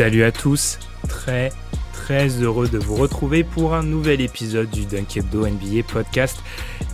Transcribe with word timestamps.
Salut 0.00 0.24
à 0.24 0.32
tous, 0.32 0.78
très 1.10 1.52
très 1.92 2.28
heureux 2.42 2.68
de 2.68 2.78
vous 2.78 2.94
retrouver 2.94 3.44
pour 3.44 3.74
un 3.74 3.82
nouvel 3.82 4.22
épisode 4.22 4.70
du 4.70 4.86
Dunk 4.86 5.18
Hebdo 5.18 5.46
NBA 5.46 5.82
podcast. 5.86 6.38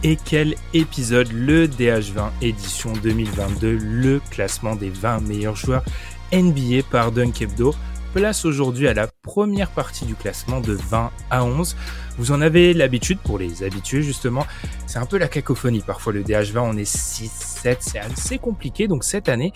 Et 0.03 0.17
quel 0.17 0.57
épisode 0.75 1.31
Le 1.31 1.69
DH20 1.69 2.31
édition 2.43 2.93
2022, 3.05 3.79
le 3.81 4.21
classement 4.33 4.75
des 4.75 4.91
20 4.91 5.21
meilleurs 5.21 5.55
joueurs 5.55 5.85
NBA 6.33 6.83
par 6.91 7.13
Dunk 7.13 7.41
Hebdo 7.41 7.77
place 8.17 8.47
aujourd'hui 8.47 8.89
à 8.89 8.95
la 8.95 9.09
première 9.09 9.69
partie 9.69 10.07
du 10.07 10.15
classement 10.15 10.63
de 10.63 10.73
20 10.73 11.11
à 11.29 11.45
11. 11.45 11.77
Vous 12.17 12.33
en 12.33 12.41
avez 12.41 12.73
l'habitude 12.73 13.19
pour 13.19 13.39
les 13.39 13.63
habitués 13.63 14.01
justement. 14.01 14.47
C'est 14.87 14.99
un 14.99 15.05
peu 15.05 15.19
la 15.19 15.29
cacophonie 15.29 15.83
parfois 15.83 16.15
le 16.15 16.23
DH20, 16.23 16.61
on 16.61 16.79
est 16.79 16.87
6, 16.87 17.31
7, 17.31 17.77
c'est 17.83 17.99
assez 17.99 18.39
compliqué. 18.39 18.89
Donc 18.89 19.05
cette 19.05 19.29
année, 19.29 19.53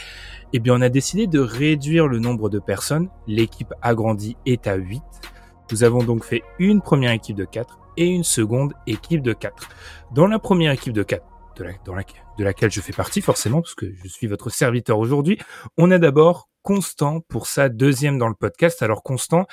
eh 0.52 0.58
bien 0.58 0.74
on 0.74 0.82
a 0.82 0.90
décidé 0.90 1.26
de 1.26 1.38
réduire 1.38 2.06
le 2.06 2.18
nombre 2.18 2.50
de 2.50 2.58
personnes. 2.58 3.08
L'équipe 3.26 3.72
agrandie 3.80 4.36
est 4.44 4.66
à 4.66 4.74
8. 4.74 5.00
Nous 5.72 5.82
avons 5.82 6.02
donc 6.02 6.22
fait 6.22 6.42
une 6.58 6.82
première 6.82 7.12
équipe 7.12 7.36
de 7.36 7.46
4 7.46 7.78
et 7.96 8.08
une 8.08 8.24
seconde 8.24 8.74
équipe 8.86 9.22
de 9.22 9.32
4. 9.32 9.70
Dans 10.12 10.26
la 10.26 10.38
première 10.38 10.72
équipe 10.72 10.92
de 10.92 11.02
4, 11.02 11.24
de, 11.56 11.64
de 11.64 12.44
laquelle 12.44 12.70
je 12.70 12.82
fais 12.82 12.92
partie 12.92 13.22
forcément, 13.22 13.62
parce 13.62 13.74
que 13.74 13.86
je 13.90 14.06
suis 14.06 14.26
votre 14.26 14.50
serviteur 14.50 14.98
aujourd'hui, 14.98 15.38
on 15.78 15.90
a 15.90 15.96
d'abord 15.96 16.49
Constant 16.62 17.20
pour 17.20 17.46
sa 17.46 17.68
deuxième 17.68 18.18
dans 18.18 18.28
le 18.28 18.34
podcast. 18.34 18.82
Alors 18.82 19.02
Constant, 19.02 19.46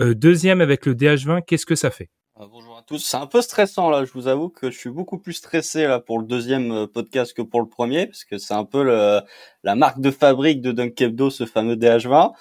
euh, 0.00 0.14
deuxième 0.14 0.60
avec 0.60 0.86
le 0.86 0.94
DH20, 0.94 1.42
qu'est-ce 1.46 1.66
que 1.66 1.76
ça 1.76 1.90
fait? 1.90 2.10
Euh, 2.40 2.46
Bonjour 2.50 2.76
à 2.76 2.82
tous. 2.82 2.98
C'est 2.98 3.16
un 3.16 3.26
peu 3.26 3.42
stressant 3.42 3.90
là. 3.90 4.04
Je 4.04 4.12
vous 4.12 4.28
avoue 4.28 4.48
que 4.48 4.70
je 4.70 4.78
suis 4.78 4.90
beaucoup 4.90 5.18
plus 5.18 5.34
stressé 5.34 5.86
là 5.86 6.00
pour 6.00 6.18
le 6.18 6.26
deuxième 6.26 6.70
euh, 6.72 6.86
podcast 6.86 7.32
que 7.34 7.42
pour 7.42 7.60
le 7.60 7.68
premier, 7.68 8.06
parce 8.06 8.24
que 8.24 8.38
c'est 8.38 8.54
un 8.54 8.64
peu 8.64 8.82
le, 8.82 9.20
la 9.64 9.74
marque 9.74 10.00
de 10.00 10.10
fabrique 10.10 10.60
de 10.60 10.72
Dunk 10.72 11.00
Hebdo, 11.00 11.30
ce 11.30 11.46
fameux 11.46 11.76
DH20. 11.76 12.32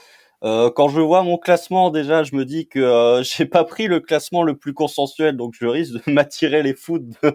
Euh, 0.44 0.70
quand 0.70 0.88
je 0.88 1.02
vois 1.02 1.24
mon 1.24 1.38
classement, 1.38 1.90
déjà, 1.90 2.24
je 2.24 2.36
me 2.36 2.46
dis 2.46 2.68
que 2.68 2.80
euh, 2.80 3.24
j'ai 3.24 3.46
pas 3.46 3.64
pris 3.64 3.88
le 3.88 4.00
classement 4.00 4.44
le 4.44 4.56
plus 4.56 4.74
consensuel, 4.74 5.36
donc 5.36 5.56
je 5.60 5.66
risque 5.66 5.94
de 5.94 6.02
m'attirer 6.12 6.64
les 6.64 6.74
foot 6.74 7.04
de, 7.24 7.34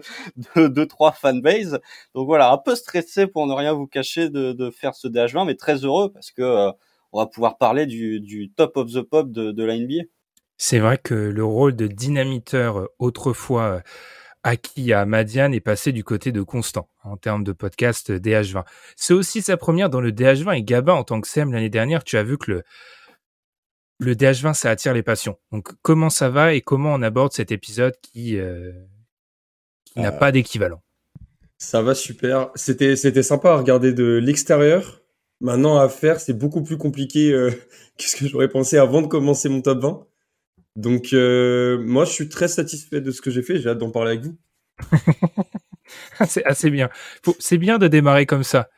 de, 0.55 0.67
de 0.67 0.83
trois 0.85 1.11
fanbases. 1.11 1.79
Donc 2.15 2.27
voilà, 2.27 2.51
un 2.51 2.57
peu 2.57 2.75
stressé 2.75 3.27
pour 3.27 3.47
ne 3.47 3.53
rien 3.53 3.73
vous 3.73 3.87
cacher 3.87 4.29
de, 4.29 4.53
de 4.53 4.69
faire 4.69 4.95
ce 4.95 5.07
DH20, 5.07 5.45
mais 5.45 5.55
très 5.55 5.83
heureux 5.83 6.11
parce 6.11 6.31
que 6.31 6.41
euh, 6.41 6.71
on 7.11 7.19
va 7.19 7.27
pouvoir 7.27 7.57
parler 7.57 7.85
du, 7.85 8.19
du 8.19 8.51
top 8.51 8.77
of 8.77 8.91
the 8.91 9.01
pop 9.01 9.31
de, 9.31 9.51
de 9.51 9.63
la 9.63 9.77
NBA. 9.77 10.03
C'est 10.57 10.79
vrai 10.79 10.97
que 10.97 11.13
le 11.13 11.43
rôle 11.43 11.75
de 11.75 11.87
dynamiteur 11.87 12.79
euh, 12.79 12.87
autrefois 12.99 13.63
euh, 13.63 13.79
acquis 14.43 14.93
à 14.93 15.05
Madiane 15.05 15.53
est 15.53 15.59
passé 15.61 15.91
du 15.91 16.03
côté 16.03 16.31
de 16.31 16.41
Constant 16.41 16.89
en 17.03 17.17
termes 17.17 17.43
de 17.43 17.53
podcast 17.53 18.11
euh, 18.11 18.19
DH20. 18.19 18.63
C'est 18.95 19.13
aussi 19.13 19.41
sa 19.41 19.57
première 19.57 19.89
dans 19.89 20.01
le 20.01 20.11
DH20 20.11 20.57
et 20.57 20.63
Gabin 20.63 20.93
en 20.93 21.03
tant 21.03 21.21
que 21.21 21.27
CM 21.27 21.51
l'année 21.53 21.69
dernière, 21.69 22.03
tu 22.03 22.17
as 22.17 22.23
vu 22.23 22.37
que 22.37 22.51
le 22.51 22.63
le 23.99 24.15
DH20 24.15 24.53
ça 24.53 24.69
attire 24.69 24.93
les 24.93 25.03
passions. 25.03 25.37
Donc 25.51 25.69
comment 25.81 26.09
ça 26.09 26.29
va 26.29 26.53
et 26.53 26.61
comment 26.61 26.93
on 26.93 27.01
aborde 27.01 27.31
cet 27.31 27.51
épisode 27.51 27.95
qui 28.01 28.37
euh, 28.37 28.71
qui 29.85 29.99
n'a 30.01 30.09
Euh, 30.13 30.17
pas 30.17 30.31
d'équivalent? 30.31 30.81
Ça 31.57 31.81
va 31.81 31.95
super. 31.95 32.49
C'était 32.55 32.95
c'était 32.95 33.23
sympa 33.23 33.51
à 33.51 33.55
regarder 33.57 33.93
de 33.93 34.19
l'extérieur. 34.21 35.01
Maintenant 35.39 35.77
à 35.77 35.89
faire, 35.89 36.19
c'est 36.19 36.33
beaucoup 36.33 36.63
plus 36.63 36.77
compliqué 36.77 37.31
euh, 37.31 37.51
que 37.97 38.03
ce 38.03 38.15
que 38.17 38.27
j'aurais 38.27 38.49
pensé 38.49 38.77
avant 38.77 39.01
de 39.01 39.07
commencer 39.07 39.49
mon 39.49 39.61
top 39.61 39.79
20. 39.81 40.07
Donc 40.75 41.13
euh, 41.13 41.81
moi, 41.83 42.05
je 42.05 42.11
suis 42.11 42.29
très 42.29 42.47
satisfait 42.47 43.01
de 43.01 43.11
ce 43.11 43.21
que 43.21 43.29
j'ai 43.31 43.43
fait. 43.43 43.59
J'ai 43.59 43.69
hâte 43.69 43.77
d'en 43.77 43.91
parler 43.91 44.11
avec 44.11 44.23
vous. 44.23 44.37
c'est 46.27 46.43
assez 46.45 46.69
bien. 46.69 46.89
C'est 47.39 47.57
bien 47.57 47.77
de 47.77 47.87
démarrer 47.87 48.25
comme 48.25 48.43
ça. 48.43 48.69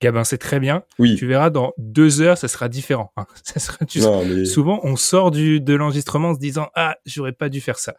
Gabin, 0.00 0.24
c'est 0.24 0.38
très 0.38 0.60
bien. 0.60 0.82
Oui. 0.98 1.16
Tu 1.16 1.26
verras 1.26 1.48
dans 1.50 1.72
deux 1.78 2.20
heures, 2.20 2.36
ça 2.36 2.48
sera 2.48 2.68
différent. 2.68 3.12
hein. 3.16 3.26
Ça 3.44 3.60
sera, 3.60 3.84
tu 3.86 4.00
Non, 4.00 4.24
mais 4.26 4.44
souvent 4.44 4.80
on 4.82 4.96
sort 4.96 5.30
du 5.30 5.60
de 5.60 5.74
l'enregistrement 5.74 6.30
en 6.30 6.34
se 6.34 6.38
disant 6.38 6.68
ah 6.74 6.96
j'aurais 7.06 7.32
pas 7.32 7.48
dû 7.48 7.60
faire 7.62 7.78
ça. 7.78 7.94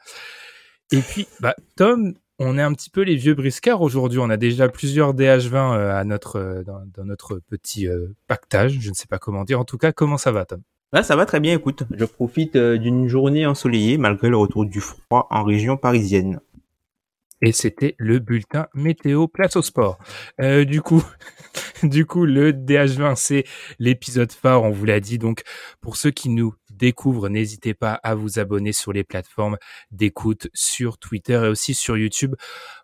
Et 0.91 0.99
puis 0.99 1.27
bah 1.39 1.55
Tom, 1.75 2.13
on 2.39 2.57
est 2.59 2.61
un 2.61 2.73
petit 2.73 2.91
peu 2.91 3.01
les 3.01 3.15
vieux 3.15 3.33
briscards 3.33 3.81
aujourd'hui. 3.81 4.19
On 4.19 4.29
a 4.29 4.37
déjà 4.37 4.69
plusieurs 4.69 5.15
DH20 5.15 5.55
euh, 5.75 5.95
à 5.95 6.03
notre 6.03 6.35
euh, 6.37 6.63
dans, 6.63 6.83
dans 6.93 7.03
notre 7.05 7.39
petit 7.49 7.87
euh, 7.87 8.15
pactage. 8.27 8.77
Je 8.79 8.89
ne 8.89 8.95
sais 8.95 9.07
pas 9.07 9.17
comment 9.17 9.43
dire. 9.43 9.59
En 9.59 9.65
tout 9.65 9.79
cas, 9.79 9.91
comment 9.91 10.17
ça 10.19 10.31
va 10.31 10.45
Tom? 10.45 10.61
Bah, 10.93 11.03
ça 11.03 11.17
va 11.17 11.25
très 11.25 11.41
bien, 11.41 11.53
écoute. 11.53 11.83
Je 11.91 12.05
profite 12.05 12.55
euh, 12.55 12.77
d'une 12.77 13.09
journée 13.09 13.45
ensoleillée 13.45 13.97
malgré 13.97 14.29
le 14.29 14.37
retour 14.37 14.65
du 14.65 14.79
froid 14.79 15.27
en 15.31 15.43
région 15.43 15.75
parisienne. 15.75 16.39
Et 17.41 17.51
c'était 17.51 17.95
le 17.97 18.19
bulletin 18.19 18.67
météo 18.73 19.27
place 19.27 19.57
au 19.57 19.61
sport. 19.61 19.99
Euh, 20.39 20.63
du 20.63 20.81
coup, 20.81 21.03
du 21.83 22.05
coup, 22.05 22.25
le 22.25 22.53
DH20, 22.53 23.15
c'est 23.15 23.43
l'épisode 23.79 24.31
phare, 24.31 24.63
on 24.63 24.71
vous 24.71 24.85
l'a 24.85 25.01
dit. 25.01 25.17
Donc, 25.17 25.43
pour 25.81 25.97
ceux 25.97 26.11
qui 26.11 26.29
nous 26.29 26.55
découvrent, 26.77 27.29
n'hésitez 27.29 27.73
pas 27.73 27.93
à 27.93 28.15
vous 28.15 28.39
abonner 28.39 28.71
sur 28.71 28.93
les 28.93 29.03
plateformes 29.03 29.57
d'écoute, 29.91 30.47
sur 30.53 30.97
Twitter 30.97 31.41
et 31.43 31.47
aussi 31.47 31.73
sur 31.73 31.97
YouTube. 31.97 32.35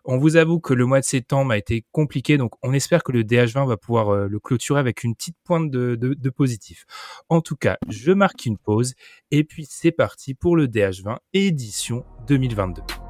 On 0.04 0.18
vous 0.18 0.36
avoue 0.36 0.60
que 0.60 0.74
le 0.74 0.86
mois 0.86 1.00
de 1.00 1.04
septembre 1.04 1.52
a 1.52 1.58
été 1.58 1.84
compliqué, 1.92 2.36
donc 2.36 2.52
on 2.62 2.72
espère 2.72 3.02
que 3.02 3.12
le 3.12 3.22
DH20 3.22 3.66
va 3.66 3.76
pouvoir 3.76 4.10
euh, 4.10 4.28
le 4.28 4.38
clôturer 4.38 4.80
avec 4.80 5.04
une 5.04 5.14
petite 5.14 5.36
pointe 5.44 5.70
de, 5.70 5.94
de, 5.94 6.14
de 6.14 6.30
positif. 6.30 6.84
En 7.28 7.40
tout 7.40 7.56
cas, 7.56 7.78
je 7.88 8.12
marque 8.12 8.46
une 8.46 8.58
pause 8.58 8.94
et 9.30 9.44
puis 9.44 9.66
c'est 9.68 9.92
parti 9.92 10.34
pour 10.34 10.56
le 10.56 10.66
DH20 10.66 11.16
édition 11.32 12.04
2022. 12.26 13.03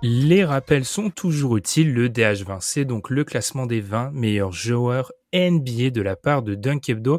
Les 0.00 0.44
rappels 0.44 0.84
sont 0.84 1.10
toujours 1.10 1.56
utiles. 1.56 1.92
Le 1.92 2.08
DH20, 2.08 2.58
c'est 2.60 2.84
donc 2.84 3.10
le 3.10 3.24
classement 3.24 3.66
des 3.66 3.80
20 3.80 4.12
meilleurs 4.12 4.52
joueurs 4.52 5.10
NBA 5.34 5.90
de 5.90 6.02
la 6.02 6.14
part 6.14 6.42
de 6.42 6.54
Dunk 6.54 6.88
Hebdo. 6.88 7.18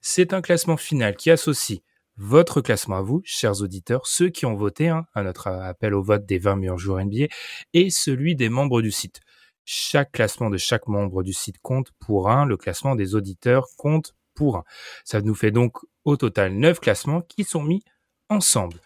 C'est 0.00 0.32
un 0.32 0.40
classement 0.40 0.76
final 0.76 1.16
qui 1.16 1.32
associe 1.32 1.80
votre 2.16 2.60
classement 2.60 2.98
à 2.98 3.00
vous, 3.00 3.20
chers 3.24 3.62
auditeurs, 3.62 4.06
ceux 4.06 4.28
qui 4.28 4.46
ont 4.46 4.54
voté 4.54 4.88
hein, 4.88 5.06
à 5.12 5.24
notre 5.24 5.48
appel 5.48 5.92
au 5.92 6.02
vote 6.02 6.24
des 6.24 6.38
20 6.38 6.54
meilleurs 6.54 6.78
joueurs 6.78 7.04
NBA, 7.04 7.26
et 7.72 7.90
celui 7.90 8.36
des 8.36 8.48
membres 8.48 8.80
du 8.80 8.92
site. 8.92 9.20
Chaque 9.64 10.12
classement 10.12 10.50
de 10.50 10.56
chaque 10.56 10.86
membre 10.86 11.24
du 11.24 11.32
site 11.32 11.58
compte 11.62 11.90
pour 11.98 12.30
un, 12.30 12.44
le 12.44 12.56
classement 12.56 12.94
des 12.94 13.16
auditeurs 13.16 13.66
compte 13.76 14.14
pour 14.34 14.56
un. 14.56 14.64
Ça 15.04 15.20
nous 15.20 15.34
fait 15.34 15.50
donc 15.50 15.78
au 16.04 16.16
total 16.16 16.52
9 16.52 16.78
classements 16.78 17.22
qui 17.22 17.42
sont 17.42 17.62
mis 17.62 17.82
ensemble. 18.28 18.80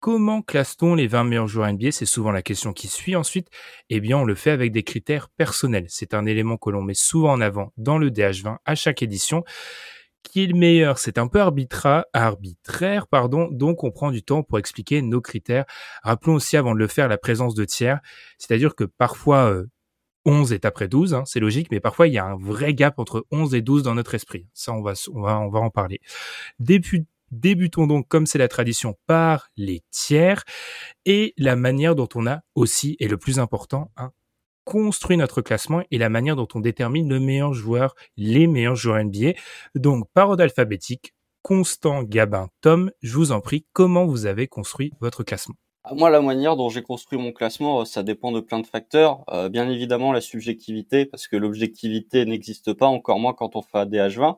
Comment 0.00 0.42
classe-t-on 0.42 0.94
les 0.94 1.08
20 1.08 1.24
meilleurs 1.24 1.48
joueurs 1.48 1.72
NBA 1.72 1.90
C'est 1.90 2.06
souvent 2.06 2.30
la 2.30 2.42
question 2.42 2.72
qui 2.72 2.86
suit 2.86 3.16
ensuite. 3.16 3.48
Eh 3.90 3.98
bien, 3.98 4.16
on 4.18 4.24
le 4.24 4.36
fait 4.36 4.52
avec 4.52 4.70
des 4.70 4.84
critères 4.84 5.28
personnels. 5.28 5.86
C'est 5.88 6.14
un 6.14 6.24
élément 6.24 6.56
que 6.56 6.70
l'on 6.70 6.82
met 6.82 6.94
souvent 6.94 7.32
en 7.32 7.40
avant 7.40 7.72
dans 7.76 7.98
le 7.98 8.10
DH20 8.10 8.58
à 8.64 8.74
chaque 8.76 9.02
édition. 9.02 9.42
Qui 10.22 10.44
est 10.44 10.46
le 10.46 10.54
meilleur? 10.54 10.98
C'est 10.98 11.18
un 11.18 11.26
peu 11.26 11.40
arbitra, 11.40 12.06
arbitraire, 12.12 13.08
pardon. 13.08 13.48
Donc, 13.50 13.82
on 13.82 13.90
prend 13.90 14.12
du 14.12 14.22
temps 14.22 14.44
pour 14.44 14.60
expliquer 14.60 15.02
nos 15.02 15.20
critères. 15.20 15.64
Rappelons 16.04 16.34
aussi, 16.34 16.56
avant 16.56 16.74
de 16.74 16.78
le 16.78 16.86
faire, 16.86 17.08
la 17.08 17.18
présence 17.18 17.54
de 17.54 17.64
tiers. 17.64 17.98
C'est-à-dire 18.38 18.76
que 18.76 18.84
parfois, 18.84 19.50
euh, 19.50 19.66
11 20.26 20.52
est 20.52 20.64
après 20.64 20.86
12, 20.86 21.14
hein, 21.14 21.24
c'est 21.26 21.40
logique, 21.40 21.68
mais 21.72 21.80
parfois, 21.80 22.06
il 22.06 22.14
y 22.14 22.18
a 22.18 22.24
un 22.24 22.36
vrai 22.36 22.74
gap 22.74 22.98
entre 22.98 23.26
11 23.32 23.54
et 23.54 23.62
12 23.62 23.82
dans 23.82 23.94
notre 23.94 24.14
esprit. 24.14 24.46
Ça, 24.54 24.72
on 24.72 24.82
va, 24.82 24.92
on 25.12 25.22
va, 25.22 25.40
on 25.40 25.48
va 25.48 25.60
en 25.60 25.70
parler. 25.70 26.00
Débutons 27.30 27.86
donc, 27.86 28.08
comme 28.08 28.26
c'est 28.26 28.38
la 28.38 28.48
tradition, 28.48 28.96
par 29.06 29.48
les 29.56 29.82
tiers 29.90 30.44
et 31.04 31.34
la 31.36 31.56
manière 31.56 31.94
dont 31.94 32.08
on 32.14 32.26
a 32.26 32.40
aussi, 32.54 32.96
et 33.00 33.08
le 33.08 33.18
plus 33.18 33.38
important, 33.38 33.90
hein, 33.96 34.12
construit 34.64 35.16
notre 35.16 35.40
classement 35.40 35.82
et 35.90 35.98
la 35.98 36.08
manière 36.08 36.36
dont 36.36 36.48
on 36.54 36.60
détermine 36.60 37.08
le 37.08 37.20
meilleur 37.20 37.54
joueur, 37.54 37.94
les 38.16 38.46
meilleurs 38.46 38.76
joueurs 38.76 39.02
NBA. 39.02 39.32
Donc, 39.74 40.06
par 40.12 40.30
ordre 40.30 40.42
alphabétique, 40.42 41.14
Constant, 41.42 42.02
Gabin, 42.02 42.48
Tom, 42.60 42.90
je 43.00 43.14
vous 43.14 43.32
en 43.32 43.40
prie, 43.40 43.64
comment 43.72 44.04
vous 44.04 44.26
avez 44.26 44.48
construit 44.48 44.92
votre 45.00 45.22
classement? 45.22 45.54
Moi, 45.94 46.10
la 46.10 46.20
manière 46.20 46.56
dont 46.56 46.68
j'ai 46.68 46.82
construit 46.82 47.18
mon 47.18 47.32
classement, 47.32 47.86
ça 47.86 48.02
dépend 48.02 48.32
de 48.32 48.40
plein 48.40 48.58
de 48.58 48.66
facteurs. 48.66 49.24
bien 49.50 49.70
évidemment, 49.70 50.12
la 50.12 50.20
subjectivité, 50.20 51.06
parce 51.06 51.28
que 51.28 51.36
l'objectivité 51.36 52.26
n'existe 52.26 52.74
pas, 52.74 52.86
encore 52.86 53.18
moins 53.18 53.32
quand 53.32 53.56
on 53.56 53.62
fait 53.62 53.78
un 53.78 53.86
DH20. 53.86 54.36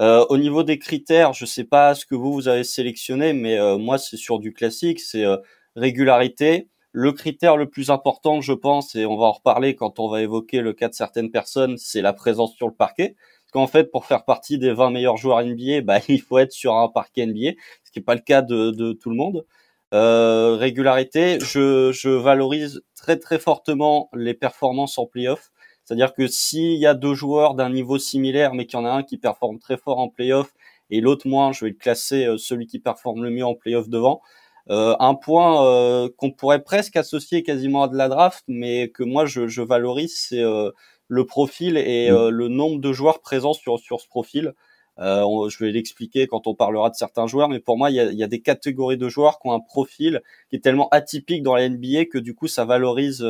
Euh, 0.00 0.24
au 0.28 0.38
niveau 0.38 0.62
des 0.62 0.78
critères, 0.78 1.32
je 1.32 1.44
sais 1.44 1.64
pas 1.64 1.94
ce 1.94 2.06
que 2.06 2.14
vous 2.14 2.32
vous 2.32 2.48
avez 2.48 2.62
sélectionné, 2.64 3.32
mais 3.32 3.58
euh, 3.58 3.78
moi 3.78 3.98
c'est 3.98 4.16
sur 4.16 4.38
du 4.38 4.52
classique, 4.52 5.00
c'est 5.00 5.24
euh, 5.24 5.36
régularité. 5.74 6.68
Le 6.92 7.12
critère 7.12 7.56
le 7.56 7.68
plus 7.68 7.90
important, 7.90 8.40
je 8.40 8.52
pense, 8.52 8.94
et 8.94 9.06
on 9.06 9.16
va 9.16 9.26
en 9.26 9.32
reparler 9.32 9.74
quand 9.74 9.98
on 9.98 10.08
va 10.08 10.22
évoquer 10.22 10.60
le 10.60 10.72
cas 10.72 10.88
de 10.88 10.94
certaines 10.94 11.30
personnes, 11.30 11.76
c'est 11.78 12.00
la 12.00 12.12
présence 12.12 12.54
sur 12.54 12.68
le 12.68 12.74
parquet. 12.74 13.16
Parce 13.44 13.52
qu'en 13.52 13.66
fait, 13.66 13.90
pour 13.90 14.06
faire 14.06 14.24
partie 14.24 14.58
des 14.58 14.72
20 14.72 14.90
meilleurs 14.90 15.16
joueurs 15.16 15.44
NBA, 15.44 15.80
bah, 15.84 15.98
il 16.08 16.20
faut 16.22 16.38
être 16.38 16.52
sur 16.52 16.76
un 16.76 16.88
parquet 16.88 17.26
NBA, 17.26 17.52
ce 17.84 17.90
qui 17.90 17.98
n'est 17.98 18.04
pas 18.04 18.14
le 18.14 18.20
cas 18.20 18.42
de, 18.42 18.70
de 18.70 18.92
tout 18.92 19.10
le 19.10 19.16
monde. 19.16 19.44
régularité, 19.92 21.38
je, 21.40 21.90
je 21.92 22.08
valorise 22.10 22.82
très 22.94 23.16
très 23.18 23.38
fortement 23.38 24.08
les 24.14 24.34
performances 24.34 24.98
en 24.98 25.06
playoff. 25.06 25.50
C'est-à-dire 25.88 26.12
que 26.12 26.26
s'il 26.26 26.74
y 26.74 26.84
a 26.84 26.92
deux 26.92 27.14
joueurs 27.14 27.54
d'un 27.54 27.70
niveau 27.70 27.96
similaire, 27.96 28.52
mais 28.52 28.66
qu'il 28.66 28.78
y 28.78 28.82
en 28.82 28.84
a 28.84 28.90
un 28.90 29.02
qui 29.02 29.16
performe 29.16 29.58
très 29.58 29.78
fort 29.78 29.98
en 30.00 30.10
playoff 30.10 30.52
et 30.90 31.00
l'autre 31.00 31.26
moins, 31.26 31.50
je 31.52 31.64
vais 31.64 31.70
le 31.70 31.78
classer 31.78 32.26
euh, 32.26 32.36
celui 32.36 32.66
qui 32.66 32.78
performe 32.78 33.24
le 33.24 33.30
mieux 33.30 33.46
en 33.46 33.54
playoff 33.54 33.88
devant. 33.88 34.20
Euh, 34.68 34.94
un 35.00 35.14
point 35.14 35.64
euh, 35.64 36.10
qu'on 36.18 36.30
pourrait 36.30 36.62
presque 36.62 36.96
associer 36.96 37.42
quasiment 37.42 37.84
à 37.84 37.88
de 37.88 37.96
la 37.96 38.08
draft, 38.10 38.44
mais 38.48 38.90
que 38.90 39.02
moi 39.02 39.24
je, 39.24 39.48
je 39.48 39.62
valorise, 39.62 40.14
c'est 40.14 40.42
le 40.42 41.24
profil 41.24 41.78
et 41.78 42.10
mm. 42.10 42.28
le 42.28 42.48
nombre 42.48 42.82
de 42.82 42.92
joueurs 42.92 43.20
présents 43.22 43.54
sur 43.54 43.78
sur 43.78 43.98
ce 44.02 44.08
profil. 44.08 44.52
je 44.98 45.64
vais 45.64 45.72
l'expliquer 45.72 46.26
quand 46.26 46.46
on 46.46 46.54
parlera 46.54 46.90
de 46.90 46.96
certains 46.96 47.26
joueurs, 47.26 47.48
mais 47.48 47.60
pour 47.60 47.78
moi, 47.78 47.88
il 47.90 47.96
y 47.96 48.00
a, 48.00 48.12
y 48.12 48.22
a, 48.22 48.26
des 48.26 48.42
catégories 48.42 48.98
de 48.98 49.08
joueurs 49.08 49.38
qui 49.38 49.48
ont 49.48 49.54
un 49.54 49.60
profil 49.60 50.20
qui 50.50 50.56
est 50.56 50.60
tellement 50.62 50.90
atypique 50.90 51.42
dans 51.42 51.54
la 51.54 51.66
NBA 51.66 52.04
que 52.12 52.18
du 52.18 52.34
coup, 52.34 52.46
ça 52.46 52.66
valorise 52.66 53.26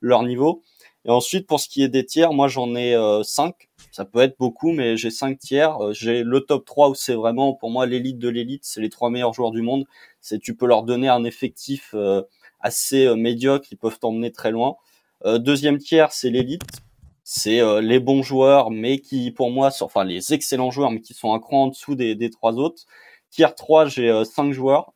leur 0.00 0.22
niveau. 0.22 0.62
Et 1.04 1.10
ensuite, 1.10 1.46
pour 1.46 1.60
ce 1.60 1.68
qui 1.68 1.82
est 1.82 1.88
des 1.88 2.04
tiers, 2.04 2.32
moi 2.32 2.48
j'en 2.48 2.74
ai 2.74 2.94
euh, 2.94 3.22
5. 3.22 3.68
Ça 3.90 4.04
peut 4.04 4.20
être 4.20 4.38
beaucoup, 4.38 4.72
mais 4.72 4.96
j'ai 4.96 5.10
5 5.10 5.38
tiers. 5.38 5.76
Euh, 5.82 5.92
j'ai 5.92 6.22
le 6.22 6.40
top 6.40 6.64
3 6.64 6.90
où 6.90 6.94
c'est 6.94 7.14
vraiment 7.14 7.54
pour 7.54 7.70
moi 7.70 7.86
l'élite 7.86 8.18
de 8.18 8.28
l'élite. 8.28 8.64
C'est 8.64 8.80
les 8.80 8.90
trois 8.90 9.10
meilleurs 9.10 9.32
joueurs 9.34 9.50
du 9.50 9.62
monde. 9.62 9.86
C'est 10.20 10.38
tu 10.38 10.54
peux 10.54 10.66
leur 10.66 10.82
donner 10.82 11.08
un 11.08 11.24
effectif 11.24 11.90
euh, 11.94 12.22
assez 12.60 13.06
euh, 13.06 13.16
médiocre. 13.16 13.68
Ils 13.72 13.76
peuvent 13.78 13.98
t'emmener 13.98 14.32
très 14.32 14.50
loin. 14.50 14.76
deuxième 15.24 15.78
tiers, 15.78 16.12
c'est 16.12 16.30
l'élite. 16.30 16.62
C'est 17.24 17.60
les 17.82 18.00
bons 18.00 18.22
joueurs, 18.22 18.70
mais 18.70 19.00
qui 19.00 19.30
pour 19.32 19.50
moi, 19.50 19.70
sont, 19.70 19.84
enfin 19.84 20.04
les 20.04 20.32
excellents 20.32 20.70
joueurs, 20.70 20.90
mais 20.90 21.00
qui 21.00 21.12
sont 21.12 21.34
un 21.34 21.40
cran 21.40 21.64
en 21.64 21.66
dessous 21.68 21.94
des, 21.94 22.14
des 22.14 22.30
trois 22.30 22.54
autres. 22.54 22.84
Tiers 23.30 23.54
3, 23.54 23.86
j'ai 23.86 24.24
5 24.24 24.52
joueurs. 24.52 24.92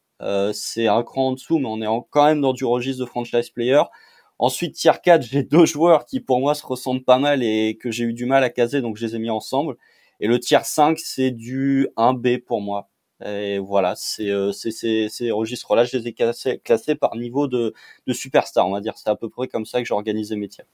c'est 0.54 0.86
un 0.88 1.02
cran 1.02 1.28
en 1.28 1.32
dessous, 1.32 1.58
mais 1.58 1.68
on 1.68 1.82
est 1.82 2.04
quand 2.10 2.24
même 2.24 2.40
dans 2.40 2.52
du 2.54 2.64
registre 2.64 3.00
de 3.04 3.06
franchise 3.06 3.50
player. 3.50 3.82
Ensuite, 4.42 4.74
tier 4.74 4.90
4, 5.00 5.22
j'ai 5.22 5.44
deux 5.44 5.66
joueurs 5.66 6.04
qui 6.04 6.18
pour 6.18 6.40
moi 6.40 6.56
se 6.56 6.66
ressemblent 6.66 7.04
pas 7.04 7.20
mal 7.20 7.44
et 7.44 7.78
que 7.80 7.92
j'ai 7.92 8.02
eu 8.02 8.12
du 8.12 8.26
mal 8.26 8.42
à 8.42 8.50
caser, 8.50 8.80
donc 8.80 8.96
je 8.96 9.06
les 9.06 9.14
ai 9.14 9.20
mis 9.20 9.30
ensemble. 9.30 9.76
Et 10.18 10.26
le 10.26 10.40
tier 10.40 10.58
5, 10.64 10.98
c'est 10.98 11.30
du 11.30 11.86
1B 11.96 12.42
pour 12.42 12.60
moi. 12.60 12.90
Et 13.24 13.60
voilà, 13.60 13.94
c'est 13.94 14.30
euh, 14.30 14.50
ces 14.50 15.30
registres-là, 15.30 15.84
je 15.84 15.96
les 15.96 16.08
ai 16.08 16.12
classés, 16.12 16.94
par 16.96 17.14
niveau 17.14 17.46
de, 17.46 17.72
superstar, 18.10 18.66
on 18.66 18.72
va 18.72 18.80
dire. 18.80 18.94
C'est 18.96 19.10
à 19.10 19.14
peu 19.14 19.28
près 19.28 19.46
comme 19.46 19.64
ça 19.64 19.80
que 19.80 19.86
j'ai 19.86 19.94
organisé 19.94 20.34
mes 20.34 20.48
tiers. 20.48 20.66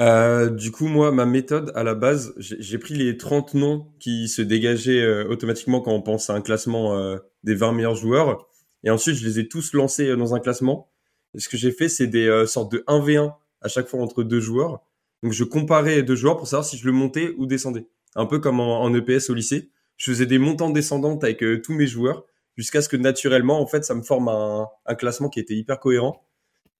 Euh, 0.00 0.50
du 0.50 0.72
coup, 0.72 0.88
moi, 0.88 1.12
ma 1.12 1.26
méthode 1.26 1.70
à 1.76 1.84
la 1.84 1.94
base, 1.94 2.34
j'ai 2.38 2.78
pris 2.78 2.94
les 2.94 3.16
30 3.16 3.54
noms 3.54 3.86
qui 4.00 4.26
se 4.26 4.42
dégageaient 4.42 5.00
euh, 5.00 5.28
automatiquement 5.28 5.80
quand 5.80 5.92
on 5.92 6.02
pense 6.02 6.28
à 6.28 6.34
un 6.34 6.40
classement 6.40 7.16
des 7.44 7.54
20 7.54 7.70
meilleurs 7.70 7.94
joueurs. 7.94 8.48
Et 8.82 8.90
ensuite, 8.90 9.14
je 9.14 9.24
les 9.24 9.38
ai 9.38 9.46
tous 9.46 9.74
lancés 9.74 10.16
dans 10.16 10.34
un 10.34 10.40
classement 10.40 10.90
ce 11.36 11.48
que 11.48 11.56
j'ai 11.56 11.72
fait, 11.72 11.88
c'est 11.88 12.06
des 12.06 12.28
euh, 12.28 12.46
sortes 12.46 12.72
de 12.72 12.84
1v1 12.86 13.34
à 13.60 13.68
chaque 13.68 13.88
fois 13.88 14.00
entre 14.00 14.22
deux 14.22 14.40
joueurs. 14.40 14.82
Donc 15.22 15.32
je 15.32 15.44
comparais 15.44 16.02
deux 16.02 16.16
joueurs 16.16 16.36
pour 16.36 16.46
savoir 16.46 16.64
si 16.64 16.76
je 16.76 16.86
le 16.86 16.92
montais 16.92 17.34
ou 17.38 17.46
descendais. 17.46 17.86
Un 18.14 18.26
peu 18.26 18.38
comme 18.38 18.60
en, 18.60 18.94
EPS 18.94 19.30
au 19.30 19.34
lycée. 19.34 19.70
Je 19.96 20.10
faisais 20.10 20.26
des 20.26 20.38
montants 20.38 20.70
descendantes 20.70 21.24
avec 21.24 21.42
euh, 21.42 21.60
tous 21.60 21.72
mes 21.72 21.86
joueurs 21.86 22.24
jusqu'à 22.56 22.82
ce 22.82 22.88
que 22.88 22.96
naturellement, 22.96 23.60
en 23.60 23.66
fait, 23.66 23.84
ça 23.84 23.94
me 23.94 24.02
forme 24.02 24.28
un, 24.28 24.68
un 24.86 24.94
classement 24.94 25.28
qui 25.28 25.40
était 25.40 25.54
hyper 25.54 25.80
cohérent. 25.80 26.24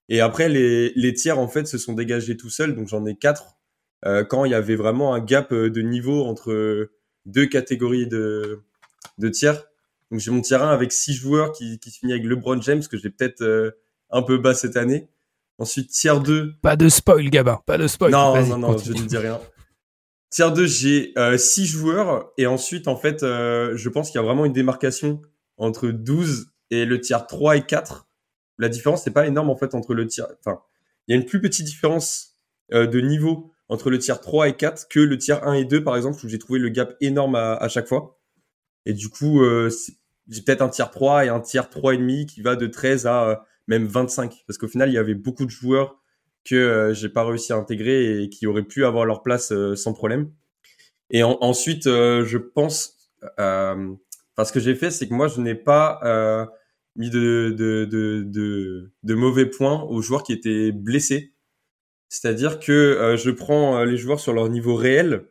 Et 0.07 0.21
après, 0.21 0.47
les, 0.47 0.93
les, 0.95 1.13
tiers, 1.13 1.39
en 1.39 1.47
fait, 1.47 1.65
se 1.65 1.77
sont 1.77 1.93
dégagés 1.93 2.37
tout 2.37 2.49
seuls. 2.49 2.75
Donc 2.75 2.87
j'en 2.87 3.05
ai 3.05 3.15
quatre 3.15 3.57
euh, 4.05 4.23
quand 4.23 4.45
il 4.45 4.51
y 4.51 4.55
avait 4.55 4.75
vraiment 4.75 5.13
un 5.13 5.19
gap 5.19 5.53
de 5.53 5.81
niveau 5.81 6.23
entre 6.25 6.89
deux 7.25 7.47
catégories 7.47 8.07
de, 8.07 8.61
de 9.17 9.29
tiers. 9.29 9.65
Donc 10.11 10.19
j'ai 10.19 10.31
mon 10.31 10.41
tiers 10.41 10.63
1 10.63 10.69
avec 10.69 10.91
six 10.91 11.13
joueurs 11.13 11.51
qui, 11.51 11.79
qui 11.79 11.89
se 11.89 11.99
finit 11.99 12.13
avec 12.13 12.25
LeBron 12.25 12.61
James, 12.61 12.83
que 12.89 12.97
j'ai 12.97 13.09
peut-être 13.09 13.43
un 14.09 14.21
peu 14.21 14.37
bas 14.37 14.53
cette 14.53 14.77
année. 14.77 15.09
Ensuite, 15.57 15.89
tiers 15.89 16.19
2. 16.19 16.55
Pas 16.61 16.75
de 16.75 16.89
spoil, 16.89 17.29
Gabin, 17.29 17.61
pas 17.65 17.77
de 17.77 17.87
spoil. 17.87 18.11
Non, 18.11 18.45
non, 18.45 18.57
non, 18.57 18.77
je 18.77 18.91
ne 18.91 19.01
dis 19.01 19.17
rien. 19.17 19.39
Tiers 20.29 20.51
2, 20.51 20.65
j'ai 20.65 21.13
6 21.13 21.15
euh, 21.17 21.65
joueurs. 21.65 22.31
Et 22.37 22.45
ensuite, 22.45 22.87
en 22.87 22.97
fait, 22.97 23.23
euh, 23.23 23.71
je 23.77 23.87
pense 23.87 24.11
qu'il 24.11 24.19
y 24.19 24.23
a 24.23 24.25
vraiment 24.25 24.45
une 24.45 24.53
démarcation 24.53 25.21
entre 25.57 25.87
12 25.87 26.47
et 26.71 26.83
le 26.83 26.99
tiers 26.99 27.25
3 27.25 27.57
et 27.57 27.65
4. 27.65 28.07
La 28.57 28.67
différence 28.67 29.05
n'est 29.05 29.13
pas 29.13 29.27
énorme, 29.27 29.49
en 29.49 29.55
fait, 29.55 29.75
entre 29.75 29.93
le 29.93 30.07
tiers... 30.07 30.27
Enfin, 30.39 30.59
il 31.07 31.15
y 31.15 31.17
a 31.17 31.21
une 31.21 31.25
plus 31.25 31.39
petite 31.39 31.65
différence 31.65 32.35
euh, 32.73 32.87
de 32.87 32.99
niveau 32.99 33.53
entre 33.69 33.89
le 33.89 33.97
tiers 33.97 34.19
3 34.19 34.49
et 34.49 34.53
4 34.53 34.89
que 34.89 34.99
le 34.99 35.17
tiers 35.17 35.47
1 35.47 35.53
et 35.53 35.65
2, 35.65 35.83
par 35.83 35.95
exemple, 35.95 36.25
où 36.25 36.27
j'ai 36.27 36.39
trouvé 36.39 36.59
le 36.59 36.69
gap 36.69 36.95
énorme 36.99 37.35
à, 37.35 37.53
à 37.53 37.69
chaque 37.69 37.87
fois. 37.87 38.19
Et 38.85 38.93
du 38.93 39.09
coup, 39.09 39.41
j'ai 40.27 40.41
peut-être 40.43 40.61
un 40.61 40.69
tiers 40.69 40.91
3 40.91 41.25
et 41.25 41.29
un 41.29 41.39
tiers 41.39 41.69
3,5 41.69 42.25
qui 42.27 42.41
va 42.41 42.55
de 42.55 42.67
13 42.67 43.07
à 43.07 43.45
même 43.67 43.85
25, 43.85 44.43
parce 44.47 44.57
qu'au 44.57 44.67
final, 44.67 44.89
il 44.89 44.93
y 44.93 44.97
avait 44.97 45.15
beaucoup 45.15 45.45
de 45.45 45.51
joueurs 45.51 45.99
que 46.45 46.55
euh, 46.55 46.93
j'ai 46.93 47.09
pas 47.09 47.25
réussi 47.25 47.51
à 47.51 47.57
intégrer 47.57 48.21
et 48.21 48.29
qui 48.29 48.47
auraient 48.47 48.63
pu 48.63 48.85
avoir 48.85 49.05
leur 49.05 49.23
place 49.23 49.51
euh, 49.51 49.75
sans 49.75 49.93
problème. 49.93 50.31
Et 51.09 51.23
ensuite, 51.23 51.87
euh, 51.87 52.25
je 52.25 52.37
pense, 52.37 53.11
enfin, 53.37 53.97
ce 54.43 54.51
que 54.51 54.59
j'ai 54.59 54.75
fait, 54.75 54.89
c'est 54.89 55.07
que 55.07 55.13
moi, 55.13 55.27
je 55.27 55.39
n'ai 55.39 55.53
pas 55.53 55.99
mis 56.95 57.09
de, 57.09 57.53
de, 57.55 57.85
de, 57.85 58.91
de 59.03 59.13
mauvais 59.13 59.45
points 59.45 59.83
aux 59.83 60.01
joueurs 60.01 60.23
qui 60.23 60.33
étaient 60.33 60.71
blessés. 60.71 61.33
C'est-à-dire 62.09 62.59
que 62.59 63.15
je 63.17 63.29
prends 63.29 63.83
les 63.83 63.97
joueurs 63.97 64.19
sur 64.19 64.33
leur 64.33 64.49
niveau 64.49 64.75
réel. 64.75 65.27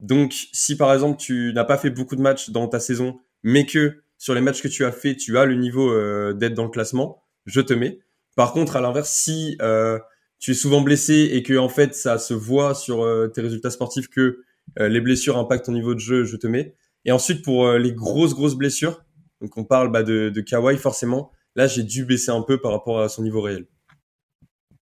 Donc, 0.00 0.34
si 0.52 0.76
par 0.76 0.92
exemple 0.92 1.18
tu 1.18 1.52
n'as 1.54 1.64
pas 1.64 1.78
fait 1.78 1.90
beaucoup 1.90 2.16
de 2.16 2.20
matchs 2.22 2.50
dans 2.50 2.68
ta 2.68 2.78
saison, 2.78 3.18
mais 3.42 3.64
que 3.64 4.02
sur 4.18 4.34
les 4.34 4.42
matchs 4.42 4.60
que 4.60 4.68
tu 4.68 4.84
as 4.84 4.92
fait, 4.92 5.16
tu 5.16 5.38
as 5.38 5.46
le 5.46 5.54
niveau 5.54 5.90
d'être 6.34 6.54
dans 6.54 6.64
le 6.64 6.70
classement, 6.70 7.23
je 7.46 7.60
te 7.60 7.72
mets. 7.72 8.00
Par 8.36 8.52
contre, 8.52 8.76
à 8.76 8.80
l'inverse, 8.80 9.10
si 9.10 9.56
euh, 9.62 9.98
tu 10.38 10.52
es 10.52 10.54
souvent 10.54 10.80
blessé 10.80 11.30
et 11.32 11.42
que 11.42 11.56
en 11.56 11.68
fait 11.68 11.94
ça 11.94 12.18
se 12.18 12.34
voit 12.34 12.74
sur 12.74 13.02
euh, 13.02 13.28
tes 13.28 13.40
résultats 13.40 13.70
sportifs 13.70 14.08
que 14.08 14.42
euh, 14.78 14.88
les 14.88 15.00
blessures 15.00 15.38
impactent 15.38 15.66
ton 15.66 15.72
niveau 15.72 15.94
de 15.94 16.00
jeu, 16.00 16.24
je 16.24 16.36
te 16.36 16.46
mets. 16.46 16.74
Et 17.04 17.12
ensuite 17.12 17.44
pour 17.44 17.70
les 17.72 17.92
grosses 17.92 18.34
grosses 18.34 18.56
blessures, 18.56 19.04
donc 19.40 19.56
on 19.56 19.64
parle 19.64 19.92
bah, 19.92 20.02
de, 20.02 20.30
de 20.30 20.40
Kawhi 20.40 20.78
forcément. 20.78 21.30
Là, 21.54 21.66
j'ai 21.66 21.82
dû 21.84 22.04
baisser 22.04 22.30
un 22.30 22.42
peu 22.42 22.60
par 22.60 22.72
rapport 22.72 23.00
à 23.00 23.08
son 23.08 23.22
niveau 23.22 23.40
réel. 23.40 23.66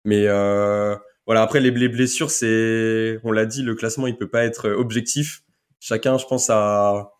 Mais 0.03 0.25
voilà, 0.25 1.41
après 1.41 1.59
les, 1.59 1.71
blessures, 1.89 2.31
c'est, 2.31 3.19
on 3.23 3.31
l'a 3.31 3.45
dit, 3.45 3.61
le 3.61 3.75
classement 3.75 4.07
il 4.07 4.17
peut 4.17 4.29
pas 4.29 4.43
être 4.45 4.69
objectif. 4.69 5.43
Chacun, 5.79 6.17
je 6.17 6.25
pense, 6.25 6.49
a 6.49 7.16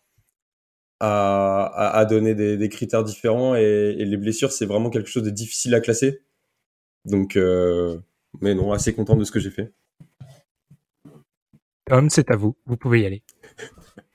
à, 1.00 1.90
à, 1.92 2.04
donner 2.04 2.34
des, 2.34 2.56
des, 2.56 2.68
critères 2.68 3.04
différents 3.04 3.54
et, 3.54 3.96
et 3.98 4.04
les 4.04 4.16
blessures 4.16 4.50
c'est 4.50 4.66
vraiment 4.66 4.90
quelque 4.90 5.08
chose 5.08 5.22
de 5.22 5.30
difficile 5.30 5.74
à 5.74 5.80
classer. 5.80 6.22
Donc, 7.04 7.36
euh, 7.36 7.98
mais 8.40 8.54
non, 8.54 8.72
assez 8.72 8.94
content 8.94 9.16
de 9.16 9.24
ce 9.24 9.30
que 9.30 9.40
j'ai 9.40 9.50
fait. 9.50 9.72
Tom, 11.86 12.10
c'est 12.10 12.30
à 12.30 12.36
vous, 12.36 12.56
vous 12.66 12.76
pouvez 12.76 13.00
y 13.02 13.06
aller. 13.06 13.22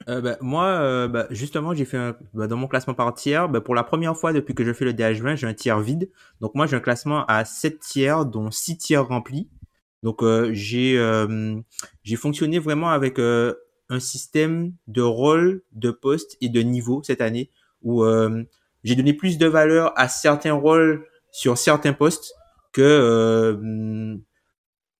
Euh, 0.10 0.22
bah, 0.22 0.38
moi, 0.42 0.66
euh, 0.66 1.08
bah, 1.08 1.28
justement, 1.32 1.74
j'ai 1.74 1.86
fait 1.86 1.98
un, 1.98 2.16
bah, 2.34 2.48
dans 2.48 2.58
mon 2.58 2.68
classement 2.68 2.94
par 2.94 3.14
tiers, 3.14 3.48
bah, 3.48 3.62
pour 3.62 3.74
la 3.74 3.84
première 3.84 4.18
fois 4.18 4.34
depuis 4.34 4.54
que 4.54 4.66
je 4.66 4.74
fais 4.74 4.86
le 4.86 4.92
DH20, 4.94 5.38
j'ai 5.38 5.48
un 5.48 5.54
tiers 5.54 5.80
vide. 5.80 6.12
Donc 6.42 6.56
moi, 6.56 6.68
j'ai 6.68 6.76
un 6.76 6.82
classement 6.82 7.26
à 7.28 7.46
7 7.46 7.80
tiers, 7.80 8.26
dont 8.26 8.52
6 8.52 8.78
tiers 8.78 9.08
remplis. 9.08 9.50
Donc 10.04 10.22
euh, 10.22 10.50
j'ai 10.54 10.98
euh, 10.98 11.56
j'ai 12.04 12.18
fonctionné 12.18 12.60
vraiment 12.60 12.90
avec 12.90 13.18
euh, 13.20 13.56
un 13.90 14.00
système 14.00 14.74
de 14.88 15.02
rôle, 15.02 15.62
de 15.74 15.92
poste 15.92 16.38
et 16.42 16.50
de 16.50 16.62
niveau 16.62 17.02
cette 17.04 17.22
année 17.22 17.50
où 17.84 18.04
euh, 18.04 18.44
j'ai 18.84 18.96
donné 18.96 19.14
plus 19.14 19.38
de 19.38 19.46
valeur 19.46 19.94
à 19.96 20.08
certains 20.08 20.54
rôles 20.54 21.06
sur 21.32 21.58
certains 21.58 21.94
postes 21.94 22.34
que 22.72 22.82
euh, 22.82 24.16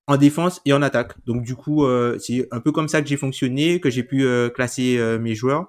en 0.06 0.16
défense 0.16 0.60
et 0.64 0.72
en 0.72 0.82
attaque. 0.82 1.14
Donc 1.26 1.42
du 1.42 1.56
coup, 1.56 1.84
euh, 1.84 2.18
c'est 2.18 2.46
un 2.50 2.60
peu 2.60 2.72
comme 2.72 2.88
ça 2.88 3.02
que 3.02 3.08
j'ai 3.08 3.16
fonctionné, 3.16 3.80
que 3.80 3.90
j'ai 3.90 4.04
pu 4.04 4.26
classer 4.54 5.18
mes 5.20 5.34
joueurs. 5.34 5.68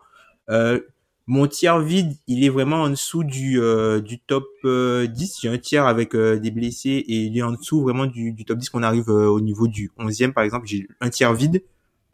mon 1.27 1.47
tiers 1.47 1.79
vide, 1.79 2.13
il 2.27 2.43
est 2.43 2.49
vraiment 2.49 2.83
en 2.83 2.89
dessous 2.89 3.23
du, 3.23 3.59
du 4.03 4.19
top 4.19 4.45
10. 4.63 5.39
J'ai 5.41 5.49
un 5.49 5.57
tiers 5.57 5.85
avec 5.85 6.15
des 6.15 6.51
blessés 6.51 7.03
et 7.07 7.23
il 7.23 7.37
est 7.37 7.41
en 7.41 7.53
dessous 7.53 7.81
vraiment 7.81 8.05
du, 8.05 8.33
du 8.33 8.45
top 8.45 8.59
10 8.59 8.69
qu'on 8.69 8.83
arrive 8.83 9.09
au 9.09 9.39
niveau 9.39 9.67
du 9.67 9.91
11e 9.97 10.33
par 10.33 10.43
exemple. 10.43 10.67
J'ai 10.67 10.87
un 10.99 11.09
tiers 11.09 11.33
vide 11.33 11.63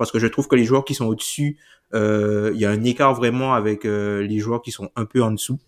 parce 0.01 0.11
que 0.11 0.17
je 0.17 0.25
trouve 0.25 0.47
que 0.47 0.55
les 0.55 0.65
joueurs 0.65 0.83
qui 0.83 0.95
sont 0.95 1.05
au-dessus, 1.05 1.59
euh, 1.93 2.49
il 2.55 2.59
y 2.59 2.65
a 2.65 2.71
un 2.71 2.83
écart 2.83 3.13
vraiment 3.13 3.53
avec 3.53 3.85
euh, 3.85 4.23
les 4.23 4.39
joueurs 4.39 4.63
qui 4.63 4.71
sont 4.71 4.89
un 4.95 5.05
peu 5.05 5.21
en 5.21 5.29
dessous. 5.29 5.59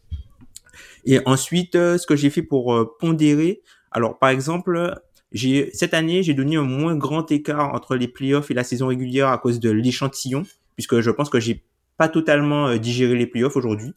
Et 1.06 1.20
ensuite, 1.28 1.74
ce 1.74 2.04
que 2.08 2.16
j'ai 2.16 2.32
fait 2.32 2.42
pour 2.42 2.98
pondérer, 2.98 3.62
alors 3.92 4.18
par 4.18 4.30
exemple, 4.30 5.00
j'ai 5.32 5.70
cette 5.72 5.94
année, 5.94 6.24
j'ai 6.24 6.34
donné 6.34 6.56
un 6.56 6.64
moins 6.64 6.96
grand 6.96 7.32
écart 7.32 7.76
entre 7.76 7.96
les 7.96 8.08
playoffs 8.08 8.50
et 8.50 8.56
la 8.56 8.64
saison 8.64 8.88
régulière 8.88 9.28
à 9.28 9.38
cause 9.38 9.60
de 9.60 9.70
l'échantillon, 9.70 10.42
puisque 10.76 11.00
je 11.00 11.12
pense 11.12 11.30
que 11.30 11.40
j'ai 11.40 11.64
pas 11.98 12.10
totalement 12.10 12.76
digéré 12.78 13.16
les 13.16 13.28
playoffs 13.28 13.56
aujourd'hui. 13.56 13.94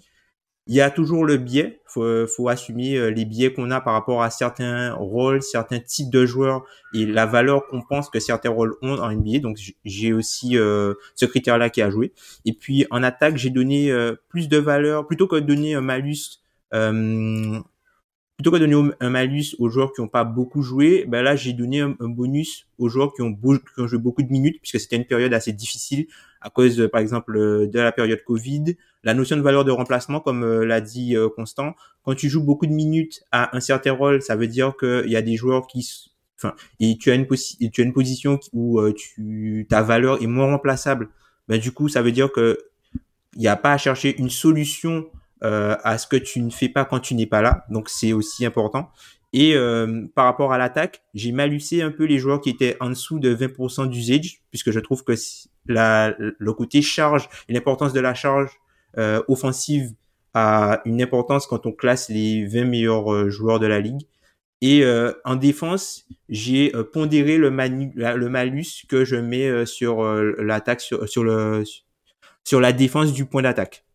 Il 0.69 0.75
y 0.75 0.81
a 0.81 0.91
toujours 0.91 1.25
le 1.25 1.37
biais, 1.37 1.81
faut, 1.87 2.27
faut 2.27 2.49
assumer 2.49 2.97
euh, 2.97 3.09
les 3.09 3.25
biais 3.25 3.53
qu'on 3.53 3.71
a 3.71 3.81
par 3.81 3.93
rapport 3.93 4.23
à 4.23 4.31
certains 4.31 4.93
rôles, 4.95 5.41
certains 5.41 5.79
types 5.79 6.11
de 6.11 6.27
joueurs 6.27 6.65
et 6.93 7.07
la 7.07 7.25
valeur 7.25 7.69
qu'on 7.69 7.83
pense 7.83 8.11
que 8.11 8.19
certains 8.19 8.51
rôles 8.51 8.75
ont 8.83 8.99
en 8.99 9.13
NBA. 9.13 9.39
Donc 9.39 9.59
j'ai 9.85 10.13
aussi 10.13 10.59
euh, 10.59 10.95
ce 11.15 11.25
critère-là 11.25 11.71
qui 11.71 11.83
a 11.83 11.91
joué. 11.91 12.13
Et 12.45 12.53
puis 12.53 12.85
en 12.91 13.05
attaque, 13.05 13.37
j'ai 13.37 13.51
donné 13.51 13.93
euh, 13.93 14.17
plus 14.29 14.49
de 14.49 14.59
valeur 14.59 15.07
plutôt 15.07 15.29
que 15.29 15.37
de 15.37 15.41
donner 15.41 15.75
un 15.75 15.83
malus. 15.83 16.41
Plutôt 18.37 18.51
que 18.51 18.57
de 18.57 18.67
donner 18.67 18.93
un 19.01 19.11
malus 19.11 19.57
aux 19.59 19.69
joueurs 19.69 19.93
qui 19.93 20.03
n'ont 20.03 20.09
pas 20.09 20.25
beaucoup 20.25 20.63
joué, 20.63 21.07
ben 21.09 21.23
là 21.23 21.37
j'ai 21.37 21.55
donné 21.55 21.81
un, 21.81 21.97
bonus 22.01 22.67
aux 22.79 22.89
joueurs 22.89 23.15
qui 23.15 23.23
ont, 23.23 23.37
joué 23.79 23.99
beaucoup 23.99 24.23
de 24.23 24.31
minutes 24.31 24.61
puisque 24.61 24.79
c'était 24.79 24.97
une 24.97 25.07
période 25.07 25.33
assez 25.33 25.53
difficile 25.53 26.07
à 26.47 26.51
cause, 26.51 26.89
par 26.93 27.01
exemple, 27.01 27.35
de 27.37 27.79
la 27.81 27.91
période 27.93 28.23
Covid. 28.25 28.77
La 29.03 29.15
notion 29.15 29.37
de 29.37 29.43
valeur 29.43 29.65
de 29.65 29.73
remplacement, 29.73 30.21
comme 30.21 30.45
euh, 30.45 30.65
l'a 30.65 30.81
dit 30.81 31.17
euh, 31.17 31.29
Constant, 31.29 31.75
quand 32.05 32.15
tu 32.15 32.29
joues 32.29 32.45
beaucoup 32.45 32.67
de 32.67 32.73
minutes 32.73 33.25
à 33.33 33.57
un 33.57 33.61
certain 33.61 33.93
rôle, 33.93 34.23
ça 34.23 34.37
veut 34.37 34.47
dire 34.47 34.75
qu'il 34.79 35.11
y 35.11 35.17
a 35.17 35.23
des 35.23 35.37
joueurs 35.37 35.67
qui, 35.67 35.89
enfin, 36.39 36.55
et 36.79 36.97
tu 36.99 37.11
as 37.11 37.15
une, 37.15 37.27
position 37.27 38.39
où 38.53 38.81
euh, 38.81 38.95
ta 39.69 39.83
valeur 39.83 40.23
est 40.23 40.27
moins 40.27 40.47
remplaçable. 40.47 41.09
Ben, 41.49 41.59
du 41.59 41.73
coup, 41.73 41.89
ça 41.89 42.03
veut 42.03 42.13
dire 42.13 42.31
que 42.31 42.59
il 43.35 43.41
n'y 43.41 43.49
a 43.49 43.57
pas 43.57 43.73
à 43.73 43.79
chercher 43.79 44.17
une 44.19 44.31
solution 44.31 45.07
à 45.43 45.99
ce 45.99 46.07
que 46.07 46.17
tu 46.17 46.41
ne 46.41 46.51
fais 46.51 46.69
pas 46.69 46.85
quand 46.85 47.01
tu 47.01 47.15
n'es 47.15 47.27
pas 47.27 47.43
là. 47.43 47.65
Donc, 47.71 47.89
c'est 47.89 48.13
aussi 48.13 48.45
important. 48.47 48.91
Et 49.33 49.55
euh, 49.55 50.07
par 50.15 50.25
rapport 50.25 50.55
à 50.55 50.57
l'attaque, 50.59 51.03
j'ai 51.13 51.31
malusé 51.31 51.83
un 51.83 51.91
peu 51.91 52.05
les 52.05 52.19
joueurs 52.19 52.41
qui 52.41 52.49
étaient 52.49 52.77
en 52.81 52.89
dessous 52.89 53.19
de 53.19 53.35
20% 53.35 53.87
d'usage, 53.87 54.41
puisque 54.51 54.71
je 54.71 54.81
trouve 54.81 55.05
que 55.05 55.13
la, 55.67 56.15
le 56.17 56.53
côté 56.55 56.81
charge 56.81 57.29
l'importance 57.51 57.93
de 57.93 58.01
la 58.01 58.15
charge 58.15 58.51
euh, 58.97 59.23
offensive 59.29 59.91
a 60.33 60.81
une 60.87 61.03
importance 61.03 61.47
quand 61.47 61.67
on 61.67 61.73
classe 61.73 62.09
les 62.09 62.47
20 62.47 62.65
meilleurs 62.65 63.13
euh, 63.13 63.29
joueurs 63.29 63.59
de 63.59 63.67
la 63.67 63.81
ligue. 63.81 64.07
Et 64.63 64.87
en 65.27 65.37
défense, 65.37 66.07
j'ai 66.31 66.73
pondéré 66.95 67.37
le, 67.37 67.51
le 67.51 68.29
malus 68.31 68.87
que 68.89 69.05
je 69.05 69.17
mets 69.17 69.67
sur 69.67 70.03
l'attaque, 70.03 70.81
sur, 70.81 71.07
sur, 71.07 71.23
le, 71.23 71.63
sur 72.43 72.63
la 72.63 72.73
défense 72.73 73.13
du 73.13 73.27
point 73.27 73.43
d'attaque. 73.43 73.86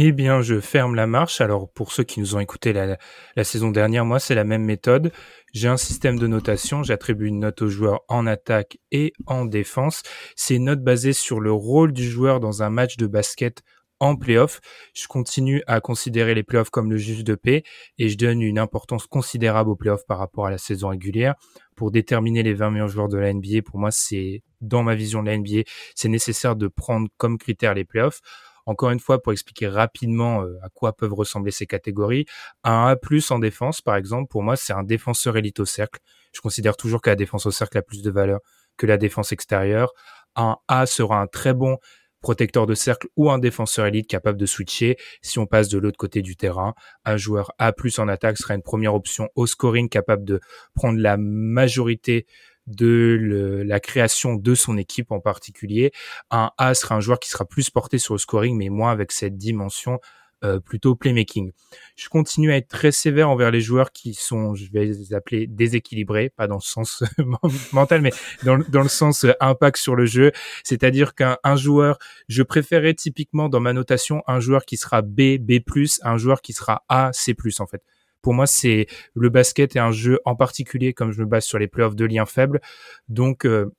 Eh 0.00 0.12
bien, 0.12 0.42
je 0.42 0.60
ferme 0.60 0.94
la 0.94 1.08
marche. 1.08 1.40
Alors, 1.40 1.68
pour 1.68 1.90
ceux 1.90 2.04
qui 2.04 2.20
nous 2.20 2.36
ont 2.36 2.38
écouté 2.38 2.72
la, 2.72 2.96
saison 3.42 3.72
dernière, 3.72 4.04
moi, 4.04 4.20
c'est 4.20 4.36
la 4.36 4.44
même 4.44 4.62
méthode. 4.62 5.10
J'ai 5.52 5.66
un 5.66 5.76
système 5.76 6.20
de 6.20 6.28
notation. 6.28 6.84
J'attribue 6.84 7.26
une 7.26 7.40
note 7.40 7.62
au 7.62 7.68
joueur 7.68 8.02
en 8.06 8.24
attaque 8.24 8.78
et 8.92 9.12
en 9.26 9.44
défense. 9.44 10.04
C'est 10.36 10.54
une 10.54 10.66
note 10.66 10.84
basée 10.84 11.12
sur 11.12 11.40
le 11.40 11.50
rôle 11.50 11.92
du 11.92 12.08
joueur 12.08 12.38
dans 12.38 12.62
un 12.62 12.70
match 12.70 12.96
de 12.96 13.08
basket 13.08 13.64
en 13.98 14.14
playoff. 14.14 14.60
Je 14.94 15.08
continue 15.08 15.64
à 15.66 15.80
considérer 15.80 16.36
les 16.36 16.44
playoffs 16.44 16.70
comme 16.70 16.92
le 16.92 16.96
juge 16.96 17.24
de 17.24 17.34
paix 17.34 17.64
et 17.98 18.08
je 18.08 18.16
donne 18.16 18.40
une 18.40 18.60
importance 18.60 19.08
considérable 19.08 19.70
aux 19.70 19.76
playoffs 19.76 20.06
par 20.06 20.18
rapport 20.18 20.46
à 20.46 20.52
la 20.52 20.58
saison 20.58 20.90
régulière. 20.90 21.34
Pour 21.74 21.90
déterminer 21.90 22.44
les 22.44 22.54
20 22.54 22.70
meilleurs 22.70 22.88
joueurs 22.88 23.08
de 23.08 23.18
la 23.18 23.32
NBA, 23.32 23.62
pour 23.64 23.80
moi, 23.80 23.90
c'est, 23.90 24.44
dans 24.60 24.84
ma 24.84 24.94
vision 24.94 25.24
de 25.24 25.28
la 25.28 25.36
NBA, 25.36 25.62
c'est 25.96 26.08
nécessaire 26.08 26.54
de 26.54 26.68
prendre 26.68 27.08
comme 27.16 27.36
critère 27.36 27.74
les 27.74 27.84
playoffs. 27.84 28.20
Encore 28.68 28.90
une 28.90 29.00
fois, 29.00 29.22
pour 29.22 29.32
expliquer 29.32 29.66
rapidement 29.66 30.42
euh, 30.42 30.58
à 30.62 30.68
quoi 30.68 30.92
peuvent 30.92 31.14
ressembler 31.14 31.52
ces 31.52 31.64
catégories, 31.64 32.26
un 32.64 32.94
A+, 32.94 32.96
en 33.30 33.38
défense, 33.38 33.80
par 33.80 33.96
exemple, 33.96 34.28
pour 34.28 34.42
moi, 34.42 34.56
c'est 34.56 34.74
un 34.74 34.82
défenseur 34.82 35.38
élite 35.38 35.58
au 35.58 35.64
cercle. 35.64 36.00
Je 36.34 36.42
considère 36.42 36.76
toujours 36.76 37.00
que 37.00 37.08
la 37.08 37.16
défense 37.16 37.46
au 37.46 37.50
cercle 37.50 37.78
a 37.78 37.82
plus 37.82 38.02
de 38.02 38.10
valeur 38.10 38.40
que 38.76 38.84
la 38.84 38.98
défense 38.98 39.32
extérieure. 39.32 39.94
Un 40.36 40.58
A 40.68 40.84
sera 40.84 41.18
un 41.18 41.26
très 41.26 41.54
bon 41.54 41.78
protecteur 42.20 42.66
de 42.66 42.74
cercle 42.74 43.08
ou 43.16 43.30
un 43.30 43.38
défenseur 43.38 43.86
élite 43.86 44.06
capable 44.06 44.36
de 44.36 44.44
switcher 44.44 44.98
si 45.22 45.38
on 45.38 45.46
passe 45.46 45.70
de 45.70 45.78
l'autre 45.78 45.96
côté 45.96 46.20
du 46.20 46.36
terrain. 46.36 46.74
Un 47.06 47.16
joueur 47.16 47.52
A+, 47.58 47.72
en 47.96 48.08
attaque 48.08 48.36
sera 48.36 48.54
une 48.54 48.62
première 48.62 48.94
option 48.94 49.30
au 49.34 49.46
scoring 49.46 49.88
capable 49.88 50.24
de 50.24 50.40
prendre 50.74 50.98
la 50.98 51.16
majorité 51.16 52.26
de 52.68 53.62
la 53.64 53.80
création 53.80 54.34
de 54.34 54.54
son 54.54 54.76
équipe 54.76 55.10
en 55.10 55.20
particulier. 55.20 55.92
Un 56.30 56.50
A 56.58 56.74
sera 56.74 56.94
un 56.94 57.00
joueur 57.00 57.18
qui 57.18 57.30
sera 57.30 57.44
plus 57.44 57.70
porté 57.70 57.98
sur 57.98 58.14
le 58.14 58.18
scoring, 58.18 58.56
mais 58.56 58.68
moins 58.68 58.92
avec 58.92 59.12
cette 59.12 59.36
dimension 59.36 60.00
euh, 60.44 60.60
plutôt 60.60 60.94
playmaking. 60.94 61.50
Je 61.96 62.08
continue 62.08 62.52
à 62.52 62.56
être 62.56 62.68
très 62.68 62.92
sévère 62.92 63.28
envers 63.28 63.50
les 63.50 63.60
joueurs 63.60 63.90
qui 63.90 64.14
sont, 64.14 64.54
je 64.54 64.70
vais 64.70 64.84
les 64.84 65.12
appeler 65.12 65.48
déséquilibrés, 65.48 66.28
pas 66.28 66.46
dans 66.46 66.54
le 66.54 66.60
sens 66.60 67.02
mental, 67.72 68.02
mais 68.02 68.12
dans, 68.44 68.54
le 68.54 68.88
sens 68.88 69.24
euh, 69.24 69.32
impact 69.40 69.78
sur 69.78 69.96
le 69.96 70.06
jeu. 70.06 70.30
C'est-à-dire 70.62 71.16
qu'un 71.16 71.56
joueur, 71.56 71.98
je 72.28 72.44
préférerais 72.44 72.94
typiquement 72.94 73.48
dans 73.48 73.58
ma 73.58 73.72
notation 73.72 74.22
un 74.28 74.38
joueur 74.38 74.64
qui 74.64 74.76
sera 74.76 75.02
B, 75.02 75.38
B+, 75.40 75.60
un 76.02 76.18
joueur 76.18 76.40
qui 76.40 76.52
sera 76.52 76.84
A, 76.88 77.10
C+, 77.12 77.34
en 77.58 77.66
fait. 77.66 77.82
Pour 78.22 78.34
moi, 78.34 78.46
c'est 78.46 78.86
le 79.14 79.28
basket 79.28 79.76
est 79.76 79.80
un 79.80 79.92
jeu 79.92 80.18
en 80.24 80.36
particulier, 80.36 80.92
comme 80.92 81.12
je 81.12 81.20
me 81.20 81.26
base 81.26 81.44
sur 81.44 81.58
les 81.58 81.68
playoffs 81.68 81.96
de 81.96 82.04
liens 82.04 82.26
faibles. 82.26 82.60
Donc, 83.08 83.44
euh, 83.44 83.72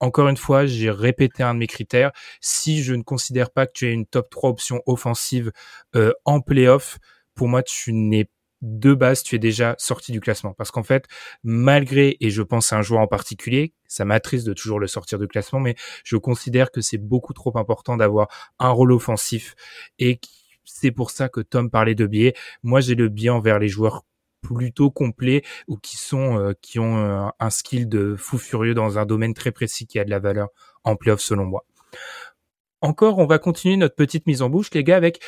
encore 0.00 0.28
une 0.28 0.36
fois, 0.36 0.66
j'ai 0.66 0.90
répété 0.90 1.42
un 1.42 1.54
de 1.54 1.60
mes 1.60 1.66
critères. 1.66 2.12
Si 2.40 2.82
je 2.82 2.94
ne 2.94 3.02
considère 3.02 3.50
pas 3.50 3.66
que 3.66 3.72
tu 3.74 3.86
es 3.86 3.92
une 3.92 4.06
top 4.06 4.28
3 4.30 4.50
option 4.50 4.82
offensive 4.86 5.52
euh, 5.94 6.12
en 6.24 6.40
playoff, 6.40 6.98
pour 7.34 7.48
moi, 7.48 7.62
tu 7.62 7.92
n'es 7.92 8.28
de 8.62 8.94
base, 8.94 9.22
tu 9.22 9.36
es 9.36 9.38
déjà 9.38 9.74
sorti 9.78 10.12
du 10.12 10.20
classement. 10.20 10.54
Parce 10.54 10.70
qu'en 10.70 10.82
fait, 10.82 11.06
malgré, 11.44 12.16
et 12.20 12.30
je 12.30 12.42
pense 12.42 12.72
à 12.72 12.78
un 12.78 12.82
joueur 12.82 13.00
en 13.00 13.06
particulier, 13.06 13.74
ça 13.86 14.04
m'attriste 14.04 14.46
de 14.46 14.54
toujours 14.54 14.80
le 14.80 14.86
sortir 14.86 15.18
du 15.18 15.28
classement, 15.28 15.60
mais 15.60 15.76
je 16.04 16.16
considère 16.16 16.70
que 16.70 16.80
c'est 16.80 16.98
beaucoup 16.98 17.32
trop 17.32 17.56
important 17.58 17.96
d'avoir 17.96 18.28
un 18.58 18.70
rôle 18.70 18.92
offensif 18.92 19.54
et 19.98 20.20
c'est 20.66 20.90
pour 20.90 21.10
ça 21.10 21.28
que 21.28 21.40
Tom 21.40 21.70
parlait 21.70 21.94
de 21.94 22.06
biais. 22.06 22.34
Moi, 22.62 22.80
j'ai 22.80 22.94
le 22.94 23.08
biais 23.08 23.30
envers 23.30 23.58
les 23.58 23.68
joueurs 23.68 24.04
plutôt 24.42 24.90
complets 24.90 25.42
ou 25.68 25.76
qui 25.76 25.96
euh, 26.12 26.52
ont 26.78 26.98
euh, 26.98 27.28
un 27.40 27.50
skill 27.50 27.88
de 27.88 28.14
fou 28.16 28.38
furieux 28.38 28.74
dans 28.74 28.98
un 28.98 29.06
domaine 29.06 29.34
très 29.34 29.52
précis 29.52 29.86
qui 29.86 29.98
a 29.98 30.04
de 30.04 30.10
la 30.10 30.18
valeur 30.18 30.48
en 30.84 30.96
playoff 30.96 31.20
selon 31.20 31.44
moi. 31.44 31.64
Encore, 32.80 33.18
on 33.18 33.26
va 33.26 33.38
continuer 33.38 33.76
notre 33.76 33.96
petite 33.96 34.26
mise 34.26 34.42
en 34.42 34.50
bouche, 34.50 34.70
les 34.72 34.84
gars, 34.84 34.96
avec 34.96 35.20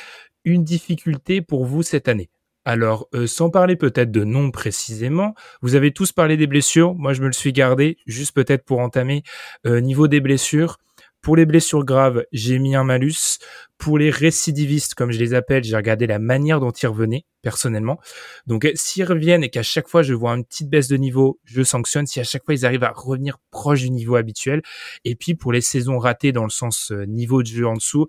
une 0.45 0.64
difficulté 0.64 1.40
pour 1.40 1.64
vous 1.64 1.83
cette 1.83 2.09
année. 2.09 2.30
Alors, 2.64 3.09
euh, 3.14 3.26
sans 3.26 3.50
parler 3.50 3.76
peut-être 3.76 4.11
de 4.11 4.25
nom 4.25 4.50
précisément, 4.50 5.35
vous 5.62 5.75
avez 5.75 5.92
tous 5.92 6.12
parlé 6.12 6.37
des 6.37 6.47
blessures. 6.47 6.95
Moi, 6.95 7.14
je 7.14 7.23
me 7.23 7.26
le 7.26 7.33
suis 7.33 7.52
gardé, 7.52 7.97
juste 8.07 8.35
peut-être 8.35 8.64
pour 8.64 8.80
entamer. 8.80 9.23
niveau 9.64 10.07
des 10.07 10.21
blessures, 10.21 10.78
pour 11.20 11.37
les 11.37 11.46
blessures 11.46 11.84
graves, 11.84 12.25
j'ai 12.32 12.58
mis 12.58 12.75
un 12.75 12.84
malus. 12.84 13.38
Pour 13.76 13.98
les 13.98 14.10
récidivistes, 14.10 14.94
comme 14.94 15.12
je 15.12 15.18
les 15.18 15.34
appelle, 15.34 15.62
j'ai 15.62 15.76
regardé 15.76 16.06
la 16.06 16.18
manière 16.18 16.58
dont 16.58 16.70
ils 16.70 16.87
revenaient, 16.87 17.25
personnellement. 17.42 18.00
Donc, 18.46 18.64
euh, 18.64 18.72
s'ils 18.75 19.04
reviennent 19.04 19.44
et 19.44 19.50
qu'à 19.50 19.62
chaque 19.62 19.88
fois 19.88 20.02
je 20.02 20.14
vois 20.14 20.32
une 20.32 20.44
petite 20.44 20.68
baisse 20.68 20.88
de 20.88 20.96
niveau, 20.96 21.38
je 21.44 21.62
sanctionne. 21.62 22.06
Si 22.06 22.18
à 22.18 22.25
chaque 22.25 22.44
fois 22.44 22.54
ils 22.54 22.66
arrivent 22.66 22.84
à 22.84 22.92
revenir 22.94 23.38
proche 23.50 23.82
du 23.82 23.90
niveau 23.90 24.16
habituel. 24.16 24.62
Et 25.04 25.14
puis, 25.14 25.34
pour 25.34 25.52
les 25.52 25.60
saisons 25.60 25.98
ratées 25.98 26.32
dans 26.32 26.44
le 26.44 26.50
sens 26.50 26.90
euh, 26.90 27.04
niveau 27.04 27.42
de 27.42 27.48
jeu 27.48 27.66
en 27.66 27.75
dessous, 27.75 28.06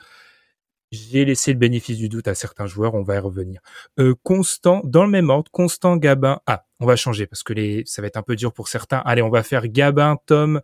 j'ai 0.91 1.23
laissé 1.23 1.53
le 1.53 1.59
bénéfice 1.59 1.97
du 1.97 2.09
doute 2.09 2.27
à 2.27 2.33
certains 2.33 2.65
joueurs, 2.65 2.95
on 2.95 3.03
va 3.03 3.15
y 3.15 3.19
revenir. 3.19 3.61
Euh, 3.99 4.15
Constant, 4.23 4.81
dans 4.83 5.03
le 5.03 5.09
même 5.09 5.29
ordre, 5.29 5.51
Constant, 5.51 5.97
Gabin. 5.97 6.39
Ah, 6.47 6.65
on 6.79 6.85
va 6.85 6.95
changer 6.95 7.27
parce 7.27 7.43
que 7.43 7.53
les, 7.53 7.83
ça 7.85 8.01
va 8.01 8.07
être 8.07 8.17
un 8.17 8.23
peu 8.23 8.35
dur 8.35 8.53
pour 8.53 8.67
certains. 8.67 8.97
Allez, 9.05 9.21
on 9.21 9.29
va 9.29 9.43
faire 9.43 9.67
Gabin, 9.67 10.17
Tom 10.25 10.61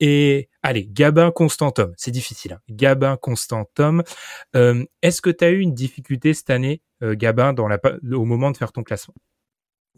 et 0.00 0.48
allez, 0.62 0.86
Gabin 0.86 1.30
Constantum, 1.30 1.92
c'est 1.96 2.10
difficile. 2.10 2.54
Hein. 2.54 2.60
Gabin 2.68 3.16
Constantum. 3.16 4.02
Euh, 4.56 4.84
Est-ce 5.02 5.22
que 5.22 5.30
tu 5.30 5.44
as 5.44 5.50
eu 5.50 5.60
une 5.60 5.74
difficulté 5.74 6.34
cette 6.34 6.50
année, 6.50 6.82
euh, 7.02 7.14
Gabin, 7.14 7.54
au 8.12 8.24
moment 8.24 8.50
de 8.50 8.56
faire 8.56 8.72
ton 8.72 8.82
classement? 8.82 9.14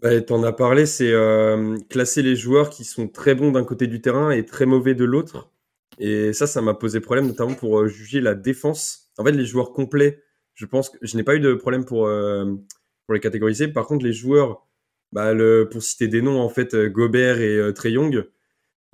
Bah, 0.03 0.21
Tu 0.21 0.33
en 0.33 0.43
as 0.43 0.53
parlé, 0.53 0.87
c'est 0.87 1.13
euh, 1.13 1.79
classer 1.89 2.23
les 2.23 2.37
joueurs 2.37 2.71
qui 2.71 2.85
sont 2.85 3.09
très 3.09 3.35
bons 3.35 3.53
d'un 3.53 3.65
côté 3.65 3.87
du 3.87 4.01
terrain 4.01 4.31
et 4.31 4.45
très 4.45 4.67
mauvais 4.67 4.95
de 4.95 5.05
l'autre. 5.05 5.51
Et 5.99 6.35
ça, 6.35 6.47
ça 6.47 6.61
m'a 6.61 6.75
posé 6.75 7.01
problème, 7.01 7.27
notamment 7.27 7.55
pour 7.55 7.87
juger 7.89 8.21
la 8.21 8.35
défense. 8.35 9.11
En 9.17 9.25
fait, 9.25 9.33
les 9.33 9.47
joueurs 9.47 9.73
complets, 9.73 10.23
je 10.55 10.67
pense 10.67 10.91
que 10.91 10.99
je 11.01 11.17
n'ai 11.17 11.23
pas 11.23 11.37
eu 11.37 11.41
de 11.41 11.55
problème 11.55 11.87
pour, 11.87 12.07
les 12.09 13.21
catégoriser. 13.21 13.69
Par 13.69 13.87
contre, 13.87 14.05
les 14.05 14.13
joueurs, 14.13 14.67
bah, 15.13 15.33
pour 15.71 15.83
citer 15.83 16.09
des 16.09 16.21
noms, 16.21 16.39
en 16.39 16.51
fait, 16.51 16.77
Gobert 16.77 17.41
et 17.41 17.73
Trey 17.73 17.93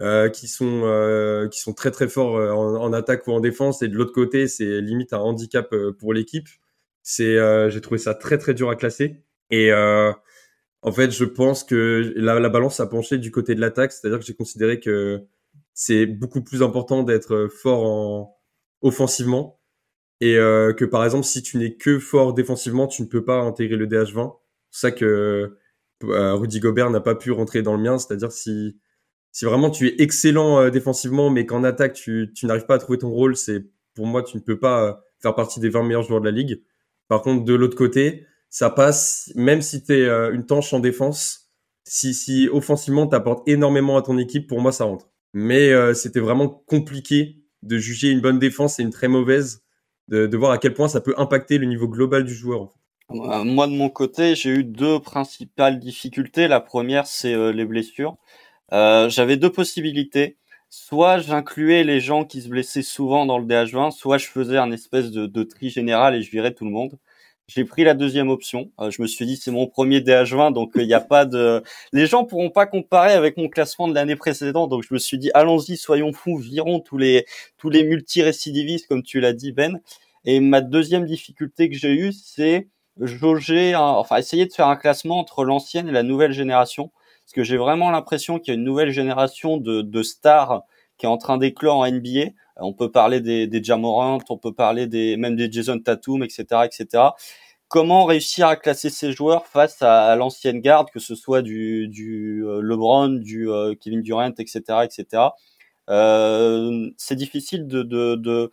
euh, 0.03 0.29
qui 0.29 0.49
sont 0.49 0.83
euh, 0.85 1.49
qui 1.49 1.61
sont 1.61 1.73
très 1.73 1.91
très 1.91 2.09
forts 2.09 2.37
euh, 2.37 2.51
en, 2.53 2.93
attaque 2.93 3.27
ou 3.27 3.33
en 3.33 3.41
défense. 3.41 3.83
Et 3.83 3.89
de 3.89 3.95
l'autre 3.97 4.13
côté 4.13 4.49
c'est 4.49 4.81
limite 4.81 5.13
un 5.13 5.19
handicap 5.19 5.75
pour 5.99 6.13
l'équipe. 6.13 6.49
C'est 7.03 7.37
j'ai 7.71 7.81
trouvé 7.81 7.99
ça 7.99 8.15
très 8.15 8.39
très 8.39 8.55
dur 8.55 8.71
à 8.71 8.77
classer. 8.77 9.23
Et 9.51 9.73
en 9.73 10.93
fait 10.93 11.11
je 11.13 11.25
pense 11.25 11.65
que 11.65 12.13
la, 12.17 12.41
la 12.41 12.49
balance 12.49 12.81
a 12.81 12.87
penché 12.87 13.19
du 13.19 13.31
côté 13.31 13.55
de 13.55 13.61
l'attaque. 13.61 13.93
C'est 13.93 14.07
à 14.07 14.11
dire 14.11 14.19
que 14.19 14.25
j'ai 14.25 14.35
considéré 14.35 14.81
que 14.81 15.25
c'est 15.75 16.07
beaucoup 16.07 16.43
plus 16.43 16.63
important 16.63 17.03
d'être 17.03 17.49
fort 17.49 17.85
en 17.85 18.37
offensivement. 18.83 19.61
Et 20.21 20.37
euh, 20.37 20.73
que 20.73 20.85
par 20.85 21.05
exemple 21.05 21.25
si 21.27 21.43
tu 21.43 21.59
n'es 21.59 21.75
que 21.77 21.99
fort 21.99 22.35
défensivement, 22.35 22.87
tu 22.87 23.03
ne 23.03 23.09
peux 23.09 23.25
pas 23.25 23.41
intégrer 23.41 23.77
le 23.77 23.87
DH20. 23.87 24.37
C'est 24.71 24.81
ça 24.89 24.93
que 24.93 25.57
euh, 26.05 26.35
Rudy 26.35 26.61
Gobert 26.61 26.91
n'a 26.91 27.01
pas 27.01 27.15
pu 27.15 27.33
rentrer 27.33 27.63
dans 27.63 27.77
le 27.77 27.83
mien, 27.83 27.99
c'est-à-dire 27.99 28.33
si 28.33 28.79
si 29.33 29.45
vraiment 29.45 29.71
tu 29.71 29.89
es 29.89 30.03
excellent 30.03 30.61
euh, 30.61 30.71
défensivement 30.71 31.31
mais 31.31 31.47
qu'en 31.47 31.65
attaque 31.65 31.95
tu, 31.95 32.33
n'arrives 32.45 32.67
pas 32.67 32.77
à 32.77 32.79
trouver 32.79 32.99
ton 32.99 33.11
rôle, 33.11 33.37
c'est 33.37 33.65
pour 33.95 34.07
moi 34.07 34.23
tu 34.23 34.37
ne 34.37 34.43
peux 34.43 34.59
pas 34.59 35.03
faire 35.21 35.35
partie 35.35 35.61
des 35.61 35.69
20 35.69 35.83
meilleurs 35.83 36.03
joueurs 36.03 36.21
de 36.21 36.27
la 36.27 36.31
ligue. 36.31 36.63
Par 37.09 37.23
contre 37.23 37.45
de 37.45 37.55
l'autre 37.55 37.77
côté, 37.77 38.27
ça 38.49 38.71
passe 38.71 39.33
même 39.35 39.63
si 39.63 39.83
tu 39.83 39.93
es 39.93 40.09
une 40.09 40.47
tanche 40.47 40.73
en 40.73 40.81
défense, 40.81 41.51
si 41.85 42.15
si 42.15 42.49
offensivement 42.53 43.07
tu 43.07 43.17
apportes 43.17 43.47
énormément 43.49 43.97
à 43.97 44.03
ton 44.03 44.19
équipe, 44.19 44.47
pour 44.47 44.61
moi 44.61 44.73
ça 44.73 44.85
rentre. 44.85 45.11
Mais 45.35 45.95
c'était 45.95 46.21
vraiment 46.21 46.49
compliqué 46.49 47.43
de 47.63 47.79
juger 47.79 48.11
une 48.11 48.21
bonne 48.21 48.39
défense 48.39 48.79
et 48.79 48.83
une 48.83 48.91
très 48.91 49.09
mauvaise, 49.09 49.63
de, 50.09 50.37
voir 50.37 50.53
à 50.53 50.59
quel 50.59 50.75
point 50.75 50.89
ça 50.89 51.01
peut 51.01 51.15
impacter 51.17 51.59
le 51.59 51.67
niveau 51.67 51.89
global 51.89 52.25
du 52.25 52.35
joueur. 52.35 52.75
Euh, 53.11 53.45
moi, 53.45 53.67
de 53.67 53.73
mon 53.73 53.89
côté, 53.89 54.35
j'ai 54.35 54.51
eu 54.51 54.65
deux 54.65 54.99
principales 55.01 55.79
difficultés. 55.79 56.49
La 56.49 56.61
première, 56.61 57.07
c'est 57.07 57.35
euh, 57.35 57.53
les 57.53 57.65
blessures. 57.65 58.17
Euh, 58.73 59.09
J'avais 59.09 59.37
deux 59.37 59.51
possibilités. 59.53 60.37
Soit 60.71 61.19
j'incluais 61.19 61.85
les 61.85 62.01
gens 62.01 62.25
qui 62.25 62.41
se 62.41 62.49
blessaient 62.49 62.83
souvent 62.83 63.27
dans 63.27 63.39
le 63.39 63.45
DH20, 63.45 63.91
soit 63.91 64.17
je 64.17 64.27
faisais 64.29 64.57
un 64.57 64.73
espèce 64.73 65.11
de, 65.11 65.27
de 65.27 65.43
tri 65.43 65.69
général 65.69 66.15
et 66.15 66.23
je 66.23 66.31
virais 66.31 66.55
tout 66.55 66.65
le 66.65 66.71
monde. 66.71 66.99
J'ai 67.49 67.65
pris 67.65 67.85
la 67.85 67.93
deuxième 67.93 68.31
option. 68.31 68.71
Euh, 68.81 68.91
je 68.91 69.03
me 69.03 69.07
suis 69.07 69.27
dit 69.27 69.37
c'est 69.37 69.51
mon 69.51 69.67
premier 69.67 70.01
DH20, 70.01 70.55
donc 70.55 70.73
il 70.77 70.87
n'y 70.87 70.95
a 70.95 71.01
pas 71.01 71.27
de. 71.27 71.63
Les 71.93 72.07
gens 72.07 72.25
pourront 72.25 72.49
pas 72.51 72.65
comparer 72.67 73.13
avec 73.13 73.37
mon 73.37 73.49
classement 73.49 73.89
de 73.89 73.95
l'année 73.95 74.17
précédente, 74.17 74.71
donc 74.71 74.85
je 74.89 74.95
me 74.95 74.99
suis 74.99 75.19
dit 75.19 75.31
allons-y, 75.35 75.77
soyons 75.77 76.13
fous, 76.15 76.39
virons 76.39 76.81
tous 76.81 76.97
les 76.97 77.27
tous 77.59 77.69
les 77.69 77.85
multi-récidivistes 77.85 78.87
comme 78.89 79.03
tu 79.03 79.21
l'as 79.21 79.35
dit 79.35 79.53
Ben. 79.53 79.81
Et 80.25 80.41
ma 80.41 80.63
deuxième 80.63 81.05
difficulté 81.05 81.69
que 81.69 81.77
j'ai 81.77 81.93
eue, 81.93 82.13
c'est 82.13 82.69
jauger, 83.01 83.75
enfin 83.77 84.17
essayer 84.17 84.47
de 84.47 84.53
faire 84.53 84.69
un 84.69 84.77
classement 84.77 85.19
entre 85.19 85.45
l'ancienne 85.45 85.89
et 85.89 85.93
la 85.93 86.03
nouvelle 86.03 86.33
génération, 86.33 86.91
parce 87.33 87.47
que 87.47 87.51
j'ai 87.51 87.57
vraiment 87.57 87.91
l'impression 87.91 88.39
qu'il 88.39 88.53
y 88.53 88.55
a 88.55 88.59
une 88.59 88.65
nouvelle 88.65 88.91
génération 88.91 89.57
de, 89.57 90.03
stars 90.03 90.65
qui 90.99 91.07
est 91.07 91.09
en 91.09 91.17
train 91.17 91.39
d'éclore 91.39 91.79
en 91.79 91.91
NBA. 91.91 92.33
On 92.57 92.75
peut 92.75 92.93
parler 92.93 93.23
des, 93.23 93.47
des 93.47 93.65
Jamorant, 93.65 94.19
on 94.29 94.37
peut 94.37 94.53
parler 94.53 94.87
des 94.87 95.17
même 95.17 95.35
des 95.35 95.51
Jason 95.51 95.79
Tatum, 95.79 96.23
etc., 96.23 96.45
etc. 96.67 97.05
Comment 97.69 98.05
réussir 98.05 98.49
à 98.49 98.57
classer 98.57 98.91
ces 98.91 99.13
joueurs 99.13 99.47
face 99.47 99.81
à, 99.81 100.15
l'ancienne 100.15 100.61
garde, 100.61 100.91
que 100.91 101.01
ce 101.01 101.15
soit 101.15 101.41
du, 101.41 102.45
euh, 102.47 102.61
LeBron, 102.61 103.09
du 103.09 103.49
euh, 103.51 103.75
Kevin 103.81 104.03
Durant, 104.03 104.35
etc., 104.37 104.61
etc. 104.85 105.23
Euh, 105.89 106.91
c'est 106.99 107.17
difficile 107.17 107.67
de, 107.67 107.83
de, 107.83 108.15
de 108.17 108.51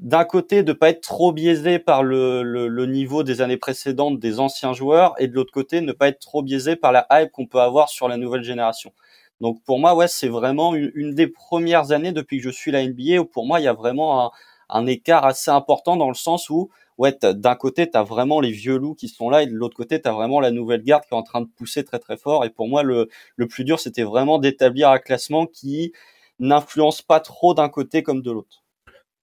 d'un 0.00 0.24
côté 0.24 0.62
de 0.62 0.72
pas 0.72 0.90
être 0.90 1.00
trop 1.00 1.32
biaisé 1.32 1.78
par 1.78 2.02
le, 2.04 2.86
niveau 2.86 3.24
des 3.24 3.40
années 3.40 3.56
précédentes 3.56 4.20
des 4.20 4.38
anciens 4.38 4.72
joueurs 4.72 5.14
et 5.18 5.26
de 5.26 5.34
l'autre 5.34 5.52
côté 5.52 5.80
ne 5.80 5.92
pas 5.92 6.08
être 6.08 6.20
trop 6.20 6.42
biaisé 6.42 6.76
par 6.76 6.92
la 6.92 7.06
hype 7.10 7.32
qu'on 7.32 7.46
peut 7.46 7.60
avoir 7.60 7.88
sur 7.88 8.08
la 8.08 8.16
nouvelle 8.16 8.44
génération. 8.44 8.92
Donc 9.40 9.62
pour 9.64 9.78
moi, 9.78 9.94
ouais, 9.94 10.08
c'est 10.08 10.28
vraiment 10.28 10.74
une, 10.74 11.14
des 11.14 11.26
premières 11.26 11.92
années 11.92 12.12
depuis 12.12 12.38
que 12.38 12.44
je 12.44 12.50
suis 12.50 12.70
la 12.70 12.86
NBA 12.86 13.20
où 13.20 13.24
pour 13.24 13.46
moi, 13.46 13.60
il 13.60 13.64
y 13.64 13.68
a 13.68 13.72
vraiment 13.72 14.32
un, 14.68 14.86
écart 14.86 15.24
assez 15.24 15.50
important 15.50 15.96
dans 15.96 16.08
le 16.08 16.14
sens 16.14 16.48
où, 16.50 16.70
ouais, 16.98 17.16
d'un 17.22 17.54
côté, 17.56 17.90
tu 17.90 17.96
as 17.96 18.02
vraiment 18.02 18.40
les 18.40 18.50
vieux 18.52 18.76
loups 18.76 18.94
qui 18.94 19.08
sont 19.08 19.30
là 19.30 19.42
et 19.42 19.46
de 19.46 19.54
l'autre 19.54 19.76
côté, 19.76 20.00
tu 20.00 20.08
as 20.08 20.12
vraiment 20.12 20.40
la 20.40 20.50
nouvelle 20.52 20.82
garde 20.82 21.04
qui 21.04 21.14
est 21.14 21.16
en 21.16 21.22
train 21.22 21.40
de 21.40 21.48
pousser 21.48 21.84
très 21.84 21.98
très 21.98 22.16
fort. 22.16 22.44
Et 22.44 22.50
pour 22.50 22.68
moi, 22.68 22.82
le 22.82 23.08
plus 23.48 23.64
dur, 23.64 23.80
c'était 23.80 24.04
vraiment 24.04 24.38
d'établir 24.38 24.90
un 24.90 24.98
classement 24.98 25.46
qui 25.46 25.92
n'influence 26.38 27.02
pas 27.02 27.20
trop 27.20 27.54
d'un 27.54 27.68
côté 27.68 28.02
comme 28.02 28.22
de 28.22 28.30
l'autre. 28.30 28.62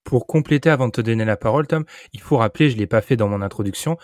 Pour 0.06 0.26
compléter 0.26 0.70
avant 0.70 0.86
de 0.86 0.92
te 0.92 1.00
donner 1.02 1.24
la 1.24 1.36
parole, 1.36 1.66
Tom, 1.66 1.84
il 2.12 2.20
faut 2.20 2.38
rappeler, 2.38 2.70
je 2.70 2.76
l'ai 2.76 2.86
pas 2.86 3.02
fait 3.02 3.16
dans 3.16 3.28
mon 3.28 3.42
introduction, 3.42 3.98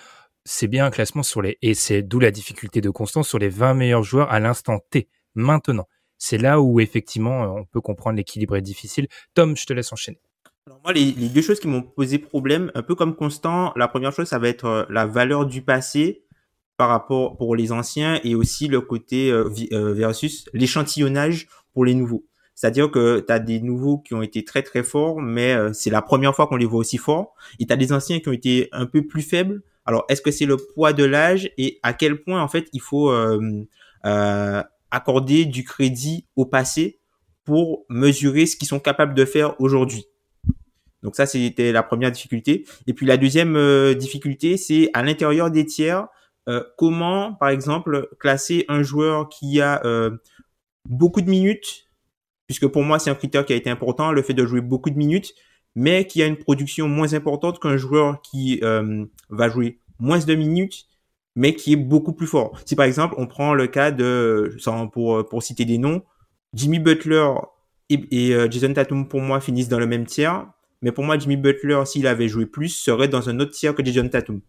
c'est 0.44 0.66
bien 0.66 0.84
un 0.84 0.90
classement 0.90 1.22
sur 1.22 1.40
les, 1.40 1.56
et 1.62 1.72
c'est 1.72 2.02
d'où 2.02 2.18
la 2.18 2.30
difficulté 2.32 2.80
de 2.80 2.90
Constance, 2.90 3.28
sur 3.28 3.38
les 3.38 3.48
20 3.48 3.74
meilleurs 3.74 4.02
joueurs 4.02 4.30
à 4.30 4.40
l'instant 4.40 4.80
T, 4.90 5.08
maintenant 5.34 5.86
c'est 6.22 6.38
là 6.38 6.60
où 6.60 6.78
effectivement 6.78 7.42
euh, 7.42 7.60
on 7.62 7.64
peut 7.64 7.80
comprendre 7.80 8.16
l'équilibre 8.16 8.56
est 8.56 8.62
difficile. 8.62 9.08
Tom, 9.34 9.56
je 9.56 9.66
te 9.66 9.72
laisse 9.72 9.92
enchaîner. 9.92 10.20
Alors 10.68 10.80
moi, 10.84 10.92
les, 10.92 11.12
deux 11.12 11.42
choses 11.42 11.58
qui 11.58 11.66
m'ont 11.66 11.82
posé 11.82 12.18
problème, 12.18 12.70
un 12.76 12.82
peu 12.82 12.94
comme 12.94 13.16
Constant, 13.16 13.72
la 13.74 13.88
première 13.88 14.12
chose, 14.12 14.28
ça 14.28 14.38
va 14.38 14.48
être 14.48 14.66
euh, 14.66 14.84
la 14.88 15.04
valeur 15.04 15.46
du 15.46 15.62
passé 15.62 16.24
par 16.76 16.90
rapport 16.90 17.36
pour 17.36 17.56
les 17.56 17.72
anciens 17.72 18.20
et 18.22 18.36
aussi 18.36 18.68
le 18.68 18.80
côté 18.80 19.32
euh, 19.32 19.48
versus 19.94 20.44
l'échantillonnage 20.52 21.48
pour 21.74 21.84
les 21.84 21.94
nouveaux. 21.94 22.24
C'est-à-dire 22.62 22.92
que 22.92 23.18
tu 23.18 23.32
as 23.32 23.40
des 23.40 23.60
nouveaux 23.60 23.98
qui 23.98 24.14
ont 24.14 24.22
été 24.22 24.44
très 24.44 24.62
très 24.62 24.84
forts, 24.84 25.20
mais 25.20 25.52
c'est 25.72 25.90
la 25.90 26.00
première 26.00 26.32
fois 26.32 26.46
qu'on 26.46 26.54
les 26.54 26.64
voit 26.64 26.78
aussi 26.78 26.96
forts. 26.96 27.34
Et 27.58 27.66
tu 27.66 27.72
as 27.72 27.76
des 27.76 27.92
anciens 27.92 28.20
qui 28.20 28.28
ont 28.28 28.32
été 28.32 28.68
un 28.70 28.86
peu 28.86 29.04
plus 29.04 29.22
faibles. 29.22 29.62
Alors, 29.84 30.04
est-ce 30.08 30.22
que 30.22 30.30
c'est 30.30 30.46
le 30.46 30.56
poids 30.56 30.92
de 30.92 31.02
l'âge 31.02 31.50
et 31.58 31.80
à 31.82 31.92
quel 31.92 32.22
point, 32.22 32.40
en 32.40 32.46
fait, 32.46 32.68
il 32.72 32.80
faut 32.80 33.10
euh, 33.10 33.66
euh, 34.06 34.62
accorder 34.92 35.44
du 35.44 35.64
crédit 35.64 36.28
au 36.36 36.46
passé 36.46 37.00
pour 37.42 37.84
mesurer 37.88 38.46
ce 38.46 38.56
qu'ils 38.56 38.68
sont 38.68 38.78
capables 38.78 39.14
de 39.14 39.24
faire 39.24 39.60
aujourd'hui? 39.60 40.06
Donc 41.02 41.16
ça, 41.16 41.26
c'était 41.26 41.72
la 41.72 41.82
première 41.82 42.12
difficulté. 42.12 42.64
Et 42.86 42.94
puis 42.94 43.06
la 43.06 43.16
deuxième 43.16 43.56
euh, 43.56 43.94
difficulté, 43.94 44.56
c'est 44.56 44.88
à 44.94 45.02
l'intérieur 45.02 45.50
des 45.50 45.66
tiers, 45.66 46.06
euh, 46.48 46.62
comment, 46.78 47.34
par 47.34 47.48
exemple, 47.48 48.08
classer 48.20 48.64
un 48.68 48.84
joueur 48.84 49.28
qui 49.28 49.60
a 49.60 49.84
euh, 49.84 50.10
beaucoup 50.88 51.20
de 51.20 51.28
minutes, 51.28 51.88
puisque 52.46 52.66
pour 52.66 52.82
moi, 52.82 52.98
c'est 52.98 53.10
un 53.10 53.14
critère 53.14 53.44
qui 53.44 53.52
a 53.52 53.56
été 53.56 53.70
important, 53.70 54.12
le 54.12 54.22
fait 54.22 54.34
de 54.34 54.44
jouer 54.44 54.60
beaucoup 54.60 54.90
de 54.90 54.96
minutes, 54.96 55.34
mais 55.74 56.06
qui 56.06 56.22
a 56.22 56.26
une 56.26 56.36
production 56.36 56.88
moins 56.88 57.14
importante 57.14 57.60
qu'un 57.60 57.76
joueur 57.76 58.20
qui 58.22 58.60
va 59.30 59.48
jouer 59.48 59.78
moins 59.98 60.18
de 60.18 60.34
minutes, 60.34 60.86
mais 61.36 61.54
qui 61.54 61.72
est 61.72 61.76
beaucoup 61.76 62.12
plus 62.12 62.26
fort. 62.26 62.60
Si 62.66 62.76
par 62.76 62.86
exemple 62.86 63.14
on 63.18 63.26
prend 63.26 63.54
le 63.54 63.66
cas 63.66 63.90
de, 63.90 64.54
pour, 64.92 65.26
pour 65.28 65.42
citer 65.42 65.64
des 65.64 65.78
noms, 65.78 66.02
Jimmy 66.54 66.78
Butler 66.78 67.28
et, 67.88 68.34
euh, 68.34 68.50
Jason 68.50 68.72
Tatum 68.72 69.08
pour 69.08 69.20
moi 69.20 69.40
finissent 69.40 69.68
dans 69.68 69.78
le 69.78 69.86
même 69.86 70.06
tiers, 70.06 70.46
mais 70.82 70.92
pour 70.92 71.04
moi 71.04 71.18
Jimmy 71.18 71.36
Butler 71.36 71.82
s'il 71.86 72.06
avait 72.06 72.28
joué 72.28 72.46
plus 72.46 72.68
serait 72.68 73.08
dans 73.08 73.28
un 73.28 73.40
autre 73.40 73.52
tiers 73.52 73.74
que 73.74 73.84
Jason 73.84 74.08
Tatum. 74.08 74.40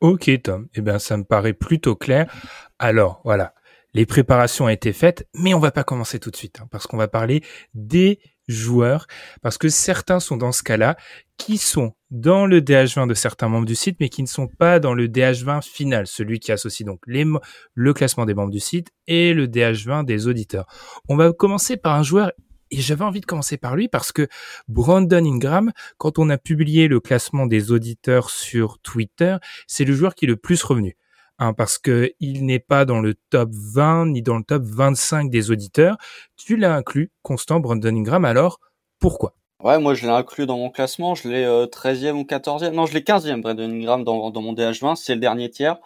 Ok 0.00 0.30
Tom, 0.42 0.68
eh 0.74 0.80
bien 0.80 0.98
ça 0.98 1.16
me 1.16 1.24
paraît 1.24 1.52
plutôt 1.52 1.94
clair. 1.94 2.32
Alors 2.78 3.20
voilà, 3.24 3.54
les 3.94 4.06
préparations 4.06 4.66
ont 4.66 4.68
été 4.68 4.92
faites, 4.92 5.26
mais 5.34 5.54
on 5.54 5.60
va 5.60 5.70
pas 5.70 5.84
commencer 5.84 6.18
tout 6.18 6.30
de 6.30 6.36
suite 6.36 6.60
hein, 6.60 6.68
parce 6.70 6.86
qu'on 6.86 6.96
va 6.96 7.08
parler 7.08 7.42
des 7.74 8.20
joueurs, 8.48 9.06
parce 9.40 9.56
que 9.56 9.68
certains 9.68 10.20
sont 10.20 10.36
dans 10.36 10.52
ce 10.52 10.62
cas-là, 10.62 10.96
qui 11.38 11.56
sont 11.56 11.94
dans 12.10 12.46
le 12.46 12.60
DH20 12.60 13.08
de 13.08 13.14
certains 13.14 13.48
membres 13.48 13.66
du 13.66 13.74
site, 13.74 13.96
mais 14.00 14.08
qui 14.08 14.22
ne 14.22 14.28
sont 14.28 14.48
pas 14.48 14.80
dans 14.80 14.94
le 14.94 15.08
DH20 15.08 15.62
final, 15.62 16.06
celui 16.06 16.40
qui 16.40 16.52
associe 16.52 16.86
donc 16.86 17.00
le 17.06 17.92
classement 17.94 18.26
des 18.26 18.34
membres 18.34 18.52
du 18.52 18.60
site 18.60 18.88
et 19.06 19.32
le 19.32 19.46
DH20 19.46 20.04
des 20.04 20.26
auditeurs. 20.26 20.66
On 21.08 21.16
va 21.16 21.32
commencer 21.32 21.76
par 21.76 21.94
un 21.94 22.02
joueur 22.02 22.32
et 22.70 22.80
j'avais 22.80 23.04
envie 23.04 23.20
de 23.20 23.26
commencer 23.26 23.56
par 23.56 23.76
lui 23.76 23.88
parce 23.88 24.12
que 24.12 24.26
Brandon 24.68 25.24
Ingram, 25.24 25.72
quand 25.96 26.18
on 26.18 26.28
a 26.28 26.38
publié 26.38 26.88
le 26.88 27.00
classement 27.00 27.46
des 27.46 27.72
auditeurs 27.72 28.30
sur 28.30 28.78
Twitter, 28.80 29.36
c'est 29.66 29.84
le 29.84 29.94
joueur 29.94 30.14
qui 30.14 30.24
est 30.24 30.28
le 30.28 30.36
plus 30.36 30.62
revenu. 30.62 30.96
Hein, 31.44 31.52
parce 31.52 31.76
que 31.76 32.12
il 32.20 32.46
n'est 32.46 32.58
pas 32.58 32.86
dans 32.86 33.00
le 33.00 33.14
top 33.28 33.50
20 33.52 34.06
ni 34.06 34.22
dans 34.22 34.38
le 34.38 34.44
top 34.44 34.62
25 34.62 35.28
des 35.28 35.50
auditeurs. 35.50 35.98
Tu 36.36 36.56
l'as 36.56 36.74
inclus, 36.74 37.12
Constant 37.22 37.60
Brandon 37.60 37.94
Ingram, 37.94 38.24
alors 38.24 38.60
pourquoi? 38.98 39.34
Ouais, 39.62 39.78
moi 39.78 39.94
je 39.94 40.06
l'ai 40.06 40.12
inclus 40.12 40.46
dans 40.46 40.56
mon 40.56 40.70
classement, 40.70 41.14
je 41.14 41.28
l'ai 41.28 41.44
13e 41.44 42.06
euh, 42.06 42.12
ou 42.12 42.22
14e. 42.22 42.70
Non, 42.70 42.86
je 42.86 42.94
l'ai 42.94 43.00
15e 43.00 43.42
Brandon 43.42 43.70
Ingram 43.70 44.04
dans, 44.04 44.32
mon 44.32 44.54
DH20, 44.54 44.96
c'est 44.96 45.14
le 45.14 45.20
dernier 45.20 45.50
tiers. 45.50 45.76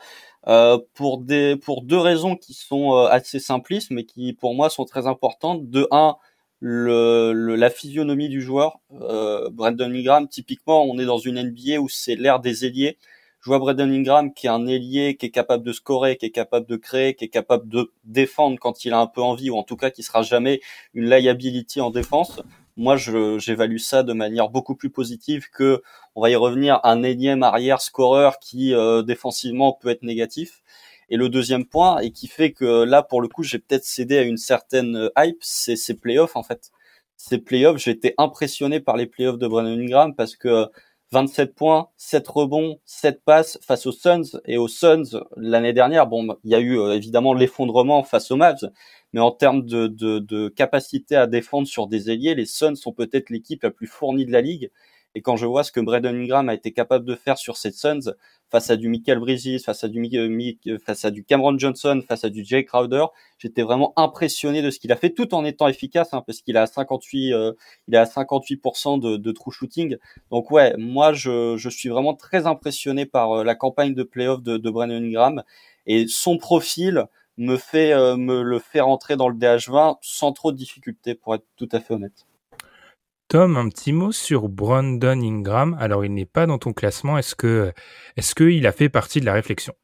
Euh, 0.46 0.78
pour 0.94 1.18
deux 1.18 1.58
raisons 1.98 2.36
qui 2.36 2.54
sont 2.54 2.92
euh, 2.92 3.08
assez 3.08 3.40
simplistes 3.40 3.90
mais 3.90 4.04
qui 4.04 4.32
pour 4.32 4.54
moi 4.54 4.70
sont 4.70 4.84
très 4.84 5.08
importantes. 5.08 5.68
De 5.68 5.88
un, 5.90 6.16
la 6.60 7.70
physionomie 7.70 8.28
du 8.28 8.40
joueur. 8.40 8.78
Euh, 9.00 9.48
Brandon 9.50 9.90
Ingram, 9.90 10.28
typiquement, 10.28 10.84
on 10.84 10.98
est 10.98 11.04
dans 11.04 11.18
une 11.18 11.42
NBA 11.42 11.80
où 11.80 11.88
c'est 11.88 12.14
l'ère 12.14 12.40
des 12.40 12.64
ailiers. 12.64 12.98
Je 13.48 13.50
vois 13.50 13.60
Brandon 13.60 13.90
Ingram 13.90 14.34
qui 14.34 14.46
est 14.46 14.50
un 14.50 14.66
ailier, 14.66 15.16
qui 15.16 15.24
est 15.24 15.30
capable 15.30 15.64
de 15.64 15.72
scorer, 15.72 16.18
qui 16.18 16.26
est 16.26 16.30
capable 16.30 16.66
de 16.66 16.76
créer, 16.76 17.14
qui 17.14 17.24
est 17.24 17.30
capable 17.30 17.66
de 17.66 17.90
défendre 18.04 18.58
quand 18.60 18.84
il 18.84 18.92
a 18.92 18.98
un 18.98 19.06
peu 19.06 19.22
envie, 19.22 19.48
ou 19.48 19.56
en 19.56 19.62
tout 19.62 19.76
cas 19.76 19.88
qui 19.88 20.02
sera 20.02 20.20
jamais 20.20 20.60
une 20.92 21.08
liability 21.08 21.80
en 21.80 21.88
défense. 21.88 22.42
Moi, 22.76 22.98
j'évalue 22.98 23.78
ça 23.78 24.02
de 24.02 24.12
manière 24.12 24.50
beaucoup 24.50 24.74
plus 24.74 24.90
positive 24.90 25.48
que, 25.50 25.82
on 26.14 26.20
va 26.20 26.28
y 26.28 26.36
revenir, 26.36 26.78
un 26.84 27.02
énième 27.02 27.42
arrière 27.42 27.80
scoreur 27.80 28.38
qui 28.38 28.74
euh, 28.74 29.00
défensivement 29.00 29.72
peut 29.72 29.88
être 29.88 30.02
négatif. 30.02 30.60
Et 31.08 31.16
le 31.16 31.30
deuxième 31.30 31.64
point, 31.64 32.00
et 32.00 32.10
qui 32.10 32.28
fait 32.28 32.52
que 32.52 32.84
là, 32.84 33.02
pour 33.02 33.22
le 33.22 33.28
coup, 33.28 33.44
j'ai 33.44 33.60
peut-être 33.60 33.86
cédé 33.86 34.18
à 34.18 34.22
une 34.24 34.36
certaine 34.36 35.08
hype, 35.16 35.38
c'est 35.40 35.76
ces 35.76 35.94
playoffs 35.94 36.36
en 36.36 36.42
fait. 36.42 36.70
Ces 37.16 37.38
playoffs, 37.38 37.88
été 37.88 38.12
impressionné 38.18 38.78
par 38.80 38.98
les 38.98 39.06
playoffs 39.06 39.38
de 39.38 39.48
Brandon 39.48 39.80
Ingram 39.80 40.14
parce 40.14 40.36
que 40.36 40.66
27 41.10 41.54
points, 41.54 41.88
7 41.96 42.28
rebonds, 42.28 42.80
7 42.84 43.22
passes 43.24 43.58
face 43.62 43.86
aux 43.86 43.92
Suns 43.92 44.40
et 44.44 44.58
aux 44.58 44.68
Suns 44.68 45.24
l'année 45.36 45.72
dernière. 45.72 46.06
Bon, 46.06 46.36
il 46.44 46.50
y 46.50 46.54
a 46.54 46.60
eu 46.60 46.78
euh, 46.78 46.94
évidemment 46.94 47.32
l'effondrement 47.32 48.02
face 48.02 48.30
aux 48.30 48.36
Mavs, 48.36 48.70
mais 49.12 49.20
en 49.20 49.30
termes 49.30 49.64
de, 49.64 49.86
de, 49.86 50.18
de, 50.18 50.48
capacité 50.48 51.16
à 51.16 51.26
défendre 51.26 51.66
sur 51.66 51.86
des 51.86 52.10
ailiers, 52.10 52.34
les 52.34 52.44
Suns 52.44 52.76
sont 52.76 52.92
peut-être 52.92 53.30
l'équipe 53.30 53.62
la 53.62 53.70
plus 53.70 53.86
fournie 53.86 54.26
de 54.26 54.32
la 54.32 54.42
ligue. 54.42 54.70
Et 55.14 55.22
quand 55.22 55.36
je 55.36 55.46
vois 55.46 55.64
ce 55.64 55.72
que 55.72 55.80
Braden 55.80 56.14
Ingram 56.14 56.48
a 56.48 56.54
été 56.54 56.72
capable 56.72 57.04
de 57.04 57.14
faire 57.14 57.38
sur 57.38 57.56
cette 57.56 57.74
Suns, 57.74 58.12
face 58.50 58.70
à 58.70 58.76
du 58.76 58.88
Michael 58.88 59.18
Bridges, 59.18 59.62
face 59.62 59.84
à 59.84 59.88
du, 59.88 60.00
euh, 60.16 60.78
face 60.84 61.04
à 61.04 61.10
du 61.10 61.24
Cameron 61.24 61.58
Johnson, 61.58 62.00
face 62.06 62.24
à 62.24 62.30
du 62.30 62.44
Jay 62.44 62.64
Crowder, 62.64 63.06
j'étais 63.38 63.62
vraiment 63.62 63.92
impressionné 63.96 64.62
de 64.62 64.70
ce 64.70 64.78
qu'il 64.78 64.92
a 64.92 64.96
fait, 64.96 65.10
tout 65.10 65.34
en 65.34 65.44
étant 65.44 65.68
efficace, 65.68 66.12
hein, 66.12 66.22
parce 66.26 66.40
qu'il 66.40 66.56
a 66.56 66.66
58, 66.66 67.32
euh, 67.32 67.52
il 67.88 67.96
a 67.96 68.04
58% 68.04 69.00
de, 69.00 69.16
de 69.16 69.32
true 69.32 69.52
shooting. 69.52 69.96
Donc 70.30 70.50
ouais, 70.50 70.74
moi 70.78 71.12
je, 71.12 71.56
je 71.56 71.68
suis 71.68 71.88
vraiment 71.88 72.14
très 72.14 72.46
impressionné 72.46 73.06
par 73.06 73.32
euh, 73.40 73.44
la 73.44 73.54
campagne 73.54 73.94
de 73.94 74.02
playoff 74.02 74.42
de, 74.42 74.56
de 74.56 74.70
Brandon 74.70 74.94
Ingram 75.02 75.42
et 75.86 76.06
son 76.08 76.38
profil 76.38 77.04
me 77.36 77.56
fait 77.56 77.94
me 78.16 78.42
le 78.42 78.58
fait 78.58 78.80
rentrer 78.80 79.16
dans 79.16 79.28
le 79.28 79.36
DH20 79.36 79.98
sans 80.02 80.32
trop 80.32 80.50
de 80.50 80.56
difficultés, 80.56 81.14
pour 81.14 81.36
être 81.36 81.46
tout 81.56 81.68
à 81.70 81.78
fait 81.78 81.94
honnête. 81.94 82.27
Tom, 83.28 83.58
un 83.58 83.68
petit 83.68 83.92
mot 83.92 84.10
sur 84.10 84.48
Brandon 84.48 85.20
Ingram. 85.20 85.76
Alors, 85.78 86.02
il 86.02 86.14
n'est 86.14 86.24
pas 86.24 86.46
dans 86.46 86.56
ton 86.56 86.72
classement. 86.72 87.18
Est-ce 87.18 87.34
que, 87.34 87.74
est-ce 88.16 88.34
qu'il 88.34 88.66
a 88.66 88.72
fait 88.72 88.88
partie 88.88 89.20
de 89.20 89.26
la 89.26 89.34
réflexion? 89.34 89.74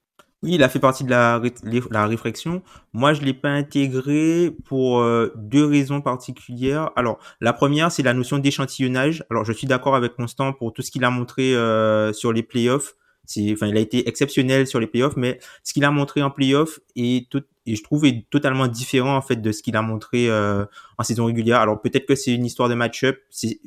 Oui, 0.43 0.55
il 0.55 0.63
a 0.63 0.71
fait 0.71 0.79
partie 0.79 1.05
de 1.05 1.11
la, 1.11 2.07
réflexion. 2.07 2.63
Moi, 2.95 3.13
je 3.13 3.21
l'ai 3.21 3.35
pas 3.35 3.51
intégré 3.51 4.51
pour 4.65 5.01
euh, 5.01 5.31
deux 5.37 5.67
raisons 5.67 6.01
particulières. 6.01 6.91
Alors, 6.97 7.19
la 7.43 7.53
première, 7.53 7.93
c'est 7.93 8.03
la 8.03 8.15
notion 8.15 8.39
d'échantillonnage. 8.39 9.23
Alors, 9.29 9.45
je 9.45 9.53
suis 9.53 9.67
d'accord 9.67 9.95
avec 9.95 10.15
Constant 10.15 10.55
pour 10.55 10.73
tout 10.73 10.81
ce 10.81 10.91
qu'il 10.91 11.05
a 11.05 11.11
montré 11.11 11.55
euh, 11.55 12.15
sur 12.15 12.33
les 12.33 12.43
playoffs. 12.43 12.95
C'est, 13.27 13.53
enfin, 13.53 13.67
il 13.69 13.77
a 13.77 13.81
été 13.81 14.09
exceptionnel 14.09 14.67
sur 14.67 14.81
les 14.81 14.87
playoffs, 14.87 15.17
mais 15.17 15.39
ce 15.63 15.73
qu'il 15.73 15.85
a 15.85 15.91
montré 15.91 16.23
en 16.23 16.31
playoffs 16.31 16.81
est 16.97 17.29
tout, 17.31 17.43
et 17.67 17.77
je 17.77 17.83
trouve 17.83 18.05
est 18.05 18.27
totalement 18.31 18.67
différent 18.67 19.17
en 19.17 19.23
fait 19.23 19.37
de 19.37 19.53
ce 19.53 19.63
qu'il 19.63 19.77
a 19.77 19.83
montré 19.83 20.29
euh, 20.29 20.65
en 20.99 21.03
saison 21.03 21.27
régulière. 21.27 21.61
Alors 21.61 21.81
peut-être 21.81 22.07
que 22.07 22.15
c'est 22.15 22.35
une 22.35 22.45
histoire 22.45 22.69
de 22.69 22.75
match-up. 22.75 23.19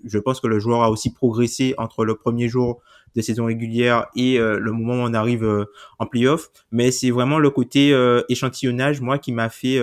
Je 0.06 0.20
pense 0.20 0.40
que 0.40 0.48
le 0.48 0.60
joueur 0.60 0.84
a 0.84 0.92
aussi 0.92 1.12
progressé 1.12 1.74
entre 1.78 2.06
le 2.06 2.16
premier 2.16 2.48
jour 2.48 2.80
de 3.16 3.22
saison 3.22 3.46
régulière 3.46 4.06
et 4.16 4.40
euh, 4.40 4.60
le 4.60 4.72
moment 4.72 5.04
où 5.04 5.08
on 5.08 5.14
arrive 5.14 5.44
euh, 5.44 5.66
en 5.98 6.06
playoff. 6.06 6.50
Mais 6.72 6.92
c'est 6.92 7.10
vraiment 7.10 7.40
le 7.40 7.50
côté 7.50 7.96
échantillonnage 8.30 9.02
moi 9.02 9.18
qui 9.18 9.32
m'a 9.32 9.50
fait. 9.50 9.82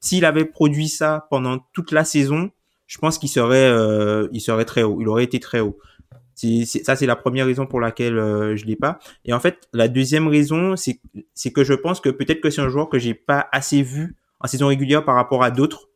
S'il 0.00 0.24
avait 0.24 0.44
produit 0.44 0.88
ça 0.88 1.26
pendant 1.30 1.58
toute 1.72 1.92
la 1.92 2.04
saison, 2.04 2.50
je 2.86 2.98
pense 2.98 3.18
qu'il 3.18 3.30
serait 3.30 3.72
il 4.32 4.40
serait 4.40 4.66
très 4.66 4.82
haut. 4.82 4.98
Il 5.00 5.08
aurait 5.08 5.24
été 5.24 5.40
très 5.40 5.60
haut 5.60 5.78
ça, 6.36 6.96
c'est 6.96 7.06
la 7.06 7.16
première 7.16 7.46
raison 7.46 7.66
pour 7.66 7.80
laquelle 7.80 8.18
euh, 8.18 8.56
je 8.56 8.66
l'ai 8.66 8.76
pas. 8.76 8.98
Et 9.24 9.32
en 9.32 9.40
fait, 9.40 9.68
la 9.72 9.88
deuxième 9.88 10.28
raison, 10.28 10.76
c'est 10.76 11.50
que 11.50 11.64
je 11.64 11.74
pense 11.74 12.00
que 12.00 12.10
peut-être 12.10 12.40
que 12.40 12.50
c'est 12.50 12.60
un 12.60 12.68
joueur 12.68 12.88
que 12.88 12.98
j'ai 12.98 13.14
pas 13.14 13.48
assez 13.52 13.82
vu 13.82 14.16
en 14.40 14.46
saison 14.46 14.68
régulière 14.68 15.04
par 15.04 15.14
rapport 15.14 15.42
à 15.42 15.50
d'autres. 15.50 15.88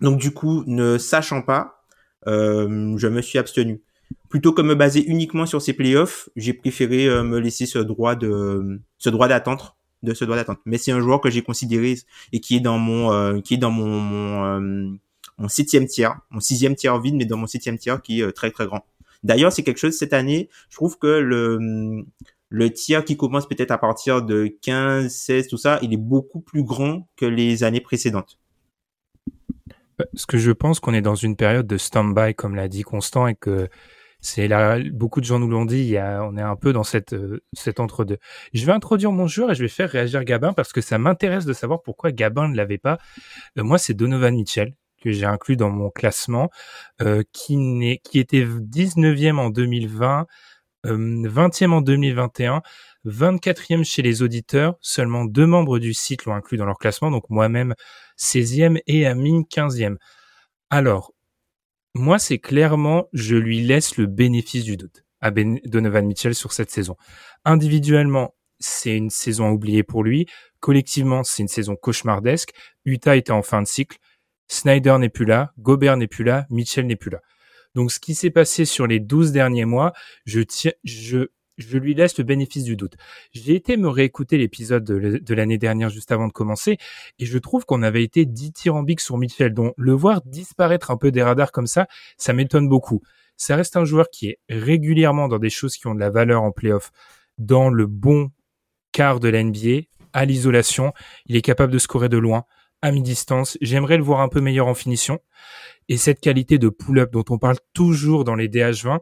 Donc 0.00 0.18
du 0.18 0.32
coup, 0.32 0.64
ne 0.66 0.98
sachant 0.98 1.42
pas, 1.42 1.82
euh, 2.26 2.96
je 2.96 3.08
me 3.08 3.22
suis 3.22 3.38
abstenu. 3.38 3.82
Plutôt 4.28 4.52
que 4.52 4.62
me 4.62 4.74
baser 4.74 5.04
uniquement 5.06 5.46
sur 5.46 5.62
ses 5.62 5.72
playoffs, 5.72 6.28
j'ai 6.36 6.52
préféré 6.52 7.06
euh, 7.06 7.22
me 7.22 7.38
laisser 7.38 7.66
ce 7.66 7.78
droit 7.78 8.14
de 8.14 8.80
ce 8.98 9.10
droit 9.10 9.28
d'attente 9.28 9.76
de 10.02 10.14
ce 10.14 10.24
droit 10.24 10.36
d'attente. 10.36 10.58
Mais 10.64 10.78
c'est 10.78 10.90
un 10.90 11.00
joueur 11.00 11.20
que 11.20 11.30
j'ai 11.30 11.42
considéré 11.42 11.96
et 12.32 12.40
qui 12.40 12.56
est 12.56 12.60
dans 12.60 12.78
mon 12.78 13.12
euh, 13.12 13.40
qui 13.40 13.54
est 13.54 13.58
dans 13.58 13.70
mon 13.70 14.00
mon, 14.00 14.98
mon 15.38 15.48
septième 15.48 15.86
tiers, 15.86 16.16
mon 16.30 16.40
sixième 16.40 16.74
tiers 16.74 17.00
vide, 17.00 17.14
mais 17.14 17.24
dans 17.24 17.36
mon 17.36 17.46
septième 17.46 17.78
tiers 17.78 18.02
qui 18.02 18.20
est 18.20 18.32
très 18.32 18.50
très 18.50 18.66
grand. 18.66 18.84
D'ailleurs, 19.22 19.52
c'est 19.52 19.62
quelque 19.62 19.78
chose 19.78 19.96
cette 19.96 20.12
année, 20.12 20.48
je 20.68 20.76
trouve 20.76 20.98
que 20.98 21.06
le, 21.06 22.04
le 22.48 22.70
tiers 22.72 23.04
qui 23.04 23.16
commence 23.16 23.48
peut-être 23.48 23.70
à 23.70 23.78
partir 23.78 24.22
de 24.22 24.46
15, 24.62 25.10
16, 25.10 25.48
tout 25.48 25.56
ça, 25.56 25.78
il 25.82 25.92
est 25.92 25.98
beaucoup 25.98 26.40
plus 26.40 26.64
grand 26.64 27.08
que 27.16 27.26
les 27.26 27.64
années 27.64 27.80
précédentes. 27.80 28.38
Parce 29.96 30.26
que 30.26 30.38
je 30.38 30.50
pense 30.50 30.80
qu'on 30.80 30.94
est 30.94 31.02
dans 31.02 31.14
une 31.14 31.36
période 31.36 31.66
de 31.66 31.76
stand-by, 31.76 32.34
comme 32.34 32.54
l'a 32.54 32.68
dit 32.68 32.82
Constant, 32.82 33.26
et 33.26 33.34
que 33.34 33.68
c'est 34.20 34.48
là, 34.48 34.78
beaucoup 34.92 35.20
de 35.20 35.24
gens 35.24 35.38
nous 35.38 35.48
l'ont 35.48 35.64
dit, 35.64 35.96
on 35.98 36.36
est 36.36 36.42
un 36.42 36.56
peu 36.56 36.72
dans 36.72 36.84
cette, 36.84 37.12
euh, 37.12 37.42
cette 37.54 37.80
entre-deux. 37.80 38.18
Je 38.54 38.64
vais 38.64 38.72
introduire 38.72 39.10
mon 39.10 39.26
joueur 39.26 39.50
et 39.50 39.54
je 39.54 39.62
vais 39.62 39.68
faire 39.68 39.90
réagir 39.90 40.22
Gabin 40.24 40.52
parce 40.52 40.72
que 40.72 40.80
ça 40.80 40.96
m'intéresse 40.96 41.44
de 41.44 41.52
savoir 41.52 41.82
pourquoi 41.82 42.12
Gabin 42.12 42.48
ne 42.48 42.56
l'avait 42.56 42.78
pas. 42.78 42.98
Euh, 43.58 43.64
moi, 43.64 43.78
c'est 43.78 43.94
Donovan 43.94 44.34
Mitchell 44.34 44.74
que 45.02 45.12
j'ai 45.12 45.26
inclus 45.26 45.56
dans 45.56 45.70
mon 45.70 45.90
classement, 45.90 46.50
euh, 47.00 47.22
qui, 47.32 47.56
n'est, 47.56 47.98
qui 47.98 48.18
était 48.18 48.44
19e 48.44 49.38
en 49.38 49.50
2020, 49.50 50.26
20e 50.84 51.70
en 51.70 51.80
2021, 51.80 52.62
24e 53.06 53.84
chez 53.84 54.02
les 54.02 54.22
auditeurs. 54.22 54.76
Seulement 54.80 55.24
deux 55.24 55.46
membres 55.46 55.78
du 55.78 55.94
site 55.94 56.24
l'ont 56.24 56.34
inclus 56.34 56.56
dans 56.58 56.66
leur 56.66 56.78
classement, 56.78 57.10
donc 57.10 57.24
moi-même 57.28 57.74
16e 58.18 58.80
et 58.86 59.06
Amine 59.06 59.42
15e. 59.42 59.96
Alors, 60.70 61.12
moi, 61.94 62.18
c'est 62.18 62.38
clairement, 62.38 63.08
je 63.12 63.36
lui 63.36 63.60
laisse 63.60 63.96
le 63.96 64.06
bénéfice 64.06 64.64
du 64.64 64.76
doute 64.76 65.04
à 65.20 65.30
ben 65.30 65.60
Donovan 65.64 66.06
Mitchell 66.06 66.34
sur 66.34 66.52
cette 66.52 66.70
saison. 66.70 66.96
Individuellement, 67.44 68.34
c'est 68.58 68.96
une 68.96 69.10
saison 69.10 69.46
à 69.46 69.50
oublier 69.50 69.82
pour 69.82 70.02
lui. 70.02 70.26
Collectivement, 70.60 71.22
c'est 71.22 71.42
une 71.42 71.48
saison 71.48 71.76
cauchemardesque. 71.76 72.52
Utah 72.84 73.16
était 73.16 73.32
en 73.32 73.42
fin 73.42 73.62
de 73.62 73.66
cycle. 73.66 73.98
Snyder 74.52 74.98
n'est 74.98 75.08
plus 75.08 75.24
là, 75.24 75.54
Gobert 75.58 75.96
n'est 75.96 76.06
plus 76.06 76.24
là, 76.24 76.46
Mitchell 76.50 76.86
n'est 76.86 76.96
plus 76.96 77.10
là. 77.10 77.20
Donc 77.74 77.90
ce 77.90 77.98
qui 77.98 78.14
s'est 78.14 78.30
passé 78.30 78.66
sur 78.66 78.86
les 78.86 79.00
12 79.00 79.32
derniers 79.32 79.64
mois, 79.64 79.94
je, 80.26 80.40
tiens, 80.40 80.72
je, 80.84 81.28
je 81.56 81.78
lui 81.78 81.94
laisse 81.94 82.18
le 82.18 82.24
bénéfice 82.24 82.64
du 82.64 82.76
doute. 82.76 82.96
J'ai 83.32 83.54
été 83.54 83.78
me 83.78 83.88
réécouter 83.88 84.36
l'épisode 84.36 84.84
de, 84.84 85.34
l'année 85.34 85.56
dernière 85.56 85.88
juste 85.88 86.12
avant 86.12 86.26
de 86.26 86.32
commencer 86.32 86.76
et 87.18 87.24
je 87.24 87.38
trouve 87.38 87.64
qu'on 87.64 87.82
avait 87.82 88.04
été 88.04 88.26
dithyrambique 88.26 89.00
sur 89.00 89.16
Mitchell. 89.16 89.54
Donc 89.54 89.72
le 89.78 89.92
voir 89.92 90.20
disparaître 90.26 90.90
un 90.90 90.98
peu 90.98 91.10
des 91.10 91.22
radars 91.22 91.50
comme 91.50 91.66
ça, 91.66 91.86
ça 92.18 92.34
m'étonne 92.34 92.68
beaucoup. 92.68 93.00
Ça 93.38 93.56
reste 93.56 93.78
un 93.78 93.86
joueur 93.86 94.10
qui 94.10 94.28
est 94.28 94.38
régulièrement 94.50 95.28
dans 95.28 95.38
des 95.38 95.50
choses 95.50 95.78
qui 95.78 95.86
ont 95.86 95.94
de 95.94 96.00
la 96.00 96.10
valeur 96.10 96.42
en 96.42 96.52
playoff, 96.52 96.90
dans 97.38 97.70
le 97.70 97.86
bon 97.86 98.30
quart 98.92 99.18
de 99.18 99.30
la 99.30 99.42
NBA, 99.42 99.86
à 100.12 100.26
l'isolation. 100.26 100.92
Il 101.24 101.36
est 101.36 101.42
capable 101.42 101.72
de 101.72 101.78
scorer 101.78 102.10
de 102.10 102.18
loin 102.18 102.44
à 102.82 102.90
mi-distance. 102.90 103.56
J'aimerais 103.60 103.96
le 103.96 104.02
voir 104.02 104.20
un 104.20 104.28
peu 104.28 104.40
meilleur 104.40 104.66
en 104.66 104.74
finition. 104.74 105.20
Et 105.88 105.96
cette 105.96 106.20
qualité 106.20 106.58
de 106.58 106.68
pull-up 106.68 107.10
dont 107.12 107.24
on 107.30 107.38
parle 107.38 107.58
toujours 107.72 108.24
dans 108.24 108.34
les 108.34 108.48
DH20, 108.48 108.98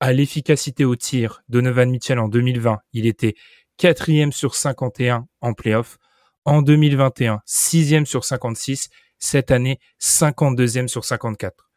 à 0.00 0.12
l'efficacité 0.12 0.84
au 0.84 0.96
tir, 0.96 1.42
Donovan 1.48 1.90
Mitchell 1.90 2.18
en 2.18 2.28
2020, 2.28 2.78
il 2.92 3.06
était 3.06 3.34
quatrième 3.76 4.32
sur 4.32 4.54
51 4.54 5.26
en 5.40 5.52
playoff. 5.52 5.98
En 6.46 6.62
2021, 6.62 7.40
sixième 7.44 8.06
sur 8.06 8.24
56. 8.24 8.88
Cette 9.18 9.50
année, 9.50 9.78
52e 10.00 10.88
sur 10.88 11.04
54. 11.04 11.70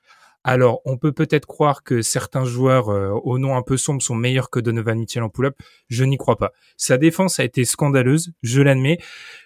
Alors, 0.46 0.82
on 0.86 0.98
peut 0.98 1.12
peut-être 1.12 1.46
croire 1.46 1.84
que 1.84 2.02
certains 2.02 2.44
joueurs 2.44 2.90
euh, 2.90 3.10
au 3.24 3.40
nom 3.40 3.56
un 3.56 3.62
peu 3.62 3.78
sombre 3.78 4.02
sont 4.02 4.16
meilleurs 4.16 4.50
que 4.50 4.60
Donovan 4.60 4.98
Mitchell 4.98 5.24
en 5.24 5.30
pull-up. 5.30 5.56
Je 5.88 6.04
n'y 6.04 6.18
crois 6.18 6.38
pas. 6.38 6.52
Sa 6.76 6.98
défense 6.98 7.40
a 7.40 7.46
été 7.46 7.64
scandaleuse, 7.64 8.32
je 8.42 8.62
l'admets. 8.62 8.98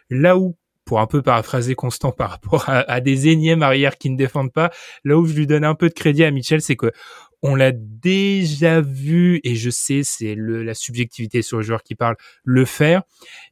Là 0.10 0.38
où 0.38 0.58
pour 0.88 1.02
un 1.02 1.06
peu 1.06 1.21
paraphraser 1.21 1.76
Constant 1.76 2.12
par 2.12 2.32
rapport 2.32 2.63
à, 2.67 3.02
des 3.02 3.28
énièmes 3.28 3.62
arrières 3.62 3.97
qui 3.97 4.10
ne 4.10 4.17
défendent 4.17 4.54
pas, 4.54 4.71
là 5.04 5.17
où 5.17 5.26
je 5.26 5.34
lui 5.34 5.45
donne 5.45 5.65
un 5.65 5.76
peu 5.76 5.89
de 5.89 5.93
crédit 5.93 6.23
à 6.23 6.32
Mitchell, 6.32 6.62
c'est 6.62 6.76
que 6.76 6.91
on 7.43 7.54
l'a 7.54 7.71
déjà 7.71 8.82
vu, 8.82 9.39
et 9.43 9.56
je 9.56 9.69
sais, 9.69 10.02
c'est 10.04 10.34
la 10.36 10.73
subjectivité 10.73 11.43
sur 11.43 11.58
le 11.58 11.63
joueur 11.63 11.84
qui 11.84 11.93
parle, 11.93 12.15
le 12.43 12.65
faire, 12.65 13.04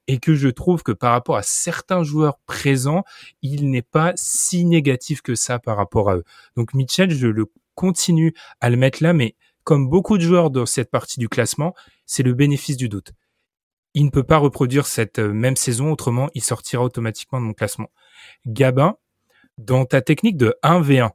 et 0.08 0.18
que 0.18 0.34
je 0.34 0.48
trouve 0.48 0.82
que 0.82 0.92
par 0.92 1.12
rapport 1.12 1.36
à 1.36 1.44
certains 1.44 2.04
joueurs 2.04 2.40
présents, 2.48 3.04
il 3.44 3.70
n'est 3.70 3.84
pas 3.84 4.14
si 4.16 4.66
négatif 4.66 5.22
que 5.22 5.36
ça 5.36 5.60
par 5.60 5.78
rapport 5.78 6.10
à 6.10 6.16
eux. 6.16 6.24
Donc 6.56 6.74
Mitchell, 6.74 7.12
je 7.12 7.28
le 7.28 7.46
continue 7.76 8.34
à 8.60 8.72
le 8.72 8.78
mettre 8.78 9.04
là, 9.04 9.14
mais 9.14 9.36
comme 9.64 9.88
beaucoup 9.88 10.18
de 10.18 10.24
joueurs 10.24 10.50
dans 10.50 10.66
cette 10.66 10.90
partie 10.90 11.20
du 11.20 11.30
classement, 11.30 11.76
c'est 12.08 12.24
le 12.24 12.34
bénéfice 12.34 12.78
du 12.78 12.90
doute 12.90 13.12
il 13.96 14.06
ne 14.06 14.10
peut 14.12 14.24
pas 14.24 14.38
reproduire 14.38 14.86
cette 14.86 15.20
euh, 15.20 15.34
même 15.34 15.56
saison, 15.56 15.92
autrement 15.92 16.30
il 16.36 16.44
sortira 16.44 16.84
automatiquement 16.84 17.40
de 17.40 17.46
mon 17.46 17.54
classement. 17.54 17.90
Gabin, 18.46 18.98
dans 19.58 19.86
ta 19.86 20.02
technique 20.02 20.38
de 20.38 20.54
1v1, 20.64 21.12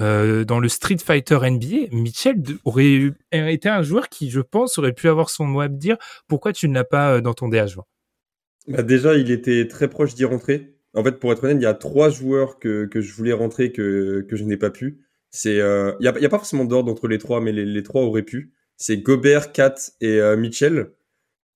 euh, 0.00 0.44
dans 0.44 0.60
le 0.60 0.68
Street 0.68 0.98
Fighter 0.98 1.38
NBA, 1.42 1.88
Mitchell 1.92 2.42
aurait 2.64 3.12
été 3.32 3.68
un 3.68 3.82
joueur 3.82 4.08
qui, 4.08 4.30
je 4.30 4.40
pense, 4.40 4.78
aurait 4.78 4.92
pu 4.92 5.08
avoir 5.08 5.30
son 5.30 5.46
mot 5.46 5.60
à 5.60 5.68
dire. 5.68 5.96
Pourquoi 6.28 6.52
tu 6.52 6.68
ne 6.68 6.74
l'as 6.74 6.84
pas 6.84 7.16
euh, 7.16 7.20
dans 7.20 7.34
ton 7.34 7.48
DH20 7.48 7.80
bah 8.68 8.82
Déjà, 8.82 9.14
il 9.14 9.30
était 9.30 9.66
très 9.66 9.88
proche 9.88 10.14
d'y 10.14 10.24
rentrer. 10.24 10.76
En 10.94 11.02
fait, 11.02 11.18
pour 11.18 11.32
être 11.32 11.44
honnête, 11.44 11.56
il 11.58 11.62
y 11.62 11.66
a 11.66 11.74
trois 11.74 12.10
joueurs 12.10 12.58
que, 12.58 12.88
je 12.94 13.12
voulais 13.14 13.32
rentrer 13.32 13.72
que, 13.72 14.26
je 14.30 14.44
n'ai 14.44 14.56
pas 14.56 14.70
pu. 14.70 15.00
Il 15.44 15.96
n'y 16.00 16.06
a, 16.06 16.12
pas 16.12 16.38
forcément 16.38 16.64
d'ordre 16.64 16.92
entre 16.92 17.08
les 17.08 17.18
trois, 17.18 17.40
mais 17.40 17.52
les 17.52 17.82
trois 17.82 18.02
auraient 18.02 18.22
pu. 18.22 18.52
C'est 18.76 18.98
Gobert, 18.98 19.52
Kat 19.52 19.74
et 20.00 20.20
Mitchell. 20.36 20.90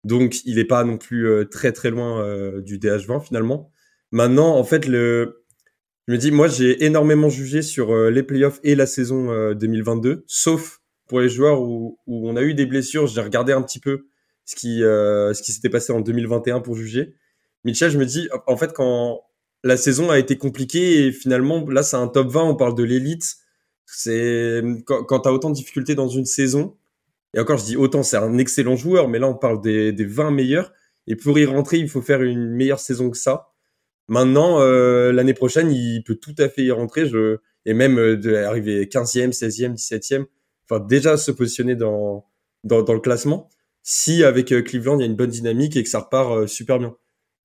Donc, 0.05 0.45
il 0.45 0.57
n'est 0.57 0.65
pas 0.65 0.85
non 0.85 0.99
plus 0.99 1.27
euh, 1.29 1.45
très 1.45 1.73
très 1.73 1.91
loin 1.91 2.23
euh, 2.23 2.61
du 2.61 2.79
DH20 2.79 3.25
finalement. 3.25 3.71
Maintenant, 4.13 4.57
en 4.57 4.65
fait, 4.65 4.87
le, 4.87 5.45
je 6.07 6.13
me 6.13 6.19
dis, 6.19 6.31
moi, 6.31 6.47
j'ai 6.47 6.85
énormément 6.85 7.31
jugé 7.31 7.63
sur 7.63 7.93
euh, 7.93 8.11
les 8.11 8.23
playoffs 8.23 8.61
et 8.63 8.75
la 8.75 8.87
saison 8.87 9.55
2022, 9.55 10.25
sauf 10.27 10.81
pour 11.09 11.21
les 11.21 11.29
joueurs 11.29 11.63
où, 11.63 11.99
où 12.07 12.29
on 12.29 12.37
a 12.37 12.43
eu 12.43 12.55
des 12.55 12.67
blessures. 12.67 13.07
J'ai 13.07 13.23
regardé 13.23 13.53
un 13.53 13.63
petit 13.63 13.81
peu 13.81 14.07
ce 14.45 14.57
qui, 14.57 14.81
ce 14.81 15.43
qui 15.43 15.53
s'était 15.53 15.71
passé 15.71 15.93
en 15.93 16.01
2021 16.01 16.61
pour 16.61 16.77
juger. 16.77 17.15
Mitchell, 17.65 17.91
je 17.91 17.99
me 17.99 18.05
dis, 18.05 18.29
en 18.47 18.57
fait, 18.59 18.75
quand 18.75 19.23
la 19.63 19.79
saison 19.79 20.11
a 20.11 20.19
été 20.19 20.37
compliquée 20.37 21.07
et 21.07 21.13
finalement, 21.13 21.67
là, 21.69 21.83
c'est 21.83 21.97
un 21.97 22.09
top 22.09 22.29
20, 22.29 22.43
on 22.43 22.55
parle 22.55 22.75
de 22.75 22.85
l'élite. 22.85 23.37
C'est 23.87 24.63
quand, 24.87 25.05
quand 25.05 25.27
autant 25.27 25.51
de 25.51 25.55
difficultés 25.55 25.95
dans 25.95 26.09
une 26.09 26.27
saison, 26.27 26.77
Et 27.35 27.41
encore, 27.41 27.59
je 27.59 27.65
dis 27.65 27.77
autant, 27.77 28.03
c'est 28.03 28.17
un 28.17 28.39
excellent 28.39 28.77
joueur, 28.77 29.09
mais 29.09 29.19
là, 29.19 29.29
on 29.29 29.35
parle 29.35 29.61
des, 29.61 29.93
des 29.93 30.05
20 30.05 30.31
meilleurs. 30.31 30.73
Et 31.07 31.17
pour 31.17 31.39
y 31.39 31.45
rentrer, 31.45 31.79
il 31.79 31.89
faut 31.89 32.03
faire 32.03 32.23
une 32.23 32.51
meilleure 32.51 32.81
saison 32.81 33.11
que 33.11 33.19
ça. 33.19 33.49
Maintenant, 34.09 34.61
euh, 34.61 35.13
l'année 35.13 35.35
prochaine, 35.35 35.73
il 35.73 36.03
peut 36.05 36.17
tout 36.17 36.35
à 36.39 36.49
fait 36.49 36.63
y 36.63 36.71
rentrer. 36.71 37.07
Je, 37.07 37.39
et 37.67 37.75
même 37.75 37.99
euh, 37.99 38.17
d'arriver 38.17 38.87
15e, 38.87 39.33
16e, 39.33 39.75
17e. 39.75 40.27
Enfin, 40.69 40.85
déjà 40.85 41.17
se 41.17 41.31
positionner 41.31 41.77
dans, 41.77 42.27
dans, 42.65 42.83
dans 42.83 42.95
le 42.95 43.01
classement. 43.01 43.51
Si 43.83 44.25
avec 44.25 44.51
euh, 44.53 44.63
Cleveland, 44.63 44.99
il 44.99 45.01
y 45.03 45.05
a 45.05 45.07
une 45.07 45.17
bonne 45.17 45.31
dynamique 45.31 45.77
et 45.77 45.83
que 45.83 45.89
ça 45.89 46.01
repart 46.01 46.33
euh, 46.33 46.47
super 46.47 46.79
bien. 46.79 46.97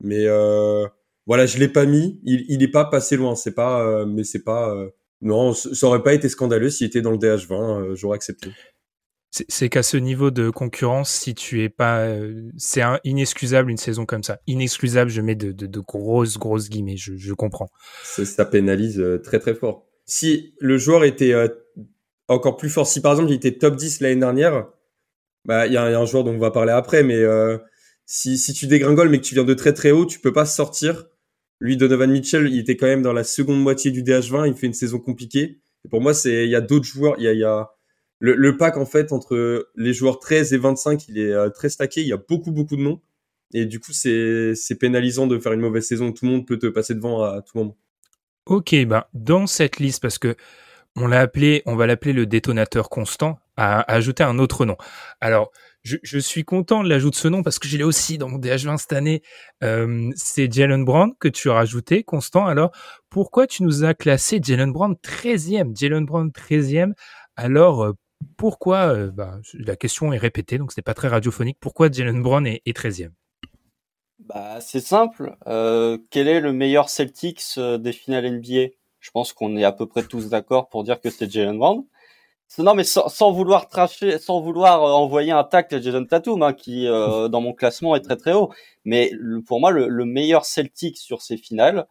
Mais 0.01 0.25
euh, 0.25 0.87
voilà, 1.27 1.45
je 1.45 1.57
l'ai 1.57 1.67
pas 1.67 1.85
mis. 1.85 2.19
Il, 2.23 2.45
il 2.47 2.63
est 2.63 2.71
pas 2.71 2.85
passé 2.85 3.17
loin. 3.17 3.35
C'est 3.35 3.53
pas, 3.53 4.05
mais 4.05 4.23
c'est 4.23 4.43
pas. 4.43 4.73
non, 5.21 5.53
ça 5.53 5.87
aurait 5.87 6.03
pas 6.03 6.13
été 6.13 6.29
scandaleux 6.29 6.69
s'il 6.69 6.87
était 6.87 7.01
dans 7.01 7.11
le 7.11 7.17
DH20. 7.17 7.95
J'aurais 7.95 8.15
accepté 8.15 8.49
c'est 9.31 9.69
qu'à 9.69 9.83
ce 9.83 9.95
niveau 9.95 10.31
de 10.31 10.49
concurrence, 10.49 11.11
si 11.11 11.35
tu 11.35 11.61
es 11.63 11.69
pas, 11.69 11.99
euh, 11.99 12.49
c'est 12.57 12.81
inexcusable 13.03 13.69
une 13.69 13.77
saison 13.77 14.05
comme 14.05 14.23
ça. 14.23 14.39
Inexcusable, 14.47 15.11
je 15.11 15.21
mets 15.21 15.35
de, 15.35 15.79
grosses 15.79 16.37
grosses 16.37 16.69
guillemets. 16.69 16.97
Je, 16.97 17.33
comprends. 17.33 17.69
Ça, 18.03 18.45
pénalise 18.45 18.99
euh, 18.99 19.19
très 19.19 19.39
très 19.39 19.53
fort. 19.53 19.85
Si 20.05 20.55
le 20.59 20.79
joueur 20.79 21.03
était 21.03 21.33
euh, 21.33 21.47
encore 22.27 22.57
plus 22.57 22.69
fort, 22.69 22.87
si 22.87 23.01
par 23.01 23.11
exemple 23.11 23.29
il 23.31 23.35
était 23.35 23.57
top 23.57 23.75
10 23.75 24.01
l'année 24.01 24.19
dernière, 24.19 24.67
bah 25.45 25.67
il 25.67 25.73
y, 25.73 25.77
a 25.77 25.83
un 25.83 26.05
joueur 26.05 26.23
dont 26.23 26.33
on 26.33 26.39
va 26.39 26.51
parler 26.51 26.71
après, 26.71 27.03
mais 27.03 27.23
si 28.05 28.37
si 28.37 28.53
tu 28.53 28.65
dégringoles 28.65 29.09
mais 29.09 29.19
que 29.19 29.25
tu 29.25 29.35
viens 29.35 29.43
de 29.43 29.53
très 29.53 29.73
très 29.73 29.91
haut, 29.91 30.05
tu 30.05 30.19
peux 30.19 30.33
pas 30.33 30.45
sortir. 30.45 31.05
Lui, 31.59 31.77
Donovan 31.77 32.09
Mitchell, 32.09 32.47
il 32.47 32.59
était 32.59 32.77
quand 32.77 32.87
même 32.87 33.01
dans 33.01 33.13
la 33.13 33.23
seconde 33.23 33.61
moitié 33.61 33.91
du 33.91 34.01
DH20. 34.01 34.47
Il 34.47 34.55
fait 34.55 34.67
une 34.67 34.73
saison 34.73 34.97
compliquée. 34.97 35.59
Et 35.85 35.89
pour 35.89 36.01
moi, 36.01 36.13
c'est 36.13 36.45
il 36.45 36.49
y 36.49 36.55
a 36.55 36.61
d'autres 36.61 36.85
joueurs. 36.85 37.15
Il 37.19 37.25
y 37.25 37.43
a 37.43 37.69
le, 38.19 38.57
pack 38.57 38.77
en 38.77 38.85
fait 38.85 39.11
entre 39.11 39.69
les 39.75 39.93
joueurs 39.93 40.19
13 40.19 40.53
et 40.53 40.57
25, 40.57 41.07
il 41.07 41.17
est 41.17 41.31
euh, 41.31 41.49
très 41.49 41.69
stacké. 41.69 42.01
Il 42.01 42.07
y 42.07 42.13
a 42.13 42.17
beaucoup 42.17 42.51
beaucoup 42.51 42.75
de 42.75 42.81
noms 42.81 43.01
et 43.53 43.65
du 43.65 43.79
coup 43.79 43.93
c'est 43.93 44.53
c'est 44.55 44.75
pénalisant 44.75 45.27
de 45.27 45.39
faire 45.39 45.53
une 45.53 45.61
mauvaise 45.61 45.87
saison. 45.87 46.11
Tout 46.11 46.25
le 46.25 46.31
monde 46.31 46.47
peut 46.47 46.59
te 46.59 46.67
passer 46.67 46.93
devant 46.95 47.23
à, 47.23 47.41
tout 47.41 47.57
moment. 47.57 47.77
Ok, 48.45 48.75
ben 48.85 49.05
dans 49.13 49.47
cette 49.47 49.79
liste 49.79 50.01
parce 50.01 50.17
que 50.17 50.35
on 50.95 51.07
l'a 51.07 51.21
appelé, 51.21 51.61
on 51.65 51.75
va 51.75 51.87
l'appeler 51.87 52.13
le 52.13 52.25
détonateur 52.25 52.89
constant, 52.89 53.39
à, 53.57 53.81
ajouter 53.93 54.23
un 54.23 54.37
autre 54.39 54.65
nom. 54.65 54.75
Alors 55.21 55.51
je, 55.83 55.97
je 56.03 56.19
suis 56.19 56.43
content 56.43 56.83
de 56.83 56.89
l'ajout 56.89 57.09
de 57.09 57.15
ce 57.15 57.27
nom 57.27 57.41
parce 57.41 57.57
que 57.57 57.67
je 57.67 57.77
l'ai 57.77 57.83
aussi 57.83 58.17
dans 58.17 58.27
mon 58.27 58.37
DH20 58.37 58.77
cette 58.77 58.93
année. 58.93 59.21
Euh, 59.63 60.11
c'est 60.15 60.51
Jalen 60.51 60.83
Brown 60.83 61.13
que 61.19 61.29
tu 61.29 61.49
as 61.49 61.53
rajouté, 61.53 62.03
Constant. 62.03 62.47
Alors, 62.47 62.71
pourquoi 63.09 63.47
tu 63.47 63.63
nous 63.63 63.85
as 63.85 63.93
classé 63.93 64.39
Jalen 64.43 64.73
Brown 64.73 64.95
13e 65.01 65.77
Jalen 65.77 66.05
Brown 66.05 66.29
13e 66.31 66.93
Alors, 67.37 67.83
euh, 67.85 67.93
pourquoi, 68.37 68.93
euh, 68.93 69.11
bah, 69.11 69.39
la 69.53 69.75
question 69.75 70.13
est 70.13 70.17
répétée, 70.17 70.57
donc 70.57 70.71
ce 70.71 70.79
n'est 70.79 70.83
pas 70.83 70.93
très 70.93 71.07
radiophonique, 71.07 71.57
pourquoi 71.59 71.91
Jalen 71.91 72.21
Brown 72.21 72.45
est, 72.47 72.61
13e 72.65 73.11
bah, 74.19 74.59
C'est 74.61 74.79
simple. 74.79 75.35
Euh, 75.47 75.97
quel 76.09 76.27
est 76.27 76.39
le 76.39 76.53
meilleur 76.53 76.89
Celtics 76.89 77.43
euh, 77.57 77.77
des 77.77 77.91
finales 77.91 78.29
NBA 78.29 78.73
Je 78.99 79.11
pense 79.11 79.33
qu'on 79.33 79.57
est 79.57 79.63
à 79.63 79.71
peu 79.71 79.87
près 79.87 80.03
tous 80.03 80.29
d'accord 80.29 80.69
pour 80.69 80.83
dire 80.83 80.99
que 81.01 81.09
c'est 81.09 81.29
Jalen 81.29 81.57
Brown. 81.57 81.83
Non, 82.57 82.73
mais 82.73 82.83
sans, 82.83 83.31
vouloir 83.31 83.67
tracher, 83.67 84.17
sans 84.17 84.41
vouloir 84.41 84.81
envoyer 84.81 85.31
un 85.31 85.43
tact 85.43 85.71
à 85.71 85.79
Jason 85.79 86.03
Tatum, 86.03 86.41
hein, 86.41 86.53
qui 86.53 86.85
dans 86.85 87.41
mon 87.41 87.53
classement 87.53 87.95
est 87.95 88.01
très 88.01 88.17
très 88.17 88.33
haut. 88.33 88.51
Mais 88.85 89.11
pour 89.45 89.59
moi, 89.59 89.69
le, 89.69 89.87
le 89.87 90.05
meilleur 90.05 90.45
Celtic 90.45 90.97
sur 90.97 91.21
ces 91.21 91.37
finales, 91.37 91.85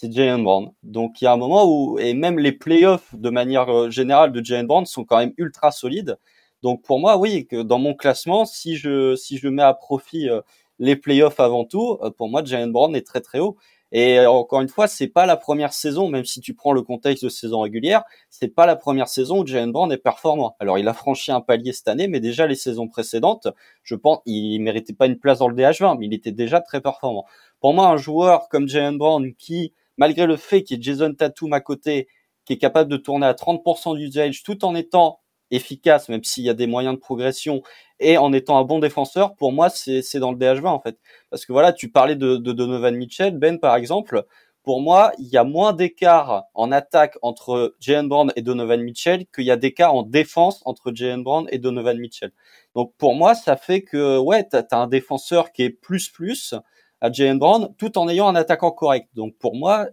c'est 0.00 0.10
Jalen 0.10 0.42
Brown. 0.44 0.72
Donc 0.82 1.20
il 1.20 1.24
y 1.24 1.26
a 1.26 1.32
un 1.32 1.36
moment 1.36 1.66
où, 1.66 1.98
et 1.98 2.14
même 2.14 2.38
les 2.38 2.52
playoffs 2.52 3.14
de 3.14 3.28
manière 3.28 3.68
euh, 3.68 3.90
générale 3.90 4.32
de 4.32 4.42
Jalen 4.42 4.66
Brown 4.66 4.86
sont 4.86 5.04
quand 5.04 5.18
même 5.18 5.34
ultra 5.36 5.70
solides. 5.72 6.18
Donc 6.62 6.82
pour 6.82 7.00
moi, 7.00 7.18
oui, 7.18 7.46
que 7.46 7.62
dans 7.62 7.78
mon 7.78 7.94
classement, 7.94 8.46
si 8.46 8.76
je 8.76 9.14
si 9.16 9.36
je 9.36 9.48
mets 9.48 9.62
à 9.62 9.74
profit 9.74 10.30
euh, 10.30 10.40
les 10.78 10.96
playoffs 10.96 11.38
avant 11.38 11.66
tout, 11.66 11.98
euh, 12.02 12.10
pour 12.10 12.30
moi, 12.30 12.42
Jalen 12.42 12.72
Brown 12.72 12.96
est 12.96 13.06
très 13.06 13.20
très 13.20 13.40
haut. 13.40 13.56
Et 13.92 14.20
encore 14.24 14.60
une 14.60 14.68
fois, 14.68 14.86
c'est 14.86 15.08
pas 15.08 15.26
la 15.26 15.36
première 15.36 15.72
saison, 15.72 16.08
même 16.08 16.24
si 16.24 16.40
tu 16.40 16.54
prends 16.54 16.72
le 16.72 16.82
contexte 16.82 17.24
de 17.24 17.28
saison 17.28 17.60
régulière, 17.60 18.04
c'est 18.30 18.54
pas 18.54 18.64
la 18.64 18.76
première 18.76 19.08
saison 19.08 19.40
où 19.42 19.46
Jalen 19.46 19.72
Brown 19.72 19.90
est 19.92 19.98
performant. 19.98 20.54
Alors 20.60 20.78
il 20.78 20.86
a 20.88 20.94
franchi 20.94 21.32
un 21.32 21.40
palier 21.40 21.72
cette 21.72 21.88
année, 21.88 22.06
mais 22.06 22.20
déjà 22.20 22.46
les 22.46 22.54
saisons 22.54 22.86
précédentes, 22.88 23.48
je 23.82 23.96
pense, 23.96 24.20
il 24.26 24.60
méritait 24.60 24.92
pas 24.92 25.06
une 25.06 25.18
place 25.18 25.40
dans 25.40 25.48
le 25.48 25.56
DH20, 25.56 25.98
mais 25.98 26.06
il 26.06 26.14
était 26.14 26.32
déjà 26.32 26.60
très 26.60 26.80
performant. 26.80 27.26
Pour 27.60 27.74
moi, 27.74 27.88
un 27.88 27.96
joueur 27.96 28.48
comme 28.48 28.68
Jalen 28.68 28.96
Brown 28.96 29.34
qui 29.34 29.74
malgré 30.00 30.26
le 30.26 30.36
fait 30.36 30.64
qu'il 30.64 30.78
y 30.78 30.80
ait 30.80 30.82
Jason 30.82 31.14
Tatum 31.14 31.52
à 31.52 31.60
côté, 31.60 32.08
qui 32.44 32.54
est 32.54 32.58
capable 32.58 32.90
de 32.90 32.96
tourner 32.96 33.26
à 33.26 33.34
30% 33.34 33.96
d'usage 33.96 34.42
tout 34.42 34.64
en 34.64 34.74
étant 34.74 35.20
efficace, 35.50 36.08
même 36.08 36.24
s'il 36.24 36.44
y 36.44 36.48
a 36.48 36.54
des 36.54 36.66
moyens 36.66 36.94
de 36.94 37.00
progression, 37.00 37.62
et 37.98 38.16
en 38.16 38.32
étant 38.32 38.58
un 38.58 38.64
bon 38.64 38.78
défenseur, 38.78 39.36
pour 39.36 39.52
moi, 39.52 39.68
c'est 39.68 40.18
dans 40.18 40.32
le 40.32 40.38
DH20 40.38 40.66
en 40.66 40.80
fait. 40.80 40.98
Parce 41.28 41.44
que 41.44 41.52
voilà, 41.52 41.72
tu 41.72 41.90
parlais 41.90 42.16
de, 42.16 42.36
Donovan 42.36 42.96
Mitchell, 42.96 43.36
Ben 43.38 43.60
par 43.60 43.76
exemple. 43.76 44.24
Pour 44.62 44.82
moi, 44.82 45.12
il 45.18 45.26
y 45.26 45.38
a 45.38 45.44
moins 45.44 45.72
d'écart 45.72 46.44
en 46.54 46.70
attaque 46.70 47.16
entre 47.22 47.74
Jalen 47.80 48.08
Brown 48.08 48.30
et 48.36 48.42
Donovan 48.42 48.82
Mitchell 48.82 49.24
qu'il 49.34 49.44
y 49.44 49.50
a 49.50 49.56
d'écart 49.56 49.94
en 49.94 50.02
défense 50.02 50.60
entre 50.66 50.92
Jalen 50.94 51.22
Brown 51.22 51.46
et 51.50 51.58
Donovan 51.58 51.98
Mitchell. 51.98 52.30
Donc 52.74 52.92
pour 52.98 53.14
moi, 53.14 53.34
ça 53.34 53.56
fait 53.56 53.82
que 53.82 54.18
ouais, 54.18 54.46
tu 54.48 54.56
as, 54.56 54.66
un 54.72 54.86
défenseur 54.86 55.52
qui 55.52 55.62
est 55.62 55.70
plus 55.70 56.10
plus, 56.10 56.54
à 57.00 57.10
Jalen 57.10 57.38
Brown 57.38 57.74
tout 57.78 57.98
en 57.98 58.08
ayant 58.08 58.28
un 58.28 58.34
attaquant 58.34 58.70
correct. 58.70 59.08
Donc 59.14 59.36
pour 59.38 59.56
moi, 59.56 59.88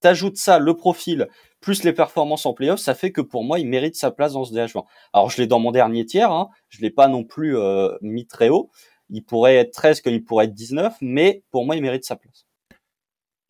t'ajoutes 0.00 0.36
ça, 0.36 0.58
le 0.58 0.74
profil, 0.74 1.28
plus 1.60 1.84
les 1.84 1.92
performances 1.92 2.46
en 2.46 2.54
playoff, 2.54 2.80
ça 2.80 2.94
fait 2.94 3.12
que 3.12 3.20
pour 3.20 3.44
moi, 3.44 3.58
il 3.58 3.66
mérite 3.66 3.96
sa 3.96 4.10
place 4.10 4.32
dans 4.32 4.44
ce 4.44 4.52
DH20. 4.54 4.84
Alors 5.12 5.30
je 5.30 5.40
l'ai 5.40 5.46
dans 5.46 5.58
mon 5.58 5.70
dernier 5.70 6.06
tiers, 6.06 6.32
hein, 6.32 6.48
je 6.68 6.80
l'ai 6.80 6.90
pas 6.90 7.08
non 7.08 7.24
plus 7.24 7.56
euh, 7.56 7.90
mis 8.00 8.26
très 8.26 8.48
haut. 8.48 8.70
Il 9.10 9.24
pourrait 9.24 9.56
être 9.56 9.72
13 9.72 10.00
comme 10.02 10.12
il 10.12 10.24
pourrait 10.24 10.46
être 10.46 10.54
19, 10.54 10.96
mais 11.00 11.42
pour 11.50 11.66
moi, 11.66 11.76
il 11.76 11.82
mérite 11.82 12.04
sa 12.04 12.16
place. 12.16 12.46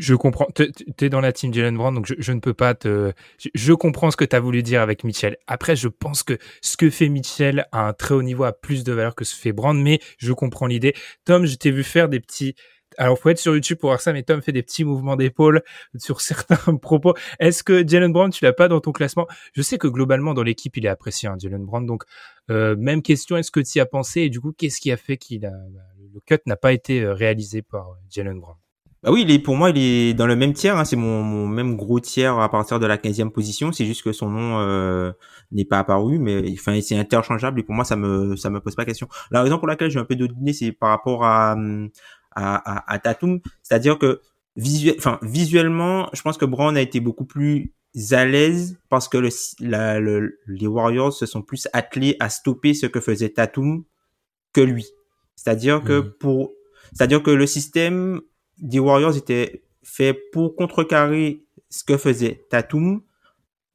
Je 0.01 0.15
comprends. 0.15 0.49
Tu 0.55 0.73
es 1.05 1.11
dans 1.11 1.21
la 1.21 1.31
team 1.31 1.53
Jalen 1.53 1.77
Brown, 1.77 1.95
donc 1.95 2.07
je, 2.07 2.33
ne 2.33 2.41
peux 2.41 2.55
pas 2.55 2.75
te. 2.75 3.13
Je, 3.55 3.73
comprends 3.75 4.11
ce 4.11 4.17
que 4.17 4.25
tu 4.25 4.35
as 4.35 4.41
voulu 4.41 4.63
dire 4.63 4.81
avec 4.81 5.05
Mitchell. 5.05 5.37
Après, 5.47 5.77
je 5.77 5.89
pense 5.89 6.23
que 6.23 6.39
ce 6.63 6.79
que 6.79 6.89
fait 6.89 7.11
Mitchell 7.11 7.67
à 7.71 7.87
un 7.87 7.93
très 7.93 8.15
haut 8.15 8.23
niveau 8.23 8.45
a 8.45 8.53
plus 8.53 8.83
de 8.83 8.95
valeur 8.95 9.15
que 9.15 9.27
ce 9.27 9.35
que 9.35 9.43
fait 9.43 9.53
Brown, 9.53 9.79
mais 9.81 10.01
je 10.17 10.33
comprends 10.33 10.67
l'idée. 10.67 10.95
Tom, 11.27 11.45
je 11.45 11.55
t'ai 11.57 11.71
vu 11.71 11.85
faire 11.85 12.09
des 12.09 12.19
petits. 12.19 12.55
Alors, 12.97 13.19
faut 13.19 13.29
être 13.29 13.39
sur 13.39 13.53
YouTube 13.55 13.77
pour 13.77 13.91
voir 13.91 14.01
ça, 14.01 14.15
mais 14.15 14.23
Tom 14.23 14.41
fait 14.41 14.53
des 14.53 14.63
petits 14.63 14.85
mouvements 14.85 15.17
d'épaule 15.17 15.63
sur 15.99 16.23
certains 16.23 16.57
propos. 16.79 17.13
Est-ce 17.39 17.63
que 17.63 17.87
Jalen 17.87 18.11
Brown, 18.11 18.31
tu 18.31 18.43
l'as 18.43 18.55
pas 18.55 18.69
dans 18.69 18.81
ton 18.81 18.93
classement? 18.93 19.27
Je 19.53 19.61
sais 19.61 19.77
que 19.77 19.87
globalement, 19.87 20.33
dans 20.33 20.43
l'équipe, 20.43 20.75
il 20.79 20.87
est 20.87 20.89
apprécié, 20.89 21.29
hein, 21.29 21.37
Jalen 21.39 21.67
Brown. 21.67 21.85
Donc, 21.85 22.05
euh, 22.51 22.75
même 22.75 23.03
question, 23.03 23.37
est-ce 23.37 23.51
que 23.51 23.61
tu 23.61 23.79
y 23.79 23.81
as 23.83 23.87
pensé? 23.87 24.23
Et 24.23 24.31
du 24.31 24.41
coup, 24.41 24.53
qu'est-ce 24.57 24.81
qui 24.81 24.91
a 24.91 24.97
fait 24.97 25.19
qu'il 25.19 25.45
a... 25.45 25.53
Le 26.13 26.21
cut 26.27 26.43
n'a 26.47 26.57
pas 26.57 26.73
été 26.73 27.03
euh, 27.03 27.13
réalisé 27.13 27.61
par 27.61 27.97
Jalen 28.09 28.41
Brown? 28.41 28.57
Bah 29.03 29.11
oui, 29.11 29.23
il 29.23 29.31
est, 29.31 29.39
pour 29.39 29.57
moi, 29.57 29.71
il 29.71 29.79
est 29.79 30.15
dans 30.15 30.27
le 30.27 30.37
même 30.37 30.53
tiers. 30.53 30.77
Hein, 30.77 30.85
c'est 30.85 30.97
mon, 30.97 31.23
mon, 31.23 31.49
même 31.49 31.77
gros 31.77 32.01
tiers 32.01 32.39
à 32.39 32.51
partir 32.51 32.79
de 32.79 32.87
la 32.87 32.99
15e 32.99 33.31
position. 33.31 33.73
C'est 33.73 33.87
juste 33.87 34.03
que 34.03 34.13
son 34.13 34.29
nom 34.29 34.59
euh, 34.61 35.13
n'est 35.53 35.65
pas 35.65 35.79
apparu, 35.79 36.19
mais 36.19 36.53
enfin, 36.53 36.79
c'est 36.83 36.99
interchangeable 36.99 37.61
et 37.61 37.63
pour 37.63 37.75
moi, 37.75 37.85
ça 37.85 37.97
me 37.97 38.37
ça 38.37 38.51
me 38.51 38.61
pose 38.61 38.75
pas 38.75 38.85
question. 38.85 39.09
La 39.31 39.43
raison 39.43 39.59
pour 39.59 39.69
laquelle 39.69 39.91
j'ai 39.91 39.99
un 40.01 40.05
peu 40.05 40.17
donné, 40.17 40.53
c'est 40.53 40.73
par 40.73 40.91
rapport 40.91 41.25
à 41.25 41.57
à, 42.33 42.57
à, 42.57 42.93
à 42.93 42.99
Tatum, 42.99 43.41
c'est-à-dire 43.63 43.99
que 43.99 44.21
visuel, 44.57 44.97
enfin 44.99 45.19
visuellement, 45.23 46.09
je 46.13 46.23
pense 46.23 46.37
que 46.37 46.45
Brown 46.45 46.77
a 46.77 46.81
été 46.81 47.01
beaucoup 47.01 47.25
plus 47.25 47.73
à 48.13 48.25
l'aise 48.25 48.79
parce 48.89 49.09
que 49.09 49.19
le, 49.19 49.31
la, 49.61 49.99
le, 49.99 50.39
les 50.47 50.67
Warriors 50.67 51.13
se 51.13 51.27
sont 51.27 51.43
plus 51.43 51.69
attelés 51.73 52.17
à 52.21 52.29
stopper 52.29 52.75
ce 52.75 52.87
que 52.87 53.01
faisait 53.01 53.31
Tatum 53.31 53.85
que 54.53 54.61
lui. 54.61 54.87
C'est-à-dire 55.37 55.83
que 55.83 56.01
mmh. 56.01 56.13
pour, 56.21 56.53
c'est-à-dire 56.93 57.23
que 57.23 57.31
le 57.31 57.47
système 57.47 58.21
des 58.61 58.79
Warriors 58.79 59.17
était 59.17 59.63
fait 59.83 60.15
pour 60.33 60.57
contrecarrer 60.57 61.45
ce 61.69 61.85
que 61.85 61.97
faisait 61.97 62.47
Tatum 62.51 63.03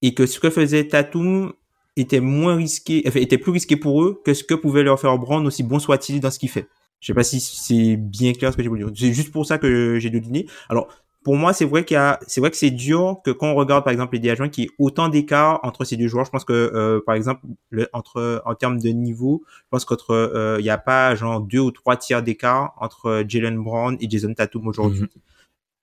et 0.01 0.13
que 0.13 0.25
ce 0.25 0.39
que 0.39 0.49
faisait 0.49 0.87
Tatum 0.87 1.53
était 1.95 2.19
moins 2.19 2.55
risqué, 2.55 3.03
enfin, 3.07 3.19
était 3.19 3.37
plus 3.37 3.51
risqué 3.51 3.77
pour 3.77 4.03
eux 4.03 4.21
que 4.23 4.33
ce 4.33 4.43
que 4.43 4.53
pouvait 4.53 4.83
leur 4.83 4.99
faire 4.99 5.17
Brown 5.17 5.45
aussi 5.47 5.63
bon 5.63 5.79
soit-il 5.79 6.19
dans 6.19 6.31
ce 6.31 6.39
qu'il 6.39 6.49
fait. 6.49 6.67
Je 6.99 7.07
sais 7.07 7.13
pas 7.13 7.23
si 7.23 7.39
c'est 7.39 7.97
bien 7.97 8.33
clair 8.33 8.51
ce 8.51 8.57
que 8.57 8.63
j'ai 8.63 8.69
voulu 8.69 8.83
dire. 8.83 8.93
C'est 8.95 9.13
juste 9.13 9.31
pour 9.31 9.45
ça 9.45 9.57
que 9.57 9.99
j'ai 9.99 10.09
deviné. 10.09 10.47
Alors, 10.69 10.87
pour 11.25 11.37
moi, 11.37 11.53
c'est 11.53 11.65
vrai 11.65 11.83
qu'il 11.83 11.95
y 11.95 11.97
a, 11.97 12.19
c'est 12.27 12.39
vrai 12.39 12.51
que 12.51 12.55
c'est 12.55 12.69
dur 12.69 13.19
que 13.25 13.31
quand 13.31 13.47
on 13.47 13.55
regarde 13.55 13.83
par 13.83 13.91
exemple 13.91 14.15
les 14.15 14.21
DH1 14.21 14.51
qui 14.51 14.61
y 14.61 14.65
ait 14.65 14.69
autant 14.77 15.09
d'écart 15.09 15.59
entre 15.63 15.83
ces 15.83 15.97
deux 15.97 16.07
joueurs. 16.07 16.23
Je 16.23 16.29
pense 16.29 16.45
que 16.45 16.53
euh, 16.53 17.01
par 17.03 17.15
exemple 17.15 17.41
le, 17.71 17.89
entre 17.93 18.43
en 18.45 18.53
termes 18.53 18.79
de 18.79 18.89
niveau, 18.89 19.43
je 19.47 19.63
pense 19.71 19.85
qu'entre 19.85 20.11
euh, 20.11 20.57
il 20.59 20.65
y 20.65 20.69
a 20.69 20.77
pas 20.77 21.15
genre 21.15 21.41
deux 21.41 21.59
ou 21.59 21.71
trois 21.71 21.97
tiers 21.97 22.21
d'écart 22.21 22.75
entre 22.77 23.23
Jalen 23.27 23.57
Brown 23.57 23.97
et 23.99 24.07
Jason 24.07 24.35
Tatum 24.35 24.67
aujourd'hui. 24.67 25.01
Mhm. 25.01 25.07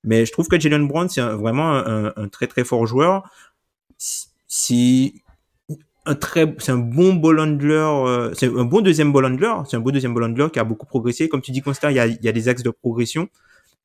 Mais 0.05 0.27
je 0.27 0.31
trouve 0.31 0.47
que 0.47 0.61
Jalen 0.61 0.87
Brown 0.87 1.09
c'est 1.09 1.21
vraiment 1.21 1.73
un, 1.73 2.13
un, 2.15 2.29
très 2.29 2.47
très 2.47 2.63
fort 2.63 2.87
joueur. 2.87 3.29
C'est 4.47 5.13
un 6.07 6.15
très, 6.15 6.55
c'est 6.59 6.71
un 6.71 6.79
bon 6.79 7.15
ball 7.15 7.41
handler, 7.41 7.73
euh, 7.73 8.33
c'est 8.35 8.47
un 8.47 8.65
bon 8.65 8.81
deuxième 8.81 9.13
ball 9.13 9.25
handler, 9.25 9.53
c'est 9.69 9.77
un 9.77 9.81
bon 9.81 9.91
deuxième 9.91 10.15
ball 10.15 10.23
handler 10.23 10.47
qui 10.53 10.61
a 10.61 10.65
beaucoup 10.65 10.87
progressé. 10.87 11.29
Comme 11.29 11.43
tu 11.43 11.51
dis, 11.51 11.63
Constant, 11.63 11.89
il 11.89 11.97
y 11.97 12.01
a, 12.01 12.07
il 12.07 12.23
y 12.23 12.29
a 12.29 12.33
des 12.33 12.49
axes 12.49 12.63
de 12.63 12.71
progression. 12.71 13.29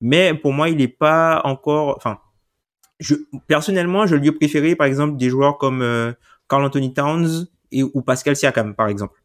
Mais 0.01 0.33
pour 0.33 0.53
moi, 0.53 0.69
il 0.69 0.77
n'est 0.77 0.87
pas 0.87 1.41
encore. 1.43 1.95
Enfin, 1.97 2.19
je, 2.99 3.15
personnellement, 3.47 4.05
je 4.07 4.15
lui 4.15 4.27
ai 4.27 4.31
préféré, 4.31 4.75
par 4.75 4.87
exemple, 4.87 5.17
des 5.17 5.29
joueurs 5.29 5.57
comme 5.57 5.81
euh, 5.81 6.13
Carl 6.49 6.63
Anthony 6.63 6.93
Towns 6.93 7.47
et 7.71 7.83
ou 7.83 8.01
Pascal 8.01 8.35
Siakam, 8.35 8.75
par 8.75 8.87
exemple. 8.87 9.21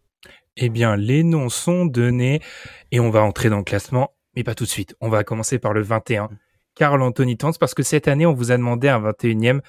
Eh 0.57 0.69
bien, 0.69 0.97
les 0.97 1.23
noms 1.23 1.49
sont 1.49 1.87
donnés 1.87 2.41
et 2.91 3.01
on 3.01 3.11
va 3.11 3.23
entrer 3.23 3.49
dans 3.49 3.59
le 3.59 3.65
classement, 3.65 4.13
mais 4.37 4.45
pas 4.45 4.55
tout 4.55 4.65
de 4.65 4.69
suite. 4.69 4.95
On 5.01 5.09
va 5.09 5.25
commencer 5.25 5.59
par 5.59 5.73
le 5.73 5.83
21. 5.83 6.29
Carl 6.75 7.01
Anthony 7.03 7.37
Towns, 7.37 7.55
parce 7.59 7.75
que 7.75 7.83
cette 7.83 8.09
année, 8.09 8.27
on 8.27 8.33
vous 8.33 8.51
a 8.51 8.57
demandé 8.57 8.89
un 8.89 9.01
21e, 9.01 9.61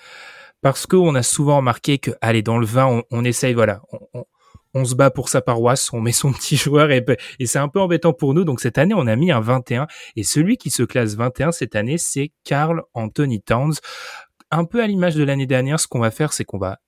parce 0.61 0.85
qu'on 0.85 1.15
a 1.15 1.23
souvent 1.23 1.57
remarqué 1.57 1.99
que, 1.99 2.11
allez, 2.21 2.41
dans 2.41 2.57
le 2.57 2.65
20, 2.65 2.85
on, 2.85 3.03
on 3.11 3.25
essaye, 3.25 3.53
voilà, 3.53 3.81
on, 4.13 4.25
on, 4.73 4.85
se 4.85 4.95
bat 4.95 5.11
pour 5.11 5.29
sa 5.29 5.41
paroisse, 5.41 5.91
on 5.93 6.01
met 6.01 6.11
son 6.11 6.31
petit 6.33 6.55
joueur 6.55 6.91
et, 6.91 7.05
et 7.39 7.45
c'est 7.45 7.59
un 7.59 7.67
peu 7.67 7.79
embêtant 7.79 8.13
pour 8.13 8.33
nous. 8.33 8.43
Donc 8.43 8.59
cette 8.59 8.77
année, 8.77 8.93
on 8.93 9.07
a 9.07 9.15
mis 9.15 9.31
un 9.31 9.41
21 9.41 9.87
et 10.15 10.23
celui 10.23 10.57
qui 10.57 10.69
se 10.69 10.83
classe 10.83 11.15
21 11.15 11.51
cette 11.51 11.75
année, 11.75 11.97
c'est 11.97 12.31
Carl 12.43 12.83
Anthony 12.93 13.41
Towns. 13.41 13.73
Un 14.51 14.65
peu 14.65 14.81
à 14.81 14.87
l'image 14.87 15.15
de 15.15 15.23
l'année 15.23 15.47
dernière, 15.47 15.79
ce 15.79 15.87
qu'on 15.87 15.99
va 15.99 16.11
faire, 16.11 16.33
c'est 16.33 16.45
qu'on 16.45 16.59
va 16.59 16.79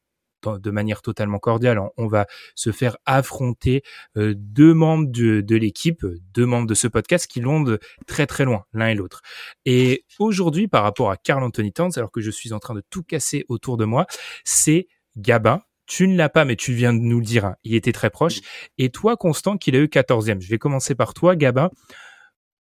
de 0.46 0.72
manière 0.72 1.02
totalement 1.02 1.40
cordiale, 1.40 1.80
on 1.98 2.08
va 2.08 2.28
se 2.56 2.72
faire 2.72 2.98
affronter 3.06 3.84
euh, 4.18 4.34
deux 4.36 4.74
membres 4.74 5.08
de, 5.10 5.56
l'équipe, 5.56 6.06
deux 6.34 6.46
membres 6.46 6.68
de 6.68 6.74
ce 6.74 6.88
podcast 6.88 7.28
qui 7.28 7.42
l'ont 7.42 7.62
de 7.62 7.80
très 8.08 8.28
très 8.28 8.46
loin, 8.46 8.66
l'un 8.74 8.88
et 8.88 8.96
l'autre. 8.96 9.22
Et 9.66 10.06
aujourd'hui, 10.20 10.68
par 10.68 10.84
rapport 10.84 11.12
à 11.12 11.18
Carl 11.18 11.44
Anthony 11.44 11.72
Towns, 11.72 11.92
alors 11.96 12.12
que 12.12 12.22
je 12.22 12.32
suis 12.32 12.54
en 12.54 12.60
train 12.60 12.76
de 12.76 12.84
tout 12.90 13.04
casser 13.04 13.46
autour 13.50 13.78
de 13.78 13.86
moi, 13.86 14.06
c'est 14.44 14.88
Gabin. 15.18 15.62
Tu 15.88 16.08
ne 16.08 16.18
l'as 16.18 16.30
pas, 16.30 16.46
mais 16.46 16.56
tu 16.56 16.74
viens 16.74 16.94
de 16.94 17.00
nous 17.00 17.20
le 17.20 17.26
dire, 17.26 17.46
hein, 17.46 17.56
il 17.64 17.76
était 17.76 17.92
très 17.92 18.10
proche. 18.10 18.40
Et 18.78 18.90
toi, 18.90 19.18
Constant, 19.18 19.58
qu'il 19.58 19.76
a 19.76 19.80
eu 19.80 19.86
14e. 19.86 20.42
Je 20.42 20.50
vais 20.50 20.58
commencer 20.58 20.96
par 20.96 21.14
toi, 21.14 21.36
Gabin. 21.36 21.70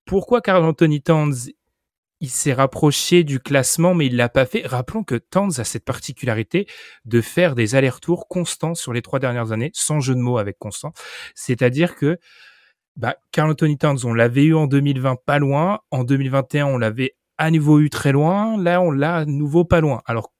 Pourquoi 0.04 0.42
Carl 0.42 0.64
Anthony 0.64 1.00
Towns 1.00 1.34
il 2.20 2.30
s'est 2.30 2.52
rapproché 2.52 3.24
du 3.24 3.40
classement, 3.40 3.92
mais 3.92 4.06
il 4.06 4.16
l'a 4.16 4.28
pas 4.28 4.46
fait? 4.46 4.66
Rappelons 4.66 5.04
que 5.04 5.16
Tanz 5.16 5.58
a 5.58 5.64
cette 5.64 5.84
particularité 5.84 6.66
de 7.04 7.20
faire 7.20 7.54
des 7.54 7.74
allers-retours 7.74 8.28
constants 8.28 8.74
sur 8.74 8.92
les 8.92 9.02
trois 9.02 9.18
dernières 9.18 9.52
années, 9.52 9.70
sans 9.74 10.00
jeu 10.00 10.14
de 10.14 10.20
mots 10.20 10.38
avec 10.38 10.58
constant. 10.58 10.92
C'est-à-dire 11.34 11.96
que 11.96 12.18
bah, 12.96 13.16
Carl 13.32 13.50
Anthony 13.50 13.76
Towns, 13.76 13.98
on 14.04 14.14
l'avait 14.14 14.44
eu 14.44 14.54
en 14.54 14.66
2020 14.66 15.16
pas 15.26 15.38
loin. 15.38 15.80
En 15.90 16.04
2021, 16.04 16.66
on 16.66 16.78
l'avait 16.78 17.16
à 17.38 17.50
nouveau 17.50 17.80
eu 17.80 17.90
très 17.90 18.12
loin. 18.12 18.56
Là, 18.56 18.80
on 18.80 18.90
l'a 18.90 19.16
à 19.16 19.24
nouveau 19.24 19.64
pas 19.64 19.80
loin. 19.80 20.00
Alors, 20.06 20.32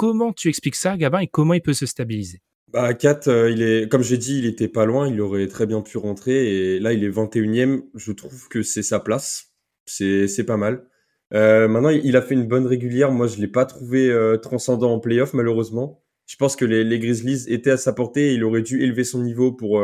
comment 0.00 0.32
tu 0.32 0.48
expliques 0.48 0.76
ça, 0.76 0.96
Gabin, 0.96 1.18
et 1.18 1.26
comment 1.26 1.52
il 1.52 1.60
peut 1.60 1.74
se 1.74 1.84
stabiliser? 1.84 2.40
Bah, 2.68 2.94
4, 2.94 3.28
euh, 3.28 3.50
il 3.50 3.60
est, 3.60 3.86
comme 3.86 4.02
j'ai 4.02 4.16
dit, 4.16 4.38
il 4.38 4.46
était 4.46 4.66
pas 4.66 4.86
loin, 4.86 5.06
il 5.06 5.20
aurait 5.20 5.46
très 5.46 5.66
bien 5.66 5.82
pu 5.82 5.98
rentrer, 5.98 6.76
et 6.76 6.80
là, 6.80 6.94
il 6.94 7.04
est 7.04 7.10
21ème, 7.10 7.82
je 7.94 8.12
trouve 8.12 8.48
que 8.48 8.62
c'est 8.62 8.82
sa 8.82 8.98
place. 8.98 9.52
C'est, 9.84 10.44
pas 10.46 10.56
mal. 10.56 10.86
Euh, 11.34 11.68
maintenant, 11.68 11.90
il 11.90 12.16
a 12.16 12.22
fait 12.22 12.34
une 12.34 12.46
bonne 12.46 12.66
régulière. 12.66 13.10
Moi, 13.10 13.26
je 13.26 13.38
l'ai 13.38 13.48
pas 13.48 13.66
trouvé 13.66 14.08
euh, 14.08 14.38
transcendant 14.38 14.94
en 14.94 15.00
playoff, 15.00 15.34
malheureusement. 15.34 16.02
Je 16.26 16.36
pense 16.36 16.56
que 16.56 16.64
les, 16.64 16.98
Grizzlies 16.98 17.52
étaient 17.52 17.72
à 17.72 17.76
sa 17.76 17.92
portée 17.92 18.30
et 18.30 18.34
il 18.34 18.44
aurait 18.44 18.62
dû 18.62 18.82
élever 18.82 19.04
son 19.04 19.20
niveau 19.20 19.52
pour, 19.52 19.82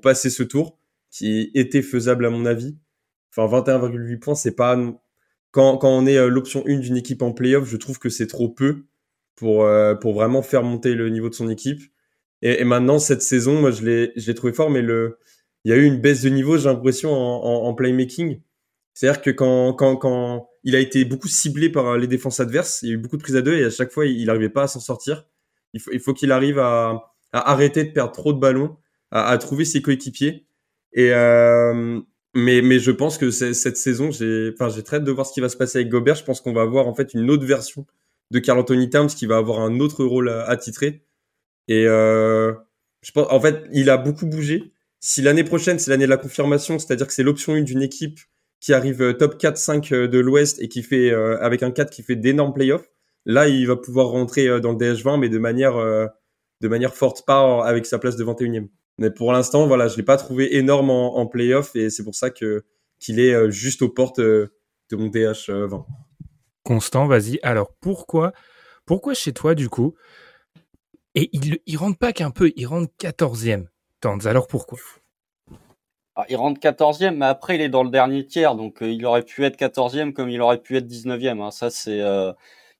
passer 0.00 0.30
ce 0.30 0.42
tour, 0.42 0.78
qui 1.10 1.50
était 1.54 1.82
faisable 1.82 2.24
à 2.24 2.30
mon 2.30 2.46
avis. 2.46 2.78
Enfin, 3.36 3.46
21,8 3.60 4.18
points, 4.20 4.34
c'est 4.36 4.56
pas... 4.56 4.78
Quand, 5.50 5.76
quand 5.76 5.90
on 5.90 6.06
est 6.06 6.28
l'option 6.28 6.64
1 6.66 6.78
d'une 6.78 6.96
équipe 6.96 7.20
en 7.20 7.32
playoff, 7.32 7.68
je 7.68 7.76
trouve 7.76 7.98
que 7.98 8.08
c'est 8.08 8.28
trop 8.28 8.48
peu 8.48 8.84
pour, 9.36 9.66
pour 10.00 10.14
vraiment 10.14 10.42
faire 10.42 10.62
monter 10.62 10.94
le 10.94 11.08
niveau 11.10 11.28
de 11.28 11.34
son 11.34 11.48
équipe. 11.48 11.82
Et, 12.42 12.60
et 12.60 12.64
maintenant, 12.64 12.98
cette 12.98 13.22
saison, 13.22 13.60
moi, 13.60 13.70
je 13.70 13.82
l'ai 13.84 14.34
trouvé 14.34 14.52
fort, 14.52 14.70
mais 14.70 14.82
le, 14.82 15.18
il 15.64 15.70
y 15.70 15.74
a 15.74 15.76
eu 15.76 15.84
une 15.84 16.00
baisse 16.00 16.22
de 16.22 16.28
niveau, 16.28 16.58
j'ai 16.58 16.68
l'impression, 16.68 17.12
en, 17.12 17.66
en, 17.66 17.74
playmaking. 17.74 18.40
C'est-à-dire 18.92 19.22
que 19.22 19.30
quand, 19.30 19.72
quand, 19.72 19.96
quand 19.96 20.48
il 20.62 20.76
a 20.76 20.80
été 20.80 21.04
beaucoup 21.04 21.28
ciblé 21.28 21.70
par 21.70 21.96
les 21.96 22.06
défenses 22.06 22.40
adverses, 22.40 22.82
il 22.82 22.88
y 22.88 22.92
a 22.92 22.94
eu 22.94 22.98
beaucoup 22.98 23.16
de 23.16 23.22
prises 23.22 23.36
à 23.36 23.42
deux 23.42 23.56
et 23.56 23.64
à 23.64 23.70
chaque 23.70 23.90
fois, 23.90 24.06
il 24.06 24.26
n'arrivait 24.26 24.50
pas 24.50 24.64
à 24.64 24.68
s'en 24.68 24.80
sortir. 24.80 25.26
Il 25.72 25.80
faut, 25.80 25.90
il 25.92 26.00
faut 26.00 26.14
qu'il 26.14 26.32
arrive 26.32 26.58
à, 26.58 27.12
à, 27.32 27.50
arrêter 27.50 27.84
de 27.84 27.90
perdre 27.90 28.12
trop 28.12 28.32
de 28.32 28.38
ballons, 28.38 28.76
à, 29.10 29.28
à 29.28 29.38
trouver 29.38 29.64
ses 29.64 29.82
coéquipiers. 29.82 30.46
Et 30.92 31.12
euh, 31.12 32.00
mais, 32.34 32.62
mais 32.62 32.78
je 32.78 32.90
pense 32.90 33.18
que 33.18 33.30
cette 33.30 33.76
saison, 33.76 34.10
j'ai 34.10 34.52
enfin, 34.52 34.68
j'ai 34.68 34.82
très 34.82 34.98
hâte 34.98 35.04
de 35.04 35.10
voir 35.12 35.26
ce 35.26 35.32
qui 35.32 35.40
va 35.40 35.48
se 35.48 35.56
passer 35.56 35.78
avec 35.78 35.88
Gobert. 35.88 36.16
Je 36.16 36.24
pense 36.24 36.40
qu'on 36.40 36.52
va 36.52 36.62
avoir 36.62 36.86
en 36.86 36.94
fait 36.94 37.14
une 37.14 37.30
autre 37.30 37.46
version 37.46 37.86
de 38.30 38.38
Carl 38.38 38.58
Anthony 38.58 38.90
Towns 38.90 39.08
qui 39.08 39.26
va 39.26 39.36
avoir 39.36 39.60
un 39.60 39.80
autre 39.80 40.04
rôle 40.04 40.28
à, 40.28 40.56
titrer. 40.56 41.04
Et 41.68 41.86
euh, 41.86 42.52
je 43.02 43.12
pense, 43.12 43.26
en 43.30 43.40
fait, 43.40 43.64
il 43.72 43.90
a 43.90 43.96
beaucoup 43.96 44.26
bougé. 44.26 44.72
Si 45.00 45.22
l'année 45.22 45.44
prochaine, 45.44 45.78
c'est 45.78 45.90
l'année 45.90 46.06
de 46.06 46.10
la 46.10 46.16
confirmation, 46.16 46.78
c'est-à-dire 46.78 47.06
que 47.06 47.12
c'est 47.12 47.22
l'option 47.22 47.54
1 47.54 47.62
d'une 47.62 47.82
équipe 47.82 48.20
qui 48.60 48.72
arrive 48.72 49.02
euh, 49.02 49.12
top 49.12 49.40
4-5 49.40 49.92
euh, 49.92 50.08
de 50.08 50.18
l'Ouest 50.18 50.60
et 50.62 50.68
qui 50.68 50.82
fait 50.82 51.12
avec 51.12 51.62
un 51.62 51.70
4 51.70 51.90
qui 51.90 52.02
fait 52.02 52.16
d'énormes 52.16 52.54
playoffs, 52.54 52.88
là 53.26 53.48
il 53.48 53.66
va 53.66 53.76
pouvoir 53.76 54.08
rentrer 54.08 54.60
dans 54.60 54.72
le 54.72 54.78
DH20 54.78 55.20
mais 55.20 55.28
de 55.28 55.38
manière 55.38 55.76
de 56.60 56.68
manière 56.68 56.94
forte, 56.94 57.24
pas 57.26 57.64
avec 57.66 57.86
sa 57.86 57.98
place 57.98 58.16
de 58.16 58.24
21e. 58.24 58.68
Mais 58.98 59.10
pour 59.10 59.32
l'instant, 59.32 59.66
voilà, 59.66 59.88
je 59.88 59.96
l'ai 59.96 60.02
pas 60.02 60.16
trouvé 60.16 60.56
énorme 60.56 60.90
en, 60.90 61.16
en 61.16 61.26
playoff 61.26 61.74
et 61.76 61.90
c'est 61.90 62.04
pour 62.04 62.14
ça 62.14 62.30
que 62.30 62.64
qu'il 63.00 63.20
est 63.20 63.50
juste 63.50 63.82
aux 63.82 63.88
portes 63.88 64.20
de 64.20 64.50
mon 64.92 65.08
DH20. 65.08 65.84
Constant, 66.64 67.06
vas-y. 67.06 67.38
Alors 67.42 67.72
pourquoi 67.80 68.32
pourquoi 68.86 69.14
chez 69.14 69.32
toi 69.32 69.54
du 69.54 69.68
coup 69.68 69.94
et 71.14 71.30
il 71.32 71.58
il 71.66 71.76
rentre 71.76 71.98
pas 71.98 72.12
qu'un 72.12 72.30
peu, 72.30 72.52
il 72.56 72.66
rentre 72.66 72.92
14e. 72.98 73.66
Alors 74.26 74.46
pourquoi? 74.48 74.78
Ah, 76.16 76.26
il 76.28 76.36
rentre 76.36 76.60
14e, 76.60 77.16
mais 77.16 77.26
après 77.26 77.56
il 77.56 77.60
est 77.60 77.68
dans 77.68 77.82
le 77.82 77.90
dernier 77.90 78.26
tiers, 78.26 78.54
donc 78.54 78.82
euh, 78.82 78.90
il 78.90 79.04
aurait 79.06 79.22
pu 79.22 79.44
être 79.44 79.56
14e 79.58 80.12
comme 80.12 80.28
il 80.28 80.40
aurait 80.40 80.60
pu 80.60 80.76
être 80.76 80.86
19e. 80.86 81.40
Hein, 81.42 81.50
ça 81.50 81.70
c'est. 81.70 82.00
Euh... 82.00 82.32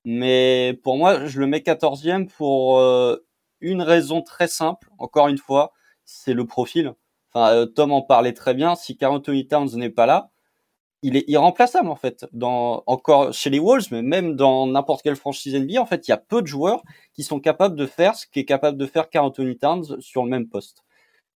Mais 0.05 0.79
pour 0.83 0.97
moi, 0.97 1.25
je 1.25 1.39
le 1.39 1.47
mets 1.47 1.59
14e 1.59 2.27
pour 2.27 2.79
euh, 2.79 3.25
une 3.61 3.81
raison 3.81 4.21
très 4.21 4.47
simple. 4.47 4.89
Encore 4.99 5.27
une 5.27 5.37
fois, 5.37 5.73
c'est 6.05 6.33
le 6.33 6.45
profil. 6.45 6.93
Enfin, 7.33 7.65
Tom 7.75 7.91
en 7.91 8.01
parlait 8.03 8.33
très 8.33 8.53
bien. 8.53 8.75
Si 8.75 8.97
Carl 8.97 9.15
Anthony 9.15 9.47
Towns 9.47 9.75
n'est 9.75 9.89
pas 9.89 10.05
là, 10.05 10.31
il 11.05 11.17
est 11.17 11.25
irremplaçable 11.27 11.89
en 11.89 11.95
fait. 11.95 12.25
Encore 12.41 13.31
chez 13.31 13.51
les 13.51 13.59
Wolves, 13.59 13.87
mais 13.91 14.01
même 14.01 14.35
dans 14.35 14.65
n'importe 14.65 15.03
quelle 15.03 15.15
franchise 15.15 15.55
NBA, 15.55 15.79
en 15.79 15.85
fait, 15.85 16.07
il 16.07 16.11
y 16.11 16.13
a 16.13 16.17
peu 16.17 16.41
de 16.41 16.47
joueurs 16.47 16.81
qui 17.13 17.21
sont 17.23 17.39
capables 17.39 17.75
de 17.75 17.85
faire 17.85 18.15
ce 18.15 18.25
qu'est 18.31 18.45
capable 18.45 18.77
de 18.77 18.87
faire 18.87 19.09
Carl 19.09 19.27
Anthony 19.27 19.55
Towns 19.55 20.01
sur 20.01 20.23
le 20.23 20.29
même 20.29 20.49
poste. 20.49 20.83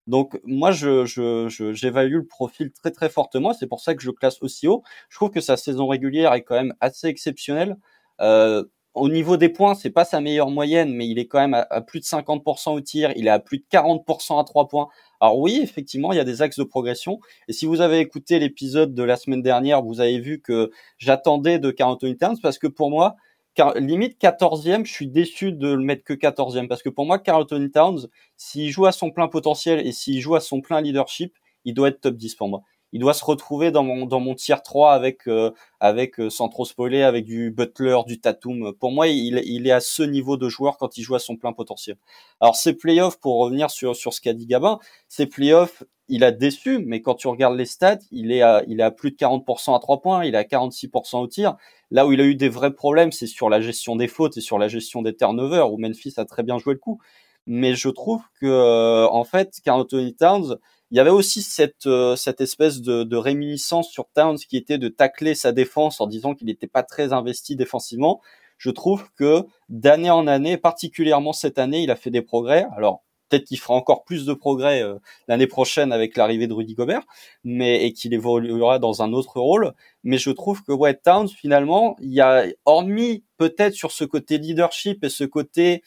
Donc 0.08 0.40
moi, 0.44 0.72
j'évalue 0.72 2.16
le 2.16 2.26
profil 2.26 2.72
très 2.72 2.90
très 2.90 3.10
fortement. 3.10 3.54
C'est 3.54 3.68
pour 3.68 3.80
ça 3.80 3.94
que 3.94 4.02
je 4.02 4.10
classe 4.10 4.42
aussi 4.42 4.68
haut. 4.68 4.82
Je 5.08 5.18
trouve 5.18 5.30
que 5.30 5.40
sa 5.40 5.56
saison 5.56 5.88
régulière 5.88 6.34
est 6.34 6.42
quand 6.42 6.56
même 6.56 6.74
assez 6.82 7.08
exceptionnelle. 7.08 7.78
Euh, 8.22 8.64
au 8.96 9.08
niveau 9.08 9.38
des 9.38 9.50
points, 9.50 9.76
c'est 9.76 9.92
pas 9.92 10.06
sa 10.06 10.20
meilleure 10.20 10.50
moyenne, 10.50 10.94
mais 10.96 11.08
il 11.08 11.20
est 11.20 11.28
quand 11.28 11.40
même 11.40 11.54
à, 11.54 11.82
plus 11.82 12.00
de 12.00 12.06
50% 12.06 12.74
au 12.74 12.82
tir. 12.82 13.14
Il 13.16 13.28
est 13.28 13.30
à 13.30 13.40
plus 13.40 13.60
de 13.60 13.66
40% 13.72 14.40
à 14.40 14.44
3 14.44 14.68
points. 14.68 14.88
Alors 15.20 15.38
oui, 15.40 15.60
effectivement, 15.62 16.14
il 16.14 16.16
y 16.16 16.20
a 16.20 16.24
des 16.24 16.42
axes 16.42 16.58
de 16.58 16.64
progression. 16.64 17.20
Et 17.48 17.54
si 17.54 17.66
vous 17.66 17.82
avez 17.82 18.00
écouté 18.00 18.40
l'épisode 18.40 18.94
de 18.94 19.04
la 19.04 19.18
semaine 19.18 19.42
dernière, 19.42 19.82
vous 19.82 20.00
avez 20.00 20.20
vu 20.20 20.42
que 20.42 20.72
j'attendais 20.98 21.60
de 21.60 21.72
40 21.72 22.18
Towns 22.18 22.38
parce 22.42 22.58
que 22.58 22.68
pour 22.68 22.90
moi, 22.90 23.18
limite 23.76 24.20
14e, 24.22 24.86
je 24.86 24.92
suis 24.92 25.08
déçu 25.08 25.52
de 25.52 25.68
le 25.68 25.84
mettre 25.84 26.04
que 26.04 26.14
14e 26.14 26.68
parce 26.68 26.82
que 26.82 26.90
pour 26.90 27.06
moi, 27.06 27.20
Carlton 27.20 27.70
Towns, 27.74 28.08
s'il 28.38 28.72
joue 28.72 28.86
à 28.86 28.94
son 28.94 29.12
plein 29.12 29.28
potentiel 29.28 29.86
et 29.86 29.92
s'il 29.92 30.22
joue 30.22 30.36
à 30.36 30.40
son 30.40 30.62
plein 30.62 30.80
leadership, 30.82 31.36
il 31.66 31.74
doit 31.74 31.90
être 31.90 32.00
top 32.00 32.16
10 32.16 32.36
pour 32.36 32.48
moi. 32.48 32.62
Il 32.92 33.02
doit 33.02 33.14
se 33.14 33.24
retrouver 33.24 33.72
dans 33.72 33.84
mon 33.84 34.06
dans 34.06 34.20
mon 34.20 34.36
tier 34.36 34.56
3 34.64 34.94
avec 34.94 35.28
euh, 35.28 35.52
avec 35.80 36.20
euh, 36.20 36.30
sans 36.30 36.50
trop 36.50 36.66
spoiler 36.66 37.04
avec 37.04 37.26
du 37.26 37.52
Butler, 37.52 38.00
du 38.08 38.20
Tatum. 38.20 38.74
Pour 38.80 38.92
moi, 38.92 39.08
il, 39.08 39.42
il 39.46 39.68
est 39.68 39.72
à 39.72 39.80
ce 39.80 40.04
niveau 40.04 40.38
de 40.38 40.50
joueur 40.50 40.78
quand 40.78 40.98
il 40.98 41.04
joue 41.04 41.16
à 41.16 41.20
son 41.20 41.38
plein 41.38 41.54
potentiel. 41.54 41.98
Alors 42.40 42.56
ces 42.56 42.74
playoffs 42.74 43.20
pour 43.20 43.40
revenir 43.40 43.70
sur 43.70 43.96
sur 43.96 44.14
ce 44.14 44.22
qu'a 44.22 44.34
dit 44.34 44.48
Gabin, 44.48 44.80
ces 45.08 45.28
playoffs, 45.28 45.84
il 46.08 46.24
a 46.24 46.32
déçu, 46.32 46.80
mais 46.80 47.02
quand 47.02 47.16
tu 47.16 47.28
regardes 47.28 47.56
les 47.56 47.66
stats, 47.66 48.00
il 48.12 48.32
est 48.32 48.42
à 48.42 48.64
il 48.68 48.80
est 48.80 48.84
à 48.84 48.92
plus 48.92 49.12
de 49.12 49.18
40% 49.18 49.76
à 49.76 49.80
3 49.80 50.02
points, 50.02 50.26
il 50.26 50.34
est 50.34 50.38
à 50.38 50.44
46% 50.44 51.18
au 51.22 51.28
tir. 51.28 51.56
Là 51.92 52.08
où 52.08 52.12
il 52.14 52.22
a 52.22 52.24
eu 52.24 52.36
des 52.36 52.50
vrais 52.50 52.74
problèmes, 52.74 53.12
c'est 53.12 53.28
sur 53.28 53.50
la 53.50 53.62
gestion 53.62 53.96
des 53.96 54.08
fautes 54.08 54.38
et 54.38 54.42
sur 54.42 54.58
la 54.58 54.68
gestion 54.68 55.02
des 55.02 55.16
turnovers, 55.16 55.72
où 55.72 55.78
Memphis 55.78 56.14
a 56.18 56.26
très 56.26 56.44
bien 56.44 56.58
joué 56.58 56.74
le 56.74 56.80
coup. 56.80 57.00
Mais 57.48 57.74
je 57.74 57.90
trouve 57.90 58.22
que, 58.40 59.08
en 59.08 59.24
fait, 59.24 59.60
Carl 59.64 59.82
Anthony 59.82 60.16
Towns, 60.16 60.58
il 60.92 60.98
y 60.98 61.00
avait 61.00 61.10
aussi 61.10 61.42
cette, 61.42 61.86
euh, 61.86 62.16
cette 62.16 62.42
espèce 62.42 62.82
de, 62.82 63.04
de, 63.04 63.18
réminiscence 63.18 63.90
sur 63.90 64.08
Towns 64.14 64.38
qui 64.38 64.58
était 64.58 64.78
de 64.78 64.88
tacler 64.88 65.36
sa 65.36 65.52
défense 65.52 66.02
en 66.02 66.08
disant 66.08 66.34
qu'il 66.34 66.48
n'était 66.48 66.68
pas 66.68 66.84
très 66.84 67.14
investi 67.14 67.56
défensivement. 67.56 68.22
Je 68.58 68.72
trouve 68.72 69.06
que 69.16 69.44
d'année 69.70 70.10
en 70.10 70.28
année, 70.28 70.58
particulièrement 70.58 71.34
cette 71.34 71.60
année, 71.60 71.84
il 71.84 71.92
a 71.92 71.96
fait 71.96 72.12
des 72.12 72.22
progrès. 72.22 72.66
Alors, 72.76 73.04
peut-être 73.30 73.46
qu'il 73.46 73.60
fera 73.60 73.76
encore 73.76 74.04
plus 74.04 74.26
de 74.26 74.34
progrès 74.34 74.82
euh, 74.82 74.96
l'année 75.28 75.48
prochaine 75.48 75.94
avec 75.94 76.18
l'arrivée 76.18 76.48
de 76.48 76.54
Rudy 76.54 76.74
Gobert, 76.74 77.04
mais 77.44 77.86
et 77.86 77.94
qu'il 77.94 78.14
évoluera 78.14 78.80
dans 78.80 79.02
un 79.02 79.14
autre 79.14 79.40
rôle. 79.40 79.74
Mais 80.04 80.18
je 80.18 80.32
trouve 80.32 80.64
que 80.64 80.72
ouais, 80.72 80.96
Towns 80.96 81.30
finalement, 81.30 81.96
il 82.02 82.14
y 82.14 82.22
a 82.22 82.46
hormis 82.66 83.24
peut-être 83.38 83.74
sur 83.74 83.92
ce 83.92 84.04
côté 84.04 84.38
leadership 84.38 85.04
et 85.04 85.10
ce 85.10 85.24
côté 85.24 85.84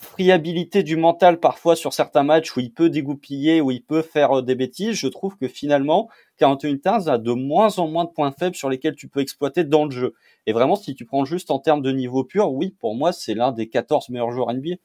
friabilité 0.00 0.82
du 0.82 0.96
mental 0.96 1.40
parfois 1.40 1.74
sur 1.74 1.92
certains 1.92 2.22
matchs 2.22 2.56
où 2.56 2.60
il 2.60 2.72
peut 2.72 2.88
dégoupiller, 2.88 3.60
où 3.60 3.70
il 3.70 3.82
peut 3.82 4.02
faire 4.02 4.38
euh, 4.38 4.42
des 4.42 4.54
bêtises, 4.54 4.94
je 4.94 5.08
trouve 5.08 5.36
que 5.36 5.48
finalement, 5.48 6.08
41 6.38 6.76
Towns 6.76 7.08
a 7.08 7.18
de 7.18 7.32
moins 7.32 7.78
en 7.78 7.88
moins 7.88 8.04
de 8.04 8.10
points 8.10 8.32
faibles 8.32 8.54
sur 8.54 8.70
lesquels 8.70 8.94
tu 8.94 9.08
peux 9.08 9.20
exploiter 9.20 9.64
dans 9.64 9.84
le 9.84 9.90
jeu. 9.90 10.14
Et 10.46 10.52
vraiment, 10.52 10.76
si 10.76 10.94
tu 10.94 11.04
prends 11.04 11.24
juste 11.24 11.50
en 11.50 11.58
termes 11.58 11.82
de 11.82 11.90
niveau 11.90 12.24
pur, 12.24 12.52
oui, 12.52 12.76
pour 12.78 12.94
moi, 12.94 13.12
c'est 13.12 13.34
l'un 13.34 13.50
des 13.50 13.68
14 13.68 14.08
meilleurs 14.10 14.30
joueurs 14.30 14.54
NBA. 14.54 14.76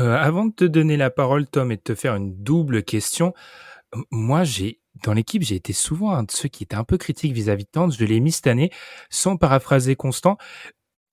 Euh, 0.00 0.14
avant 0.16 0.46
de 0.46 0.52
te 0.52 0.64
donner 0.64 0.96
la 0.96 1.10
parole, 1.10 1.46
Tom, 1.46 1.70
et 1.70 1.76
de 1.76 1.82
te 1.82 1.94
faire 1.94 2.16
une 2.16 2.42
double 2.42 2.82
question, 2.82 3.34
moi, 4.10 4.44
j'ai 4.44 4.80
dans 5.04 5.12
l'équipe, 5.12 5.42
j'ai 5.42 5.54
été 5.54 5.72
souvent 5.72 6.12
un 6.12 6.24
de 6.24 6.30
ceux 6.30 6.48
qui 6.48 6.64
étaient 6.64 6.76
un 6.76 6.84
peu 6.84 6.98
critiques 6.98 7.32
vis-à-vis 7.32 7.64
de 7.64 7.70
Towns. 7.70 7.92
Je 7.92 8.04
l'ai 8.04 8.20
mis 8.20 8.32
cette 8.32 8.46
année, 8.46 8.70
sans 9.08 9.36
paraphraser 9.36 9.96
Constant. 9.96 10.36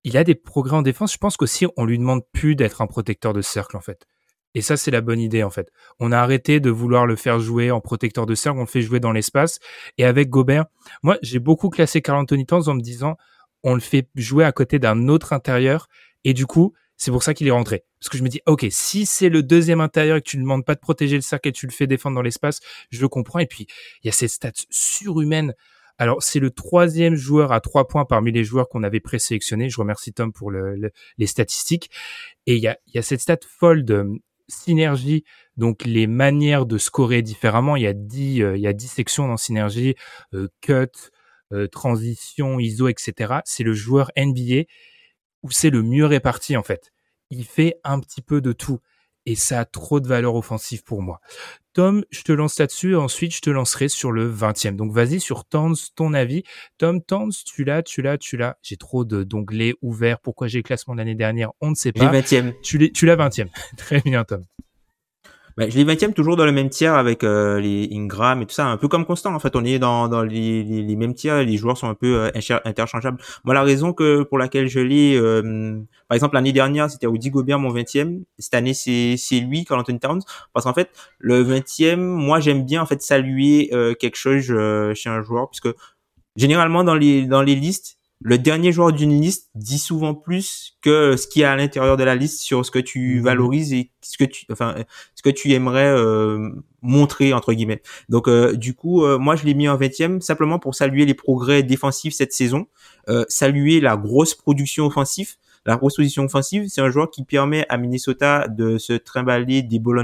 Il 0.03 0.17
a 0.17 0.23
des 0.23 0.35
progrès 0.35 0.75
en 0.75 0.81
défense. 0.81 1.13
Je 1.13 1.17
pense 1.17 1.37
qu'aussi, 1.37 1.65
on 1.77 1.85
lui 1.85 1.97
demande 1.97 2.21
plus 2.31 2.55
d'être 2.55 2.81
un 2.81 2.87
protecteur 2.87 3.33
de 3.33 3.41
cercle, 3.41 3.77
en 3.77 3.81
fait. 3.81 4.05
Et 4.53 4.61
ça, 4.61 4.77
c'est 4.77 4.91
la 4.91 5.01
bonne 5.01 5.19
idée, 5.19 5.43
en 5.43 5.49
fait. 5.49 5.69
On 5.99 6.11
a 6.11 6.17
arrêté 6.17 6.59
de 6.59 6.69
vouloir 6.69 7.05
le 7.05 7.15
faire 7.15 7.39
jouer 7.39 7.69
en 7.71 7.81
protecteur 7.81 8.25
de 8.25 8.35
cercle, 8.35 8.57
on 8.57 8.61
le 8.61 8.67
fait 8.67 8.81
jouer 8.81 8.99
dans 8.99 9.11
l'espace. 9.11 9.59
Et 9.97 10.05
avec 10.05 10.29
Gobert, 10.29 10.65
moi, 11.03 11.17
j'ai 11.21 11.39
beaucoup 11.39 11.69
classé 11.69 12.01
Carl 12.01 12.19
Anthony 12.19 12.45
Towns 12.45 12.67
en 12.67 12.73
me 12.73 12.81
disant, 12.81 13.17
on 13.63 13.73
le 13.73 13.81
fait 13.81 14.09
jouer 14.15 14.45
à 14.45 14.51
côté 14.51 14.79
d'un 14.79 15.09
autre 15.09 15.33
intérieur. 15.33 15.87
Et 16.23 16.33
du 16.33 16.45
coup, 16.45 16.73
c'est 16.95 17.11
pour 17.11 17.23
ça 17.23 17.33
qu'il 17.33 17.47
est 17.47 17.51
rentré. 17.51 17.83
Parce 17.99 18.09
que 18.09 18.17
je 18.17 18.23
me 18.23 18.29
dis, 18.29 18.41
ok, 18.45 18.65
si 18.69 19.05
c'est 19.05 19.29
le 19.29 19.43
deuxième 19.43 19.81
intérieur 19.81 20.17
et 20.17 20.21
que 20.21 20.29
tu 20.29 20.37
ne 20.37 20.41
demandes 20.43 20.65
pas 20.65 20.75
de 20.75 20.79
protéger 20.79 21.15
le 21.15 21.21
cercle 21.21 21.49
et 21.49 21.51
tu 21.51 21.67
le 21.67 21.71
fais 21.71 21.87
défendre 21.87 22.15
dans 22.15 22.21
l'espace, 22.21 22.59
je 22.89 23.01
le 23.01 23.07
comprends. 23.07 23.39
Et 23.39 23.45
puis, 23.45 23.67
il 24.03 24.07
y 24.07 24.09
a 24.09 24.11
cette 24.11 24.31
stats 24.31 24.51
surhumaine. 24.69 25.53
Alors, 25.97 26.21
c'est 26.21 26.39
le 26.39 26.51
troisième 26.51 27.15
joueur 27.15 27.51
à 27.51 27.59
trois 27.59 27.87
points 27.87 28.05
parmi 28.05 28.31
les 28.31 28.43
joueurs 28.43 28.69
qu'on 28.69 28.83
avait 28.83 28.99
présélectionnés. 28.99 29.69
Je 29.69 29.79
remercie 29.79 30.13
Tom 30.13 30.31
pour 30.31 30.51
le, 30.51 30.91
les 31.17 31.27
statistiques. 31.27 31.89
Et 32.45 32.55
il 32.55 32.61
y 32.61 32.67
a, 32.67 32.77
y 32.93 32.97
a 32.97 33.01
cette 33.01 33.21
stat 33.21 33.39
folle 33.47 33.83
de 33.83 34.05
synergie, 34.47 35.23
donc 35.57 35.83
les 35.85 36.07
manières 36.07 36.65
de 36.65 36.77
scorer 36.77 37.21
différemment. 37.21 37.75
Il 37.75 37.83
y 37.83 37.87
a 37.87 37.93
dix, 37.93 38.41
euh, 38.41 38.55
il 38.55 38.61
y 38.61 38.67
a 38.67 38.73
dix 38.73 38.87
sections 38.87 39.27
dans 39.27 39.37
synergie, 39.37 39.95
euh, 40.33 40.47
cut, 40.61 41.11
euh, 41.53 41.67
transition, 41.67 42.59
ISO, 42.59 42.87
etc. 42.87 43.35
C'est 43.45 43.63
le 43.63 43.73
joueur 43.73 44.11
NBA 44.17 44.63
où 45.43 45.51
c'est 45.51 45.69
le 45.69 45.83
mieux 45.83 46.05
réparti 46.05 46.57
en 46.57 46.63
fait. 46.63 46.91
Il 47.29 47.45
fait 47.45 47.75
un 47.83 47.99
petit 47.99 48.21
peu 48.21 48.41
de 48.41 48.53
tout 48.53 48.79
et 49.27 49.35
ça 49.35 49.59
a 49.59 49.65
trop 49.65 49.99
de 49.99 50.07
valeur 50.07 50.35
offensive 50.35 50.83
pour 50.83 51.01
moi. 51.01 51.19
Tom, 51.73 52.03
je 52.09 52.23
te 52.23 52.31
lance 52.31 52.57
là-dessus 52.57 52.95
ensuite 52.95 53.35
je 53.35 53.41
te 53.41 53.49
lancerai 53.49 53.89
sur 53.89 54.11
le 54.11 54.31
20e. 54.31 54.75
Donc 54.75 54.91
vas-y 54.91 55.19
sur 55.19 55.45
Towns, 55.45 55.75
ton 55.95 56.13
avis. 56.13 56.43
Tom 56.77 57.03
Towns, 57.03 57.33
tu 57.45 57.65
l'as, 57.65 57.83
tu 57.83 58.01
l'as, 58.01 58.17
tu 58.17 58.37
l'as. 58.37 58.57
J'ai 58.63 58.77
trop 58.77 59.03
d'onglets 59.05 59.75
ouverts. 59.81 60.19
Pourquoi 60.19 60.47
j'ai 60.47 60.59
le 60.59 60.63
classement 60.63 60.95
de 60.95 60.99
l'année 60.99 61.15
dernière? 61.15 61.51
On 61.61 61.69
ne 61.69 61.75
sait 61.75 61.91
pas. 61.91 62.11
20e. 62.11 62.53
Tu 62.63 62.77
l'as, 62.77 62.89
tu 62.89 63.05
l'as 63.05 63.17
20e. 63.17 63.49
Très 63.77 64.01
bien 64.01 64.23
Tom. 64.23 64.43
Bah, 65.57 65.67
je 65.67 65.75
les 65.75 65.85
20e 65.85 66.13
toujours 66.13 66.35
dans 66.35 66.45
le 66.45 66.51
même 66.51 66.69
tiers 66.69 66.93
avec 66.93 67.23
euh, 67.23 67.59
les 67.59 67.89
Ingram 67.91 68.43
et 68.43 68.45
tout 68.45 68.53
ça, 68.53 68.67
un 68.67 68.77
peu 68.77 68.87
comme 68.87 69.05
Constant. 69.07 69.33
En 69.33 69.39
fait, 69.39 69.55
on 69.55 69.65
est 69.65 69.79
dans, 69.79 70.07
dans 70.07 70.21
les, 70.21 70.63
les, 70.63 70.95
mêmes 70.95 71.15
tiers. 71.15 71.43
Les 71.43 71.57
joueurs 71.57 71.79
sont 71.79 71.89
un 71.89 71.95
peu 71.95 72.19
euh, 72.19 72.59
interchangeables. 72.63 73.17
Moi, 73.43 73.55
la 73.55 73.63
raison 73.63 73.91
que 73.91 74.21
pour 74.21 74.37
laquelle 74.37 74.67
je 74.67 74.79
l'ai, 74.79 75.17
euh, 75.17 75.79
par 76.07 76.15
exemple, 76.15 76.35
l'année 76.35 76.51
dernière, 76.53 76.91
c'était 76.91 77.07
Rudy 77.07 77.31
Gobert 77.31 77.57
mon 77.57 77.73
20e. 77.73 78.21
Cette 78.37 78.53
année, 78.53 78.75
c'est 78.75 79.15
c'est 79.17 79.39
lui, 79.39 79.65
Carl 79.65 79.81
Anthony 79.81 79.99
Towns, 79.99 80.21
parce 80.53 80.63
qu'en 80.65 80.75
fait, 80.75 80.91
le 81.17 81.43
20e, 81.43 81.95
moi, 81.95 82.39
j'aime 82.39 82.63
bien 82.63 82.83
en 82.83 82.85
fait 82.85 83.01
saluer 83.01 83.71
quelque 83.99 84.15
chose 84.15 84.45
chez 84.93 85.09
un 85.09 85.23
joueur, 85.23 85.49
puisque 85.49 85.69
généralement 86.35 86.83
dans 86.83 86.95
les 86.95 87.25
dans 87.25 87.41
les 87.41 87.55
listes, 87.55 87.96
le 88.19 88.37
dernier 88.39 88.71
joueur 88.71 88.93
d'une 88.93 89.21
liste 89.21 89.51
dit 89.53 89.77
souvent 89.77 90.15
plus 90.15 90.77
que 90.81 91.15
ce 91.15 91.27
qui 91.27 91.41
est 91.41 91.45
à 91.45 91.55
l'intérieur 91.55 91.97
de 91.97 92.03
la 92.03 92.15
liste 92.15 92.41
sur 92.41 92.65
ce 92.65 92.71
que 92.71 92.79
tu 92.79 93.17
mhm. 93.17 93.23
valorises 93.23 93.73
et 93.73 93.91
ce 94.01 94.17
que 94.17 94.23
tu 94.23 94.45
enfin 94.51 94.75
ce 95.15 95.21
que 95.21 95.29
tu 95.29 95.51
aimerais 95.51 95.87
euh, 95.87 96.49
montrer 96.81 97.33
entre 97.33 97.53
guillemets. 97.53 97.81
Donc 98.09 98.27
euh, 98.27 98.53
du 98.55 98.73
coup 98.73 99.03
euh, 99.03 99.19
moi 99.19 99.35
je 99.35 99.45
l'ai 99.45 99.53
mis 99.53 99.69
en 99.69 99.77
20e 99.77 100.21
simplement 100.21 100.57
pour 100.57 100.73
saluer 100.73 101.05
les 101.05 101.13
progrès 101.13 101.61
défensifs 101.63 102.13
cette 102.13 102.33
saison, 102.33 102.67
saluer 103.29 103.79
la 103.79 103.97
grosse 103.97 104.35
production 104.35 104.85
offensive. 104.85 105.35
La 105.65 105.75
grosse 105.75 105.97
position 105.97 106.23
offensive, 106.23 106.67
c'est 106.69 106.79
un 106.79 106.89
joueur 106.89 107.11
qui 107.11 107.25
permet 107.25 107.65
à 107.67 107.77
Minnesota 107.77 108.47
de 108.47 108.77
se 108.77 108.93
trimballer 108.93 109.63
des 109.63 109.79
ball 109.79 110.01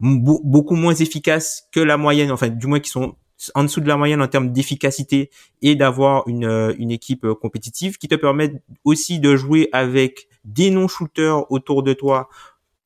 beaucoup 0.00 0.74
moins 0.74 0.94
efficaces 0.94 1.68
que 1.70 1.78
la 1.78 1.96
moyenne, 1.96 2.32
enfin 2.32 2.48
du 2.48 2.66
moins 2.66 2.80
qui 2.80 2.90
sont 2.90 3.14
en 3.54 3.64
dessous 3.64 3.80
de 3.80 3.88
la 3.88 3.96
moyenne 3.96 4.22
en 4.22 4.28
termes 4.28 4.52
d'efficacité 4.52 5.30
et 5.62 5.74
d'avoir 5.74 6.26
une, 6.28 6.44
euh, 6.44 6.74
une 6.78 6.90
équipe 6.90 7.24
euh, 7.24 7.34
compétitive 7.34 7.98
qui 7.98 8.08
te 8.08 8.14
permet 8.14 8.62
aussi 8.84 9.20
de 9.20 9.36
jouer 9.36 9.68
avec 9.72 10.28
des 10.44 10.70
non-shooters 10.70 11.50
autour 11.50 11.82
de 11.82 11.92
toi 11.92 12.28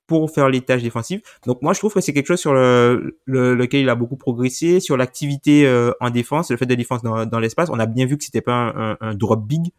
pour 0.07 0.30
faire 0.30 0.48
les 0.48 0.61
tâches 0.61 0.82
défensives. 0.82 1.20
Donc 1.46 1.62
moi 1.62 1.72
je 1.72 1.80
trouve 1.80 1.92
que 1.92 2.00
c'est 2.00 2.12
quelque 2.12 2.28
chose 2.28 2.40
sur 2.40 2.54
le, 2.54 3.14
lequel 3.26 3.80
il 3.80 3.88
a 3.88 3.94
beaucoup 3.94 4.16
progressé 4.16 4.80
sur 4.80 4.96
l'activité 4.96 5.66
euh, 5.66 5.92
en 6.00 6.11
défense, 6.11 6.50
le 6.50 6.57
fait 6.57 6.66
de 6.66 6.74
défense 6.74 7.02
dans, 7.02 7.40
l'espace. 7.40 7.68
On 7.70 7.78
a 7.78 7.86
bien 7.86 8.07
vu 8.07 8.16
que 8.16 8.24
c'était 8.24 8.40
pas 8.40 8.96
un, 9.00 9.14
drop 9.14 9.44
big, 9.46 9.72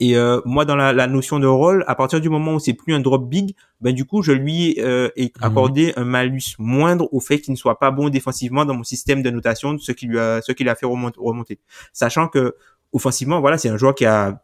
et 0.00 0.16
euh, 0.16 0.40
moi, 0.46 0.64
dans 0.64 0.76
la, 0.76 0.94
la, 0.94 1.06
notion 1.06 1.38
de 1.38 1.46
rôle, 1.46 1.84
à 1.86 1.94
partir 1.94 2.22
du 2.22 2.30
moment 2.30 2.54
où 2.54 2.58
c'est 2.58 2.72
plus 2.72 2.94
un 2.94 3.00
drop 3.00 3.28
big, 3.28 3.54
ben 3.82 3.94
du 3.94 4.06
coup, 4.06 4.22
je 4.22 4.32
lui 4.32 4.76
euh, 4.80 5.10
ai 5.14 5.24
mhm. 5.24 5.30
accordé 5.42 5.92
un 5.96 6.04
malus 6.04 6.56
moindre 6.58 7.06
au 7.12 7.20
fait 7.20 7.38
qu'il 7.38 7.52
ne 7.52 7.58
soit 7.58 7.78
pas 7.78 7.90
bon 7.90 8.08
défensivement 8.08 8.64
dans 8.64 8.74
mon 8.74 8.82
système 8.82 9.22
de 9.22 9.28
notation, 9.28 9.76
ce 9.78 9.92
qui 9.92 10.06
lui 10.06 10.18
a, 10.18 10.40
ce 10.40 10.52
qui 10.52 10.64
l'a 10.64 10.74
fait 10.74 10.86
remonter, 10.86 11.60
Sachant 11.92 12.28
que 12.28 12.56
offensivement, 12.92 13.40
voilà, 13.40 13.58
c'est 13.58 13.68
un 13.68 13.76
joueur 13.76 13.94
qui 13.94 14.06
a 14.06 14.42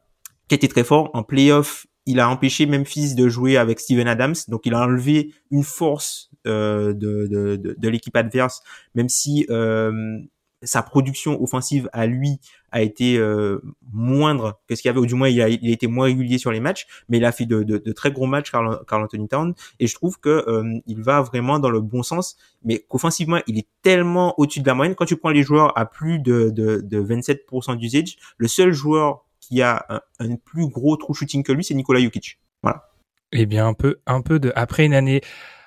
qui 0.48 0.54
a 0.54 0.56
été 0.56 0.68
très 0.68 0.84
fort 0.84 1.10
en 1.14 1.22
playoff. 1.22 1.86
Il 2.04 2.20
a 2.20 2.28
empêché 2.28 2.66
Memphis 2.66 3.14
de 3.14 3.28
jouer 3.28 3.56
avec 3.56 3.80
Steven 3.80 4.06
Adams, 4.06 4.36
donc 4.46 4.64
il 4.64 4.74
a 4.74 4.80
enlevé 4.80 5.32
une 5.50 5.64
force 5.64 6.30
euh, 6.46 6.92
de, 6.92 7.26
de, 7.26 7.56
de, 7.56 7.74
de 7.76 7.88
l'équipe 7.88 8.14
adverse, 8.14 8.62
même 8.94 9.08
si 9.08 9.44
euh, 9.50 10.20
sa 10.62 10.82
production 10.82 11.42
offensive 11.42 11.88
à 11.92 12.06
lui 12.06 12.38
a 12.72 12.82
été 12.82 13.18
euh, 13.18 13.60
moindre 13.92 14.60
que 14.68 14.74
ce 14.74 14.82
qu'il 14.82 14.88
y 14.88 14.90
avait, 14.90 14.98
ou 14.98 15.06
du 15.06 15.14
moins 15.14 15.28
il 15.28 15.40
a, 15.40 15.48
il 15.48 15.68
a 15.68 15.72
été 15.72 15.86
moins 15.86 16.06
régulier 16.06 16.38
sur 16.38 16.50
les 16.50 16.60
matchs, 16.60 16.86
mais 17.08 17.18
il 17.18 17.24
a 17.24 17.32
fait 17.32 17.46
de, 17.46 17.62
de, 17.62 17.78
de 17.78 17.92
très 17.92 18.10
gros 18.10 18.26
matchs 18.26 18.50
Carl, 18.50 18.80
Anthony 18.90 19.28
Town, 19.28 19.54
et 19.80 19.86
je 19.86 19.94
trouve 19.94 20.18
que 20.18 20.44
euh, 20.48 20.78
il 20.86 21.02
va 21.02 21.22
vraiment 21.22 21.58
dans 21.58 21.70
le 21.70 21.80
bon 21.80 22.02
sens, 22.02 22.36
mais 22.64 22.84
qu'offensivement 22.88 23.40
il 23.46 23.58
est 23.58 23.68
tellement 23.82 24.38
au-dessus 24.38 24.60
de 24.60 24.66
la 24.66 24.74
moyenne. 24.74 24.94
Quand 24.94 25.06
tu 25.06 25.16
prends 25.16 25.30
les 25.30 25.42
joueurs 25.42 25.76
à 25.78 25.86
plus 25.86 26.18
de, 26.18 26.50
de, 26.50 26.80
de 26.80 27.02
27% 27.02 27.76
d'usage, 27.76 28.16
le 28.38 28.48
seul 28.48 28.72
joueur 28.72 29.24
qui 29.40 29.62
a 29.62 29.86
un, 30.18 30.36
plus 30.36 30.68
gros 30.68 30.96
true 30.96 31.14
shooting 31.14 31.42
que 31.42 31.52
lui, 31.52 31.64
c'est 31.64 31.74
Nikola 31.74 32.00
Jokic. 32.00 32.38
Voilà. 32.62 32.90
Eh 33.32 33.46
bien 33.46 33.66
un 33.66 33.74
peu, 33.74 33.96
un 34.06 34.22
peu 34.22 34.38
de 34.38 34.52
après 34.56 34.84
une 34.84 34.94
année 34.94 35.20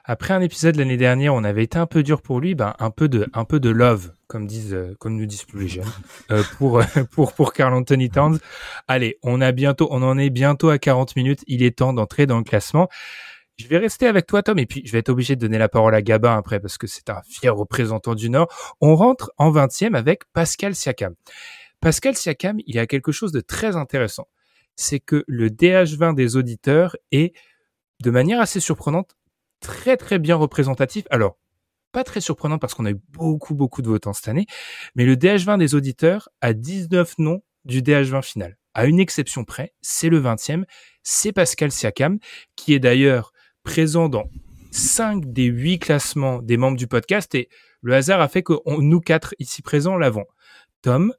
après 0.10 0.34
un 0.34 0.42
épisode 0.42 0.76
l'année 0.76 0.98
dernière, 0.98 1.36
on 1.36 1.44
avait 1.44 1.64
été 1.64 1.78
un 1.78 1.86
peu 1.86 2.02
dur 2.02 2.24
pour 2.24 2.40
lui, 2.40 2.56
ben 2.56 2.74
un 2.80 2.90
peu 2.90 3.08
de 3.08 3.28
un 3.32 3.46
peu 3.46 3.60
de 3.60 3.70
love, 3.70 4.12
comme 4.26 4.48
disent 4.48 4.74
euh, 4.74 4.96
comme 4.98 5.16
nous 5.16 5.28
disent 5.28 5.44
plus 5.44 5.60
les 5.62 5.68
jeunes, 5.68 5.92
euh, 6.32 6.42
pour 6.58 6.82
pour 7.12 7.34
pour 7.34 7.54
Carl 7.54 7.76
Anthony 7.76 8.10
Towns. 8.10 8.40
Allez, 8.88 9.20
on 9.22 9.40
a 9.40 9.52
bientôt, 9.52 9.88
on 9.92 10.02
en 10.02 10.18
est 10.18 10.32
bientôt 10.32 10.70
à 10.70 10.80
40 10.80 11.16
minutes. 11.16 11.44
Il 11.46 11.62
est 11.62 11.78
temps 11.78 11.94
d'entrer 11.94 12.26
dans 12.26 12.40
le 12.40 12.44
classement. 12.44 12.90
Je 13.58 13.68
vais 13.68 13.78
rester 13.78 14.08
avec 14.08 14.26
toi, 14.26 14.42
Tom, 14.42 14.58
et 14.58 14.66
puis 14.66 14.82
je 14.84 14.92
vais 14.92 14.98
être 14.98 15.10
obligé 15.10 15.36
de 15.36 15.42
donner 15.42 15.60
la 15.60 15.70
parole 15.70 15.94
à 15.94 16.02
Gabin 16.02 16.36
après 16.36 16.60
parce 16.60 16.80
que 16.80 16.88
c'est 16.88 17.12
un 17.12 17.22
fier 17.30 17.56
représentant 17.56 18.16
du 18.16 18.32
Nord. 18.32 18.48
On 18.82 18.96
rentre 18.96 19.32
en 19.38 19.52
20e 19.52 19.94
avec 19.94 20.24
Pascal 20.34 20.74
Siakam. 20.74 21.14
Pascal 21.82 22.16
Siakam, 22.16 22.58
il 22.66 22.74
y 22.74 22.80
a 22.80 22.88
quelque 22.88 23.12
chose 23.12 23.32
de 23.32 23.42
très 23.42 23.76
intéressant. 23.76 24.28
C'est 24.76 25.00
que 25.00 25.24
le 25.28 25.52
DH20 25.52 26.16
des 26.16 26.36
auditeurs 26.36 26.96
est, 27.12 27.36
de 28.02 28.10
manière 28.10 28.42
assez 28.42 28.60
surprenante, 28.60 29.16
très 29.60 29.98
très 29.98 30.20
bien 30.20 30.36
représentatif. 30.36 31.06
Alors, 31.10 31.38
pas 31.92 32.04
très 32.04 32.22
surprenant 32.22 32.60
parce 32.60 32.74
qu'on 32.74 32.86
a 32.86 32.92
eu 32.92 33.00
beaucoup 33.10 33.56
beaucoup 33.56 33.82
de 33.82 33.88
votants 33.88 34.14
cette 34.14 34.28
année, 34.28 34.46
mais 34.96 35.06
le 35.06 35.16
DH20 35.16 35.58
des 35.58 35.76
auditeurs 35.76 36.30
a 36.42 36.54
19 36.54 37.16
noms 37.18 37.42
du 37.66 37.82
DH20 37.82 38.22
final. 38.22 38.58
À 38.74 38.86
une 38.86 39.00
exception 39.00 39.44
près, 39.44 39.74
c'est 39.82 40.10
le 40.10 40.22
20e, 40.22 40.64
c'est 41.04 41.32
Pascal 41.32 41.72
Siakam, 41.72 42.20
qui 42.56 42.74
est 42.74 42.80
d'ailleurs 42.80 43.34
présent 43.64 44.10
dans 44.10 44.30
5 44.72 45.34
des 45.34 45.46
8 45.46 45.80
classements 45.80 46.42
des 46.42 46.58
membres 46.58 46.78
du 46.78 46.88
podcast 46.88 47.34
et 47.34 47.50
le 47.82 47.96
hasard 47.96 48.22
a 48.22 48.28
fait 48.28 48.44
que 48.44 48.54
nous 48.80 49.00
quatre 49.00 49.34
ici 49.40 49.62
présents 49.62 49.98
l'avons. 49.98 50.26
Tom, 50.82 51.14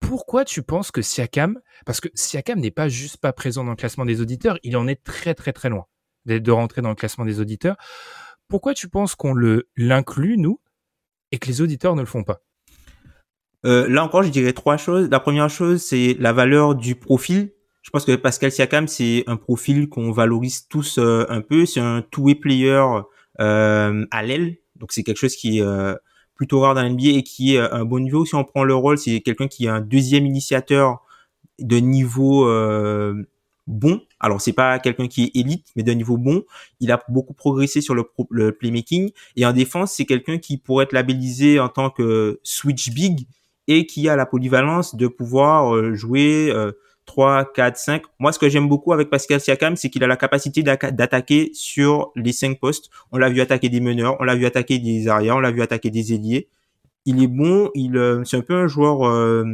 pourquoi 0.00 0.44
tu 0.44 0.62
penses 0.62 0.90
que 0.90 1.02
Siakam, 1.02 1.60
parce 1.86 2.00
que 2.00 2.08
Siakam 2.14 2.58
n'est 2.58 2.70
pas 2.70 2.88
juste 2.88 3.18
pas 3.18 3.32
présent 3.32 3.64
dans 3.64 3.70
le 3.70 3.76
classement 3.76 4.04
des 4.04 4.20
auditeurs, 4.20 4.58
il 4.62 4.76
en 4.76 4.88
est 4.88 5.02
très 5.04 5.34
très 5.34 5.52
très 5.52 5.68
loin 5.68 5.86
de 6.38 6.52
rentrer 6.52 6.82
dans 6.82 6.90
le 6.90 6.94
classement 6.94 7.24
des 7.24 7.40
auditeurs. 7.40 7.76
Pourquoi 8.48 8.74
tu 8.74 8.88
penses 8.88 9.14
qu'on 9.14 9.32
le 9.32 9.68
l'inclut 9.76 10.36
nous 10.36 10.60
et 11.32 11.38
que 11.38 11.46
les 11.46 11.60
auditeurs 11.62 11.96
ne 11.96 12.00
le 12.00 12.06
font 12.06 12.24
pas? 12.24 12.42
Euh, 13.64 13.88
Là 13.88 14.04
encore, 14.04 14.22
je 14.22 14.28
dirais 14.28 14.52
trois 14.52 14.76
choses. 14.76 15.08
La 15.10 15.20
première 15.20 15.50
chose, 15.50 15.82
c'est 15.82 16.16
la 16.18 16.32
valeur 16.32 16.74
du 16.74 16.94
profil. 16.94 17.52
Je 17.82 17.90
pense 17.90 18.04
que 18.04 18.14
Pascal 18.16 18.52
Siakam, 18.52 18.88
c'est 18.88 19.24
un 19.26 19.36
profil 19.36 19.88
qu'on 19.88 20.10
valorise 20.10 20.66
tous 20.68 20.98
euh, 20.98 21.24
un 21.28 21.40
peu. 21.40 21.64
C'est 21.64 21.80
un 21.80 22.02
two-way 22.02 22.34
player 22.34 22.82
euh, 23.40 24.06
à 24.10 24.22
l'aile, 24.22 24.56
donc 24.76 24.92
c'est 24.92 25.02
quelque 25.02 25.18
chose 25.18 25.36
qui 25.36 25.60
est 25.60 25.64
plutôt 26.34 26.60
rare 26.60 26.74
dans 26.74 26.82
l'NBA 26.82 27.10
et 27.10 27.22
qui 27.22 27.54
est 27.54 27.60
un 27.60 27.84
bon 27.84 28.00
niveau. 28.00 28.24
Si 28.24 28.34
on 28.34 28.44
prend 28.44 28.64
le 28.64 28.74
rôle, 28.74 28.98
c'est 28.98 29.20
quelqu'un 29.20 29.46
qui 29.46 29.66
est 29.66 29.68
un 29.68 29.80
deuxième 29.80 30.26
initiateur 30.26 31.02
de 31.58 31.76
niveau 31.76 32.46
bon. 33.66 34.00
Alors 34.18 34.40
c'est 34.40 34.52
pas 34.52 34.78
quelqu'un 34.78 35.08
qui 35.08 35.24
est 35.24 35.30
élite, 35.38 35.68
mais 35.76 35.82
d'un 35.82 35.94
niveau 35.94 36.16
bon. 36.16 36.42
Il 36.80 36.92
a 36.92 37.02
beaucoup 37.08 37.34
progressé 37.34 37.80
sur 37.80 37.94
le, 37.94 38.52
playmaking 38.52 39.10
et 39.36 39.46
en 39.46 39.52
défense 39.52 39.92
c'est 39.92 40.06
quelqu'un 40.06 40.38
qui 40.38 40.58
pourrait 40.58 40.84
être 40.84 40.92
labellisé 40.92 41.60
en 41.60 41.68
tant 41.68 41.90
que 41.90 42.40
switch 42.42 42.90
big 42.90 43.26
et 43.68 43.86
qui 43.86 44.08
a 44.08 44.16
la 44.16 44.26
polyvalence 44.26 44.96
de 44.96 45.06
pouvoir 45.06 45.74
euh, 45.74 45.94
jouer 45.94 46.52
3, 47.10 47.52
4, 47.52 47.76
5. 47.76 48.02
Moi, 48.20 48.32
ce 48.32 48.38
que 48.38 48.48
j'aime 48.48 48.68
beaucoup 48.68 48.92
avec 48.92 49.10
Pascal 49.10 49.40
Siakam, 49.40 49.74
c'est 49.74 49.90
qu'il 49.90 50.04
a 50.04 50.06
la 50.06 50.16
capacité 50.16 50.62
d'attaquer 50.62 51.50
sur 51.54 52.12
les 52.14 52.32
cinq 52.32 52.60
postes. 52.60 52.88
On 53.10 53.18
l'a 53.18 53.28
vu 53.28 53.40
attaquer 53.40 53.68
des 53.68 53.80
meneurs, 53.80 54.16
on 54.20 54.24
l'a 54.24 54.36
vu 54.36 54.46
attaquer 54.46 54.78
des 54.78 55.08
arrières, 55.08 55.36
on 55.36 55.40
l'a 55.40 55.50
vu 55.50 55.60
attaquer 55.60 55.90
des 55.90 56.12
ailiers. 56.14 56.48
Il 57.06 57.20
est 57.22 57.26
bon, 57.26 57.70
il 57.74 57.96
euh, 57.96 58.22
c'est 58.24 58.36
un 58.36 58.42
peu 58.42 58.54
un 58.54 58.68
joueur 58.68 59.06
euh, 59.08 59.44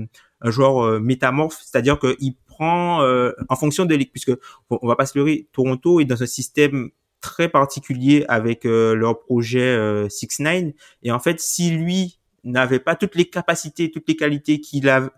un 0.43 0.51
joueur 0.51 1.01
métamorphe, 1.01 1.59
c'est-à-dire 1.65 1.99
qu'il 1.99 2.35
prend 2.57 3.03
en 3.49 3.57
fonction 3.57 3.85
de 3.85 3.95
l'équipe 3.95 4.13
puisque 4.13 4.33
on 4.71 4.87
va 4.87 4.97
pas 4.97 5.07
se 5.07 5.19
leurrer, 5.19 5.49
Toronto 5.53 6.01
est 6.01 6.05
dans 6.05 6.23
un 6.23 6.27
système 6.27 6.91
très 7.21 7.49
particulier 7.49 8.25
avec 8.29 8.65
leur 8.65 9.21
projet 9.21 10.09
6 10.09 10.41
9 10.41 10.65
et 11.03 11.13
en 11.13 11.19
fait, 11.19 11.41
si 11.41 11.71
lui 11.71 12.19
n'avait 12.45 12.79
pas 12.79 12.97
toutes 12.97 13.17
les 13.17 13.27
capacités, 13.27 13.91
toutes 13.91 14.09
les 14.09 14.17
qualités 14.17 14.61
qu'il 14.61 14.89
a 14.89 15.11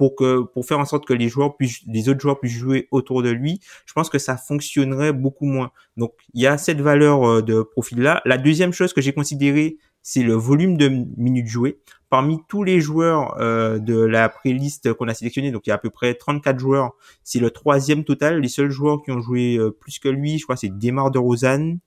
pour 0.00 0.16
que 0.16 0.40
pour 0.40 0.64
faire 0.64 0.78
en 0.78 0.86
sorte 0.86 1.06
que 1.06 1.12
les 1.12 1.28
joueurs 1.28 1.58
puissent 1.58 1.82
les 1.86 2.08
autres 2.08 2.20
joueurs 2.20 2.40
puissent 2.40 2.56
jouer 2.56 2.88
autour 2.90 3.22
de 3.22 3.28
lui, 3.28 3.60
je 3.84 3.92
pense 3.92 4.08
que 4.08 4.18
ça 4.18 4.38
fonctionnerait 4.38 5.12
beaucoup 5.12 5.44
moins. 5.44 5.72
Donc 5.98 6.14
il 6.32 6.40
y 6.40 6.46
a 6.46 6.56
cette 6.56 6.80
valeur 6.80 7.22
euh, 7.24 7.42
de 7.42 7.60
profil 7.62 8.00
là. 8.00 8.22
La 8.24 8.38
deuxième 8.38 8.72
chose 8.72 8.94
que 8.94 9.02
j'ai 9.02 9.12
considéré, 9.12 9.76
c'est 10.02 10.22
le 10.22 10.32
volume 10.32 10.78
de 10.78 10.88
minutes 10.88 11.48
jouées. 11.48 11.80
Parmi 12.10 12.38
tous 12.48 12.64
les 12.64 12.80
joueurs 12.80 13.40
euh, 13.40 13.78
de 13.78 13.98
la 13.98 14.28
pré-liste 14.28 14.92
qu'on 14.94 15.08
a 15.08 15.14
sélectionné, 15.14 15.52
donc 15.52 15.66
il 15.66 15.70
y 15.70 15.72
a 15.72 15.76
à 15.76 15.78
peu 15.78 15.90
près 15.90 16.14
34 16.14 16.58
joueurs, 16.58 16.92
c'est 17.22 17.38
le 17.38 17.50
troisième 17.50 18.04
total. 18.04 18.40
Les 18.40 18.48
seuls 18.48 18.70
joueurs 18.70 19.02
qui 19.02 19.12
ont 19.12 19.20
joué 19.20 19.56
euh, 19.56 19.70
plus 19.70 19.98
que 19.98 20.08
lui, 20.08 20.38
je 20.38 20.44
crois, 20.44 20.56
c'est 20.56 20.76
Demar 20.76 21.10
de 21.12 21.18
Rosanne 21.18 21.78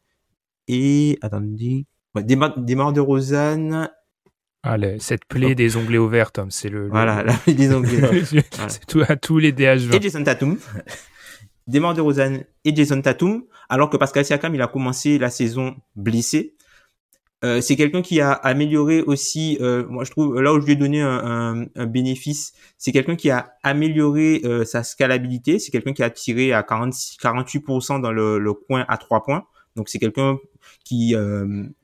et 0.67 1.19
attendez, 1.21 1.85
ouais, 2.15 2.23
Demar, 2.23 2.57
Demar 2.57 2.93
de 2.93 3.01
Rosanne 3.01 3.89
ah, 4.65 4.77
cette 4.97 5.25
plaie 5.25 5.55
des 5.55 5.75
onglets 5.75 5.97
ouverts, 5.97 6.31
Tom, 6.31 6.49
c'est 6.49 6.69
le, 6.69 6.87
Voilà, 6.87 7.21
la 7.21 7.33
plaie 7.33 7.53
des 7.53 7.73
onglets 7.73 7.97
ouverts. 7.97 8.27
C'est 8.69 8.85
tout, 8.85 9.01
à 9.05 9.17
tous 9.17 9.37
les 9.37 9.51
DH20. 9.51 9.93
Et 9.93 10.01
Jason 10.01 10.23
Tatum. 10.23 10.57
Demar 11.67 11.93
de 11.93 11.99
Rosanne 11.99 12.45
et 12.63 12.73
Jason 12.73 13.01
Tatum, 13.01 13.43
alors 13.67 13.89
que 13.89 13.97
Pascal 13.97 14.23
Siakam, 14.23 14.55
il 14.55 14.61
a 14.61 14.67
commencé 14.67 15.17
la 15.17 15.29
saison 15.29 15.75
blessé. 15.97 16.55
Euh, 17.43 17.59
c'est 17.59 17.75
quelqu'un 17.75 18.01
qui 18.01 18.21
a 18.21 18.31
amélioré 18.31 19.01
aussi, 19.01 19.57
euh, 19.59 19.85
moi 19.89 20.05
je 20.05 20.11
trouve, 20.11 20.39
là 20.39 20.53
où 20.53 20.61
je 20.61 20.65
lui 20.65 20.73
ai 20.73 20.75
donné 20.75 21.01
un, 21.01 21.65
bénéfice, 21.85 22.53
c'est 22.77 22.91
quelqu'un 22.91 23.15
qui 23.15 23.29
a 23.29 23.53
amélioré 23.63 24.41
euh, 24.45 24.63
sa 24.63 24.83
scalabilité, 24.83 25.59
c'est 25.59 25.71
quelqu'un 25.71 25.93
qui 25.93 26.03
a 26.03 26.09
tiré 26.09 26.53
à 26.53 26.63
40, 26.63 26.93
48% 26.93 28.01
dans 28.01 28.11
le, 28.11 28.39
le 28.39 28.53
coin 28.53 28.85
à 28.87 28.97
3 28.97 29.23
points. 29.23 29.45
Donc 29.75 29.89
c'est 29.89 29.99
quelqu'un 29.99 30.37
qui 30.83 31.15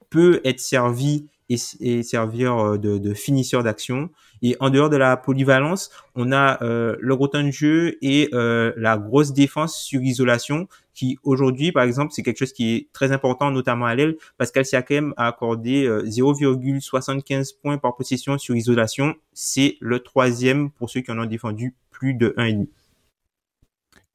peut 0.10 0.41
être 0.43 0.60
servi 0.60 1.28
et, 1.50 2.04
servir 2.04 2.58
euh, 2.58 2.78
de, 2.78 2.97
de 2.97 3.14
finisseur 3.14 3.64
d'action. 3.64 4.10
Et 4.41 4.56
en 4.60 4.70
dehors 4.70 4.89
de 4.89 4.97
la 4.97 5.18
polyvalence, 5.18 5.89
on 6.16 6.32
a 6.32 6.64
euh, 6.64 6.95
le 7.00 7.14
rotin 7.14 7.43
de 7.43 7.52
jeu 7.52 7.97
et 8.02 8.30
euh, 8.34 8.72
la 8.78 8.97
grosse 8.97 9.34
défense 9.34 9.78
sur 9.78 10.02
isolation, 10.02 10.68
qui 10.93 11.18
aujourd'hui, 11.24 11.72
par 11.72 11.84
exemple, 11.84 12.14
c'est 12.14 12.24
quelque 12.24 12.38
chose 12.38 12.54
qui 12.54 12.76
est 12.76 12.88
très 12.93 13.12
important, 13.12 13.52
notamment 13.52 13.86
à 13.86 13.95
l'aile. 13.95 14.16
Pascal 14.38 14.66
Siakam 14.66 15.14
a 15.18 15.28
accordé 15.28 15.88
0,75 15.88 17.56
points 17.62 17.78
par 17.78 17.95
possession 17.95 18.38
sur 18.38 18.56
isolation. 18.56 19.16
C'est 19.34 19.78
le 19.80 20.00
troisième 20.00 20.72
pour 20.72 20.89
ceux 20.89 21.02
qui 21.02 21.12
en 21.12 21.20
ont 21.20 21.26
défendu 21.26 21.76
plus 21.89 22.14
de 22.14 22.34
1,5. 22.38 22.68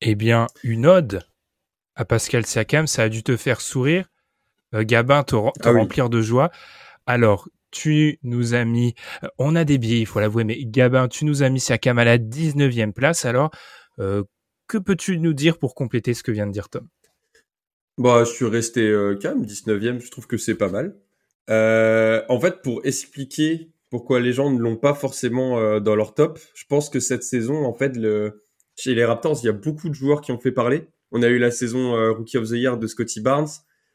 Eh 0.01 0.15
bien, 0.15 0.47
une 0.63 0.87
ode 0.87 1.27
à 1.97 2.05
Pascal 2.05 2.45
Siakam, 2.45 2.87
ça 2.87 3.05
a 3.05 3.09
dû 3.09 3.23
te 3.23 3.37
faire 3.37 3.61
sourire. 3.61 4.07
Gabin, 4.75 5.23
te, 5.23 5.37
te 5.37 5.69
ah 5.69 5.71
remplir 5.71 6.11
de 6.11 6.21
joie. 6.21 6.51
Alors, 7.07 7.49
tu 7.75 8.19
nous 8.23 8.55
as 8.55 8.65
mis, 8.65 8.95
euh, 9.23 9.29
on 9.39 9.57
a 9.57 9.65
des 9.65 9.79
billets, 9.79 10.01
il 10.01 10.07
faut 10.07 10.21
l'avouer, 10.21 10.45
mais 10.45 10.57
Gabin, 10.65 11.09
tu 11.09 11.25
nous 11.25 11.43
as 11.43 11.51
mis 11.51 11.61
Siakam 11.61 11.99
à 11.99 12.05
la 12.05 12.19
19e 12.19 12.93
place. 12.93 13.25
Alors, 13.25 13.51
euh, 13.99 14.23
que 14.69 14.79
peux-tu 14.79 15.19
nous 15.19 15.35
dire 15.35 15.59
pour 15.59 15.75
compléter 15.75 16.15
ce 16.15 16.23
que 16.23 16.33
vient 16.33 16.47
de 16.47 16.53
dire 16.53 16.69
Tom? 16.69 16.89
Bah, 17.99 18.25
je 18.25 18.31
suis 18.31 18.47
resté 18.47 18.81
euh, 18.89 19.17
calme, 19.17 19.45
19e, 19.45 20.01
je 20.01 20.11
trouve 20.11 20.27
que 20.27 20.37
c'est 20.37 20.55
pas 20.55 20.71
mal. 20.71 20.97
en 21.49 22.41
fait, 22.41 22.63
pour 22.63 22.87
expliquer 22.87 23.71
pourquoi 23.91 24.19
les 24.21 24.33
gens 24.33 24.51
ne 24.51 24.59
l'ont 24.59 24.77
pas 24.77 24.95
forcément 24.95 25.79
dans 25.81 25.95
leur 25.95 26.15
top, 26.15 26.41
je 26.55 26.65
pense 26.69 26.89
que 26.89 26.99
cette 26.99 27.23
saison, 27.23 27.65
en 27.65 27.75
fait, 27.75 27.93
chez 28.77 28.95
les 28.95 29.05
Raptors, 29.05 29.39
il 29.43 29.47
y 29.47 29.49
a 29.49 29.53
beaucoup 29.53 29.89
de 29.89 29.95
joueurs 29.95 30.21
qui 30.21 30.33
ont 30.33 30.41
fait 30.41 30.51
parler. 30.51 30.89
On 31.13 31.23
a 31.23 31.29
eu 31.29 31.39
la 31.39 31.53
saison 31.53 31.93
Rookie 32.13 32.39
of 32.39 32.49
the 32.49 32.55
Year 32.55 32.77
de 32.77 32.87
Scotty 32.89 33.21
Barnes, 33.21 33.51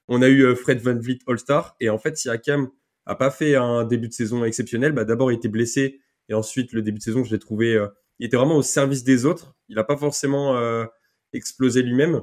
on 0.08 0.22
a 0.22 0.30
eu 0.30 0.56
Fred 0.56 0.80
Van 0.80 0.98
Vliet 0.98 1.20
All-Star, 1.28 1.76
et 1.82 1.90
en 1.90 1.98
fait, 1.98 2.16
Siakam 2.16 2.70
a 3.10 3.16
pas 3.16 3.32
fait 3.32 3.56
un 3.56 3.84
début 3.84 4.08
de 4.08 4.14
saison 4.14 4.44
exceptionnel. 4.46 4.92
Bah, 4.92 5.04
d'abord, 5.04 5.32
il 5.32 5.36
était 5.36 5.48
blessé 5.48 6.00
et 6.30 6.34
ensuite, 6.34 6.74
le 6.74 6.82
début 6.82 7.00
de 7.00 7.04
saison, 7.04 7.24
je 7.24 7.32
l'ai 7.32 7.40
trouvé, 7.40 7.74
euh, 7.74 7.88
il 8.20 8.28
était 8.28 8.38
vraiment 8.38 8.56
au 8.56 8.62
service 8.62 9.04
des 9.04 9.26
autres. 9.26 9.56
Il 9.68 9.76
n'a 9.76 9.84
pas 9.84 9.98
forcément 9.98 10.56
euh, 10.56 10.86
explosé 11.34 11.82
lui-même. 11.82 12.22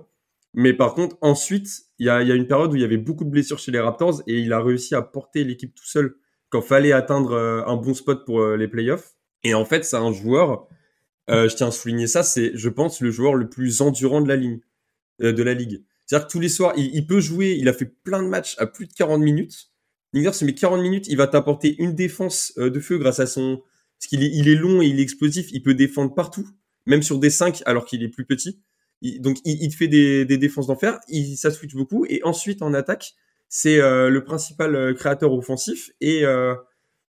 Mais 0.54 0.72
par 0.72 0.94
contre, 0.94 1.18
ensuite, 1.20 1.68
il 1.98 2.06
y 2.06 2.08
a, 2.08 2.22
une 2.22 2.46
période 2.46 2.72
où 2.72 2.76
il 2.76 2.82
y 2.82 2.84
avait 2.84 2.96
beaucoup 2.96 3.24
de 3.24 3.30
blessures 3.30 3.58
chez 3.58 3.72
les 3.72 3.80
Raptors 3.80 4.22
et 4.26 4.38
il 4.38 4.52
a 4.52 4.62
réussi 4.62 4.94
à 4.94 5.02
porter 5.02 5.44
l'équipe 5.44 5.74
tout 5.74 5.84
seul 5.84 6.14
quand 6.48 6.62
fallait 6.62 6.92
atteindre 6.92 7.32
euh, 7.32 7.64
un 7.66 7.76
bon 7.76 7.92
spot 7.92 8.24
pour 8.24 8.46
les 8.46 8.68
playoffs. 8.68 9.16
Et 9.42 9.54
en 9.54 9.64
fait, 9.64 9.84
c'est 9.84 9.96
un 9.96 10.12
joueur, 10.12 10.66
je 11.28 11.54
tiens 11.54 11.68
à 11.68 11.70
souligner 11.70 12.06
ça, 12.06 12.22
c'est, 12.22 12.52
je 12.54 12.68
pense, 12.68 13.00
le 13.00 13.10
joueur 13.10 13.34
le 13.34 13.48
plus 13.48 13.80
endurant 13.80 14.20
de 14.20 14.28
la 14.28 14.36
ligne, 14.36 14.60
de 15.20 15.42
la 15.42 15.54
ligue. 15.54 15.84
C'est-à-dire 16.04 16.26
que 16.26 16.32
tous 16.32 16.40
les 16.40 16.48
soirs, 16.48 16.72
il, 16.76 16.94
il, 16.94 17.06
peut 17.06 17.20
jouer, 17.20 17.56
il 17.58 17.68
a 17.68 17.72
fait 17.72 17.84
plein 17.84 18.22
de 18.22 18.28
matchs 18.28 18.56
à 18.58 18.66
plus 18.66 18.86
de 18.86 18.92
40 18.92 19.20
minutes. 19.20 19.70
Nick 20.14 20.34
se 20.34 20.44
met 20.44 20.54
40 20.54 20.80
minutes, 20.80 21.06
il 21.08 21.16
va 21.16 21.26
t'apporter 21.26 21.76
une 21.78 21.94
défense 21.94 22.52
euh, 22.58 22.70
de 22.70 22.80
feu 22.80 22.98
grâce 22.98 23.20
à 23.20 23.26
son... 23.26 23.62
Parce 23.98 24.08
qu'il 24.08 24.22
est, 24.22 24.30
il 24.32 24.48
est 24.48 24.54
long 24.54 24.82
et 24.82 24.86
il 24.86 24.98
est 24.98 25.02
explosif, 25.02 25.48
il 25.52 25.62
peut 25.62 25.74
défendre 25.74 26.14
partout, 26.14 26.46
même 26.84 27.02
sur 27.02 27.18
des 27.18 27.30
5 27.30 27.62
alors 27.64 27.86
qu'il 27.86 28.02
est 28.02 28.08
plus 28.08 28.26
petit. 28.26 28.60
donc 29.20 29.38
il, 29.44 29.62
il, 29.62 29.72
fait 29.72 29.88
des, 29.88 30.26
des 30.26 30.36
défenses 30.36 30.66
d'enfer, 30.66 31.00
il, 31.08 31.36
ça 31.36 31.50
switch 31.50 31.74
beaucoup. 31.74 32.04
Et 32.06 32.20
ensuite 32.22 32.60
en 32.60 32.74
attaque, 32.74 33.14
c'est 33.48 33.78
euh, 33.78 34.10
le 34.10 34.22
principal 34.22 34.74
euh, 34.74 34.92
créateur 34.92 35.32
offensif. 35.32 35.90
Et 36.02 36.24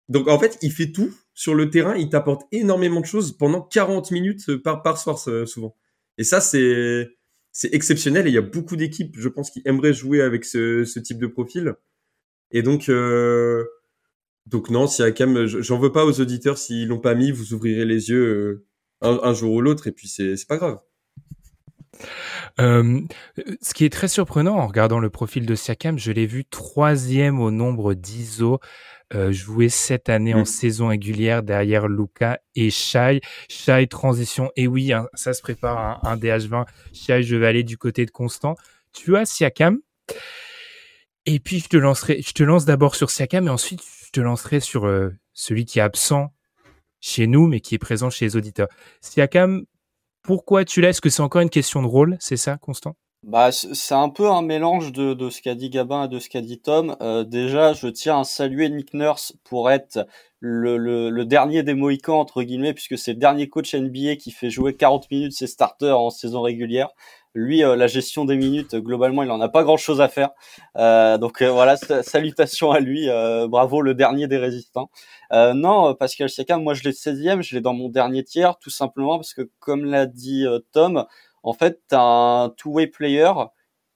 donc 0.08 0.28
en 0.28 0.38
fait, 0.38 0.56
il 0.62 0.70
fait 0.70 0.92
tout 0.92 1.12
sur 1.34 1.54
le 1.54 1.68
terrain, 1.68 1.96
il 1.96 2.08
t'apporte 2.08 2.42
énormément 2.52 3.00
de 3.00 3.06
choses 3.06 3.36
pendant 3.36 3.60
40 3.60 4.12
minutes 4.12 4.56
par, 4.58 4.82
par 4.82 4.98
soir 4.98 5.18
souvent. 5.18 5.76
Et 6.16 6.24
ça, 6.24 6.40
c'est 6.40 7.08
c'est 7.52 7.74
exceptionnel 7.74 8.26
et 8.28 8.30
il 8.30 8.34
y 8.34 8.38
a 8.38 8.42
beaucoup 8.42 8.76
d'équipes, 8.76 9.16
je 9.18 9.28
pense, 9.28 9.50
qui 9.50 9.62
aimeraient 9.64 9.92
jouer 9.92 10.22
avec 10.22 10.44
ce, 10.44 10.84
ce 10.84 11.00
type 11.00 11.18
de 11.18 11.26
profil. 11.26 11.74
Et 12.50 12.62
donc, 12.62 12.88
euh, 12.88 13.64
donc 14.46 14.70
non, 14.70 14.86
si 14.86 15.02
Akam, 15.02 15.46
j'en 15.46 15.78
veux 15.78 15.92
pas 15.92 16.04
aux 16.04 16.20
auditeurs 16.20 16.58
s'ils 16.58 16.88
l'ont 16.88 17.00
pas 17.00 17.14
mis, 17.14 17.30
vous 17.30 17.52
ouvrirez 17.52 17.84
les 17.84 18.08
yeux 18.08 18.64
euh, 19.02 19.18
un, 19.22 19.34
jour 19.34 19.52
ou 19.52 19.60
l'autre, 19.60 19.86
et 19.86 19.92
puis 19.92 20.08
c'est 20.08 20.34
pas 20.48 20.56
grave. 20.56 20.78
Euh, 22.60 23.00
ce 23.60 23.74
qui 23.74 23.84
est 23.84 23.92
très 23.92 24.08
surprenant 24.08 24.56
en 24.56 24.66
regardant 24.66 25.00
le 25.00 25.10
profil 25.10 25.46
de 25.46 25.54
Siakam, 25.54 25.98
je 25.98 26.12
l'ai 26.12 26.26
vu 26.26 26.44
troisième 26.44 27.40
au 27.40 27.50
nombre 27.50 27.94
d'ISO 27.94 28.60
euh, 29.14 29.32
joué 29.32 29.68
cette 29.68 30.08
année 30.08 30.34
en 30.34 30.42
mm. 30.42 30.46
saison 30.46 30.88
régulière 30.88 31.42
derrière 31.42 31.88
Luca 31.88 32.40
et 32.54 32.70
Shai. 32.70 33.20
Shai 33.48 33.86
transition, 33.86 34.50
et 34.56 34.66
oui, 34.66 34.92
hein, 34.92 35.08
ça 35.14 35.32
se 35.34 35.42
prépare 35.42 35.78
un, 35.78 36.10
un 36.10 36.16
DH20. 36.16 36.66
Shai, 36.92 37.22
je 37.22 37.36
vais 37.36 37.46
aller 37.46 37.64
du 37.64 37.78
côté 37.78 38.06
de 38.06 38.10
Constant. 38.10 38.54
Tu 38.92 39.16
as 39.16 39.24
Siakam 39.24 39.78
et 41.26 41.40
puis 41.40 41.60
je 41.60 41.68
te 41.68 41.76
lancerai, 41.76 42.22
je 42.22 42.32
te 42.32 42.42
lance 42.42 42.64
d'abord 42.64 42.94
sur 42.94 43.10
Siakam, 43.10 43.44
mais 43.44 43.50
ensuite 43.50 43.82
je 44.06 44.10
te 44.10 44.20
lancerai 44.20 44.60
sur 44.60 44.86
euh, 44.86 45.10
celui 45.32 45.64
qui 45.64 45.78
est 45.78 45.82
absent 45.82 46.32
chez 47.00 47.26
nous, 47.26 47.46
mais 47.46 47.60
qui 47.60 47.74
est 47.74 47.78
présent 47.78 48.10
chez 48.10 48.24
les 48.24 48.36
auditeurs. 48.36 48.68
Siakam, 49.00 49.64
pourquoi 50.22 50.64
tu 50.64 50.84
Est-ce 50.84 51.00
que 51.00 51.10
c'est 51.10 51.22
encore 51.22 51.42
une 51.42 51.50
question 51.50 51.82
de 51.82 51.86
rôle? 51.86 52.16
C'est 52.20 52.36
ça, 52.36 52.56
Constant? 52.58 52.96
Bah, 53.24 53.50
c'est 53.50 53.94
un 53.94 54.10
peu 54.10 54.30
un 54.30 54.42
mélange 54.42 54.92
de, 54.92 55.28
ce 55.28 55.42
qu'a 55.42 55.56
dit 55.56 55.70
Gabin 55.70 56.04
et 56.04 56.08
de 56.08 56.20
ce 56.20 56.28
qu'a 56.28 56.40
dit 56.40 56.60
Tom. 56.60 56.96
Euh, 57.00 57.24
déjà, 57.24 57.72
je 57.72 57.88
tiens 57.88 58.20
à 58.20 58.24
saluer 58.24 58.68
Nick 58.68 58.94
Nurse 58.94 59.34
pour 59.42 59.70
être 59.70 60.06
le, 60.40 61.24
dernier 61.24 61.64
des 61.64 61.74
Mohicans, 61.74 62.20
entre 62.20 62.42
guillemets, 62.42 62.74
puisque 62.74 62.96
c'est 62.96 63.14
le 63.14 63.18
dernier 63.18 63.48
coach 63.48 63.74
NBA 63.74 64.16
qui 64.16 64.30
fait 64.30 64.50
jouer 64.50 64.76
40 64.76 65.10
minutes 65.10 65.32
ses 65.32 65.48
starters 65.48 65.98
en 65.98 66.10
saison 66.10 66.42
régulière. 66.42 66.90
Lui, 67.38 67.62
euh, 67.62 67.76
la 67.76 67.86
gestion 67.86 68.24
des 68.24 68.36
minutes, 68.36 68.74
globalement, 68.74 69.22
il 69.22 69.30
en 69.30 69.40
a 69.40 69.48
pas 69.48 69.62
grand-chose 69.62 70.00
à 70.00 70.08
faire. 70.08 70.30
Euh, 70.76 71.18
donc 71.18 71.40
euh, 71.40 71.50
voilà, 71.50 71.76
salutations 71.76 72.72
à 72.72 72.80
lui. 72.80 73.08
bravo, 73.48 73.80
le 73.80 73.94
dernier 73.94 74.26
des 74.26 74.38
résistants. 74.38 74.90
non, 75.32 75.94
Pascal 75.94 76.28
Siakam, 76.28 76.62
moi 76.62 76.74
je 76.74 76.82
l'ai 76.82 76.90
16e, 76.90 77.42
je 77.42 77.54
l'ai 77.54 77.60
dans 77.60 77.74
mon 77.74 77.88
dernier 77.88 78.24
tiers, 78.24 78.58
tout 78.58 78.70
simplement 78.70 79.16
parce 79.18 79.34
que, 79.34 79.48
comme 79.60 79.84
l'a 79.84 80.06
dit 80.06 80.46
Tom, 80.72 81.06
en 81.44 81.52
fait, 81.52 81.80
tu 81.88 81.94
un 81.94 82.52
two-way 82.56 82.88
player 82.88 83.32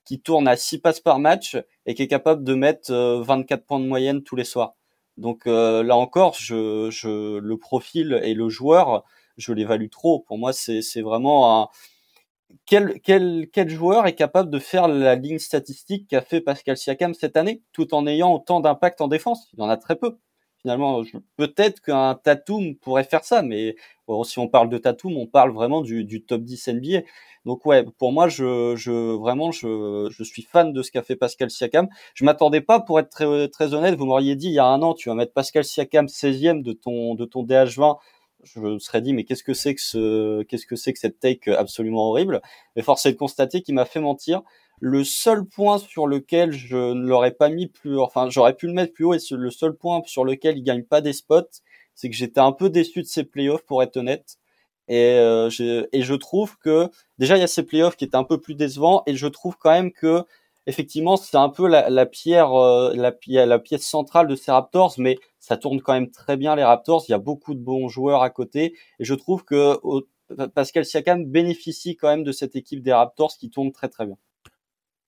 qui 0.04 0.20
tourne 0.20 0.46
à 0.46 0.56
6 0.56 0.78
passes 0.78 1.00
par 1.00 1.18
match 1.18 1.56
et 1.86 1.94
qui 1.94 2.02
est 2.02 2.08
capable 2.08 2.44
de 2.44 2.54
mettre 2.54 2.92
24 2.92 3.66
points 3.66 3.80
de 3.80 3.86
moyenne 3.86 4.22
tous 4.22 4.36
les 4.36 4.44
soirs. 4.44 4.74
Donc 5.16 5.46
là 5.46 5.96
encore, 5.96 6.34
je, 6.38 6.90
je, 6.90 7.38
le 7.38 7.56
profil 7.56 8.20
et 8.22 8.34
le 8.34 8.48
joueur, 8.48 9.04
je 9.36 9.52
l'évalue 9.52 9.88
trop. 9.90 10.20
Pour 10.20 10.38
moi, 10.38 10.52
c'est 10.52 11.02
vraiment 11.02 11.62
un, 11.62 11.68
quel, 12.66 13.00
quel, 13.00 13.48
quel 13.52 13.68
joueur 13.68 14.06
est 14.06 14.14
capable 14.14 14.50
de 14.50 14.58
faire 14.58 14.88
la 14.88 15.14
ligne 15.14 15.38
statistique 15.38 16.08
qu'a 16.08 16.22
fait 16.22 16.40
Pascal 16.40 16.76
Siakam 16.76 17.14
cette 17.14 17.36
année, 17.36 17.62
tout 17.72 17.94
en 17.94 18.06
ayant 18.06 18.32
autant 18.34 18.60
d'impact 18.60 19.00
en 19.00 19.08
défense? 19.08 19.48
Il 19.54 19.60
y 19.60 19.62
en 19.62 19.68
a 19.68 19.76
très 19.76 19.96
peu. 19.96 20.18
finalement, 20.60 21.02
peut-être 21.36 21.80
qu'un 21.80 22.14
Tatum 22.14 22.76
pourrait 22.76 23.04
faire 23.04 23.24
ça, 23.24 23.42
mais 23.42 23.76
si 24.24 24.38
on 24.38 24.48
parle 24.48 24.68
de 24.68 24.78
Tatum, 24.78 25.16
on 25.16 25.26
parle 25.26 25.52
vraiment 25.52 25.80
du, 25.80 26.04
du 26.04 26.24
top 26.24 26.42
10 26.42 26.68
NBA. 26.68 27.00
Donc 27.44 27.66
ouais, 27.66 27.84
pour 27.98 28.12
moi, 28.12 28.28
je, 28.28 28.74
je 28.76 28.92
vraiment, 29.16 29.50
je, 29.50 30.08
je 30.10 30.22
suis 30.22 30.42
fan 30.42 30.72
de 30.72 30.82
ce 30.82 30.92
qu'a 30.92 31.02
fait 31.02 31.16
Pascal 31.16 31.50
Siakam. 31.50 31.88
Je 32.14 32.24
m'attendais 32.24 32.60
pas, 32.60 32.80
pour 32.80 33.00
être 33.00 33.08
très, 33.10 33.48
très 33.48 33.74
honnête, 33.74 33.96
vous 33.96 34.06
m'auriez 34.06 34.36
dit 34.36 34.46
il 34.48 34.54
y 34.54 34.58
a 34.60 34.66
un 34.66 34.80
an, 34.82 34.94
tu 34.94 35.08
vas 35.08 35.14
mettre 35.16 35.32
Pascal 35.32 35.64
Siakam 35.64 36.06
16e 36.06 36.62
de 36.62 36.72
ton, 36.72 37.14
de 37.16 37.24
ton 37.24 37.44
DH20 37.44 37.98
je 38.42 38.60
me 38.60 38.78
serais 38.78 39.00
dit 39.00 39.12
mais 39.12 39.24
qu'est-ce 39.24 39.44
que 39.44 39.54
c'est 39.54 39.74
que 39.74 39.80
ce 39.80 40.42
qu'est-ce 40.44 40.66
que 40.66 40.76
c'est 40.76 40.92
que 40.92 40.98
cette 40.98 41.20
take 41.20 41.50
absolument 41.52 42.08
horrible? 42.10 42.40
Mais 42.76 42.82
force 42.82 43.06
est 43.06 43.12
de 43.12 43.16
constater 43.16 43.62
qu'il 43.62 43.74
m'a 43.74 43.84
fait 43.84 44.00
mentir. 44.00 44.42
Le 44.80 45.04
seul 45.04 45.44
point 45.44 45.78
sur 45.78 46.06
lequel 46.06 46.52
je 46.52 46.76
ne 46.76 47.06
l'aurais 47.06 47.32
pas 47.32 47.48
mis 47.48 47.68
plus 47.68 47.98
enfin 47.98 48.28
j'aurais 48.30 48.54
pu 48.54 48.66
le 48.66 48.72
mettre 48.72 48.92
plus 48.92 49.04
haut 49.04 49.14
et 49.14 49.18
le 49.30 49.50
seul 49.50 49.74
point 49.76 50.02
sur 50.06 50.24
lequel 50.24 50.58
il 50.58 50.62
gagne 50.62 50.82
pas 50.84 51.00
des 51.00 51.12
spots 51.12 51.60
c'est 51.94 52.10
que 52.10 52.16
j'étais 52.16 52.40
un 52.40 52.52
peu 52.52 52.70
déçu 52.70 53.02
de 53.02 53.06
ses 53.06 53.24
playoffs 53.24 53.64
pour 53.64 53.82
être 53.82 53.96
honnête. 53.96 54.38
Et, 54.88 55.14
euh, 55.18 55.48
et 55.92 56.02
je 56.02 56.14
trouve 56.14 56.58
que 56.58 56.88
déjà 57.18 57.36
il 57.36 57.40
y 57.40 57.44
a 57.44 57.48
ces 57.48 57.62
playoffs 57.62 57.96
qui 57.96 58.04
étaient 58.04 58.16
un 58.16 58.24
peu 58.24 58.40
plus 58.40 58.54
décevants 58.54 59.02
et 59.06 59.14
je 59.14 59.26
trouve 59.28 59.56
quand 59.56 59.70
même 59.70 59.92
que 59.92 60.24
effectivement 60.66 61.16
c'est 61.16 61.36
un 61.36 61.48
peu 61.48 61.66
la, 61.66 61.90
la 61.90 62.06
pierre 62.06 62.52
euh, 62.54 62.92
la, 62.94 63.46
la 63.46 63.58
pièce 63.58 63.86
centrale 63.86 64.26
de 64.26 64.36
ces 64.36 64.50
Raptors 64.50 64.94
mais 64.98 65.18
ça 65.38 65.56
tourne 65.56 65.80
quand 65.80 65.92
même 65.92 66.10
très 66.10 66.36
bien 66.36 66.54
les 66.56 66.64
Raptors 66.64 67.04
il 67.08 67.12
y 67.12 67.14
a 67.14 67.18
beaucoup 67.18 67.54
de 67.54 67.60
bons 67.60 67.88
joueurs 67.88 68.22
à 68.22 68.30
côté 68.30 68.74
et 68.98 69.04
je 69.04 69.14
trouve 69.14 69.44
que 69.44 69.78
Pascal 70.54 70.84
Siakam 70.84 71.24
bénéficie 71.24 71.96
quand 71.96 72.08
même 72.08 72.24
de 72.24 72.32
cette 72.32 72.56
équipe 72.56 72.82
des 72.82 72.92
Raptors 72.92 73.32
qui 73.38 73.50
tourne 73.50 73.72
très 73.72 73.88
très 73.88 74.06
bien. 74.06 74.16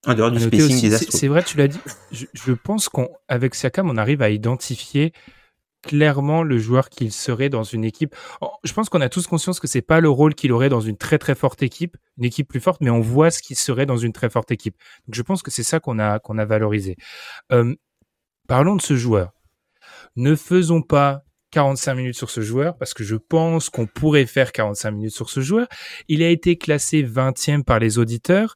En 0.06 0.14
dehors 0.14 0.30
du 0.30 0.38
spacing 0.38 0.90
C'est 0.90 1.28
vrai, 1.28 1.42
tu 1.42 1.56
l'as 1.56 1.68
dit. 1.68 1.78
Je, 2.12 2.26
je 2.32 2.52
pense 2.52 2.88
qu'avec 2.88 3.54
Siakam, 3.54 3.88
on 3.88 3.96
arrive 3.96 4.20
à 4.20 4.28
identifier 4.28 5.12
clairement 5.84 6.42
le 6.42 6.58
joueur 6.58 6.88
qu'il 6.88 7.12
serait 7.12 7.48
dans 7.48 7.62
une 7.62 7.84
équipe. 7.84 8.14
Je 8.64 8.72
pense 8.72 8.88
qu'on 8.88 9.00
a 9.00 9.08
tous 9.08 9.26
conscience 9.26 9.60
que 9.60 9.66
c'est 9.66 9.82
pas 9.82 10.00
le 10.00 10.08
rôle 10.08 10.34
qu'il 10.34 10.52
aurait 10.52 10.68
dans 10.68 10.80
une 10.80 10.96
très 10.96 11.18
très 11.18 11.34
forte 11.34 11.62
équipe, 11.62 11.96
une 12.18 12.24
équipe 12.24 12.48
plus 12.48 12.60
forte, 12.60 12.80
mais 12.80 12.90
on 12.90 13.00
voit 13.00 13.30
ce 13.30 13.42
qu'il 13.42 13.56
serait 13.56 13.86
dans 13.86 13.96
une 13.96 14.12
très 14.12 14.30
forte 14.30 14.50
équipe. 14.50 14.76
Je 15.10 15.22
pense 15.22 15.42
que 15.42 15.50
c'est 15.50 15.62
ça 15.62 15.80
qu'on 15.80 15.98
a 15.98 16.18
qu'on 16.18 16.38
a 16.38 16.44
valorisé. 16.44 16.96
Euh, 17.52 17.74
parlons 18.48 18.76
de 18.76 18.82
ce 18.82 18.96
joueur. 18.96 19.32
Ne 20.16 20.34
faisons 20.34 20.82
pas 20.82 21.24
45 21.50 21.94
minutes 21.94 22.16
sur 22.16 22.30
ce 22.30 22.40
joueur 22.40 22.76
parce 22.76 22.94
que 22.94 23.04
je 23.04 23.14
pense 23.14 23.70
qu'on 23.70 23.86
pourrait 23.86 24.26
faire 24.26 24.50
45 24.50 24.90
minutes 24.90 25.14
sur 25.14 25.30
ce 25.30 25.40
joueur. 25.40 25.68
Il 26.08 26.22
a 26.22 26.28
été 26.28 26.56
classé 26.56 27.04
20e 27.04 27.62
par 27.62 27.78
les 27.78 27.98
auditeurs, 27.98 28.54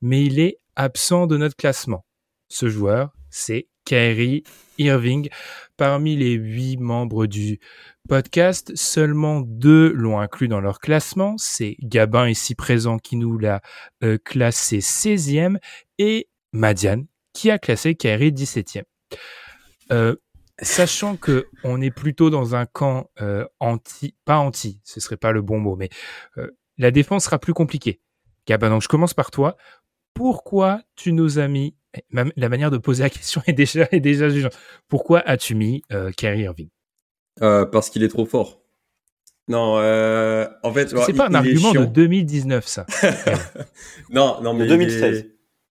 mais 0.00 0.24
il 0.24 0.40
est 0.40 0.58
absent 0.76 1.26
de 1.26 1.36
notre 1.36 1.56
classement. 1.56 2.06
Ce 2.48 2.68
joueur, 2.68 3.12
c'est 3.28 3.68
Kyrie 3.88 4.42
Irving. 4.76 5.30
Parmi 5.78 6.14
les 6.14 6.32
huit 6.32 6.76
membres 6.76 7.24
du 7.24 7.58
podcast, 8.06 8.76
seulement 8.76 9.40
deux 9.40 9.92
l'ont 9.92 10.20
inclus 10.20 10.48
dans 10.48 10.60
leur 10.60 10.78
classement. 10.78 11.36
C'est 11.38 11.76
Gabin 11.80 12.28
ici 12.28 12.54
présent 12.54 12.98
qui 12.98 13.16
nous 13.16 13.38
l'a 13.38 13.62
euh, 14.04 14.18
classé 14.22 14.80
16e 14.80 15.56
et 15.96 16.28
Madiane 16.52 17.06
qui 17.32 17.50
a 17.50 17.58
classé 17.58 17.94
Kyrie 17.94 18.32
17e. 18.32 18.82
Euh, 19.90 20.16
sachant 20.60 21.16
que 21.16 21.46
on 21.64 21.80
est 21.80 21.90
plutôt 21.90 22.28
dans 22.28 22.54
un 22.54 22.66
camp 22.66 23.08
euh, 23.22 23.46
anti, 23.58 24.14
pas 24.26 24.36
anti, 24.36 24.82
ce 24.84 25.00
serait 25.00 25.16
pas 25.16 25.32
le 25.32 25.40
bon 25.40 25.60
mot, 25.60 25.76
mais 25.76 25.88
la 26.76 26.90
défense 26.90 27.24
sera 27.24 27.38
plus 27.38 27.54
compliquée. 27.54 28.02
Gabin, 28.46 28.68
donc 28.68 28.82
je 28.82 28.88
commence 28.88 29.14
par 29.14 29.30
toi. 29.30 29.56
Pourquoi 30.12 30.82
tu 30.94 31.14
nous 31.14 31.38
as 31.38 31.48
mis 31.48 31.77
la 32.10 32.48
manière 32.48 32.70
de 32.70 32.78
poser 32.78 33.02
la 33.02 33.10
question 33.18 33.42
est 33.46 33.52
déjà, 33.52 33.88
est 33.92 34.00
déjà 34.00 34.28
jugeante. 34.28 34.58
Pourquoi 34.88 35.20
as-tu 35.20 35.54
mis 35.54 35.82
euh, 35.92 36.10
Kyrie 36.12 36.42
Irving? 36.42 36.68
Euh, 37.42 37.64
Parce 37.64 37.90
qu'il 37.90 38.02
est 38.02 38.08
trop 38.08 38.26
fort. 38.26 38.62
Non, 39.48 39.78
euh, 39.78 40.46
en 40.62 40.72
fait, 40.72 40.94
c'est 41.06 41.14
pas 41.14 41.28
un 41.28 41.34
argument 41.34 41.72
de 41.72 41.86
2019 41.86 42.66
ça. 42.66 42.84
non, 44.10 44.42
non 44.42 44.52
mais 44.52 44.66
2016. 44.66 45.26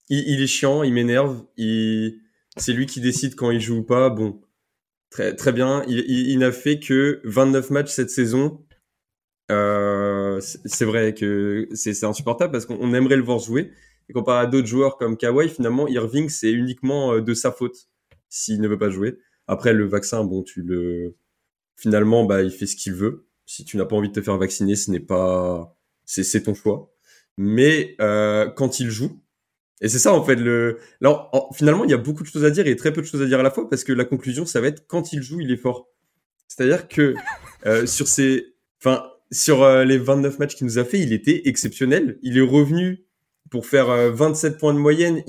Il 0.08 0.18
est, 0.18 0.24
il, 0.28 0.42
est 0.42 0.48
chiant, 0.48 0.84
il 0.84 0.94
m'énerve. 0.94 1.44
Il, 1.58 2.22
c'est 2.56 2.72
lui 2.72 2.86
qui 2.86 3.02
décide 3.02 3.36
quand 3.36 3.52
il 3.52 3.60
joue 3.60 3.80
ou 3.80 3.84
pas. 3.84 4.10
Bon, 4.10 4.40
très 5.10 5.36
très 5.36 5.52
bien. 5.52 5.84
Il, 5.88 6.00
il, 6.00 6.40
n'a 6.40 6.54
fait 6.54 6.80
que 6.80 7.20
29 7.26 7.70
matchs 7.72 7.90
cette 7.90 8.10
saison. 8.10 8.66
Euh, 9.52 10.40
c'est 10.42 10.86
vrai 10.86 11.14
que 11.14 11.68
c'est 11.74 12.04
insupportable 12.04 12.52
parce 12.52 12.66
qu'on 12.66 12.94
aimerait 12.94 13.18
le 13.18 13.24
voir 13.24 13.40
jouer. 13.40 13.72
Et 14.10 14.14
comparé 14.14 14.46
à 14.46 14.46
d'autres 14.46 14.68
joueurs 14.68 14.98
comme 14.98 15.18
Kawhi, 15.18 15.50
finalement, 15.50 15.88
Irving, 15.88 16.30
c'est 16.30 16.52
uniquement 16.52 17.14
euh, 17.14 17.22
de 17.22 17.34
sa 17.34 17.52
faute 17.52 17.90
s'il 18.30 18.62
ne 18.62 18.68
veut 18.68 18.78
pas 18.78 18.90
jouer. 18.90 19.18
Après, 19.48 19.74
le 19.74 19.86
vaccin, 19.86 20.24
bon, 20.24 20.44
tu 20.44 20.62
le, 20.62 21.16
finalement, 21.76 22.26
bah, 22.26 22.42
il 22.42 22.52
fait 22.52 22.66
ce 22.66 22.76
qu'il 22.76 22.94
veut. 22.94 23.28
Si 23.46 23.64
tu 23.64 23.78
n'as 23.78 23.86
pas 23.86 23.96
envie 23.96 24.10
de 24.10 24.14
te 24.14 24.22
faire 24.22 24.38
vacciner, 24.38 24.76
ce 24.76 24.92
n'est 24.92 25.00
pas, 25.00 25.78
c'est, 26.06 26.44
ton 26.44 26.54
choix. 26.54 26.92
Mais 27.38 27.96
euh, 28.02 28.50
quand 28.50 28.80
il 28.80 28.90
joue, 28.90 29.22
et 29.82 29.90
c'est 29.90 30.00
ça 30.00 30.14
en 30.14 30.24
fait 30.24 30.36
le. 30.36 30.80
Alors 31.02 31.52
finalement, 31.54 31.84
il 31.84 31.92
y 31.92 31.94
a 31.94 31.98
beaucoup 31.98 32.24
de 32.24 32.28
choses 32.28 32.46
à 32.46 32.50
dire 32.50 32.66
et 32.66 32.76
très 32.76 32.94
peu 32.94 33.02
de 33.02 33.06
choses 33.06 33.22
à 33.22 33.26
dire 33.26 33.40
à 33.40 33.44
la 33.44 33.52
fois 33.52 33.70
parce 33.70 33.84
que 33.84 33.92
la 33.92 34.06
conclusion, 34.06 34.46
ça 34.46 34.62
va 34.62 34.68
être 34.68 34.88
quand 34.88 35.12
il 35.12 35.22
joue, 35.22 35.42
il 35.42 35.52
est 35.52 35.58
fort. 35.58 35.90
C'est-à-dire 36.48 36.88
que 36.88 37.14
euh, 37.66 37.86
sur 37.86 38.08
ces, 38.08 38.56
enfin, 38.80 39.04
sur 39.32 39.64
euh, 39.64 39.84
les 39.84 39.98
29 39.98 40.40
matchs 40.40 40.56
qu'il 40.56 40.66
nous 40.66 40.80
a 40.80 40.86
fait, 40.86 41.00
il 41.00 41.12
était 41.12 41.42
exceptionnel. 41.46 42.20
Il 42.22 42.38
est 42.38 42.42
revenu 42.42 43.05
pour 43.50 43.66
faire 43.66 43.88
27 44.12 44.54
euh, 44.54 44.58
points 44.58 44.74
de 44.74 44.80
moyenne, 44.80 45.24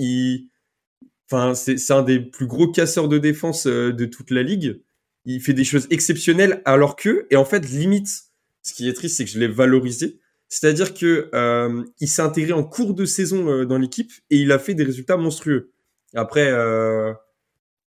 enfin, 1.31 1.55
c'est 1.55 1.91
un 1.91 2.03
des 2.03 2.21
plus 2.21 2.47
gros 2.47 2.71
casseurs 2.71 3.09
de 3.09 3.19
défense 3.19 3.67
euh, 3.67 3.93
de 3.93 4.05
toute 4.07 4.31
la 4.31 4.43
ligue. 4.43 4.83
Il 5.25 5.41
fait 5.41 5.55
des 5.55 5.65
choses 5.65 5.87
exceptionnelles 5.91 6.63
alors 6.65 6.97
que, 6.97 7.27
et 7.31 7.37
en 7.37 7.45
fait, 7.45 7.69
limite, 7.69 8.09
ce 8.63 8.75
qui 8.75 8.89
est 8.89 8.93
triste, 8.93 9.17
c'est 9.17 9.25
que 9.25 9.31
je 9.31 9.39
l'ai 9.39 9.49
valorisé. 9.49 10.21
C'est-à-dire 10.49 10.95
que 10.95 11.29
euh, 11.35 11.85
il 12.01 12.09
s'est 12.09 12.23
intégré 12.23 12.53
en 12.53 12.63
cours 12.63 12.95
de 12.95 13.05
saison 13.05 13.65
dans 13.65 13.79
l'équipe 13.79 14.13
et 14.31 14.37
il 14.37 14.53
a 14.53 14.61
fait 14.61 14.75
des 14.75 14.85
résultats 14.85 15.17
monstrueux. 15.17 15.73
Après, 16.15 16.53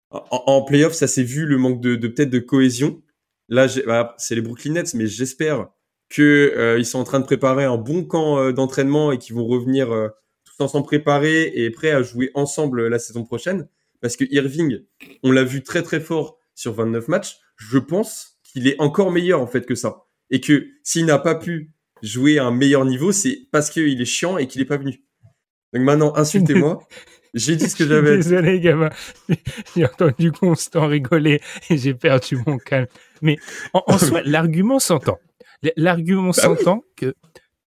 en, 0.09 0.21
en 0.29 0.61
playoff, 0.63 0.93
ça 0.93 1.07
s'est 1.07 1.23
vu 1.23 1.45
le 1.45 1.57
manque 1.57 1.81
de, 1.81 1.95
de 1.95 2.07
peut-être 2.09 2.29
de 2.29 2.39
cohésion. 2.39 3.01
Là, 3.47 3.67
bah, 3.85 4.15
c'est 4.17 4.35
les 4.35 4.41
Brooklyn 4.41 4.73
Nets, 4.73 4.93
mais 4.93 5.07
j'espère 5.07 5.69
que 6.11 6.53
euh, 6.57 6.77
ils 6.77 6.85
sont 6.85 6.99
en 6.99 7.03
train 7.03 7.19
de 7.19 7.25
préparer 7.25 7.63
un 7.63 7.77
bon 7.77 8.03
camp 8.03 8.37
euh, 8.37 8.51
d'entraînement 8.51 9.11
et 9.11 9.17
qu'ils 9.17 9.35
vont 9.35 9.47
revenir 9.47 9.91
euh, 9.91 10.09
tous 10.43 10.63
ensemble 10.63 10.85
préparés 10.85 11.51
et 11.55 11.69
prêts 11.71 11.91
à 11.91 12.03
jouer 12.03 12.31
ensemble 12.35 12.87
la 12.87 12.99
saison 12.99 13.23
prochaine. 13.23 13.67
Parce 14.01 14.17
que 14.17 14.25
Irving, 14.29 14.81
on 15.23 15.31
l'a 15.31 15.43
vu 15.43 15.63
très 15.63 15.81
très 15.81 16.01
fort 16.01 16.37
sur 16.53 16.73
29 16.73 17.07
matchs. 17.07 17.39
Je 17.55 17.77
pense 17.77 18.39
qu'il 18.43 18.67
est 18.67 18.79
encore 18.79 19.11
meilleur 19.11 19.41
en 19.41 19.47
fait 19.47 19.65
que 19.65 19.75
ça. 19.75 20.05
Et 20.29 20.41
que 20.41 20.67
s'il 20.83 21.05
n'a 21.05 21.17
pas 21.17 21.35
pu 21.35 21.71
jouer 22.01 22.39
à 22.39 22.45
un 22.45 22.51
meilleur 22.51 22.83
niveau, 22.83 23.11
c'est 23.11 23.47
parce 23.51 23.69
qu'il 23.69 24.01
est 24.01 24.05
chiant 24.05 24.37
et 24.37 24.47
qu'il 24.47 24.61
est 24.61 24.65
pas 24.65 24.77
venu. 24.77 25.03
Donc 25.73 25.83
maintenant, 25.83 26.13
insultez-moi. 26.15 26.79
J'ai 27.33 27.55
dit 27.55 27.69
ce 27.69 27.77
que 27.77 27.87
j'avais. 27.87 28.17
Désolé, 28.17 28.59
gamin. 28.59 28.89
J'ai 29.73 29.85
entendu 29.85 30.33
Constant 30.33 30.87
rigoler 30.87 31.39
et 31.69 31.77
j'ai 31.77 31.93
perdu 31.93 32.37
mon 32.45 32.57
calme. 32.57 32.87
Mais 33.21 33.37
en, 33.71 33.83
en 33.87 33.97
soi, 33.97 34.21
l'argument 34.25 34.79
s'entend. 34.79 35.17
L'argument 35.75 36.27
bah 36.27 36.33
s'entend 36.33 36.83
que 36.95 37.15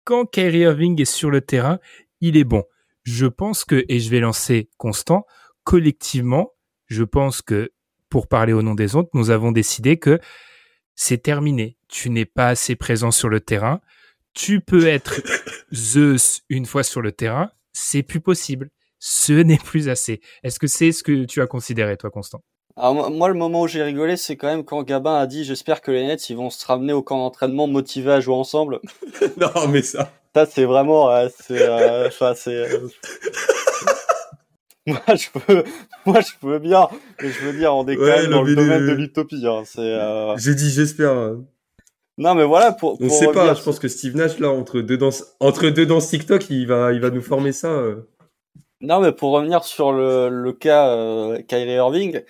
quand 0.04 0.26
Kyrie 0.26 0.60
Irving 0.60 1.00
est 1.02 1.06
sur 1.06 1.30
le 1.30 1.42
terrain, 1.42 1.80
il 2.22 2.38
est 2.38 2.44
bon. 2.44 2.64
Je 3.04 3.26
pense 3.26 3.66
que, 3.66 3.86
et 3.90 4.00
je 4.00 4.10
vais 4.10 4.20
lancer 4.20 4.70
Constant, 4.78 5.26
collectivement, 5.64 6.54
je 6.88 7.04
pense 7.04 7.42
que, 7.42 7.72
pour 8.10 8.28
parler 8.28 8.54
au 8.54 8.62
nom 8.62 8.76
des 8.76 8.96
autres, 8.96 9.10
nous 9.14 9.30
avons 9.30 9.52
décidé 9.52 9.98
que 9.98 10.20
c'est 10.96 11.24
terminé. 11.24 11.78
Tu 11.88 12.10
n'es 12.10 12.26
pas 12.26 12.50
assez 12.50 12.76
présent 12.76 13.12
sur 13.12 13.30
le 13.30 13.40
terrain. 13.40 13.82
Tu 14.34 14.62
peux 14.62 14.88
être 14.88 15.22
Zeus 15.74 16.42
une 16.50 16.66
fois 16.66 16.84
sur 16.84 17.02
le 17.02 17.12
terrain. 17.12 17.52
C'est 17.74 18.04
plus 18.04 18.20
possible. 18.22 18.70
Ce 19.00 19.34
n'est 19.34 19.58
plus 19.58 19.90
assez. 19.90 20.22
Est-ce 20.44 20.60
que 20.60 20.68
c'est 20.68 20.92
ce 20.92 21.04
que 21.04 21.26
tu 21.26 21.42
as 21.42 21.48
considéré, 21.48 21.98
toi, 21.98 22.12
Constant? 22.12 22.44
Alors 22.78 23.12
moi, 23.12 23.28
le 23.28 23.34
moment 23.34 23.62
où 23.62 23.68
j'ai 23.68 23.84
rigolé, 23.84 24.18
c'est 24.18 24.38
quand 24.38 24.48
même 24.48 24.64
quand 24.64 24.84
Gabin 24.84 25.16
a 25.16 25.28
dit 25.28 25.44
j'espère 25.44 25.82
que 25.82 25.92
les 25.92 26.06
Nets 26.06 26.30
ils 26.30 26.38
vont 26.38 26.50
se 26.50 26.66
ramener 26.66 26.94
au 26.94 27.02
camp 27.02 27.18
d'entraînement 27.18 27.68
motivés 27.68 28.14
à 28.14 28.20
jouer 28.20 28.36
ensemble. 28.36 28.80
non 29.38 29.68
mais 29.70 29.82
ça. 29.82 30.12
Ça 30.34 30.46
c'est 30.46 30.64
vraiment, 30.64 31.10
c'est, 31.30 31.62
euh, 31.62 32.10
c'est. 32.10 32.50
Euh, 32.50 32.88
moi 34.88 35.02
je 35.10 35.28
peux, 35.40 35.64
moi 36.06 36.22
je 36.22 36.32
peux 36.40 36.60
bien, 36.60 36.88
mais 37.22 37.30
je 37.30 37.46
veux 37.46 37.58
dire 37.58 37.76
on 37.76 37.86
est 37.88 37.98
quand 37.98 38.06
même 38.06 38.32
dans 38.32 38.42
le 38.42 38.56
domaine 38.56 38.88
de 38.88 38.94
l'utopie. 38.94 39.46
Hein, 39.46 39.64
c'est. 39.66 39.82
Euh, 39.82 40.38
j'ai 40.38 40.56
dit 40.56 40.70
j'espère. 40.70 41.14
Non 42.18 42.36
mais 42.36 42.46
voilà 42.46 42.72
pour. 42.72 43.02
On 43.02 43.10
sait 43.10 43.32
pas. 43.32 43.54
Je 43.54 43.62
pense 43.62 43.80
que 43.80 43.90
Steve 43.90 44.16
Nash 44.16 44.40
là 44.40 44.50
entre 44.50 44.80
deux 44.80 44.98
dans 44.98 45.12
entre 45.42 45.68
deux 45.70 45.86
dans 45.86 46.00
TikTok, 46.00 46.50
il 46.50 46.68
va 46.68 46.94
il 46.94 47.02
va 47.02 47.10
nous 47.10 47.22
former 47.22 47.52
ça. 47.52 47.84
Non 48.80 49.02
mais 49.02 49.12
pour 49.12 49.32
revenir 49.34 49.66
sur 49.66 49.92
le, 49.92 50.30
le 50.30 50.54
cas 50.54 51.38
Kyrie 51.50 51.74
Irving, 51.74 52.22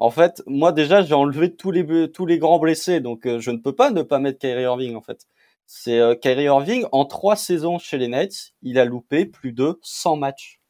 en 0.00 0.10
fait, 0.10 0.42
moi 0.46 0.72
déjà, 0.72 1.02
j'ai 1.02 1.12
enlevé 1.14 1.54
tous 1.54 1.70
les 1.70 2.38
grands 2.38 2.58
blessés, 2.58 3.00
donc 3.00 3.26
euh, 3.26 3.38
je 3.38 3.50
ne 3.50 3.58
peux 3.58 3.74
pas 3.74 3.90
ne 3.90 4.00
pas 4.02 4.18
mettre 4.18 4.38
Kyrie 4.38 4.62
Irving 4.62 4.96
en 4.96 5.02
fait. 5.02 5.26
C'est 5.66 5.98
euh, 5.98 6.14
Kyrie 6.14 6.44
Irving 6.44 6.86
en 6.90 7.04
trois 7.04 7.36
saisons 7.36 7.78
chez 7.78 7.98
les 7.98 8.08
Nets, 8.08 8.54
il 8.62 8.78
a 8.78 8.86
loupé 8.86 9.26
plus 9.26 9.52
de 9.52 9.78
100 9.82 10.16
matchs. 10.16 10.60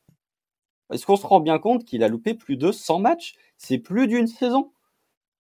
Est-ce 0.92 1.06
qu'on 1.06 1.14
se 1.16 1.26
rend 1.26 1.38
bien 1.38 1.60
compte 1.60 1.84
qu'il 1.84 2.02
a 2.02 2.08
loupé 2.08 2.34
plus 2.34 2.56
de 2.56 2.72
100 2.72 2.98
matchs? 2.98 3.34
C'est 3.56 3.78
plus 3.78 4.08
d'une 4.08 4.26
saison. 4.26 4.72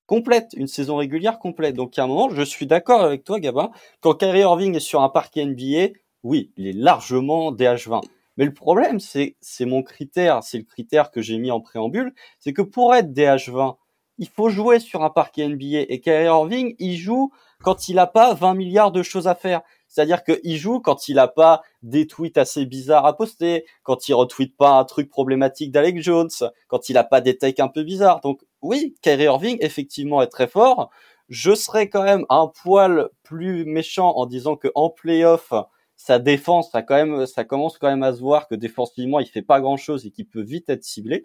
complète, 0.06 0.52
une 0.56 0.68
saison 0.68 0.96
régulière 0.96 1.40
complète. 1.40 1.74
Donc 1.74 1.98
à 1.98 2.04
un 2.04 2.06
moment, 2.06 2.30
je 2.30 2.42
suis 2.42 2.66
d'accord 2.66 3.02
avec 3.02 3.24
toi, 3.24 3.40
Gabin. 3.40 3.70
Quand 4.00 4.14
Kyrie 4.14 4.40
Irving 4.40 4.76
est 4.76 4.80
sur 4.80 5.02
un 5.02 5.08
parquet 5.08 5.44
NBA, 5.44 5.98
oui, 6.22 6.52
il 6.56 6.68
est 6.68 6.72
largement 6.72 7.52
DH20. 7.52 8.02
Mais 8.40 8.46
le 8.46 8.54
problème, 8.54 9.00
c'est 9.00 9.36
mon 9.66 9.82
critère, 9.82 10.42
c'est 10.42 10.56
le 10.56 10.64
critère 10.64 11.10
que 11.10 11.20
j'ai 11.20 11.36
mis 11.36 11.50
en 11.50 11.60
préambule, 11.60 12.14
c'est 12.38 12.54
que 12.54 12.62
pour 12.62 12.94
être 12.94 13.12
DH20, 13.12 13.76
il 14.16 14.28
faut 14.30 14.48
jouer 14.48 14.80
sur 14.80 15.04
un 15.04 15.10
parquet 15.10 15.46
NBA. 15.46 15.84
Et 15.90 16.00
Kyrie 16.00 16.24
Irving, 16.24 16.74
il 16.78 16.96
joue 16.96 17.30
quand 17.62 17.90
il 17.90 17.96
n'a 17.96 18.06
pas 18.06 18.32
20 18.32 18.54
milliards 18.54 18.92
de 18.92 19.02
choses 19.02 19.28
à 19.28 19.34
faire. 19.34 19.60
C'est-à-dire 19.88 20.24
qu'il 20.24 20.56
joue 20.56 20.80
quand 20.80 21.06
il 21.06 21.16
n'a 21.16 21.28
pas 21.28 21.60
des 21.82 22.06
tweets 22.06 22.38
assez 22.38 22.64
bizarres 22.64 23.04
à 23.04 23.14
poster, 23.14 23.66
quand 23.82 24.08
il 24.08 24.14
retweet 24.14 24.56
pas 24.56 24.70
un 24.70 24.84
truc 24.86 25.10
problématique 25.10 25.70
d'Alex 25.70 26.00
Jones, 26.00 26.30
quand 26.68 26.88
il 26.88 26.94
n'a 26.94 27.04
pas 27.04 27.20
des 27.20 27.36
takes 27.36 27.60
un 27.60 27.68
peu 27.68 27.82
bizarres. 27.82 28.22
Donc 28.22 28.40
oui, 28.62 28.94
Kyrie 29.02 29.24
Irving 29.24 29.58
effectivement 29.60 30.22
est 30.22 30.28
très 30.28 30.48
fort. 30.48 30.88
Je 31.28 31.54
serais 31.54 31.90
quand 31.90 32.04
même 32.04 32.24
un 32.30 32.46
poil 32.46 33.10
plus 33.22 33.66
méchant 33.66 34.14
en 34.16 34.24
disant 34.24 34.56
que 34.56 34.68
en 34.74 34.88
playoff, 34.88 35.52
sa 36.02 36.18
défense, 36.18 36.70
ça 36.70 36.80
quand 36.80 36.94
même, 36.94 37.26
ça 37.26 37.44
commence 37.44 37.76
quand 37.76 37.88
même 37.88 38.02
à 38.02 38.14
se 38.14 38.20
voir 38.20 38.48
que 38.48 38.54
défensivement, 38.54 39.20
il 39.20 39.26
fait 39.26 39.42
pas 39.42 39.60
grand 39.60 39.76
chose 39.76 40.06
et 40.06 40.10
qu'il 40.10 40.26
peut 40.26 40.40
vite 40.40 40.70
être 40.70 40.82
ciblé. 40.82 41.24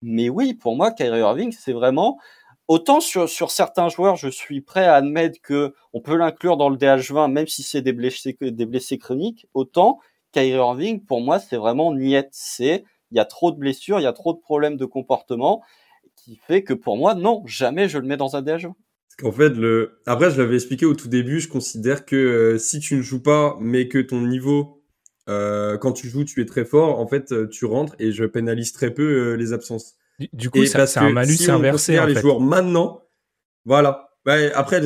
Mais 0.00 0.30
oui, 0.30 0.54
pour 0.54 0.76
moi, 0.76 0.92
Kyrie 0.92 1.20
Irving, 1.20 1.52
c'est 1.52 1.74
vraiment 1.74 2.18
autant 2.66 3.00
sur, 3.00 3.28
sur 3.28 3.50
certains 3.50 3.90
joueurs, 3.90 4.16
je 4.16 4.28
suis 4.28 4.62
prêt 4.62 4.86
à 4.86 4.94
admettre 4.94 5.40
que 5.42 5.74
on 5.92 6.00
peut 6.00 6.16
l'inclure 6.16 6.56
dans 6.56 6.70
le 6.70 6.78
DH20, 6.78 7.30
même 7.30 7.46
si 7.46 7.62
c'est 7.62 7.82
des 7.82 7.92
blessés, 7.92 8.34
des 8.40 8.66
blessés 8.66 8.96
chroniques. 8.96 9.46
Autant 9.52 9.98
Kyrie 10.32 10.52
Irving, 10.52 11.04
pour 11.04 11.20
moi, 11.20 11.38
c'est 11.38 11.58
vraiment 11.58 11.92
niette. 11.92 12.30
C'est 12.32 12.84
il 13.10 13.18
y 13.18 13.20
a 13.20 13.26
trop 13.26 13.52
de 13.52 13.58
blessures, 13.58 14.00
il 14.00 14.04
y 14.04 14.06
a 14.06 14.14
trop 14.14 14.32
de 14.32 14.38
problèmes 14.40 14.78
de 14.78 14.86
comportement, 14.86 15.62
qui 16.16 16.36
fait 16.36 16.64
que 16.64 16.72
pour 16.72 16.96
moi, 16.96 17.14
non, 17.14 17.42
jamais 17.44 17.90
je 17.90 17.98
le 17.98 18.06
mets 18.06 18.16
dans 18.16 18.36
un 18.36 18.42
DH20. 18.42 18.72
En 19.22 19.32
fait, 19.32 19.50
le... 19.50 20.00
après, 20.06 20.30
je 20.30 20.40
l'avais 20.40 20.56
expliqué 20.56 20.86
au 20.86 20.94
tout 20.94 21.08
début, 21.08 21.40
je 21.40 21.48
considère 21.48 22.04
que 22.04 22.16
euh, 22.16 22.58
si 22.58 22.80
tu 22.80 22.96
ne 22.96 23.02
joues 23.02 23.22
pas, 23.22 23.56
mais 23.60 23.88
que 23.88 23.98
ton 23.98 24.20
niveau, 24.20 24.82
euh, 25.28 25.78
quand 25.78 25.92
tu 25.92 26.08
joues, 26.08 26.24
tu 26.24 26.40
es 26.40 26.46
très 26.46 26.64
fort, 26.64 26.98
en 26.98 27.06
fait, 27.06 27.30
euh, 27.32 27.46
tu 27.46 27.64
rentres 27.64 27.94
et 27.98 28.10
je 28.10 28.24
pénalise 28.24 28.72
très 28.72 28.92
peu 28.92 29.34
les 29.34 29.52
absences. 29.52 29.94
Du, 30.32 30.50
coup, 30.50 30.64
ça, 30.66 30.86
c'est 30.86 31.00
un 31.00 31.10
malus 31.10 31.36
si 31.36 31.50
inversé. 31.50 31.98
Les 32.06 32.14
joueurs 32.14 32.40
maintenant, 32.40 33.02
voilà. 33.64 34.10
Ouais, 34.26 34.50
après, 34.52 34.82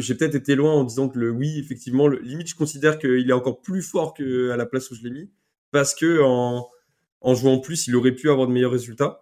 j'ai 0.00 0.14
peut-être 0.14 0.34
été 0.34 0.54
loin 0.54 0.72
en 0.72 0.84
disant 0.84 1.08
que 1.08 1.18
le 1.18 1.30
oui, 1.30 1.58
effectivement, 1.58 2.08
le, 2.08 2.18
limite, 2.20 2.48
je 2.48 2.54
considère 2.54 2.98
qu'il 2.98 3.28
est 3.28 3.32
encore 3.32 3.62
plus 3.62 3.82
fort 3.82 4.12
que 4.12 4.50
à 4.50 4.56
la 4.56 4.66
place 4.66 4.90
où 4.90 4.94
je 4.94 5.02
l'ai 5.02 5.10
mis, 5.10 5.30
parce 5.70 5.94
que 5.94 6.20
en, 6.22 6.68
en 7.20 7.34
jouant 7.34 7.58
plus, 7.58 7.86
il 7.86 7.96
aurait 7.96 8.12
pu 8.12 8.30
avoir 8.30 8.46
de 8.46 8.52
meilleurs 8.52 8.72
résultats. 8.72 9.21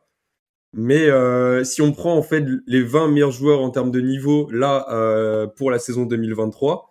Mais 0.73 1.09
euh, 1.09 1.65
si 1.65 1.83
on 1.83 1.93
prend 1.93 2.17
en 2.17 2.23
fait 2.23 2.45
les 2.67 2.83
20 2.83 3.09
meilleurs 3.09 3.33
joueurs 3.33 3.61
en 3.61 3.71
termes 3.71 3.91
de 3.91 4.01
niveau 4.01 4.49
là 4.51 4.87
euh, 4.91 5.47
pour 5.47 5.71
la 5.71 5.79
saison 5.79 6.05
2023, 6.07 6.91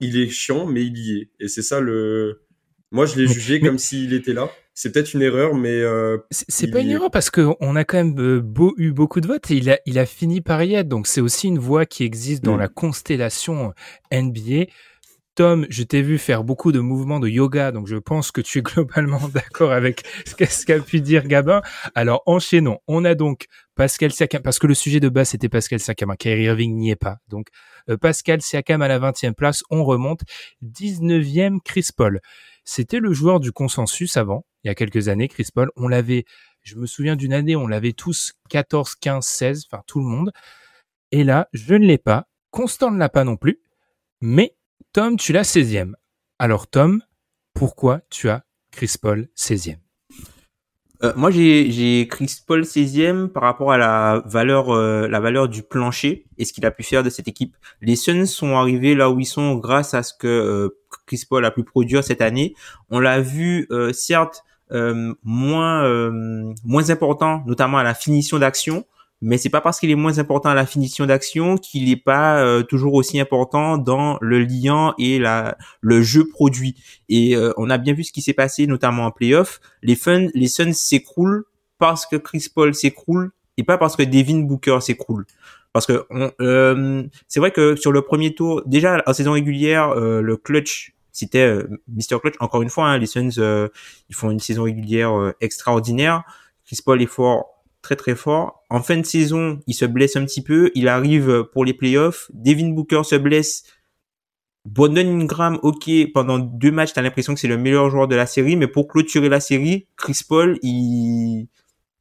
il 0.00 0.18
est 0.18 0.28
chiant, 0.28 0.66
mais 0.66 0.84
il 0.84 0.98
y 0.98 1.18
est. 1.18 1.30
Et 1.40 1.48
c'est 1.48 1.62
ça 1.62 1.80
le. 1.80 2.42
Moi, 2.92 3.06
je 3.06 3.16
l'ai 3.16 3.26
jugé 3.26 3.60
comme 3.60 3.78
s'il 3.78 4.12
était 4.12 4.32
là. 4.32 4.48
C'est 4.72 4.92
peut-être 4.92 5.14
une 5.14 5.22
erreur, 5.22 5.54
mais 5.54 5.80
euh, 5.80 6.18
c'est 6.30 6.70
pas 6.70 6.80
une 6.80 6.90
erreur 6.90 7.10
parce 7.10 7.30
que 7.30 7.48
on 7.60 7.76
a 7.76 7.84
quand 7.84 7.96
même 7.96 8.18
euh, 8.18 8.40
beau, 8.42 8.74
eu 8.76 8.92
beaucoup 8.92 9.22
de 9.22 9.26
votes 9.26 9.50
et 9.50 9.54
il 9.54 9.70
a 9.70 9.78
il 9.86 9.98
a 9.98 10.04
fini 10.04 10.42
par 10.42 10.62
y 10.62 10.74
être. 10.74 10.88
Donc 10.88 11.06
c'est 11.06 11.22
aussi 11.22 11.48
une 11.48 11.58
voix 11.58 11.86
qui 11.86 12.04
existe 12.04 12.44
dans 12.44 12.56
mm. 12.56 12.60
la 12.60 12.68
constellation 12.68 13.72
NBA. 14.12 14.66
Tom, 15.36 15.66
je 15.68 15.82
t'ai 15.82 16.00
vu 16.00 16.16
faire 16.16 16.44
beaucoup 16.44 16.72
de 16.72 16.80
mouvements 16.80 17.20
de 17.20 17.28
yoga, 17.28 17.70
donc 17.70 17.88
je 17.88 17.96
pense 17.96 18.32
que 18.32 18.40
tu 18.40 18.58
es 18.58 18.62
globalement 18.62 19.28
d'accord 19.28 19.70
avec 19.70 20.02
ce 20.26 20.64
qu'a 20.64 20.80
pu 20.80 21.02
dire 21.02 21.26
Gabin. 21.26 21.60
Alors 21.94 22.22
enchaînons. 22.24 22.78
On 22.88 23.04
a 23.04 23.14
donc 23.14 23.44
Pascal 23.74 24.12
Siakam, 24.12 24.40
parce 24.40 24.58
que 24.58 24.66
le 24.66 24.72
sujet 24.72 24.98
de 24.98 25.10
base 25.10 25.28
c'était 25.28 25.50
Pascal 25.50 25.78
Siakam, 25.78 26.10
hein, 26.10 26.16
Kyrie 26.18 26.44
Irving 26.44 26.74
n'y 26.74 26.90
est 26.90 26.96
pas. 26.96 27.18
Donc 27.28 27.48
euh, 27.90 27.98
Pascal 27.98 28.40
Siakam 28.40 28.80
à 28.80 28.88
la 28.88 28.98
20e 28.98 29.34
place, 29.34 29.62
on 29.68 29.84
remonte. 29.84 30.22
19e 30.62 31.58
Chris 31.62 31.90
Paul. 31.94 32.20
C'était 32.64 32.98
le 32.98 33.12
joueur 33.12 33.38
du 33.38 33.52
consensus 33.52 34.16
avant, 34.16 34.46
il 34.64 34.68
y 34.68 34.70
a 34.70 34.74
quelques 34.74 35.08
années, 35.08 35.28
Chris 35.28 35.48
Paul. 35.54 35.70
On 35.76 35.86
l'avait, 35.86 36.24
je 36.62 36.76
me 36.76 36.86
souviens 36.86 37.14
d'une 37.14 37.34
année, 37.34 37.56
on 37.56 37.66
l'avait 37.66 37.92
tous 37.92 38.32
14, 38.48 38.94
15, 38.94 39.26
16, 39.26 39.64
enfin 39.70 39.82
tout 39.86 40.00
le 40.00 40.06
monde. 40.06 40.32
Et 41.12 41.24
là, 41.24 41.46
je 41.52 41.74
ne 41.74 41.84
l'ai 41.84 41.98
pas. 41.98 42.24
Constant 42.50 42.90
ne 42.90 42.98
l'a 42.98 43.10
pas 43.10 43.24
non 43.24 43.36
plus. 43.36 43.60
Mais 44.22 44.55
Tom, 44.96 45.18
tu 45.18 45.34
l'as 45.34 45.42
16e. 45.42 45.92
Alors 46.38 46.68
Tom, 46.68 47.02
pourquoi 47.52 48.00
tu 48.08 48.30
as 48.30 48.44
Chris 48.72 48.94
Paul 48.98 49.28
16e 49.36 49.76
euh, 51.04 51.12
moi, 51.16 51.30
j'ai 51.30 52.08
Chris 52.10 52.38
Paul 52.46 52.62
16e 52.62 53.28
par 53.28 53.42
rapport 53.42 53.70
à 53.70 53.76
la 53.76 54.22
valeur, 54.24 54.70
euh, 54.70 55.06
la 55.06 55.20
valeur 55.20 55.50
du 55.50 55.62
plancher 55.62 56.24
et 56.38 56.46
ce 56.46 56.54
qu'il 56.54 56.64
a 56.64 56.70
pu 56.70 56.82
faire 56.82 57.02
de 57.02 57.10
cette 57.10 57.28
équipe. 57.28 57.54
Les 57.82 57.94
Suns 57.94 58.24
sont 58.24 58.56
arrivés 58.56 58.94
là 58.94 59.10
où 59.10 59.20
ils 59.20 59.26
sont 59.26 59.56
grâce 59.56 59.92
à 59.92 60.02
ce 60.02 60.14
que 60.18 60.26
euh, 60.26 60.78
Chris 61.04 61.24
Paul 61.28 61.44
a 61.44 61.50
pu 61.50 61.62
produire 61.62 62.02
cette 62.02 62.22
année. 62.22 62.54
On 62.88 62.98
l'a 62.98 63.20
vu, 63.20 63.68
certes, 63.92 64.44
moins 65.22 65.84
important, 66.88 67.42
notamment 67.44 67.76
à 67.76 67.82
la 67.82 67.92
finition 67.92 68.38
d'action, 68.38 68.86
mais 69.22 69.38
c'est 69.38 69.50
pas 69.50 69.60
parce 69.60 69.80
qu'il 69.80 69.90
est 69.90 69.96
moins 69.96 70.18
important 70.18 70.50
à 70.50 70.54
la 70.54 70.66
finition 70.66 71.06
d'action 71.06 71.56
qu'il 71.56 71.88
n'est 71.88 71.96
pas 71.96 72.38
euh, 72.42 72.62
toujours 72.62 72.94
aussi 72.94 73.18
important 73.18 73.78
dans 73.78 74.18
le 74.20 74.40
lien 74.40 74.94
et 74.98 75.18
la 75.18 75.56
le 75.80 76.02
jeu 76.02 76.28
produit. 76.28 76.76
Et 77.08 77.34
euh, 77.34 77.52
on 77.56 77.70
a 77.70 77.78
bien 77.78 77.94
vu 77.94 78.04
ce 78.04 78.12
qui 78.12 78.20
s'est 78.20 78.34
passé 78.34 78.66
notamment 78.66 79.06
en 79.06 79.10
playoff. 79.10 79.60
Les 79.82 79.96
fun, 79.96 80.26
les 80.34 80.48
Suns 80.48 80.74
s'écroulent 80.74 81.44
parce 81.78 82.04
que 82.04 82.16
Chris 82.16 82.46
Paul 82.54 82.74
s'écroule 82.74 83.32
et 83.56 83.64
pas 83.64 83.78
parce 83.78 83.96
que 83.96 84.02
Devin 84.02 84.40
Booker 84.40 84.78
s'écroule. 84.80 85.24
Parce 85.72 85.86
que 85.86 86.06
euh, 86.40 87.02
c'est 87.28 87.40
vrai 87.40 87.50
que 87.52 87.76
sur 87.76 87.92
le 87.92 88.02
premier 88.02 88.34
tour, 88.34 88.62
déjà 88.66 89.02
en 89.06 89.12
saison 89.14 89.32
régulière, 89.32 89.94
le 89.94 90.36
clutch 90.36 90.94
c'était 91.12 91.62
Mr 91.88 92.20
Clutch. 92.20 92.34
Encore 92.40 92.60
une 92.60 92.68
fois, 92.68 92.88
hein, 92.88 92.98
les 92.98 93.06
Suns 93.06 93.30
ils 94.08 94.14
font 94.14 94.30
une 94.30 94.40
saison 94.40 94.64
régulière 94.64 95.32
extraordinaire. 95.40 96.24
Chris 96.66 96.80
Paul 96.84 97.00
est 97.00 97.06
fort 97.06 97.55
très 97.86 97.96
très 97.96 98.16
fort. 98.16 98.64
En 98.68 98.82
fin 98.82 98.96
de 98.96 99.06
saison, 99.06 99.60
il 99.68 99.74
se 99.74 99.84
blesse 99.84 100.16
un 100.16 100.24
petit 100.24 100.42
peu. 100.42 100.70
Il 100.74 100.88
arrive 100.88 101.44
pour 101.52 101.64
les 101.64 101.72
playoffs. 101.72 102.30
Devin 102.34 102.70
Booker 102.70 103.02
se 103.04 103.14
blesse. 103.14 103.62
Brandon 104.64 105.20
Ingram, 105.20 105.60
ok, 105.62 105.88
pendant 106.12 106.40
deux 106.40 106.72
matchs, 106.72 106.92
t'as 106.92 107.02
l'impression 107.02 107.34
que 107.34 107.40
c'est 107.40 107.46
le 107.46 107.56
meilleur 107.56 107.88
joueur 107.88 108.08
de 108.08 108.16
la 108.16 108.26
série, 108.26 108.56
mais 108.56 108.66
pour 108.66 108.88
clôturer 108.88 109.28
la 109.28 109.38
série, 109.38 109.86
Chris 109.96 110.22
Paul, 110.28 110.58
il, 110.60 111.46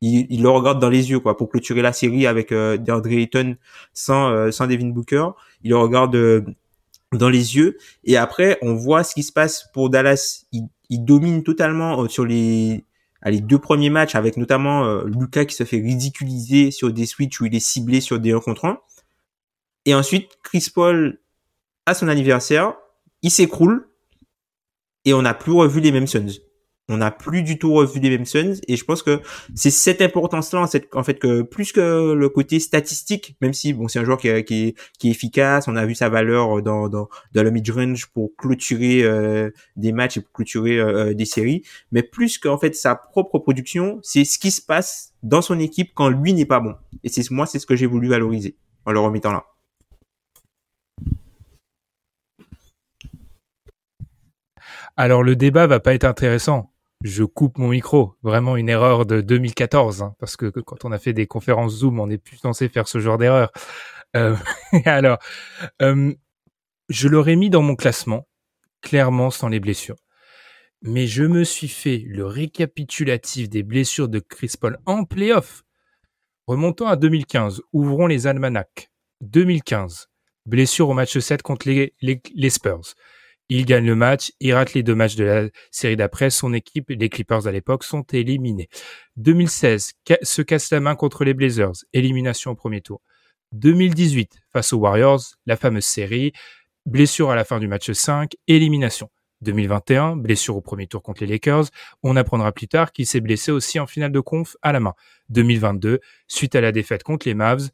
il, 0.01 0.41
le 0.41 0.49
regarde 0.49 0.81
dans 0.81 0.89
les 0.89 1.11
yeux, 1.11 1.19
quoi, 1.19 1.37
pour 1.37 1.49
clôturer 1.49 1.83
la 1.83 1.93
série 1.93 2.25
avec 2.25 2.51
euh, 2.51 2.77
DeAndre 2.77 3.11
Ayton 3.11 3.55
sans, 3.93 4.29
euh, 4.31 4.49
sans 4.49 4.65
Devin 4.65 4.87
Booker. 4.87 5.27
Il 5.63 5.69
le 5.69 5.77
regarde 5.77 6.15
euh, 6.15 6.41
dans 7.13 7.29
les 7.29 7.55
yeux. 7.55 7.77
Et 8.03 8.17
après, 8.17 8.57
on 8.63 8.73
voit 8.73 9.03
ce 9.03 9.13
qui 9.13 9.21
se 9.21 9.31
passe 9.31 9.69
pour 9.71 9.91
Dallas. 9.91 10.45
Il, 10.51 10.63
il 10.89 11.05
domine 11.05 11.43
totalement 11.43 12.01
euh, 12.01 12.07
sur 12.07 12.25
les, 12.25 12.83
les 13.31 13.41
deux 13.41 13.59
premiers 13.59 13.89
matchs 13.89 14.15
avec 14.15 14.37
notamment 14.37 14.85
euh, 14.85 15.03
Lucas 15.05 15.45
qui 15.45 15.55
se 15.55 15.63
fait 15.63 15.77
ridiculiser 15.77 16.71
sur 16.71 16.91
des 16.91 17.05
switches 17.05 17.41
où 17.41 17.45
il 17.45 17.55
est 17.55 17.59
ciblé 17.59 18.01
sur 18.01 18.19
des 18.19 18.31
1 18.31 18.39
contre 18.39 18.65
1. 18.65 18.79
Et 19.85 19.95
ensuite, 19.95 20.29
Chris 20.43 20.67
Paul, 20.73 21.19
à 21.85 21.93
son 21.93 22.07
anniversaire, 22.07 22.73
il 23.21 23.31
s'écroule 23.31 23.87
et 25.05 25.13
on 25.13 25.21
n'a 25.21 25.33
plus 25.33 25.51
revu 25.51 25.81
les 25.81 25.91
mêmes 25.91 26.07
Suns 26.07 26.39
on 26.87 26.97
n'a 26.97 27.11
plus 27.11 27.41
du 27.41 27.57
tout 27.57 27.73
revu 27.73 27.99
les 27.99 28.09
mêmes 28.11 28.25
et 28.67 28.75
je 28.75 28.85
pense 28.85 29.01
que 29.01 29.21
c'est 29.55 29.71
cette 29.71 30.01
importance-là 30.01 30.61
en, 30.61 30.99
en 30.99 31.03
fait 31.03 31.19
que 31.19 31.41
plus 31.41 31.71
que 31.71 32.13
le 32.13 32.29
côté 32.29 32.59
statistique, 32.59 33.35
même 33.41 33.53
si 33.53 33.73
bon 33.73 33.87
c'est 33.87 33.99
un 33.99 34.05
joueur 34.05 34.17
qui, 34.17 34.43
qui, 34.43 34.67
est, 34.67 34.75
qui 34.99 35.07
est 35.07 35.11
efficace, 35.11 35.67
on 35.67 35.75
a 35.75 35.85
vu 35.85 35.95
sa 35.95 36.09
valeur 36.09 36.61
dans 36.61 36.87
dans, 36.87 37.09
dans 37.33 37.43
le 37.43 37.51
mid 37.51 37.67
range 37.69 38.07
pour 38.07 38.35
clôturer 38.37 39.03
euh, 39.03 39.49
des 39.75 39.91
matchs 39.91 40.17
et 40.17 40.21
pour 40.21 40.31
clôturer 40.31 40.77
euh, 40.79 41.13
des 41.13 41.25
séries, 41.25 41.63
mais 41.91 42.03
plus 42.03 42.37
qu'en 42.37 42.57
fait 42.57 42.75
sa 42.75 42.95
propre 42.95 43.39
production, 43.39 43.99
c'est 44.03 44.23
ce 44.23 44.37
qui 44.37 44.51
se 44.51 44.61
passe 44.61 45.13
dans 45.23 45.41
son 45.41 45.59
équipe 45.59 45.91
quand 45.95 46.09
lui 46.09 46.33
n'est 46.33 46.45
pas 46.45 46.59
bon. 46.59 46.75
Et 47.03 47.09
c'est 47.09 47.29
moi 47.31 47.47
c'est 47.47 47.59
ce 47.59 47.65
que 47.65 47.75
j'ai 47.75 47.87
voulu 47.87 48.09
valoriser 48.09 48.57
en 48.85 48.91
le 48.91 48.99
remettant 48.99 49.31
là. 49.31 49.45
Alors 54.97 55.23
le 55.23 55.35
débat 55.35 55.67
va 55.67 55.79
pas 55.79 55.93
être 55.93 56.05
intéressant 56.05 56.71
je 57.05 57.23
coupe 57.23 57.59
mon 57.59 57.69
micro. 57.69 58.15
Vraiment 58.23 58.57
une 58.57 58.67
erreur 58.67 59.05
de 59.05 59.21
2014, 59.21 60.01
hein, 60.01 60.15
parce 60.19 60.35
que 60.35 60.47
quand 60.47 60.85
on 60.85 60.91
a 60.91 60.97
fait 60.97 61.13
des 61.13 61.27
conférences 61.27 61.77
Zoom, 61.77 61.99
on 61.99 62.07
n'est 62.07 62.17
plus 62.17 62.37
censé 62.37 62.67
faire 62.67 62.87
ce 62.87 62.99
genre 62.99 63.19
d'erreur. 63.19 63.51
Euh, 64.15 64.35
alors, 64.85 65.19
euh, 65.83 66.13
je 66.89 67.07
l'aurais 67.07 67.35
mis 67.35 67.51
dans 67.51 67.61
mon 67.61 67.75
classement, 67.75 68.27
clairement 68.81 69.29
sans 69.29 69.49
les 69.49 69.59
blessures. 69.59 69.97
Mais 70.81 71.05
je 71.05 71.23
me 71.23 71.43
suis 71.43 71.67
fait 71.67 72.03
le 72.07 72.25
récapitulatif 72.25 73.49
des 73.49 73.61
blessures 73.61 74.09
de 74.09 74.19
Chris 74.19 74.53
Paul 74.59 74.79
en 74.87 75.03
playoff. 75.03 75.63
Remontons 76.47 76.87
à 76.87 76.95
2015, 76.95 77.61
ouvrons 77.71 78.07
les 78.07 78.25
almanachs. 78.25 78.89
2015, 79.21 80.07
blessure 80.47 80.89
au 80.89 80.93
match 80.93 81.17
7 81.17 81.43
contre 81.43 81.69
les, 81.69 81.93
les 82.01 82.49
Spurs. 82.49 82.95
Il 83.49 83.65
gagne 83.65 83.85
le 83.85 83.95
match, 83.95 84.31
il 84.39 84.53
rate 84.53 84.73
les 84.73 84.81
deux 84.81 84.95
matchs 84.95 85.15
de 85.15 85.23
la 85.23 85.49
série 85.69 85.95
d'après, 85.95 86.31
son 86.31 86.53
équipe, 86.53 86.89
les 86.89 87.09
Clippers 87.09 87.47
à 87.47 87.51
l'époque, 87.51 87.83
sont 87.83 88.03
éliminés. 88.11 88.69
2016, 89.17 89.93
se 90.23 90.41
casse 90.41 90.71
la 90.71 90.79
main 90.79 90.95
contre 90.95 91.23
les 91.23 91.35
Blazers, 91.35 91.73
élimination 91.93 92.51
au 92.51 92.55
premier 92.55 92.81
tour. 92.81 93.01
2018, 93.51 94.39
face 94.51 94.73
aux 94.73 94.77
Warriors, 94.77 95.21
la 95.45 95.57
fameuse 95.57 95.85
série, 95.85 96.33
blessure 96.85 97.29
à 97.29 97.35
la 97.35 97.45
fin 97.45 97.59
du 97.59 97.67
match 97.67 97.91
5, 97.91 98.31
élimination. 98.47 99.09
2021, 99.41 100.15
blessure 100.15 100.57
au 100.57 100.61
premier 100.61 100.87
tour 100.87 101.03
contre 101.03 101.21
les 101.21 101.27
Lakers. 101.27 101.65
On 102.03 102.15
apprendra 102.15 102.51
plus 102.51 102.67
tard 102.67 102.91
qu'il 102.91 103.05
s'est 103.05 103.21
blessé 103.21 103.51
aussi 103.51 103.79
en 103.79 103.85
finale 103.85 104.11
de 104.11 104.19
conf 104.19 104.55
à 104.61 104.71
la 104.71 104.79
main. 104.79 104.93
2022, 105.29 105.99
suite 106.27 106.55
à 106.55 106.61
la 106.61 106.71
défaite 106.71 107.03
contre 107.03 107.27
les 107.27 107.33
Mavs, 107.33 107.69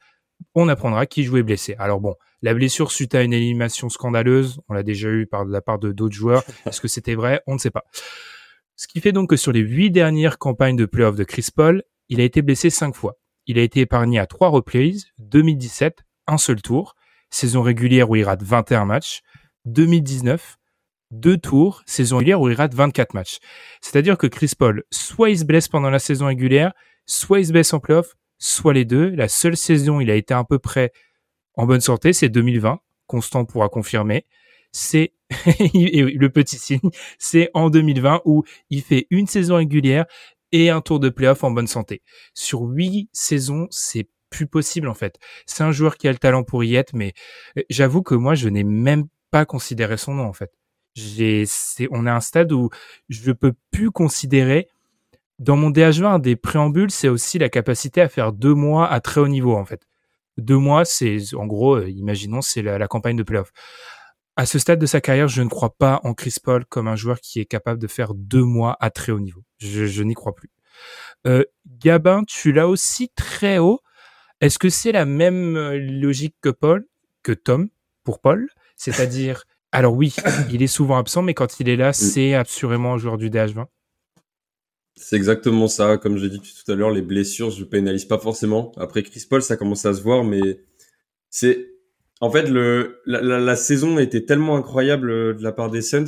on 0.56 0.68
apprendra 0.68 1.06
qu'il 1.06 1.24
jouait 1.26 1.44
blessé. 1.44 1.76
Alors 1.80 2.00
bon, 2.00 2.16
la 2.42 2.54
blessure 2.54 2.92
suite 2.92 3.16
à 3.16 3.24
une 3.24 3.34
élimination 3.34 3.90
scandaleuse, 3.90 4.60
on 4.68 4.74
l'a 4.74 4.84
déjà 4.84 5.10
eu 5.10 5.28
par 5.28 5.46
la 5.46 5.62
part 5.62 5.80
de 5.80 5.92
d'autres 5.92 6.16
joueurs. 6.16 6.44
Est-ce 6.66 6.82
que 6.82 6.88
c'était 6.88 7.16
vrai? 7.16 7.42
On 7.48 7.54
ne 7.54 7.60
sait 7.60 7.72
pas. 7.72 7.86
Ce 8.76 8.88
qui 8.88 9.00
fait 9.00 9.12
donc 9.12 9.30
que 9.30 9.36
sur 9.36 9.52
les 9.52 9.60
huit 9.60 9.92
dernières 9.92 10.40
campagnes 10.40 10.76
de 10.76 10.86
playoffs 10.86 11.16
de 11.16 11.24
Chris 11.24 11.48
Paul, 11.56 11.84
il 12.10 12.20
a 12.20 12.24
été 12.24 12.42
blessé 12.42 12.70
cinq 12.70 12.96
fois. 12.96 13.18
Il 13.46 13.60
a 13.60 13.62
été 13.62 13.82
épargné 13.82 14.20
à 14.20 14.26
trois 14.26 14.50
reprises, 14.50 15.08
2017, 15.20 16.04
un 16.28 16.38
seul 16.38 16.62
tour, 16.62 16.96
saison 17.30 17.62
régulière 17.62 18.10
où 18.10 18.16
il 18.16 18.24
rate 18.24 18.44
21 18.44 18.86
matchs, 18.86 19.22
2019, 19.66 20.58
deux 21.12 21.38
tours, 21.38 21.84
saison 21.86 22.18
régulière 22.18 22.42
où 22.42 22.50
il 22.50 22.56
rate 22.56 22.74
24 22.74 23.14
matchs. 23.14 23.40
C'est-à-dire 23.82 24.18
que 24.18 24.28
Chris 24.28 24.54
Paul, 24.58 24.84
soit 24.92 25.30
il 25.30 25.40
se 25.40 25.46
blesse 25.46 25.68
pendant 25.68 25.90
la 25.90 26.00
saison 26.00 26.28
régulière, 26.28 26.74
soit 27.06 27.40
il 27.40 27.46
se 27.46 27.52
blesse 27.52 27.74
en 27.74 27.80
playoff, 27.80 28.16
soit 28.42 28.74
les 28.74 28.84
deux. 28.84 29.10
La 29.12 29.30
seule 29.30 29.56
saison 29.56 30.02
il 30.02 30.12
a 30.12 30.16
été 30.16 30.34
à 30.34 30.44
peu 30.44 30.60
près 30.60 30.92
en 31.56 31.66
bonne 31.66 31.80
santé, 31.80 32.12
c'est 32.12 32.30
2020. 32.30 32.80
Constant 33.08 33.46
pourra 33.46 33.70
confirmer. 33.70 34.26
C'est 34.74 35.14
le 35.30 36.28
petit 36.28 36.58
signe, 36.58 36.90
c'est 37.18 37.50
en 37.54 37.70
2020 37.70 38.22
où 38.26 38.44
il 38.70 38.82
fait 38.82 39.08
une 39.10 39.28
saison 39.28 39.56
régulière 39.56 40.06
et 40.52 40.70
un 40.70 40.82
tour 40.82 41.00
de 41.00 41.10
playoff 41.10 41.44
en 41.44 41.52
bonne 41.52 41.68
santé. 41.68 42.02
Sur 42.34 42.62
huit 42.64 43.10
saisons, 43.14 43.68
c'est 43.70 44.10
plus 44.30 44.48
possible 44.48 44.88
en 44.88 44.94
fait. 44.94 45.20
C'est 45.46 45.64
un 45.64 45.72
joueur 45.72 45.98
qui 45.98 46.08
a 46.08 46.12
le 46.12 46.18
talent 46.18 46.44
pour 46.44 46.64
y 46.64 46.76
être, 46.76 46.94
mais 46.94 47.14
euh, 47.58 47.64
j'avoue 47.70 48.02
que 48.02 48.16
moi, 48.16 48.36
je 48.36 48.50
n'ai 48.50 48.64
même 48.64 49.06
pas 49.30 49.46
considéré 49.46 49.98
son 49.98 50.16
nom 50.16 50.26
en 50.26 50.34
fait 50.34 50.52
j'ai, 50.96 51.46
on 51.92 52.06
est 52.06 52.10
à 52.10 52.16
un 52.16 52.22
stade 52.22 52.52
où 52.52 52.70
je 53.10 53.32
peux 53.32 53.54
plus 53.72 53.92
considérer 53.92 54.68
dans 55.42 55.58
mon 55.58 55.72
DH20 55.72 56.22
des 56.22 56.36
préambules, 56.36 56.92
c'est 56.92 57.10
aussi 57.10 57.40
la 57.40 57.50
capacité 57.50 58.00
à 58.00 58.08
faire 58.08 58.32
deux 58.32 58.54
mois 58.54 58.88
à 58.88 59.02
très 59.02 59.20
haut 59.20 59.28
niveau 59.28 59.56
en 59.56 59.66
fait. 59.66 59.82
Deux 60.38 60.58
mois, 60.58 60.86
c'est 60.86 61.18
en 61.34 61.48
gros, 61.48 61.78
euh, 61.78 61.90
imaginons, 61.90 62.42
c'est 62.42 62.62
la, 62.62 62.88
campagne 62.88 63.18
de 63.18 63.24
playoff. 63.24 63.52
À 64.36 64.46
ce 64.46 64.60
stade 64.60 64.80
de 64.80 64.86
sa 64.86 65.02
carrière, 65.02 65.28
je 65.28 65.42
ne 65.42 65.50
crois 65.50 65.76
pas 65.76 66.00
en 66.04 66.14
Chris 66.14 66.36
Paul 66.42 66.64
comme 66.66 66.88
un 66.88 66.96
joueur 66.96 67.20
qui 67.20 67.40
est 67.40 67.46
capable 67.46 67.82
de 67.82 67.88
faire 67.88 68.14
deux 68.14 68.44
mois 68.44 68.78
à 68.80 68.92
très 68.92 69.12
haut 69.12 69.20
niveau. 69.20 69.44
Je, 69.58 69.88
je 69.88 70.04
n'y 70.04 70.14
crois 70.14 70.36
plus. 70.36 70.52
Euh, 71.26 71.44
Gabin, 71.80 72.24
tu 72.24 72.52
l'as 72.52 72.68
aussi 72.68 73.10
très 73.16 73.58
haut. 73.58 73.82
Est-ce 74.42 74.60
que 74.60 74.70
c'est 74.70 74.92
la 74.92 75.06
même 75.06 75.58
euh, 75.58 75.78
logique 75.80 76.36
que 76.42 76.50
Paul, 76.50 76.86
que 77.24 77.32
Tom 77.32 77.70
pour 78.04 78.22
Paul, 78.22 78.48
c'est-à-dire 78.76 79.44
alors 79.72 79.96
oui, 79.96 80.16
il 80.52 80.62
est 80.62 80.68
souvent 80.68 80.98
absent, 80.98 81.24
mais 81.24 81.34
quand 81.34 81.60
il 81.60 81.68
est 81.68 81.78
là, 81.78 81.94
c'est 81.94 82.36
absolument 82.36 82.94
un 82.94 82.98
joueur 82.98 83.18
du 83.18 83.30
DH20. 83.30 83.66
C'est 85.02 85.16
exactement 85.16 85.68
ça. 85.68 85.98
Comme 85.98 86.18
j'ai 86.18 86.30
dit 86.30 86.40
tout 86.40 86.72
à 86.72 86.76
l'heure, 86.76 86.92
les 86.92 87.02
blessures, 87.02 87.50
je 87.50 87.64
pénalise 87.64 88.06
pas 88.06 88.20
forcément. 88.20 88.72
Après 88.78 89.02
Chris 89.02 89.26
Paul, 89.28 89.42
ça 89.42 89.58
commence 89.58 89.86
à 89.86 89.94
se 89.94 90.02
voir, 90.02 90.24
mais 90.24 90.62
c'est 91.32 91.72
en 92.22 92.30
fait 92.30 92.48
le 92.48 93.02
la, 93.08 93.56
saison 93.56 93.98
était 93.98 94.26
tellement 94.26 94.56
incroyable 94.56 95.10
euh, 95.10 95.34
de 95.34 95.44
la 95.44 95.52
part 95.52 95.72
des 95.72 95.82
Suns 95.82 96.06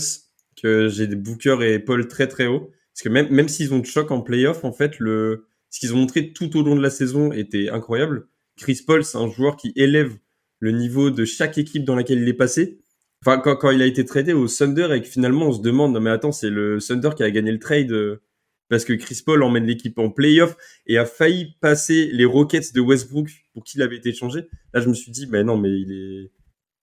que 0.62 0.90
j'ai 0.90 1.08
des 1.08 1.16
Booker 1.16 1.58
et 1.62 1.80
Paul 1.80 2.08
très 2.08 2.28
très 2.28 2.46
haut. 2.46 2.72
Parce 2.94 3.02
que 3.02 3.10
même 3.10 3.30
même 3.32 3.50
s'ils 3.50 3.74
ont 3.74 3.80
de 3.80 3.86
choc 3.86 4.12
en 4.12 4.22
playoff, 4.22 4.64
en 4.64 4.72
fait 4.72 4.94
ce 5.00 5.80
qu'ils 5.80 5.96
ont 5.96 5.98
montré 5.98 6.32
tout 6.32 6.56
au 6.56 6.62
long 6.62 6.76
de 6.76 6.82
la 6.82 6.92
saison 6.92 7.32
était 7.32 7.70
incroyable. 7.70 8.28
Chris 8.58 8.84
Paul, 8.86 9.04
c'est 9.04 9.18
un 9.18 9.28
joueur 9.28 9.58
qui 9.58 9.74
élève 9.76 10.14
le 10.60 10.72
niveau 10.72 11.10
de 11.10 11.26
chaque 11.26 11.58
équipe 11.58 11.84
dans 11.84 11.96
laquelle 11.96 12.22
il 12.22 12.30
est 12.30 12.34
passé. 12.34 12.80
Enfin, 13.26 13.40
quand, 13.40 13.56
quand, 13.56 13.72
il 13.72 13.82
a 13.82 13.88
été 13.88 14.06
tradé 14.06 14.34
au 14.34 14.48
Thunder 14.48 14.90
et 14.94 15.02
que 15.02 15.08
finalement 15.08 15.48
on 15.48 15.54
se 15.54 15.62
demande, 15.62 15.94
non 15.94 16.00
mais 16.00 16.12
attends, 16.12 16.32
c'est 16.32 16.52
le 16.52 16.78
Thunder 16.80 17.10
qui 17.18 17.24
a 17.24 17.32
gagné 17.32 17.52
le 17.52 17.60
trade 17.60 17.92
euh, 17.92 18.22
parce 18.70 18.86
que 18.86 18.94
Chris 18.94 19.22
Paul 19.26 19.44
emmène 19.44 19.66
l'équipe 19.66 19.98
en 20.00 20.10
playoff 20.10 20.56
et 20.88 20.98
a 20.98 21.06
failli 21.06 21.56
passer 21.62 22.10
les 22.12 22.26
Rockets 22.26 22.74
de 22.74 22.82
Westbrook 22.82 23.30
pour 23.54 23.64
qui 23.64 23.78
il 23.78 23.82
avait 23.82 23.98
été 23.98 24.10
échangé. 24.10 24.48
Là, 24.74 24.82
je 24.82 24.90
me 24.90 24.94
suis 24.94 25.12
dit, 25.12 25.28
mais 25.28 25.44
non, 25.44 25.58
mais 25.58 25.70
il 25.70 25.92
est 25.92 26.32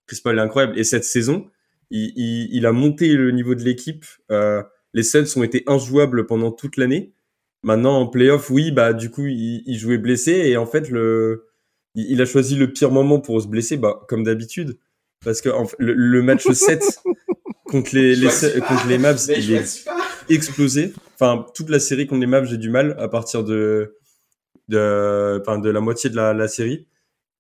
Chris 0.07 0.21
Paul 0.23 0.39
est 0.39 0.43
incroyable. 0.43 0.79
Et 0.79 0.85
cette 0.85 1.05
saison, 1.05 1.49
il, 1.91 2.13
il, 2.17 2.49
il 2.53 2.67
a 2.67 2.73
monté 2.73 3.15
le 3.15 3.31
niveau 3.31 3.55
de 3.55 3.63
l'équipe. 3.63 4.05
Euh, 4.31 4.63
les 4.93 5.03
Suns 5.03 5.37
ont 5.37 5.43
été 5.43 5.63
injouables 5.67 6.27
pendant 6.27 6.51
toute 6.53 6.77
l'année. 6.77 7.13
Maintenant 7.63 7.99
en 8.01 8.07
playoff, 8.07 8.51
oui, 8.51 8.73
bah 8.73 8.93
du 8.93 9.11
coup, 9.11 9.27
il, 9.27 9.63
il 9.67 9.79
jouait 9.79 9.99
blessé 9.99 10.33
et 10.33 10.57
en 10.57 10.67
fait 10.67 10.89
le 10.89 11.47
il, 11.95 12.23
a 12.23 12.25
choisi 12.25 12.55
le 12.55 12.73
pire 12.73 12.91
moment 12.91 13.21
pour 13.21 13.43
se 13.43 13.49
blesser, 13.49 13.77
bah 13.77 14.01
comme 14.09 14.23
d'habitude 14.23 14.79
parce 15.25 15.41
que 15.41 15.51
le, 15.79 16.23
match 16.23 16.51
7 16.51 16.83
contre 17.65 17.95
les, 17.95 18.17
les 18.17 18.29
contre 18.61 18.87
les 18.89 18.99
Mavs, 18.99 19.21
il 19.37 19.53
est 19.53 19.87
explosé. 20.31 20.93
Enfin, 21.15 21.47
toute 21.55 21.71
la 21.71 21.79
série 21.79 22.07
contre 22.07 22.21
les 22.21 22.27
Mavs, 22.27 22.47
j'ai 22.47 22.57
du 22.57 22.71
mal 22.71 22.97
à 22.99 23.09
partir 23.09 23.45
de 23.45 23.97
de, 24.69 25.41
enfin, 25.41 25.59
de 25.59 25.69
la 25.69 25.81
moitié 25.81 26.11
de 26.11 26.17
la, 26.17 26.49
série. 26.49 26.87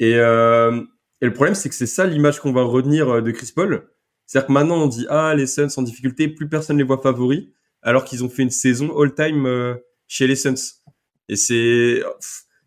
Et, 0.00 0.16
euh, 0.16 0.82
et 1.20 1.26
le 1.26 1.32
problème, 1.32 1.54
c'est 1.54 1.68
que 1.68 1.74
c'est 1.74 1.86
ça 1.86 2.06
l'image 2.06 2.40
qu'on 2.40 2.52
va 2.52 2.62
retenir 2.62 3.08
euh, 3.08 3.20
de 3.22 3.30
Chris 3.30 3.52
Paul. 3.54 3.88
C'est-à-dire 4.26 4.48
que 4.48 4.52
maintenant, 4.52 4.82
on 4.82 4.86
dit 4.86 5.06
ah 5.08 5.34
les 5.34 5.46
Suns 5.46 5.68
en 5.76 5.82
difficulté, 5.82 6.28
plus 6.28 6.48
personne 6.48 6.76
les 6.78 6.84
voit 6.84 7.00
favoris, 7.00 7.48
alors 7.82 8.04
qu'ils 8.04 8.24
ont 8.24 8.28
fait 8.28 8.42
une 8.42 8.50
saison 8.50 8.98
all-time 9.00 9.46
euh, 9.46 9.74
chez 10.08 10.26
les 10.26 10.36
Suns. 10.36 10.54
Et 11.28 11.36
c'est 11.36 12.02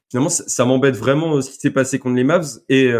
finalement 0.09 0.29
ça, 0.29 0.65
m'embête 0.65 0.95
vraiment 0.95 1.41
ce 1.41 1.49
qui 1.49 1.57
s'est 1.57 1.71
passé 1.71 1.99
contre 1.99 2.15
les 2.15 2.23
Mavs 2.23 2.59
et 2.69 2.91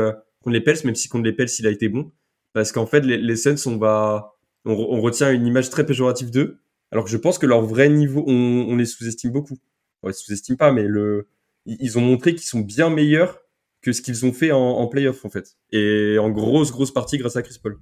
contre 0.41 0.53
les 0.53 0.61
Pels, 0.61 0.78
même 0.84 0.95
si 0.95 1.07
contre 1.07 1.24
les 1.24 1.32
Pels, 1.32 1.47
il 1.59 1.67
a 1.67 1.69
été 1.69 1.88
bon. 1.88 2.11
Parce 2.51 2.71
qu'en 2.71 2.86
fait, 2.86 3.01
les, 3.01 3.17
les 3.17 3.36
Suns, 3.38 3.55
on 3.65 3.78
va, 3.78 4.34
on, 4.65 5.01
retient 5.01 5.32
une 5.32 5.47
image 5.47 5.69
très 5.69 5.86
péjorative 5.86 6.32
d'eux. 6.32 6.59
Alors 6.93 7.05
que 7.05 7.09
je 7.09 7.17
pense 7.17 7.39
que 7.39 7.47
leur 7.47 7.63
vrai 7.63 7.89
niveau, 7.89 8.23
on, 8.27 8.67
on 8.69 8.75
les 8.75 8.85
sous-estime 8.85 9.31
beaucoup. 9.31 9.57
On 10.03 10.07
les 10.09 10.13
sous-estime 10.13 10.57
pas, 10.57 10.71
mais 10.71 10.83
le, 10.83 11.27
ils 11.65 11.97
ont 11.97 12.01
montré 12.01 12.35
qu'ils 12.35 12.45
sont 12.45 12.59
bien 12.59 12.91
meilleurs 12.91 13.39
que 13.81 13.91
ce 13.91 14.03
qu'ils 14.03 14.27
ont 14.27 14.31
fait 14.31 14.51
en, 14.51 14.59
en 14.59 14.87
playoff, 14.87 15.25
en 15.25 15.29
fait. 15.29 15.57
Et 15.71 16.17
en 16.19 16.29
grosse, 16.29 16.71
grosse 16.71 16.93
partie 16.93 17.17
grâce 17.17 17.35
à 17.35 17.41
Chris 17.41 17.57
Paul. 17.61 17.79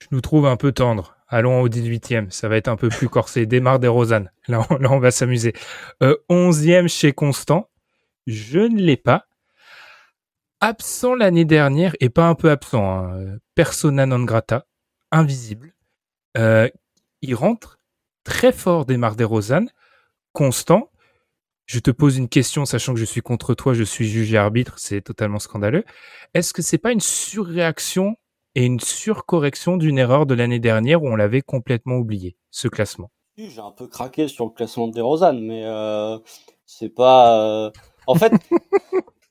Je 0.00 0.06
nous 0.10 0.22
trouve 0.22 0.46
un 0.46 0.56
peu 0.56 0.72
tendre. 0.72 1.18
Allons 1.28 1.60
au 1.60 1.68
18e. 1.68 2.30
Ça 2.30 2.48
va 2.48 2.56
être 2.56 2.68
un 2.68 2.76
peu 2.76 2.88
plus 2.88 3.08
corsé. 3.10 3.44
Démarre 3.44 3.78
des 3.78 3.88
Rosanne. 3.88 4.32
Là, 4.48 4.66
on, 4.70 4.76
là, 4.78 4.90
on 4.90 4.98
va 4.98 5.10
s'amuser. 5.10 5.52
Euh, 6.02 6.16
11e 6.30 6.88
chez 6.88 7.12
Constant. 7.12 7.68
Je 8.26 8.60
ne 8.60 8.80
l'ai 8.80 8.96
pas 8.96 9.26
absent 10.60 11.14
l'année 11.14 11.44
dernière, 11.44 11.94
et 12.00 12.10
pas 12.10 12.28
un 12.28 12.34
peu 12.34 12.50
absent, 12.50 12.84
hein, 12.84 13.38
persona 13.54 14.06
non 14.06 14.24
grata, 14.24 14.66
invisible. 15.10 15.74
Euh, 16.36 16.68
il 17.22 17.34
rentre 17.34 17.78
très 18.24 18.52
fort 18.52 18.84
des 18.86 18.98
des 19.16 19.24
Rosanne, 19.24 19.70
constant. 20.32 20.90
Je 21.66 21.78
te 21.78 21.90
pose 21.90 22.16
une 22.16 22.28
question, 22.28 22.64
sachant 22.64 22.94
que 22.94 23.00
je 23.00 23.04
suis 23.04 23.20
contre 23.20 23.54
toi, 23.54 23.74
je 23.74 23.84
suis 23.84 24.08
juge 24.08 24.32
et 24.32 24.36
arbitre, 24.36 24.78
c'est 24.78 25.02
totalement 25.02 25.38
scandaleux. 25.38 25.84
Est-ce 26.34 26.52
que 26.52 26.62
c'est 26.62 26.78
pas 26.78 26.92
une 26.92 27.00
surréaction 27.00 28.16
et 28.56 28.64
une 28.64 28.80
surcorrection 28.80 29.76
d'une 29.76 29.98
erreur 29.98 30.26
de 30.26 30.34
l'année 30.34 30.58
dernière 30.58 31.02
où 31.02 31.08
on 31.08 31.16
l'avait 31.16 31.42
complètement 31.42 31.96
oublié, 31.96 32.36
ce 32.50 32.66
classement? 32.66 33.10
J'ai 33.36 33.60
un 33.60 33.70
peu 33.70 33.86
craqué 33.86 34.28
sur 34.28 34.44
le 34.44 34.50
classement 34.50 34.88
des 34.88 35.00
Rosanne, 35.00 35.40
mais 35.40 35.64
euh, 35.64 36.18
c'est 36.66 36.88
pas. 36.88 37.38
Euh, 37.38 37.70
en 38.06 38.16
fait, 38.16 38.32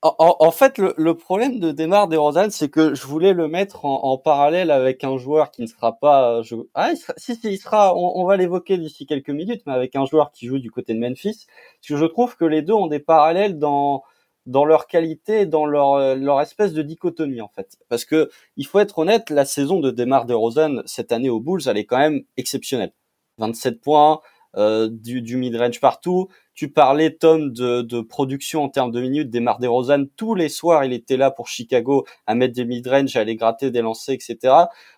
En, 0.02 0.52
fait, 0.52 0.78
le, 0.78 1.14
problème 1.14 1.60
de 1.60 1.74
Demar 1.74 2.08
DeRozan, 2.08 2.50
c'est 2.52 2.70
que 2.70 2.96
je 2.96 3.06
voulais 3.06 3.34
le 3.34 3.50
mettre 3.50 3.84
en, 3.84 4.18
parallèle 4.18 4.72
avec 4.72 5.04
un 5.04 5.18
joueur 5.18 5.52
qui 5.52 5.62
ne 5.62 5.68
sera 5.68 6.00
pas. 6.00 6.42
Je... 6.42 6.56
Ah, 6.74 6.92
si, 7.18 7.36
si, 7.36 7.52
il 7.52 7.58
sera. 7.58 7.94
On, 7.98 8.24
va 8.26 8.38
l'évoquer 8.38 8.78
d'ici 8.78 9.06
quelques 9.06 9.30
minutes, 9.30 9.62
mais 9.66 9.74
avec 9.74 9.98
un 9.98 10.06
joueur 10.06 10.32
qui 10.32 10.48
joue 10.48 10.60
du 10.60 10.72
côté 10.72 10.94
de 10.94 11.00
Memphis, 11.00 11.48
parce 11.48 11.88
que 11.90 11.98
je 11.98 12.06
trouve 12.06 12.38
que 12.38 12.46
les 12.46 12.62
deux 12.62 12.74
ont 12.74 12.88
des 12.88 13.00
parallèles 13.00 13.60
dans 13.60 14.04
dans 14.46 14.64
leur 14.64 14.88
qualité, 14.88 15.46
dans 15.46 15.66
leur 15.66 16.16
leur 16.16 16.40
espèce 16.40 16.72
de 16.72 16.82
dichotomie 16.82 17.42
en 17.42 17.50
fait. 17.50 17.78
Parce 17.90 18.06
que 18.06 18.30
il 18.56 18.66
faut 18.66 18.80
être 18.80 19.00
honnête, 19.00 19.30
la 19.30 19.44
saison 19.44 19.82
de 19.82 19.92
Demar 19.92 20.26
DeRozan 20.26 20.82
cette 20.86 21.12
année 21.12 21.30
aux 21.30 21.42
Bulls, 21.42 21.68
elle 21.68 21.78
est 21.78 21.86
quand 21.86 22.00
même 22.00 22.24
exceptionnelle. 22.38 22.94
27 23.38 23.82
points, 23.82 24.22
euh, 24.58 24.90
du, 24.92 25.22
du 25.22 25.38
mid-range 25.38 25.80
partout. 25.80 26.28
Tu 26.56 26.72
parlais, 26.72 27.12
Tom, 27.12 27.54
de, 27.54 27.82
de, 27.82 28.02
production 28.02 28.64
en 28.64 28.70
termes 28.70 28.92
de 28.92 29.00
minutes. 29.00 29.30
Des 29.30 29.68
Rosanne, 29.68 30.10
tous 30.16 30.36
les 30.36 30.50
soirs, 30.50 30.84
il 30.84 30.94
était 30.94 31.18
là 31.18 31.32
pour 31.32 31.48
Chicago 31.48 32.06
à 32.28 32.36
mettre 32.36 32.56
des 32.56 32.66
mid-range, 32.66 33.16
à 33.16 33.22
aller 33.22 33.36
gratter 33.36 33.72
des 33.72 33.82
lancers, 33.82 34.16
etc. 34.16 34.54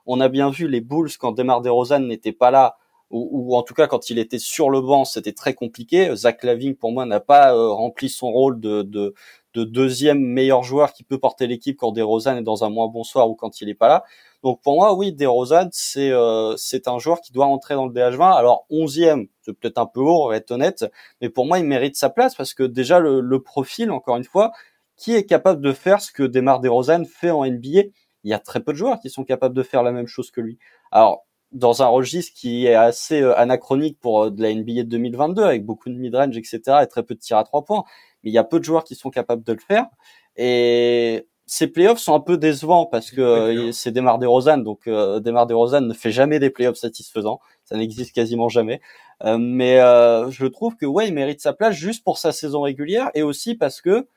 On 0.06 0.22
a 0.22 0.30
bien 0.30 0.50
vu 0.50 0.68
les 0.68 0.82
Bulls 0.82 1.12
quand 1.20 1.34
Demar 1.34 1.62
DeRozan 1.62 2.00
n'était 2.00 2.32
pas 2.32 2.50
là, 2.50 2.78
ou, 3.12 3.30
ou, 3.32 3.56
en 3.56 3.64
tout 3.64 3.74
cas 3.74 3.88
quand 3.88 4.10
il 4.10 4.18
était 4.20 4.40
sur 4.40 4.70
le 4.70 4.82
banc, 4.82 5.06
c'était 5.06 5.34
très 5.34 5.54
compliqué. 5.54 6.16
Zach 6.16 6.44
Laving, 6.44 6.76
pour 6.76 6.92
moi, 6.94 7.06
n'a 7.06 7.20
pas 7.20 7.54
euh, 7.54 7.70
rempli 7.70 8.10
son 8.10 8.32
rôle 8.32 8.60
de, 8.60 8.82
de, 8.84 9.14
de, 9.54 9.64
deuxième 9.64 10.20
meilleur 10.20 10.64
joueur 10.64 10.94
qui 10.94 11.04
peut 11.04 11.18
porter 11.18 11.48
l'équipe 11.48 11.78
quand 11.78 11.92
DeRozan 11.92 12.38
est 12.38 12.42
dans 12.44 12.64
un 12.64 12.70
moins 12.70 12.88
bon 12.88 13.04
soir 13.04 13.30
ou 13.30 13.36
quand 13.36 13.62
il 13.62 13.70
est 13.70 13.76
pas 13.76 13.88
là. 13.88 14.04
Donc 14.44 14.62
pour 14.62 14.76
moi, 14.76 14.94
oui, 14.96 15.14
DeRozan, 15.14 15.70
c'est 15.72 16.12
euh, 16.12 16.56
c'est 16.58 16.88
un 16.88 16.98
joueur 17.00 17.22
qui 17.22 17.32
doit 17.32 17.46
rentrer 17.46 17.76
dans 17.76 17.86
le 17.86 17.94
DH20. 17.94 18.34
Alors 18.36 18.66
11e, 18.72 19.28
c'est 19.42 19.54
peut-être 19.54 19.78
un 19.78 19.86
peu 19.86 20.00
haut, 20.00 20.26
on 20.26 20.30
va 20.30 20.38
être 20.38 20.52
honnête, 20.52 20.86
mais 21.22 21.30
pour 21.30 21.46
moi, 21.46 21.60
il 21.60 21.66
mérite 21.66 21.96
sa 21.96 22.10
place 22.10 22.36
parce 22.36 22.54
que 22.54 22.64
déjà 22.64 23.00
le, 23.00 23.20
le 23.22 23.42
profil, 23.42 23.92
encore 23.92 24.18
une 24.18 24.24
fois, 24.24 24.52
qui 24.98 25.16
est 25.16 25.26
capable 25.26 25.62
de 25.62 25.74
faire 25.74 26.02
ce 26.02 26.12
que 26.12 26.24
Demar 26.24 26.60
DeRozan 26.60 27.06
fait 27.06 27.32
en 27.32 27.46
NBA 27.46 27.90
Il 28.24 28.30
y 28.30 28.34
a 28.34 28.40
très 28.40 28.60
peu 28.60 28.72
de 28.72 28.78
joueurs 28.78 29.00
qui 29.00 29.10
sont 29.10 29.24
capables 29.24 29.56
de 29.56 29.64
faire 29.64 29.84
la 29.84 29.92
même 29.92 30.08
chose 30.08 30.32
que 30.32 30.42
lui. 30.42 30.60
Alors, 30.92 31.26
dans 31.52 31.82
un 31.84 31.88
registre 31.88 32.34
qui 32.36 32.66
est 32.66 32.76
assez 32.76 33.22
euh, 33.22 33.38
anachronique 33.38 34.00
pour 34.00 34.24
euh, 34.24 34.30
de 34.30 34.42
la 34.42 34.54
NBA 34.54 34.84
de 34.84 34.90
2022, 34.90 35.44
avec 35.44 35.66
beaucoup 35.66 35.90
de 35.90 35.96
mid-range, 35.96 36.38
etc., 36.38 36.62
et 36.84 36.88
très 36.88 37.04
peu 37.04 37.16
de 37.16 37.20
tirs 37.20 37.38
à 37.38 37.44
trois 37.44 37.66
points, 37.66 37.84
mais 38.24 38.32
il 38.32 38.34
y 38.34 38.38
a 38.38 38.44
peu 38.44 38.60
de 38.60 38.64
joueurs 38.64 38.84
qui 38.84 38.96
sont 38.96 39.10
capables 39.10 39.44
de 39.44 39.54
le 39.54 39.60
faire. 39.60 39.88
Et 40.36 41.28
ces 41.52 41.68
playoffs 41.68 42.00
sont 42.00 42.16
un 42.16 42.22
peu 42.22 42.38
décevants 42.38 42.86
parce 42.86 43.12
que 43.12 43.20
euh, 43.20 43.72
c'est 43.74 43.92
Demar 43.92 44.20
DeRozan, 44.20 44.60
donc 44.60 44.88
euh, 44.88 45.20
Demar 45.20 45.48
DeRozan 45.48 45.82
ne 45.82 45.94
fait 45.94 46.12
jamais 46.12 46.40
des 46.40 46.50
playoffs 46.50 46.78
satisfaisants, 46.78 47.42
ça 47.66 47.76
n'existe 47.76 48.16
quasiment 48.16 48.48
jamais. 48.48 48.80
Euh, 49.26 49.38
mais 49.38 49.76
je 50.32 50.46
trouve 50.46 50.78
que 50.78 50.86
ouais, 50.86 51.10
il 51.10 51.14
mérite 51.14 51.42
sa 51.42 51.52
place 51.52 51.76
juste 51.76 52.06
pour 52.06 52.18
sa 52.18 52.32
saison 52.32 52.62
régulière 52.62 53.12
et 53.16 53.22
aussi 53.22 53.56
parce 53.56 53.82
que 53.82 54.08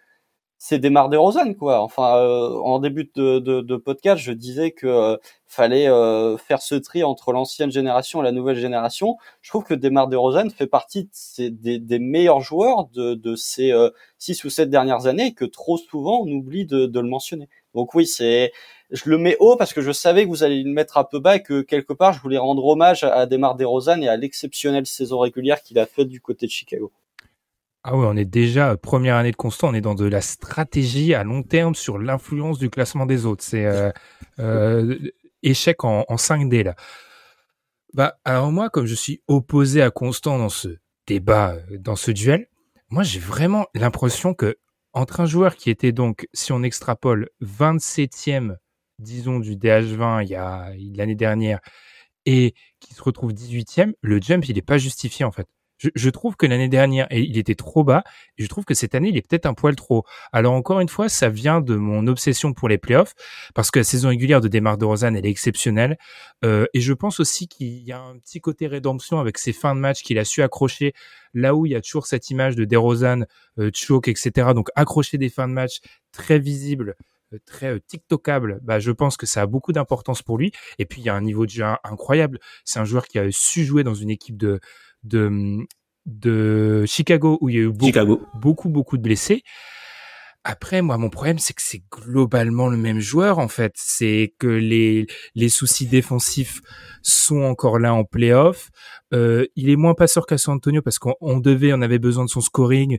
c'est 0.67 0.79
Demar 0.79 1.11
DeRozan 1.11 1.53
quoi. 1.53 1.83
Enfin, 1.83 2.17
euh, 2.17 2.57
en 2.61 2.79
début 2.79 3.11
de, 3.15 3.39
de, 3.39 3.61
de, 3.61 3.77
podcast, 3.77 4.23
je 4.23 4.33
disais 4.33 4.71
que 4.71 4.87
euh, 4.87 5.19
fallait 5.47 5.89
euh, 5.89 6.39
faire 6.39 6.63
ce 6.63 6.75
tri 6.75 7.05
entre 7.05 7.33
l'ancienne 7.33 7.71
génération 7.71 8.23
et 8.23 8.25
la 8.25 8.33
nouvelle 8.33 8.57
génération. 8.57 9.19
Je 9.43 9.51
trouve 9.51 9.65
que 9.65 9.75
Demar 9.75 10.09
DeRozan 10.09 10.49
fait 10.49 10.67
partie 10.67 11.11
des, 11.39 11.79
des, 11.79 11.99
meilleurs 11.99 12.41
joueurs 12.41 12.87
de, 12.95 13.13
de 13.13 13.37
ces 13.37 13.75
six 14.17 14.43
ou 14.45 14.49
sept 14.49 14.71
dernières 14.71 15.07
années 15.07 15.27
et 15.27 15.35
que 15.35 15.45
trop 15.45 15.77
souvent 15.77 16.23
on 16.23 16.29
oublie 16.29 16.65
de, 16.65 16.87
de 16.87 17.01
le 17.01 17.09
mentionner. 17.09 17.51
Donc 17.75 17.95
oui, 17.95 18.07
c'est 18.07 18.51
je 18.91 19.11
le 19.11 19.19
mets 19.19 19.37
haut 19.41 19.57
parce 19.57 19.75
que 19.75 19.83
je 19.83 19.93
savais 19.93 20.25
que 20.25 20.31
vous 20.31 20.45
allez 20.45 20.63
le 20.63 20.73
mettre 20.73 20.97
un 20.97 21.05
peu 21.05 21.19
bas 21.19 21.37
et 21.37 21.43
que 21.43 21.61
quelque 21.61 21.93
part 21.93 22.15
je 22.15 22.23
voulais 22.23 22.39
rendre 22.39 22.65
hommage 22.65 23.05
à 23.05 23.27
Demar 23.27 23.57
DeRozan 23.57 24.01
et 24.01 24.09
à 24.09 24.17
l'exceptionnelle 24.17 24.87
saison 24.87 25.19
régulière 25.19 25.63
qu'il 25.63 25.79
a 25.79 25.85
faite 25.85 26.09
du 26.09 26.23
côté 26.23 26.47
de 26.47 26.53
Chicago. 26.53 26.91
Ah 27.87 27.97
ouais, 27.99 28.07
on 28.07 28.17
est 28.17 28.25
déjà 28.25 28.71
euh, 28.71 28.77
première 28.79 29.17
année 29.17 29.31
de 29.31 29.37
constant, 29.37 29.69
on 29.69 29.75
est 29.75 29.83
dans 29.83 29.95
de 29.95 30.07
la 30.07 30.23
stratégie 30.23 31.13
à 31.13 31.23
long 31.23 31.43
terme 31.43 31.75
sur 31.75 31.99
l'influence 31.99 32.59
du 32.59 32.71
classement 32.71 33.05
des 33.05 33.27
autres. 33.27 33.45
C'est 33.45 33.67
euh, 33.67 33.91
euh, 34.39 34.99
échec 35.43 35.85
en, 35.85 36.07
en 36.09 36.17
5D 36.17 36.63
là. 36.65 36.77
Bah 37.93 38.19
alors 38.25 38.51
moi, 38.51 38.71
comme 38.71 38.87
je 38.87 38.95
suis 38.95 39.23
opposé 39.29 39.83
à 39.83 39.91
Constant 39.91 40.39
dans 40.39 40.49
ce 40.49 40.79
débat, 41.07 41.57
dans 41.79 41.95
ce 41.95 42.11
duel, 42.11 42.49
moi 42.89 43.03
j'ai 43.03 43.21
vraiment 43.21 43.67
l'impression 43.75 44.33
que 44.33 44.57
entre 44.95 45.21
un 45.21 45.27
joueur 45.27 45.55
qui 45.57 45.69
était 45.69 45.93
donc, 45.93 46.27
si 46.33 46.53
on 46.53 46.63
extrapole, 46.63 47.29
27e, 47.43 48.57
disons 48.99 49.41
du 49.41 49.57
DH20 49.57 50.23
il 50.25 50.31
y 50.31 50.35
a 50.37 50.73
l'année 50.97 51.15
dernière, 51.17 51.61
et 52.27 52.55
qui 52.81 52.95
se 52.95 53.03
retrouve 53.03 53.33
18e, 53.33 53.93
le 54.01 54.21
jump 54.23 54.49
il 54.49 54.55
n'est 54.55 54.63
pas 54.63 54.79
justifié 54.79 55.25
en 55.27 55.33
fait. 55.33 55.47
Je, 55.95 56.11
trouve 56.11 56.37
que 56.37 56.47
l'année 56.47 56.69
dernière, 56.69 57.07
il 57.11 57.39
était 57.39 57.55
trop 57.55 57.85
bas. 57.85 58.05
Je 58.37 58.47
trouve 58.47 58.65
que 58.65 58.75
cette 58.75 58.95
année, 58.95 59.09
il 59.09 59.17
est 59.17 59.27
peut-être 59.27 59.47
un 59.47 59.55
poil 59.55 59.77
trop. 59.77 60.05
Alors 60.33 60.55
encore 60.55 60.81
une 60.81 60.89
fois, 60.89 61.09
ça 61.09 61.29
vient 61.29 61.61
de 61.61 61.75
mon 61.77 62.07
obsession 62.07 62.53
pour 62.53 62.69
les 62.69 62.79
playoffs, 62.79 63.15
parce 63.55 63.71
que 63.71 63.81
la 63.81 63.85
saison 63.85 64.09
régulière 64.09 64.41
de 64.41 64.49
Demar 64.49 64.79
de 64.79 64.85
Rosanne, 64.85 65.17
elle 65.17 65.27
est 65.27 65.31
exceptionnelle. 65.31 65.97
Euh, 66.45 66.67
et 66.75 66.81
je 66.81 66.93
pense 66.93 67.21
aussi 67.21 67.49
qu'il 67.49 67.83
y 67.83 67.93
a 67.93 68.01
un 68.01 68.19
petit 68.19 68.41
côté 68.41 68.67
rédemption 68.67 69.21
avec 69.21 69.39
ses 69.39 69.53
fins 69.53 69.75
de 69.75 69.81
match 69.81 70.03
qu'il 70.03 70.19
a 70.19 70.25
su 70.25 70.43
accrocher 70.43 70.93
là 71.35 71.55
où 71.55 71.67
il 71.67 71.73
y 71.73 71.75
a 71.75 71.81
toujours 71.81 72.07
cette 72.07 72.31
image 72.31 72.57
de 72.57 72.65
DeRozan, 72.65 73.25
euh, 73.59 73.71
choke, 73.75 74.09
etc. 74.09 74.51
Donc 74.55 74.69
accrocher 74.77 75.19
des 75.19 75.29
fins 75.29 75.49
de 75.49 75.53
match 75.53 75.81
très 76.13 76.39
visibles 76.39 76.95
euh, 77.33 77.39
très 77.47 77.75
euh, 77.75 77.81
TikTokable, 77.81 78.61
bah, 78.63 78.79
je 78.79 78.91
pense 78.91 79.17
que 79.17 79.27
ça 79.27 79.43
a 79.43 79.47
beaucoup 79.47 79.73
d'importance 79.73 80.23
pour 80.23 80.39
lui. 80.39 80.53
Et 80.79 80.87
puis, 80.87 81.01
il 81.01 81.05
y 81.05 81.09
a 81.09 81.15
un 81.15 81.21
niveau 81.21 81.47
de 81.47 81.51
jeu 81.51 81.65
incroyable. 81.85 82.39
C'est 82.65 82.79
un 82.79 82.85
joueur 82.85 83.07
qui 83.07 83.19
a 83.19 83.31
su 83.31 83.65
jouer 83.65 83.85
dans 83.85 83.95
une 83.95 84.11
équipe 84.11 84.37
de, 84.37 84.61
de, 85.05 85.59
de 86.07 86.85
Chicago 86.87 87.39
où 87.41 87.49
il 87.49 87.55
y 87.55 87.59
a 87.59 87.63
eu 87.63 87.73
beaucoup, 87.73 88.27
beaucoup, 88.35 88.69
beaucoup 88.69 88.97
de 88.97 89.03
blessés. 89.03 89.43
Après, 90.47 90.83
moi, 90.83 90.99
mon 90.99 91.09
problème, 91.09 91.39
c'est 91.39 91.55
que 91.55 91.63
c'est 91.63 91.83
globalement 91.91 92.69
le 92.69 92.77
même 92.77 93.01
joueur, 93.01 93.39
en 93.39 93.49
fait. 93.49 93.73
C'est 93.77 94.35
que 94.39 94.47
les, 94.47 95.07
les 95.35 95.49
soucis 95.49 95.87
défensifs 95.87 96.61
sont 97.01 97.41
encore 97.41 97.79
là 97.79 97.95
en 97.95 98.05
playoff. 98.05 98.69
Euh, 99.15 99.47
il 99.57 99.71
est 99.71 99.77
moins 99.77 99.95
passeur 99.95 100.27
qu'à 100.27 100.37
San 100.37 100.57
Antonio 100.57 100.83
parce 100.83 100.99
qu'on 100.99 101.39
devait, 101.39 101.73
on 101.73 101.81
avait 101.81 101.99
besoin 101.99 102.27
de 102.27 102.29
son 102.29 102.43
scoring. 102.43 102.99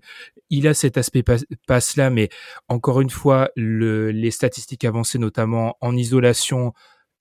Il 0.50 0.68
a 0.68 0.74
cet 0.74 0.98
aspect 0.98 1.24
passe 1.68 1.98
là, 1.98 2.10
mais 2.10 2.30
encore 2.68 3.00
une 3.00 3.12
fois, 3.12 3.52
le, 3.56 4.10
les 4.10 4.32
statistiques 4.32 4.84
avancées, 4.84 5.20
notamment 5.20 5.78
en 5.82 5.96
isolation, 5.96 6.74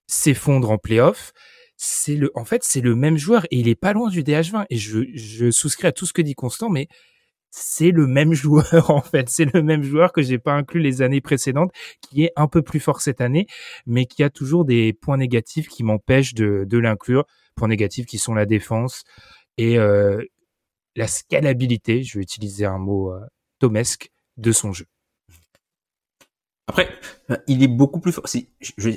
s'effondrent 0.07 0.71
en 0.71 0.79
playoff 0.79 1.33
c'est 1.77 2.15
le, 2.15 2.31
en 2.35 2.45
fait, 2.45 2.63
c'est 2.63 2.81
le 2.81 2.95
même 2.95 3.17
joueur 3.17 3.45
et 3.51 3.59
il 3.59 3.67
est 3.67 3.75
pas 3.75 3.93
loin 3.93 4.09
du 4.09 4.23
DH20. 4.23 4.65
Et 4.69 4.77
je, 4.77 4.99
je 5.13 5.51
souscris 5.51 5.87
à 5.87 5.91
tout 5.91 6.05
ce 6.05 6.13
que 6.13 6.21
dit 6.21 6.35
Constant, 6.35 6.69
mais 6.69 6.87
c'est 7.51 7.91
le 7.91 8.07
même 8.07 8.33
joueur 8.33 8.89
en 8.89 9.01
fait, 9.01 9.29
c'est 9.29 9.51
le 9.53 9.61
même 9.63 9.83
joueur 9.83 10.11
que 10.11 10.21
j'ai 10.21 10.39
pas 10.39 10.53
inclus 10.53 10.81
les 10.81 11.01
années 11.01 11.21
précédentes, 11.21 11.71
qui 12.01 12.23
est 12.23 12.31
un 12.35 12.47
peu 12.47 12.61
plus 12.61 12.79
fort 12.79 13.01
cette 13.01 13.21
année, 13.21 13.47
mais 13.85 14.05
qui 14.05 14.23
a 14.23 14.29
toujours 14.29 14.65
des 14.65 14.93
points 14.93 15.17
négatifs 15.17 15.67
qui 15.67 15.83
m'empêchent 15.83 16.33
de, 16.33 16.65
de 16.67 16.77
l'inclure. 16.77 17.25
Points 17.55 17.69
négatifs 17.69 18.05
qui 18.05 18.17
sont 18.17 18.33
la 18.33 18.45
défense 18.45 19.03
et 19.57 19.77
euh, 19.77 20.21
la 20.95 21.07
scalabilité, 21.07 22.03
je 22.03 22.17
vais 22.17 22.23
utiliser 22.23 22.65
un 22.65 22.77
mot 22.77 23.13
euh, 23.13 23.19
tomesque, 23.59 24.11
de 24.37 24.51
son 24.51 24.73
jeu. 24.73 24.85
Après, 26.67 26.89
il 27.47 27.63
est 27.63 27.69
beaucoup 27.69 27.99
plus 27.99 28.11
fort. 28.11 28.25
Je, 28.59 28.89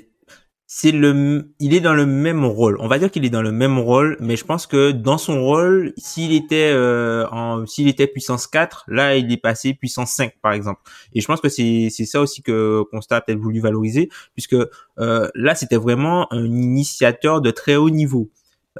c'est 0.71 0.93
le, 0.93 1.51
il 1.61 1.73
est 1.73 1.81
dans 1.81 1.95
le 1.95 2.05
même 2.05 2.45
rôle. 2.45 2.77
On 2.81 2.89
va 2.89 2.99
dire 2.99 3.11
qu'il 3.11 3.25
est 3.25 3.31
dans 3.31 3.41
le 3.41 3.53
même 3.53 3.79
rôle, 3.79 4.19
mais 4.21 4.37
je 4.37 4.45
pense 4.45 4.67
que 4.67 4.91
dans 4.93 5.17
son 5.17 5.43
rôle, 5.43 5.95
s'il 5.97 6.35
était 6.35 6.71
euh, 6.75 7.27
en, 7.31 7.65
s'il 7.67 7.89
était 7.89 8.07
puissance 8.07 8.47
4, 8.47 8.85
là 8.87 9.17
il 9.17 9.33
est 9.33 9.39
passé 9.39 9.73
puissance 9.73 10.13
5 10.13 10.35
par 10.43 10.53
exemple. 10.53 10.83
Et 11.15 11.23
je 11.23 11.27
pense 11.27 11.41
que 11.41 11.49
c'est 11.49 11.89
c'est 11.91 12.05
ça 12.05 12.21
aussi 12.21 12.43
que 12.43 12.83
Constat 12.93 13.25
a 13.27 13.35
voulu 13.35 13.61
valoriser, 13.61 14.11
puisque 14.35 14.57
euh, 14.99 15.29
là 15.35 15.55
c'était 15.55 15.79
vraiment 15.79 16.31
un 16.33 16.45
initiateur 16.45 17.41
de 17.41 17.51
très 17.51 17.77
haut 17.77 17.91
niveau. 17.91 18.31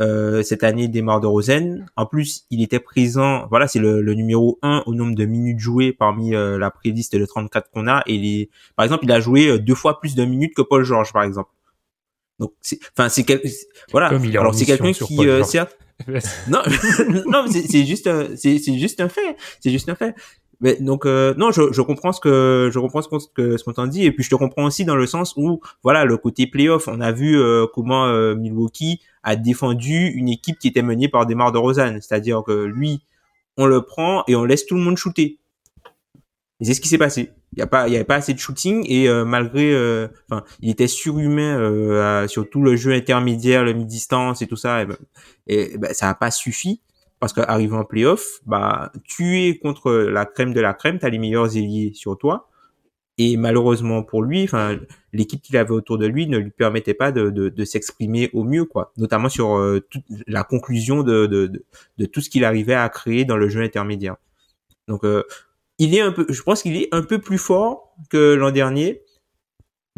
Euh, 0.01 0.45
cette 0.45 0.63
année 0.63 0.87
des 0.87 1.03
morts 1.03 1.21
de 1.21 1.27
Rosen. 1.27 1.87
En 1.97 2.07
plus, 2.07 2.47
il 2.51 2.63
était 2.63 2.79
présent, 2.79 3.49
voilà, 3.51 3.67
c'est 3.67 3.81
le, 3.81 4.01
le, 4.01 4.15
numéro 4.15 4.57
1 4.63 4.85
au 4.87 4.95
nombre 4.95 5.17
de 5.17 5.25
minutes 5.25 5.59
jouées 5.59 5.93
parmi 5.93 6.37
euh, 6.37 6.57
la 6.57 6.71
préliste 6.71 7.17
de 7.17 7.27
34 7.27 7.69
qu'on 7.73 7.89
a. 7.89 8.05
Et 8.07 8.17
les, 8.17 8.51
par 8.77 8.85
exemple, 8.85 9.05
il 9.07 9.11
a 9.11 9.19
joué 9.19 9.49
euh, 9.49 9.59
deux 9.59 9.75
fois 9.75 9.99
plus 9.99 10.15
de 10.15 10.25
minutes 10.25 10.55
que 10.55 10.63
Paul 10.63 10.85
George, 10.85 11.13
par 11.13 11.25
exemple. 11.25 11.51
Donc, 12.39 12.53
enfin, 12.97 13.09
c'est 13.09 13.25
quel... 13.25 13.41
voilà. 13.91 14.09
Alors, 14.09 14.55
c'est 14.55 14.65
quelqu'un 14.65 14.93
qui, 14.93 15.27
euh, 15.27 15.43
certes, 15.43 15.77
non, 16.49 16.61
non, 17.27 17.47
c'est 17.49 17.85
juste, 17.85 18.09
c'est 18.37 18.59
c'est 18.59 18.79
juste 18.79 19.01
un 19.01 19.09
fait. 19.09 19.37
C'est 19.61 19.71
juste 19.71 19.89
un 19.89 19.97
fait. 19.97 20.15
Mais 20.61 20.77
donc 20.81 21.07
euh, 21.07 21.35
non, 21.37 21.53
je, 21.53 21.73
je 21.73 21.83
comprends 21.83 22.13
ce 22.13 22.21
que 22.21 22.69
je 22.73 22.79
comprends 22.81 23.01
ce 23.01 23.09
qu'on 23.09 23.21
ce 23.21 23.63
qu'on 23.63 23.73
t'en 23.73 23.87
dit 23.87 24.05
et 24.05 24.13
puis 24.13 24.25
je 24.25 24.31
te 24.31 24.35
comprends 24.35 24.65
aussi 24.65 24.85
dans 24.85 24.97
le 24.97 25.07
sens 25.07 25.35
où 25.37 25.61
voilà 25.85 26.05
le 26.05 26.17
côté 26.17 26.49
playoff, 26.49 26.89
on 26.89 27.01
a 27.01 27.13
vu 27.13 27.39
euh, 27.39 27.67
comment 27.73 28.07
euh, 28.07 28.35
Milwaukee 28.35 29.01
a 29.23 29.37
défendu 29.37 30.09
une 30.09 30.29
équipe 30.29 30.59
qui 30.59 30.67
était 30.69 30.83
menée 30.83 31.09
par 31.09 31.27
Demar 31.27 31.53
de 31.53 31.59
Rosanne, 31.59 32.01
c'est-à-dire 32.01 32.43
que 32.45 32.65
lui, 32.65 33.05
on 33.57 33.67
le 33.67 33.83
prend 33.83 34.25
et 34.27 34.35
on 34.35 34.45
laisse 34.45 34.67
tout 34.67 34.75
le 34.75 34.81
monde 34.81 34.97
shooter. 34.97 35.39
Et 36.61 36.65
c'est 36.65 36.75
ce 36.75 36.81
qui 36.81 36.89
s'est 36.89 36.99
passé. 36.99 37.31
Il 37.55 37.59
y 37.61 37.63
a 37.63 37.67
pas, 37.67 37.89
il 37.89 37.93
y 37.93 37.97
avait 37.97 38.05
pas 38.05 38.17
assez 38.17 38.35
de 38.35 38.39
shooting 38.39 38.85
et 38.87 39.09
euh, 39.09 39.25
malgré, 39.25 39.73
euh, 39.73 40.09
enfin, 40.31 40.45
il 40.61 40.71
était 40.71 40.87
surhumain 40.87 41.59
euh, 41.59 42.29
sur 42.29 42.49
tout 42.49 42.63
le 42.63 42.77
jeu 42.77 42.93
intermédiaire, 42.93 43.65
le 43.65 43.73
mi-distance 43.73 44.43
et 44.43 44.47
tout 44.47 44.57
ça. 44.57 44.83
Et, 44.83 44.87
ben, 44.87 44.97
ben, 45.79 45.95
ça 45.95 46.11
a 46.11 46.15
pas 46.15 46.31
suffi 46.31 46.83
parce 47.21 47.33
qu'arrivant 47.33 47.81
en 47.81 47.85
playoff, 47.85 48.41
bah, 48.47 48.93
tu 49.05 49.41
es 49.41 49.59
contre 49.59 49.93
la 49.93 50.27
crème 50.27 50.53
de 50.53 50.61
la 50.61 50.75
crème, 50.75 50.99
t'as 50.99 51.09
les 51.09 51.19
meilleurs 51.19 51.57
ailiers 51.57 51.93
sur 51.95 52.17
toi. 52.19 52.49
Et 53.19 53.37
malheureusement 53.37 54.05
pour 54.05 54.23
lui, 54.23 54.45
enfin, 54.45 54.79
l'équipe 55.13 55.43
qu'il 55.43 55.57
avait 55.57 55.73
autour 55.73 55.99
de 55.99 56.07
lui 56.07 56.29
ne 56.29 56.39
lui 56.39 56.51
permettait 56.51 56.95
pas 56.95 57.11
de, 57.11 57.31
de, 57.31 57.49
de 57.49 57.65
s'exprimer 57.65 58.31
au 58.33 58.45
mieux, 58.45 58.65
quoi. 58.65 58.93
Notamment 58.97 59.29
sur 59.29 59.57
euh, 59.57 59.81
toute 59.91 60.05
la 60.29 60.45
conclusion 60.45 61.03
de, 61.03 61.27
de, 61.27 61.51
de, 61.99 62.07
tout 62.07 62.21
ce 62.21 62.31
qu'il 62.31 62.45
arrivait 62.45 62.75
à 62.75 62.89
créer 62.89 63.25
dans 63.25 63.37
le 63.37 63.49
jeu 63.49 63.61
intermédiaire. 63.63 64.17
Donc, 64.87 65.05
euh, 65.05 65.25
il 65.79 65.95
est 65.95 66.01
un 66.01 66.13
peu, 66.13 66.27
je 66.29 66.43
pense 66.43 66.63
qu'il 66.63 66.77
est 66.77 66.89
un 66.93 67.03
peu 67.03 67.21
plus 67.21 67.39
fort 67.39 67.95
que 68.11 68.35
l'an 68.35 68.51
dernier, 68.51 69.03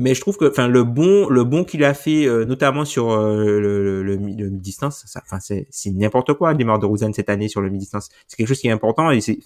mais 0.00 0.14
je 0.14 0.20
trouve 0.22 0.38
que, 0.38 0.48
enfin, 0.48 0.66
le 0.66 0.82
bon, 0.82 1.28
le 1.28 1.44
bon 1.44 1.62
qu'il 1.62 1.84
a 1.84 1.92
fait, 1.92 2.26
euh, 2.26 2.46
notamment 2.46 2.86
sur 2.86 3.10
euh, 3.10 3.60
le, 3.60 4.02
le, 4.02 4.16
le, 4.16 4.50
distance 4.50 5.04
enfin, 5.22 5.40
c'est, 5.40 5.66
c'est 5.70 5.90
n'importe 5.90 6.32
quoi, 6.32 6.54
démarre 6.54 6.78
de 6.78 6.86
Rosanne 6.86 7.12
cette 7.12 7.28
année 7.28 7.48
sur 7.48 7.60
le 7.60 7.68
mi-distance. 7.68 8.08
C'est 8.26 8.36
quelque 8.38 8.48
chose 8.48 8.60
qui 8.60 8.68
est 8.68 8.70
important 8.70 9.10
et 9.10 9.20
c'est, 9.20 9.40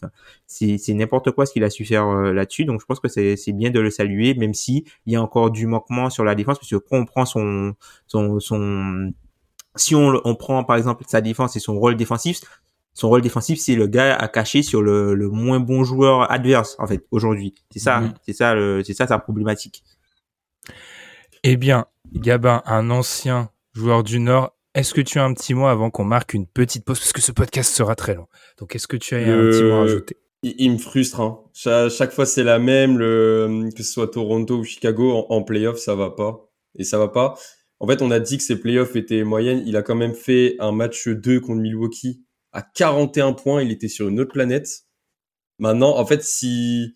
c'est, 0.47 0.79
c'est 0.79 0.95
n'importe 0.95 1.33
quoi 1.33 1.45
ce 1.45 1.53
qu'il 1.53 1.65
a 1.65 1.71
su 1.71 1.85
faire 1.85 2.07
euh, 2.07 2.33
là-dessus. 2.33 2.67
Donc, 2.67 2.81
je 2.81 2.87
pense 2.87 3.01
que 3.01 3.09
c'est, 3.09 3.35
c'est 3.37 3.53
bien 3.53 3.71
de 3.71 3.81
le 3.81 3.91
saluer, 3.91 4.35
même 4.35 4.55
si 4.55 4.85
il 5.07 5.13
y 5.13 5.17
a 5.17 5.23
encore 5.23 5.51
du 5.51 5.67
manquement 5.67 6.09
sur 6.09 6.23
la 6.23 6.37
défense, 6.37 6.61
parce 6.61 6.71
que 6.71 6.77
quand 6.77 6.99
on 6.99 7.05
prend 7.05 7.27
son, 7.27 7.75
son, 8.07 8.39
son, 8.39 9.13
si 9.75 9.97
on, 9.97 10.21
on 10.25 10.37
prend 10.37 10.63
par 10.63 10.77
exemple 10.77 11.03
sa 11.09 11.21
défense 11.21 11.57
et 11.57 11.61
son 11.61 11.81
rôle 11.81 11.97
défensif, 11.97 12.43
son 12.95 13.09
rôle 13.09 13.23
défensif, 13.23 13.59
c'est 13.59 13.75
le 13.75 13.87
gars 13.87 14.15
à 14.15 14.29
cacher 14.29 14.63
sur 14.63 14.81
le, 14.81 15.15
le, 15.15 15.29
moins 15.29 15.61
bon 15.61 15.85
joueur 15.85 16.31
adverse, 16.31 16.77
en 16.79 16.87
fait, 16.87 17.05
aujourd'hui. 17.11 17.55
C'est 17.71 17.81
ça, 17.81 18.01
mhm. 18.01 18.15
c'est 18.25 18.33
ça, 18.33 18.55
c'est 18.85 18.95
ça 18.95 19.07
sa 19.07 19.19
problématique. 19.19 19.83
Eh 21.43 21.57
bien, 21.57 21.87
Gabin, 22.13 22.63
un 22.67 22.91
ancien 22.91 23.51
joueur 23.75 24.05
du 24.05 24.21
Nord, 24.21 24.57
est-ce 24.75 24.95
que 24.95 25.01
tu 25.01 25.19
as 25.19 25.25
un 25.25 25.35
petit 25.35 25.55
mot 25.55 25.67
avant 25.67 25.91
qu'on 25.91 26.05
marque 26.05 26.35
une 26.35 26.47
petite 26.47 26.85
pause? 26.85 26.99
Parce 26.99 27.13
que 27.13 27.21
ce 27.21 27.33
podcast 27.33 27.75
sera 27.75 27.95
très 27.95 28.15
long. 28.15 28.27
Donc, 28.59 28.75
est-ce 28.75 28.87
que 28.87 28.97
tu 28.97 29.15
as 29.15 29.19
un 29.19 29.51
petit 29.51 29.63
mot 29.65 29.73
à 29.73 29.83
ajouter? 29.83 30.17
il, 30.45 30.73
me 30.73 30.79
frustre. 30.79 31.21
Hein. 31.21 31.41
chaque 31.55 32.13
fois, 32.13 32.27
c'est 32.27 32.45
la 32.45 32.59
même. 32.59 32.99
Le, 32.99 33.69
que 33.75 33.83
ce 33.83 33.93
soit 33.93 34.09
Toronto 34.09 34.59
ou 34.59 34.65
Chicago, 34.65 35.13
en, 35.13 35.35
en 35.35 35.43
playoff, 35.43 35.79
ça 35.79 35.95
va 35.95 36.11
pas. 36.11 36.51
Et 36.77 36.85
ça 36.85 36.99
va 36.99 37.09
pas. 37.09 37.35
En 37.81 37.87
fait, 37.87 38.03
on 38.03 38.11
a 38.11 38.21
dit 38.21 38.37
que 38.37 38.43
ses 38.43 38.61
playoffs 38.61 38.97
étaient 38.97 39.25
moyennes. 39.25 39.63
Il 39.67 39.77
a 39.77 39.83
quand 39.83 39.95
même 39.95 40.15
fait 40.15 40.57
un 40.59 40.73
match 40.73 41.09
2 41.09 41.41
contre 41.41 41.61
Milwaukee 41.61 42.25
à 42.55 42.63
41 42.63 43.35
points. 43.35 43.63
Il 43.63 43.71
était 43.71 43.89
sur 43.89 44.09
une 44.09 44.19
autre 44.21 44.33
planète. 44.33 44.85
Maintenant, 45.59 45.99
en 45.99 46.07
fait, 46.07 46.23
si 46.23 46.95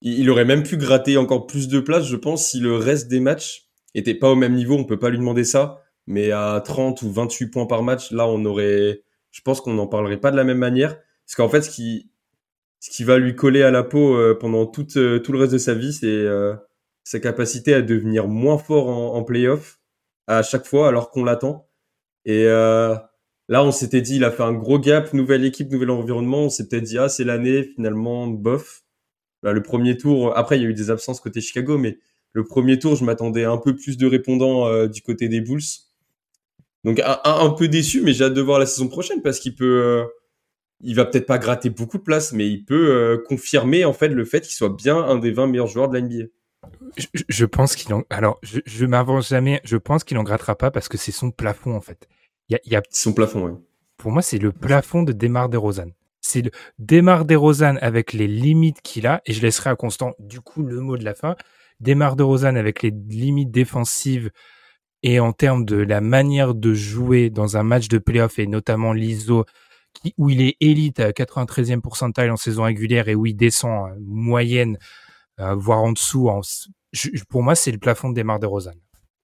il 0.00 0.30
aurait 0.30 0.44
même 0.44 0.62
pu 0.62 0.76
gratter 0.76 1.16
encore 1.16 1.46
plus 1.46 1.68
de 1.68 1.80
place, 1.80 2.06
je 2.06 2.16
pense, 2.16 2.48
si 2.48 2.60
le 2.60 2.76
reste 2.76 3.08
des 3.08 3.20
matchs 3.20 3.68
était 3.94 4.14
pas 4.14 4.30
au 4.30 4.36
même 4.36 4.54
niveau. 4.54 4.76
On 4.76 4.84
peut 4.84 4.98
pas 4.98 5.10
lui 5.10 5.18
demander 5.18 5.44
ça. 5.44 5.82
Mais 6.06 6.30
à 6.30 6.62
30 6.64 7.02
ou 7.02 7.10
28 7.10 7.48
points 7.48 7.66
par 7.66 7.82
match, 7.82 8.10
là, 8.10 8.26
on 8.26 8.44
aurait, 8.44 9.02
je 9.30 9.40
pense 9.42 9.60
qu'on 9.60 9.74
n'en 9.74 9.86
parlerait 9.86 10.20
pas 10.20 10.30
de 10.30 10.36
la 10.36 10.44
même 10.44 10.58
manière. 10.58 10.96
Parce 10.96 11.36
qu'en 11.36 11.48
fait, 11.48 11.62
ce 11.62 11.70
qui, 11.70 12.10
ce 12.80 12.90
qui 12.90 13.04
va 13.04 13.18
lui 13.18 13.34
coller 13.34 13.62
à 13.62 13.70
la 13.70 13.82
peau 13.82 14.14
euh, 14.16 14.36
pendant 14.38 14.66
tout, 14.66 14.86
euh, 14.96 15.18
tout 15.18 15.32
le 15.32 15.38
reste 15.38 15.52
de 15.52 15.58
sa 15.58 15.74
vie, 15.74 15.92
c'est 15.92 16.06
euh, 16.06 16.54
sa 17.04 17.20
capacité 17.20 17.74
à 17.74 17.82
devenir 17.82 18.28
moins 18.28 18.58
fort 18.58 18.88
en, 18.88 19.14
en 19.14 19.22
playoff 19.24 19.80
à 20.26 20.42
chaque 20.42 20.66
fois 20.66 20.88
alors 20.88 21.10
qu'on 21.10 21.24
l'attend. 21.24 21.68
Et 22.24 22.44
là, 23.50 23.62
on 23.62 23.70
s'était 23.70 24.00
dit, 24.00 24.16
il 24.16 24.24
a 24.24 24.30
fait 24.30 24.42
un 24.42 24.54
gros 24.54 24.78
gap, 24.78 25.12
nouvelle 25.12 25.44
équipe, 25.44 25.70
nouvel 25.70 25.90
environnement. 25.90 26.44
On 26.44 26.48
s'est 26.48 26.66
peut-être 26.66 26.84
dit, 26.84 26.96
ah, 26.96 27.10
c'est 27.10 27.24
l'année, 27.24 27.64
finalement, 27.74 28.26
bof. 28.26 28.82
Bah, 29.42 29.52
le 29.52 29.62
premier 29.62 29.98
tour, 29.98 30.36
après, 30.36 30.58
il 30.58 30.62
y 30.62 30.66
a 30.66 30.68
eu 30.68 30.74
des 30.74 30.90
absences 30.90 31.20
côté 31.20 31.42
Chicago, 31.42 31.76
mais 31.76 31.98
le 32.32 32.44
premier 32.44 32.78
tour, 32.78 32.96
je 32.96 33.04
m'attendais 33.04 33.44
un 33.44 33.58
peu 33.58 33.76
plus 33.76 33.98
de 33.98 34.06
répondants 34.06 34.86
du 34.86 35.02
côté 35.02 35.28
des 35.28 35.42
Bulls. 35.42 35.60
Donc, 36.84 37.02
un, 37.04 37.50
peu 37.50 37.68
déçu, 37.68 38.00
mais 38.00 38.14
j'ai 38.14 38.24
hâte 38.24 38.34
de 38.34 38.40
voir 38.40 38.58
la 38.58 38.66
saison 38.66 38.88
prochaine 38.88 39.20
parce 39.20 39.38
qu'il 39.38 39.54
peut, 39.54 40.06
il 40.82 40.94
va 40.94 41.04
peut-être 41.04 41.26
pas 41.26 41.38
gratter 41.38 41.70
beaucoup 41.70 41.98
de 41.98 42.02
place, 42.02 42.32
mais 42.32 42.48
il 42.48 42.64
peut 42.64 42.90
euh, 42.90 43.18
confirmer 43.26 43.84
en 43.84 43.92
fait 43.92 44.08
le 44.08 44.24
fait 44.24 44.40
qu'il 44.40 44.54
soit 44.54 44.74
bien 44.74 44.96
un 44.96 45.16
des 45.16 45.30
20 45.30 45.48
meilleurs 45.48 45.66
joueurs 45.66 45.88
de 45.88 45.94
la 45.94 46.00
NBA. 46.00 46.24
Je, 47.28 47.44
pense 47.44 47.76
qu'il 47.76 47.92
en. 47.94 48.02
Alors, 48.10 48.38
je 48.42 48.84
m'avance 48.84 49.28
jamais. 49.28 49.60
Je 49.64 49.76
pense 49.76 50.04
qu'il 50.04 50.18
en 50.18 50.22
grattera 50.22 50.56
pas 50.56 50.70
parce 50.70 50.88
que 50.88 50.98
c'est 50.98 51.12
son 51.12 51.30
plafond 51.30 51.74
en 51.74 51.80
fait. 51.80 52.08
Il 52.50 52.58
y 52.66 52.76
a, 52.76 52.82
son 52.90 53.12
plafond. 53.12 53.46
Oui. 53.46 53.52
Pour 53.96 54.10
moi, 54.12 54.22
c'est 54.22 54.38
le 54.38 54.52
plafond 54.52 55.02
de 55.02 55.12
Demar 55.12 55.48
Derozan. 55.48 55.90
C'est 56.20 56.42
le 56.42 56.50
Demar 56.78 57.24
Derozan 57.24 57.76
avec 57.80 58.12
les 58.12 58.26
limites 58.26 58.82
qu'il 58.82 59.06
a, 59.06 59.22
et 59.26 59.32
je 59.32 59.40
laisserai 59.40 59.70
à 59.70 59.76
Constant 59.76 60.14
du 60.18 60.40
coup 60.40 60.62
le 60.62 60.80
mot 60.80 60.96
de 60.96 61.04
la 61.04 61.14
fin. 61.14 61.36
Demar 61.80 62.16
Derozan 62.16 62.56
avec 62.56 62.82
les 62.82 62.90
limites 62.90 63.50
défensives 63.50 64.30
et 65.02 65.20
en 65.20 65.32
termes 65.32 65.64
de 65.64 65.76
la 65.76 66.00
manière 66.00 66.54
de 66.54 66.74
jouer 66.74 67.30
dans 67.30 67.56
un 67.56 67.62
match 67.62 67.88
de 67.88 67.98
playoff 67.98 68.38
et 68.38 68.46
notamment 68.46 68.92
l'ISO 68.92 69.44
où 70.18 70.30
il 70.30 70.42
est 70.42 70.56
élite 70.60 71.00
à 71.00 71.10
93e 71.10 71.80
pourcentile 71.80 72.30
en 72.30 72.36
saison 72.36 72.64
régulière 72.64 73.08
et 73.08 73.14
où 73.14 73.26
il 73.26 73.34
descend 73.34 73.90
moyenne, 74.00 74.78
euh, 75.40 75.54
voire 75.54 75.82
en 75.82 75.92
dessous. 75.92 76.28
En, 76.28 76.40
pour 77.28 77.42
moi, 77.42 77.54
c'est 77.54 77.72
le 77.72 77.78
plafond 77.78 78.10
des 78.10 78.24
Mar 78.24 78.38
de 78.38 78.46
Rosanne. 78.46 78.80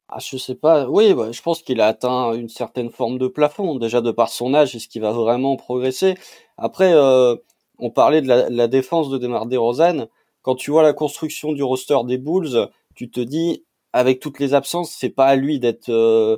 Ah, 0.08 0.18
je 0.20 0.36
sais 0.36 0.54
pas. 0.54 0.88
Oui, 0.88 1.14
bah, 1.14 1.32
je 1.32 1.42
pense 1.42 1.62
qu'il 1.62 1.80
a 1.80 1.86
atteint 1.88 2.32
une 2.34 2.48
certaine 2.48 2.90
forme 2.90 3.18
de 3.18 3.26
plafond, 3.26 3.74
déjà 3.74 4.00
de 4.00 4.12
par 4.12 4.28
son 4.28 4.54
âge, 4.54 4.76
est-ce 4.76 4.86
qu'il 4.86 5.02
va 5.02 5.10
vraiment 5.12 5.56
progresser 5.56 6.14
Après, 6.58 6.92
euh, 6.94 7.34
on 7.78 7.90
parlait 7.90 8.22
de 8.22 8.28
la, 8.28 8.68
défense 8.68 9.10
de 9.10 9.18
Demar 9.18 9.46
DeRozan. 9.46 10.06
Quand 10.42 10.54
tu 10.54 10.70
vois 10.70 10.84
la 10.84 10.92
construction 10.92 11.52
du 11.52 11.62
roster 11.64 11.98
des 12.06 12.18
Bulls, 12.18 12.68
tu 12.94 13.10
te 13.10 13.20
dis, 13.20 13.64
avec 13.92 14.20
toutes 14.20 14.38
les 14.38 14.54
absences, 14.54 14.92
c'est 14.92 15.10
pas 15.10 15.26
à 15.26 15.36
lui 15.36 15.58
d'être 15.58 15.88
euh, 15.88 16.36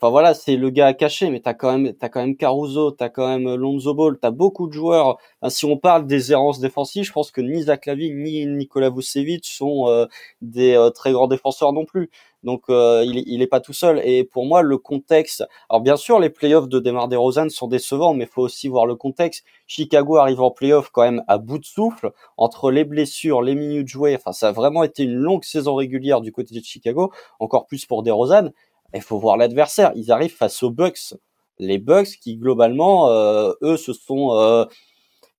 Enfin 0.00 0.10
voilà, 0.12 0.32
c'est 0.32 0.54
le 0.56 0.70
gars 0.70 0.86
à 0.86 0.94
cacher, 0.94 1.28
mais 1.28 1.40
t'as 1.40 1.54
quand 1.54 1.76
même, 1.76 1.92
t'as 1.92 2.08
quand 2.08 2.20
même 2.20 2.36
Caruso, 2.36 2.92
t'as 2.92 3.08
quand 3.08 3.26
même 3.26 3.52
Lonzo 3.56 3.94
Ball, 3.94 4.16
t'as 4.20 4.30
beaucoup 4.30 4.68
de 4.68 4.72
joueurs. 4.72 5.18
si 5.48 5.64
on 5.64 5.76
parle 5.76 6.06
des 6.06 6.30
errances 6.30 6.60
défensives, 6.60 7.02
je 7.02 7.12
pense 7.12 7.32
que 7.32 7.40
ni 7.40 7.62
Zach 7.62 7.86
Lavine 7.86 8.22
ni 8.22 8.46
Nikola 8.46 8.90
Vucevic 8.90 9.44
sont 9.44 9.88
euh, 9.88 10.06
des 10.40 10.74
euh, 10.76 10.90
très 10.90 11.10
grands 11.10 11.26
défenseurs 11.26 11.72
non 11.72 11.84
plus. 11.84 12.10
Donc 12.44 12.64
euh, 12.70 13.02
il, 13.04 13.24
il 13.26 13.42
est 13.42 13.48
pas 13.48 13.60
tout 13.60 13.72
seul. 13.72 14.00
Et 14.04 14.22
pour 14.24 14.46
moi, 14.46 14.62
le 14.62 14.78
contexte. 14.78 15.44
Alors 15.68 15.80
bien 15.80 15.96
sûr, 15.96 16.20
les 16.20 16.30
playoffs 16.30 16.68
de 16.68 16.78
Demar 16.78 17.08
Derozan 17.08 17.48
sont 17.48 17.66
décevants, 17.66 18.14
mais 18.14 18.26
faut 18.26 18.42
aussi 18.42 18.68
voir 18.68 18.86
le 18.86 18.94
contexte. 18.94 19.44
Chicago 19.66 20.16
arrive 20.16 20.40
en 20.40 20.50
playoff 20.52 20.90
quand 20.90 21.02
même 21.02 21.24
à 21.26 21.38
bout 21.38 21.58
de 21.58 21.64
souffle 21.64 22.12
entre 22.36 22.70
les 22.70 22.84
blessures, 22.84 23.42
les 23.42 23.56
minutes 23.56 23.88
jouées. 23.88 24.14
Enfin, 24.14 24.32
ça 24.32 24.48
a 24.48 24.52
vraiment 24.52 24.84
été 24.84 25.02
une 25.02 25.14
longue 25.14 25.44
saison 25.44 25.74
régulière 25.74 26.20
du 26.20 26.30
côté 26.30 26.54
de 26.54 26.64
Chicago, 26.64 27.12
encore 27.40 27.66
plus 27.66 27.84
pour 27.84 28.04
Derozan. 28.04 28.50
Il 28.94 29.02
faut 29.02 29.18
voir 29.18 29.36
l'adversaire. 29.36 29.92
Ils 29.94 30.10
arrivent 30.12 30.34
face 30.36 30.62
aux 30.62 30.70
Bucks. 30.70 31.14
Les 31.58 31.78
Bucks 31.78 32.18
qui 32.20 32.36
globalement, 32.36 33.10
euh, 33.10 33.52
eux, 33.62 33.76
se 33.76 33.92
sont 33.92 34.32
euh, 34.32 34.64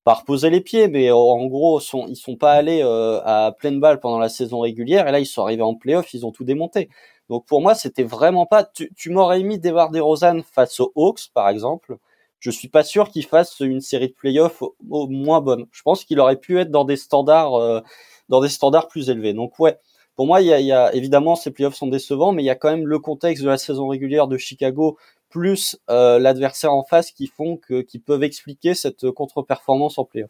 pas 0.04 0.16
reposés 0.16 0.50
les 0.50 0.62
pieds, 0.62 0.88
mais 0.88 1.12
en 1.12 1.46
gros, 1.46 1.80
ils 2.08 2.16
sont 2.16 2.36
pas 2.36 2.54
allés 2.54 2.82
euh, 2.84 3.22
à 3.24 3.52
pleine 3.58 3.80
balle 3.80 4.00
pendant 4.00 4.20
la 4.20 4.30
saison 4.30 4.62
régulière. 4.62 5.08
Et 5.08 5.12
là, 5.12 5.20
ils 5.20 5.26
sont 5.26 5.44
arrivés 5.44 5.62
en 5.62 5.76
playoff, 5.76 6.14
ils 6.14 6.26
ont 6.26 6.32
tout 6.32 6.44
démonté. 6.44 6.90
Donc 7.30 7.46
pour 7.46 7.62
moi, 7.62 7.76
c'était 7.76 8.04
vraiment 8.04 8.46
pas. 8.46 8.64
Tu, 8.64 9.10
m'aurais 9.12 9.44
mis 9.44 9.60
Devar 9.60 9.92
DeRozan 9.92 10.42
face 10.44 10.80
aux 10.80 10.92
Hawks, 10.96 11.30
par 11.34 11.48
exemple. 11.50 11.98
Je 12.40 12.52
suis 12.52 12.70
pas 12.70 12.84
sûr 12.84 13.10
qu'il 13.10 13.26
fasse 13.26 13.60
une 13.60 13.82
série 13.82 14.08
de 14.08 14.14
playoffs 14.14 14.64
au, 14.90 15.08
moins 15.08 15.42
bonne. 15.42 15.68
Je 15.72 15.82
pense 15.84 16.06
qu'il 16.06 16.20
aurait 16.20 16.38
pu 16.38 16.60
être 16.60 16.72
dans 16.72 16.86
des 16.86 16.96
standards, 16.96 17.56
euh, 17.56 17.82
dans 18.30 18.42
des 18.42 18.50
standards 18.50 18.88
plus 18.88 19.10
élevés. 19.10 19.34
Donc 19.34 19.60
ouais, 19.60 19.78
pour 20.20 20.28
moi, 20.28 20.42
il 20.42 20.48
y 20.48 20.74
a, 20.74 20.94
évidemment 20.94 21.38
ces 21.38 21.50
playoffs 21.50 21.76
sont 21.76 21.88
décevants, 21.88 22.34
mais 22.34 22.44
il 22.44 22.46
y 22.46 22.50
a 22.50 22.56
quand 22.56 22.70
même 22.70 22.86
le 22.86 23.00
contexte 23.00 23.42
de 23.42 23.48
la 23.48 23.58
saison 23.58 23.88
régulière 23.88 24.28
de 24.28 24.36
Chicago 24.36 24.98
plus 25.30 25.80
euh, 25.90 26.20
l'adversaire 26.20 26.74
en 26.74 26.84
face 26.84 27.12
qui 27.12 27.28
font 27.28 27.56
que 27.56 27.80
qui 27.80 28.00
peuvent 28.00 28.24
expliquer 28.24 28.74
cette 28.74 29.12
contre-performance 29.12 29.98
en 29.98 30.04
playoff. 30.04 30.30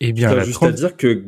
Eh 0.00 0.14
bien, 0.14 0.42
juste 0.42 0.62
à 0.62 0.72
dire 0.72 0.96
que 0.96 1.26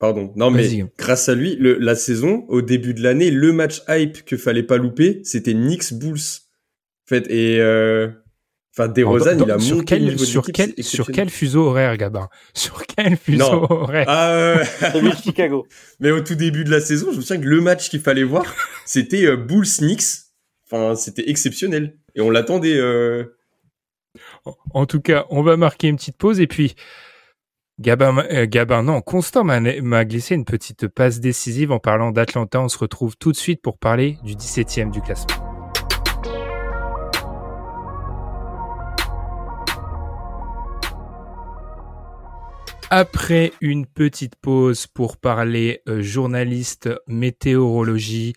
pardon, 0.00 0.32
non 0.34 0.50
mais 0.50 0.68
grâce 0.98 1.28
à 1.28 1.36
lui, 1.36 1.54
le, 1.54 1.78
la 1.78 1.94
saison 1.94 2.44
au 2.48 2.60
début 2.60 2.92
de 2.92 3.04
l'année, 3.04 3.30
le 3.30 3.52
match 3.52 3.82
hype 3.88 4.24
que 4.24 4.36
fallait 4.36 4.64
pas 4.64 4.78
louper, 4.78 5.20
c'était 5.22 5.54
Knicks 5.54 5.92
Bulls. 5.92 6.18
En 7.06 7.08
fait 7.08 7.30
et 7.30 7.60
euh, 7.60 8.08
Enfin, 8.74 8.88
DeRozan, 8.88 9.38
il 9.38 9.50
a 9.50 9.58
sur 9.58 9.76
monté 9.76 9.84
quel, 9.84 10.18
sur 10.18 10.46
quel, 10.46 10.72
sur 10.82 11.06
quel 11.08 11.28
fuseau 11.28 11.66
horaire, 11.66 11.94
Gabin? 11.98 12.28
Sur 12.54 12.86
quel 12.86 13.18
fuseau 13.18 13.66
horaire? 13.68 14.06
Ah, 14.08 14.64
Celui 14.92 15.10
de 15.12 15.16
Chicago. 15.16 15.66
Mais 16.00 16.10
au 16.10 16.20
tout 16.20 16.34
début 16.34 16.64
de 16.64 16.70
la 16.70 16.80
saison, 16.80 17.08
je 17.12 17.18
me 17.18 17.20
souviens 17.20 17.42
que 17.42 17.48
le 17.48 17.60
match 17.60 17.90
qu'il 17.90 18.00
fallait 18.00 18.24
voir, 18.24 18.44
c'était 18.86 19.26
euh, 19.26 19.36
Bulls 19.36 19.66
Knicks. 19.78 20.24
Enfin, 20.64 20.94
c'était 20.94 21.28
exceptionnel. 21.28 21.98
Et 22.14 22.22
on 22.22 22.30
l'attendait. 22.30 22.78
Euh... 22.78 23.36
En 24.72 24.86
tout 24.86 25.00
cas, 25.00 25.26
on 25.28 25.42
va 25.42 25.58
marquer 25.58 25.88
une 25.88 25.96
petite 25.96 26.16
pause 26.16 26.40
et 26.40 26.46
puis 26.46 26.74
Gabin, 27.78 28.24
euh, 28.30 28.46
Gabin 28.46 28.82
non, 28.82 29.00
Constant 29.00 29.44
m'a 29.44 30.04
glissé 30.04 30.34
une 30.34 30.44
petite 30.44 30.88
passe 30.88 31.20
décisive 31.20 31.72
en 31.72 31.78
parlant 31.78 32.10
d'Atlanta. 32.10 32.60
On 32.60 32.68
se 32.68 32.78
retrouve 32.78 33.16
tout 33.18 33.32
de 33.32 33.36
suite 33.36 33.60
pour 33.60 33.78
parler 33.78 34.18
du 34.22 34.34
17e 34.34 34.90
du 34.90 35.00
classement. 35.02 35.51
Après 42.94 43.54
une 43.62 43.86
petite 43.86 44.36
pause 44.36 44.86
pour 44.86 45.16
parler 45.16 45.80
euh, 45.88 46.02
journaliste, 46.02 46.90
météorologie 47.06 48.34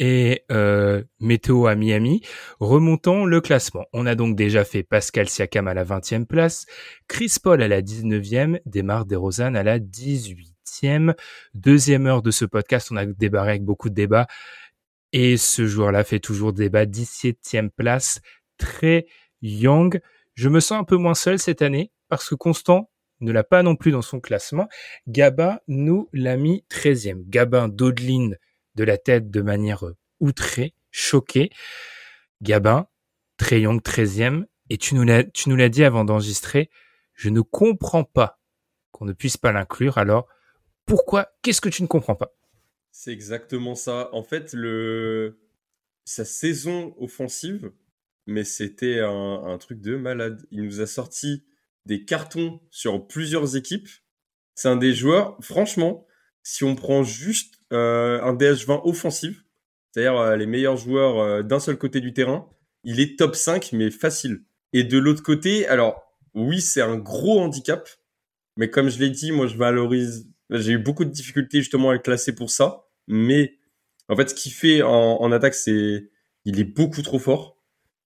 et 0.00 0.42
euh, 0.50 1.04
météo 1.20 1.66
à 1.66 1.76
Miami, 1.76 2.20
remontons 2.58 3.26
le 3.26 3.40
classement. 3.40 3.84
On 3.92 4.04
a 4.06 4.16
donc 4.16 4.34
déjà 4.34 4.64
fait 4.64 4.82
Pascal 4.82 5.28
Siakam 5.28 5.68
à 5.68 5.74
la 5.74 5.84
20e 5.84 6.26
place, 6.26 6.66
Chris 7.06 7.36
Paul 7.40 7.62
à 7.62 7.68
la 7.68 7.80
19e, 7.80 8.58
Demar 8.66 9.06
DeRozan 9.06 9.54
à 9.54 9.62
la 9.62 9.78
18e. 9.78 11.14
Deuxième 11.54 12.08
heure 12.08 12.22
de 12.22 12.32
ce 12.32 12.44
podcast, 12.44 12.88
on 12.90 12.96
a 12.96 13.06
débarré 13.06 13.50
avec 13.50 13.64
beaucoup 13.64 13.88
de 13.88 13.94
débats. 13.94 14.26
Et 15.12 15.36
ce 15.36 15.64
joueur-là 15.68 16.02
fait 16.02 16.18
toujours 16.18 16.52
débat. 16.52 16.86
17e 16.86 17.70
place, 17.70 18.20
très 18.58 19.06
young. 19.42 20.00
Je 20.34 20.48
me 20.48 20.58
sens 20.58 20.80
un 20.80 20.84
peu 20.84 20.96
moins 20.96 21.14
seul 21.14 21.38
cette 21.38 21.62
année 21.62 21.92
parce 22.08 22.28
que 22.28 22.34
Constant, 22.34 22.90
ne 23.22 23.32
l'a 23.32 23.44
pas 23.44 23.62
non 23.62 23.76
plus 23.76 23.92
dans 23.92 24.02
son 24.02 24.20
classement. 24.20 24.68
Gabin 25.08 25.58
nous 25.68 26.08
l'a 26.12 26.36
mis 26.36 26.64
13e. 26.70 27.22
Gabin 27.28 27.68
dodeline 27.68 28.38
de 28.74 28.84
la 28.84 28.98
tête 28.98 29.30
de 29.30 29.40
manière 29.40 29.84
outrée, 30.20 30.74
choquée. 30.90 31.50
Gabin, 32.42 32.86
très 33.36 33.60
young, 33.60 33.80
13e. 33.80 34.44
Et 34.70 34.78
tu 34.78 34.94
nous 34.94 35.04
l'as, 35.04 35.68
dit 35.68 35.84
avant 35.84 36.04
d'enregistrer, 36.04 36.70
je 37.14 37.28
ne 37.28 37.40
comprends 37.40 38.04
pas 38.04 38.40
qu'on 38.90 39.04
ne 39.04 39.12
puisse 39.12 39.36
pas 39.36 39.52
l'inclure. 39.52 39.98
Alors, 39.98 40.26
pourquoi 40.86 41.32
Qu'est-ce 41.42 41.60
que 41.60 41.68
tu 41.68 41.82
ne 41.82 41.88
comprends 41.88 42.14
pas? 42.14 42.34
C'est 42.90 43.12
exactement 43.12 43.74
ça. 43.74 44.08
En 44.12 44.22
fait, 44.22 44.56
sa 46.04 46.24
saison 46.24 46.94
offensive, 46.98 47.72
mais 48.26 48.44
c'était 48.44 49.00
un, 49.00 49.58
truc 49.58 49.80
de 49.80 49.96
malade. 49.96 50.46
Il 50.50 50.62
nous 50.62 50.80
a 50.80 50.86
sorti 50.86 51.44
des 51.86 52.04
cartons 52.04 52.60
sur 52.70 53.06
plusieurs 53.06 53.56
équipes. 53.56 53.88
C'est 54.54 54.68
un 54.68 54.76
des 54.76 54.92
joueurs, 54.92 55.36
franchement, 55.40 56.06
si 56.42 56.64
on 56.64 56.74
prend 56.74 57.02
juste 57.02 57.54
euh, 57.72 58.20
un 58.22 58.34
DH20 58.34 58.82
offensif, 58.84 59.44
c'est-à-dire 59.90 60.18
euh, 60.18 60.36
les 60.36 60.46
meilleurs 60.46 60.76
joueurs 60.76 61.18
euh, 61.18 61.42
d'un 61.42 61.60
seul 61.60 61.76
côté 61.76 62.00
du 62.00 62.12
terrain, 62.12 62.48
il 62.84 63.00
est 63.00 63.18
top 63.18 63.36
5, 63.36 63.70
mais 63.72 63.90
facile. 63.90 64.42
Et 64.72 64.84
de 64.84 64.98
l'autre 64.98 65.22
côté, 65.22 65.66
alors 65.68 66.02
oui, 66.34 66.60
c'est 66.60 66.80
un 66.82 66.96
gros 66.96 67.40
handicap, 67.40 67.88
Mais 68.56 68.70
comme 68.70 68.90
je 68.90 68.98
l'ai 68.98 69.10
dit, 69.10 69.32
moi, 69.32 69.46
je 69.46 69.56
valorise. 69.56 70.28
J'ai 70.50 70.72
eu 70.72 70.78
beaucoup 70.78 71.04
de 71.04 71.10
difficultés 71.10 71.58
justement 71.60 71.90
à 71.90 71.94
le 71.94 71.98
classer 71.98 72.34
pour 72.34 72.50
ça. 72.50 72.84
Mais 73.08 73.58
en 74.08 74.16
fait, 74.16 74.30
ce 74.30 74.34
qu'il 74.34 74.52
fait 74.52 74.82
en, 74.82 75.32
attaque, 75.32 75.54
c'est 75.54 76.10
il 76.44 76.60
est 76.60 76.64
beaucoup 76.64 77.02
trop 77.02 77.18
fort. 77.18 77.56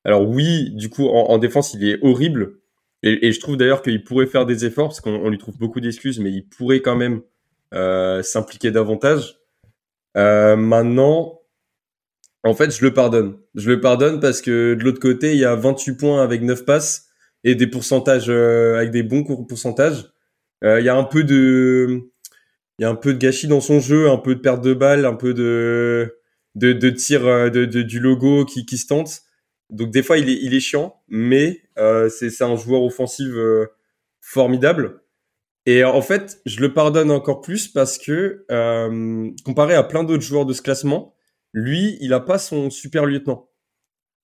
Alors 0.04 0.28
oui, 0.28 0.70
du 0.72 0.88
coup, 0.88 1.08
en 1.08 1.38
défense, 1.38 1.74
il 1.74 1.84
est 1.88 1.98
horrible. 2.02 2.60
Et, 3.02 3.26
et 3.26 3.32
je 3.32 3.40
trouve 3.40 3.56
d'ailleurs 3.56 3.82
qu'il 3.82 4.02
pourrait 4.04 4.26
faire 4.26 4.46
des 4.46 4.64
efforts 4.64 4.88
parce 4.88 5.00
qu'on 5.00 5.28
lui 5.28 5.38
trouve 5.38 5.58
beaucoup 5.58 5.80
d'excuses, 5.80 6.18
mais 6.18 6.30
il 6.30 6.46
pourrait 6.46 6.80
quand 6.80 6.96
même 6.96 7.22
euh, 7.74 8.22
s'impliquer 8.22 8.70
davantage. 8.70 9.38
Euh, 10.16 10.56
maintenant, 10.56 11.40
en 12.42 12.54
fait, 12.54 12.70
je 12.70 12.84
le 12.84 12.94
pardonne. 12.94 13.36
Je 13.54 13.70
le 13.70 13.80
pardonne 13.80 14.20
parce 14.20 14.40
que 14.40 14.74
de 14.74 14.82
l'autre 14.82 15.00
côté, 15.00 15.32
il 15.32 15.38
y 15.38 15.44
a 15.44 15.54
28 15.54 15.96
points 15.96 16.22
avec 16.22 16.42
9 16.42 16.64
passes 16.64 17.06
et 17.44 17.54
des 17.54 17.66
pourcentages 17.66 18.28
euh, 18.28 18.76
avec 18.76 18.90
des 18.90 19.02
bons 19.02 19.24
pourcentages. 19.24 20.10
Euh, 20.64 20.80
il 20.80 20.86
y 20.86 20.88
a 20.88 20.96
un 20.96 21.04
peu 21.04 21.24
de 21.24 22.10
il 22.78 22.82
y 22.82 22.84
a 22.84 22.90
un 22.90 22.94
peu 22.94 23.14
de 23.14 23.18
gâchis 23.18 23.48
dans 23.48 23.60
son 23.60 23.80
jeu, 23.80 24.10
un 24.10 24.18
peu 24.18 24.34
de 24.34 24.40
perte 24.40 24.62
de 24.62 24.74
balles, 24.74 25.06
un 25.06 25.14
peu 25.14 25.34
de 25.34 26.18
de, 26.54 26.72
de 26.72 26.90
tir 26.90 27.26
euh, 27.26 27.50
de, 27.50 27.64
de, 27.64 27.82
du 27.82 28.00
logo 28.00 28.44
qui, 28.44 28.66
qui 28.66 28.78
se 28.78 28.86
tente. 28.86 29.22
Donc 29.70 29.90
des 29.90 30.02
fois 30.02 30.18
il 30.18 30.28
est 30.28 30.38
il 30.42 30.54
est 30.54 30.60
chiant, 30.60 31.02
mais 31.08 31.60
c'est 31.76 32.30
c'est 32.30 32.44
un 32.44 32.56
joueur 32.56 32.82
offensif 32.82 33.28
euh, 33.28 33.66
formidable. 34.20 35.02
Et 35.66 35.82
en 35.84 36.00
fait, 36.02 36.40
je 36.46 36.60
le 36.60 36.72
pardonne 36.72 37.10
encore 37.10 37.40
plus 37.40 37.68
parce 37.68 37.98
que 37.98 38.46
euh, 38.50 39.30
comparé 39.44 39.74
à 39.74 39.82
plein 39.82 40.04
d'autres 40.04 40.22
joueurs 40.22 40.46
de 40.46 40.52
ce 40.52 40.62
classement, 40.62 41.14
lui, 41.52 41.98
il 42.00 42.12
a 42.12 42.20
pas 42.20 42.38
son 42.38 42.70
super 42.70 43.04
lieutenant. 43.04 43.50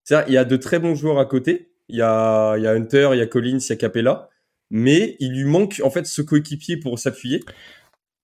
C'est-à-dire, 0.05 0.29
il 0.29 0.35
y 0.35 0.39
a 0.39 0.45
de 0.45 0.57
très 0.57 0.79
bons 0.79 0.95
joueurs 0.95 1.19
à 1.19 1.27
côté. 1.27 1.73
Il 1.89 1.97
y 1.97 2.03
a, 2.03 2.57
il 2.57 2.63
y 2.63 2.67
a 2.67 2.73
Hunter, 2.73 3.11
il 3.13 3.19
y 3.19 3.23
a 3.23 3.27
Collins, 3.27 3.59
il 3.59 3.69
y 3.69 3.73
a 3.73 3.77
Capella. 3.77 4.29
Mais 4.71 5.17
il 5.19 5.33
lui 5.33 5.45
manque, 5.45 5.81
en 5.85 5.91
fait, 5.91 6.07
ce 6.07 6.23
coéquipier 6.23 6.77
pour 6.77 6.99
s'appuyer. 6.99 7.45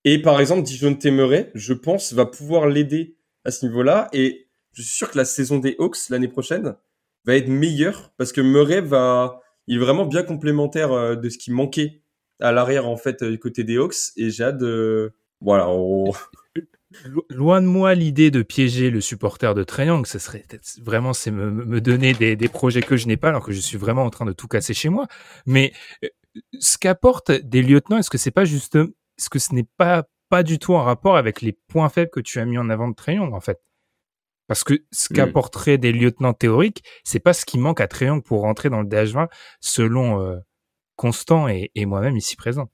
Et 0.04 0.22
par 0.22 0.40
exemple, 0.40 0.62
Dijon 0.62 0.94
Temeray, 0.94 1.50
je 1.54 1.74
pense, 1.74 2.12
va 2.12 2.24
pouvoir 2.24 2.68
l'aider 2.68 3.16
à 3.44 3.50
ce 3.50 3.66
niveau-là. 3.66 4.08
Et 4.12 4.48
je 4.72 4.82
suis 4.82 4.92
sûr 4.92 5.10
que 5.10 5.18
la 5.18 5.24
saison 5.24 5.58
des 5.58 5.74
Hawks, 5.78 6.08
l'année 6.08 6.28
prochaine, 6.28 6.76
va 7.24 7.36
être 7.36 7.48
meilleure 7.48 8.12
parce 8.16 8.32
que 8.32 8.40
Murray 8.40 8.80
va, 8.80 9.40
il 9.66 9.76
est 9.76 9.80
vraiment 9.80 10.06
bien 10.06 10.22
complémentaire 10.22 10.92
euh, 10.92 11.16
de 11.16 11.28
ce 11.28 11.38
qui 11.38 11.50
manquait 11.50 12.02
à 12.40 12.52
l'arrière, 12.52 12.86
en 12.88 12.96
fait, 12.96 13.24
du 13.24 13.38
côté 13.38 13.64
des 13.64 13.76
Hawks. 13.76 14.12
Et 14.16 14.30
j'ai 14.30 14.44
hâte 14.44 14.58
de, 14.58 15.12
voilà, 15.40 15.68
Loin 17.28 17.60
de 17.60 17.66
moi 17.66 17.94
l'idée 17.94 18.30
de 18.30 18.40
piéger 18.40 18.88
le 18.88 19.02
supporter 19.02 19.54
de 19.54 19.62
Triangle, 19.62 20.06
ce 20.06 20.18
serait 20.18 20.44
vraiment 20.82 21.12
c'est 21.12 21.30
me, 21.30 21.50
me 21.50 21.82
donner 21.82 22.14
des, 22.14 22.34
des 22.34 22.48
projets 22.48 22.80
que 22.80 22.96
je 22.96 23.06
n'ai 23.06 23.18
pas 23.18 23.28
alors 23.28 23.44
que 23.44 23.52
je 23.52 23.60
suis 23.60 23.76
vraiment 23.76 24.04
en 24.04 24.10
train 24.10 24.24
de 24.24 24.32
tout 24.32 24.48
casser 24.48 24.72
chez 24.72 24.88
moi. 24.88 25.06
Mais 25.44 25.72
euh, 26.02 26.08
ce 26.58 26.78
qu'apportent 26.78 27.30
des 27.30 27.62
lieutenants, 27.62 27.98
est-ce 27.98 28.08
que 28.08 28.16
c'est 28.16 28.30
pas 28.30 28.46
juste, 28.46 28.76
est-ce 28.76 29.28
que 29.28 29.38
ce 29.38 29.54
n'est 29.54 29.68
pas 29.76 30.04
pas 30.30 30.42
du 30.42 30.58
tout 30.58 30.74
en 30.74 30.82
rapport 30.82 31.16
avec 31.16 31.42
les 31.42 31.52
points 31.52 31.88
faibles 31.88 32.10
que 32.10 32.20
tu 32.20 32.38
as 32.38 32.46
mis 32.46 32.58
en 32.58 32.70
avant 32.70 32.88
de 32.88 32.94
Triangle 32.94 33.34
en 33.34 33.40
fait? 33.40 33.58
Parce 34.48 34.64
que 34.64 34.74
ce 34.90 35.12
Mm. 35.12 35.16
qu'apporteraient 35.16 35.78
des 35.78 35.92
lieutenants 35.92 36.32
théoriques, 36.34 36.82
c'est 37.04 37.20
pas 37.20 37.32
ce 37.32 37.44
qui 37.44 37.58
manque 37.58 37.80
à 37.80 37.86
Triangle 37.86 38.22
pour 38.22 38.40
rentrer 38.40 38.70
dans 38.70 38.82
le 38.82 38.88
DH20 38.88 39.28
selon 39.60 40.20
euh, 40.20 40.38
Constant 40.96 41.46
et, 41.48 41.70
et 41.76 41.86
moi-même 41.86 42.16
ici 42.16 42.34
présent. 42.34 42.68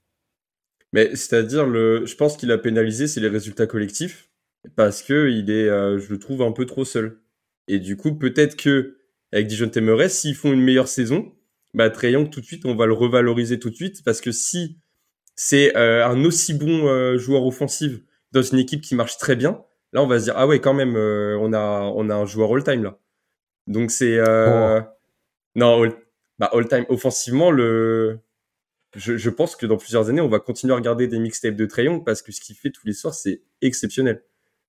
Mais 0.93 1.15
c'est-à-dire, 1.15 1.67
le, 1.67 2.05
je 2.07 2.15
pense 2.15 2.37
qu'il 2.37 2.51
a 2.51 2.57
pénalisé, 2.57 3.07
c'est 3.07 3.19
les 3.19 3.27
résultats 3.27 3.67
collectifs, 3.67 4.29
parce 4.75 5.03
que 5.03 5.29
il 5.29 5.51
est, 5.51 5.69
euh, 5.69 5.99
je 5.99 6.09
le 6.11 6.17
trouve 6.17 6.41
un 6.41 6.51
peu 6.51 6.65
trop 6.65 6.85
seul. 6.85 7.21
Et 7.67 7.77
du 7.79 7.97
coup, 7.97 8.15
peut-être 8.15 8.55
que 8.55 8.97
avec 9.31 9.47
Dijon 9.47 9.69
Temeray, 9.69 10.09
s'ils 10.09 10.35
font 10.35 10.53
une 10.53 10.61
meilleure 10.61 10.87
saison, 10.87 11.33
bah 11.75 11.89
Trae 11.91 12.13
tout 12.31 12.41
de 12.41 12.45
suite, 12.45 12.65
on 12.65 12.75
va 12.75 12.85
le 12.87 12.93
revaloriser 12.93 13.59
tout 13.59 13.69
de 13.69 13.75
suite, 13.75 14.03
parce 14.03 14.21
que 14.21 14.31
si 14.31 14.79
c'est 15.35 15.75
euh, 15.77 16.07
un 16.07 16.23
aussi 16.23 16.53
bon 16.53 17.17
joueur 17.17 17.45
offensif 17.45 17.99
dans 18.31 18.41
une 18.41 18.59
équipe 18.59 18.81
qui 18.81 18.95
marche 18.95 19.17
très 19.17 19.35
bien, 19.35 19.61
là, 19.95 20.03
on 20.03 20.07
va 20.07 20.19
se 20.19 20.25
dire 20.25 20.35
ah 20.37 20.45
ouais, 20.45 20.59
quand 20.59 20.75
même, 20.75 20.95
euh, 20.95 21.35
on 21.41 21.51
a, 21.53 21.81
on 21.95 22.09
a 22.11 22.15
un 22.15 22.25
joueur 22.27 22.53
all-time 22.53 22.83
là. 22.83 22.99
Donc 23.65 23.89
c'est, 23.89 24.17
euh, 24.19 24.79
non, 25.55 25.81
all, 25.81 25.93
bah, 26.37 26.51
all-time 26.53 26.85
offensivement 26.89 27.49
le 27.49 28.19
je, 28.95 29.17
je 29.17 29.29
pense 29.29 29.55
que 29.55 29.65
dans 29.65 29.77
plusieurs 29.77 30.09
années, 30.09 30.21
on 30.21 30.29
va 30.29 30.39
continuer 30.39 30.73
à 30.73 30.77
regarder 30.77 31.07
des 31.07 31.19
mixtapes 31.19 31.55
de 31.55 31.65
Trae 31.65 31.83
Young 31.85 32.05
parce 32.05 32.21
que 32.21 32.31
ce 32.31 32.39
qu'il 32.39 32.55
fait 32.55 32.69
tous 32.69 32.85
les 32.85 32.93
soirs, 32.93 33.13
c'est 33.13 33.41
exceptionnel. 33.61 34.23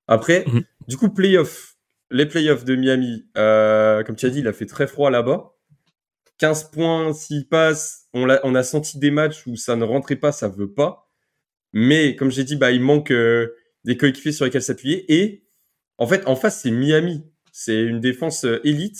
Après, 0.08 0.44
Mhm. 0.46 0.62
du 0.88 0.96
coup, 0.96 1.10
playoff, 1.10 1.76
les 2.10 2.26
playoffs 2.26 2.64
de 2.64 2.74
Miami, 2.74 3.28
euh, 3.36 4.02
comme 4.04 4.16
tu 4.16 4.26
as 4.26 4.30
dit, 4.30 4.40
il 4.40 4.48
a 4.48 4.52
fait 4.52 4.66
très 4.66 4.86
froid 4.86 5.10
là-bas. 5.10 5.52
15 6.38 6.70
points 6.70 7.12
s'il 7.12 7.48
passe. 7.48 8.08
On 8.14 8.28
a, 8.28 8.40
on 8.44 8.54
a 8.54 8.62
senti 8.62 8.98
des 8.98 9.10
matchs 9.12 9.46
où 9.46 9.56
ça 9.56 9.76
ne 9.76 9.84
rentrait 9.84 10.16
pas, 10.16 10.32
ça 10.32 10.48
veut 10.48 10.72
pas. 10.72 11.08
Mais 11.72 12.16
comme 12.16 12.30
j'ai 12.30 12.44
dit, 12.44 12.56
bah, 12.56 12.70
il 12.72 12.80
manque 12.82 13.10
euh, 13.12 13.54
des 13.86 13.96
coéquipiers 13.96 14.32
sur 14.32 14.44
lesquels 14.44 14.62
s'appuyer. 14.62 15.10
Et 15.14 15.44
en 15.98 16.06
fait, 16.06 16.26
en 16.26 16.36
face, 16.36 16.60
c'est 16.60 16.70
Miami. 16.70 17.24
C'est 17.52 17.82
une 17.82 18.00
défense 18.00 18.44
euh, 18.44 18.60
élite. 18.64 18.98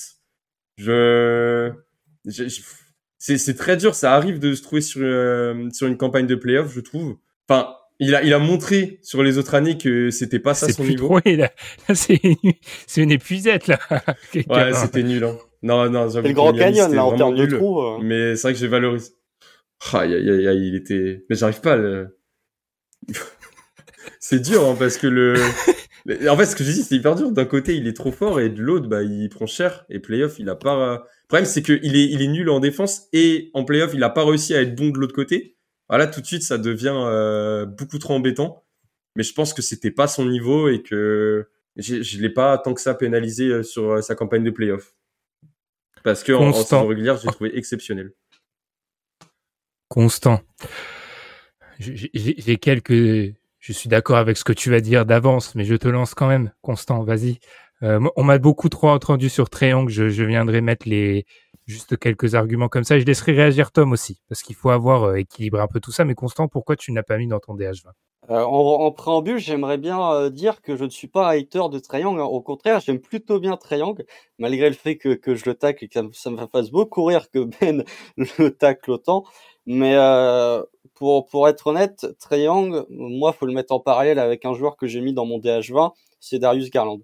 Je, 0.79 1.71
je- 2.25 2.49
je- 2.49 2.61
c'est 3.19 3.39
c'est 3.39 3.55
très 3.55 3.77
dur. 3.77 3.95
Ça 3.95 4.15
arrive 4.15 4.39
de 4.39 4.55
se 4.55 4.63
trouver 4.63 4.81
sur 4.81 5.01
euh, 5.03 5.69
sur 5.73 5.87
une 5.87 5.97
campagne 5.97 6.27
de 6.27 6.35
playoff, 6.35 6.73
je 6.75 6.81
trouve. 6.81 7.17
Enfin, 7.49 7.75
il 7.99 8.15
a 8.15 8.23
il 8.23 8.33
a 8.35 8.39
montré 8.39 8.99
sur 9.03 9.23
les 9.23 9.39
autres 9.39 9.55
années 9.55 9.79
que 9.79 10.11
c'était 10.11 10.39
pas 10.39 10.53
ça 10.55 10.67
C'est 10.67 10.73
son 10.75 10.83
plus 10.85 10.91
niveau. 10.93 11.07
trop, 11.09 11.21
là, 11.25 11.51
Là, 11.89 11.95
c'est 11.95 12.21
c'est 12.87 13.03
une 13.03 13.11
épuisette 13.11 13.67
là. 13.69 13.79
Ouais, 14.35 14.73
c'était 14.75 15.03
nul. 15.03 15.25
Hein. 15.25 15.39
Non, 15.63 15.89
non, 15.91 16.09
j'avoue 16.09 16.27
C'est 16.27 16.29
le 16.29 16.35
Grand 16.35 16.53
Miami, 16.53 16.77
Canyon, 16.77 16.95
là, 16.95 17.05
en 17.05 17.17
termes 17.17 17.35
de 17.37 17.47
nul. 17.47 17.57
trous. 17.59 17.81
euh. 17.81 17.99
Mais 18.03 18.37
c'est 18.37 18.43
vrai 18.43 18.53
que 18.53 18.59
j'ai 18.61 18.69
valorisé. 18.69 19.11
Aïe, 19.95 20.13
il 20.69 20.75
était. 20.77 21.25
Mais 21.29 21.37
j'arrive 21.37 21.61
pas. 21.61 21.73
à 21.73 21.77
Le... 21.77 22.09
c'est 24.29 24.41
dur 24.41 24.67
hein, 24.67 24.75
parce 24.77 24.99
que 24.99 25.07
le. 25.07 25.35
En 26.29 26.37
fait, 26.37 26.47
ce 26.47 26.55
que 26.55 26.63
j'ai 26.63 26.73
dit, 26.73 26.85
c'est 26.85 26.95
hyper 26.95 27.17
dur. 27.17 27.33
D'un 27.33 27.45
côté, 27.45 27.75
il 27.75 27.89
est 27.89 27.93
trop 27.93 28.13
fort 28.13 28.39
et 28.39 28.49
de 28.49 28.63
l'autre, 28.63 28.87
bah, 28.87 29.03
il 29.03 29.29
prend 29.29 29.47
cher. 29.47 29.85
Et 29.89 29.99
playoff, 29.99 30.39
il 30.39 30.49
a 30.49 30.55
pas. 30.55 30.99
Le 30.99 31.27
problème, 31.27 31.47
c'est 31.47 31.63
qu'il 31.63 31.97
est, 31.97 32.05
il 32.05 32.23
est 32.23 32.29
nul 32.29 32.49
en 32.49 32.61
défense 32.61 33.09
et 33.13 33.51
en 33.55 33.65
playoff, 33.65 33.91
il 33.93 34.05
a 34.05 34.11
pas 34.11 34.25
réussi 34.25 34.55
à 34.55 34.63
être 34.63 34.77
bon 34.77 34.91
de 34.91 34.99
l'autre 34.99 35.15
côté. 35.15 35.57
Voilà, 35.89 36.07
tout 36.07 36.21
de 36.21 36.27
suite, 36.27 36.45
ça 36.45 36.59
devient 36.59 36.95
euh, 36.95 37.67
beaucoup 37.67 37.99
trop 37.99 38.15
embêtant. 38.15 38.65
Mais 39.17 39.25
je 39.25 39.33
pense 39.33 39.53
que 39.53 39.63
c'était 39.63 39.91
pas 39.91 40.07
son 40.07 40.27
niveau 40.27 40.69
et 40.69 40.81
que 40.83 41.49
je 41.77 42.21
l'ai 42.21 42.31
pas 42.31 42.57
tant 42.59 42.73
que 42.73 42.81
ça 42.81 42.95
pénalisé 42.95 43.49
euh, 43.49 43.63
sur 43.65 43.91
euh, 43.91 44.01
sa 44.01 44.15
campagne 44.15 44.45
de 44.45 44.51
playoff. 44.51 44.95
Parce 46.05 46.23
que 46.23 46.33
en, 46.33 46.49
en 46.49 46.53
saison 46.53 46.87
régulière, 46.87 47.17
j'ai 47.17 47.29
trouvé 47.29 47.57
exceptionnel. 47.59 48.13
Constant. 49.89 50.41
J'ai 51.81 52.59
quelques. 52.59 53.35
Je 53.67 53.73
suis 53.73 53.89
d'accord 53.89 54.19
avec 54.19 54.37
ce 54.37 54.45
que 54.45 54.53
tu 54.53 54.71
vas 54.71 54.81
dire 54.81 55.05
d'avance, 55.05 55.57
mais 55.57 55.65
je 55.65 55.75
te 55.75 55.89
lance 55.89 56.15
quand 56.15 56.29
même. 56.29 56.53
Constant, 56.63 57.03
vas-y. 57.03 57.41
Euh, 57.83 57.99
on 58.15 58.23
m'a 58.23 58.39
beaucoup 58.39 58.69
trop 58.69 58.91
entendu 58.91 59.29
sur 59.29 59.51
Triangle. 59.51 59.91
Je, 59.91 60.23
viendrai 60.23 60.61
mettre 60.61 60.89
les 60.89 61.25
juste 61.67 61.99
quelques 61.99 62.37
arguments 62.37 62.69
comme 62.69 62.85
ça. 62.85 62.97
Je 63.01 63.05
laisserai 63.05 63.33
réagir 63.33 63.73
Tom 63.73 63.91
aussi, 63.91 64.21
parce 64.29 64.43
qu'il 64.43 64.55
faut 64.55 64.71
avoir 64.71 65.03
euh, 65.03 65.15
équilibré 65.17 65.61
un 65.61 65.67
peu 65.67 65.81
tout 65.81 65.91
ça. 65.91 66.05
Mais 66.05 66.15
Constant, 66.15 66.47
pourquoi 66.47 66.77
tu 66.77 66.93
n'as 66.93 67.03
pas 67.03 67.19
mis 67.19 67.27
dans 67.27 67.41
ton 67.41 67.57
DH20 67.57 67.89
Euh, 68.31 68.45
en, 68.45 68.93
préambule, 68.93 69.39
j'aimerais 69.39 69.79
bien 69.79 70.31
dire 70.31 70.63
que 70.63 70.77
je 70.77 70.85
ne 70.85 70.91
suis 70.91 71.09
pas 71.09 71.31
hater 71.31 71.69
de 71.69 71.81
Triangle. 71.81 72.21
Au 72.21 72.41
contraire, 72.41 72.79
j'aime 72.79 73.01
plutôt 73.01 73.41
bien 73.41 73.57
Triangle, 73.57 74.05
malgré 74.39 74.69
le 74.69 74.77
fait 74.77 74.97
que, 74.97 75.15
que 75.15 75.35
je 75.35 75.45
le 75.45 75.57
tacle 75.57 75.85
et 75.85 75.89
que 75.89 75.95
ça, 76.13 76.31
me- 76.31 76.47
fasse 76.47 76.71
beaucoup 76.71 77.03
rire 77.03 77.29
que 77.33 77.41
Ben 77.61 77.83
le 78.39 78.51
tacle 78.51 78.93
autant. 78.93 79.25
Mais 79.69 79.97
pour, 80.97 81.27
pour 81.27 81.47
être 81.47 81.69
honnête, 81.69 82.07
Triangle, 82.19 82.87
moi, 82.89 83.33
faut 83.33 83.47
le 83.47 83.53
mettre 83.53 83.73
en 83.73 83.81
parallèle 83.81 84.19
avec 84.19 84.45
un 84.45 84.55
joueur 84.55 84.77
que 84.77 84.87
j'ai 84.87 85.01
mis 85.01 85.13
dans 85.13 85.27
mon 85.27 85.39
DH20, 85.39 85.93
c'est 86.19 86.39
Darius 86.39 86.71
Garland. 86.71 87.01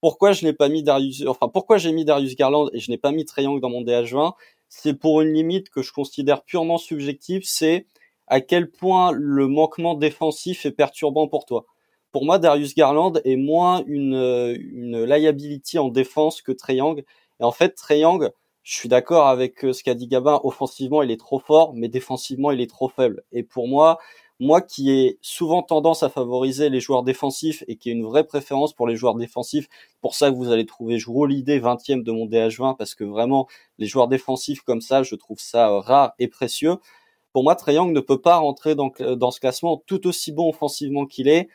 Pourquoi 0.00 0.32
je 0.32 0.44
n'ai 0.44 0.52
pas 0.52 0.68
mis 0.68 0.82
Darius, 0.82 1.24
enfin 1.26 1.48
pourquoi 1.48 1.76
j'ai 1.76 1.92
mis 1.92 2.04
Darius 2.04 2.34
Garland 2.36 2.70
et 2.72 2.78
je 2.78 2.90
n'ai 2.90 2.98
pas 2.98 3.12
mis 3.12 3.24
Triangle 3.24 3.60
dans 3.60 3.68
mon 3.68 3.82
DH20 3.82 4.32
C'est 4.68 4.94
pour 4.94 5.20
une 5.20 5.32
limite 5.32 5.70
que 5.70 5.82
je 5.82 5.92
considère 5.92 6.42
purement 6.42 6.78
subjective, 6.78 7.42
c'est 7.44 7.86
à 8.28 8.40
quel 8.40 8.70
point 8.70 9.12
le 9.12 9.48
manquement 9.48 9.94
défensif 9.94 10.64
est 10.64 10.72
perturbant 10.72 11.28
pour 11.28 11.44
toi. 11.44 11.66
Pour 12.12 12.24
moi, 12.24 12.38
Darius 12.38 12.74
Garland 12.74 13.14
est 13.24 13.36
moins 13.36 13.82
une, 13.86 14.56
une 14.58 15.04
liability 15.04 15.78
en 15.78 15.88
défense 15.88 16.42
que 16.42 16.52
Trae 16.52 16.74
Young. 16.74 17.04
Et 17.40 17.44
en 17.44 17.52
fait, 17.52 17.74
Trae 17.74 17.98
Young, 17.98 18.30
je 18.62 18.74
suis 18.76 18.88
d'accord 18.88 19.28
avec 19.28 19.64
euh, 19.64 19.72
ce 19.72 19.82
qu'a 19.82 19.94
dit 19.94 20.06
Gabin, 20.06 20.40
offensivement, 20.44 21.02
il 21.02 21.10
est 21.10 21.20
trop 21.20 21.38
fort, 21.38 21.74
mais 21.74 21.88
défensivement, 21.88 22.50
il 22.50 22.60
est 22.60 22.70
trop 22.70 22.88
faible. 22.88 23.22
Et 23.32 23.42
pour 23.42 23.68
moi, 23.68 23.98
moi 24.40 24.60
qui 24.60 24.90
ai 24.90 25.18
souvent 25.20 25.62
tendance 25.62 26.02
à 26.02 26.08
favoriser 26.08 26.68
les 26.68 26.80
joueurs 26.80 27.02
défensifs 27.02 27.64
et 27.68 27.76
qui 27.76 27.90
ai 27.90 27.92
une 27.92 28.04
vraie 28.04 28.24
préférence 28.24 28.72
pour 28.72 28.86
les 28.86 28.96
joueurs 28.96 29.14
défensifs, 29.14 29.68
pour 30.00 30.14
ça 30.14 30.30
que 30.30 30.36
vous 30.36 30.50
allez 30.50 30.66
trouver 30.66 30.98
Jouro 30.98 31.26
l'idée 31.26 31.60
20e 31.60 32.02
de 32.02 32.12
mon 32.12 32.26
DH20, 32.26 32.76
parce 32.76 32.94
que 32.94 33.04
vraiment, 33.04 33.48
les 33.78 33.86
joueurs 33.86 34.08
défensifs 34.08 34.62
comme 34.62 34.80
ça, 34.80 35.02
je 35.02 35.14
trouve 35.16 35.38
ça 35.40 35.70
euh, 35.70 35.80
rare 35.80 36.14
et 36.18 36.28
précieux 36.28 36.78
pour 37.32 37.44
moi, 37.44 37.56
Young 37.66 37.92
ne 37.92 38.00
peut 38.00 38.20
pas 38.20 38.36
rentrer 38.36 38.74
dans, 38.74 38.92
dans 39.16 39.30
ce 39.30 39.40
classement 39.40 39.82
tout 39.86 40.06
aussi 40.06 40.32
bon 40.32 40.50
offensivement 40.50 41.06
qu'il 41.06 41.28
est. 41.28 41.48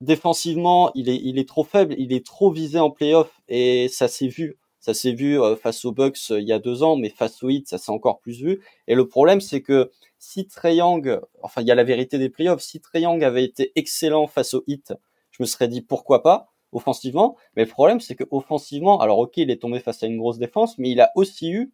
Défensivement, 0.00 0.90
il 0.94 1.08
est, 1.08 1.20
il 1.22 1.38
est 1.38 1.48
trop 1.48 1.64
faible, 1.64 1.94
il 1.98 2.12
est 2.12 2.24
trop 2.24 2.50
visé 2.50 2.78
en 2.78 2.90
playoff 2.90 3.40
et 3.48 3.88
ça 3.88 4.08
s'est 4.08 4.28
vu 4.28 4.56
Ça 4.80 4.94
s'est 4.94 5.12
vu 5.12 5.38
face 5.60 5.84
aux 5.84 5.92
Bucks 5.92 6.30
il 6.30 6.46
y 6.46 6.52
a 6.52 6.58
deux 6.58 6.82
ans, 6.82 6.96
mais 6.96 7.08
face 7.08 7.42
aux 7.42 7.50
Heat, 7.50 7.68
ça 7.68 7.78
s'est 7.78 7.90
encore 7.90 8.20
plus 8.20 8.40
vu. 8.42 8.60
Et 8.86 8.94
le 8.94 9.08
problème, 9.08 9.40
c'est 9.40 9.60
que 9.60 9.90
si 10.18 10.46
Trey 10.46 10.76
Young, 10.76 11.20
enfin, 11.42 11.62
il 11.62 11.68
y 11.68 11.70
a 11.70 11.74
la 11.74 11.84
vérité 11.84 12.18
des 12.18 12.28
playoffs, 12.28 12.62
si 12.62 12.80
Trey 12.80 13.02
Young 13.02 13.22
avait 13.24 13.44
été 13.44 13.72
excellent 13.76 14.26
face 14.26 14.54
aux 14.54 14.64
Heat, 14.66 14.94
je 15.30 15.42
me 15.42 15.46
serais 15.46 15.68
dit 15.68 15.82
pourquoi 15.82 16.22
pas 16.22 16.52
offensivement. 16.72 17.36
Mais 17.56 17.64
le 17.64 17.68
problème, 17.68 18.00
c'est 18.00 18.14
que 18.14 18.24
offensivement, 18.30 19.00
alors 19.00 19.18
ok, 19.18 19.36
il 19.36 19.50
est 19.50 19.60
tombé 19.60 19.80
face 19.80 20.02
à 20.02 20.06
une 20.06 20.18
grosse 20.18 20.38
défense, 20.38 20.78
mais 20.78 20.90
il 20.90 21.00
a 21.00 21.10
aussi 21.14 21.50
eu 21.50 21.72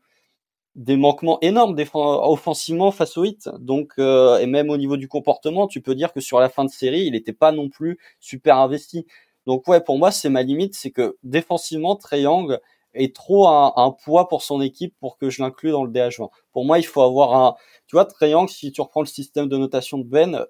des 0.74 0.97
manquements 0.97 1.39
énormes 1.40 1.76
offensivement 1.94 2.90
face 2.90 3.16
aux 3.16 3.24
hits. 3.24 3.48
Donc, 3.60 3.93
euh, 3.98 4.39
et 4.39 4.47
même 4.47 4.70
au 4.70 4.76
niveau 4.76 4.97
du 4.97 5.09
comportement, 5.09 5.68
tu 5.68 5.81
peux 5.81 5.94
dire 5.94 6.12
que 6.12 6.20
sur 6.20 6.40
la 6.40 6.48
fin 6.48 6.64
de 6.64 6.70
série, 6.70 7.02
il 7.02 7.12
n'était 7.12 7.32
pas 7.32 7.52
non 7.52 7.68
plus 7.68 7.98
super 8.20 8.59
investi. 8.59 9.06
Donc 9.47 9.68
ouais, 9.68 9.81
pour 9.81 9.98
moi, 9.98 10.10
c'est 10.10 10.31
ma 10.31 10.43
limite, 10.43 10.74
c'est 10.74 10.90
que 10.90 11.16
défensivement, 11.22 11.97
Trey 11.97 12.22
Young 12.22 12.59
est 12.94 13.14
trop 13.14 13.48
un, 13.48 13.94
poids 14.04 14.28
pour 14.28 14.42
son 14.42 14.60
équipe 14.60 14.94
pour 15.00 15.18
que 15.18 15.30
je 15.30 15.42
l'inclue 15.42 15.70
dans 15.70 15.84
le 15.84 15.90
DH20. 15.90 16.30
Pour 16.52 16.64
moi, 16.64 16.78
il 16.78 16.86
faut 16.86 17.02
avoir 17.02 17.34
un, 17.34 17.54
tu 17.86 17.96
vois, 17.96 18.08
Young, 18.22 18.48
si 18.48 18.72
tu 18.72 18.80
reprends 18.80 19.02
le 19.02 19.06
système 19.06 19.48
de 19.48 19.56
notation 19.56 19.98
de 19.98 20.04
Ben, 20.04 20.46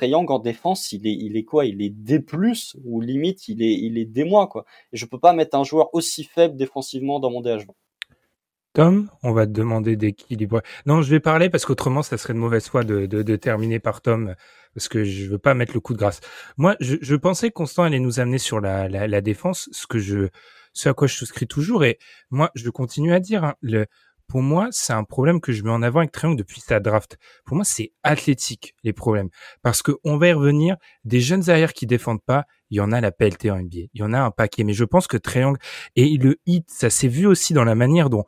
Young 0.00 0.30
en 0.30 0.38
défense, 0.38 0.92
il 0.92 1.06
est, 1.06 1.14
il 1.14 1.36
est 1.36 1.44
quoi? 1.44 1.66
Il 1.66 1.82
est 1.82 1.90
D+, 1.90 2.24
ou 2.84 3.00
limite, 3.00 3.48
il 3.48 3.62
est, 3.62 3.74
il 3.74 3.98
est 3.98 4.04
D-, 4.04 4.28
quoi. 4.50 4.64
Et 4.92 4.96
je 4.96 5.06
peux 5.06 5.18
pas 5.18 5.32
mettre 5.32 5.56
un 5.56 5.64
joueur 5.64 5.94
aussi 5.94 6.24
faible 6.24 6.56
défensivement 6.56 7.20
dans 7.20 7.30
mon 7.30 7.42
DH20. 7.42 7.66
Tom, 8.72 9.10
on 9.24 9.32
va 9.32 9.46
te 9.46 9.52
demander 9.52 9.96
d'équilibrer. 9.96 10.62
Non, 10.86 11.02
je 11.02 11.10
vais 11.10 11.18
parler 11.18 11.50
parce 11.50 11.66
qu'autrement, 11.66 12.02
ça 12.02 12.16
serait 12.16 12.34
de 12.34 12.38
mauvaise 12.38 12.68
foi 12.68 12.84
de, 12.84 13.36
terminer 13.36 13.80
par 13.80 14.00
Tom, 14.00 14.36
parce 14.74 14.88
que 14.88 15.02
je 15.02 15.28
veux 15.28 15.38
pas 15.38 15.54
mettre 15.54 15.74
le 15.74 15.80
coup 15.80 15.92
de 15.92 15.98
grâce. 15.98 16.20
Moi, 16.56 16.76
je, 16.78 17.16
pensais 17.16 17.48
que 17.48 17.54
Constant 17.54 17.82
allait 17.82 17.98
nous 17.98 18.20
amener 18.20 18.38
sur 18.38 18.60
la, 18.60 19.20
défense, 19.20 19.68
ce 19.72 19.88
que 19.88 19.98
je, 19.98 20.28
ce 20.72 20.88
à 20.88 20.94
quoi 20.94 21.06
je 21.06 21.14
souscris 21.14 21.46
toujours. 21.46 21.84
Et 21.84 21.98
moi, 22.30 22.50
je 22.54 22.70
continue 22.70 23.12
à 23.12 23.20
dire, 23.20 23.44
hein, 23.44 23.54
le, 23.60 23.86
pour 24.30 24.42
moi, 24.42 24.68
c'est 24.70 24.92
un 24.92 25.02
problème 25.02 25.40
que 25.40 25.50
je 25.50 25.64
mets 25.64 25.70
en 25.70 25.82
avant 25.82 25.98
avec 25.98 26.12
Triangle 26.12 26.38
depuis 26.38 26.60
sa 26.60 26.78
draft. 26.78 27.18
Pour 27.44 27.56
moi, 27.56 27.64
c'est 27.64 27.92
athlétique, 28.04 28.76
les 28.84 28.92
problèmes. 28.92 29.28
Parce 29.62 29.82
que 29.82 29.92
on 30.04 30.18
va 30.18 30.28
y 30.28 30.32
revenir, 30.32 30.76
des 31.04 31.20
jeunes 31.20 31.50
arrières 31.50 31.72
qui 31.72 31.84
défendent 31.84 32.22
pas, 32.22 32.46
il 32.70 32.76
y 32.76 32.80
en 32.80 32.92
a 32.92 33.00
la 33.00 33.10
PLT 33.10 33.50
en 33.50 33.58
NBA. 33.58 33.88
Il 33.92 34.00
y 34.00 34.02
en 34.04 34.12
a 34.12 34.20
un 34.20 34.30
paquet. 34.30 34.62
Mais 34.62 34.72
je 34.72 34.84
pense 34.84 35.08
que 35.08 35.16
Triangle 35.16 35.58
et 35.96 36.16
le 36.16 36.38
hit, 36.46 36.70
ça 36.70 36.90
s'est 36.90 37.08
vu 37.08 37.26
aussi 37.26 37.54
dans 37.54 37.64
la 37.64 37.74
manière 37.74 38.08
dont 38.08 38.24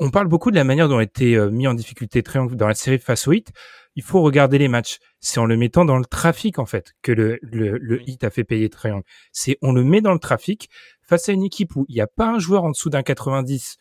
on 0.00 0.10
parle 0.10 0.28
beaucoup 0.28 0.50
de 0.50 0.56
la 0.56 0.64
manière 0.64 0.88
dont 0.88 0.98
a 0.98 1.02
été 1.02 1.34
euh, 1.34 1.50
mis 1.50 1.66
en 1.66 1.74
difficulté 1.74 2.22
Triangle 2.22 2.56
dans 2.56 2.68
la 2.68 2.74
série 2.74 2.98
face 2.98 3.28
au 3.28 3.32
hit. 3.32 3.52
Il 3.98 4.04
faut 4.04 4.22
regarder 4.22 4.58
les 4.58 4.68
matchs. 4.68 5.00
C'est 5.18 5.40
en 5.40 5.44
le 5.44 5.56
mettant 5.56 5.84
dans 5.84 5.98
le 5.98 6.04
trafic, 6.04 6.60
en 6.60 6.66
fait, 6.66 6.94
que 7.02 7.10
le, 7.10 7.40
le, 7.42 7.78
le 7.78 8.08
hit 8.08 8.22
a 8.22 8.30
fait 8.30 8.44
payer 8.44 8.68
Triangle. 8.68 9.02
C'est, 9.32 9.58
on 9.60 9.72
le 9.72 9.82
met 9.82 10.00
dans 10.00 10.12
le 10.12 10.20
trafic 10.20 10.70
face 11.02 11.28
à 11.28 11.32
une 11.32 11.42
équipe 11.42 11.74
où 11.74 11.84
il 11.88 11.96
n'y 11.96 12.00
a 12.00 12.06
pas 12.06 12.28
un 12.28 12.38
joueur 12.38 12.62
en 12.62 12.70
dessous 12.70 12.90
d'un 12.90 13.02
90 13.02 13.76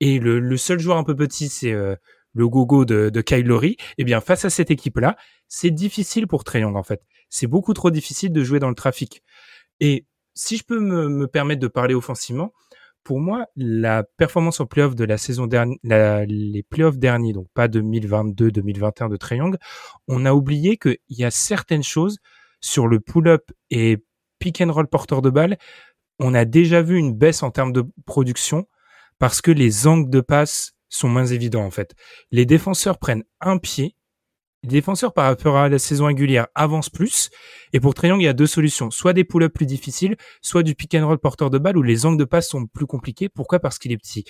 et 0.00 0.18
le, 0.18 0.40
le, 0.40 0.56
seul 0.56 0.80
joueur 0.80 0.96
un 0.96 1.04
peu 1.04 1.14
petit, 1.14 1.48
c'est 1.48 1.70
euh, 1.70 1.94
le 2.32 2.48
gogo 2.48 2.84
de, 2.84 3.10
de 3.10 3.20
Kyle 3.20 3.46
Lowry, 3.46 3.76
eh 3.96 4.02
bien, 4.02 4.20
face 4.20 4.44
à 4.44 4.50
cette 4.50 4.72
équipe-là, 4.72 5.16
c'est 5.46 5.70
difficile 5.70 6.26
pour 6.26 6.42
Young, 6.52 6.74
en 6.74 6.82
fait. 6.82 7.02
C'est 7.28 7.46
beaucoup 7.46 7.72
trop 7.72 7.92
difficile 7.92 8.32
de 8.32 8.42
jouer 8.42 8.58
dans 8.58 8.70
le 8.70 8.74
trafic. 8.74 9.22
Et 9.78 10.04
si 10.34 10.56
je 10.56 10.64
peux 10.64 10.80
me, 10.80 11.08
me 11.08 11.28
permettre 11.28 11.60
de 11.60 11.68
parler 11.68 11.94
offensivement, 11.94 12.52
pour 13.04 13.20
moi, 13.20 13.46
la 13.56 14.04
performance 14.16 14.60
en 14.60 14.66
playoff 14.66 14.94
de 14.94 15.04
la 15.04 15.18
saison 15.18 15.46
dernière, 15.46 15.78
les 16.26 16.62
playoffs 16.62 16.98
derniers, 16.98 17.32
donc 17.32 17.48
pas 17.54 17.68
2022-2021 17.68 19.08
de 19.10 19.16
Trey 19.16 19.36
Young, 19.36 19.56
on 20.08 20.26
a 20.26 20.32
oublié 20.32 20.76
qu'il 20.76 20.98
y 21.08 21.24
a 21.24 21.30
certaines 21.30 21.82
choses 21.82 22.18
sur 22.60 22.86
le 22.86 23.00
pull-up 23.00 23.50
et 23.70 23.98
pick 24.38 24.60
and 24.60 24.72
roll 24.72 24.86
porteur 24.86 25.22
de 25.22 25.30
balle. 25.30 25.58
On 26.18 26.34
a 26.34 26.44
déjà 26.44 26.82
vu 26.82 26.98
une 26.98 27.14
baisse 27.14 27.42
en 27.42 27.50
termes 27.50 27.72
de 27.72 27.84
production 28.04 28.68
parce 29.18 29.40
que 29.40 29.50
les 29.50 29.86
angles 29.86 30.10
de 30.10 30.20
passe 30.20 30.72
sont 30.88 31.08
moins 31.08 31.26
évidents 31.26 31.64
en 31.64 31.70
fait. 31.70 31.94
Les 32.30 32.46
défenseurs 32.46 32.98
prennent 32.98 33.24
un 33.40 33.58
pied. 33.58 33.96
Les 34.62 34.68
défenseurs 34.68 35.14
par 35.14 35.24
rapport 35.24 35.56
à 35.56 35.70
la 35.70 35.78
saison 35.78 36.06
régulière 36.06 36.46
avancent 36.54 36.90
plus. 36.90 37.30
Et 37.72 37.80
pour 37.80 37.94
Triangle, 37.94 38.20
il 38.20 38.26
y 38.26 38.28
a 38.28 38.34
deux 38.34 38.46
solutions. 38.46 38.90
Soit 38.90 39.14
des 39.14 39.24
pull-ups 39.24 39.54
plus 39.54 39.64
difficiles, 39.64 40.16
soit 40.42 40.62
du 40.62 40.74
pick 40.74 40.94
and 40.94 41.06
roll 41.06 41.18
porteur 41.18 41.48
de 41.48 41.56
balle 41.56 41.78
où 41.78 41.82
les 41.82 42.04
angles 42.04 42.18
de 42.18 42.24
passe 42.24 42.48
sont 42.48 42.66
plus 42.66 42.86
compliqués. 42.86 43.30
Pourquoi? 43.30 43.58
Parce 43.58 43.78
qu'il 43.78 43.90
est 43.90 43.96
petit. 43.96 44.24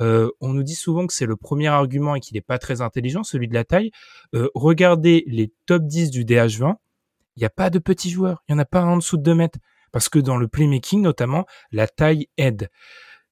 Euh, 0.00 0.28
on 0.40 0.52
nous 0.52 0.64
dit 0.64 0.74
souvent 0.74 1.06
que 1.06 1.12
c'est 1.12 1.26
le 1.26 1.36
premier 1.36 1.68
argument 1.68 2.16
et 2.16 2.20
qu'il 2.20 2.34
n'est 2.34 2.40
pas 2.40 2.58
très 2.58 2.80
intelligent, 2.80 3.22
celui 3.22 3.46
de 3.46 3.54
la 3.54 3.62
taille. 3.62 3.92
Euh, 4.34 4.48
regardez 4.54 5.22
les 5.28 5.52
top 5.66 5.84
10 5.86 6.10
du 6.10 6.24
DH20. 6.24 6.74
Il 7.36 7.40
n'y 7.40 7.46
a 7.46 7.50
pas 7.50 7.70
de 7.70 7.78
petits 7.78 8.10
joueurs. 8.10 8.42
Il 8.48 8.54
n'y 8.54 8.58
en 8.58 8.62
a 8.62 8.64
pas 8.64 8.80
un 8.80 8.88
en 8.88 8.96
dessous 8.96 9.18
de 9.18 9.22
2 9.22 9.34
mètres. 9.36 9.58
Parce 9.92 10.08
que 10.08 10.18
dans 10.18 10.36
le 10.36 10.48
playmaking, 10.48 11.00
notamment, 11.00 11.46
la 11.70 11.86
taille 11.86 12.26
aide. 12.38 12.70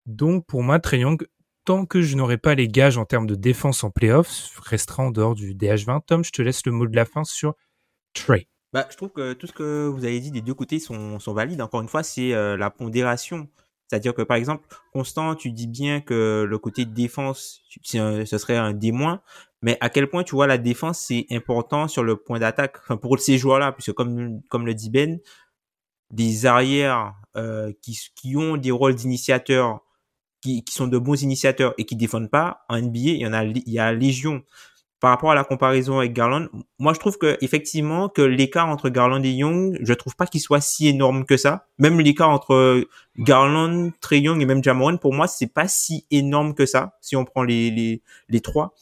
Donc 0.06 0.46
pour 0.46 0.62
moi, 0.62 0.78
Trey 0.78 1.02
tant 1.64 1.86
que 1.86 2.02
je 2.02 2.16
n'aurai 2.16 2.38
pas 2.38 2.54
les 2.54 2.68
gages 2.68 2.98
en 2.98 3.04
termes 3.04 3.26
de 3.26 3.34
défense 3.34 3.84
en 3.84 3.90
playoffs, 3.90 4.58
restera 4.64 5.04
en 5.04 5.10
dehors 5.10 5.34
du 5.34 5.54
DH20. 5.54 6.02
Tom, 6.06 6.24
je 6.24 6.32
te 6.32 6.42
laisse 6.42 6.64
le 6.66 6.72
mot 6.72 6.86
de 6.86 6.96
la 6.96 7.04
fin 7.04 7.24
sur 7.24 7.54
Trey. 8.12 8.48
Bah, 8.72 8.86
je 8.90 8.96
trouve 8.96 9.10
que 9.10 9.32
tout 9.34 9.46
ce 9.46 9.52
que 9.52 9.86
vous 9.86 10.04
avez 10.04 10.18
dit 10.20 10.30
des 10.30 10.40
deux 10.40 10.54
côtés 10.54 10.78
sont, 10.78 11.20
sont 11.20 11.32
valides. 11.32 11.62
Encore 11.62 11.80
une 11.80 11.88
fois, 11.88 12.02
c'est 12.02 12.34
euh, 12.34 12.56
la 12.56 12.70
pondération. 12.70 13.48
C'est-à-dire 13.88 14.14
que 14.14 14.22
par 14.22 14.36
exemple, 14.36 14.66
Constant, 14.92 15.34
tu 15.36 15.52
dis 15.52 15.68
bien 15.68 16.00
que 16.00 16.44
le 16.48 16.58
côté 16.58 16.84
défense, 16.84 17.62
ce 17.82 18.38
serait 18.38 18.56
un 18.56 18.72
D-, 18.72 18.92
mais 19.62 19.78
à 19.80 19.90
quel 19.90 20.08
point 20.08 20.24
tu 20.24 20.34
vois 20.34 20.46
la 20.46 20.58
défense 20.58 20.98
c'est 20.98 21.26
important 21.30 21.86
sur 21.86 22.02
le 22.02 22.16
point 22.16 22.38
d'attaque 22.38 22.78
pour 23.00 23.18
ces 23.20 23.38
joueurs-là, 23.38 23.72
puisque 23.72 23.92
comme 23.92 24.40
comme 24.48 24.66
le 24.66 24.74
dit 24.74 24.90
Ben, 24.90 25.20
des 26.10 26.46
arrières 26.46 27.14
euh, 27.36 27.72
qui, 27.82 27.98
qui 28.16 28.36
ont 28.36 28.56
des 28.56 28.70
rôles 28.70 28.94
d'initiateurs 28.94 29.83
qui, 30.44 30.62
qui, 30.62 30.74
sont 30.74 30.86
de 30.86 30.98
bons 30.98 31.22
initiateurs 31.22 31.72
et 31.78 31.84
qui 31.84 31.96
défendent 31.96 32.30
pas, 32.30 32.64
en 32.68 32.78
NBA, 32.78 32.98
il 32.98 33.16
y 33.16 33.26
en 33.26 33.32
a, 33.32 33.44
il 33.44 33.62
y 33.66 33.78
a 33.78 33.92
légion. 33.92 34.42
Par 35.00 35.10
rapport 35.10 35.30
à 35.30 35.34
la 35.34 35.44
comparaison 35.44 35.98
avec 35.98 36.12
Garland, 36.12 36.48
moi 36.78 36.94
je 36.94 36.98
trouve 36.98 37.18
que 37.18 37.36
effectivement 37.42 38.08
que 38.08 38.22
l'écart 38.22 38.68
entre 38.68 38.88
Garland 38.88 39.22
et 39.22 39.32
Young, 39.32 39.76
je 39.82 39.92
trouve 39.92 40.16
pas 40.16 40.26
qu'il 40.26 40.40
soit 40.40 40.62
si 40.62 40.88
énorme 40.88 41.26
que 41.26 41.36
ça. 41.36 41.66
Même 41.78 42.00
l'écart 42.00 42.30
entre 42.30 42.86
Garland, 43.18 43.90
Trey 44.00 44.20
Young 44.20 44.40
et 44.40 44.46
même 44.46 44.64
Jamoran, 44.64 44.96
pour 44.96 45.12
moi 45.12 45.26
c'est 45.26 45.52
pas 45.52 45.68
si 45.68 46.06
énorme 46.10 46.54
que 46.54 46.64
ça 46.64 46.96
si 47.02 47.16
on 47.16 47.24
prend 47.26 47.42
les 47.42 47.70
les, 47.70 48.02
les 48.30 48.40
trois. 48.40 48.74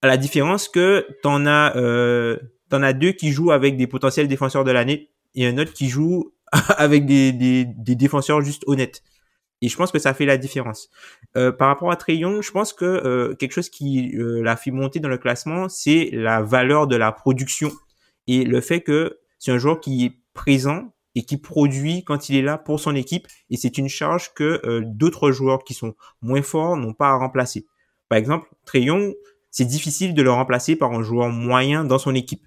À 0.00 0.08
la 0.08 0.16
différence 0.16 0.68
que 0.68 1.06
t'en 1.22 1.46
as 1.46 1.76
euh, 1.76 2.38
t'en 2.68 2.82
as 2.82 2.92
deux 2.92 3.12
qui 3.12 3.30
jouent 3.30 3.52
avec 3.52 3.76
des 3.76 3.86
potentiels 3.86 4.26
défenseurs 4.26 4.64
de 4.64 4.72
l'année 4.72 5.10
et 5.36 5.46
un 5.46 5.58
autre 5.58 5.72
qui 5.72 5.88
joue 5.88 6.32
avec 6.76 7.06
des, 7.06 7.32
des, 7.32 7.66
des 7.66 7.94
défenseurs 7.94 8.40
juste 8.40 8.64
honnêtes. 8.66 9.04
Et 9.62 9.68
je 9.68 9.76
pense 9.76 9.92
que 9.92 9.98
ça 10.00 10.12
fait 10.12 10.26
la 10.26 10.36
différence. 10.36 10.90
Euh, 11.36 11.52
par 11.52 11.68
rapport 11.68 11.90
à 11.90 11.96
Trey 11.96 12.18
je 12.18 12.50
pense 12.50 12.72
que 12.72 12.84
euh, 12.84 13.34
quelque 13.34 13.52
chose 13.52 13.70
qui 13.70 14.14
euh, 14.16 14.42
l'a 14.42 14.56
fait 14.56 14.72
monter 14.72 15.00
dans 15.00 15.08
le 15.08 15.18
classement, 15.18 15.68
c'est 15.68 16.10
la 16.12 16.42
valeur 16.42 16.88
de 16.88 16.96
la 16.96 17.12
production 17.12 17.70
et 18.26 18.44
le 18.44 18.60
fait 18.60 18.82
que 18.82 19.20
c'est 19.38 19.52
un 19.52 19.58
joueur 19.58 19.80
qui 19.80 20.04
est 20.04 20.12
présent 20.34 20.92
et 21.14 21.22
qui 21.22 21.36
produit 21.36 22.04
quand 22.04 22.28
il 22.28 22.36
est 22.36 22.42
là 22.42 22.58
pour 22.58 22.80
son 22.80 22.96
équipe. 22.96 23.28
Et 23.50 23.56
c'est 23.56 23.78
une 23.78 23.88
charge 23.88 24.34
que 24.34 24.82
d'autres 24.84 25.30
joueurs 25.30 25.62
qui 25.62 25.74
sont 25.74 25.94
moins 26.22 26.42
forts 26.42 26.76
n'ont 26.76 26.94
pas 26.94 27.08
à 27.08 27.16
remplacer. 27.16 27.66
Par 28.08 28.18
exemple, 28.18 28.48
Trey 28.64 28.86
c'est 29.50 29.66
difficile 29.66 30.14
de 30.14 30.22
le 30.22 30.30
remplacer 30.30 30.76
par 30.76 30.92
un 30.92 31.02
joueur 31.02 31.28
moyen 31.28 31.84
dans 31.84 31.98
son 31.98 32.14
équipe. 32.14 32.42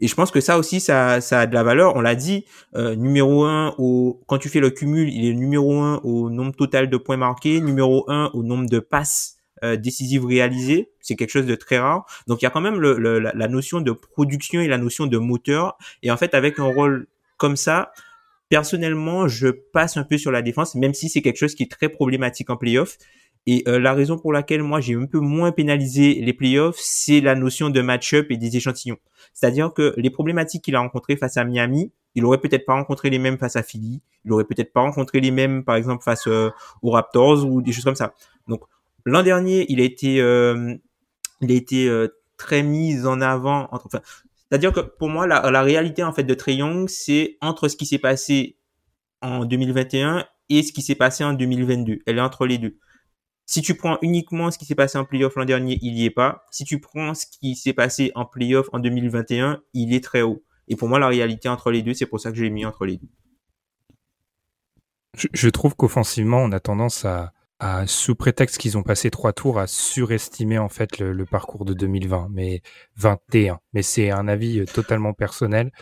Et 0.00 0.08
je 0.08 0.14
pense 0.14 0.30
que 0.30 0.40
ça 0.40 0.58
aussi, 0.58 0.80
ça, 0.80 1.20
ça 1.20 1.40
a 1.40 1.46
de 1.46 1.54
la 1.54 1.62
valeur. 1.62 1.94
On 1.96 2.00
l'a 2.00 2.14
dit, 2.14 2.44
euh, 2.74 2.94
numéro 2.94 3.44
un 3.44 3.74
au, 3.78 4.20
quand 4.26 4.38
tu 4.38 4.48
fais 4.48 4.60
le 4.60 4.70
cumul, 4.70 5.08
il 5.08 5.28
est 5.28 5.34
numéro 5.34 5.80
un 5.80 6.00
au 6.02 6.30
nombre 6.30 6.54
total 6.54 6.88
de 6.88 6.96
points 6.96 7.18
marqués, 7.18 7.60
numéro 7.60 8.04
un 8.10 8.30
au 8.32 8.42
nombre 8.42 8.68
de 8.68 8.78
passes 8.78 9.36
euh, 9.62 9.76
décisives 9.76 10.24
réalisées. 10.24 10.90
C'est 11.00 11.16
quelque 11.16 11.30
chose 11.30 11.46
de 11.46 11.54
très 11.54 11.78
rare. 11.78 12.06
Donc 12.26 12.40
il 12.40 12.46
y 12.46 12.48
a 12.48 12.50
quand 12.50 12.62
même 12.62 12.80
le, 12.80 12.98
la, 13.18 13.32
la, 13.34 13.48
notion 13.48 13.82
de 13.82 13.92
production 13.92 14.60
et 14.60 14.68
la 14.68 14.78
notion 14.78 15.06
de 15.06 15.18
moteur. 15.18 15.76
Et 16.02 16.10
en 16.10 16.16
fait, 16.16 16.34
avec 16.34 16.58
un 16.58 16.64
rôle 16.64 17.06
comme 17.36 17.56
ça, 17.56 17.92
personnellement, 18.48 19.28
je 19.28 19.48
passe 19.48 19.96
un 19.96 20.04
peu 20.04 20.16
sur 20.16 20.30
la 20.32 20.40
défense, 20.40 20.74
même 20.74 20.94
si 20.94 21.10
c'est 21.10 21.22
quelque 21.22 21.38
chose 21.38 21.54
qui 21.54 21.62
est 21.62 21.70
très 21.70 21.90
problématique 21.90 22.48
en 22.50 22.56
playoff. 22.56 22.96
Et 23.46 23.64
euh, 23.66 23.78
la 23.78 23.94
raison 23.94 24.18
pour 24.18 24.32
laquelle 24.32 24.62
moi 24.62 24.80
j'ai 24.80 24.94
un 24.94 25.06
peu 25.06 25.18
moins 25.18 25.50
pénalisé 25.52 26.14
les 26.14 26.32
playoffs, 26.32 26.76
c'est 26.78 27.20
la 27.20 27.34
notion 27.34 27.70
de 27.70 27.80
match-up 27.80 28.26
et 28.30 28.36
des 28.36 28.56
échantillons. 28.56 28.98
C'est-à-dire 29.32 29.72
que 29.72 29.94
les 29.96 30.10
problématiques 30.10 30.62
qu'il 30.62 30.76
a 30.76 30.80
rencontrées 30.80 31.16
face 31.16 31.36
à 31.36 31.44
Miami, 31.44 31.92
il 32.14 32.24
aurait 32.24 32.38
peut-être 32.38 32.66
pas 32.66 32.74
rencontré 32.74 33.08
les 33.08 33.18
mêmes 33.18 33.38
face 33.38 33.56
à 33.56 33.62
Philly, 33.62 34.02
il 34.24 34.32
aurait 34.32 34.44
peut-être 34.44 34.72
pas 34.72 34.82
rencontré 34.82 35.20
les 35.20 35.30
mêmes, 35.30 35.64
par 35.64 35.76
exemple, 35.76 36.04
face 36.04 36.26
euh, 36.26 36.50
aux 36.82 36.90
Raptors 36.90 37.46
ou 37.46 37.62
des 37.62 37.72
choses 37.72 37.84
comme 37.84 37.94
ça. 37.94 38.14
Donc 38.46 38.62
l'an 39.06 39.22
dernier, 39.22 39.64
il 39.70 39.80
a 39.80 39.84
été, 39.84 40.20
euh, 40.20 40.74
il 41.40 41.50
a 41.50 41.54
été 41.54 42.06
très 42.36 42.62
mis 42.62 43.06
en 43.06 43.20
avant. 43.20 43.68
Entre, 43.72 43.86
enfin, 43.86 44.00
c'est-à-dire 44.50 44.72
que 44.72 44.80
pour 44.80 45.08
moi, 45.08 45.26
la, 45.26 45.50
la 45.50 45.62
réalité 45.62 46.02
en 46.02 46.12
fait 46.12 46.24
de 46.24 46.34
Trey 46.34 46.56
Young, 46.56 46.88
c'est 46.88 47.38
entre 47.40 47.68
ce 47.68 47.76
qui 47.76 47.86
s'est 47.86 47.98
passé 47.98 48.58
en 49.22 49.44
2021 49.44 50.26
et 50.50 50.62
ce 50.62 50.72
qui 50.72 50.82
s'est 50.82 50.94
passé 50.94 51.24
en 51.24 51.32
2022. 51.32 52.00
Elle 52.06 52.18
est 52.18 52.20
entre 52.20 52.46
les 52.46 52.58
deux. 52.58 52.76
Si 53.50 53.62
tu 53.62 53.74
prends 53.74 53.98
uniquement 54.00 54.52
ce 54.52 54.58
qui 54.58 54.64
s'est 54.64 54.76
passé 54.76 54.96
en 54.96 55.04
playoff 55.04 55.34
l'an 55.34 55.44
dernier, 55.44 55.76
il 55.82 55.98
y 55.98 56.04
est 56.04 56.10
pas. 56.10 56.46
Si 56.52 56.62
tu 56.62 56.78
prends 56.78 57.14
ce 57.14 57.26
qui 57.26 57.56
s'est 57.56 57.72
passé 57.72 58.12
en 58.14 58.24
playoff 58.24 58.68
en 58.72 58.78
2021, 58.78 59.60
il 59.74 59.92
est 59.92 60.04
très 60.04 60.22
haut. 60.22 60.44
Et 60.68 60.76
pour 60.76 60.88
moi, 60.88 61.00
la 61.00 61.08
réalité 61.08 61.48
entre 61.48 61.72
les 61.72 61.82
deux, 61.82 61.92
c'est 61.92 62.06
pour 62.06 62.20
ça 62.20 62.30
que 62.30 62.36
je 62.36 62.44
l'ai 62.44 62.50
mis 62.50 62.64
entre 62.64 62.86
les 62.86 62.98
deux. 62.98 63.08
Je, 65.32 65.48
trouve 65.48 65.74
qu'offensivement, 65.74 66.38
on 66.38 66.52
a 66.52 66.60
tendance 66.60 67.04
à, 67.04 67.32
sous 67.88 68.14
prétexte 68.14 68.56
qu'ils 68.56 68.78
ont 68.78 68.84
passé 68.84 69.10
trois 69.10 69.32
tours, 69.32 69.58
à 69.58 69.66
surestimer 69.66 70.58
en 70.58 70.68
fait 70.68 71.00
le, 71.00 71.26
parcours 71.26 71.64
de 71.64 71.74
2020, 71.74 72.28
mais 72.30 72.62
21. 72.98 73.58
Mais 73.72 73.82
c'est 73.82 74.12
un 74.12 74.28
avis 74.28 74.64
totalement 74.66 75.12
personnel. 75.12 75.72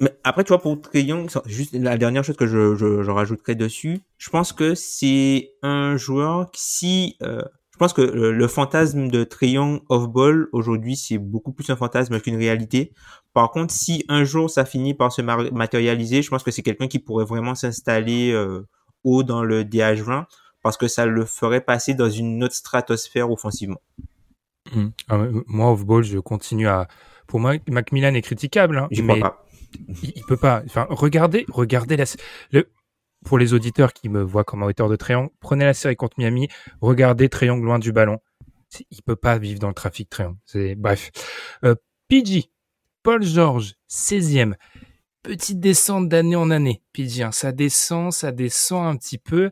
Mais 0.00 0.16
après, 0.22 0.44
tu 0.44 0.48
vois, 0.48 0.60
pour 0.60 0.80
Trayon, 0.80 1.26
juste 1.46 1.74
la 1.74 1.98
dernière 1.98 2.22
chose 2.24 2.36
que 2.36 2.46
je, 2.46 2.76
je, 2.76 3.10
rajouterais 3.10 3.54
dessus, 3.54 4.00
je 4.18 4.30
pense 4.30 4.52
que 4.52 4.74
c'est 4.74 5.52
un 5.62 5.96
joueur 5.96 6.50
qui, 6.52 6.60
si, 6.62 7.16
euh, 7.22 7.42
je 7.72 7.78
pense 7.78 7.92
que 7.92 8.02
le, 8.02 8.46
fantasme 8.46 9.08
de 9.08 9.24
Trayon 9.24 9.82
off-ball, 9.88 10.48
aujourd'hui, 10.52 10.94
c'est 10.94 11.18
beaucoup 11.18 11.52
plus 11.52 11.68
un 11.70 11.76
fantasme 11.76 12.20
qu'une 12.20 12.36
réalité. 12.36 12.92
Par 13.32 13.50
contre, 13.50 13.74
si 13.74 14.04
un 14.08 14.22
jour 14.22 14.48
ça 14.48 14.64
finit 14.64 14.94
par 14.94 15.10
se 15.10 15.22
matérialiser, 15.22 16.22
je 16.22 16.30
pense 16.30 16.44
que 16.44 16.52
c'est 16.52 16.62
quelqu'un 16.62 16.86
qui 16.86 17.00
pourrait 17.00 17.24
vraiment 17.24 17.56
s'installer 17.56 18.30
euh, 18.30 18.64
haut 19.02 19.24
dans 19.24 19.42
le 19.42 19.64
DH20 19.64 20.26
parce 20.62 20.76
que 20.76 20.86
ça 20.86 21.04
le 21.04 21.24
ferait 21.24 21.60
passer 21.60 21.94
dans 21.94 22.08
une 22.08 22.44
autre 22.44 22.54
stratosphère 22.54 23.30
offensivement. 23.30 23.80
Mmh. 24.72 24.86
Ah, 25.08 25.18
moi, 25.46 25.72
off-ball, 25.72 26.04
je 26.04 26.18
continue 26.20 26.68
à. 26.68 26.86
Pour 27.26 27.40
moi, 27.40 27.54
Macmillan 27.68 28.14
est 28.14 28.22
critiquable. 28.22 28.78
Hein, 28.78 28.88
mais 29.02 29.18
pas. 29.18 29.44
Il, 30.02 30.22
peut 30.26 30.36
pas. 30.36 30.62
Enfin, 30.66 30.86
regardez, 30.90 31.46
regardez 31.48 31.96
la. 31.96 32.04
Le, 32.52 32.70
pour 33.24 33.38
les 33.38 33.54
auditeurs 33.54 33.92
qui 33.92 34.08
me 34.08 34.22
voient 34.22 34.44
comme 34.44 34.62
un 34.62 34.66
auteur 34.66 34.88
de 34.88 34.96
triangle, 34.96 35.30
prenez 35.40 35.64
la 35.64 35.74
série 35.74 35.96
contre 35.96 36.18
Miami, 36.18 36.48
regardez 36.80 37.28
triangle 37.28 37.64
loin 37.64 37.78
du 37.78 37.92
ballon. 37.92 38.18
Il 38.90 39.02
peut 39.02 39.16
pas 39.16 39.38
vivre 39.38 39.60
dans 39.60 39.68
le 39.68 39.74
trafic 39.74 40.10
triangle. 40.10 40.36
C'est 40.46 40.74
bref. 40.74 41.10
Euh, 41.64 41.74
PG, 42.08 42.50
Paul 43.02 43.22
George, 43.22 43.74
16e 43.88 44.54
petite 45.24 45.58
descente 45.58 46.08
d'année 46.08 46.36
en 46.36 46.50
année. 46.50 46.82
Puis 46.92 47.22
hein, 47.22 47.32
ça 47.32 47.50
descend, 47.50 48.12
ça 48.12 48.30
descend 48.30 48.86
un 48.86 48.96
petit 48.96 49.18
peu. 49.18 49.50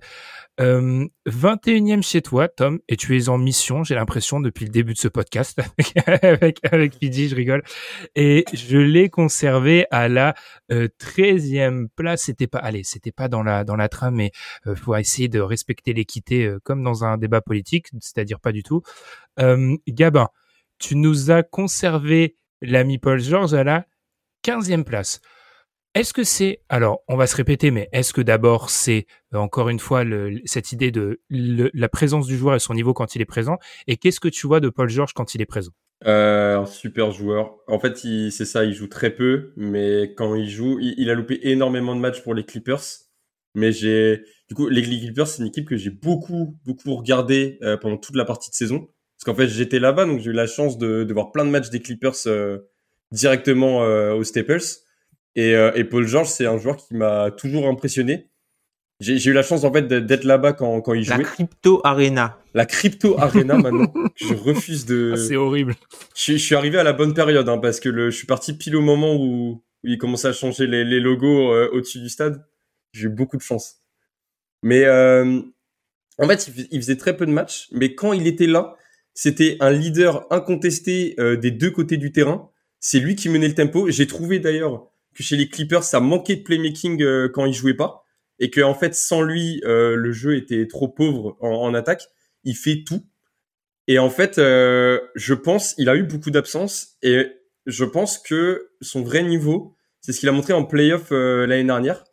Euh, 0.61 1.09
21e 1.27 2.03
chez 2.03 2.21
toi, 2.21 2.47
Tom, 2.47 2.79
et 2.89 2.97
tu 2.97 3.19
es 3.19 3.31
en 3.31 3.39
mission, 3.39 3.83
j'ai 3.83 3.95
l'impression, 3.95 4.39
depuis 4.39 4.67
le 4.67 4.71
début 4.71 4.93
de 4.93 4.99
ce 4.99 5.09
podcast 5.09 5.59
avec, 6.07 6.59
avec, 6.71 6.99
je 7.01 7.35
rigole. 7.35 7.63
Et 8.15 8.45
je 8.53 8.77
l'ai 8.77 9.09
conservé 9.09 9.87
à 9.91 10.09
la 10.09 10.35
euh, 10.71 10.89
13e 11.01 11.89
place. 11.97 12.25
C'était 12.25 12.47
pas, 12.47 12.59
allez, 12.59 12.85
c'était 12.85 13.11
pas 13.11 13.29
dans 13.29 13.43
la, 13.43 13.65
dans 13.65 13.77
la 13.77 13.89
trame, 13.89 14.17
mais 14.17 14.31
euh, 14.67 14.77
faut 14.77 14.95
essayer 14.95 15.29
de 15.29 15.41
respecter 15.41 15.95
l'équité 15.95 16.45
euh, 16.45 16.61
comme 16.63 16.83
dans 16.83 17.03
un 17.05 17.17
débat 17.17 17.41
politique, 17.41 17.89
c'est-à-dire 18.01 18.39
pas 18.39 18.53
du 18.53 18.63
tout. 18.63 18.83
Gabin, 19.89 20.29
tu 20.79 20.95
nous 20.97 21.31
as 21.31 21.43
conservé 21.43 22.37
l'ami 22.61 22.99
Paul 22.99 23.19
George 23.19 23.55
à 23.55 23.65
la 23.65 23.87
15e 24.45 24.85
place. 24.85 25.21
Est-ce 25.95 26.15
que 26.15 26.25
c'est, 26.25 26.61
alors 26.71 27.03
on 27.07 27.17
va 27.17 27.27
se 27.27 27.37
répéter, 27.37 27.71
mais 27.71 27.91
est-ce 27.93 28.15
que 28.15 28.23
d'abord 28.23 28.71
c'est 28.71 29.07
euh, 29.35 29.39
encore 29.39 29.69
une 29.69 29.79
fois 29.79 30.05
cette 30.47 30.73
idée 30.73 30.91
de 30.91 31.21
la 31.29 31.89
présence 31.91 32.27
du 32.27 32.39
joueur 32.39 32.55
et 32.55 32.61
son 32.61 32.73
niveau 32.73 32.95
quand 32.95 33.15
il 33.15 33.21
est 33.21 33.27
présent? 33.27 33.59
Et 33.87 33.99
qu'est-ce 33.99 34.19
que 34.19 34.29
tu 34.29 34.47
vois 34.47 34.61
de 34.61 34.71
Paul 34.71 34.89
George 34.89 35.13
quand 35.13 35.35
il 35.35 35.43
est 35.43 35.47
présent? 35.47 35.73
Euh, 36.07 36.65
super 36.65 37.11
joueur. 37.11 37.59
En 37.69 37.79
fait, 37.79 37.99
c'est 37.99 38.47
ça, 38.47 38.65
il 38.65 38.73
joue 38.73 38.89
très 38.89 39.11
peu, 39.11 39.53
mais 39.57 40.15
quand 40.17 40.35
il 40.35 40.49
joue, 40.49 40.79
il, 40.81 41.11
a 41.11 41.15
loupé 41.15 41.39
énormément 41.43 41.95
de 41.95 42.01
matchs 42.01 42.23
pour 42.23 42.33
les 42.33 42.45
Clippers. 42.45 42.83
Mais 43.55 43.71
j'ai, 43.71 44.23
du 44.49 44.55
coup, 44.55 44.69
les 44.69 44.81
Clippers, 44.81 45.27
c'est 45.27 45.43
une 45.43 45.49
équipe 45.49 45.69
que 45.69 45.77
j'ai 45.77 45.91
beaucoup, 45.91 46.57
beaucoup 46.65 46.95
regardé 46.95 47.59
euh, 47.63 47.77
pendant 47.77 47.99
toute 47.99 48.17
la 48.17 48.25
partie 48.25 48.49
de 48.49 48.55
saison. 48.55 48.89
Parce 49.19 49.25
qu'en 49.27 49.35
fait, 49.35 49.49
j'étais 49.49 49.79
là-bas, 49.79 50.07
donc 50.07 50.21
j'ai 50.21 50.31
eu 50.31 50.35
la 50.35 50.47
chance 50.47 50.79
de, 50.79 51.07
voir 51.13 51.33
plein 51.33 51.45
de 51.45 51.51
matchs 51.51 51.69
des 51.69 51.81
Clippers 51.81 52.17
directement 53.13 53.81
aux 54.15 54.25
Staples. 54.25 54.63
Et, 55.35 55.55
euh, 55.55 55.73
et 55.75 55.85
Paul 55.85 56.07
George, 56.07 56.29
c'est 56.29 56.47
un 56.47 56.59
joueur 56.59 56.77
qui 56.77 56.95
m'a 56.95 57.31
toujours 57.31 57.67
impressionné. 57.67 58.29
J'ai 59.03 59.31
eu 59.31 59.33
la 59.33 59.43
chance 59.43 59.65
en 59.65 59.73
fait 59.73 59.89
d'être 59.89 60.23
là-bas 60.23 60.53
quand, 60.53 60.81
quand 60.81 60.95
il 60.95 61.03
jouait. 61.03 61.19
La 61.19 61.25
Crypto 61.25 61.81
Arena. 61.83 62.39
La 62.55 62.67
Crypto 62.67 63.19
Arena 63.19 63.57
maintenant. 63.59 63.93
je 64.15 64.33
refuse 64.33 64.87
de. 64.87 65.15
Ah, 65.15 65.17
c'est 65.17 65.35
horrible. 65.35 65.75
Je, 66.15 66.35
je, 66.35 66.37
suis 66.37 66.55
arrivé 66.55 66.79
à 66.79 66.85
la 66.85 66.93
bonne 66.93 67.13
période 67.13 67.49
hein, 67.49 67.59
parce 67.59 67.81
que 67.81 67.89
le, 67.89 68.11
je 68.11 68.17
suis 68.17 68.27
parti 68.27 68.53
pile 68.53 68.77
au 68.77 68.81
moment 68.81 69.17
où, 69.17 69.61
où 69.83 69.89
il 69.89 69.99
commençait 69.99 70.29
à 70.29 70.33
changer 70.33 70.69
les, 70.69 70.85
les 70.85 71.01
logos 71.01 71.53
euh, 71.53 71.69
au-dessus 71.73 71.99
du 71.99 72.09
stade. 72.09 72.47
J'ai 72.93 73.07
eu 73.07 73.09
beaucoup 73.09 73.37
de 73.37 73.43
chance. 73.43 73.83
Mais 74.63 74.85
euh, 74.85 75.41
en 76.19 76.29
fait, 76.29 76.47
il, 76.57 76.69
il, 76.71 76.81
faisait 76.81 76.97
très 76.97 77.17
peu 77.17 77.27
de 77.27 77.33
matchs, 77.33 77.69
mais 77.73 77.97
quand 77.97 78.13
il 78.13 78.29
était 78.29 78.47
là, 78.47 78.77
c'était 79.15 79.57
un 79.59 79.71
leader 79.71 80.27
incontesté 80.31 81.17
euh, 81.19 81.37
des 81.37 81.51
deux 81.51 81.73
côtés 81.73 81.97
du 81.97 82.13
terrain. 82.13 82.51
C'est 82.79 83.01
lui 83.01 83.17
qui 83.17 83.29
menait 83.29 83.49
le 83.49 83.55
tempo. 83.55 83.91
J'ai 83.91 84.07
trouvé 84.07 84.39
d'ailleurs 84.39 84.92
que 85.15 85.23
chez 85.23 85.37
les 85.37 85.49
Clippers, 85.49 85.85
ça 85.85 86.01
manquait 86.01 86.37
de 86.37 86.43
playmaking 86.43 87.03
euh, 87.03 87.29
quand 87.29 87.45
il 87.45 87.53
jouait 87.53 87.75
pas, 87.75 88.05
et 88.39 88.51
que 88.51 88.61
en 88.61 88.75
fait, 88.75 88.95
sans 88.95 89.23
lui, 89.23 89.61
euh, 89.65 89.97
le 89.97 90.13
jeu 90.13 90.37
était 90.37 90.67
trop 90.67 90.89
pauvre 90.89 91.37
en, 91.41 91.75
attaque. 91.75 92.09
Il 92.45 92.57
fait 92.57 92.85
tout, 92.87 93.05
et 93.87 93.99
en 93.99 94.11
fait, 94.11 94.39
euh, 94.39 95.01
je 95.15 95.35
pense, 95.35 95.75
il 95.79 95.89
a 95.89 95.97
eu 95.97 96.03
beaucoup 96.03 96.31
d'absence, 96.31 96.97
et 97.03 97.27
je 97.67 97.85
pense 97.85 98.19
que 98.19 98.71
son 98.81 99.03
vrai 99.03 99.23
niveau, 99.23 99.77
c'est 100.01 100.13
ce 100.13 100.21
qu'il 100.21 100.29
a 100.29 100.33
montré 100.33 100.53
en 100.53 100.65
playoff 100.65 101.11
l'année 101.11 101.65
dernière, 101.65 102.05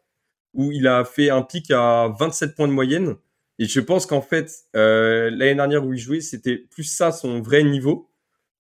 où 0.54 0.72
il 0.72 0.88
a 0.88 1.06
fait 1.06 1.30
un 1.30 1.42
pic 1.42 1.72
à 1.72 2.14
27 2.20 2.56
points 2.56 2.68
de 2.68 2.74
moyenne. 2.74 3.16
Et 3.58 3.66
je 3.66 3.80
pense 3.80 4.06
qu'en 4.06 4.22
fait, 4.22 4.52
l'année 4.74 5.56
dernière 5.56 5.86
où 5.86 5.94
il 5.94 6.00
jouait, 6.00 6.22
c'était 6.22 6.58
plus 6.58 6.84
ça 6.84 7.12
son 7.12 7.42
vrai 7.42 7.64
niveau, 7.64 8.12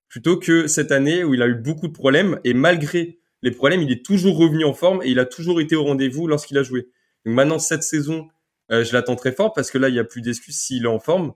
plutôt 0.07 0.37
que 0.37 0.65
cette 0.65 0.91
année 0.91 1.23
où 1.23 1.35
il 1.35 1.43
a 1.43 1.47
eu 1.47 1.53
beaucoup 1.53 1.87
de 1.87 1.93
problèmes. 1.93 2.39
Et 2.43 2.55
malgré 2.55 3.18
les 3.41 3.51
problèmes, 3.51 3.81
il 3.81 3.91
est 3.91 4.05
toujours 4.05 4.37
revenu 4.37 4.65
en 4.65 4.73
forme 4.73 5.01
et 5.03 5.09
il 5.09 5.19
a 5.19 5.25
toujours 5.25 5.61
été 5.61 5.75
au 5.75 5.83
rendez-vous 5.83 6.27
lorsqu'il 6.27 6.57
a 6.57 6.63
joué. 6.63 6.89
Donc 7.25 7.35
maintenant, 7.35 7.59
cette 7.59 7.83
saison, 7.83 8.27
euh, 8.71 8.83
je 8.83 8.93
l'attends 8.93 9.15
très 9.15 9.31
fort 9.31 9.53
parce 9.53 9.71
que 9.71 9.77
là, 9.77 9.89
il 9.89 9.93
n'y 9.93 9.99
a 9.99 10.03
plus 10.03 10.21
d'excuses 10.21 10.57
s'il 10.57 10.83
est 10.83 10.87
en 10.87 10.99
forme. 10.99 11.33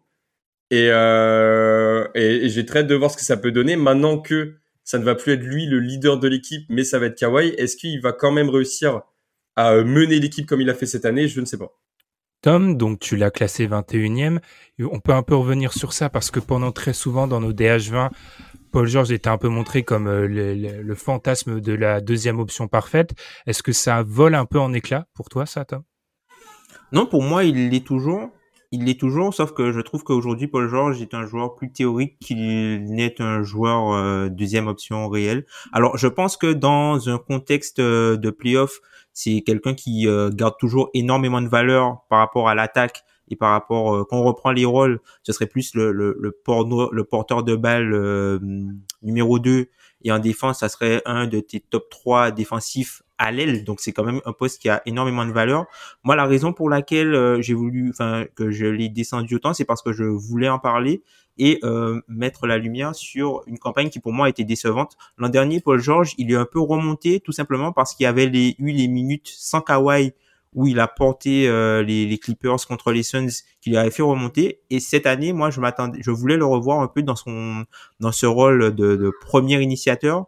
Et, 0.71 0.89
euh, 0.89 2.07
et, 2.15 2.49
j'ai 2.49 2.65
très 2.65 2.79
hâte 2.79 2.87
de 2.87 2.95
voir 2.95 3.11
ce 3.11 3.17
que 3.17 3.23
ça 3.23 3.37
peut 3.37 3.51
donner. 3.51 3.75
Maintenant 3.75 4.17
que 4.19 4.55
ça 4.83 4.97
ne 4.97 5.03
va 5.03 5.15
plus 5.15 5.33
être 5.33 5.43
lui 5.43 5.65
le 5.65 5.79
leader 5.79 6.19
de 6.19 6.27
l'équipe, 6.27 6.65
mais 6.69 6.83
ça 6.83 6.99
va 6.99 7.07
être 7.07 7.17
Kawhi, 7.17 7.49
est-ce 7.57 7.77
qu'il 7.77 8.01
va 8.01 8.11
quand 8.11 8.31
même 8.31 8.49
réussir 8.49 9.01
à 9.55 9.75
mener 9.83 10.19
l'équipe 10.19 10.45
comme 10.45 10.61
il 10.61 10.69
a 10.69 10.73
fait 10.73 10.85
cette 10.85 11.05
année? 11.05 11.27
Je 11.27 11.39
ne 11.41 11.45
sais 11.45 11.57
pas. 11.57 11.79
Tom, 12.41 12.75
donc 12.75 12.99
tu 12.99 13.15
l'as 13.15 13.31
classé 13.31 13.67
21e. 13.67 14.39
On 14.79 14.99
peut 14.99 15.13
un 15.13 15.23
peu 15.23 15.35
revenir 15.35 15.71
sur 15.71 15.93
ça 15.93 16.09
parce 16.09 16.29
que 16.29 16.41
pendant 16.41 16.73
très 16.73 16.91
souvent 16.91 17.25
dans 17.25 17.39
nos 17.39 17.53
DH20, 17.53 18.09
Paul 18.73 18.87
George 18.87 19.11
était 19.11 19.29
un 19.29 19.37
peu 19.37 19.49
montré 19.49 19.83
comme 19.83 20.07
euh, 20.07 20.27
le, 20.27 20.95
fantasme 20.95 21.61
de 21.61 21.73
la 21.73 22.01
deuxième 22.01 22.39
option 22.39 22.67
parfaite. 22.67 23.13
Est-ce 23.45 23.61
que 23.61 23.71
ça 23.71 24.01
vole 24.01 24.33
un 24.33 24.45
peu 24.45 24.59
en 24.59 24.73
éclat 24.73 25.05
pour 25.13 25.29
toi, 25.29 25.45
ça, 25.45 25.63
Tom? 25.63 25.83
Non, 26.91 27.05
pour 27.05 27.21
moi, 27.21 27.43
il 27.43 27.69
l'est 27.69 27.85
toujours. 27.85 28.31
Il 28.71 28.85
l'est 28.85 28.99
toujours, 28.99 29.31
sauf 29.31 29.53
que 29.53 29.71
je 29.71 29.79
trouve 29.79 30.03
qu'aujourd'hui, 30.03 30.47
Paul 30.47 30.67
George 30.67 30.99
est 31.03 31.13
un 31.13 31.27
joueur 31.27 31.53
plus 31.53 31.71
théorique 31.71 32.17
qu'il 32.19 32.83
n'est 32.85 33.21
un 33.21 33.43
joueur 33.43 33.93
euh, 33.93 34.29
deuxième 34.29 34.65
option 34.65 35.07
réelle. 35.07 35.45
Alors, 35.71 35.95
je 35.95 36.07
pense 36.07 36.35
que 36.35 36.51
dans 36.51 37.09
un 37.09 37.19
contexte 37.19 37.77
euh, 37.77 38.17
de 38.17 38.31
playoff, 38.31 38.79
c'est 39.13 39.41
quelqu'un 39.41 39.75
qui 39.75 40.07
garde 40.31 40.55
toujours 40.57 40.89
énormément 40.95 41.39
de 41.39 41.47
valeur 41.47 41.99
par 42.09 42.17
rapport 42.17 42.49
à 42.49 42.55
l'attaque 42.55 43.03
et 43.29 43.35
par 43.35 43.51
rapport 43.51 43.95
euh, 43.95 44.03
quand 44.09 44.17
on 44.17 44.23
reprend 44.23 44.51
les 44.51 44.65
rôles, 44.65 44.99
ce 45.23 45.31
serait 45.31 45.47
plus 45.47 45.75
le 45.75 45.91
le, 45.91 46.17
le, 46.19 47.03
porteur 47.03 47.43
de 47.43 47.55
balle 47.55 47.93
euh, 47.93 48.39
numéro 49.01 49.39
2 49.39 49.67
et 50.03 50.11
en 50.11 50.19
défense, 50.19 50.59
ça 50.59 50.69
serait 50.69 51.01
un 51.05 51.27
de 51.27 51.39
tes 51.39 51.59
top 51.61 51.89
3 51.89 52.31
défensifs 52.31 53.03
à 53.17 53.31
l'aile. 53.31 53.63
Donc 53.63 53.79
c'est 53.79 53.93
quand 53.93 54.03
même 54.03 54.21
un 54.25 54.33
poste 54.33 54.61
qui 54.61 54.69
a 54.69 54.81
énormément 54.85 55.25
de 55.25 55.31
valeur. 55.31 55.65
Moi, 56.03 56.15
la 56.15 56.25
raison 56.25 56.51
pour 56.51 56.69
laquelle 56.69 57.13
euh, 57.13 57.41
j'ai 57.41 57.53
voulu, 57.53 57.89
enfin 57.89 58.25
que 58.35 58.51
je 58.51 58.65
l'ai 58.65 58.89
descendu 58.89 59.35
autant, 59.35 59.53
c'est 59.53 59.65
parce 59.65 59.81
que 59.81 59.93
je 59.93 60.03
voulais 60.03 60.49
en 60.49 60.59
parler 60.59 61.03
et 61.37 61.59
euh, 61.63 62.01
mettre 62.07 62.45
la 62.45 62.57
lumière 62.57 62.93
sur 62.93 63.41
une 63.47 63.57
campagne 63.57 63.89
qui 63.89 63.99
pour 63.99 64.13
moi 64.13 64.29
était 64.29 64.43
décevante. 64.43 64.97
L'an 65.17 65.29
dernier, 65.29 65.61
Paul 65.61 65.79
George, 65.79 66.13
il 66.17 66.31
est 66.31 66.35
un 66.35 66.45
peu 66.45 66.59
remonté 66.59 67.19
tout 67.21 67.31
simplement 67.31 67.71
parce 67.71 67.95
qu'il 67.95 68.05
avait 68.05 68.25
eu 68.25 68.71
les 68.71 68.87
minutes 68.87 69.31
sans 69.33 69.61
Kawhi 69.61 70.13
où 70.55 70.67
il 70.67 70.79
a 70.79 70.87
porté 70.87 71.47
euh, 71.47 71.83
les, 71.83 72.17
Clippers 72.17 72.65
contre 72.67 72.91
les 72.91 73.03
Suns 73.03 73.27
qu'il 73.61 73.75
avait 73.77 73.91
fait 73.91 74.03
remonter. 74.03 74.61
Et 74.69 74.79
cette 74.79 75.05
année, 75.05 75.33
moi, 75.33 75.49
je 75.49 75.59
m'attendais, 75.59 75.99
je 76.01 76.11
voulais 76.11 76.37
le 76.37 76.45
revoir 76.45 76.79
un 76.81 76.87
peu 76.87 77.01
dans 77.01 77.15
son 77.15 77.65
dans 77.99 78.11
ce 78.11 78.25
rôle 78.25 78.75
de, 78.75 78.95
de 78.95 79.11
premier 79.21 79.61
initiateur. 79.61 80.27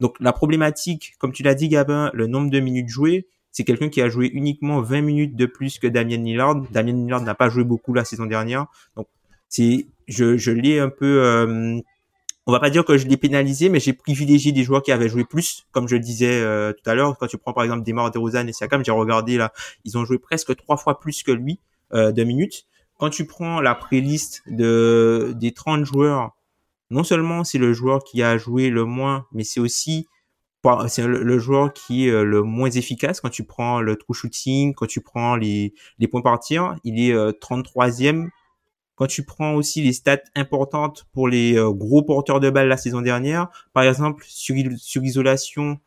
Donc 0.00 0.16
la 0.20 0.32
problématique, 0.32 1.14
comme 1.18 1.32
tu 1.32 1.42
l'as 1.42 1.54
dit, 1.54 1.68
Gabin, 1.68 2.10
le 2.12 2.26
nombre 2.26 2.50
de 2.50 2.60
minutes 2.60 2.88
jouées, 2.88 3.28
c'est 3.50 3.64
quelqu'un 3.64 3.88
qui 3.88 4.02
a 4.02 4.10
joué 4.10 4.30
uniquement 4.34 4.82
20 4.82 5.00
minutes 5.00 5.36
de 5.36 5.46
plus 5.46 5.78
que 5.78 5.86
Damien 5.86 6.18
Lillard. 6.18 6.56
Damien 6.72 6.92
Lillard 6.92 7.22
n'a 7.22 7.34
pas 7.34 7.48
joué 7.48 7.64
beaucoup 7.64 7.94
la 7.94 8.04
saison 8.04 8.26
dernière. 8.26 8.66
Donc 8.96 9.06
c'est 9.48 9.86
je, 10.08 10.36
je 10.36 10.50
l'ai 10.50 10.78
un 10.78 10.90
peu 10.90 11.22
euh, 11.22 11.80
on 12.46 12.52
va 12.52 12.60
pas 12.60 12.70
dire 12.70 12.84
que 12.84 12.96
je 12.96 13.06
l'ai 13.08 13.16
pénalisé, 13.16 13.68
mais 13.68 13.80
j'ai 13.80 13.92
privilégié 13.92 14.52
des 14.52 14.62
joueurs 14.62 14.82
qui 14.82 14.92
avaient 14.92 15.08
joué 15.08 15.24
plus, 15.24 15.66
comme 15.72 15.88
je 15.88 15.96
le 15.96 16.00
disais 16.00 16.40
euh, 16.40 16.72
tout 16.72 16.88
à 16.88 16.94
l'heure. 16.94 17.18
Quand 17.18 17.26
tu 17.26 17.38
prends 17.38 17.52
par 17.52 17.64
exemple 17.64 17.84
Demar 17.84 18.10
DeRozan 18.12 18.46
et 18.46 18.52
Siakam, 18.52 18.84
j'ai 18.84 18.92
regardé 18.92 19.36
là, 19.36 19.52
ils 19.84 19.98
ont 19.98 20.04
joué 20.04 20.18
presque 20.18 20.54
trois 20.54 20.76
fois 20.76 21.00
plus 21.00 21.24
que 21.24 21.32
lui 21.32 21.58
euh, 21.92 22.12
de 22.12 22.22
minutes. 22.22 22.66
Quand 22.98 23.10
tu 23.10 23.26
prends 23.26 23.60
la 23.60 23.74
pré-liste 23.74 24.42
de 24.46 25.34
des 25.36 25.52
30 25.52 25.84
joueurs, 25.84 26.36
non 26.90 27.02
seulement 27.02 27.42
c'est 27.42 27.58
le 27.58 27.72
joueur 27.72 28.04
qui 28.04 28.22
a 28.22 28.38
joué 28.38 28.70
le 28.70 28.84
moins, 28.84 29.26
mais 29.32 29.42
c'est 29.42 29.60
aussi 29.60 30.06
c'est 30.88 31.06
le, 31.06 31.38
joueur 31.38 31.72
qui 31.72 32.08
est 32.08 32.24
le 32.24 32.42
moins 32.42 32.70
efficace 32.70 33.20
quand 33.20 33.28
tu 33.28 33.44
prends 33.44 33.80
le 33.80 33.94
true 33.94 34.14
shooting, 34.14 34.74
quand 34.74 34.86
tu 34.86 35.00
prends 35.00 35.36
les, 35.36 35.72
points 36.10 36.22
par 36.22 36.40
tir. 36.40 36.74
Il 36.82 36.98
est 36.98 37.14
33e. 37.14 38.30
Quand 38.96 39.06
tu 39.06 39.24
prends 39.24 39.54
aussi 39.54 39.82
les 39.82 39.92
stats 39.92 40.18
importantes 40.34 41.06
pour 41.12 41.28
les 41.28 41.54
gros 41.54 42.02
porteurs 42.02 42.40
de 42.40 42.50
balles 42.50 42.68
la 42.68 42.76
saison 42.76 43.02
dernière, 43.02 43.48
par 43.72 43.84
exemple 43.84 44.24
sur, 44.26 44.56
isolation, 44.56 45.78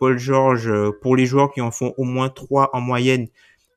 Paul 0.00 0.18
George, 0.18 0.72
pour 1.02 1.14
les 1.14 1.26
joueurs 1.26 1.52
qui 1.52 1.60
en 1.60 1.70
font 1.70 1.94
au 1.98 2.04
moins 2.04 2.30
3 2.30 2.70
en 2.72 2.80
moyenne, 2.80 3.28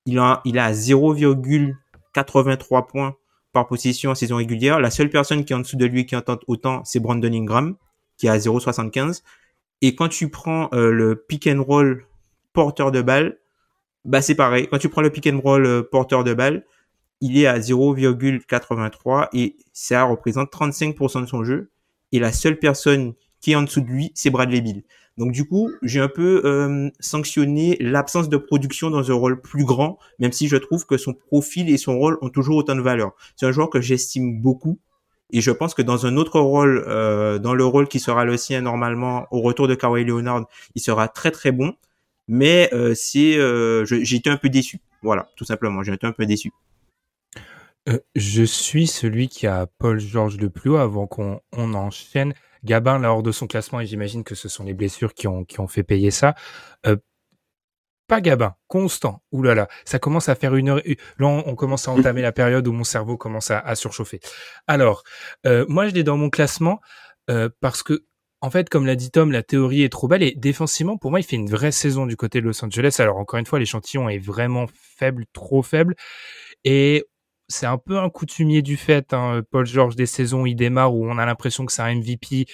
il 0.06 0.18
a, 0.20 0.42
il 0.46 0.58
a 0.58 0.72
0,83 0.72 2.88
points 2.88 3.16
par 3.54 3.68
position 3.68 4.12
en 4.12 4.16
saison 4.16 4.38
régulière. 4.38 4.80
La 4.80 4.92
seule 4.92 5.10
personne 5.10 5.46
qui 5.46 5.54
est 5.54 5.56
en 5.56 5.60
dessous 5.60 5.78
de 5.78 5.86
lui 5.86 6.06
qui 6.06 6.16
en 6.16 6.24
autant, 6.48 6.84
c'est 6.86 7.00
Brandon 7.00 7.32
Ingram, 7.32 7.76
qui 8.18 8.28
a 8.28 8.38
0,75. 8.38 9.22
Et 9.82 9.96
quand 9.96 10.10
tu 10.10 10.30
prends 10.30 10.70
euh, 10.74 10.92
le 10.92 11.16
pick 11.16 11.48
and 11.48 11.64
roll 11.64 12.06
porteur 12.54 12.92
de 12.92 13.02
balle, 13.02 13.38
bah 14.06 14.22
c'est 14.22 14.36
pareil. 14.36 14.68
Quand 14.68 14.78
tu 14.78 14.90
prends 14.90 15.02
le 15.02 15.10
pick 15.10 15.28
and 15.28 15.40
roll 15.40 15.66
euh, 15.66 15.84
porteur 15.84 16.24
de 16.24 16.34
balle, 16.34 16.66
il 17.22 17.38
est 17.38 17.48
à 17.48 17.60
0,83 17.60 19.30
et 19.34 19.56
ça 19.74 20.04
représente 20.04 20.52
35% 20.52 21.22
de 21.22 21.26
son 21.28 21.44
jeu. 21.44 21.70
Et 22.12 22.20
la 22.20 22.34
seule 22.34 22.60
personne 22.60 23.14
qui 23.40 23.52
est 23.52 23.56
en 23.56 23.64
dessous 23.64 23.82
de 23.82 23.88
lui, 23.88 24.12
c'est 24.16 24.30
Bradley 24.30 24.62
Bill. 24.62 24.84
Donc 25.18 25.32
du 25.32 25.48
coup, 25.48 25.72
j'ai 25.82 26.00
un 26.00 26.08
peu 26.08 26.42
euh, 26.46 26.90
sanctionné 27.00 27.78
l'absence 27.80 28.30
de 28.30 28.38
production 28.38 28.90
dans 28.90 29.12
un 29.12 29.14
rôle 29.14 29.42
plus 29.42 29.66
grand, 29.66 29.98
même 30.20 30.32
si 30.32 30.48
je 30.48 30.58
trouve 30.58 30.86
que 30.86 30.98
son 30.98 31.14
profil 31.14 31.70
et 31.70 31.78
son 31.78 31.98
rôle 31.98 32.18
ont 32.22 32.30
toujours 32.30 32.58
autant 32.58 32.76
de 32.76 32.82
valeur. 32.82 33.12
C'est 33.36 33.46
un 33.46 33.52
joueur 33.52 33.70
que 33.70 33.82
j'estime 33.82 34.42
beaucoup. 34.42 34.80
Et 35.32 35.42
je 35.42 35.52
pense 35.52 35.74
que 35.74 35.82
dans 35.82 36.06
un 36.06 36.18
autre 36.18 36.40
rôle, 36.40 36.84
euh, 36.88 37.40
dans 37.40 37.54
le 37.54 37.66
rôle 37.66 37.88
qui 37.88 38.00
sera 38.00 38.26
le 38.26 38.36
sien 38.38 38.62
normalement 38.62 39.28
au 39.32 39.42
retour 39.42 39.68
de 39.68 39.76
Kawhi 39.76 40.04
Leonard, 40.04 40.46
il 40.76 40.82
sera 40.82 41.08
très 41.08 41.32
très 41.32 41.52
bon. 41.52 41.74
Mais 42.28 42.70
euh, 42.74 42.94
c'est, 42.96 43.36
euh, 43.38 43.86
été 43.90 44.30
un 44.30 44.38
peu 44.38 44.50
déçu. 44.50 44.80
Voilà, 45.02 45.30
tout 45.36 45.46
simplement, 45.46 45.84
j'ai 45.84 45.94
été 45.94 46.06
un 46.06 46.12
peu 46.12 46.26
déçu. 46.26 46.52
Euh, 47.90 48.00
je 48.16 48.44
suis 48.44 48.88
celui 48.88 49.28
qui 49.28 49.48
a 49.48 49.68
Paul 49.80 50.00
George 50.00 50.38
le 50.38 50.50
plus 50.50 50.70
haut 50.70 50.78
avant 50.78 51.08
qu'on 51.08 51.40
on 51.52 51.74
enchaîne. 51.74 52.34
Gabin, 52.64 53.00
là, 53.00 53.12
hors 53.12 53.24
de 53.24 53.32
son 53.32 53.48
classement, 53.48 53.82
et 53.82 53.88
j'imagine 53.88 54.24
que 54.24 54.36
ce 54.36 54.48
sont 54.48 54.64
les 54.64 54.74
blessures 54.74 55.14
qui 55.14 55.28
ont, 55.28 55.44
qui 55.46 55.60
ont 55.60 55.68
fait 55.68 55.84
payer 55.84 56.12
ça. 56.12 56.36
Euh, 56.86 56.96
pas 58.12 58.20
Gabin, 58.20 58.56
constant. 58.68 59.24
Ouh 59.32 59.42
là 59.42 59.56
là, 59.56 59.70
ça 59.86 59.98
commence 59.98 60.28
à 60.28 60.36
faire 60.36 60.54
une 60.56 60.68
heure. 60.70 60.82
Là, 61.18 61.28
on, 61.28 61.56
commence 61.56 61.88
à 61.88 61.92
entamer 61.92 62.22
la 62.22 62.34
période 62.34 62.68
où 62.68 62.74
mon 62.74 62.84
cerveau 62.84 63.16
commence 63.16 63.52
à, 63.52 63.74
surchauffer. 63.76 64.20
Alors, 64.68 65.04
euh, 65.46 65.66
moi, 65.70 65.88
je 65.88 65.94
l'ai 65.94 66.04
dans 66.04 66.18
mon 66.18 66.30
classement 66.30 66.82
euh, 67.30 67.48
parce 67.62 67.84
que, 67.84 68.04
en 68.42 68.50
fait, 68.50 68.70
comme 68.70 68.86
l'a 68.86 68.98
dit 68.98 69.12
Tom, 69.12 69.32
la 69.32 69.44
théorie 69.44 69.84
est 69.84 69.90
trop 69.90 70.10
belle 70.10 70.24
et 70.24 70.34
défensivement, 70.36 70.98
pour 70.98 71.10
moi, 71.10 71.22
il 71.22 71.24
fait 71.24 71.38
une 71.38 71.50
vraie 71.50 71.72
saison 71.72 72.06
du 72.06 72.18
côté 72.18 72.42
de 72.42 72.46
Los 72.48 72.66
Angeles. 72.66 72.98
Alors, 73.00 73.16
encore 73.16 73.40
une 73.40 73.46
fois, 73.46 73.60
l'échantillon 73.60 74.10
est 74.10 74.20
vraiment 74.20 74.66
faible, 74.74 75.24
trop 75.32 75.64
faible. 75.64 75.96
Et 76.66 77.06
c'est 77.52 77.66
un 77.66 77.78
peu 77.78 78.00
un 78.00 78.10
coutumier 78.10 78.62
du 78.62 78.78
fait. 78.78 79.14
Hein, 79.14 79.42
Paul 79.52 79.66
George 79.66 79.96
des 79.96 80.06
saisons, 80.06 80.46
il 80.46 80.56
démarre 80.56 80.96
où 80.96 81.06
on 81.06 81.18
a 81.18 81.26
l'impression 81.26 81.66
que 81.66 81.72
c'est 81.72 81.82
un 81.82 81.96
MVP 81.96 82.36
et 82.36 82.46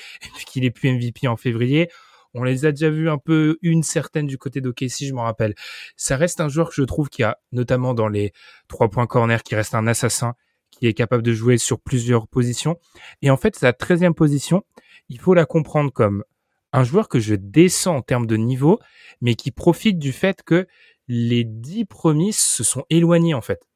qu'il 0.45 0.65
est 0.65 0.72
plus 0.72 0.91
MVP 0.91 1.28
en 1.28 1.38
février. 1.38 1.90
On 2.34 2.44
les 2.44 2.65
a 2.65 2.72
déjà 2.72 2.90
vus 2.90 3.10
un 3.10 3.18
peu 3.18 3.57
une 3.61 3.84
certaine 3.84 4.28
du 4.28 4.38
côté 4.38 4.61
d'OKC, 4.61 5.06
je 5.06 5.14
m'en 5.14 5.24
rappelle. 5.24 5.56
Ça 5.95 6.18
reste 6.18 6.41
un 6.41 6.49
joueur 6.49 6.69
que 6.69 6.76
je 6.76 6.84
trouve 6.84 7.10
qui 7.10 7.24
a, 7.24 7.40
notamment 7.52 7.94
dans 7.94 8.10
les 8.10 8.34
trois 8.68 8.90
points 8.90 9.07
corner, 9.07 9.41
qui 9.44 9.56
reste 9.56 9.74
un 9.74 9.88
assassin, 9.88 10.36
qui 10.69 10.88
est 10.88 10.94
capable 10.94 11.24
de 11.24 11.34
jouer 11.34 11.57
sur 11.57 11.80
plusieurs 11.80 12.28
positions. 12.28 12.78
Et 13.22 13.32
en 13.32 13.38
fait, 13.38 13.56
sa 13.56 13.74
treizième 13.74 14.14
position, 14.14 14.64
il 15.10 15.19
faut 15.19 15.34
la 15.34 15.45
comprendre 15.45 15.91
comme 15.91 16.24
un 16.74 16.84
joueur 16.84 17.07
que 17.07 17.19
je 17.19 17.34
descends 17.34 17.95
en 17.95 18.02
termes 18.02 18.28
de 18.28 18.36
niveau, 18.36 18.80
mais 19.22 19.36
qui 19.36 19.52
profite 19.52 19.98
du 19.98 20.11
fait 20.11 20.44
que 20.44 20.68
les 21.07 21.44
dix 21.44 21.86
premiers 21.86 22.34
se 22.34 22.64
sont 22.64 22.84
éloignés, 22.90 23.34
en 23.34 23.41
fait. 23.41 23.68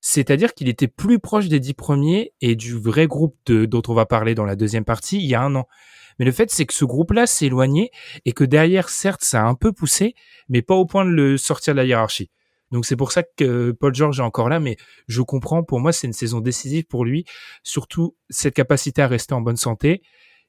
C'est-à-dire 0.00 0.54
qu'il 0.54 0.68
était 0.68 0.88
plus 0.88 1.18
proche 1.18 1.48
des 1.48 1.60
dix 1.60 1.74
premiers 1.74 2.32
et 2.40 2.56
du 2.56 2.74
vrai 2.78 3.06
groupe 3.06 3.36
de, 3.46 3.66
dont 3.66 3.82
on 3.88 3.94
va 3.94 4.06
parler 4.06 4.34
dans 4.34 4.44
la 4.44 4.56
deuxième 4.56 4.84
partie 4.84 5.18
il 5.18 5.26
y 5.26 5.34
a 5.34 5.42
un 5.42 5.54
an. 5.54 5.66
Mais 6.18 6.24
le 6.24 6.32
fait, 6.32 6.50
c'est 6.50 6.66
que 6.66 6.74
ce 6.74 6.84
groupe-là 6.84 7.26
s'est 7.26 7.46
éloigné 7.46 7.90
et 8.24 8.32
que 8.32 8.44
derrière, 8.44 8.88
certes, 8.88 9.24
ça 9.24 9.42
a 9.42 9.46
un 9.46 9.54
peu 9.54 9.72
poussé, 9.72 10.14
mais 10.48 10.62
pas 10.62 10.74
au 10.74 10.86
point 10.86 11.04
de 11.04 11.10
le 11.10 11.36
sortir 11.36 11.74
de 11.74 11.78
la 11.78 11.84
hiérarchie. 11.84 12.30
Donc 12.70 12.86
c'est 12.86 12.96
pour 12.96 13.12
ça 13.12 13.22
que 13.22 13.72
Paul 13.72 13.94
George 13.94 14.18
est 14.18 14.22
encore 14.22 14.48
là, 14.48 14.58
mais 14.58 14.76
je 15.06 15.20
comprends, 15.22 15.62
pour 15.62 15.80
moi, 15.80 15.92
c'est 15.92 16.06
une 16.06 16.12
saison 16.12 16.40
décisive 16.40 16.84
pour 16.84 17.04
lui. 17.04 17.24
Surtout 17.62 18.16
cette 18.30 18.54
capacité 18.54 19.02
à 19.02 19.06
rester 19.06 19.34
en 19.34 19.42
bonne 19.42 19.56
santé, 19.56 20.02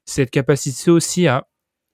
cette 0.06 0.32
capacité 0.32 0.90
aussi 0.90 1.28
à 1.28 1.48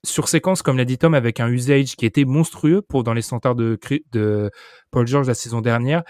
sur 0.05 0.29
séquence, 0.29 0.61
comme 0.61 0.77
l'a 0.77 0.85
dit 0.85 0.97
Tom, 0.97 1.13
avec 1.13 1.39
un 1.39 1.49
usage 1.49 1.95
qui 1.95 2.05
était 2.05 2.25
monstrueux 2.25 2.81
pour 2.81 3.03
dans 3.03 3.13
les 3.13 3.21
standards 3.21 3.55
de, 3.55 3.77
de 4.11 4.51
Paul 4.91 5.07
George 5.07 5.27
la 5.27 5.33
saison 5.33 5.61
dernière, 5.61 6.03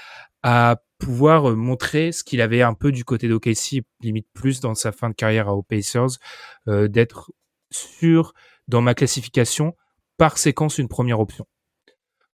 à 0.44 0.82
pouvoir 1.00 1.50
euh, 1.50 1.56
montrer 1.56 2.12
ce 2.12 2.24
qu'il 2.24 2.42
avait 2.42 2.62
un 2.62 2.74
peu 2.74 2.92
du 2.92 3.04
côté 3.04 3.28
d'OKC, 3.28 3.84
limite 4.02 4.28
plus 4.34 4.60
dans 4.60 4.76
sa 4.76 4.92
fin 4.92 5.10
de 5.10 5.16
carrière 5.16 5.50
à 5.50 5.54
Pacers, 5.68 6.20
euh, 6.68 6.88
d'être 6.88 7.32
sûr 7.72 8.34
dans 8.68 8.82
ma 8.82 8.94
classification 8.94 9.76
par 10.18 10.38
séquence 10.38 10.78
une 10.78 10.88
première 10.88 11.20
option. 11.20 11.48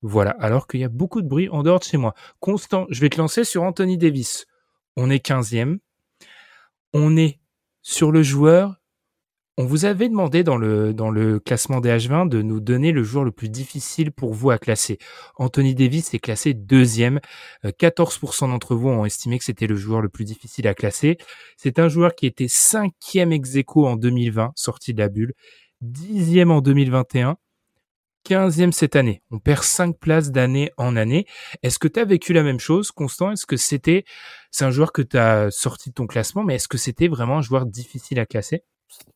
Voilà, 0.01 0.31
alors 0.39 0.67
qu'il 0.67 0.79
y 0.79 0.83
a 0.83 0.89
beaucoup 0.89 1.21
de 1.21 1.27
bruit 1.27 1.49
en 1.49 1.63
dehors 1.63 1.79
de 1.79 1.83
chez 1.83 1.97
moi. 1.97 2.15
Constant, 2.39 2.85
je 2.89 3.01
vais 3.01 3.09
te 3.09 3.17
lancer 3.17 3.43
sur 3.43 3.63
Anthony 3.63 3.97
Davis. 3.97 4.45
On 4.95 5.09
est 5.09 5.23
15e. 5.23 5.77
On 6.93 7.17
est 7.17 7.39
sur 7.81 8.11
le 8.11 8.23
joueur 8.23 8.80
on 9.57 9.65
vous 9.65 9.85
avait 9.85 10.09
demandé 10.09 10.43
dans 10.43 10.57
le, 10.57 11.39
classement 11.39 11.81
des 11.81 11.89
H20 11.89 12.29
de 12.29 12.41
nous 12.41 12.59
donner 12.59 12.91
le 12.91 13.03
joueur 13.03 13.23
le 13.23 13.31
plus 13.31 13.49
difficile 13.49 14.11
pour 14.11 14.33
vous 14.33 14.49
à 14.49 14.57
classer. 14.57 14.97
Anthony 15.35 15.75
Davis 15.75 16.13
est 16.13 16.19
classé 16.19 16.53
deuxième. 16.53 17.19
14% 17.65 18.45
euh, 18.45 18.47
d'entre 18.47 18.75
vous 18.75 18.89
ont 18.89 19.05
estimé 19.05 19.37
que 19.37 19.45
c'était 19.45 19.67
le 19.67 19.75
joueur 19.75 20.01
le 20.01 20.09
plus 20.09 20.25
difficile 20.25 20.67
à 20.67 20.73
classer. 20.73 21.17
C'est 21.57 21.79
un 21.79 21.89
joueur 21.89 22.15
qui 22.15 22.25
était 22.25 22.47
cinquième 22.47 23.33
ex 23.33 23.55
aequo 23.55 23.85
en 23.85 23.97
2020, 23.97 24.53
sorti 24.55 24.93
de 24.93 24.99
la 24.99 25.09
bulle, 25.09 25.33
dixième 25.81 26.51
en 26.51 26.61
2021, 26.61 27.37
15e 28.27 28.71
cette 28.71 28.95
année. 28.95 29.21
On 29.31 29.39
perd 29.39 29.63
cinq 29.63 29.99
places 29.99 30.31
d'année 30.31 30.71
en 30.77 30.95
année. 30.95 31.25
Est-ce 31.63 31.79
que 31.79 31.87
tu 31.87 31.99
as 31.99 32.05
vécu 32.05 32.33
la 32.33 32.43
même 32.43 32.59
chose, 32.59 32.91
Constant? 32.91 33.31
Est-ce 33.31 33.45
que 33.45 33.57
c'était, 33.57 34.05
c'est 34.49 34.63
un 34.63 34.71
joueur 34.71 34.93
que 34.93 35.01
tu 35.01 35.17
as 35.17 35.51
sorti 35.51 35.89
de 35.89 35.95
ton 35.95 36.07
classement, 36.07 36.43
mais 36.43 36.55
est-ce 36.55 36.67
que 36.67 36.77
c'était 36.77 37.07
vraiment 37.07 37.39
un 37.39 37.41
joueur 37.41 37.65
difficile 37.65 38.19
à 38.19 38.25
classer? 38.25 38.63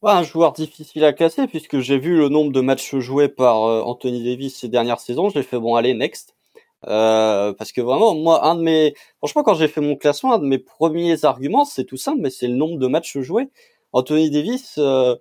Un 0.03 0.23
joueur 0.23 0.53
difficile 0.53 1.03
à 1.03 1.13
classer 1.13 1.47
puisque 1.47 1.79
j'ai 1.79 1.97
vu 1.97 2.17
le 2.17 2.29
nombre 2.29 2.51
de 2.51 2.61
matchs 2.61 2.95
joués 2.97 3.29
par 3.29 3.63
euh, 3.63 3.81
Anthony 3.81 4.23
Davis 4.23 4.55
ces 4.55 4.69
dernières 4.69 4.99
saisons. 4.99 5.29
J'ai 5.29 5.43
fait 5.43 5.59
bon 5.59 5.75
allez 5.75 5.93
next 5.93 6.35
euh, 6.87 7.53
parce 7.53 7.71
que 7.71 7.81
vraiment 7.81 8.15
moi 8.15 8.45
un 8.45 8.55
de 8.55 8.61
mes 8.61 8.93
franchement 9.17 9.43
quand 9.43 9.55
j'ai 9.55 9.67
fait 9.67 9.81
mon 9.81 9.95
classement 9.95 10.33
un 10.33 10.39
de 10.39 10.45
mes 10.45 10.59
premiers 10.59 11.25
arguments 11.25 11.65
c'est 11.65 11.85
tout 11.85 11.97
simple 11.97 12.19
mais 12.21 12.29
c'est 12.29 12.47
le 12.47 12.55
nombre 12.55 12.77
de 12.77 12.87
matchs 12.87 13.17
joués. 13.19 13.49
Anthony 13.93 14.29
Davis 14.29 14.75
euh, 14.77 15.15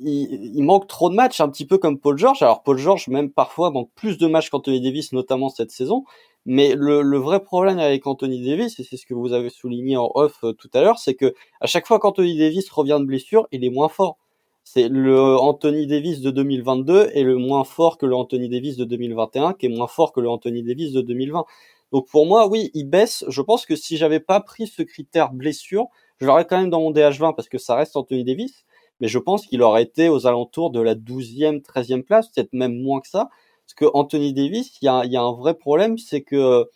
il, 0.00 0.56
il, 0.56 0.62
manque 0.62 0.86
trop 0.86 1.10
de 1.10 1.14
matchs 1.14 1.40
un 1.40 1.48
petit 1.48 1.66
peu 1.66 1.78
comme 1.78 1.98
Paul 1.98 2.18
George. 2.18 2.42
Alors 2.42 2.62
Paul 2.62 2.78
George 2.78 3.08
même 3.08 3.30
parfois 3.30 3.70
manque 3.70 3.90
plus 3.94 4.18
de 4.18 4.26
matchs 4.26 4.50
qu'Anthony 4.50 4.80
Davis 4.80 5.12
notamment 5.12 5.48
cette 5.48 5.70
saison. 5.70 6.04
Mais 6.46 6.74
le, 6.74 7.02
le, 7.02 7.18
vrai 7.18 7.42
problème 7.42 7.78
avec 7.78 8.06
Anthony 8.06 8.42
Davis, 8.42 8.80
et 8.80 8.84
c'est 8.84 8.96
ce 8.96 9.04
que 9.04 9.12
vous 9.14 9.34
avez 9.34 9.50
souligné 9.50 9.96
en 9.96 10.10
off 10.14 10.42
euh, 10.42 10.52
tout 10.52 10.70
à 10.72 10.80
l'heure, 10.80 10.98
c'est 10.98 11.14
que 11.14 11.34
à 11.60 11.66
chaque 11.66 11.86
fois 11.86 11.98
qu'Anthony 11.98 12.38
Davis 12.38 12.70
revient 12.70 12.96
de 12.98 13.04
blessure, 13.04 13.46
il 13.52 13.64
est 13.64 13.70
moins 13.70 13.88
fort. 13.88 14.16
C'est 14.64 14.88
le 14.88 15.36
Anthony 15.36 15.86
Davis 15.86 16.20
de 16.20 16.30
2022 16.30 17.10
est 17.12 17.24
le 17.24 17.36
moins 17.36 17.64
fort 17.64 17.98
que 17.98 18.06
le 18.06 18.14
Anthony 18.14 18.48
Davis 18.48 18.76
de 18.76 18.84
2021, 18.84 19.52
qui 19.54 19.66
est 19.66 19.68
moins 19.68 19.86
fort 19.86 20.12
que 20.12 20.20
le 20.20 20.30
Anthony 20.30 20.62
Davis 20.62 20.92
de 20.92 21.02
2020. 21.02 21.44
Donc 21.92 22.08
pour 22.08 22.26
moi, 22.26 22.46
oui, 22.46 22.70
il 22.74 22.84
baisse. 22.84 23.24
Je 23.28 23.42
pense 23.42 23.66
que 23.66 23.76
si 23.76 23.96
j'avais 23.96 24.20
pas 24.20 24.40
pris 24.40 24.66
ce 24.66 24.82
critère 24.82 25.32
blessure, 25.32 25.88
je 26.20 26.26
l'aurais 26.26 26.46
quand 26.46 26.58
même 26.58 26.70
dans 26.70 26.80
mon 26.80 26.92
DH20 26.92 27.34
parce 27.34 27.48
que 27.48 27.58
ça 27.58 27.74
reste 27.74 27.96
Anthony 27.96 28.24
Davis. 28.24 28.64
Mais 29.00 29.08
je 29.08 29.18
pense 29.18 29.46
qu'il 29.46 29.62
aurait 29.62 29.82
été 29.82 30.08
aux 30.08 30.26
alentours 30.26 30.70
de 30.70 30.80
la 30.80 30.94
12e, 30.94 31.62
13e 31.62 32.02
place, 32.02 32.28
peut-être 32.28 32.52
même 32.52 32.80
moins 32.80 33.00
que 33.00 33.08
ça. 33.08 33.28
Parce 33.66 33.74
que 33.74 33.84
Anthony 33.94 34.32
Davis, 34.32 34.78
il 34.82 34.86
y 34.86 34.88
a, 34.88 35.22
un 35.22 35.32
vrai 35.32 35.54
problème, 35.54 35.98
c'est 35.98 36.22
que 36.22 36.66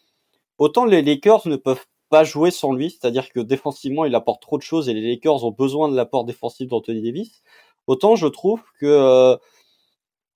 autant 0.59 0.85
les 0.85 1.03
Lakers 1.03 1.49
ne 1.49 1.57
peuvent 1.57 1.87
pas 2.11 2.25
jouer 2.25 2.51
sans 2.51 2.73
lui, 2.73 2.91
c'est-à-dire 2.91 3.31
que 3.31 3.41
défensivement, 3.41 4.05
il 4.05 4.15
apporte 4.15 4.43
trop 4.43 4.59
de 4.59 4.63
choses 4.63 4.89
et 4.89 4.95
les 4.95 5.03
Lakers 5.03 5.45
ont 5.45 5.51
besoin 5.51 5.89
de 5.89 5.97
l'apport 5.97 6.25
défensif 6.25 6.69
d'Anthony 6.69 7.03
Davis. 7.03 7.43
Autant 7.87 8.17
je 8.17 8.29
trouve 8.29 8.63
que 8.81 9.37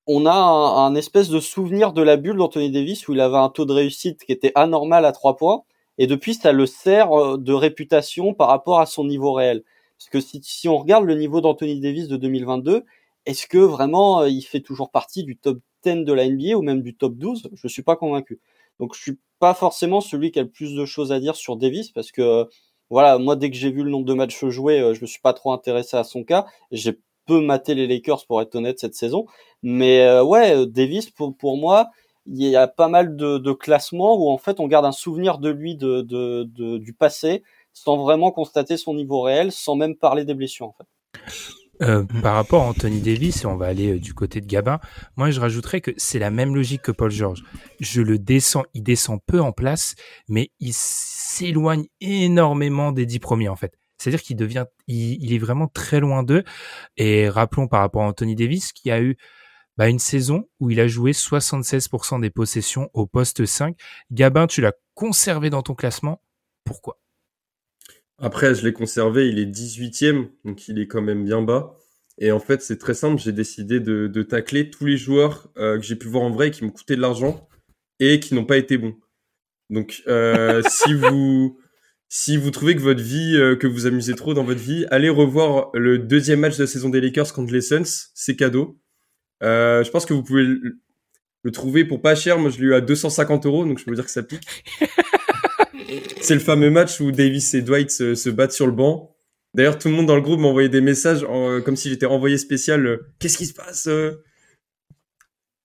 on 0.08 0.24
a 0.26 0.32
un, 0.32 0.94
espèce 0.94 1.28
de 1.28 1.38
souvenir 1.38 1.92
de 1.92 2.02
la 2.02 2.16
bulle 2.16 2.38
d'Anthony 2.38 2.70
Davis 2.70 3.06
où 3.06 3.12
il 3.12 3.20
avait 3.20 3.36
un 3.36 3.50
taux 3.50 3.66
de 3.66 3.74
réussite 3.74 4.24
qui 4.24 4.32
était 4.32 4.52
anormal 4.54 5.04
à 5.04 5.12
trois 5.12 5.36
points 5.36 5.62
et 5.98 6.06
depuis 6.06 6.34
ça 6.34 6.50
le 6.52 6.64
sert 6.64 7.12
euh, 7.12 7.36
de 7.36 7.52
réputation 7.52 8.32
par 8.32 8.48
rapport 8.48 8.80
à 8.80 8.86
son 8.86 9.04
niveau 9.04 9.32
réel. 9.32 9.64
Parce 9.98 10.10
que 10.10 10.20
si, 10.20 10.40
si 10.42 10.68
on 10.68 10.78
regarde 10.78 11.04
le 11.04 11.14
niveau 11.14 11.40
d'Anthony 11.40 11.80
Davis 11.80 12.08
de 12.08 12.16
2022, 12.16 12.84
est-ce 13.26 13.46
que 13.46 13.58
vraiment 13.58 14.20
euh, 14.20 14.28
il 14.28 14.42
fait 14.42 14.60
toujours 14.60 14.90
partie 14.90 15.24
du 15.24 15.36
top 15.36 15.58
10 15.84 16.04
de 16.04 16.12
la 16.12 16.28
NBA 16.28 16.56
ou 16.56 16.62
même 16.62 16.82
du 16.82 16.94
top 16.96 17.14
12, 17.16 17.50
je 17.52 17.68
suis 17.68 17.82
pas 17.82 17.96
convaincu. 17.96 18.40
Donc 18.78 18.94
je 18.94 19.00
suis 19.00 19.18
pas 19.40 19.54
forcément 19.54 20.00
celui 20.00 20.30
qui 20.30 20.38
a 20.38 20.42
le 20.42 20.50
plus 20.50 20.74
de 20.74 20.84
choses 20.84 21.12
à 21.12 21.20
dire 21.20 21.36
sur 21.36 21.56
Davis 21.56 21.90
parce 21.90 22.12
que 22.12 22.46
voilà, 22.90 23.18
moi 23.18 23.36
dès 23.36 23.50
que 23.50 23.56
j'ai 23.56 23.70
vu 23.70 23.82
le 23.82 23.90
nombre 23.90 24.06
de 24.06 24.14
matchs 24.14 24.44
joués, 24.46 24.80
euh, 24.80 24.94
je 24.94 25.00
me 25.02 25.06
suis 25.06 25.20
pas 25.20 25.32
trop 25.32 25.52
intéressé 25.52 25.96
à 25.96 26.04
son 26.04 26.24
cas. 26.24 26.46
J'ai 26.70 26.98
peu 27.26 27.40
maté 27.40 27.74
les 27.74 27.86
Lakers 27.86 28.24
pour 28.26 28.40
être 28.40 28.54
honnête 28.54 28.78
cette 28.78 28.94
saison. 28.94 29.26
Mais 29.62 30.20
ouais, 30.20 30.66
Davis 30.66 31.10
pour 31.10 31.36
pour 31.36 31.58
moi, 31.58 31.90
il 32.26 32.42
y 32.46 32.56
a 32.56 32.68
pas 32.68 32.88
mal 32.88 33.16
de, 33.16 33.38
de 33.38 33.52
classements 33.52 34.16
où 34.16 34.30
en 34.30 34.38
fait 34.38 34.60
on 34.60 34.66
garde 34.68 34.84
un 34.84 34.92
souvenir 34.92 35.38
de 35.38 35.48
lui 35.48 35.76
de, 35.76 36.02
de, 36.02 36.44
de, 36.44 36.78
du 36.78 36.92
passé 36.92 37.42
sans 37.72 37.96
vraiment 37.96 38.30
constater 38.30 38.76
son 38.76 38.94
niveau 38.94 39.22
réel, 39.22 39.52
sans 39.52 39.76
même 39.76 39.96
parler 39.96 40.24
des 40.24 40.34
blessures 40.34 40.66
en 40.66 40.74
fait. 40.78 40.86
Euh, 41.80 42.02
par 42.22 42.34
rapport 42.34 42.64
à 42.64 42.66
Anthony 42.66 43.00
Davis, 43.00 43.44
et 43.44 43.46
on 43.46 43.56
va 43.56 43.66
aller 43.66 43.94
euh, 43.94 44.00
du 44.00 44.12
côté 44.12 44.40
de 44.40 44.46
Gabin, 44.46 44.80
moi 45.16 45.30
je 45.30 45.40
rajouterais 45.40 45.80
que 45.80 45.92
c'est 45.96 46.18
la 46.18 46.30
même 46.30 46.54
logique 46.54 46.82
que 46.82 46.90
Paul 46.90 47.10
George. 47.10 47.44
Je 47.78 48.02
le 48.02 48.18
descends, 48.18 48.64
il 48.74 48.82
descend 48.82 49.20
peu 49.24 49.40
en 49.40 49.52
place, 49.52 49.94
mais 50.28 50.50
il 50.58 50.72
s'éloigne 50.72 51.86
énormément 52.00 52.90
des 52.90 53.06
dix 53.06 53.20
premiers 53.20 53.48
en 53.48 53.54
fait. 53.54 53.78
C'est-à-dire 53.96 54.22
qu'il 54.22 54.36
devient, 54.36 54.66
il, 54.86 55.32
est 55.32 55.38
vraiment 55.38 55.66
très 55.66 56.00
loin 56.00 56.22
d'eux. 56.22 56.44
Et 56.96 57.28
rappelons 57.28 57.66
par 57.66 57.80
rapport 57.80 58.02
à 58.02 58.06
Anthony 58.06 58.36
Davis 58.36 58.72
qui 58.72 58.90
a 58.92 59.00
eu 59.00 59.16
bah, 59.76 59.88
une 59.88 59.98
saison 59.98 60.48
où 60.60 60.70
il 60.70 60.78
a 60.80 60.86
joué 60.86 61.12
76% 61.12 62.20
des 62.20 62.30
possessions 62.30 62.90
au 62.94 63.06
poste 63.06 63.44
5. 63.44 63.76
Gabin, 64.12 64.46
tu 64.46 64.60
l'as 64.60 64.72
conservé 64.94 65.50
dans 65.50 65.62
ton 65.62 65.74
classement. 65.74 66.22
Pourquoi? 66.64 66.98
Après, 68.18 68.54
je 68.54 68.64
l'ai 68.64 68.72
conservé, 68.72 69.28
il 69.28 69.38
est 69.38 69.46
18e, 69.46 70.28
donc 70.44 70.68
il 70.68 70.78
est 70.78 70.86
quand 70.86 71.02
même 71.02 71.24
bien 71.24 71.42
bas. 71.42 71.74
Et 72.18 72.32
en 72.32 72.40
fait, 72.40 72.62
c'est 72.62 72.78
très 72.78 72.94
simple, 72.94 73.20
j'ai 73.20 73.32
décidé 73.32 73.78
de, 73.78 74.08
de, 74.08 74.22
tacler 74.22 74.70
tous 74.70 74.86
les 74.86 74.96
joueurs 74.96 75.48
euh, 75.56 75.78
que 75.78 75.84
j'ai 75.84 75.94
pu 75.94 76.08
voir 76.08 76.24
en 76.24 76.30
vrai 76.30 76.50
qui 76.50 76.64
m'ont 76.64 76.70
coûté 76.70 76.96
de 76.96 77.00
l'argent 77.00 77.48
et 78.00 78.18
qui 78.18 78.34
n'ont 78.34 78.44
pas 78.44 78.56
été 78.56 78.76
bons. 78.76 78.96
Donc, 79.70 80.02
euh, 80.08 80.62
si 80.68 80.94
vous 80.94 81.58
si 82.08 82.38
vous 82.38 82.50
trouvez 82.50 82.74
que 82.74 82.80
votre 82.80 83.02
vie, 83.02 83.36
euh, 83.36 83.54
que 83.54 83.66
vous 83.66 83.86
amusez 83.86 84.14
trop 84.14 84.32
dans 84.32 84.44
votre 84.44 84.60
vie, 84.60 84.86
allez 84.90 85.10
revoir 85.10 85.70
le 85.74 85.98
deuxième 85.98 86.40
match 86.40 86.56
de 86.56 86.62
la 86.62 86.66
saison 86.66 86.88
des 86.88 87.00
Lakers 87.00 87.32
contre 87.34 87.52
les 87.52 87.60
Suns, 87.60 88.10
c'est 88.14 88.34
cadeau. 88.34 88.80
Euh, 89.42 89.84
je 89.84 89.90
pense 89.90 90.06
que 90.06 90.14
vous 90.14 90.22
pouvez 90.22 90.44
le, 90.44 91.50
trouver 91.52 91.84
pour 91.84 92.00
pas 92.00 92.14
cher. 92.14 92.38
Moi, 92.38 92.50
je 92.50 92.58
l'ai 92.58 92.66
eu 92.66 92.74
à 92.74 92.80
250 92.80 93.46
euros, 93.46 93.64
donc 93.64 93.78
je 93.78 93.84
peux 93.84 93.90
vous 93.90 93.94
dire 93.94 94.04
que 94.04 94.10
ça 94.10 94.22
pique. 94.22 94.46
c'est 96.20 96.34
le 96.34 96.40
fameux 96.40 96.70
match 96.70 97.00
où 97.00 97.10
Davis 97.12 97.54
et 97.54 97.62
Dwight 97.62 97.90
se, 97.90 98.30
battent 98.30 98.52
sur 98.52 98.66
le 98.66 98.72
banc. 98.72 99.16
D'ailleurs, 99.54 99.78
tout 99.78 99.88
le 99.88 99.94
monde 99.94 100.06
dans 100.06 100.16
le 100.16 100.20
groupe 100.20 100.40
m'a 100.40 100.48
envoyé 100.48 100.68
des 100.68 100.80
messages 100.80 101.24
euh, 101.28 101.60
comme 101.60 101.76
si 101.76 101.88
j'étais 101.88 102.06
envoyé 102.06 102.38
spécial. 102.38 102.86
Euh, 102.86 103.12
Qu'est-ce 103.18 103.38
qui 103.38 103.46
se 103.46 103.54
passe 103.54 103.88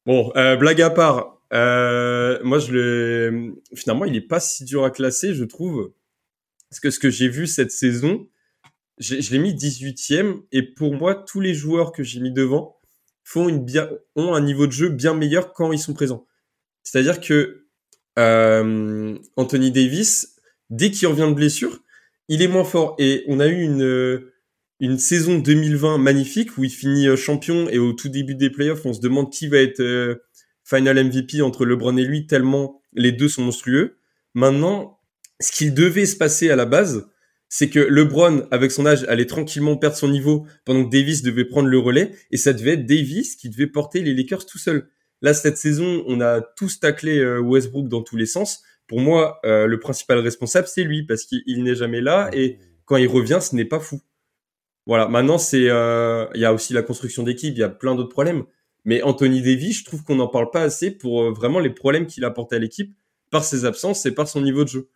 Bon, 0.06 0.32
blague 0.34 0.82
à 0.82 0.90
part. 0.90 1.42
moi. 1.52 2.60
Finalement, 3.76 4.06
il 4.06 4.16
est 4.16 4.28
pas 4.28 4.40
si 4.40 4.66
dur 4.66 4.84
à 4.84 4.92
classer, 4.92 5.34
je 5.34 5.44
trouve. 5.44 5.94
Parce 6.70 6.80
que 6.80 6.90
ce 6.90 7.00
que 7.00 7.10
j'ai 7.10 7.28
vu 7.28 7.46
cette 7.46 7.72
saison, 7.72 8.28
je 8.98 9.32
l'ai 9.32 9.40
mis 9.40 9.54
18e. 9.54 10.42
Et 10.52 10.64
pour 10.64 10.96
moi, 10.96 11.16
tous 11.16 11.40
les 11.40 11.54
joueurs 11.54 11.92
que 11.92 12.04
j'ai 12.04 12.20
mis 12.20 12.32
devant, 12.32 12.78
font 13.24 13.48
une 13.50 13.64
bien, 13.64 13.90
ont 14.16 14.34
un 14.34 14.42
niveau 14.42 14.68
de 14.68 14.72
jeu 14.72 14.90
bien 14.90 15.14
meilleur 15.14 15.54
quand 15.54 15.72
ils 15.72 15.80
sont 15.80 15.94
présents. 15.94 16.26
C'est-à-dire 16.84 17.22
que 17.22 17.66
euh, 18.20 19.18
Anthony 19.36 19.72
Davis, 19.72 20.33
dès 20.74 20.92
qu'il 20.92 21.08
revient 21.08 21.28
de 21.30 21.36
blessure, 21.36 21.84
il 22.28 22.42
est 22.42 22.48
moins 22.48 22.64
fort. 22.64 22.96
Et 23.00 23.24
on 23.28 23.40
a 23.40 23.48
eu 23.48 23.62
une, 23.62 24.22
une 24.80 24.98
saison 24.98 25.38
2020 25.38 25.98
magnifique 25.98 26.58
où 26.58 26.64
il 26.64 26.70
finit 26.70 27.08
euh, 27.08 27.16
champion 27.16 27.70
et 27.70 27.78
au 27.78 27.94
tout 27.94 28.10
début 28.10 28.36
des 28.36 28.50
playoffs, 28.50 28.86
on 28.86 28.94
se 28.94 29.02
demande 29.02 29.32
qui 29.32 29.48
va 29.48 29.58
être 29.58 29.80
euh, 29.80 30.16
final 30.64 31.04
MVP 31.04 31.42
entre 31.42 31.66
LeBron 31.66 31.96
et 31.98 32.04
lui, 32.04 32.28
tellement 32.28 32.82
les 32.94 33.12
deux 33.12 33.30
sont 33.30 33.44
monstrueux. 33.44 33.98
Maintenant, 34.34 35.00
ce 35.40 35.52
qu'il 35.52 35.74
devait 35.74 36.06
se 36.06 36.16
passer 36.16 36.50
à 36.50 36.56
la 36.56 36.66
base, 36.66 37.08
c'est 37.50 37.70
que 37.70 37.80
LeBron, 37.80 38.48
avec 38.50 38.72
son 38.72 38.86
âge, 38.86 39.04
allait 39.08 39.28
tranquillement 39.28 39.78
perdre 39.78 39.96
son 39.96 40.08
niveau 40.08 40.48
pendant 40.66 40.86
que 40.86 40.90
Davis 40.90 41.22
devait 41.22 41.46
prendre 41.46 41.68
le 41.68 41.78
relais, 41.78 42.12
et 42.32 42.38
ça 42.38 42.52
devait 42.52 42.74
être 42.74 42.86
Davis 42.86 43.36
qui 43.36 43.50
devait 43.50 43.68
porter 43.68 44.02
les 44.02 44.14
Lakers 44.14 44.46
tout 44.46 44.58
seul. 44.58 44.90
Là, 45.22 45.34
cette 45.34 45.58
saison, 45.58 46.04
on 46.08 46.20
a 46.20 46.42
tous 46.42 46.80
taclé 46.80 47.20
euh, 47.20 47.40
Westbrook 47.40 47.88
dans 47.88 48.02
tous 48.02 48.18
les 48.18 48.26
sens. 48.26 48.64
Pour 48.88 49.00
moi, 49.00 49.40
euh, 49.46 49.68
le 49.68 49.80
principal 49.80 50.20
responsable, 50.20 50.68
c'est 50.68 50.84
lui, 50.84 51.04
parce 51.04 51.24
qu'il 51.24 51.64
n'est 51.64 51.76
jamais 51.76 52.02
là, 52.02 52.30
et 52.34 52.60
quand 52.86 52.98
il 52.98 53.08
revient, 53.08 53.40
ce 53.42 53.56
n'est 53.56 53.66
pas 53.66 53.80
fou. 53.80 54.02
Voilà, 54.86 55.08
maintenant, 55.08 55.38
c'est, 55.38 55.70
euh, 55.70 56.26
il 56.36 56.42
y 56.42 56.46
a 56.46 56.54
aussi 56.54 56.74
la 56.74 56.84
construction 56.84 57.24
d'équipe, 57.24 57.54
il 57.56 57.60
y 57.60 57.64
a 57.64 57.70
plein 57.70 57.96
d'autres 57.96 58.10
problèmes. 58.10 58.44
Mais 58.86 59.02
Anthony 59.02 59.42
Davis, 59.42 59.80
je 59.80 59.86
trouve 59.86 60.04
qu'on 60.04 60.16
n'en 60.16 60.28
parle 60.28 60.52
pas 60.52 60.62
assez 60.62 60.92
pour 60.92 61.32
vraiment 61.32 61.60
les 61.60 61.70
problèmes 61.70 62.06
qu'il 62.06 62.26
a 62.26 62.28
apporté 62.28 62.58
à 62.58 62.60
l'équipe 62.60 62.94
par 63.32 63.46
ses 63.46 63.64
absences 63.64 64.06
et 64.06 64.12
par 64.12 64.28
son 64.28 64.42
niveau 64.42 64.66
de 64.66 64.70
jeu. 64.70 64.90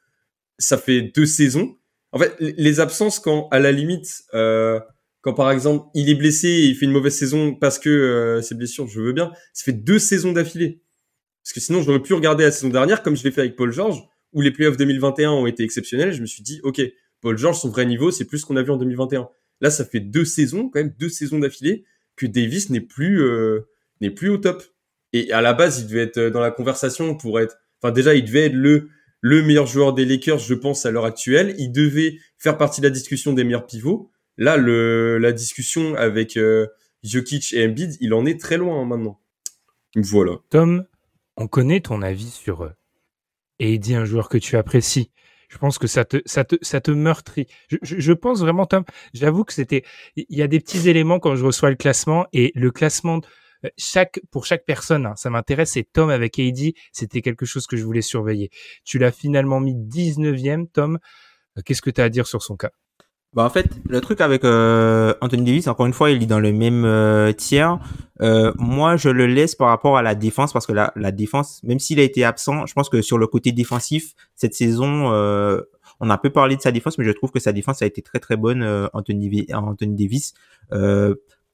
Ça 0.59 0.77
fait 0.77 1.01
deux 1.01 1.25
saisons 1.25 1.77
en 2.11 2.19
fait, 2.19 2.35
les 2.39 2.79
absences, 2.79 3.19
quand 3.19 3.47
à 3.51 3.59
la 3.59 3.71
limite, 3.71 4.23
euh, 4.33 4.79
quand 5.21 5.33
par 5.33 5.51
exemple 5.51 5.87
il 5.93 6.09
est 6.09 6.15
blessé 6.15 6.47
et 6.47 6.65
il 6.65 6.75
fait 6.75 6.85
une 6.85 6.91
mauvaise 6.91 7.15
saison 7.15 7.53
parce 7.53 7.79
que 7.79 7.89
euh, 7.89 8.41
ses 8.41 8.55
blessures, 8.55 8.87
je 8.87 9.01
veux 9.01 9.13
bien, 9.13 9.31
ça 9.53 9.65
fait 9.65 9.73
deux 9.73 9.99
saisons 9.99 10.31
d'affilée. 10.31 10.81
Parce 11.47 11.53
que 11.53 11.59
sinon, 11.61 11.81
j'aurais 11.81 12.01
pu 12.01 12.13
regarder 12.13 12.43
la 12.43 12.51
saison 12.51 12.67
dernière, 12.67 13.01
comme 13.01 13.15
je 13.15 13.23
l'ai 13.23 13.31
fait 13.31 13.39
avec 13.39 13.55
Paul 13.55 13.71
George, 13.71 14.03
où 14.33 14.41
les 14.41 14.51
playoffs 14.51 14.75
2021 14.75 15.31
ont 15.31 15.47
été 15.47 15.63
exceptionnels. 15.63 16.11
Je 16.11 16.19
me 16.19 16.25
suis 16.25 16.43
dit, 16.43 16.59
ok, 16.63 16.81
Paul 17.21 17.37
George, 17.37 17.57
son 17.61 17.69
vrai 17.69 17.85
niveau, 17.85 18.11
c'est 18.11 18.25
plus 18.25 18.39
ce 18.39 18.45
qu'on 18.45 18.57
a 18.57 18.63
vu 18.63 18.71
en 18.71 18.75
2021. 18.75 19.29
Là, 19.61 19.69
ça 19.69 19.85
fait 19.85 20.01
deux 20.01 20.25
saisons, 20.25 20.67
quand 20.67 20.81
même 20.81 20.93
deux 20.99 21.07
saisons 21.07 21.39
d'affilée, 21.39 21.85
que 22.17 22.25
Davis 22.25 22.69
n'est 22.69 22.81
plus 22.81 23.21
euh, 23.21 23.61
n'est 24.01 24.11
plus 24.11 24.27
au 24.27 24.37
top. 24.37 24.61
Et 25.13 25.31
à 25.31 25.39
la 25.39 25.53
base, 25.53 25.79
il 25.79 25.87
devait 25.87 26.01
être 26.01 26.19
dans 26.19 26.41
la 26.41 26.51
conversation 26.51 27.15
pour 27.15 27.39
être, 27.39 27.55
enfin 27.81 27.93
déjà, 27.93 28.13
il 28.13 28.25
devait 28.25 28.47
être 28.47 28.53
le 28.53 28.89
le 29.21 29.41
meilleur 29.41 29.67
joueur 29.67 29.93
des 29.93 30.03
Lakers, 30.03 30.39
je 30.39 30.53
pense, 30.53 30.85
à 30.85 30.91
l'heure 30.91 31.05
actuelle. 31.05 31.55
Il 31.59 31.71
devait 31.71 32.17
faire 32.37 32.57
partie 32.57 32.81
de 32.81 32.87
la 32.87 32.91
discussion 32.91 33.31
des 33.31 33.45
meilleurs 33.45 33.67
pivots. 33.67 34.11
Là, 34.37 34.57
la 34.57 35.31
discussion 35.31 35.95
avec 35.95 36.35
euh, 36.35 36.67
Jokic 37.03 37.53
et 37.53 37.65
Embiid, 37.65 37.95
il 38.01 38.13
en 38.13 38.25
est 38.25 38.37
très 38.37 38.57
loin 38.57 38.81
hein, 38.81 38.85
maintenant. 38.85 39.21
Voilà. 39.95 40.39
Tom, 40.49 40.85
on 41.37 41.47
connaît 41.47 41.79
ton 41.79 42.01
avis 42.01 42.31
sur 42.31 42.63
eux. 42.63 42.73
Et 43.59 43.79
un 43.95 44.05
joueur 44.05 44.29
que 44.29 44.37
tu 44.37 44.57
apprécies. 44.57 45.11
Je 45.49 45.57
pense 45.57 45.77
que 45.77 45.87
ça 45.87 46.03
te, 46.03 46.17
ça 46.25 46.43
te, 46.43 46.55
ça 46.61 46.81
te 46.81 46.91
meurtrit. 46.91 47.47
Je, 47.81 48.13
pense 48.13 48.41
vraiment, 48.41 48.65
Tom, 48.65 48.83
j'avoue 49.13 49.45
que 49.45 49.53
c'était, 49.53 49.83
il 50.15 50.25
y 50.29 50.41
a 50.41 50.47
des 50.47 50.59
petits 50.59 50.89
éléments 50.89 51.19
quand 51.19 51.35
je 51.35 51.45
reçois 51.45 51.69
le 51.69 51.77
classement 51.77 52.25
et 52.33 52.51
le 52.53 52.69
classement 52.71 53.21
euh, 53.63 53.69
chaque 53.77 54.19
pour 54.29 54.45
chaque 54.45 54.65
personne, 54.65 55.05
hein, 55.05 55.15
ça 55.15 55.29
m'intéresse. 55.29 55.77
Et 55.77 55.85
Tom 55.85 56.09
avec 56.09 56.37
AD, 56.37 56.73
c'était 56.91 57.21
quelque 57.21 57.45
chose 57.45 57.65
que 57.65 57.77
je 57.77 57.85
voulais 57.85 58.01
surveiller. 58.01 58.49
Tu 58.83 58.99
l'as 58.99 59.11
finalement 59.11 59.59
mis 59.61 59.73
19e, 59.73 60.69
Tom. 60.69 60.99
Euh, 61.57 61.61
qu'est-ce 61.65 61.81
que 61.81 61.89
tu 61.89 62.01
as 62.01 62.05
à 62.05 62.09
dire 62.09 62.27
sur 62.27 62.43
son 62.43 62.57
cas? 62.57 62.71
Bah 63.33 63.43
en 63.43 63.49
fait, 63.49 63.69
le 63.87 64.01
truc 64.01 64.21
avec 64.21 64.43
euh, 64.43 65.13
Anthony 65.21 65.43
Davis, 65.43 65.67
encore 65.67 65.85
une 65.85 65.93
fois, 65.93 66.09
il 66.09 66.23
est 66.23 66.27
dans 66.27 66.39
le 66.39 66.51
même 66.51 67.33
tiers. 67.35 67.77
moi, 68.19 68.97
je 68.97 69.09
le 69.09 69.27
laisse 69.27 69.55
par 69.55 69.67
rapport 69.67 69.97
à 69.97 70.01
la 70.01 70.15
défense 70.15 70.53
parce 70.53 70.65
que 70.65 70.73
la, 70.73 70.91
la 70.95 71.11
défense, 71.11 71.61
même 71.63 71.79
s'il 71.79 71.99
a 71.99 72.03
été 72.03 72.23
absent, 72.23 72.65
je 72.65 72.73
pense 72.73 72.89
que 72.89 73.01
sur 73.01 73.17
le 73.17 73.27
côté 73.27 73.51
défensif 73.51 74.13
cette 74.35 74.55
saison, 74.55 75.11
on 75.99 76.09
a 76.09 76.17
peu 76.17 76.29
parlé 76.29 76.55
de 76.55 76.61
sa 76.61 76.71
défense, 76.71 76.97
mais 76.97 77.05
je 77.05 77.11
trouve 77.11 77.31
que 77.31 77.39
sa 77.39 77.53
défense 77.53 77.81
a 77.81 77.85
été 77.85 78.01
très 78.01 78.19
très 78.19 78.37
bonne, 78.37 78.63
Anthony, 78.93 79.47
Anthony 79.53 79.95
Davis 79.95 80.33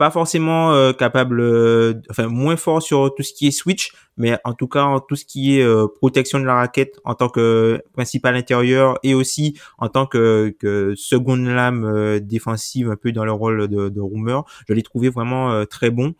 pas 0.03 0.11
forcément 0.11 0.73
euh, 0.73 0.91
capable, 0.91 1.39
euh, 1.39 1.93
enfin 2.09 2.27
moins 2.27 2.57
fort 2.57 2.81
sur 2.81 3.15
tout 3.15 3.23
ce 3.23 3.31
qui 3.31 3.47
est 3.47 3.51
switch, 3.51 3.93
mais 4.17 4.37
en 4.43 4.53
tout 4.53 4.67
cas 4.67 4.99
tout 5.07 5.15
ce 5.15 5.23
qui 5.23 5.57
est 5.57 5.63
euh, 5.63 5.87
protection 5.87 6.41
de 6.41 6.45
la 6.45 6.55
raquette 6.55 6.99
en 7.05 7.15
tant 7.15 7.29
que 7.29 7.81
principal 7.93 8.35
intérieur 8.35 8.99
et 9.03 9.13
aussi 9.13 9.57
en 9.77 9.87
tant 9.87 10.05
que, 10.05 10.53
que 10.59 10.93
seconde 10.97 11.45
lame 11.45 12.19
défensive 12.19 12.91
un 12.91 12.97
peu 12.97 13.13
dans 13.13 13.23
le 13.23 13.31
rôle 13.31 13.69
de, 13.69 13.87
de 13.87 14.01
roomeur, 14.01 14.43
je 14.67 14.73
l'ai 14.73 14.83
trouvé 14.83 15.07
vraiment 15.07 15.65
très 15.67 15.89
bon 15.89 16.15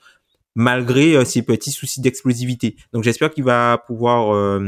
malgré 0.55 1.25
ses 1.25 1.41
petits 1.41 1.71
soucis 1.71 1.99
d'explosivité. 1.99 2.77
Donc 2.93 3.03
j'espère 3.03 3.31
qu'il 3.31 3.43
va 3.43 3.83
pouvoir 3.85 4.61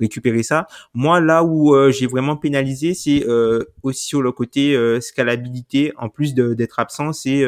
récupérer 0.00 0.42
ça. 0.42 0.66
Moi, 0.94 1.20
là 1.20 1.44
où 1.44 1.74
j'ai 1.90 2.06
vraiment 2.06 2.36
pénalisé, 2.36 2.94
c'est 2.94 3.26
aussi 3.82 4.06
sur 4.06 4.22
le 4.22 4.32
côté 4.32 4.78
scalabilité. 5.02 5.92
En 5.98 6.08
plus 6.08 6.32
d'être 6.32 6.78
absent, 6.78 7.12
c'est 7.12 7.44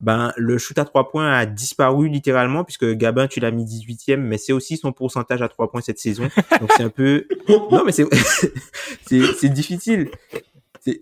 ben 0.00 0.32
le 0.36 0.58
shoot 0.58 0.78
à 0.78 0.84
trois 0.84 1.08
points 1.08 1.32
a 1.32 1.46
disparu 1.46 2.08
littéralement 2.08 2.64
puisque 2.64 2.86
Gabin 2.92 3.28
tu 3.28 3.40
l'as 3.40 3.50
mis 3.50 3.64
18e 3.64 4.16
mais 4.16 4.36
c'est 4.36 4.52
aussi 4.52 4.76
son 4.76 4.92
pourcentage 4.92 5.40
à 5.40 5.48
trois 5.48 5.70
points 5.70 5.80
cette 5.80 5.98
saison. 5.98 6.28
Donc 6.60 6.70
c'est 6.76 6.82
un 6.82 6.90
peu 6.90 7.26
non 7.48 7.82
mais 7.84 7.92
c'est 7.92 8.06
c'est 9.06 9.48
difficile. 9.48 10.10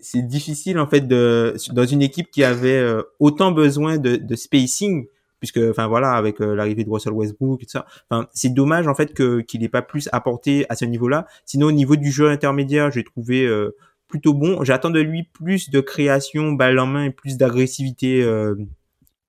C'est 0.01 0.25
difficile 0.25 0.79
en 0.79 0.87
fait 0.87 1.01
de 1.01 1.55
dans 1.71 1.85
une 1.85 2.01
équipe 2.01 2.31
qui 2.31 2.43
avait 2.43 2.77
euh, 2.79 3.03
autant 3.19 3.51
besoin 3.51 3.97
de, 3.97 4.15
de 4.15 4.35
spacing 4.35 5.05
puisque 5.39 5.59
enfin 5.69 5.87
voilà 5.87 6.13
avec 6.13 6.41
euh, 6.41 6.55
l'arrivée 6.55 6.83
de 6.83 6.89
Russell 6.89 7.13
Westbrook 7.13 7.61
et 7.61 7.65
tout 7.65 7.71
ça. 7.71 7.85
Enfin 8.09 8.27
c'est 8.33 8.53
dommage 8.53 8.87
en 8.87 8.95
fait 8.95 9.13
que 9.13 9.41
qu'il 9.41 9.61
n'ait 9.61 9.69
pas 9.69 9.81
plus 9.81 10.09
apporté 10.11 10.65
à 10.69 10.75
ce 10.75 10.85
niveau-là. 10.85 11.27
Sinon 11.45 11.67
au 11.67 11.71
niveau 11.71 11.97
du 11.97 12.11
jeu 12.11 12.29
intermédiaire 12.29 12.91
j'ai 12.91 13.03
trouvé 13.03 13.45
euh, 13.45 13.75
plutôt 14.07 14.33
bon. 14.33 14.63
J'attends 14.63 14.89
de 14.89 15.01
lui 15.01 15.23
plus 15.23 15.69
de 15.69 15.81
création 15.81 16.53
balle 16.53 16.79
en 16.79 16.87
main 16.87 17.03
et 17.03 17.11
plus 17.11 17.37
d'agressivité 17.37 18.23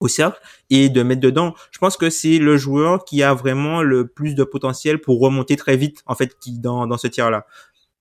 au 0.01 0.09
cercle 0.09 0.40
et 0.70 0.89
de 0.89 1.02
mettre 1.02 1.20
dedans. 1.20 1.55
Je 1.70 1.78
pense 1.78 1.97
que 1.97 2.10
c'est 2.10 2.39
le 2.39 2.56
joueur 2.56 3.05
qui 3.05 3.23
a 3.23 3.35
vraiment 3.35 3.82
le 3.82 4.06
plus 4.06 4.35
de 4.35 4.44
potentiel 4.44 5.01
pour 5.01 5.20
remonter 5.20 5.56
très 5.56 5.77
vite 5.77 6.02
en 6.06 6.14
fait 6.14 6.39
qui 6.39 6.59
dans 6.59 6.86
dans 6.86 6.98
ce 6.98 7.06
tir 7.06 7.31
là. 7.31 7.47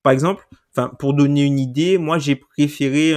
Par 0.04 0.14
exemple, 0.14 0.48
enfin 0.76 0.92
pour 1.00 1.14
donner 1.14 1.44
une 1.44 1.60
idée, 1.60 1.98
moi 1.98 2.20
j'ai 2.20 2.36
préféré 2.36 3.14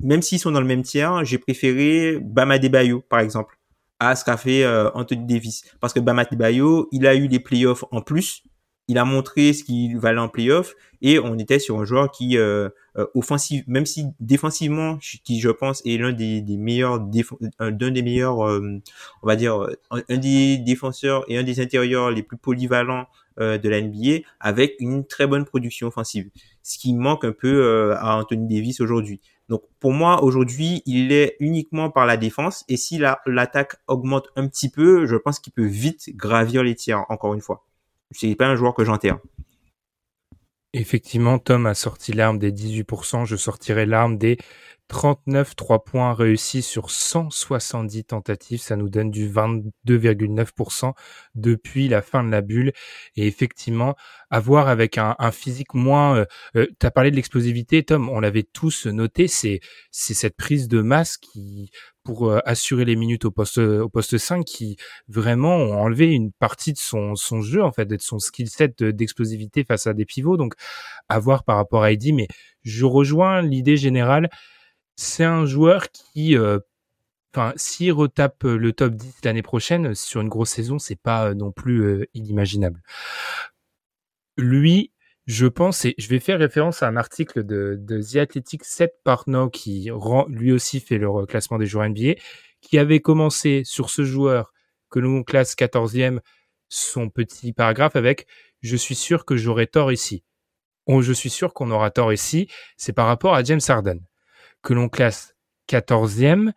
même 0.00 0.22
s'ils 0.22 0.38
sont 0.38 0.52
dans 0.52 0.60
le 0.60 0.66
même 0.66 0.82
tiers, 0.82 1.24
j'ai 1.24 1.38
préféré 1.38 2.18
Bama 2.20 2.58
Bayo, 2.58 3.02
par 3.08 3.20
exemple, 3.20 3.58
à 3.98 4.14
ce 4.14 4.24
qu'a 4.24 4.36
fait 4.36 4.66
Anthony 4.94 5.26
Davis. 5.26 5.64
Parce 5.80 5.92
que 5.92 6.00
Bama 6.00 6.24
Bayo, 6.30 6.88
il 6.92 7.06
a 7.06 7.14
eu 7.16 7.28
des 7.28 7.40
playoffs 7.40 7.84
en 7.90 8.00
plus. 8.00 8.44
Il 8.88 8.98
a 8.98 9.04
montré 9.04 9.52
ce 9.52 9.64
qu'il 9.64 9.98
valait 9.98 10.20
en 10.20 10.28
playoffs 10.28 10.74
et 11.00 11.18
on 11.18 11.38
était 11.38 11.58
sur 11.58 11.78
un 11.78 11.84
joueur 11.84 12.10
qui, 12.10 12.36
euh, 12.38 12.68
euh 12.96 13.06
même 13.66 13.86
si 13.86 14.06
défensivement, 14.18 14.98
qui 15.24 15.40
je 15.40 15.50
pense 15.50 15.82
est 15.84 15.98
l'un 15.98 16.12
des, 16.12 16.42
meilleurs, 16.56 16.98
d'un 17.00 17.90
des 17.90 18.02
meilleurs, 18.02 18.38
on 18.38 18.80
va 19.22 19.36
dire, 19.36 19.68
un 19.90 20.16
des 20.16 20.58
défenseurs 20.58 21.24
et 21.28 21.38
un 21.38 21.42
des 21.42 21.60
intérieurs 21.60 22.10
les 22.10 22.22
plus 22.22 22.36
polyvalents 22.36 23.06
de 23.38 23.68
la 23.68 23.80
NBA, 23.80 24.26
avec 24.40 24.74
une 24.80 25.06
très 25.06 25.28
bonne 25.28 25.44
production 25.44 25.86
offensive. 25.86 26.28
Ce 26.64 26.76
qui 26.78 26.94
manque 26.94 27.24
un 27.24 27.32
peu 27.32 27.94
à 27.94 28.16
Anthony 28.16 28.48
Davis 28.48 28.80
aujourd'hui. 28.80 29.20
Donc 29.48 29.62
pour 29.80 29.92
moi 29.92 30.22
aujourd'hui, 30.22 30.82
il 30.84 31.12
est 31.12 31.36
uniquement 31.40 31.90
par 31.90 32.06
la 32.06 32.16
défense 32.16 32.64
et 32.68 32.76
si 32.76 33.00
l'attaque 33.26 33.76
augmente 33.86 34.28
un 34.36 34.46
petit 34.46 34.68
peu, 34.68 35.06
je 35.06 35.16
pense 35.16 35.40
qu'il 35.40 35.52
peut 35.52 35.64
vite 35.64 36.14
gravir 36.14 36.62
les 36.62 36.74
tiers 36.74 37.04
encore 37.08 37.34
une 37.34 37.40
fois. 37.40 37.64
C'est 38.10 38.34
pas 38.34 38.46
un 38.46 38.56
joueur 38.56 38.74
que 38.74 38.84
j'enterre. 38.84 39.18
Effectivement, 40.74 41.38
Tom 41.38 41.66
a 41.66 41.74
sorti 41.74 42.12
l'arme 42.12 42.38
des 42.38 42.52
18%, 42.52 43.24
je 43.24 43.36
sortirai 43.36 43.86
l'arme 43.86 44.18
des 44.18 44.36
39 44.88 45.54
3 45.54 45.84
points 45.84 46.14
réussis 46.14 46.62
sur 46.62 46.90
170 46.90 48.04
tentatives, 48.04 48.60
ça 48.60 48.76
nous 48.76 48.88
donne 48.88 49.10
du 49.10 49.30
22,9% 49.30 50.92
depuis 51.34 51.88
la 51.88 52.02
fin 52.02 52.24
de 52.24 52.30
la 52.30 52.40
bulle. 52.40 52.72
Et 53.16 53.26
effectivement, 53.26 53.94
avoir 54.30 54.68
avec 54.68 54.98
un, 54.98 55.14
physique 55.30 55.74
moins... 55.74 56.16
Euh, 56.16 56.24
euh, 56.56 56.66
tu 56.80 56.90
parlé 56.90 57.10
de 57.10 57.16
l'explosivité, 57.16 57.82
Tom, 57.84 58.08
on 58.08 58.20
l'avait 58.20 58.42
tous 58.42 58.86
noté, 58.86 59.28
c'est 59.28 59.60
cette 59.90 60.36
prise 60.36 60.68
de 60.68 60.80
masse 60.80 61.18
qui 61.18 61.70
pour 62.08 62.30
euh, 62.30 62.40
assurer 62.46 62.84
les 62.84 62.96
minutes 62.96 63.24
au 63.26 63.30
poste 63.30 63.58
au 63.58 63.88
poste 63.88 64.16
5 64.16 64.44
qui 64.44 64.76
vraiment 65.08 65.56
ont 65.56 65.74
enlevé 65.74 66.12
une 66.12 66.32
partie 66.32 66.72
de 66.72 66.78
son 66.78 67.14
son 67.16 67.42
jeu 67.42 67.62
en 67.62 67.72
fait 67.72 67.84
de 67.84 67.98
son 68.00 68.18
skill 68.18 68.48
set 68.48 68.82
d'explosivité 68.82 69.64
face 69.64 69.86
à 69.86 69.92
des 69.92 70.04
pivots 70.06 70.36
donc 70.36 70.54
à 71.08 71.18
voir 71.18 71.44
par 71.44 71.56
rapport 71.56 71.82
à 71.82 71.92
Eddie 71.92 72.12
mais 72.12 72.28
je 72.62 72.84
rejoins 72.84 73.42
l'idée 73.42 73.76
générale 73.76 74.30
c'est 74.98 75.24
un 75.24 75.46
joueur 75.46 75.90
qui, 75.92 76.36
euh, 76.36 76.58
enfin, 77.32 77.52
s'il 77.56 77.92
retape 77.92 78.42
le 78.42 78.72
top 78.72 78.94
10 78.94 79.20
l'année 79.24 79.42
prochaine 79.42 79.94
sur 79.94 80.20
une 80.20 80.28
grosse 80.28 80.50
saison, 80.50 80.80
c'est 80.80 81.00
pas 81.00 81.28
euh, 81.28 81.34
non 81.34 81.52
plus 81.52 81.82
euh, 81.82 82.04
inimaginable. 82.14 82.82
Lui, 84.36 84.92
je 85.28 85.46
pense, 85.46 85.84
et 85.84 85.94
je 85.98 86.08
vais 86.08 86.20
faire 86.20 86.38
référence 86.38 86.82
à 86.82 86.88
un 86.88 86.96
article 86.96 87.44
de, 87.44 87.78
The 87.86 88.16
Athletic, 88.16 88.64
Seth 88.64 88.94
Partnow, 89.04 89.50
qui 89.50 89.90
rend, 89.90 90.24
lui 90.28 90.52
aussi 90.52 90.80
fait 90.80 90.96
le 90.96 91.26
classement 91.26 91.58
des 91.58 91.66
joueurs 91.66 91.86
NBA, 91.86 92.14
qui 92.62 92.78
avait 92.78 93.00
commencé 93.00 93.60
sur 93.62 93.90
ce 93.90 94.04
joueur 94.04 94.54
que 94.88 94.98
l'on 94.98 95.22
classe 95.22 95.54
14e, 95.54 96.20
son 96.70 97.10
petit 97.10 97.52
paragraphe 97.52 97.94
avec 97.94 98.26
Je 98.62 98.74
suis 98.74 98.94
sûr 98.94 99.26
que 99.26 99.36
j'aurai 99.36 99.66
tort 99.66 99.92
ici. 99.92 100.24
je 100.88 101.12
suis 101.12 101.30
sûr 101.30 101.52
qu'on 101.52 101.70
aura 101.70 101.90
tort 101.90 102.10
ici. 102.10 102.48
C'est 102.78 102.94
par 102.94 103.06
rapport 103.06 103.34
à 103.34 103.44
James 103.44 103.60
Harden 103.68 104.00
que 104.62 104.72
l'on 104.72 104.88
classe 104.88 105.34
14e, 105.68 106.52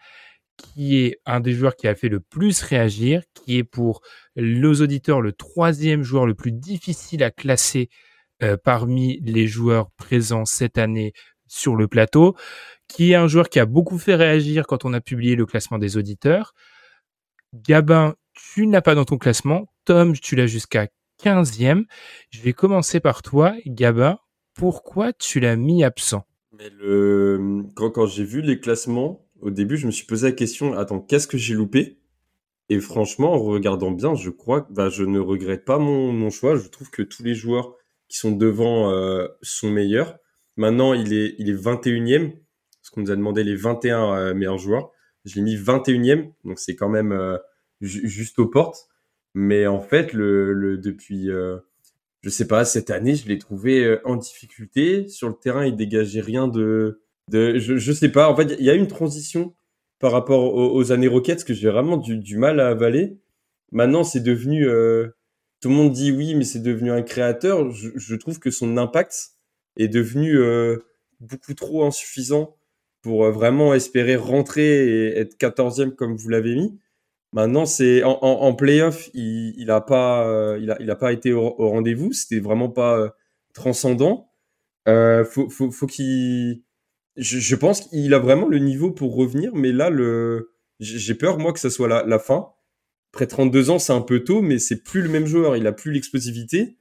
qui 0.55 0.97
est 0.97 1.19
un 1.25 1.41
des 1.41 1.51
joueurs 1.51 1.75
qui 1.75 1.89
a 1.89 1.95
fait 1.95 2.07
le 2.07 2.21
plus 2.21 2.61
réagir, 2.61 3.23
qui 3.33 3.57
est 3.57 3.65
pour 3.65 4.01
nos 4.37 4.75
auditeurs 4.75 5.19
le 5.19 5.33
troisième 5.33 6.03
joueur 6.03 6.25
le 6.25 6.35
plus 6.35 6.53
difficile 6.53 7.21
à 7.21 7.31
classer 7.31 7.89
euh, 8.43 8.57
parmi 8.61 9.19
les 9.21 9.47
joueurs 9.47 9.91
présents 9.91 10.45
cette 10.45 10.77
année 10.77 11.13
sur 11.47 11.75
le 11.75 11.87
plateau, 11.87 12.35
qui 12.87 13.11
est 13.11 13.15
un 13.15 13.27
joueur 13.27 13.49
qui 13.49 13.59
a 13.59 13.65
beaucoup 13.65 13.97
fait 13.97 14.15
réagir 14.15 14.67
quand 14.67 14.85
on 14.85 14.93
a 14.93 15.01
publié 15.01 15.35
le 15.35 15.45
classement 15.45 15.77
des 15.77 15.97
auditeurs. 15.97 16.53
Gabin, 17.53 18.15
tu 18.33 18.67
n'as 18.67 18.81
pas 18.81 18.95
dans 18.95 19.05
ton 19.05 19.17
classement. 19.17 19.67
Tom, 19.85 20.13
tu 20.13 20.35
l'as 20.35 20.47
jusqu'à 20.47 20.87
15e. 21.23 21.83
Je 22.29 22.41
vais 22.41 22.53
commencer 22.53 22.99
par 22.99 23.21
toi. 23.21 23.53
Gabin, 23.65 24.17
pourquoi 24.53 25.13
tu 25.13 25.39
l'as 25.39 25.55
mis 25.55 25.83
absent? 25.83 26.25
Le... 26.79 27.63
quand, 27.75 28.05
j'ai 28.05 28.23
vu 28.23 28.41
les 28.41 28.59
classements, 28.59 29.25
au 29.41 29.49
début, 29.49 29.77
je 29.77 29.87
me 29.87 29.91
suis 29.91 30.05
posé 30.05 30.27
la 30.27 30.33
question, 30.33 30.77
attends, 30.77 30.99
qu'est-ce 30.99 31.27
que 31.27 31.37
j'ai 31.37 31.55
loupé? 31.55 31.97
Et 32.69 32.79
franchement, 32.79 33.33
en 33.33 33.39
regardant 33.39 33.91
bien, 33.91 34.15
je 34.15 34.29
crois 34.29 34.61
que 34.61 34.71
bah, 34.71 34.89
je 34.89 35.03
ne 35.03 35.19
regrette 35.19 35.65
pas 35.65 35.77
mon, 35.77 36.29
choix. 36.29 36.55
Je 36.55 36.67
trouve 36.67 36.89
que 36.89 37.01
tous 37.01 37.23
les 37.23 37.35
joueurs 37.35 37.75
qui 38.11 38.17
sont 38.17 38.31
devant 38.31 38.91
euh, 38.91 39.27
sont 39.41 39.71
meilleurs. 39.71 40.17
Maintenant, 40.57 40.93
il 40.93 41.13
est, 41.13 41.35
il 41.39 41.49
est 41.49 41.55
21e, 41.55 42.31
parce 42.31 42.89
qu'on 42.91 43.01
nous 43.01 43.11
a 43.11 43.15
demandé 43.15 43.43
les 43.43 43.55
21 43.55 44.13
euh, 44.13 44.33
meilleurs 44.33 44.57
joueurs. 44.57 44.91
Je 45.25 45.35
l'ai 45.35 45.41
mis 45.41 45.55
21e, 45.55 46.31
donc 46.43 46.59
c'est 46.59 46.75
quand 46.75 46.89
même 46.89 47.11
euh, 47.11 47.37
juste 47.81 48.37
aux 48.39 48.47
portes. 48.47 48.87
Mais 49.33 49.65
en 49.65 49.81
fait, 49.81 50.13
le, 50.13 50.53
le 50.53 50.77
depuis 50.77 51.29
je 52.21 52.29
sais 52.29 52.47
pas, 52.47 52.65
cette 52.65 52.89
année, 52.91 53.15
je 53.15 53.27
l'ai 53.27 53.39
trouvé 53.39 53.83
euh, 53.83 54.01
en 54.05 54.15
difficulté. 54.15 55.07
Sur 55.07 55.27
le 55.27 55.35
terrain, 55.35 55.65
il 55.65 55.75
dégageait 55.75 56.21
rien 56.21 56.47
de, 56.47 57.01
de 57.29 57.57
je, 57.57 57.77
je 57.77 57.91
sais 57.91 58.09
pas. 58.09 58.29
En 58.29 58.35
fait, 58.35 58.55
il 58.59 58.65
y 58.65 58.69
a 58.69 58.75
une 58.75 58.87
transition 58.87 59.55
par 59.99 60.11
rapport 60.11 60.55
aux, 60.55 60.91
années 60.91 61.07
Rockets 61.07 61.43
que 61.43 61.53
j'ai 61.53 61.69
vraiment 61.69 61.97
du, 61.97 62.17
du, 62.17 62.37
mal 62.37 62.59
à 62.59 62.69
avaler. 62.69 63.19
Maintenant, 63.71 64.03
c'est 64.03 64.21
devenu, 64.21 64.67
euh, 64.67 65.09
tout 65.61 65.69
le 65.69 65.75
monde 65.75 65.91
dit 65.91 66.11
oui, 66.11 66.35
mais 66.35 66.43
c'est 66.43 66.59
devenu 66.61 66.91
un 66.91 67.03
créateur. 67.03 67.71
Je, 67.71 67.89
je, 67.95 68.15
trouve 68.15 68.39
que 68.39 68.51
son 68.51 68.77
impact 68.77 69.31
est 69.77 69.87
devenu 69.87 70.37
euh, 70.37 70.77
beaucoup 71.19 71.53
trop 71.53 71.85
insuffisant 71.85 72.57
pour 73.01 73.29
vraiment 73.31 73.73
espérer 73.73 74.15
rentrer 74.15 74.87
et 74.87 75.19
être 75.19 75.37
14e 75.37 75.95
comme 75.95 76.15
vous 76.15 76.29
l'avez 76.29 76.55
mis. 76.55 76.79
Maintenant, 77.33 77.65
c'est 77.65 78.03
en, 78.03 78.19
en, 78.21 78.41
en, 78.41 78.53
playoff, 78.53 79.09
il, 79.13 79.53
il 79.57 79.71
a 79.71 79.79
pas, 79.79 80.27
euh, 80.27 80.59
il 80.61 80.69
a, 80.69 80.77
il 80.81 80.91
a 80.91 80.95
pas 80.95 81.13
été 81.13 81.31
au, 81.31 81.49
rendez-vous. 81.57 82.11
C'était 82.11 82.39
vraiment 82.39 82.69
pas 82.69 82.97
euh, 82.97 83.09
transcendant. 83.53 84.31
Euh, 84.87 85.23
faut, 85.23 85.49
faut, 85.49 85.71
faut 85.71 85.87
qu'il. 85.87 86.63
Je, 87.17 87.39
je, 87.39 87.55
pense 87.55 87.81
qu'il 87.81 88.13
a 88.13 88.19
vraiment 88.19 88.47
le 88.47 88.59
niveau 88.59 88.91
pour 88.91 89.15
revenir, 89.15 89.53
mais 89.55 89.71
là, 89.71 89.89
le, 89.89 90.53
j'ai 90.79 91.15
peur 91.15 91.37
moi 91.39 91.53
que 91.53 91.59
ça 91.59 91.69
soit 91.69 91.87
la, 91.87 92.03
la 92.03 92.19
fin. 92.19 92.49
Après 93.13 93.27
32 93.27 93.69
ans, 93.69 93.79
c'est 93.79 93.93
un 93.93 94.01
peu 94.01 94.23
tôt, 94.23 94.41
mais 94.41 94.59
c'est 94.59 94.83
plus 94.83 95.01
le 95.01 95.09
même 95.09 95.25
joueur. 95.25 95.57
Il 95.57 95.67
a 95.67 95.71
plus 95.71 95.91
l'explosivité. 95.91 96.77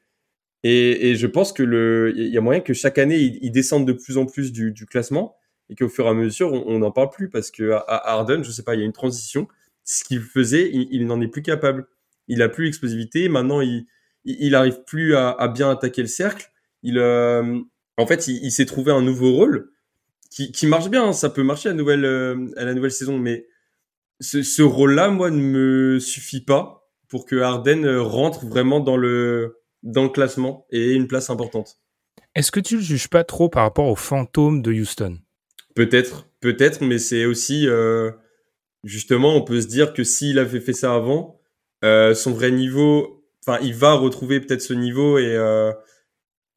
Et, 0.62 1.14
je 1.16 1.26
pense 1.26 1.52
que 1.52 1.62
le, 1.62 2.12
il 2.14 2.28
y 2.28 2.36
a 2.36 2.40
moyen 2.40 2.60
que 2.60 2.74
chaque 2.74 2.98
année, 2.98 3.18
il, 3.18 3.50
descende 3.50 3.86
de 3.86 3.92
plus 3.94 4.18
en 4.18 4.26
plus 4.26 4.52
du, 4.52 4.72
du 4.72 4.84
classement 4.84 5.36
et 5.70 5.74
qu'au 5.74 5.88
fur 5.88 6.04
et 6.06 6.10
à 6.10 6.14
mesure, 6.14 6.52
on 6.52 6.78
n'en 6.80 6.90
parle 6.90 7.10
plus 7.10 7.30
parce 7.30 7.50
que 7.50 7.70
à 7.72 8.10
Harden, 8.12 8.42
je 8.42 8.50
sais 8.50 8.62
pas, 8.62 8.74
il 8.74 8.80
y 8.80 8.82
a 8.82 8.86
une 8.86 8.92
transition 8.92 9.48
ce 9.90 10.04
qu'il 10.04 10.20
faisait, 10.20 10.70
il, 10.72 11.06
n'en 11.06 11.20
est 11.20 11.28
plus 11.28 11.42
capable. 11.42 11.86
Il 12.28 12.42
a 12.42 12.48
plus 12.48 12.64
l'explosivité. 12.64 13.28
Maintenant, 13.28 13.60
il, 13.60 13.86
il, 14.24 14.54
arrive 14.54 14.84
plus 14.84 15.16
à, 15.16 15.48
bien 15.48 15.70
attaquer 15.70 16.02
le 16.02 16.08
cercle. 16.08 16.50
Il, 16.82 16.98
euh, 16.98 17.58
en 17.96 18.06
fait, 18.06 18.28
il, 18.28 18.50
s'est 18.52 18.66
trouvé 18.66 18.92
un 18.92 19.02
nouveau 19.02 19.32
rôle 19.32 19.72
qui, 20.30 20.52
qui 20.52 20.66
marche 20.66 20.90
bien. 20.90 21.12
Ça 21.12 21.28
peut 21.28 21.42
marcher 21.42 21.70
à 21.70 21.72
nouvelle, 21.72 22.04
euh, 22.04 22.46
à 22.56 22.64
la 22.64 22.74
nouvelle 22.74 22.92
saison, 22.92 23.18
mais 23.18 23.46
ce, 24.20 24.42
ce 24.42 24.62
rôle-là, 24.62 25.08
moi, 25.08 25.30
ne 25.30 25.40
me 25.40 25.98
suffit 25.98 26.44
pas 26.44 26.88
pour 27.08 27.26
que 27.26 27.36
Harden 27.36 27.86
rentre 27.98 28.46
vraiment 28.46 28.80
dans 28.80 28.96
le, 28.96 29.58
dans 29.82 30.04
le 30.04 30.08
classement 30.08 30.66
et 30.70 30.90
ait 30.90 30.94
une 30.94 31.08
place 31.08 31.30
importante. 31.30 31.80
Est-ce 32.34 32.52
que 32.52 32.60
tu 32.60 32.76
le 32.76 32.82
juges 32.82 33.08
pas 33.08 33.24
trop 33.24 33.48
par 33.48 33.64
rapport 33.64 33.88
au 33.88 33.96
fantôme 33.96 34.62
de 34.62 34.72
Houston? 34.72 35.18
Peut-être, 35.74 36.28
peut-être, 36.40 36.82
mais 36.82 36.98
c'est 36.98 37.24
aussi 37.24 37.66
euh, 37.66 38.10
justement, 38.84 39.36
on 39.36 39.42
peut 39.42 39.60
se 39.60 39.66
dire 39.66 39.92
que 39.92 40.04
s'il 40.04 40.38
avait 40.38 40.60
fait 40.60 40.72
ça 40.72 40.94
avant, 40.94 41.40
euh, 41.84 42.14
son 42.14 42.32
vrai 42.32 42.50
niveau, 42.50 43.24
enfin, 43.46 43.58
il 43.62 43.74
va 43.74 43.94
retrouver 43.94 44.40
peut-être 44.40 44.62
ce 44.62 44.74
niveau 44.74 45.18
et 45.18 45.34
euh, 45.36 45.72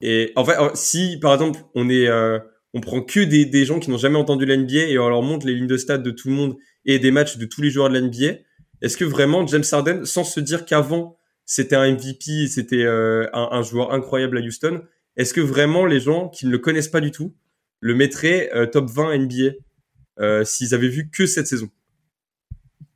et 0.01 0.33
en 0.35 0.43
fait, 0.43 0.57
si 0.75 1.17
par 1.21 1.33
exemple 1.33 1.61
on 1.75 1.89
est, 1.89 2.07
euh, 2.07 2.39
on 2.73 2.81
prend 2.81 3.01
que 3.01 3.21
des, 3.21 3.45
des 3.45 3.65
gens 3.65 3.79
qui 3.79 3.89
n'ont 3.89 3.97
jamais 3.97 4.17
entendu 4.17 4.45
la 4.45 4.57
NBA 4.57 4.87
et 4.89 4.97
on 4.97 5.07
leur 5.07 5.21
montre 5.21 5.45
les 5.47 5.53
lignes 5.53 5.67
de 5.67 5.77
stade 5.77 6.03
de 6.03 6.11
tout 6.11 6.27
le 6.27 6.33
monde 6.33 6.57
et 6.85 6.99
des 6.99 7.11
matchs 7.11 7.37
de 7.37 7.45
tous 7.45 7.61
les 7.61 7.69
joueurs 7.69 7.89
de 7.89 7.93
la 7.93 8.01
NBA, 8.01 8.39
est-ce 8.81 8.97
que 8.97 9.05
vraiment 9.05 9.45
James 9.47 9.63
Harden, 9.71 10.05
sans 10.05 10.23
se 10.23 10.39
dire 10.39 10.65
qu'avant 10.65 11.17
c'était 11.45 11.75
un 11.75 11.91
MVP, 11.91 12.47
c'était 12.47 12.83
euh, 12.83 13.27
un, 13.33 13.49
un, 13.51 13.61
joueur 13.63 13.91
incroyable 13.93 14.37
à 14.37 14.41
Houston, 14.41 14.81
est-ce 15.17 15.33
que 15.33 15.41
vraiment 15.41 15.85
les 15.85 15.99
gens 15.99 16.29
qui 16.29 16.45
ne 16.45 16.51
le 16.51 16.57
connaissent 16.57 16.87
pas 16.87 17.01
du 17.01 17.11
tout 17.11 17.35
le 17.81 17.95
mettraient 17.95 18.49
euh, 18.55 18.65
top 18.65 18.89
20 18.89 19.17
NBA 19.17 20.43
s'ils 20.45 20.73
avaient 20.73 20.87
vu 20.87 21.09
que 21.09 21.25
cette 21.25 21.47
saison? 21.47 21.69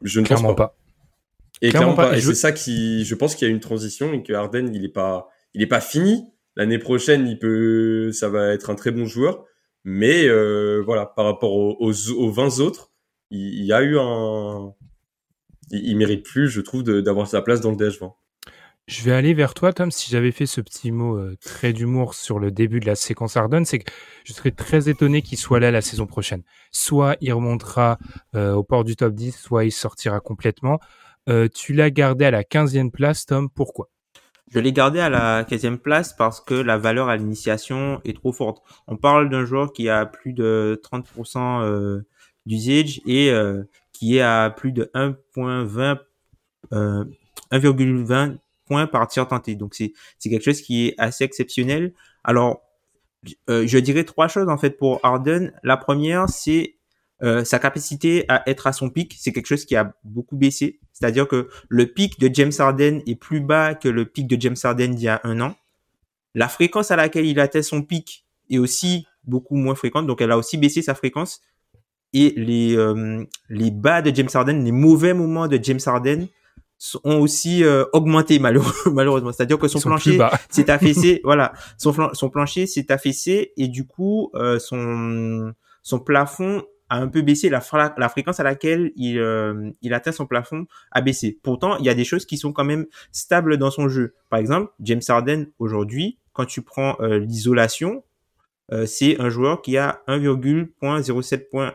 Je 0.02 0.20
ne 0.20 0.26
pense 0.26 0.56
pas. 0.56 0.78
Et 1.62 1.70
clairement, 1.70 1.96
pas. 1.96 2.16
Et, 2.16 2.22
c'est 2.22 2.36
ça 2.36 2.52
qui, 2.52 3.04
je 3.04 3.16
pense 3.16 3.36
qu'il 3.36 3.48
y 3.48 3.52
a 3.52 3.54
une 3.54 3.60
transition 3.60 4.14
et 4.14 4.24
que 4.24 4.34
Harden, 4.34 4.70
il 4.74 4.86
est 4.86 4.90
pas, 4.90 5.30
il 5.54 5.62
est 5.62 5.68
pas 5.68 5.82
fini. 5.82 6.24
L'année 6.56 6.80
prochaine, 6.80 7.28
il 7.28 7.40
peut, 7.40 8.12
ça 8.12 8.30
va 8.30 8.54
être 8.54 8.70
un 8.70 8.76
très 8.76 8.92
bon 8.92 9.06
joueur. 9.06 9.46
Mais 9.84 10.28
euh, 10.28 10.82
voilà, 10.86 11.06
par 11.06 11.26
rapport 11.26 11.54
aux, 11.54 11.78
aux, 11.80 12.32
20 12.32 12.60
autres, 12.60 12.92
il, 13.30 13.66
y 13.66 13.74
a 13.74 13.82
eu 13.82 13.98
un, 14.00 14.74
il, 15.72 15.98
mérite 15.98 16.24
plus, 16.24 16.50
je 16.50 16.62
trouve, 16.62 16.84
d'avoir 16.84 17.28
sa 17.28 17.42
place 17.42 17.62
dans 17.62 17.72
le 17.72 17.78
DH20. 17.78 18.14
Je 18.88 19.04
vais 19.04 19.12
aller 19.12 19.34
vers 19.34 19.54
toi, 19.54 19.74
Tom. 19.74 19.92
Si 19.92 20.10
j'avais 20.10 20.32
fait 20.32 20.46
ce 20.46 20.62
petit 20.62 20.92
mot 20.92 21.18
euh, 21.18 21.36
très 21.44 21.74
d'humour 21.74 22.14
sur 22.14 22.40
le 22.40 22.52
début 22.52 22.80
de 22.80 22.86
la 22.86 22.96
séquence 22.96 23.36
Arden, 23.36 23.66
c'est 23.66 23.80
que 23.80 23.92
je 24.24 24.32
serais 24.32 24.52
très 24.52 24.88
étonné 24.88 25.22
qu'il 25.22 25.38
soit 25.38 25.60
là 25.60 25.72
la 25.72 25.82
saison 25.82 26.06
prochaine. 26.06 26.44
Soit 26.72 27.18
il 27.20 27.34
remontera 27.34 27.98
euh, 28.34 28.54
au 28.54 28.64
port 28.64 28.86
du 28.86 28.96
top 28.96 29.14
10, 29.14 29.38
soit 29.38 29.66
il 29.66 29.74
sortira 29.74 30.22
complètement. 30.22 30.80
Euh, 31.28 31.50
tu 31.54 31.74
l'as 31.74 31.90
gardé 31.90 32.24
à 32.24 32.32
la 32.32 32.44
15e 32.44 32.90
place, 32.90 33.26
Tom. 33.26 33.50
Pourquoi? 33.50 33.90
Je 34.50 34.60
l'ai 34.60 34.72
gardé 34.72 35.02
à 35.02 35.10
la 35.10 35.44
15e 35.44 35.76
place 35.76 36.14
parce 36.14 36.40
que 36.40 36.54
la 36.54 36.78
valeur 36.78 37.10
à 37.10 37.18
l'initiation 37.18 38.00
est 38.06 38.16
trop 38.16 38.32
forte. 38.32 38.64
On 38.88 38.96
parle 38.96 39.30
d'un 39.30 39.44
joueur 39.44 39.74
qui 39.74 39.90
a 39.90 40.06
plus 40.06 40.32
de 40.32 40.82
30% 40.90 42.02
d'usage 42.48 43.02
et 43.06 43.32
qui 43.94 44.18
est 44.18 44.22
à 44.22 44.50
plus 44.50 44.72
de 44.72 44.90
1.20 44.96 46.00
1,20 47.52 48.38
points 48.66 48.88
par 48.88 49.08
tir 49.08 49.28
tenté. 49.28 49.56
Donc 49.56 49.76
c'est 49.76 49.94
c'est 50.20 50.30
quelque 50.30 50.44
chose 50.44 50.62
qui 50.62 50.88
est 50.88 50.96
assez 50.98 51.24
exceptionnel. 51.24 51.94
Alors 52.24 52.62
euh, 53.50 53.66
je 53.66 53.78
dirais 53.78 54.04
trois 54.04 54.28
choses 54.28 54.50
en 54.50 54.58
fait 54.58 54.72
pour 54.72 55.00
Harden. 55.04 55.52
La 55.64 55.78
première 55.78 56.30
c'est 56.30 56.76
euh, 57.24 57.44
sa 57.44 57.58
capacité 57.58 58.26
à 58.28 58.48
être 58.48 58.68
à 58.68 58.74
son 58.74 58.90
pic, 58.90 59.16
c'est 59.18 59.34
quelque 59.34 59.48
chose 59.48 59.66
qui 59.66 59.76
a 59.76 59.94
beaucoup 60.04 60.38
baissé. 60.38 60.80
C'est-à-dire 60.94 61.28
que 61.28 61.50
le 61.68 61.88
pic 61.88 62.20
de 62.20 62.30
James 62.34 62.52
Harden 62.58 63.02
est 63.08 63.16
plus 63.16 63.40
bas 63.40 63.74
que 63.74 63.90
le 63.90 64.06
pic 64.06 64.28
de 64.28 64.40
James 64.40 64.56
Harden 64.62 64.90
d'il 64.90 65.06
y 65.06 65.08
a 65.08 65.22
un 65.24 65.42
an. 65.42 65.56
La 66.36 66.48
fréquence 66.48 66.92
à 66.92 66.96
laquelle 66.96 67.26
il 67.26 67.40
atteint 67.40 67.64
son 67.64 67.82
pic 67.82 68.26
est 68.50 68.60
aussi 68.60 69.08
beaucoup 69.24 69.56
moins 69.56 69.76
fréquente, 69.76 70.06
donc 70.06 70.22
elle 70.22 70.32
a 70.32 70.38
aussi 70.38 70.58
baissé 70.58 70.82
sa 70.82 70.94
fréquence. 70.94 71.42
Et 72.20 72.34
les, 72.36 72.76
euh, 72.76 73.24
les 73.48 73.70
bas 73.70 74.02
de 74.02 74.14
James 74.16 74.30
Harden, 74.34 74.64
les 74.64 74.72
mauvais 74.72 75.14
moments 75.14 75.48
de 75.48 75.60
James 75.62 75.80
Harden 75.86 76.28
ont 77.04 77.20
aussi 77.20 77.64
euh, 77.64 77.86
augmenté 77.94 78.40
malheureusement. 78.92 79.32
C'est-à-dire 79.32 79.58
que 79.58 79.68
son 79.68 79.80
plancher 79.80 80.18
s'est 80.50 80.70
affaissé 80.70 81.22
voilà. 81.24 81.54
Son 81.78 81.94
son 82.14 82.30
plancher 82.30 82.68
s'est 82.68 82.92
affaissé 82.92 83.54
et 83.58 83.68
du 83.68 83.86
coup 83.86 84.32
euh, 84.36 84.60
son 84.60 85.54
son 85.84 86.00
plafond 86.00 86.64
a 86.90 86.98
un 86.98 87.08
peu 87.08 87.22
baissé. 87.22 87.50
La, 87.50 87.62
la 87.98 88.10
fréquence 88.10 88.40
à 88.40 88.44
laquelle 88.44 88.92
il 88.96 89.20
euh, 89.20 89.72
il 89.82 89.94
atteint 89.94 90.12
son 90.12 90.26
plafond 90.26 90.66
a 90.92 91.02
baissé. 91.02 91.38
Pourtant 91.44 91.78
il 91.78 91.86
y 91.86 91.90
a 91.90 91.94
des 91.94 92.06
choses 92.06 92.26
qui 92.26 92.38
sont 92.38 92.54
quand 92.54 92.66
même 92.66 92.86
stables 93.12 93.58
dans 93.58 93.72
son 93.72 93.90
jeu. 93.90 94.16
Par 94.30 94.40
exemple 94.40 94.72
James 94.82 95.02
Harden 95.08 95.46
aujourd'hui 95.60 96.18
quand 96.34 96.46
tu 96.46 96.62
prends 96.62 96.98
l'isolation 97.00 98.04
c'est 98.86 99.20
un 99.20 99.30
joueur 99.30 99.62
qui 99.62 99.78
a 99.78 100.02
1,07 100.08 101.50
points 101.50 101.74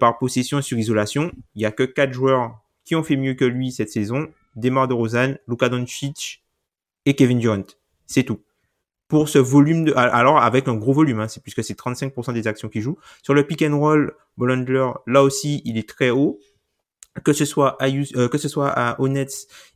par 0.00 0.18
possession 0.18 0.60
sur 0.60 0.78
isolation 0.78 1.32
il 1.54 1.62
y 1.62 1.66
a 1.66 1.72
que 1.72 1.82
quatre 1.82 2.12
joueurs 2.12 2.62
qui 2.84 2.94
ont 2.94 3.02
fait 3.02 3.16
mieux 3.16 3.34
que 3.34 3.44
lui 3.44 3.72
cette 3.72 3.90
saison, 3.90 4.28
Demar 4.56 4.88
de 4.88 4.94
Rosanne, 4.94 5.38
Luka 5.48 5.68
Doncic 5.68 6.42
et 7.06 7.14
Kevin 7.14 7.38
Durant. 7.38 7.64
C'est 8.06 8.24
tout. 8.24 8.40
Pour 9.08 9.28
ce 9.28 9.38
volume 9.38 9.84
de, 9.84 9.92
alors 9.94 10.38
avec 10.38 10.68
un 10.68 10.74
gros 10.74 10.92
volume, 10.92 11.20
hein, 11.20 11.28
c'est 11.28 11.42
puisque 11.42 11.62
c'est 11.62 11.78
35% 11.78 12.32
des 12.32 12.46
actions 12.46 12.68
qui 12.68 12.80
jouent. 12.80 12.98
Sur 13.22 13.34
le 13.34 13.46
pick 13.46 13.62
and 13.62 13.78
roll, 13.78 14.14
Bollandler, 14.38 14.88
là 15.06 15.22
aussi, 15.22 15.60
il 15.64 15.76
est 15.76 15.88
très 15.88 16.10
haut. 16.10 16.40
Que 17.24 17.34
ce 17.34 17.44
soit 17.44 17.76
à, 17.82 17.88
euh, 17.88 18.28
que 18.28 18.38
ce 18.38 18.48
soit 18.48 18.70
à 18.70 18.98
Honets 18.98 19.26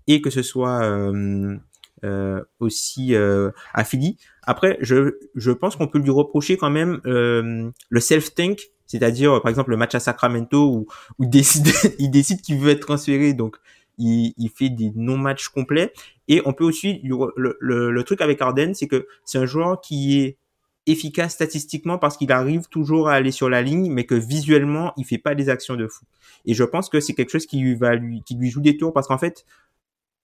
et 0.07 0.23
que 0.23 0.31
ce 0.31 0.41
soit 0.41 0.83
euh, 0.85 1.55
euh, 2.03 2.43
aussi 2.61 3.15
à 3.15 3.85
Philly. 3.85 4.17
Après, 4.43 4.79
je, 4.81 5.19
je 5.35 5.51
pense 5.51 5.77
qu'on 5.77 5.87
peut 5.87 5.99
lui 5.99 6.11
reprocher 6.11 6.57
quand 6.57 6.71
même 6.71 7.01
le 7.05 8.01
self-tank 8.01 8.71
c'est-à-dire, 8.87 9.41
par 9.43 9.51
exemple, 9.51 9.71
le 9.71 9.77
match 9.77 9.95
à 9.95 10.01
Sacramento 10.01 10.71
où, 10.71 10.87
il 11.19 11.29
décide, 11.29 11.69
il 11.99 12.11
décide 12.11 12.41
qu'il 12.41 12.59
veut 12.59 12.71
être 12.71 12.87
transféré, 12.87 13.35
donc 13.35 13.57
il, 13.99 14.35
il 14.37 14.51
fait 14.51 14.71
des 14.71 14.93
non-matchs 14.95 15.49
complets. 15.49 15.93
Et 16.29 16.43
on 16.45 16.53
peut 16.53 16.65
aussi, 16.65 17.01
le, 17.05 17.57
le, 17.61 17.91
le 17.91 18.05
truc 18.05 18.21
avec 18.21 18.41
Arden, 18.41 18.75
c'est 18.75 18.89
que 18.89 19.07
c'est 19.25 19.39
un 19.39 19.47
joueur 19.47 19.81
qui 19.81 20.21
est 20.21 20.39
efficace 20.87 21.35
statistiquement 21.35 21.99
parce 21.99 22.17
qu'il 22.17 22.31
arrive 22.33 22.69
toujours 22.69 23.09
à 23.09 23.15
aller 23.15 23.33
sur 23.33 23.49
la 23.49 23.63
ligne, 23.63 23.91
mais 23.91 24.05
que 24.05 24.15
visuellement, 24.15 24.93
il 24.97 25.05
fait 25.05 25.19
pas 25.19 25.35
des 25.35 25.49
actions 25.49 25.75
de 25.75 25.89
fou. 25.89 26.05
Et 26.45 26.55
je 26.55 26.65
pense 26.65 26.89
que 26.89 27.01
c'est 27.01 27.15
quelque 27.15 27.31
chose 27.31 27.47
qui 27.47 27.75
va 27.75 27.97
lui, 27.97 28.23
qui 28.23 28.37
lui 28.37 28.51
joue 28.51 28.61
des 28.61 28.77
tours 28.77 28.93
parce 28.93 29.09
qu'en 29.09 29.19
fait, 29.19 29.45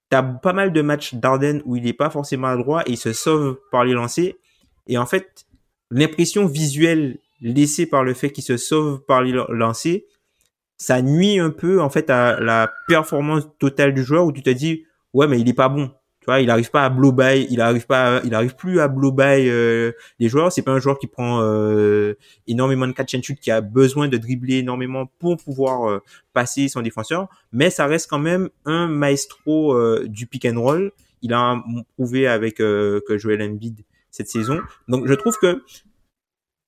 t'as 0.09 0.23
pas 0.23 0.53
mal 0.53 0.73
de 0.73 0.83
matchs 0.83 1.15
d'Arden 1.15 1.63
où 1.65 1.77
il 1.77 1.87
est 1.87 1.93
pas 1.93 2.11
forcément 2.11 2.49
à 2.49 2.57
droit 2.57 2.83
et 2.87 2.93
il 2.93 2.97
se 2.97 3.13
sauve 3.13 3.59
par 3.71 3.85
les 3.85 3.93
lancers. 3.93 4.35
Et 4.87 4.99
en 4.99 5.07
fait, 5.07 5.47
l'impression 5.91 6.47
visuelle 6.47 7.19
laissé 7.43 7.87
par 7.87 8.05
le 8.05 8.15
fait 8.15 8.31
qu'il 8.31 8.45
se 8.45 8.57
sauve 8.57 9.05
par 9.05 9.23
les 9.23 9.33
lancers, 9.49 10.01
ça 10.79 11.03
nuit 11.03 11.39
un 11.39 11.51
peu 11.51 11.81
en 11.81 11.91
fait 11.91 12.09
à 12.11 12.41
la 12.41 12.73
performance 12.89 13.49
totale 13.59 13.95
du 13.95 14.03
joueur 14.03 14.25
où 14.25 14.33
tu 14.33 14.43
te 14.43 14.51
dis 14.51 14.85
ouais 15.13 15.27
mais 15.27 15.41
il 15.41 15.49
est 15.49 15.55
pas 15.55 15.69
bon. 15.69 15.91
Tu 16.21 16.27
vois 16.27 16.41
il 16.41 16.51
arrive 16.51 16.71
pas 16.71 16.85
à 16.85 16.89
blow 16.89 17.11
by 17.11 17.47
il 17.51 17.61
arrive 17.61 17.87
pas 17.87 18.21
il 18.25 18.35
arrive 18.35 18.55
plus 18.55 18.81
à 18.81 18.87
blow 18.87 19.11
by 19.11 19.49
euh, 19.49 19.93
les 20.19 20.29
joueurs. 20.29 20.53
C'est 20.53 20.63
pas 20.63 20.73
un 20.73 20.79
joueur 20.79 20.99
qui 20.99 21.09
prend 21.09 21.41
euh, 21.43 22.15
énormément 22.47 22.87
de 22.87 22.93
catch 22.93 23.15
and 23.15 23.23
shoot 23.23 23.39
qui 23.41 23.51
a 23.51 23.61
besoin 23.61 24.09
de 24.09 24.17
dribbler 24.17 24.59
énormément 24.59 25.07
pour 25.19 25.37
pouvoir 25.37 25.89
euh, 25.89 25.99
passer 26.33 26.69
son 26.69 26.83
défenseur. 26.83 27.29
Mais 27.53 27.71
ça 27.71 27.87
reste 27.87 28.09
quand 28.09 28.21
même 28.21 28.51
un 28.65 28.87
maestro 28.87 29.77
du 30.05 30.27
pick 30.27 30.45
and 30.45 30.61
roll. 30.61 30.93
Il 31.23 31.33
a 31.33 31.63
prouvé 31.97 32.27
avec 32.27 32.57
que 32.57 33.17
Joel 33.19 33.43
Embiid 33.43 33.85
cette 34.11 34.29
saison. 34.29 34.61
Donc 34.89 35.07
je 35.07 35.15
trouve 35.15 35.37
que 35.39 35.63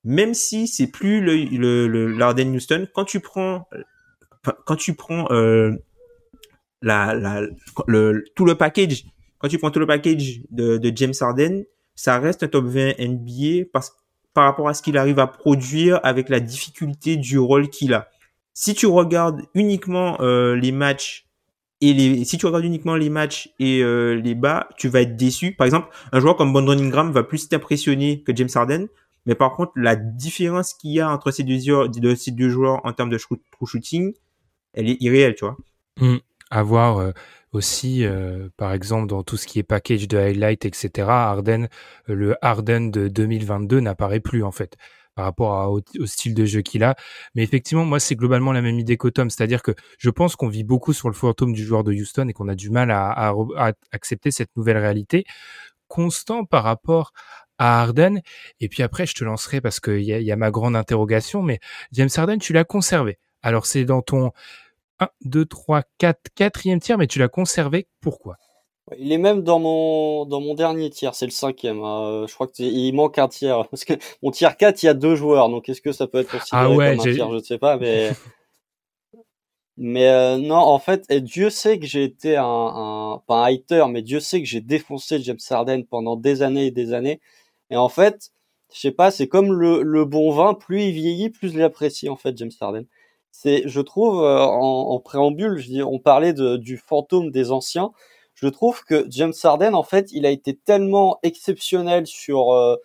même 0.04 0.34
si 0.34 0.68
c'est 0.68 0.86
plus 0.86 1.20
le, 1.20 1.36
le, 1.36 1.88
le 1.88 2.12
l'Arden 2.12 2.54
Houston, 2.54 2.86
quand 2.94 3.04
tu 3.04 3.20
prends, 3.20 3.66
quand 4.66 4.76
tu 4.76 4.94
prends 4.94 5.30
euh, 5.30 5.72
la, 6.82 7.14
la, 7.14 7.42
le, 7.86 8.24
tout 8.34 8.44
le 8.44 8.54
package, 8.54 9.04
quand 9.38 9.48
tu 9.48 9.58
prends 9.58 9.70
tout 9.70 9.80
le 9.80 9.86
package 9.86 10.42
de, 10.50 10.76
de 10.76 10.92
James 10.94 11.14
Harden, 11.18 11.64
ça 11.94 12.18
reste 12.18 12.42
un 12.42 12.48
top 12.48 12.66
20 12.66 12.98
NBA 12.98 13.66
parce, 13.72 13.96
par 14.34 14.44
rapport 14.44 14.68
à 14.68 14.74
ce 14.74 14.82
qu'il 14.82 14.98
arrive 14.98 15.18
à 15.18 15.26
produire 15.26 16.00
avec 16.02 16.28
la 16.28 16.40
difficulté 16.40 17.16
du 17.16 17.38
rôle 17.38 17.70
qu'il 17.70 17.94
a. 17.94 18.08
Si 18.52 18.74
tu 18.74 18.86
regardes 18.86 19.42
uniquement 19.54 20.20
euh, 20.20 20.54
les 20.54 20.72
matchs 20.72 21.26
et 21.80 21.92
les, 21.92 22.24
si 22.24 22.38
tu 22.38 22.46
regardes 22.46 22.64
uniquement 22.64 22.96
les 22.96 23.10
matchs 23.10 23.52
et 23.58 23.82
euh, 23.82 24.14
les 24.14 24.34
bas, 24.34 24.68
tu 24.76 24.88
vas 24.88 25.00
être 25.00 25.16
déçu. 25.16 25.52
Par 25.52 25.64
exemple, 25.64 25.88
un 26.12 26.20
joueur 26.20 26.36
comme 26.36 26.52
Brandon 26.52 26.78
Ingram 26.78 27.10
va 27.10 27.22
plus 27.22 27.48
t'impressionner 27.48 28.22
que 28.22 28.34
James 28.34 28.48
Harden 28.54 28.88
mais 29.26 29.34
par 29.34 29.54
contre, 29.54 29.72
la 29.76 29.96
différence 29.96 30.74
qu'il 30.74 30.92
y 30.92 31.00
a 31.00 31.10
entre 31.10 31.30
ces 31.30 31.42
deux, 31.44 31.88
de 31.88 32.14
ces 32.14 32.30
deux 32.30 32.48
joueurs 32.48 32.80
en 32.84 32.92
termes 32.92 33.10
de 33.10 33.18
true 33.18 33.38
shooting, 33.66 34.14
elle 34.74 34.88
est 34.88 35.00
irréelle, 35.00 35.34
tu 35.34 35.44
vois. 35.44 35.56
Mmh. 36.00 36.16
À 36.50 36.62
voir 36.62 36.98
euh, 36.98 37.12
aussi, 37.52 38.04
euh, 38.04 38.48
par 38.56 38.72
exemple, 38.72 39.06
dans 39.08 39.22
tout 39.22 39.36
ce 39.36 39.46
qui 39.46 39.58
est 39.58 39.62
package 39.62 40.08
de 40.08 40.18
highlight, 40.18 40.66
etc., 40.66 41.08
Harden, 41.08 41.68
euh, 42.08 42.14
le 42.14 42.36
Harden 42.42 42.90
de 42.90 43.08
2022 43.08 43.80
n'apparaît 43.80 44.20
plus, 44.20 44.44
en 44.44 44.52
fait, 44.52 44.76
par 45.14 45.24
rapport 45.24 45.70
au, 45.70 46.06
style 46.06 46.34
de 46.34 46.44
jeu 46.44 46.60
qu'il 46.60 46.84
a. 46.84 46.96
Mais 47.34 47.42
effectivement, 47.42 47.84
moi, 47.84 48.00
c'est 48.00 48.16
globalement 48.16 48.52
la 48.52 48.60
même 48.60 48.78
idée 48.78 48.96
qu'Autom, 48.96 49.30
c'est-à-dire 49.30 49.62
que 49.62 49.72
je 49.98 50.10
pense 50.10 50.36
qu'on 50.36 50.48
vit 50.48 50.64
beaucoup 50.64 50.92
sur 50.92 51.08
le 51.08 51.14
fantôme 51.14 51.54
du 51.54 51.64
joueur 51.64 51.84
de 51.84 51.92
Houston 51.92 52.28
et 52.28 52.32
qu'on 52.32 52.48
a 52.48 52.54
du 52.54 52.70
mal 52.70 52.90
à, 52.90 53.10
à 53.10 53.72
accepter 53.92 54.30
cette 54.30 54.54
nouvelle 54.56 54.78
réalité 54.78 55.24
constant 55.88 56.44
par 56.44 56.64
rapport 56.64 57.12
à 57.58 57.82
Harden. 57.82 58.20
Et 58.60 58.68
puis 58.68 58.82
après, 58.82 59.06
je 59.06 59.14
te 59.14 59.24
lancerai 59.24 59.60
parce 59.60 59.80
qu'il 59.80 60.02
y 60.02 60.12
a, 60.12 60.20
y 60.20 60.32
a 60.32 60.36
ma 60.36 60.50
grande 60.50 60.76
interrogation, 60.76 61.42
mais 61.42 61.60
James 61.92 62.10
Harden, 62.14 62.38
tu 62.38 62.52
l'as 62.52 62.64
conservé. 62.64 63.18
Alors 63.42 63.66
c'est 63.66 63.84
dans 63.84 64.02
ton 64.02 64.32
1, 65.00 65.08
2, 65.24 65.44
3, 65.44 65.82
4, 65.98 66.18
quatrième 66.34 66.80
tiers, 66.80 66.98
mais 66.98 67.06
tu 67.06 67.18
l'as 67.18 67.28
conservé. 67.28 67.86
Pourquoi? 68.00 68.36
Il 68.98 69.12
est 69.12 69.18
même 69.18 69.42
dans 69.42 69.58
mon 69.58 70.26
dans 70.26 70.40
mon 70.40 70.54
dernier 70.54 70.90
tiers, 70.90 71.14
c'est 71.14 71.24
le 71.24 71.30
cinquième. 71.30 71.82
Hein. 71.82 72.26
Je 72.28 72.34
crois 72.34 72.48
qu'il 72.48 72.94
manque 72.94 73.18
un 73.18 73.28
tiers 73.28 73.66
parce 73.70 73.84
que 73.84 73.94
mon 74.22 74.30
tiers 74.30 74.56
4, 74.56 74.82
il 74.82 74.86
y 74.86 74.88
a 74.88 74.94
deux 74.94 75.16
joueurs. 75.16 75.48
Donc 75.48 75.68
est-ce 75.68 75.80
que 75.80 75.92
ça 75.92 76.06
peut 76.06 76.18
être 76.18 76.30
considéré 76.30 76.64
ah 76.64 76.70
ouais, 76.70 76.96
comme 76.96 77.08
un 77.08 77.12
tiers? 77.12 77.30
Je 77.30 77.36
ne 77.36 77.42
sais 77.42 77.58
pas, 77.58 77.78
mais 77.78 78.10
mais 79.76 80.08
euh, 80.08 80.36
non, 80.36 80.56
en 80.56 80.78
fait, 80.78 81.04
et 81.08 81.20
Dieu 81.22 81.48
sait 81.48 81.78
que 81.78 81.86
j'ai 81.86 82.04
été 82.04 82.36
un, 82.36 82.44
un 82.44 83.22
pas 83.26 83.46
un 83.46 83.54
hater, 83.54 83.88
mais 83.88 84.02
Dieu 84.02 84.20
sait 84.20 84.40
que 84.40 84.46
j'ai 84.46 84.60
défoncé 84.60 85.18
James 85.22 85.38
Harden 85.48 85.84
pendant 85.84 86.16
des 86.16 86.42
années 86.42 86.66
et 86.66 86.70
des 86.70 86.92
années. 86.92 87.20
Et 87.74 87.76
en 87.76 87.88
fait, 87.88 88.30
je 88.72 88.78
sais 88.78 88.92
pas, 88.92 89.10
c'est 89.10 89.26
comme 89.26 89.52
le, 89.52 90.04
bon 90.04 90.30
vin, 90.30 90.54
plus 90.54 90.84
il 90.84 90.92
vieillit, 90.92 91.30
plus 91.30 91.52
je 91.52 91.58
l'apprécie 91.58 92.08
en 92.08 92.14
fait, 92.14 92.38
James 92.38 92.52
Harden. 92.60 92.84
C'est, 93.32 93.64
je 93.66 93.80
trouve, 93.80 94.22
euh, 94.22 94.38
en, 94.38 95.00
préambule, 95.00 95.58
je 95.58 95.66
dis, 95.66 95.82
on 95.82 95.98
parlait 95.98 96.32
du 96.32 96.76
fantôme 96.76 97.32
des 97.32 97.50
anciens. 97.50 97.90
Je 98.34 98.46
trouve 98.46 98.84
que 98.84 99.06
James 99.10 99.32
Harden, 99.42 99.74
en 99.74 99.82
fait, 99.82 100.12
il 100.12 100.24
a 100.24 100.30
été 100.30 100.54
tellement 100.54 101.18
exceptionnel 101.24 102.06
sur 102.06 102.52
euh, 102.52 102.76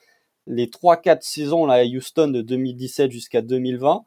les 0.48 0.66
3-4 0.66 1.22
saisons 1.22 1.68
là, 1.68 1.76
à 1.76 1.84
Houston 1.84 2.30
de 2.30 2.42
2017 2.42 3.12
jusqu'à 3.12 3.44
2020 3.44 4.04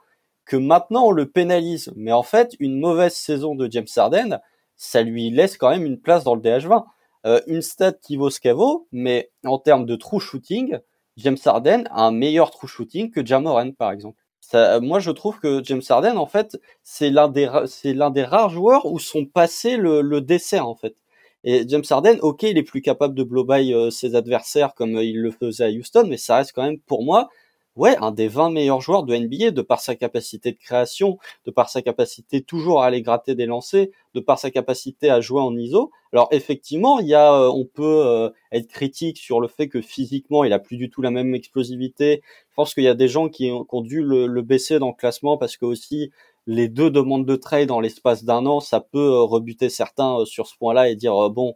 que 0.46 0.56
maintenant 0.56 1.06
on 1.06 1.12
le 1.12 1.30
pénalise. 1.30 1.92
Mais 1.94 2.10
en 2.10 2.24
fait, 2.24 2.56
une 2.59 2.80
mauvaise 2.80 3.14
saison 3.14 3.54
de 3.54 3.70
James 3.70 3.86
Harden, 3.96 4.40
ça 4.76 5.02
lui 5.02 5.30
laisse 5.30 5.56
quand 5.56 5.70
même 5.70 5.86
une 5.86 6.00
place 6.00 6.24
dans 6.24 6.34
le 6.34 6.42
DH20. 6.42 6.84
Euh, 7.27 7.40
une 7.47 7.62
stat 7.62 7.93
qui 7.93 8.16
vaut 8.16 8.31
ce 8.31 8.40
qu'elle 8.40 8.55
vaut, 8.57 8.89
mais 8.93 9.31
en 9.44 9.59
termes 9.59 9.86
de 9.86 9.94
true 9.97 10.20
shooting, 10.20 10.78
James 11.16 11.39
Harden 11.44 11.85
a 11.90 12.07
un 12.07 12.11
meilleur 12.11 12.51
true 12.51 12.66
shooting 12.69 13.11
que 13.11 13.24
Jamoran 13.24 13.73
par 13.73 13.93
exemple. 13.93 14.19
Ça, 14.40 14.81
moi, 14.81 14.99
je 14.99 15.12
trouve 15.12 15.39
que 15.39 15.62
James 15.65 15.82
Harden, 15.89 16.16
en 16.19 16.27
fait, 16.27 16.59
c'est 16.82 17.11
l'un 17.11 17.28
des 17.28 17.49
c'est 17.66 17.94
l'un 17.94 18.11
des 18.11 18.24
rares 18.24 18.51
joueurs 18.51 18.86
où 18.86 18.99
sont 18.99 19.24
passés 19.24 19.77
le, 19.77 20.03
le 20.03 20.20
dessert 20.20 20.66
en 20.66 20.74
fait. 20.74 20.97
Et 21.44 21.65
James 21.69 21.85
Harden, 21.89 22.19
ok, 22.23 22.43
il 22.44 22.59
est 22.59 22.62
plus 22.62 22.82
capable 22.82 23.15
de 23.15 23.23
blow 23.24 23.44
by 23.44 23.74
ses 23.90 24.15
adversaires 24.16 24.74
comme 24.74 24.97
il 24.97 25.20
le 25.20 25.31
faisait 25.31 25.65
à 25.65 25.70
Houston, 25.70 26.07
mais 26.09 26.16
ça 26.16 26.36
reste 26.36 26.53
quand 26.55 26.62
même 26.62 26.78
pour 26.81 27.05
moi 27.05 27.28
ouais, 27.77 27.97
un 28.01 28.11
des 28.11 28.28
20 28.28 28.51
meilleurs 28.51 28.81
joueurs 28.81 29.03
de 29.05 29.16
NBA 29.16 29.51
de 29.51 29.62
par 29.62 29.81
sa 29.81 29.94
capacité 29.94 30.53
de 30.53 30.59
création, 30.59 31.19
de 31.47 31.51
par 31.51 31.69
sa 31.69 31.82
capacité 31.82 32.43
toujours 32.43 32.82
à 32.82 32.86
aller 32.86 33.03
gratter 33.03 33.35
des 33.35 33.47
lancers, 33.47 33.89
de 34.15 34.20
par 34.20 34.39
sa 34.39 34.51
capacité 34.51 35.11
à 35.11 35.20
jouer 35.20 35.40
en 35.40 35.57
ISO. 35.57 35.90
Alors 36.12 36.28
effectivement, 36.31 37.01
il 37.01 37.09
y 37.09 37.15
a, 37.15 37.32
euh, 37.35 37.49
on 37.49 37.65
peut 37.65 38.07
euh, 38.07 38.31
être 38.53 38.69
critique 38.69 39.19
sur 39.19 39.40
le 39.40 39.49
fait 39.49 39.69
que 39.69 39.81
physiquement, 39.81 40.44
il 40.44 40.53
a 40.53 40.59
plus 40.59 40.77
du 40.77 40.90
tout 40.90 41.03
la 41.03 41.11
même 41.11 41.35
explosivité. 41.35 42.23
Je 42.51 42.55
pense 42.55 42.74
qu'il 42.74 42.85
y 42.85 42.89
a 42.89 42.94
des 42.94 43.09
gens 43.09 43.28
qui 43.28 43.51
ont, 43.51 43.81
dû 43.81 44.03
le, 44.03 44.43
baisser 44.43 44.78
dans 44.78 44.89
le 44.89 44.94
classement 44.94 45.39
parce 45.39 45.57
que 45.57 45.65
aussi 45.65 46.11
les 46.47 46.69
deux 46.69 46.90
demandes 46.90 47.24
de 47.24 47.36
trade 47.36 47.69
dans 47.69 47.81
l'espace 47.81 48.24
d'un 48.24 48.44
an, 48.47 48.61
ça 48.61 48.81
peut 48.81 48.99
euh, 48.99 49.23
rebuter 49.23 49.70
certains 49.70 50.24
sur 50.27 50.47
ce 50.47 50.57
point-là 50.59 50.90
et 50.90 50.97
dire 50.97 51.31
bon, 51.31 51.55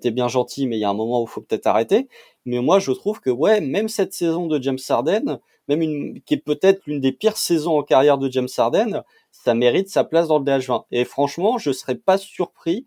t'es 0.00 0.10
bien 0.10 0.28
gentil, 0.28 0.66
mais 0.66 0.76
il 0.76 0.80
y 0.80 0.84
a 0.84 0.90
un 0.90 0.94
moment 0.94 1.22
où 1.22 1.26
faut 1.26 1.40
peut-être 1.40 1.66
arrêter. 1.66 2.08
Mais 2.44 2.60
moi, 2.60 2.78
je 2.78 2.92
trouve 2.92 3.20
que 3.20 3.30
ouais, 3.30 3.60
même 3.60 3.88
cette 3.88 4.12
saison 4.12 4.46
de 4.46 4.60
James 4.62 4.78
Harden, 4.88 5.40
même 5.68 5.82
une 5.82 6.20
qui 6.22 6.34
est 6.34 6.44
peut-être 6.44 6.82
l'une 6.86 7.00
des 7.00 7.12
pires 7.12 7.36
saisons 7.36 7.78
en 7.78 7.82
carrière 7.82 8.18
de 8.18 8.30
James 8.30 8.48
Harden, 8.56 9.02
ça 9.30 9.54
mérite 9.54 9.88
sa 9.88 10.04
place 10.04 10.28
dans 10.28 10.38
le 10.38 10.44
DH20. 10.44 10.84
Et 10.90 11.04
franchement, 11.04 11.58
je 11.58 11.72
serais 11.72 11.94
pas 11.94 12.18
surpris 12.18 12.86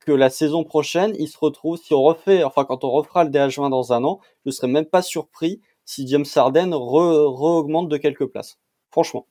que 0.00 0.12
la 0.12 0.30
saison 0.30 0.64
prochaine, 0.64 1.14
il 1.18 1.28
se 1.28 1.38
retrouve, 1.38 1.78
si 1.78 1.94
on 1.94 2.02
refait, 2.02 2.42
enfin 2.42 2.64
quand 2.64 2.84
on 2.84 2.90
refera 2.90 3.24
le 3.24 3.30
DH20 3.30 3.70
dans 3.70 3.92
un 3.92 4.04
an, 4.04 4.20
je 4.44 4.50
serais 4.50 4.68
même 4.68 4.86
pas 4.86 5.02
surpris 5.02 5.60
si 5.84 6.06
James 6.08 6.24
Harden 6.34 6.74
re-augmente 6.74 7.88
de 7.88 7.96
quelques 7.96 8.26
places. 8.26 8.58
Franchement. 8.90 9.26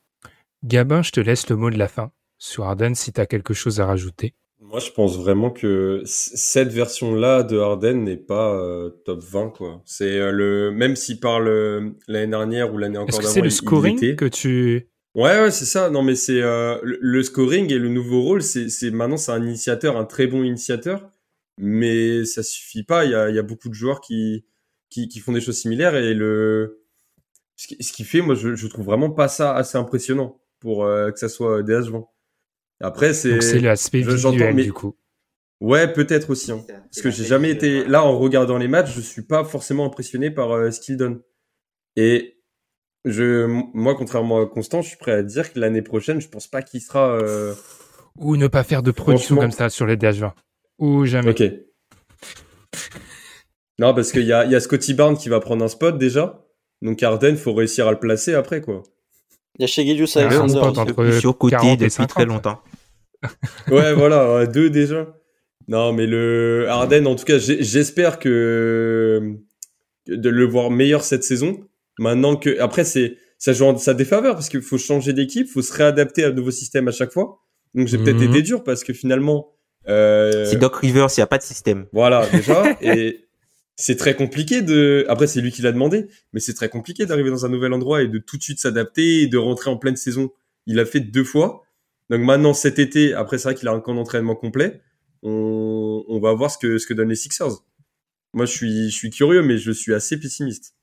Gabin, 0.63 1.01
je 1.01 1.11
te 1.11 1.19
laisse 1.19 1.49
le 1.49 1.57
mot 1.57 1.69
de 1.69 1.77
la 1.77 1.87
fin 1.87 2.11
sur 2.37 2.65
Harden 2.65 2.95
si 2.95 3.11
tu 3.11 3.19
as 3.19 3.25
quelque 3.25 3.53
chose 3.53 3.79
à 3.79 3.85
rajouter. 3.85 4.33
Moi, 4.67 4.79
je 4.79 4.89
pense 4.89 5.17
vraiment 5.17 5.51
que 5.51 6.01
cette 6.05 6.69
version-là 6.69 7.43
de 7.43 7.57
Harden 7.57 8.03
n'est 8.03 8.17
pas 8.17 8.55
euh, 8.55 8.89
top 9.05 9.23
20, 9.23 9.49
quoi. 9.51 9.81
C'est 9.85 10.19
euh, 10.19 10.31
le 10.31 10.71
même 10.71 10.95
s'il 10.95 11.19
parle 11.19 11.93
l'année 12.07 12.31
dernière 12.31 12.73
ou 12.73 12.77
l'année 12.77 12.97
encore 12.97 13.09
d'avant. 13.09 13.19
Est-ce 13.19 13.27
que 13.27 13.33
c'est 13.33 13.41
le 13.41 13.49
scoring 13.51 14.15
que 14.15 14.25
tu 14.25 14.89
Ouais, 15.13 15.39
ouais, 15.39 15.51
c'est 15.51 15.65
ça. 15.65 15.89
Non, 15.91 16.01
mais 16.01 16.15
c'est 16.15 16.41
euh, 16.41 16.79
le, 16.83 17.21
scoring 17.21 17.71
et 17.71 17.77
le 17.77 17.89
nouveau 17.89 18.23
rôle. 18.23 18.41
C'est, 18.41 18.89
maintenant 18.89 19.17
c'est 19.17 19.31
un 19.31 19.43
initiateur, 19.43 19.97
un 19.97 20.05
très 20.05 20.25
bon 20.25 20.43
initiateur, 20.43 21.11
mais 21.59 22.25
ça 22.25 22.41
suffit 22.41 22.83
pas. 22.83 23.05
Il 23.05 23.11
y 23.11 23.15
a, 23.15 23.29
il 23.29 23.35
y 23.35 23.39
a 23.39 23.43
beaucoup 23.43 23.69
de 23.69 23.75
joueurs 23.75 24.01
qui, 24.01 24.45
qui, 24.89 25.07
qui 25.07 25.19
font 25.19 25.31
des 25.31 25.41
choses 25.41 25.57
similaires 25.57 25.95
et 25.95 26.15
le 26.15 26.81
ce 27.55 27.67
qui, 27.67 27.81
ce 27.81 27.93
qui 27.93 28.03
fait, 28.03 28.21
moi, 28.21 28.35
je, 28.35 28.55
je 28.55 28.67
trouve 28.67 28.85
vraiment 28.85 29.11
pas 29.11 29.27
ça 29.27 29.55
assez 29.55 29.77
impressionnant 29.77 30.41
pour 30.59 30.83
que 30.85 31.17
ça 31.17 31.29
soit 31.29 31.61
DH20. 31.61 32.05
Après, 32.81 33.13
c'est. 33.13 33.41
c'est 33.41 33.59
l'aspect 33.59 34.01
visuel, 34.01 34.55
du 34.55 34.73
coup. 34.73 34.95
Ouais, 35.61 35.91
peut-être 35.91 36.29
aussi. 36.29 36.51
Hein. 36.51 36.63
Parce 36.67 37.01
que 37.01 37.09
j'ai 37.09 37.23
jamais 37.23 37.49
été. 37.49 37.85
Là, 37.85 38.03
en 38.03 38.17
regardant 38.17 38.57
les 38.57 38.67
matchs, 38.67 38.93
je 38.93 39.01
suis 39.01 39.21
pas 39.21 39.43
forcément 39.43 39.85
impressionné 39.85 40.29
par 40.29 40.51
euh, 40.51 40.71
ce 40.71 40.79
qu'il 40.79 40.97
donne. 40.97 41.21
Et 41.95 42.41
je, 43.05 43.45
moi, 43.45 43.95
contrairement 43.95 44.41
à 44.41 44.45
Constant, 44.45 44.81
je 44.81 44.89
suis 44.89 44.97
prêt 44.97 45.13
à 45.13 45.23
dire 45.23 45.53
que 45.53 45.59
l'année 45.59 45.81
prochaine, 45.81 46.19
je 46.19 46.27
pense 46.27 46.47
pas 46.47 46.61
qu'il 46.61 46.81
sera. 46.81 47.17
Euh, 47.17 47.53
Ou 48.17 48.35
ne 48.35 48.47
pas 48.47 48.63
faire 48.63 48.83
de 48.83 48.91
production 48.91 49.37
comme 49.37 49.51
ça 49.51 49.69
sur 49.69 49.85
les 49.85 49.95
DH20. 49.95 50.33
Ou 50.79 51.05
jamais. 51.05 51.29
Ok. 51.29 51.43
Non, 53.79 53.93
parce 53.93 54.11
qu'il 54.11 54.25
y 54.25 54.33
a, 54.33 54.45
y 54.45 54.55
a 54.55 54.59
Scotty 54.59 54.93
Barnes 54.93 55.17
qui 55.17 55.29
va 55.29 55.39
prendre 55.39 55.63
un 55.63 55.67
spot 55.67 55.97
déjà. 55.97 56.45
Donc 56.81 57.01
Arden, 57.01 57.35
faut 57.37 57.53
réussir 57.53 57.87
à 57.87 57.91
le 57.91 57.99
placer 57.99 58.33
après, 58.33 58.61
quoi. 58.61 58.83
Il 59.57 59.61
y 59.61 59.63
a 59.63 59.67
chez 59.67 59.85
Gedius 59.85 60.17
Alexander 60.17 60.59
entre 60.59 61.11
surcoté 61.19 61.77
depuis 61.77 62.07
très 62.07 62.25
longtemps. 62.25 62.61
ouais, 63.71 63.93
voilà, 63.93 64.45
deux 64.45 64.69
déjà. 64.69 65.07
Non, 65.67 65.93
mais 65.93 66.05
le 66.05 66.67
Arden, 66.69 67.07
en 67.07 67.15
tout 67.15 67.25
cas, 67.25 67.37
j'espère 67.39 68.19
que 68.19 69.37
de 70.07 70.29
le 70.29 70.45
voir 70.45 70.69
meilleur 70.69 71.03
cette 71.03 71.23
saison. 71.23 71.67
Maintenant 71.97 72.35
que, 72.35 72.59
après, 72.59 72.83
c'est 72.83 73.17
ça 73.37 73.53
joue 73.53 73.65
en 73.65 73.77
sa 73.77 73.93
défaveur 73.93 74.35
parce 74.35 74.49
qu'il 74.49 74.61
faut 74.61 74.77
changer 74.77 75.13
d'équipe, 75.13 75.47
faut 75.47 75.61
se 75.61 75.73
réadapter 75.73 76.23
à 76.23 76.29
un 76.29 76.31
nouveau 76.31 76.51
système 76.51 76.87
à 76.87 76.91
chaque 76.91 77.11
fois. 77.11 77.39
Donc 77.73 77.87
j'ai 77.87 77.97
peut-être 77.97 78.17
mhm. 78.17 78.29
été 78.29 78.41
dur 78.41 78.63
parce 78.63 78.83
que 78.83 78.93
finalement. 78.93 79.53
Euh... 79.87 80.45
C'est 80.45 80.57
Doc 80.57 80.77
Rivers, 80.77 81.07
il 81.15 81.19
n'y 81.19 81.23
a 81.23 81.27
pas 81.27 81.37
de 81.37 81.43
système. 81.43 81.85
Voilà, 81.91 82.25
déjà. 82.31 82.63
et 82.81 83.24
c'est 83.75 83.97
très 83.97 84.15
compliqué 84.15 84.61
de. 84.61 85.05
Après, 85.09 85.27
c'est 85.27 85.41
lui 85.41 85.51
qui 85.51 85.61
l'a 85.61 85.71
demandé, 85.71 86.07
mais 86.33 86.39
c'est 86.39 86.53
très 86.53 86.69
compliqué 86.69 87.05
d'arriver 87.05 87.29
dans 87.29 87.45
un 87.45 87.49
nouvel 87.49 87.73
endroit 87.73 88.01
et 88.01 88.07
de 88.07 88.17
tout 88.19 88.37
de 88.37 88.43
suite 88.43 88.59
s'adapter 88.59 89.23
et 89.23 89.27
de 89.27 89.37
rentrer 89.37 89.69
en 89.69 89.77
pleine 89.77 89.97
saison. 89.97 90.31
Il 90.65 90.75
l'a 90.75 90.85
fait 90.85 91.01
deux 91.01 91.23
fois. 91.23 91.63
Donc 92.09 92.21
maintenant, 92.21 92.53
cet 92.53 92.79
été, 92.79 93.13
après, 93.13 93.37
c'est 93.37 93.49
vrai 93.49 93.55
qu'il 93.55 93.67
a 93.67 93.71
un 93.71 93.79
camp 93.81 93.95
d'entraînement 93.95 94.35
complet. 94.35 94.81
On, 95.23 96.03
on 96.07 96.19
va 96.19 96.33
voir 96.33 96.51
ce 96.51 96.57
que, 96.57 96.77
ce 96.77 96.87
que 96.87 96.93
donnent 96.93 97.09
les 97.09 97.15
Sixers. 97.15 97.63
Moi, 98.33 98.45
je 98.45 98.51
suis, 98.51 98.89
je 98.89 98.95
suis 98.95 99.09
curieux, 99.09 99.41
mais 99.41 99.57
je 99.57 99.71
suis 99.71 99.93
assez 99.93 100.19
pessimiste. 100.19 100.75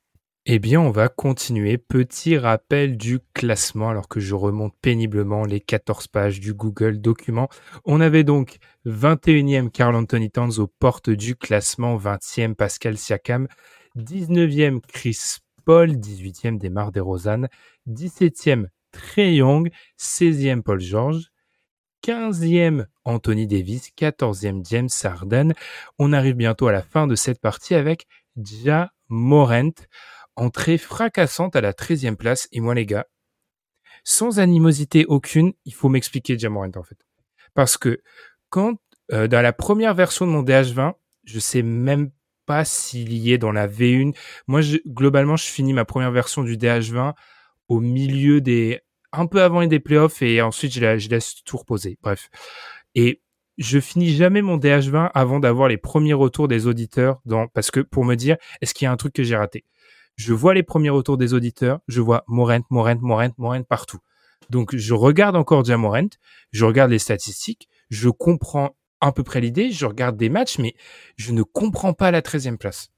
Eh 0.44 0.59
bien, 0.59 0.81
on 0.81 0.90
va 0.90 1.09
continuer. 1.09 1.78
Petit 1.78 2.36
rappel 2.36 2.97
du 2.97 3.20
classement, 3.32 3.90
alors 3.90 4.09
que 4.09 4.19
je 4.19 4.35
remonte 4.35 4.74
péniblement 4.82 5.44
les 5.44 5.60
14 5.60 6.09
pages 6.09 6.40
du 6.40 6.52
Google 6.52 7.01
document. 7.01 7.48
On 7.85 8.01
avait 8.01 8.24
donc 8.24 8.56
21e 8.85 9.70
Carl 9.70 9.94
Anthony 9.94 10.32
Towns 10.32 10.59
aux 10.59 10.66
portes 10.66 11.10
du 11.10 11.36
classement, 11.36 11.97
20e 11.97 12.56
Pascal 12.56 12.98
Siakam, 12.98 13.47
19e 13.97 14.81
Chris 14.81 15.36
Paul, 15.64 15.93
18e 15.93 16.59
Desmar 16.59 16.90
DeRozan, 16.90 17.47
17e 17.89 18.66
Trey 18.90 19.36
Young, 19.36 19.70
16e 19.97 20.62
Paul 20.62 20.81
George, 20.81 21.31
15e 22.05 22.86
Anthony 23.05 23.47
Davis, 23.47 23.90
14e 23.97 24.69
James 24.69 24.89
Harden. 25.05 25.52
On 26.01 26.12
arrive 26.12 26.35
bientôt 26.35 26.66
à 26.66 26.73
la 26.73 26.82
fin 26.82 27.06
de 27.06 27.14
cette 27.14 27.40
partie 27.40 27.77
avec 27.77 28.09
Ja 28.35 28.90
Morant. 29.09 29.70
Entrée 30.37 30.79
fracassante 30.79 31.57
à 31.57 31.61
la 31.61 31.73
13e 31.73 32.17
place. 32.17 32.49
Et 32.53 32.61
moi, 32.61 32.75
les 32.75 32.87
gars, 32.87 33.07
sans 34.05 34.39
animosité 34.39 35.05
aucune, 35.07 35.53
il 35.65 35.75
faut 35.75 35.89
m'expliquer 35.89 36.39
Jamorant, 36.39 36.71
en 36.75 36.83
fait. 36.83 36.99
Parce 37.55 37.77
que 37.77 38.03
quand, 38.51 38.77
euh, 39.13 39.29
dans 39.29 39.43
la 39.43 39.53
première 39.53 39.95
version 39.95 40.27
de 40.27 40.33
mon 40.33 40.43
DH20, 40.43 40.95
je 41.25 41.39
sais 41.39 41.63
même 41.63 42.11
pas 42.47 42.65
s'il 42.65 43.13
y 43.13 43.33
est 43.33 43.39
dans 43.39 43.53
la 43.53 43.69
V1. 43.69 44.15
Moi, 44.47 44.61
je, 44.61 44.79
globalement, 44.87 45.37
je 45.37 45.45
finis 45.45 45.73
ma 45.73 45.85
première 45.85 46.11
version 46.11 46.43
du 46.43 46.57
DH20 46.57 47.15
au 47.69 47.81
milieu 47.81 48.41
des, 48.41 48.81
un 49.13 49.27
peu 49.27 49.43
avant 49.43 49.65
des 49.67 49.81
playoffs 49.81 50.23
et 50.23 50.43
ensuite 50.43 50.73
je, 50.73 50.99
je 50.99 51.09
laisse 51.09 51.43
tout 51.45 51.57
reposer. 51.57 51.99
Bref. 52.03 52.29
Et 52.95 53.23
je 53.59 53.79
finis 53.79 54.15
jamais 54.15 54.43
mon 54.43 54.59
DH20 54.59 55.11
avant 55.15 55.39
d'avoir 55.39 55.69
les 55.69 55.77
premiers 55.77 56.15
retours 56.15 56.49
des 56.49 56.67
auditeurs 56.67 57.21
dans, 57.25 57.47
parce 57.49 57.71
que 57.71 57.81
pour 57.81 58.05
me 58.05 58.15
dire, 58.15 58.37
est-ce 58.61 58.75
qu'il 58.75 58.87
y 58.87 58.89
a 58.89 58.93
un 58.93 58.97
truc 58.97 59.13
que 59.13 59.23
j'ai 59.23 59.37
raté? 59.37 59.65
Je 60.17 60.33
vois 60.33 60.55
les 60.55 60.63
premiers 60.63 60.91
retours 60.91 61.17
des 61.17 61.35
auditeurs, 61.35 61.81
je 61.89 62.01
vois 62.01 62.25
Morent, 62.29 62.65
Morent, 62.71 63.01
Morent, 63.01 63.33
Morent 63.39 63.65
partout. 63.69 63.99
Donc 64.51 64.77
je 64.77 64.95
regarde 64.95 65.37
encore 65.37 65.63
déjà 65.63 65.77
Morent, 65.77 66.11
je 66.51 66.65
regarde 66.65 66.91
les 66.91 66.99
statistiques, 66.99 67.69
je 67.91 68.09
comprends 68.09 68.77
à 69.01 69.13
peu 69.13 69.23
près 69.23 69.41
l'idée, 69.41 69.71
je 69.71 69.87
regarde 69.87 70.17
des 70.17 70.29
matchs, 70.29 70.59
mais 70.59 70.75
je 71.17 71.33
ne 71.33 71.43
comprends 71.43 71.93
pas 71.93 72.11
la 72.11 72.23
13e 72.23 72.57
place. 72.57 72.91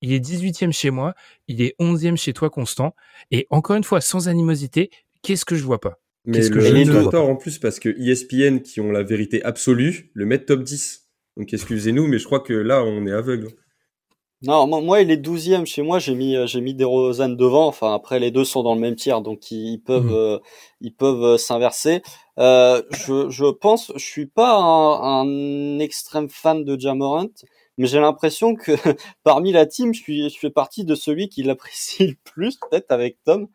Il 0.00 0.12
est 0.12 0.18
18e 0.18 0.72
chez 0.72 0.90
moi, 0.90 1.14
il 1.46 1.62
est 1.62 1.76
11e 1.78 2.16
chez 2.16 2.32
toi, 2.32 2.50
Constant, 2.50 2.94
et 3.30 3.46
encore 3.50 3.76
une 3.76 3.84
fois, 3.84 4.00
sans 4.00 4.28
animosité, 4.28 4.90
qu'est-ce 5.22 5.44
que 5.44 5.54
je 5.54 5.62
vois 5.62 5.80
pas? 5.80 6.00
Mais 6.24 6.40
le 6.40 6.48
que 6.48 7.10
tort 7.10 7.28
en 7.28 7.36
plus, 7.36 7.58
parce 7.58 7.78
que 7.78 7.88
ESPN, 7.88 8.60
qui 8.60 8.80
ont 8.80 8.92
la 8.92 9.02
vérité 9.02 9.42
absolue, 9.44 10.10
le 10.14 10.26
met 10.26 10.38
top 10.38 10.62
10. 10.62 11.08
Donc 11.36 11.52
excusez-nous, 11.52 12.06
mais 12.06 12.18
je 12.18 12.24
crois 12.24 12.40
que 12.40 12.52
là, 12.52 12.84
on 12.84 13.06
est 13.06 13.12
aveugle. 13.12 13.48
Non, 14.44 14.66
moi, 14.66 15.00
il 15.02 15.10
est 15.12 15.16
douzième 15.16 15.66
chez 15.66 15.82
moi. 15.82 16.00
J'ai 16.00 16.16
mis, 16.16 16.34
euh, 16.34 16.46
j'ai 16.46 16.60
mis 16.60 16.74
des 16.74 16.82
Rosanne 16.84 17.36
devant. 17.36 17.68
Enfin, 17.68 17.94
après, 17.94 18.18
les 18.18 18.32
deux 18.32 18.44
sont 18.44 18.64
dans 18.64 18.74
le 18.74 18.80
même 18.80 18.96
tiers, 18.96 19.20
donc 19.20 19.52
ils, 19.52 19.78
peuvent, 19.78 20.06
mmh. 20.06 20.12
euh, 20.12 20.38
ils 20.80 20.92
peuvent 20.94 21.22
euh, 21.22 21.38
s'inverser. 21.38 22.02
Euh, 22.40 22.82
je, 22.90 23.30
je 23.30 23.44
pense, 23.44 23.92
je 23.94 24.04
suis 24.04 24.26
pas 24.26 24.56
un, 24.56 25.20
un 25.22 25.78
extrême 25.78 26.28
fan 26.28 26.64
de 26.64 26.78
Jamorant, 26.78 27.28
mais 27.78 27.86
j'ai 27.86 28.00
l'impression 28.00 28.56
que 28.56 28.72
parmi 29.22 29.52
la 29.52 29.64
team, 29.64 29.94
je 29.94 30.02
suis, 30.02 30.28
je 30.28 30.38
fais 30.38 30.50
partie 30.50 30.84
de 30.84 30.96
celui 30.96 31.28
qui 31.28 31.44
l'apprécie 31.44 32.06
le 32.08 32.16
plus, 32.24 32.56
peut-être 32.56 32.90
avec 32.90 33.18
Tom. 33.24 33.46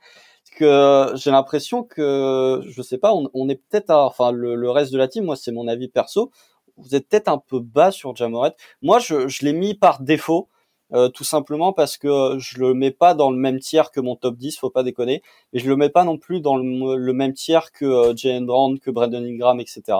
Que 0.55 1.11
j'ai 1.15 1.29
l'impression 1.29 1.83
que, 1.83 2.61
je 2.65 2.81
sais 2.81 2.97
pas, 2.97 3.13
on, 3.13 3.29
on 3.33 3.49
est 3.49 3.61
peut-être, 3.69 3.91
enfin, 3.91 4.31
le, 4.31 4.55
le 4.55 4.71
reste 4.71 4.91
de 4.93 4.97
la 4.97 5.07
team, 5.07 5.25
moi, 5.25 5.35
c'est 5.35 5.51
mon 5.51 5.67
avis 5.67 5.89
perso. 5.89 6.31
Vous 6.77 6.95
êtes 6.95 7.07
peut-être 7.09 7.27
un 7.27 7.37
peu 7.37 7.59
bas 7.59 7.91
sur 7.91 8.15
Jamorant. 8.15 8.53
Moi, 8.81 8.99
je, 8.99 9.27
je 9.27 9.45
l'ai 9.45 9.53
mis 9.53 9.75
par 9.75 10.01
défaut 10.01 10.49
euh, 10.93 11.09
tout 11.09 11.23
simplement 11.25 11.73
parce 11.73 11.97
que 11.97 12.07
euh, 12.07 12.39
je 12.39 12.59
le 12.59 12.73
mets 12.73 12.91
pas 12.91 13.13
dans 13.13 13.29
le 13.29 13.37
même 13.37 13.59
tiers 13.59 13.91
que 13.91 13.99
mon 13.99 14.15
top 14.15 14.37
10, 14.37 14.57
faut 14.57 14.69
pas 14.69 14.83
déconner, 14.83 15.21
et 15.53 15.59
je 15.59 15.67
le 15.67 15.75
mets 15.75 15.89
pas 15.89 16.03
non 16.03 16.17
plus 16.17 16.39
dans 16.39 16.55
le, 16.55 17.13
même 17.13 17.33
tiers 17.33 17.71
que 17.71 17.85
euh, 17.85 18.15
Jalen 18.15 18.45
Brown, 18.45 18.79
que 18.79 18.89
Brandon 18.89 19.23
Ingram, 19.23 19.59
etc. 19.59 19.99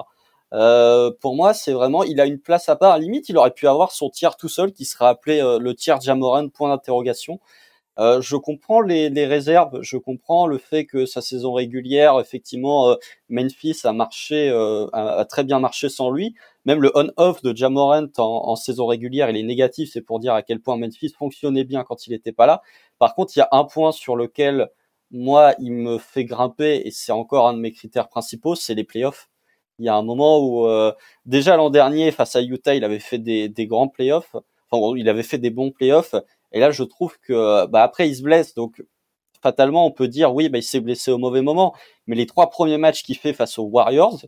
Euh, 0.53 1.11
pour 1.19 1.35
moi, 1.35 1.53
c'est 1.53 1.73
vraiment, 1.73 2.03
il 2.03 2.21
a 2.21 2.25
une 2.25 2.39
place 2.39 2.69
à 2.69 2.77
part. 2.77 2.93
À 2.93 2.99
limite, 2.99 3.27
il 3.27 3.37
aurait 3.37 3.51
pu 3.51 3.67
avoir 3.67 3.91
son 3.91 4.09
tiers 4.09 4.37
tout 4.37 4.47
seul, 4.47 4.71
qui 4.71 4.85
serait 4.85 5.07
appelé 5.07 5.41
le 5.59 5.75
tiers 5.75 5.99
Jamoran, 5.99 6.47
point 6.49 6.69
d'interrogation. 6.69 7.39
Euh, 7.99 8.21
je 8.21 8.35
comprends 8.35 8.81
les, 8.81 9.09
les, 9.09 9.25
réserves, 9.25 9.81
je 9.81 9.97
comprends 9.97 10.45
le 10.45 10.59
fait 10.59 10.85
que 10.85 11.05
sa 11.07 11.21
saison 11.21 11.53
régulière, 11.53 12.19
effectivement, 12.19 12.89
euh, 12.91 12.95
Memphis 13.29 13.81
a 13.85 13.93
marché, 13.93 14.49
euh, 14.49 14.87
a, 14.93 15.25
très 15.25 15.43
bien 15.43 15.59
marché 15.59 15.89
sans 15.89 16.11
lui. 16.11 16.35
Même 16.65 16.81
le 16.81 16.91
on-off 16.95 17.41
de 17.41 17.55
Jamorant 17.55 18.07
en, 18.17 18.23
en, 18.23 18.55
saison 18.55 18.85
régulière, 18.85 19.29
il 19.31 19.37
est 19.37 19.43
négatif, 19.43 19.89
c'est 19.91 20.01
pour 20.01 20.19
dire 20.19 20.33
à 20.35 20.43
quel 20.43 20.59
point 20.61 20.77
Memphis 20.77 21.09
fonctionnait 21.17 21.63
bien 21.63 21.83
quand 21.83 22.05
il 22.05 22.11
n'était 22.11 22.31
pas 22.31 22.45
là. 22.45 22.61
Par 22.99 23.15
contre, 23.15 23.33
il 23.35 23.39
y 23.39 23.41
a 23.41 23.49
un 23.51 23.63
point 23.63 23.91
sur 23.91 24.15
lequel 24.15 24.69
moi, 25.09 25.55
il 25.59 25.71
me 25.71 25.97
fait 25.97 26.25
grimper, 26.25 26.81
et 26.85 26.91
c'est 26.91 27.11
encore 27.13 27.47
un 27.47 27.53
de 27.53 27.59
mes 27.59 27.71
critères 27.71 28.09
principaux, 28.09 28.55
c'est 28.55 28.75
les 28.75 28.83
playoffs. 28.83 29.29
Il 29.79 29.85
y 29.85 29.89
a 29.89 29.95
un 29.95 30.03
moment 30.03 30.39
où, 30.39 30.67
déjà 31.25 31.55
l'an 31.55 31.69
dernier, 31.69 32.11
face 32.11 32.35
à 32.35 32.41
Utah, 32.41 32.75
il 32.75 32.83
avait 32.83 32.99
fait 32.99 33.19
des, 33.19 33.47
des 33.49 33.67
grands 33.67 33.87
playoffs. 33.87 34.35
Enfin, 34.69 34.97
il 34.97 35.07
avait 35.07 35.23
fait 35.23 35.37
des 35.37 35.49
bons 35.51 35.71
playoffs 35.71 36.15
et 36.57 36.59
là, 36.59 36.71
je 36.71 36.83
trouve 36.83 37.19
que 37.19 37.67
bah 37.67 37.83
après, 37.83 38.09
il 38.09 38.15
se 38.15 38.23
blesse, 38.23 38.55
donc 38.55 38.83
fatalement, 39.43 39.85
on 39.85 39.91
peut 39.91 40.07
dire 40.07 40.33
oui, 40.33 40.49
bah, 40.49 40.57
il 40.57 40.63
s'est 40.63 40.79
blessé 40.79 41.11
au 41.11 41.19
mauvais 41.19 41.43
moment. 41.43 41.75
Mais 42.07 42.15
les 42.15 42.25
trois 42.25 42.49
premiers 42.49 42.79
matchs 42.79 43.03
qu'il 43.03 43.15
fait 43.15 43.33
face 43.33 43.59
aux 43.59 43.65
Warriors, 43.65 44.19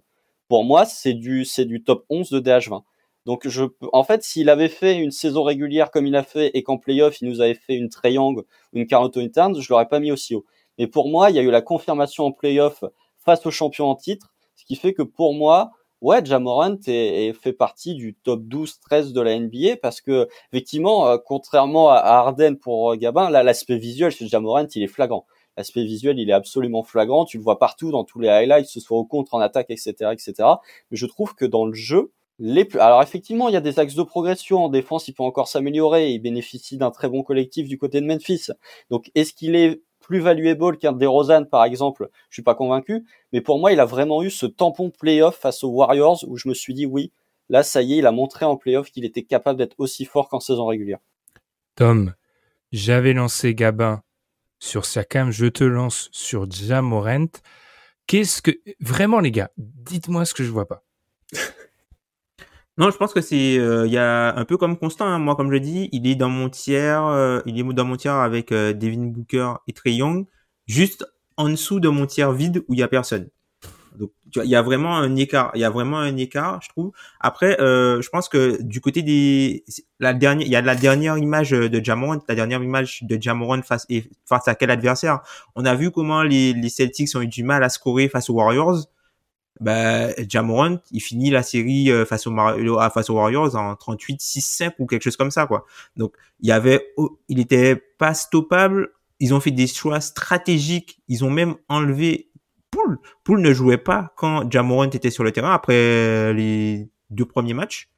pour 0.47 0.63
moi, 0.63 0.85
c'est 0.85 1.15
du 1.15 1.43
du 1.57 1.83
top 1.83 2.05
11 2.09 2.29
de 2.29 2.39
DH20. 2.39 2.83
Donc 3.25 3.47
je 3.47 3.63
en 3.93 4.03
fait, 4.03 4.21
s'il 4.23 4.47
avait 4.49 4.69
fait 4.69 4.97
une 4.97 5.09
saison 5.09 5.41
régulière 5.41 5.89
comme 5.89 6.05
il 6.05 6.15
a 6.15 6.21
fait 6.23 6.51
et 6.53 6.61
qu'en 6.61 6.77
playoff, 6.77 7.19
il 7.19 7.29
nous 7.29 7.41
avait 7.41 7.55
fait 7.55 7.73
une 7.75 7.89
triangle 7.89 8.41
ou 8.41 8.77
une 8.77 8.85
Carlton 8.85 9.27
Towns, 9.33 9.59
je 9.59 9.67
l'aurais 9.71 9.87
pas 9.87 9.99
mis 9.99 10.11
aussi 10.11 10.35
haut. 10.35 10.45
Mais 10.77 10.85
pour 10.85 11.09
moi, 11.09 11.31
il 11.31 11.35
y 11.35 11.39
a 11.39 11.41
eu 11.41 11.49
la 11.49 11.63
confirmation 11.63 12.25
en 12.25 12.31
playoff 12.31 12.83
face 13.17 13.43
aux 13.47 13.51
champions 13.51 13.89
en 13.89 13.95
titre, 13.95 14.31
ce 14.55 14.65
qui 14.65 14.75
fait 14.75 14.93
que 14.93 15.01
pour 15.01 15.33
moi, 15.33 15.71
ouais, 16.01 16.23
Jamorant 16.23 16.77
est, 16.87 17.33
fait 17.33 17.53
partie 17.53 17.95
du 17.95 18.15
top 18.15 18.41
12-13 18.43 19.13
de 19.13 19.21
la 19.21 19.37
NBA 19.39 19.77
parce 19.81 20.01
que 20.01 20.27
effectivement, 20.51 21.07
euh, 21.07 21.17
contrairement 21.23 21.89
à, 21.89 21.97
Arden 21.97 22.57
pour 22.57 22.91
euh, 22.91 22.95
Gabin, 22.95 23.29
là 23.29 23.43
l'aspect 23.43 23.77
visuel 23.77 24.11
chez 24.11 24.27
Jamorant 24.27 24.67
il 24.75 24.83
est 24.83 24.87
flagrant. 24.87 25.25
L'aspect 25.57 25.83
visuel 25.83 26.19
il 26.19 26.29
est 26.29 26.33
absolument 26.33 26.83
flagrant. 26.83 27.25
Tu 27.25 27.37
le 27.37 27.43
vois 27.43 27.59
partout 27.59 27.91
dans 27.91 28.03
tous 28.03 28.19
les 28.19 28.29
highlights, 28.29 28.67
ce 28.67 28.79
soit 28.79 28.97
au 28.97 29.05
contre, 29.05 29.33
en 29.33 29.39
attaque, 29.39 29.67
etc., 29.69 29.93
etc. 30.11 30.33
Mais 30.91 30.97
je 30.97 31.05
trouve 31.05 31.35
que 31.35 31.45
dans 31.45 31.65
le 31.65 31.73
jeu, 31.73 32.11
les... 32.39 32.67
Alors 32.79 33.03
effectivement, 33.03 33.49
il 33.49 33.53
y 33.53 33.57
a 33.57 33.61
des 33.61 33.79
axes 33.79 33.95
de 33.95 34.03
progression 34.03 34.63
en 34.65 34.69
défense, 34.69 35.07
il 35.09 35.13
peut 35.13 35.23
encore 35.23 35.49
s'améliorer. 35.49 36.11
Il 36.11 36.19
bénéficie 36.19 36.77
d'un 36.77 36.91
très 36.91 37.09
bon 37.09 37.23
collectif 37.23 37.67
du 37.67 37.77
côté 37.77 37.99
de 37.99 38.05
Memphis. 38.05 38.47
Donc 38.89 39.11
est-ce 39.15 39.33
qu'il 39.33 39.55
est 39.55 39.81
plus 40.09 40.21
valuable 40.21 40.79
qu'un 40.79 40.91
DeRozan 40.91 41.45
par 41.45 41.63
exemple, 41.65 42.09
je 42.29 42.37
suis 42.37 42.41
pas 42.41 42.55
convaincu, 42.55 43.05
mais 43.31 43.41
pour 43.41 43.59
moi, 43.59 43.71
il 43.71 43.79
a 43.79 43.85
vraiment 43.85 44.23
eu 44.23 44.31
ce 44.31 44.47
tampon 44.47 44.89
playoff 44.89 45.37
face 45.37 45.63
aux 45.63 45.69
Warriors 45.69 46.25
où 46.27 46.35
je 46.35 46.49
me 46.49 46.55
suis 46.55 46.73
dit 46.73 46.87
oui, 46.87 47.11
là 47.47 47.61
ça 47.61 47.83
y 47.83 47.93
est, 47.93 47.97
il 47.97 48.07
a 48.07 48.11
montré 48.11 48.43
en 48.43 48.57
playoff 48.57 48.89
qu'il 48.89 49.05
était 49.05 49.21
capable 49.21 49.59
d'être 49.59 49.75
aussi 49.77 50.05
fort 50.05 50.27
qu'en 50.27 50.39
saison 50.39 50.65
régulière. 50.65 50.97
Tom, 51.75 52.15
j'avais 52.71 53.13
lancé 53.13 53.53
Gabin 53.53 54.01
sur 54.57 54.85
Siakam, 54.85 55.29
je 55.29 55.45
te 55.45 55.63
lance 55.63 56.09
sur 56.11 56.49
Jamorant. 56.49 57.27
Qu'est-ce 58.07 58.41
que 58.41 58.59
vraiment 58.79 59.19
les 59.19 59.31
gars, 59.31 59.51
dites-moi 59.57 60.25
ce 60.25 60.33
que 60.33 60.43
je 60.43 60.49
vois 60.49 60.67
pas. 60.67 60.83
Non, 62.79 62.91
je 62.91 62.95
pense 62.95 63.13
que 63.13 63.19
c'est, 63.19 63.59
euh, 63.59 63.85
il 63.87 63.91
y 63.91 63.97
a 63.97 64.33
un 64.37 64.45
peu 64.45 64.55
comme 64.55 64.77
Constant. 64.77 65.05
Hein. 65.05 65.19
Moi, 65.19 65.35
comme 65.35 65.51
je 65.51 65.57
dis, 65.57 65.89
il 65.91 66.07
est 66.07 66.15
dans 66.15 66.29
mon 66.29 66.47
tiers, 66.47 67.05
euh, 67.05 67.41
il 67.45 67.59
est 67.59 67.63
dans 67.73 67.83
mon 67.83 67.97
tiers 67.97 68.13
avec 68.13 68.53
euh, 68.53 68.71
Devin 68.71 69.07
Booker 69.07 69.55
et 69.67 69.73
Trey 69.73 69.95
Young, 69.95 70.25
juste 70.65 71.05
en 71.35 71.49
dessous 71.49 71.81
de 71.81 71.89
mon 71.89 72.05
tiers 72.05 72.31
vide 72.31 72.63
où 72.69 72.73
il 72.73 72.79
y 72.79 72.83
a 72.83 72.87
personne. 72.87 73.27
Donc, 73.97 74.11
il 74.37 74.49
y 74.49 74.55
a 74.55 74.61
vraiment 74.61 74.95
un 74.95 75.13
écart. 75.17 75.51
Il 75.55 75.59
y 75.59 75.65
a 75.65 75.69
vraiment 75.69 75.99
un 75.99 76.15
écart, 76.15 76.61
je 76.61 76.69
trouve. 76.69 76.93
Après, 77.19 77.57
je 77.59 78.09
pense 78.09 78.29
que 78.29 78.61
du 78.61 78.79
côté 78.79 79.01
des, 79.01 79.65
la 79.99 80.13
dernière, 80.13 80.47
il 80.47 80.51
y 80.51 80.55
a 80.55 80.61
la 80.61 80.75
dernière 80.75 81.17
image 81.17 81.49
de 81.49 81.83
Jamorant, 81.83 82.21
la 82.29 82.35
dernière 82.35 82.63
image 82.63 83.03
de 83.03 83.21
Jamorant 83.21 83.61
face 83.61 83.87
face 84.25 84.47
à 84.47 84.55
quel 84.55 84.71
adversaire? 84.71 85.19
On 85.55 85.65
a 85.65 85.75
vu 85.75 85.91
comment 85.91 86.23
les, 86.23 86.53
les 86.53 86.69
Celtics 86.69 87.13
ont 87.15 87.21
eu 87.21 87.27
du 87.27 87.43
mal 87.43 87.61
à 87.61 87.67
scorer 87.67 88.07
face 88.07 88.29
aux 88.29 88.35
Warriors 88.35 88.85
bah, 89.59 90.13
Jamorant, 90.27 90.77
il 90.91 91.01
finit 91.01 91.29
la 91.29 91.43
série 91.43 91.91
euh, 91.91 92.05
face, 92.05 92.27
au 92.27 92.37
euh, 92.37 92.89
face 92.89 93.09
aux 93.09 93.15
Warriors 93.15 93.55
en 93.55 93.73
38-6-5 93.73 94.73
ou 94.79 94.85
quelque 94.85 95.03
chose 95.03 95.17
comme 95.17 95.31
ça, 95.31 95.47
quoi. 95.47 95.65
Donc, 95.95 96.13
il 96.39 96.47
y 96.47 96.51
avait, 96.51 96.93
il 97.27 97.39
était 97.39 97.75
pas 97.97 98.13
stoppable. 98.13 98.89
Ils 99.19 99.33
ont 99.33 99.39
fait 99.39 99.51
des 99.51 99.67
choix 99.67 99.99
stratégiques. 99.99 101.01
Ils 101.07 101.25
ont 101.25 101.29
même 101.29 101.55
enlevé 101.67 102.29
Poul. 102.71 102.99
Poul 103.23 103.41
ne 103.41 103.51
jouait 103.53 103.77
pas 103.77 104.13
quand 104.15 104.49
Jamorant 104.49 104.89
était 104.89 105.09
sur 105.09 105.23
le 105.23 105.31
terrain 105.31 105.53
après 105.53 106.33
les 106.33 106.89
deux 107.09 107.25
premiers 107.25 107.55
matchs. 107.55 107.89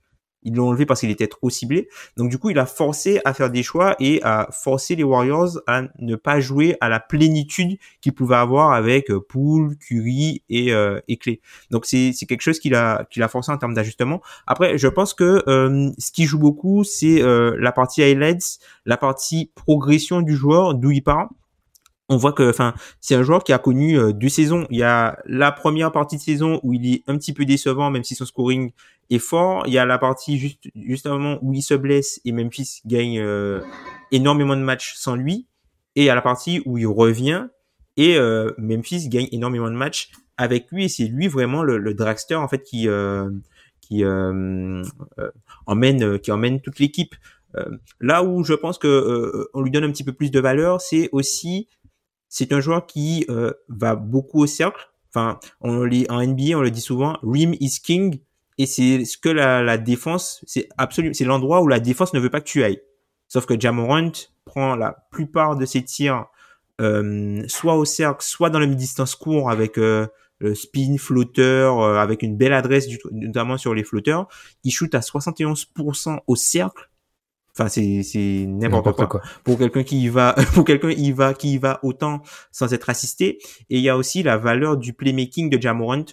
Ils 0.43 0.55
l'ont 0.55 0.69
enlevé 0.69 0.85
parce 0.85 1.01
qu'il 1.01 1.11
était 1.11 1.27
trop 1.27 1.49
ciblé. 1.49 1.87
Donc 2.17 2.29
du 2.29 2.37
coup, 2.37 2.49
il 2.49 2.59
a 2.59 2.65
forcé 2.65 3.21
à 3.25 3.33
faire 3.33 3.49
des 3.49 3.63
choix 3.63 3.95
et 3.99 4.21
à 4.23 4.49
forcer 4.51 4.95
les 4.95 5.03
Warriors 5.03 5.61
à 5.67 5.83
ne 5.99 6.15
pas 6.15 6.39
jouer 6.39 6.77
à 6.81 6.89
la 6.89 6.99
plénitude 6.99 7.77
qu'ils 8.01 8.13
pouvaient 8.13 8.35
avoir 8.35 8.73
avec 8.73 9.11
euh, 9.11 9.19
Poole, 9.19 9.77
Curry 9.77 10.43
et, 10.49 10.73
euh, 10.73 10.99
et 11.07 11.17
Clay. 11.17 11.39
Donc 11.69 11.85
c'est 11.85 12.13
quelque 12.27 12.41
chose 12.41 12.59
qu'il 12.59 12.75
a 12.75 13.05
qu'il 13.09 13.23
a 13.23 13.27
forcé 13.27 13.51
en 13.51 13.57
termes 13.57 13.73
d'ajustement. 13.73 14.21
Après, 14.47 14.77
je 14.77 14.87
pense 14.87 15.13
que 15.13 15.43
euh, 15.47 15.91
ce 15.97 16.11
qui 16.11 16.25
joue 16.25 16.39
beaucoup, 16.39 16.83
c'est 16.83 17.21
euh, 17.21 17.55
la 17.59 17.71
partie 17.71 18.03
highlights, 18.03 18.59
la 18.85 18.97
partie 18.97 19.51
progression 19.55 20.21
du 20.21 20.35
joueur, 20.35 20.75
d'où 20.75 20.91
il 20.91 21.03
part 21.03 21.29
on 22.11 22.17
voit 22.17 22.33
que 22.33 22.49
enfin 22.49 22.73
c'est 22.99 23.15
un 23.15 23.23
joueur 23.23 23.43
qui 23.43 23.53
a 23.53 23.57
connu 23.57 23.97
deux 24.13 24.29
saisons 24.29 24.67
il 24.69 24.77
y 24.77 24.83
a 24.83 25.17
la 25.25 25.51
première 25.51 25.91
partie 25.91 26.17
de 26.17 26.21
saison 26.21 26.59
où 26.61 26.73
il 26.73 26.93
est 26.93 27.03
un 27.07 27.17
petit 27.17 27.33
peu 27.33 27.45
décevant 27.45 27.89
même 27.89 28.03
si 28.03 28.13
son 28.15 28.25
scoring 28.25 28.71
est 29.11 29.19
fort. 29.19 29.63
Il 29.67 29.73
y 29.73 29.77
a 29.77 29.85
la 29.85 29.97
partie 29.97 30.39
juste, 30.39 30.69
juste 30.75 31.05
moment 31.05 31.37
où 31.41 31.53
il 31.53 31.61
se 31.61 31.73
blesse 31.73 32.21
et 32.25 32.31
Memphis 32.31 32.81
gagne 32.85 33.19
euh, 33.19 33.61
énormément 34.11 34.55
de 34.55 34.61
matchs 34.61 34.93
sans 34.95 35.15
lui. 35.15 35.45
Et 35.95 36.09
a 36.09 36.15
la 36.15 36.21
partie 36.21 36.61
où 36.65 36.77
il 36.77 36.87
revient 36.87 37.47
et 37.97 38.15
euh, 38.17 38.51
Memphis 38.57 39.09
gagne 39.09 39.27
énormément 39.33 39.69
de 39.69 39.75
matchs 39.75 40.11
avec 40.37 40.71
lui. 40.71 40.85
Et 40.85 40.89
c'est 40.89 41.05
lui 41.05 41.27
vraiment 41.27 41.63
le, 41.63 41.93
dragster 41.93 42.35
en 42.35 42.47
fait 42.47 42.63
qui 42.63 42.87
euh, 42.87 43.29
qui 43.81 44.05
emmène 45.65 46.19
qui 46.19 46.31
emmène 46.31 46.61
toute 46.61 46.79
l'équipe. 46.79 47.13
là 47.99 48.23
où 48.23 48.45
je 48.45 48.53
pense 48.53 48.77
que 48.77 49.49
on 49.53 49.61
lui 49.61 49.71
donne 49.71 49.83
un 49.83 49.91
petit 49.91 50.05
peu 50.05 50.13
plus 50.13 50.31
de 50.31 50.39
valeur, 50.39 50.79
c'est 50.79 51.09
aussi 51.11 51.67
c'est 52.31 52.51
un 52.53 52.61
joueur 52.61 52.87
qui 52.87 53.27
va 53.67 53.95
beaucoup 53.95 54.41
au 54.41 54.47
cercle. 54.47 54.89
Enfin, 55.13 55.39
on 55.59 55.83
lit 55.83 56.07
en 56.09 56.25
NBA, 56.25 56.57
on 56.57 56.61
le 56.61 56.71
dit 56.71 56.81
souvent, 56.81 57.19
rim 57.21 57.53
is 57.59 57.79
king 57.83 58.21
et 58.61 58.67
c'est 58.67 59.05
ce 59.05 59.17
que 59.17 59.29
la, 59.29 59.77
défense, 59.79 60.43
c'est 60.45 60.69
absolument, 60.77 61.15
c'est 61.15 61.25
l'endroit 61.25 61.63
où 61.63 61.67
la 61.67 61.79
défense 61.79 62.13
ne 62.13 62.19
veut 62.19 62.29
pas 62.29 62.41
que 62.41 62.45
tu 62.45 62.63
ailles. 62.63 62.79
Sauf 63.27 63.47
que 63.47 63.59
Jamorant 63.59 64.11
prend 64.45 64.75
la 64.75 65.07
plupart 65.09 65.55
de 65.55 65.65
ses 65.65 65.83
tirs 65.83 66.27
euh, 66.79 67.41
soit 67.47 67.75
au 67.75 67.85
cercle, 67.85 68.23
soit 68.23 68.51
dans 68.51 68.59
la 68.59 68.67
mi-distance 68.67 69.15
court 69.15 69.49
avec 69.49 69.79
euh, 69.79 70.05
le 70.37 70.53
spin, 70.53 70.97
flotteur, 70.99 71.81
euh, 71.81 71.95
avec 71.95 72.21
une 72.21 72.37
belle 72.37 72.53
adresse, 72.53 72.85
notamment 73.11 73.57
sur 73.57 73.73
les 73.73 73.83
flotteurs. 73.83 74.27
Il 74.63 74.71
shoot 74.71 74.93
à 74.93 74.99
71% 74.99 76.19
au 76.27 76.35
cercle. 76.35 76.87
Enfin, 77.53 77.67
c'est 77.67 78.03
c'est 78.03 78.45
n'importe 78.47 78.95
quoi. 78.95 79.07
quoi. 79.07 79.21
Pour 79.43 79.57
quelqu'un 79.57 79.83
qui 79.83 80.01
y 80.03 80.09
va, 80.09 80.35
pour 80.53 80.65
quelqu'un 80.65 80.91
y 80.91 81.11
va, 81.11 81.33
qui 81.33 81.53
y 81.53 81.57
va 81.57 81.79
autant 81.83 82.21
sans 82.51 82.73
être 82.73 82.89
assisté. 82.89 83.39
Et 83.69 83.77
il 83.77 83.81
y 83.81 83.89
a 83.89 83.97
aussi 83.97 84.23
la 84.23 84.37
valeur 84.37 84.77
du 84.77 84.93
playmaking 84.93 85.49
de 85.49 85.61
Jamorant 85.61 86.05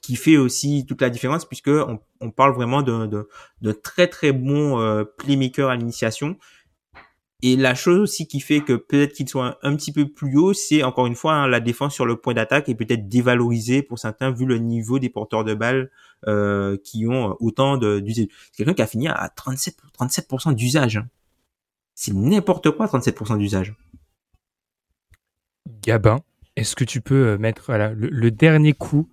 qui 0.00 0.16
fait 0.16 0.36
aussi 0.36 0.84
toute 0.86 1.00
la 1.00 1.10
différence 1.10 1.44
puisque 1.44 1.68
on, 1.68 1.98
on 2.20 2.30
parle 2.30 2.54
vraiment 2.54 2.82
de, 2.82 3.06
de, 3.06 3.28
de, 3.62 3.72
très 3.72 4.06
très 4.06 4.32
bon 4.32 4.78
euh, 4.78 5.04
playmaker 5.04 5.70
à 5.70 5.76
l'initiation. 5.76 6.36
Et 7.46 7.56
la 7.56 7.74
chose 7.74 8.00
aussi 8.00 8.26
qui 8.26 8.40
fait 8.40 8.62
que 8.62 8.72
peut-être 8.72 9.12
qu'il 9.12 9.28
soit 9.28 9.58
un, 9.60 9.76
petit 9.76 9.92
peu 9.92 10.08
plus 10.08 10.38
haut, 10.38 10.54
c'est 10.54 10.82
encore 10.82 11.06
une 11.06 11.14
fois 11.14 11.34
hein, 11.34 11.46
la 11.46 11.60
défense 11.60 11.92
sur 11.92 12.06
le 12.06 12.16
point 12.16 12.32
d'attaque 12.32 12.70
est 12.70 12.74
peut-être 12.74 13.06
dévalorisée 13.06 13.82
pour 13.82 13.98
certains 13.98 14.30
vu 14.30 14.46
le 14.46 14.56
niveau 14.56 14.98
des 14.98 15.10
porteurs 15.10 15.44
de 15.44 15.52
balles 15.52 15.90
euh, 16.26 16.78
qui 16.82 17.06
ont 17.06 17.36
autant 17.40 17.76
d'usage. 17.76 18.28
C'est 18.50 18.56
quelqu'un 18.56 18.72
qui 18.72 18.80
a 18.80 18.86
fini 18.86 19.08
à 19.08 19.28
37 19.28 19.76
37% 20.00 20.54
d'usage. 20.54 20.96
Hein. 20.96 21.06
C'est 21.94 22.14
n'importe 22.14 22.70
quoi 22.70 22.86
37% 22.86 23.36
d'usage. 23.36 23.74
Gabin, 25.82 26.20
est-ce 26.56 26.74
que 26.74 26.84
tu 26.84 27.02
peux 27.02 27.26
euh, 27.26 27.36
mettre 27.36 27.64
voilà, 27.66 27.92
le 27.94 28.30
dernier 28.30 28.72
coup 28.72 29.06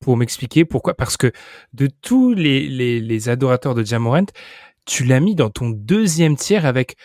pour 0.00 0.16
m'expliquer 0.16 0.64
pourquoi? 0.64 0.94
Parce 0.94 1.16
que 1.16 1.30
de 1.74 1.86
tous 1.86 2.34
les, 2.34 2.66
les, 2.98 3.28
adorateurs 3.28 3.76
de 3.76 3.84
Jamorant, 3.84 4.26
tu 4.84 5.04
l'as 5.04 5.20
mis 5.20 5.36
dans 5.36 5.50
ton 5.50 5.70
deuxième 5.70 6.34
tiers 6.34 6.66
avec 6.66 6.96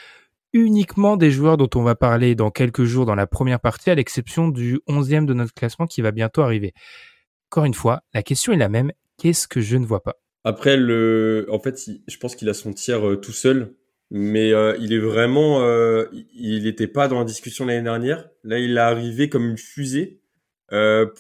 uniquement 0.54 1.18
des 1.18 1.32
joueurs 1.32 1.58
dont 1.58 1.70
on 1.76 1.84
va 1.84 1.96
parler 1.96 2.36
dans 2.36 2.52
quelques 2.52 2.84
jours 2.84 3.06
dans 3.06 3.16
la 3.16 3.28
première 3.28 3.60
partie, 3.60 3.90
à 3.90 3.96
l'exception 3.96 4.48
du 4.48 4.80
onzième 4.88 5.26
de 5.26 5.34
notre 5.34 5.54
classement 5.54 5.88
qui 5.88 6.02
va 6.02 6.12
bientôt 6.12 6.42
arriver. 6.42 6.74
Encore 7.50 7.66
une 7.66 7.74
fois, 7.74 8.02
la 8.14 8.24
question 8.24 8.54
est 8.54 8.58
la 8.58 8.70
même. 8.70 8.92
Qu'est-ce 9.18 9.48
que 9.48 9.62
je 9.62 9.78
ne 9.78 9.86
vois 9.86 10.02
pas? 10.02 10.16
Après, 10.44 10.78
le, 10.78 11.48
en 11.50 11.60
fait, 11.60 11.80
je 12.08 12.18
pense 12.18 12.36
qu'il 12.36 12.50
a 12.50 12.54
son 12.54 12.74
tiers 12.74 13.08
euh, 13.08 13.16
tout 13.16 13.32
seul, 13.32 13.76
mais 14.12 14.52
euh, 14.52 14.76
il 14.80 14.94
est 14.94 15.00
vraiment, 15.00 15.62
euh, 15.62 16.06
il 16.34 16.64
n'était 16.64 16.88
pas 16.88 17.08
dans 17.08 17.20
la 17.20 17.26
discussion 17.26 17.66
l'année 17.66 17.84
dernière. 17.84 18.30
Là, 18.44 18.60
il 18.60 18.78
est 18.78 18.80
arrivé 18.80 19.30
comme 19.30 19.46
une 19.46 19.58
fusée. 19.58 20.20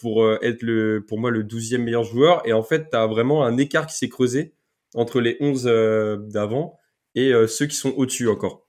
Pour 0.01 0.27
être 0.41 0.63
le, 0.63 1.05
pour 1.07 1.19
moi 1.19 1.29
le 1.29 1.43
12e 1.43 1.77
meilleur 1.77 2.03
joueur. 2.03 2.41
Et 2.47 2.53
en 2.53 2.63
fait, 2.63 2.89
tu 2.89 2.97
as 2.97 3.05
vraiment 3.05 3.45
un 3.45 3.55
écart 3.57 3.85
qui 3.85 3.95
s'est 3.95 4.09
creusé 4.09 4.55
entre 4.95 5.21
les 5.21 5.37
11 5.39 5.67
euh, 5.67 6.17
d'avant 6.17 6.79
et 7.15 7.31
ceux 7.47 7.67
qui 7.67 7.75
sont 7.75 7.93
au-dessus 7.95 8.27
encore. 8.27 8.62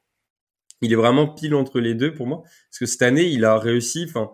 Il 0.85 0.93
est 0.93 0.97
vraiment 0.97 1.27
pile 1.28 1.55
entre 1.55 1.81
les 1.81 1.94
deux 1.94 2.15
pour 2.15 2.27
moi. 2.27 2.43
Parce 2.43 2.78
que 2.81 2.86
cette 2.86 3.02
année, 3.02 3.24
il 3.24 3.44
a 3.44 3.59
réussi, 3.59 4.06
enfin, 4.09 4.31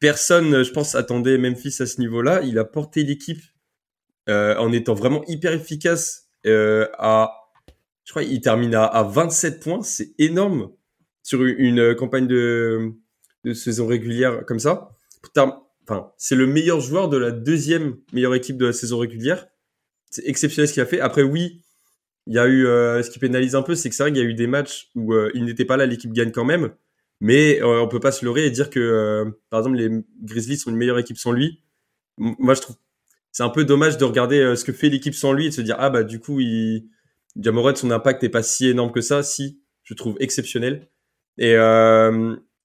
personne, 0.00 0.62
je 0.62 0.70
pense, 0.72 0.94
attendait 0.94 1.38
Memphis 1.38 1.76
à 1.80 1.86
ce 1.86 2.00
niveau-là. 2.00 2.42
Il 2.42 2.58
a 2.58 2.64
porté 2.64 3.02
l'équipe 3.04 3.42
euh, 4.28 4.56
en 4.56 4.72
étant 4.72 4.94
vraiment 4.94 5.24
hyper 5.26 5.52
efficace 5.52 6.28
euh, 6.46 6.86
à, 6.98 7.32
je 8.04 8.12
crois, 8.12 8.22
il 8.22 8.40
termine 8.40 8.74
à, 8.74 8.84
à 8.84 9.02
27 9.02 9.60
points. 9.62 9.82
C'est 9.82 10.14
énorme 10.18 10.70
sur 11.22 11.44
une, 11.44 11.94
campagne 11.94 12.26
de, 12.26 12.92
de, 13.44 13.52
saison 13.52 13.86
régulière 13.86 14.44
comme 14.46 14.58
ça. 14.58 14.90
Enfin, 15.36 16.12
c'est 16.16 16.36
le 16.36 16.46
meilleur 16.46 16.80
joueur 16.80 17.08
de 17.08 17.16
la 17.16 17.30
deuxième 17.30 17.96
meilleure 18.12 18.34
équipe 18.34 18.56
de 18.56 18.66
la 18.66 18.72
saison 18.72 18.98
régulière. 18.98 19.46
C'est 20.10 20.26
exceptionnel 20.26 20.68
ce 20.68 20.72
qu'il 20.74 20.82
a 20.82 20.86
fait. 20.86 21.00
Après, 21.00 21.22
oui, 21.22 21.62
il 22.28 22.34
y 22.34 22.38
a 22.38 22.46
eu 22.46 22.66
euh, 22.66 23.02
ce 23.02 23.10
qui 23.10 23.18
pénalise 23.18 23.56
un 23.56 23.62
peu, 23.62 23.74
c'est 23.74 23.88
que 23.88 23.94
c'est 23.94 24.02
vrai 24.02 24.12
qu'il 24.12 24.22
y 24.22 24.26
a 24.26 24.28
eu 24.28 24.34
des 24.34 24.46
matchs 24.46 24.90
où 24.94 25.14
euh, 25.14 25.30
il 25.34 25.46
n'était 25.46 25.64
pas 25.64 25.78
là, 25.78 25.86
l'équipe 25.86 26.12
gagne 26.12 26.30
quand 26.30 26.44
même. 26.44 26.70
Mais 27.20 27.60
euh, 27.62 27.80
on 27.80 27.88
peut 27.88 28.00
pas 28.00 28.12
se 28.12 28.24
leurrer 28.24 28.44
et 28.44 28.50
dire 28.50 28.68
que, 28.68 28.78
euh, 28.78 29.30
par 29.48 29.60
exemple, 29.60 29.78
les 29.78 29.90
Grizzlies 30.22 30.58
sont 30.58 30.70
une 30.70 30.76
meilleure 30.76 30.98
équipe 30.98 31.16
sans 31.16 31.32
lui. 31.32 31.62
moi, 32.18 32.54
je 32.54 32.60
trouve 32.60 32.76
c'est 33.32 33.42
un 33.42 33.50
peu 33.50 33.64
dommage 33.64 33.98
de 33.98 34.04
regarder 34.04 34.56
ce 34.56 34.64
que 34.64 34.72
fait 34.72 34.88
l'équipe 34.88 35.14
sans 35.14 35.32
lui 35.32 35.46
et 35.46 35.48
de 35.50 35.54
se 35.54 35.60
dire 35.60 35.76
ah 35.78 35.90
bah 35.90 36.02
du 36.02 36.18
coup, 36.20 36.40
il... 36.40 36.88
Jamoret, 37.36 37.76
son 37.76 37.90
impact 37.90 38.22
n'est 38.22 38.30
pas 38.30 38.42
si 38.42 38.66
énorme 38.68 38.90
que 38.90 39.00
ça. 39.00 39.22
Si, 39.22 39.60
je 39.84 39.94
trouve 39.94 40.16
exceptionnel. 40.18 40.88
Et 41.36 41.54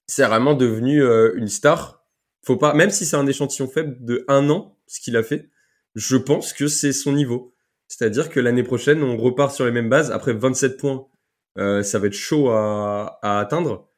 c'est 0.06 0.26
vraiment 0.26 0.54
devenu 0.54 1.04
une 1.36 1.48
star. 1.48 2.04
Faut 2.42 2.56
pas, 2.56 2.74
même 2.74 2.90
si 2.90 3.06
c'est 3.06 3.16
un 3.16 3.26
échantillon 3.26 3.68
faible 3.68 3.98
de 4.00 4.24
un 4.26 4.50
an, 4.50 4.76
ce 4.86 5.00
qu'il 5.00 5.16
a 5.16 5.22
fait, 5.22 5.48
je 5.94 6.16
pense 6.16 6.52
que 6.52 6.66
c'est 6.66 6.92
son 6.92 7.12
niveau. 7.12 7.53
C'est-à-dire 7.88 8.30
que 8.30 8.40
l'année 8.40 8.62
prochaine, 8.62 9.02
on 9.02 9.16
repart 9.16 9.54
sur 9.54 9.64
les 9.64 9.70
mêmes 9.70 9.88
bases. 9.88 10.10
Après 10.10 10.32
27 10.32 10.76
points, 10.76 11.06
euh, 11.58 11.82
ça 11.82 11.98
va 11.98 12.06
être 12.06 12.14
chaud 12.14 12.50
à, 12.50 13.18
atteindre. 13.22 13.88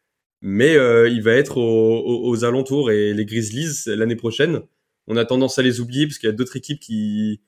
Mais 0.42 0.76
euh, 0.76 1.08
il 1.08 1.22
va 1.22 1.32
être 1.32 1.58
aux, 1.58 2.44
alentours. 2.44 2.90
Et 2.90 3.14
les 3.14 3.24
Grizzlies, 3.24 3.84
l'année 3.86 4.16
prochaine, 4.16 4.62
on 5.06 5.16
a 5.16 5.24
tendance 5.24 5.58
à 5.58 5.62
les 5.62 5.80
oublier 5.80 6.06
parce 6.06 6.18
qu'il 6.18 6.28
y 6.28 6.32
a 6.32 6.36
d'autres 6.36 6.56
équipes 6.56 6.80
qui, 6.80 7.40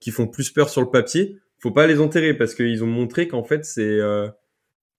qui 0.00 0.10
font 0.10 0.26
plus 0.26 0.50
peur 0.50 0.68
sur 0.68 0.80
le 0.80 0.90
papier. 0.90 1.38
Faut 1.58 1.70
pas 1.70 1.86
les 1.86 2.00
enterrer 2.00 2.34
parce 2.34 2.54
qu'ils 2.54 2.82
ont 2.82 2.88
montré 2.88 3.28
qu'en 3.28 3.44
fait, 3.44 3.64
c'est 3.64 3.82
euh, 3.82 4.28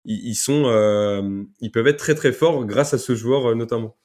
ils, 0.06 0.36
sont, 0.36 1.46
ils 1.60 1.72
peuvent 1.72 1.88
être 1.88 1.98
très 1.98 2.16
très 2.16 2.32
forts 2.32 2.66
grâce 2.66 2.94
à 2.94 2.98
ce 2.98 3.16
joueur 3.16 3.56
notamment. 3.56 3.98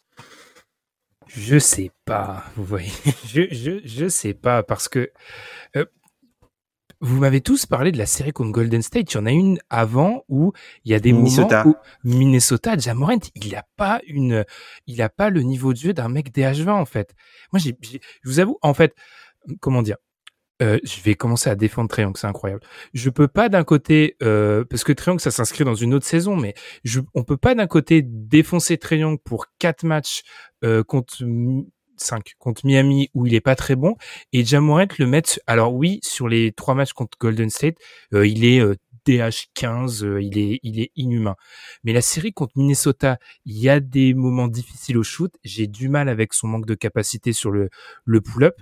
Je 1.28 1.58
sais 1.58 1.92
pas, 2.04 2.44
vous 2.56 2.64
voyez. 2.64 2.90
je, 3.28 3.42
je, 3.52 3.80
je 3.84 4.08
sais 4.08 4.34
pas 4.34 4.64
parce 4.64 4.88
que 4.88 5.10
vous 7.00 7.18
m'avez 7.18 7.40
tous 7.40 7.66
parlé 7.66 7.92
de 7.92 7.98
la 7.98 8.06
série 8.06 8.32
contre 8.32 8.52
Golden 8.52 8.82
State. 8.82 9.12
Il 9.12 9.16
y 9.16 9.18
en 9.18 9.26
a 9.26 9.30
une 9.30 9.58
avant 9.70 10.24
où 10.28 10.52
il 10.84 10.92
y 10.92 10.94
a 10.94 11.00
des 11.00 11.12
Minnesota. 11.12 11.64
moments 11.64 11.76
où 11.76 12.08
Minnesota, 12.08 12.76
Jamorant, 12.76 13.18
il 13.34 13.54
a 13.54 13.64
pas 13.76 14.00
une, 14.06 14.44
il 14.86 15.00
a 15.00 15.08
pas 15.08 15.30
le 15.30 15.42
niveau 15.42 15.72
de 15.72 15.78
jeu 15.78 15.92
d'un 15.94 16.08
mec 16.08 16.34
DH20 16.34 16.70
en 16.70 16.84
fait. 16.84 17.14
Moi, 17.52 17.60
j'ai, 17.60 17.76
je 17.82 17.98
vous 18.24 18.38
avoue, 18.38 18.58
en 18.62 18.74
fait, 18.74 18.94
comment 19.60 19.82
dire. 19.82 19.96
Euh, 20.62 20.78
je 20.84 21.00
vais 21.00 21.14
commencer 21.14 21.48
à 21.48 21.54
défendre 21.54 21.88
Triangle, 21.88 22.18
c'est 22.18 22.26
incroyable. 22.26 22.60
Je 22.92 23.08
peux 23.08 23.28
pas 23.28 23.48
d'un 23.48 23.64
côté, 23.64 24.16
euh, 24.22 24.62
parce 24.68 24.84
que 24.84 24.92
Triangle 24.92 25.20
ça 25.20 25.30
s'inscrit 25.30 25.64
dans 25.64 25.74
une 25.74 25.94
autre 25.94 26.04
saison, 26.04 26.36
mais 26.36 26.52
je, 26.84 27.00
on 27.14 27.24
peut 27.24 27.38
pas 27.38 27.54
d'un 27.54 27.66
côté 27.66 28.02
défoncer 28.02 28.76
Triangle 28.76 29.18
pour 29.24 29.46
quatre 29.58 29.84
matchs 29.84 30.22
euh, 30.62 30.84
contre 30.84 31.24
5 32.02 32.34
contre 32.38 32.66
Miami 32.66 33.10
où 33.14 33.26
il 33.26 33.34
est 33.34 33.40
pas 33.40 33.56
très 33.56 33.76
bon 33.76 33.96
et 34.32 34.44
Jamorant 34.44 34.86
le 34.98 35.06
mettre 35.06 35.40
alors 35.46 35.74
oui 35.74 36.00
sur 36.02 36.28
les 36.28 36.52
trois 36.52 36.74
matchs 36.74 36.92
contre 36.92 37.18
Golden 37.18 37.50
State 37.50 37.76
euh, 38.14 38.26
il 38.26 38.44
est 38.44 38.60
euh, 38.60 38.74
DH15 39.06 40.04
euh, 40.04 40.22
il 40.22 40.38
est 40.38 40.60
il 40.62 40.80
est 40.80 40.92
inhumain. 40.96 41.36
Mais 41.84 41.92
la 41.92 42.02
série 42.02 42.32
contre 42.32 42.52
Minnesota 42.56 43.18
il 43.44 43.58
y 43.58 43.68
a 43.68 43.80
des 43.80 44.14
moments 44.14 44.48
difficiles 44.48 44.98
au 44.98 45.02
shoot. 45.02 45.32
J'ai 45.42 45.66
du 45.66 45.88
mal 45.88 46.08
avec 46.08 46.34
son 46.34 46.48
manque 46.48 46.66
de 46.66 46.74
capacité 46.74 47.32
sur 47.32 47.50
le 47.50 47.70
le 48.04 48.20
pull-up. 48.20 48.60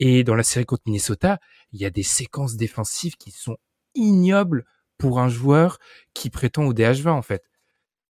Et 0.00 0.24
dans 0.24 0.34
la 0.34 0.42
série 0.42 0.66
contre 0.66 0.82
Minnesota 0.86 1.38
il 1.72 1.80
y 1.80 1.84
a 1.84 1.90
des 1.90 2.02
séquences 2.02 2.56
défensives 2.56 3.16
qui 3.16 3.30
sont 3.30 3.56
ignobles 3.94 4.64
pour 4.98 5.20
un 5.20 5.28
joueur 5.28 5.78
qui 6.14 6.30
prétend 6.30 6.64
au 6.64 6.74
DH20 6.74 7.10
en 7.10 7.22
fait. 7.22 7.44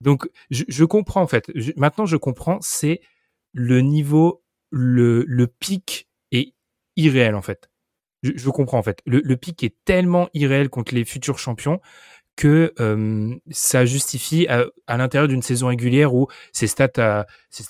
Donc 0.01 0.29
je 0.51 0.85
comprends 0.85 1.23
en 1.23 1.27
fait. 1.27 1.51
Maintenant 1.77 2.07
je 2.07 2.17
comprends 2.17 2.59
c'est 2.61 3.01
le 3.53 3.81
niveau 3.81 4.43
le, 4.77 5.47
pic 5.47 6.09
est 6.33 6.55
irréel 6.97 7.35
en 7.35 7.43
fait. 7.43 7.71
Je, 8.23 8.51
comprends 8.51 8.79
en 8.79 8.83
fait. 8.83 9.01
Le, 9.07 9.37
pic 9.37 9.63
est 9.63 9.77
tellement 9.85 10.29
irréel 10.35 10.69
contre 10.69 10.95
les 10.95 11.05
futurs 11.05 11.39
champions 11.39 11.81
que 12.35 12.75
euh, 12.81 13.35
ça 13.51 13.87
justifie 13.87 14.47
à, 14.49 14.67
l'intérieur 14.97 15.29
d'une 15.29 15.43
saison 15.43 15.69
régulière 15.69 16.15
où 16.15 16.29
ces 16.53 16.67
stats, 16.67 16.91
à, 16.99 17.27
ces 17.51 17.65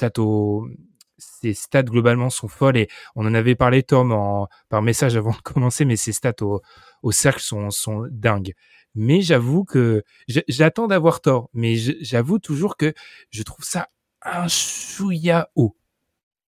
stats 1.55 1.83
globalement 1.85 2.31
sont 2.31 2.49
folles 2.49 2.77
et 2.77 2.89
on 3.15 3.27
en 3.27 3.35
avait 3.35 3.55
parlé 3.55 3.83
Tom 3.83 4.47
par 4.69 4.83
message 4.83 5.17
avant 5.17 5.31
de 5.31 5.37
commencer, 5.43 5.85
mais 5.85 5.97
ces 5.97 6.13
stats 6.13 6.43
au, 6.43 6.63
au 7.03 7.13
cercle 7.13 7.41
sont, 7.41 7.71
sont 7.71 8.07
dingues. 8.11 8.55
Mais 8.95 9.21
j'avoue 9.21 9.65
que 9.65 10.03
j'attends 10.27 10.87
d'avoir 10.87 11.21
tort, 11.21 11.51
mais 11.53 11.77
j'avoue 11.77 12.39
toujours 12.39 12.77
que 12.77 12.95
je 13.31 13.43
trouve 13.43 13.65
ça 13.65 13.89
un 14.23 14.49
chouïa 14.49 15.51
haut 15.55 15.77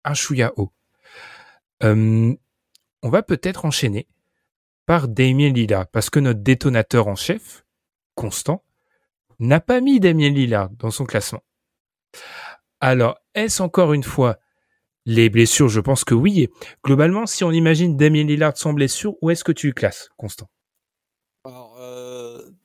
un 0.10 0.14
chouïa. 0.14 0.54
Euh, 1.84 2.34
on 3.04 3.10
va 3.10 3.24
peut-être 3.24 3.66
enchaîner 3.66 4.08
par 4.86 5.08
Damien 5.08 5.50
Lillard, 5.50 5.88
parce 5.88 6.10
que 6.10 6.20
notre 6.20 6.40
détonateur 6.40 7.08
en 7.08 7.16
chef, 7.16 7.66
Constant, 8.16 8.64
n'a 9.40 9.60
pas 9.60 9.82
mis 9.82 10.00
Damien 10.00 10.30
Lillard 10.30 10.70
dans 10.72 10.92
son 10.92 11.06
classement. 11.06 11.44
Alors, 12.80 13.20
est-ce 13.36 13.62
encore 13.62 13.94
une 13.94 14.04
fois 14.04 14.40
les 15.06 15.30
blessures? 15.30 15.68
Je 15.68 15.80
pense 15.80 16.04
que 16.04 16.16
oui. 16.16 16.48
globalement, 16.84 17.26
si 17.26 17.44
on 17.44 17.52
imagine 17.52 17.98
Damien 17.98 18.24
Lillard 18.24 18.58
sans 18.58 18.74
blessure, 18.74 19.16
où 19.22 19.30
est-ce 19.30 19.44
que 19.44 19.52
tu 19.52 19.74
classes, 19.74 20.10
Constant? 20.18 20.50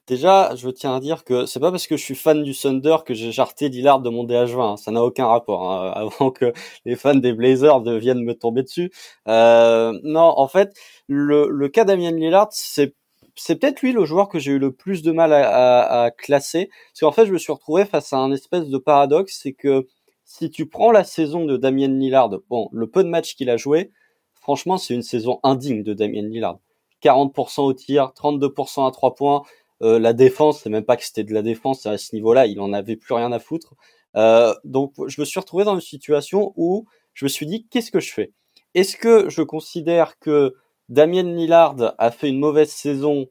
Déjà, 0.09 0.55
je 0.57 0.69
tiens 0.69 0.97
à 0.97 1.01
dire 1.01 1.23
que 1.25 1.47
c'est 1.47 1.61
pas 1.61 1.71
parce 1.71 1.87
que 1.87 1.97
je 1.97 2.03
suis 2.03 2.17
fan 2.17 2.43
du 2.43 2.55
Thunder 2.57 2.97
que 3.07 3.15
j'ai 3.15 3.31
jarté 3.31 3.69
Lillard 3.69 4.01
de 4.01 4.11
mon 4.11 4.25
DH20. 4.25 4.73
Hein. 4.73 4.77
Ça 4.77 4.91
n'a 4.91 5.05
aucun 5.05 5.27
rapport. 5.27 5.71
Hein, 5.71 5.93
avant 5.95 6.31
que 6.33 6.53
les 6.85 6.97
fans 6.97 7.15
des 7.15 7.33
Blazers 7.33 7.81
viennent 7.99 8.25
me 8.25 8.35
tomber 8.35 8.63
dessus. 8.63 8.91
Euh, 9.29 9.93
non, 10.03 10.35
en 10.37 10.49
fait, 10.49 10.75
le, 11.07 11.49
le 11.49 11.69
cas 11.69 11.85
d'Amian 11.85 12.11
Lillard, 12.13 12.49
c'est 12.51 12.95
c'est 13.35 13.57
peut-être 13.57 13.81
lui 13.81 13.93
le 13.93 14.05
joueur 14.05 14.29
que 14.29 14.39
j'ai 14.39 14.53
eu 14.53 14.59
le 14.59 14.73
plus 14.73 15.03
de 15.03 15.11
mal 15.13 15.33
à, 15.33 15.83
à, 15.83 16.03
à 16.05 16.11
classer. 16.11 16.69
Parce 16.93 17.01
qu'en 17.01 17.13
fait, 17.13 17.27
je 17.27 17.33
me 17.33 17.39
suis 17.39 17.53
retrouvé 17.53 17.85
face 17.87 18.13
à 18.13 18.19
un 18.19 18.31
espèce 18.33 18.69
de 18.69 18.79
paradoxe, 18.79 19.39
c'est 19.43 19.53
que 19.55 19.87
si 20.25 20.51
tu 20.51 20.67
prends 20.69 20.93
la 20.93 21.05
saison 21.05 21.45
de 21.45 21.57
Damien 21.57 21.89
Lillard, 21.89 22.31
bon, 22.51 22.69
le 22.73 22.87
peu 22.89 23.03
de 23.05 23.09
matchs 23.09 23.35
qu'il 23.35 23.51
a 23.51 23.57
joué, 23.57 23.91
franchement, 24.35 24.79
c'est 24.79 24.95
une 24.95 25.03
saison 25.03 25.41
indigne 25.43 25.83
de 25.83 25.95
Damien 25.95 26.23
Lillard. 26.23 26.59
40% 27.03 27.63
au 27.63 27.73
tir, 27.73 28.13
32% 28.15 28.87
à 28.87 28.91
3 28.91 29.15
points, 29.15 29.43
euh, 29.83 29.99
la 29.99 30.13
défense, 30.13 30.61
c'est 30.61 30.71
même 30.71 30.85
pas 30.85 30.97
que 30.97 31.05
c'était 31.05 31.25
de 31.25 31.35
la 31.35 31.43
défense 31.43 31.87
à 31.87 31.99
ce 31.99 32.15
niveau-là, 32.15 32.47
il 32.47 32.61
en 32.61 32.73
avait 32.73 32.97
plus 32.97 33.15
rien 33.15 33.33
à 33.33 33.39
foutre. 33.39 33.75
Euh, 34.17 34.55
donc 34.65 34.93
je 35.09 35.21
me 35.21 35.25
suis 35.25 35.41
retrouvé 35.41 35.65
dans 35.65 35.75
une 35.75 35.81
situation 35.81 36.53
où 36.57 36.87
je 37.15 37.25
me 37.25 37.29
suis 37.29 37.47
dit 37.47 37.67
qu'est-ce 37.69 37.91
que 37.91 38.01
je 38.01 38.13
fais? 38.13 38.33
Est-ce 38.75 38.97
que 38.97 39.29
je 39.29 39.43
considère 39.43 40.19
que 40.19 40.55
Damien 40.89 41.23
Lillard 41.23 41.95
a 41.99 42.11
fait 42.11 42.29
une 42.29 42.39
mauvaise 42.39 42.71
saison 42.71 43.29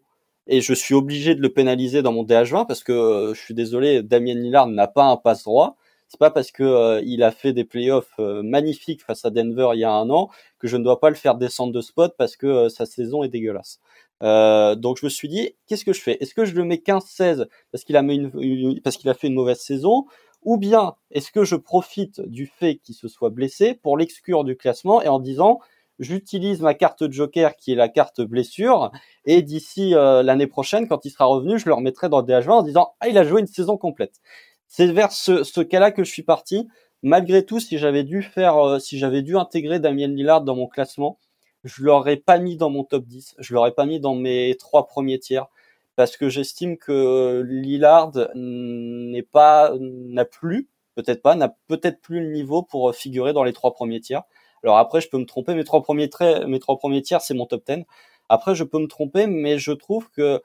et 0.47 0.61
je 0.61 0.73
suis 0.73 0.95
obligé 0.95 1.35
de 1.35 1.41
le 1.41 1.49
pénaliser 1.49 2.01
dans 2.01 2.11
mon 2.11 2.25
DH20 2.25 2.67
parce 2.67 2.83
que 2.83 2.91
euh, 2.91 3.33
je 3.33 3.39
suis 3.39 3.53
désolé, 3.53 4.03
Damien 4.03 4.33
Lillard 4.33 4.67
n'a 4.67 4.87
pas 4.87 5.05
un 5.05 5.17
passe 5.17 5.43
droit? 5.43 5.77
C'est 6.09 6.19
pas 6.19 6.31
parce 6.31 6.51
que 6.51 7.01
il 7.05 7.23
a 7.23 7.31
fait 7.31 7.53
des 7.53 7.63
playoffs 7.63 8.19
magnifiques 8.19 9.01
face 9.01 9.23
à 9.23 9.29
Denver 9.29 9.69
il 9.75 9.79
y 9.79 9.85
a 9.85 9.93
un 9.93 10.09
an 10.09 10.29
que 10.59 10.67
je 10.67 10.75
ne 10.75 10.83
dois 10.83 10.99
pas 10.99 11.09
le 11.09 11.15
faire 11.15 11.35
descendre 11.35 11.71
de 11.71 11.79
spot 11.79 12.15
parce 12.17 12.35
que 12.35 12.67
sa 12.67 12.85
saison 12.85 13.23
est 13.23 13.29
dégueulasse. 13.29 13.79
Euh, 14.21 14.75
donc 14.75 14.97
je 14.99 15.05
me 15.05 15.09
suis 15.09 15.27
dit, 15.27 15.55
qu'est-ce 15.67 15.85
que 15.85 15.93
je 15.93 16.01
fais? 16.01 16.17
Est-ce 16.21 16.33
que 16.33 16.45
je 16.45 16.55
le 16.55 16.63
mets 16.63 16.75
15-16 16.75 17.47
parce 17.71 17.83
qu'il 17.83 17.97
a, 17.97 19.13
fait 19.13 19.27
une 19.27 19.33
mauvaise 19.33 19.59
saison? 19.59 20.05
Ou 20.43 20.57
bien 20.57 20.95
est-ce 21.11 21.31
que 21.31 21.43
je 21.43 21.55
profite 21.55 22.21
du 22.21 22.47
fait 22.47 22.77
qu'il 22.77 22.95
se 22.95 23.07
soit 23.07 23.29
blessé 23.29 23.75
pour 23.75 23.97
l'exclure 23.97 24.43
du 24.43 24.55
classement 24.55 25.01
et 25.01 25.07
en 25.07 25.19
disant, 25.19 25.59
j'utilise 25.99 26.61
ma 26.61 26.73
carte 26.73 27.11
Joker 27.11 27.55
qui 27.55 27.71
est 27.71 27.75
la 27.75 27.89
carte 27.89 28.21
blessure 28.21 28.91
et 29.25 29.43
d'ici 29.43 29.93
euh, 29.93 30.23
l'année 30.23 30.47
prochaine, 30.47 30.87
quand 30.87 31.05
il 31.05 31.11
sera 31.11 31.25
revenu, 31.25 31.59
je 31.59 31.67
le 31.67 31.73
remettrai 31.73 32.09
dans 32.09 32.21
le 32.21 32.25
DH20 32.25 32.49
en 32.49 32.63
disant, 32.63 32.93
ah 33.01 33.07
il 33.07 33.17
a 33.17 33.23
joué 33.23 33.41
une 33.41 33.47
saison 33.47 33.77
complète. 33.77 34.19
C'est 34.67 34.91
vers 34.91 35.11
ce, 35.11 35.43
ce 35.43 35.61
cas-là 35.61 35.91
que 35.91 36.03
je 36.03 36.11
suis 36.11 36.23
parti. 36.23 36.67
Malgré 37.03 37.45
tout, 37.45 37.59
si 37.59 37.77
j'avais 37.77 38.03
dû 38.03 38.21
faire, 38.21 38.57
euh, 38.57 38.79
si 38.79 38.97
j'avais 38.99 39.21
dû 39.21 39.35
intégrer 39.35 39.79
Damien 39.79 40.07
Lillard 40.07 40.41
dans 40.41 40.55
mon 40.55 40.67
classement, 40.67 41.17
je 41.63 41.83
l'aurais 41.83 42.17
pas 42.17 42.37
mis 42.37 42.57
dans 42.57 42.69
mon 42.69 42.83
top 42.83 43.05
10, 43.05 43.35
je 43.39 43.53
l'aurais 43.53 43.73
pas 43.73 43.85
mis 43.85 43.99
dans 43.99 44.15
mes 44.15 44.55
trois 44.57 44.87
premiers 44.87 45.19
tiers 45.19 45.47
parce 45.95 46.17
que 46.17 46.29
j'estime 46.29 46.77
que 46.77 47.41
Lillard 47.45 48.11
n'est 48.35 49.21
pas 49.23 49.73
n'a 49.79 50.25
plus, 50.25 50.69
peut-être 50.95 51.21
pas, 51.21 51.35
n'a 51.35 51.55
peut-être 51.67 52.01
plus 52.01 52.21
le 52.21 52.31
niveau 52.31 52.63
pour 52.63 52.95
figurer 52.95 53.33
dans 53.33 53.43
les 53.43 53.53
trois 53.53 53.73
premiers 53.73 53.99
tiers. 53.99 54.23
Alors 54.63 54.77
après, 54.77 55.01
je 55.01 55.09
peux 55.09 55.17
me 55.17 55.25
tromper, 55.25 55.53
mes 55.55 55.63
trois 55.63 55.81
premiers, 55.81 56.09
traits, 56.09 56.45
mes 56.47 56.59
trois 56.59 56.77
premiers 56.77 57.01
tiers, 57.01 57.21
c'est 57.21 57.33
mon 57.33 57.45
top 57.45 57.63
10. 57.67 57.85
Après, 58.29 58.55
je 58.55 58.63
peux 58.63 58.79
me 58.79 58.87
tromper, 58.87 59.27
mais 59.27 59.57
je 59.57 59.71
trouve 59.71 60.09
que 60.11 60.41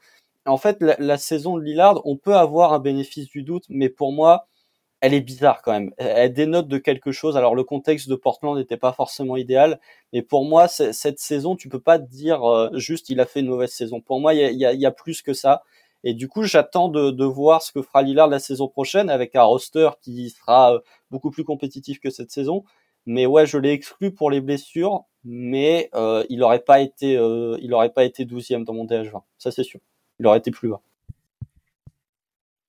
en 0.46 0.58
fait, 0.58 0.78
la, 0.80 1.18
saison 1.18 1.56
de 1.56 1.62
Lillard, 1.62 2.00
on 2.04 2.16
peut 2.16 2.34
avoir 2.36 2.72
un 2.72 2.78
bénéfice 2.78 3.28
du 3.28 3.42
doute, 3.42 3.64
mais 3.68 3.88
pour 3.88 4.12
moi, 4.12 4.46
elle 5.06 5.14
est 5.14 5.20
bizarre 5.20 5.62
quand 5.62 5.70
même. 5.70 5.92
Elle 5.98 6.32
dénote 6.32 6.66
de 6.66 6.78
quelque 6.78 7.12
chose. 7.12 7.36
Alors 7.36 7.54
le 7.54 7.62
contexte 7.62 8.08
de 8.08 8.16
Portland 8.16 8.56
n'était 8.56 8.76
pas 8.76 8.92
forcément 8.92 9.36
idéal, 9.36 9.78
mais 10.12 10.20
pour 10.20 10.44
moi, 10.44 10.66
cette 10.66 11.20
saison, 11.20 11.54
tu 11.54 11.68
peux 11.68 11.80
pas 11.80 11.98
dire 11.98 12.42
euh, 12.42 12.70
juste 12.74 13.08
il 13.08 13.20
a 13.20 13.26
fait 13.26 13.38
une 13.40 13.46
mauvaise 13.46 13.70
saison. 13.70 14.00
Pour 14.00 14.20
moi, 14.20 14.34
il 14.34 14.56
y 14.56 14.86
a, 14.86 14.90
plus 14.90 15.22
que 15.22 15.32
ça. 15.32 15.62
Et 16.02 16.12
du 16.12 16.26
coup, 16.28 16.42
j'attends 16.42 16.88
de, 16.88 17.24
voir 17.24 17.62
ce 17.62 17.70
que 17.70 17.82
fera 17.82 18.02
Lillard 18.02 18.26
la 18.26 18.40
saison 18.40 18.66
prochaine 18.66 19.08
avec 19.08 19.36
un 19.36 19.44
roster 19.44 19.90
qui 20.02 20.30
sera 20.30 20.74
euh, 20.74 20.78
beaucoup 21.12 21.30
plus 21.30 21.44
compétitif 21.44 22.00
que 22.00 22.10
cette 22.10 22.32
saison. 22.32 22.64
Mais 23.06 23.26
ouais, 23.26 23.46
je 23.46 23.58
l'ai 23.58 23.70
exclu 23.70 24.12
pour 24.12 24.28
les 24.32 24.40
blessures, 24.40 25.04
mais 25.24 25.88
euh, 25.94 26.24
il 26.28 26.40
n'aurait 26.40 26.64
pas 26.64 26.80
été, 26.80 27.12
il 27.12 27.74
aurait 27.74 27.92
pas 27.92 28.04
été 28.04 28.24
12e 28.24 28.64
dans 28.64 28.74
mon 28.74 28.86
DH20. 28.86 29.22
Ça 29.38 29.52
c'est 29.52 29.62
sûr. 29.62 29.78
Il 30.18 30.26
aurait 30.26 30.38
été 30.38 30.50
plus 30.50 30.68
bas 30.68 30.80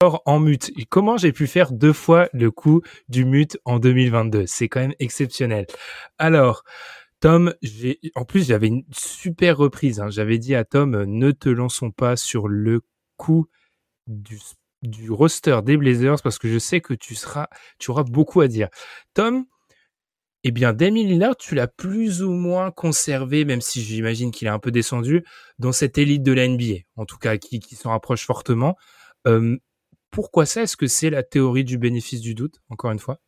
en 0.01 0.39
mute. 0.39 0.71
comment 0.89 1.17
j'ai 1.17 1.31
pu 1.31 1.47
faire 1.47 1.71
deux 1.71 1.93
fois 1.93 2.29
le 2.33 2.51
coup 2.51 2.81
du 3.09 3.25
mute 3.25 3.57
en 3.65 3.79
2022 3.79 4.45
C'est 4.45 4.69
quand 4.69 4.79
même 4.79 4.93
exceptionnel. 4.99 5.65
Alors, 6.19 6.63
Tom, 7.19 7.53
en 8.15 8.25
plus 8.25 8.47
j'avais 8.47 8.67
une 8.67 8.83
super 8.91 9.57
reprise. 9.57 9.99
Hein. 9.99 10.09
J'avais 10.09 10.37
dit 10.37 10.53
à 10.55 10.65
Tom 10.65 11.03
ne 11.03 11.31
te 11.31 11.49
lançons 11.49 11.91
pas 11.91 12.15
sur 12.15 12.47
le 12.47 12.81
coup 13.17 13.47
du, 14.05 14.39
du 14.83 15.09
roster 15.09 15.59
des 15.63 15.77
Blazers 15.77 16.21
parce 16.21 16.37
que 16.37 16.47
je 16.47 16.59
sais 16.59 16.79
que 16.79 16.93
tu 16.93 17.15
seras, 17.15 17.47
tu 17.79 17.89
auras 17.89 18.03
beaucoup 18.03 18.41
à 18.41 18.47
dire. 18.47 18.69
Tom, 19.15 19.45
eh 20.43 20.51
bien, 20.51 20.73
Damien 20.73 21.03
Lillard, 21.03 21.35
tu 21.37 21.55
l'as 21.55 21.67
plus 21.67 22.21
ou 22.21 22.31
moins 22.31 22.69
conservé, 22.69 23.45
même 23.45 23.61
si 23.61 23.81
j'imagine 23.81 24.29
qu'il 24.29 24.47
est 24.47 24.51
un 24.51 24.59
peu 24.59 24.71
descendu, 24.71 25.25
dans 25.57 25.71
cette 25.71 25.97
élite 25.97 26.21
de 26.21 26.31
la 26.31 26.47
NBA, 26.47 26.83
en 26.95 27.05
tout 27.05 27.17
cas 27.17 27.37
qui, 27.37 27.59
qui 27.59 27.75
s'en 27.75 27.89
rapproche 27.89 28.25
fortement. 28.25 28.77
Euh, 29.25 29.57
pourquoi 30.11 30.45
ça? 30.45 30.61
Est-ce 30.61 30.77
que 30.77 30.87
c'est 30.87 31.09
la 31.09 31.23
théorie 31.23 31.63
du 31.63 31.77
bénéfice 31.77 32.21
du 32.21 32.33
doute, 32.33 32.61
encore 32.69 32.91
une 32.91 32.99
fois? 32.99 33.19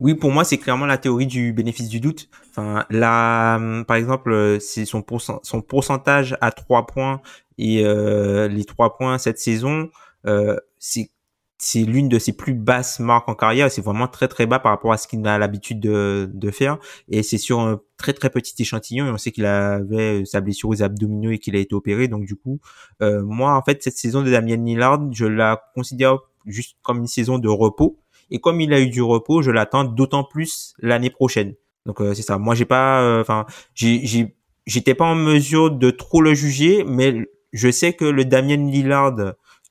Oui, 0.00 0.14
pour 0.14 0.32
moi, 0.32 0.44
c'est 0.44 0.58
clairement 0.58 0.86
la 0.86 0.98
théorie 0.98 1.26
du 1.26 1.52
bénéfice 1.52 1.88
du 1.88 2.00
doute. 2.00 2.28
Enfin, 2.50 2.84
là, 2.90 3.56
hum, 3.56 3.84
par 3.86 3.96
exemple, 3.96 4.32
euh, 4.32 4.58
c'est 4.58 4.84
son, 4.84 5.02
pourcentage 5.02 6.36
à 6.40 6.50
trois 6.50 6.86
points 6.86 7.22
et 7.58 7.84
euh, 7.84 8.48
les 8.48 8.64
trois 8.64 8.96
points 8.96 9.18
cette 9.18 9.38
saison, 9.38 9.90
euh, 10.26 10.56
c'est 10.78 11.10
c'est 11.64 11.84
l'une 11.84 12.10
de 12.10 12.18
ses 12.18 12.34
plus 12.34 12.52
basses 12.52 13.00
marques 13.00 13.26
en 13.28 13.34
carrière. 13.34 13.70
C'est 13.70 13.80
vraiment 13.80 14.06
très 14.06 14.28
très 14.28 14.44
bas 14.44 14.58
par 14.58 14.70
rapport 14.70 14.92
à 14.92 14.98
ce 14.98 15.08
qu'il 15.08 15.26
a 15.26 15.38
l'habitude 15.38 15.80
de, 15.80 16.50
faire. 16.50 16.78
Et 17.08 17.22
c'est 17.22 17.38
sur 17.38 17.60
un 17.60 17.80
très 17.96 18.12
très 18.12 18.28
petit 18.28 18.54
échantillon. 18.60 19.06
Et 19.06 19.10
on 19.10 19.16
sait 19.16 19.32
qu'il 19.32 19.46
avait 19.46 20.26
sa 20.26 20.42
blessure 20.42 20.68
aux 20.68 20.82
abdominaux 20.82 21.30
et 21.30 21.38
qu'il 21.38 21.56
a 21.56 21.58
été 21.58 21.74
opéré. 21.74 22.06
Donc 22.06 22.26
du 22.26 22.36
coup, 22.36 22.60
euh, 23.00 23.22
moi 23.22 23.56
en 23.56 23.62
fait 23.62 23.82
cette 23.82 23.96
saison 23.96 24.22
de 24.22 24.30
Damien 24.30 24.56
Lillard, 24.56 25.00
je 25.12 25.24
la 25.24 25.62
considère 25.74 26.18
juste 26.44 26.76
comme 26.82 26.98
une 26.98 27.06
saison 27.06 27.38
de 27.38 27.48
repos. 27.48 27.98
Et 28.30 28.40
comme 28.40 28.60
il 28.60 28.72
a 28.74 28.80
eu 28.80 28.88
du 28.88 29.00
repos, 29.00 29.40
je 29.40 29.50
l'attends 29.50 29.84
d'autant 29.84 30.24
plus 30.24 30.74
l'année 30.80 31.10
prochaine. 31.10 31.54
Donc 31.86 32.02
euh, 32.02 32.12
c'est 32.12 32.22
ça. 32.22 32.36
Moi 32.36 32.54
j'ai 32.54 32.66
pas, 32.66 33.00
euh, 33.00 33.22
enfin 33.22 33.46
j'ai 33.74 34.34
j'étais 34.66 34.94
pas 34.94 35.06
en 35.06 35.14
mesure 35.14 35.70
de 35.70 35.90
trop 35.90 36.20
le 36.20 36.34
juger, 36.34 36.84
mais 36.86 37.26
je 37.54 37.70
sais 37.70 37.94
que 37.94 38.04
le 38.04 38.26
Damien 38.26 38.56
Lillard 38.56 39.14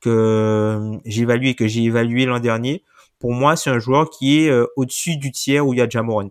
que 0.04 0.10
euh, 0.10 1.00
j'évalue 1.06 1.46
et 1.46 1.56
que 1.56 1.66
j'ai 1.66 1.84
évalué 1.84 2.26
l'an 2.26 2.40
dernier, 2.40 2.84
pour 3.20 3.32
moi, 3.32 3.56
c'est 3.56 3.70
un 3.70 3.80
joueur 3.80 4.10
qui 4.10 4.40
est 4.40 4.50
euh, 4.50 4.68
au-dessus 4.76 5.16
du 5.16 5.32
tiers 5.32 5.66
où 5.66 5.74
il 5.74 5.78
y 5.78 5.82
a 5.82 5.88
Jamorant. 5.88 6.30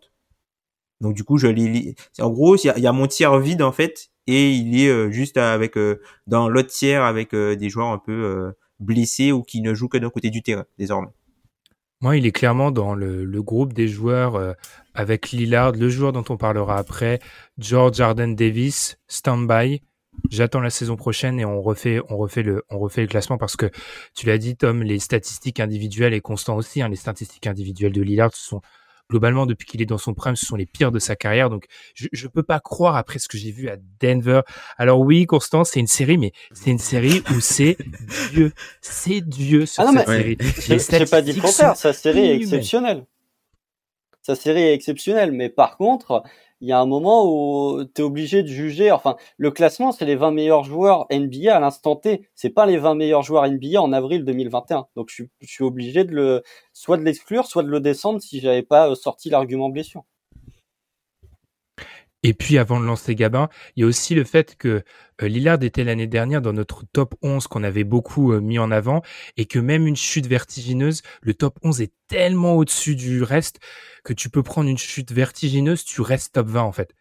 Donc 1.01 1.15
du 1.15 1.25
coup, 1.25 1.39
je 1.39 1.47
l'ai. 1.49 1.95
En 2.21 2.31
gros, 2.31 2.57
il 2.57 2.73
y, 2.77 2.87
a, 2.87 2.93
mon 2.93 3.07
tiers 3.07 3.39
vide 3.39 3.63
en 3.63 3.73
fait, 3.73 4.11
et 4.27 4.51
il 4.53 4.79
est 4.79 4.89
euh, 4.89 5.11
juste 5.11 5.39
avec 5.39 5.75
dans 6.27 6.49
l'autre 6.49 6.69
tiers 6.69 7.03
avec 7.03 7.35
des 7.35 7.69
joueurs 7.71 7.89
un 7.89 7.99
peu 7.99 8.53
blessés 8.79 9.33
ou 9.33 9.43
qui 9.43 9.63
ne 9.63 9.75
jouent 9.75 9.89
que 9.89 9.99
d'un 9.99 10.11
côté 10.11 10.31
du 10.31 10.43
terrain 10.43 10.67
désormais. 10.79 11.09
Moi, 12.03 12.17
il 12.17 12.27
est 12.27 12.33
clairement 12.33 12.73
dans 12.73 12.95
le, 12.95 13.25
le 13.25 13.43
groupe 13.43 13.73
des 13.73 13.89
joueurs 13.89 14.55
avec 14.95 15.31
Lillard, 15.31 15.73
le 15.73 15.89
joueur 15.89 16.13
dont 16.13 16.25
on 16.29 16.37
parlera 16.37 16.77
après, 16.77 17.21
George 17.59 18.01
Arden 18.01 18.35
Davis, 18.35 18.99
standby, 19.09 19.83
J'attends 20.31 20.61
la 20.61 20.71
saison 20.71 20.97
prochaine 20.97 21.41
et 21.41 21.45
on 21.45 21.61
refait, 21.63 22.01
on 22.09 22.17
refait 22.17 22.43
le, 22.43 22.65
on 22.71 22.79
refait 22.79 23.03
le 23.03 23.07
classement 23.07 23.39
parce 23.39 23.57
que 23.57 23.71
tu 24.15 24.27
l'as 24.27 24.39
dit, 24.39 24.57
Tom, 24.57 24.83
les 24.83 24.99
statistiques 24.99 25.61
individuelles 25.61 26.15
et 26.15 26.21
Constant 26.21 26.57
aussi, 26.57 26.83
hein, 26.83 26.89
les 26.89 26.97
statistiques 26.97 27.47
individuelles 27.47 27.93
de 27.93 28.03
Lillard 28.03 28.35
sont 28.35 28.61
globalement 29.11 29.45
depuis 29.45 29.67
qu'il 29.67 29.83
est 29.83 29.87
dans 29.87 29.99
son 29.99 30.15
prime, 30.15 30.37
ce 30.37 30.47
sont 30.47 30.57
les 30.57 30.65
pires 30.65 30.91
de 30.91 30.99
sa 30.99 31.17
carrière. 31.17 31.51
Donc, 31.51 31.67
je, 31.95 32.09
je 32.13 32.29
peux 32.29 32.43
pas 32.43 32.61
croire 32.61 32.97
après 32.97 33.19
ce 33.19 33.29
que 33.29 33.37
j'ai 33.37 33.51
vu 33.51 33.69
à 33.69 33.77
Denver. 34.01 34.41
Alors 34.79 35.01
oui, 35.01 35.27
Constant, 35.27 35.65
c'est 35.65 35.81
une 35.81 35.87
série, 35.87 36.17
mais 36.17 36.33
c'est 36.53 36.71
une 36.71 36.79
série 36.79 37.23
où 37.31 37.41
c'est 37.41 37.77
Dieu, 38.33 38.53
c'est 38.81 39.21
Dieu 39.21 39.67
sur 39.67 39.83
ah 39.83 39.93
cette 39.93 40.07
série. 40.09 40.39
J'ai 40.99 41.07
pas 41.07 41.21
dit 41.21 41.33
le 41.33 41.43
contraire. 41.43 41.77
Sa 41.77 41.93
série 41.93 42.27
est 42.27 42.37
exceptionnelle. 42.37 43.07
Sa 44.23 44.35
série 44.35 44.63
est 44.63 44.75
exceptionnelle, 44.75 45.33
mais 45.33 45.49
par 45.49 45.77
contre, 45.77 46.23
il 46.63 46.69
y 46.69 46.73
a 46.73 46.79
un 46.81 46.87
moment 46.87 47.25
où 47.27 47.85
tu 47.85 48.03
es 48.03 48.05
obligé 48.05 48.43
de 48.43 48.49
juger. 48.49 48.93
Enfin, 48.93 49.17
le 49.37 49.51
classement, 49.51 49.91
c'est 49.93 50.05
les 50.05 50.15
20 50.17 50.31
meilleurs 50.31 50.63
joueurs 50.63 51.07
NBA 51.11 51.55
à 51.55 51.61
l'instant 51.61 51.97
T. 51.97 52.29
C'est 52.37 52.51
pas 52.51 52.67
les 52.67 52.79
20 52.79 52.95
meilleurs 52.95 53.23
joueurs 53.23 53.49
NBA 53.51 53.81
en 53.83 53.93
avril 53.93 54.25
2021. 54.25 54.87
Donc, 54.97 55.11
je 55.13 55.25
je 55.41 55.47
suis 55.53 55.65
obligé 55.65 56.05
de 56.05 56.13
le, 56.15 56.43
soit 56.73 56.97
de 56.99 57.03
l'exclure, 57.03 57.47
soit 57.47 57.65
de 57.65 57.69
le 57.69 57.81
descendre 57.81 58.23
si 58.23 58.41
j'avais 58.41 58.63
pas 58.63 58.91
euh, 58.91 58.95
sorti 58.95 59.29
l'argument 59.29 59.71
blessure. 59.71 60.05
Et 62.23 62.35
puis 62.35 62.59
avant 62.59 62.79
de 62.79 62.85
lancer 62.85 63.15
Gabin, 63.15 63.49
il 63.75 63.81
y 63.81 63.85
a 63.85 63.87
aussi 63.87 64.15
le 64.15 64.25
fait 64.25 64.57
que 64.57 64.85
euh, 65.23 65.29
Lillard 65.29 65.63
était 65.63 65.83
l'année 65.83 66.07
dernière 66.07 66.41
dans 66.41 66.53
notre 66.53 66.85
top 66.93 67.15
11 67.23 67.49
qu'on 67.49 67.65
avait 67.65 67.85
beaucoup 67.85 68.33
euh, 68.33 68.41
mis 68.41 68.59
en 68.59 68.71
avant 68.71 69.03
et 69.37 69.47
que 69.47 69.59
même 69.59 69.87
une 69.87 69.97
chute 69.97 70.27
vertigineuse, 70.27 71.03
le 71.21 71.35
top 71.35 71.59
11 71.63 71.81
est 71.81 71.93
tellement 72.07 72.55
au-dessus 72.55 72.95
du 72.95 73.23
reste 73.23 73.59
que 74.05 74.13
tu 74.13 74.31
peux 74.31 74.43
prendre 74.43 74.69
une 74.69 74.79
chute 74.79 75.11
vertigineuse, 75.11 75.85
tu 75.85 76.01
restes 76.01 76.35
top 76.35 76.49
20 76.49 76.63
en 76.63 76.73
fait. 76.73 76.95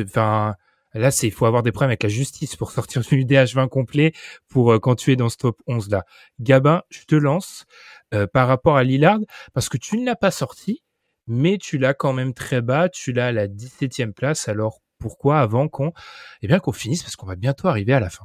Enfin, 0.00 0.54
là, 0.94 1.10
c'est 1.10 1.26
il 1.26 1.32
faut 1.32 1.46
avoir 1.46 1.62
des 1.62 1.72
problèmes 1.72 1.90
avec 1.90 2.02
la 2.02 2.08
justice 2.08 2.56
pour 2.56 2.70
sortir 2.72 3.02
du 3.02 3.24
DH20 3.24 3.68
complet 3.68 4.12
pour 4.48 4.72
euh, 4.72 4.78
quand 4.78 4.94
tu 4.94 5.12
es 5.12 5.16
dans 5.16 5.28
ce 5.28 5.36
top 5.36 5.60
11 5.66 5.90
là. 5.90 6.04
Gabin, 6.40 6.82
je 6.88 7.04
te 7.04 7.14
lance 7.14 7.66
par 8.32 8.46
rapport 8.46 8.76
à 8.76 8.84
Lillard 8.84 9.18
parce 9.54 9.68
que 9.68 9.76
tu 9.76 9.98
ne 9.98 10.06
l'as 10.06 10.14
pas 10.14 10.30
sorti 10.30 10.83
mais 11.26 11.58
tu 11.58 11.78
l'as 11.78 11.94
quand 11.94 12.12
même 12.12 12.34
très 12.34 12.60
bas, 12.60 12.88
tu 12.88 13.12
l'as 13.12 13.26
à 13.26 13.32
la 13.32 13.48
17e 13.48 14.12
place, 14.12 14.48
alors 14.48 14.80
pourquoi 14.98 15.40
avant 15.40 15.68
qu'on 15.68 15.92
eh 16.42 16.46
bien 16.46 16.58
qu'on 16.60 16.72
finisse 16.72 17.02
parce 17.02 17.16
qu'on 17.16 17.26
va 17.26 17.36
bientôt 17.36 17.68
arriver 17.68 17.92
à 17.92 18.00
la 18.00 18.10
fin. 18.10 18.24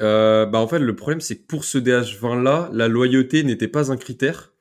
Euh, 0.00 0.46
bah 0.46 0.58
en 0.58 0.66
fait 0.66 0.78
le 0.78 0.96
problème 0.96 1.20
c'est 1.20 1.36
que 1.36 1.46
pour 1.46 1.64
ce 1.64 1.78
DH20 1.78 2.42
là, 2.42 2.70
la 2.72 2.88
loyauté 2.88 3.44
n'était 3.44 3.68
pas 3.68 3.92
un 3.92 3.96
critère 3.96 4.52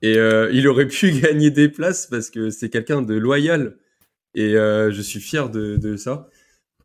et 0.00 0.16
euh, 0.16 0.50
il 0.52 0.66
aurait 0.68 0.86
pu 0.86 1.12
gagner 1.20 1.50
des 1.50 1.68
places 1.68 2.06
parce 2.06 2.30
que 2.30 2.50
c'est 2.50 2.70
quelqu'un 2.70 3.02
de 3.02 3.14
loyal 3.14 3.76
et 4.34 4.56
euh, 4.56 4.90
je 4.90 5.02
suis 5.02 5.20
fier 5.20 5.50
de, 5.50 5.76
de 5.76 5.96
ça. 5.96 6.28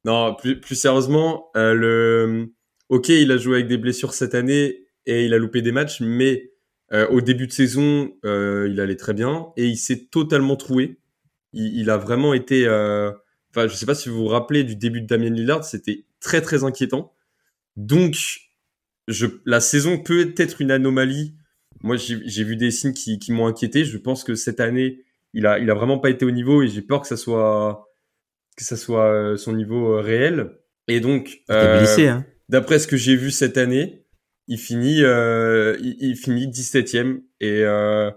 Non, 0.03 0.35
plus, 0.35 0.59
plus 0.59 0.75
sérieusement, 0.75 1.49
le 1.55 2.53
ok 2.89 3.09
il 3.09 3.31
a 3.31 3.37
joué 3.37 3.57
avec 3.57 3.67
des 3.67 3.77
blessures 3.77 4.13
cette 4.13 4.35
année 4.35 4.87
et 5.05 5.25
il 5.25 5.33
a 5.33 5.37
loupé 5.37 5.61
des 5.61 5.71
matchs, 5.71 6.01
mais 6.01 6.51
euh, 6.93 7.07
au 7.07 7.21
début 7.21 7.47
de 7.47 7.51
saison, 7.51 8.13
euh, 8.23 8.67
il 8.71 8.79
allait 8.79 8.95
très 8.95 9.13
bien 9.13 9.47
et 9.57 9.65
il 9.65 9.77
s'est 9.77 10.07
totalement 10.09 10.55
troué. 10.55 10.99
Il, 11.53 11.77
il, 11.77 11.89
a 11.89 11.97
vraiment 11.97 12.33
été. 12.33 12.65
Euh... 12.65 13.11
Enfin, 13.49 13.67
je 13.67 13.75
sais 13.75 13.85
pas 13.85 13.95
si 13.95 14.09
vous 14.09 14.17
vous 14.17 14.27
rappelez 14.27 14.63
du 14.63 14.75
début 14.75 15.01
de 15.01 15.07
Damien 15.07 15.29
Lillard, 15.29 15.63
c'était 15.63 16.05
très 16.19 16.41
très 16.41 16.63
inquiétant. 16.63 17.13
Donc, 17.75 18.15
je, 19.07 19.27
la 19.45 19.59
saison 19.59 19.97
peut 19.97 20.33
être 20.37 20.61
une 20.61 20.71
anomalie. 20.71 21.35
Moi, 21.83 21.95
j'ai 21.97 22.43
vu 22.43 22.55
des 22.55 22.71
signes 22.71 22.93
qui, 22.93 23.19
qui 23.19 23.31
m'ont 23.31 23.47
inquiété. 23.47 23.85
Je 23.85 23.97
pense 23.97 24.23
que 24.23 24.35
cette 24.35 24.59
année, 24.59 25.03
il 25.33 25.45
a, 25.45 25.59
il 25.59 25.69
a 25.69 25.73
vraiment 25.73 25.99
pas 25.99 26.09
été 26.09 26.25
au 26.25 26.31
niveau 26.31 26.63
et 26.63 26.67
j'ai 26.67 26.81
peur 26.81 27.01
que 27.01 27.07
ça 27.07 27.17
soit, 27.17 27.87
que 28.55 28.63
ça 28.63 28.75
soit 28.75 29.11
euh, 29.11 29.37
son 29.37 29.53
niveau 29.53 29.93
euh, 29.93 30.01
réel. 30.01 30.51
Et 30.87 30.99
donc, 30.99 31.41
blessé, 31.49 32.07
hein. 32.07 32.25
d'après 32.49 32.79
ce 32.79 32.87
que 32.87 32.97
j'ai 32.97 33.15
vu 33.15 33.29
cette 33.29 33.57
année, 33.57 34.05
il 34.47 34.57
finit, 34.57 35.03
euh, 35.03 35.77
il, 35.81 36.15
finit 36.15 36.47
17ème. 36.47 37.21
Et, 37.41 37.63
euh, 37.63 38.11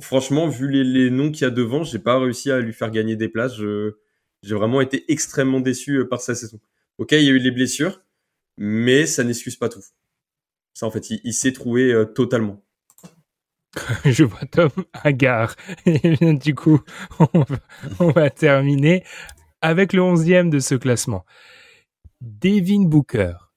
franchement, 0.00 0.48
vu 0.48 0.70
les, 0.70 1.10
noms 1.10 1.30
qu'il 1.30 1.42
y 1.42 1.46
a 1.46 1.50
devant, 1.50 1.82
j'ai 1.82 1.98
pas 1.98 2.18
réussi 2.18 2.50
à 2.50 2.60
lui 2.60 2.72
faire 2.72 2.90
gagner 2.90 3.16
des 3.16 3.28
places. 3.28 3.56
j'ai 3.56 4.54
vraiment 4.54 4.80
été 4.80 5.10
extrêmement 5.10 5.60
déçu 5.60 5.96
euh, 5.96 6.08
par 6.08 6.20
sa 6.20 6.34
saison. 6.34 6.60
Ok, 6.98 7.12
il 7.12 7.22
y 7.22 7.28
a 7.28 7.32
eu 7.32 7.38
les 7.38 7.50
blessures, 7.50 8.02
mais 8.58 9.06
ça 9.06 9.24
n'excuse 9.24 9.56
pas 9.56 9.68
tout. 9.68 9.82
Ça, 10.74 10.86
en 10.86 10.90
fait, 10.90 11.10
il, 11.10 11.32
s'est 11.32 11.52
trouvé 11.52 12.04
totalement. 12.14 12.62
Je 14.04 14.24
vois 14.24 14.44
Tom 14.50 14.70
Agar. 14.92 15.56
Du 15.86 16.54
coup, 16.54 16.80
on 17.32 17.40
va, 17.40 17.58
on 17.98 18.10
va 18.10 18.30
terminer 18.30 19.04
avec 19.62 19.94
le 19.94 20.02
11e 20.02 20.50
de 20.50 20.58
ce 20.58 20.74
classement. 20.74 21.24
Devin 22.20 22.84
Booker. 22.84 23.49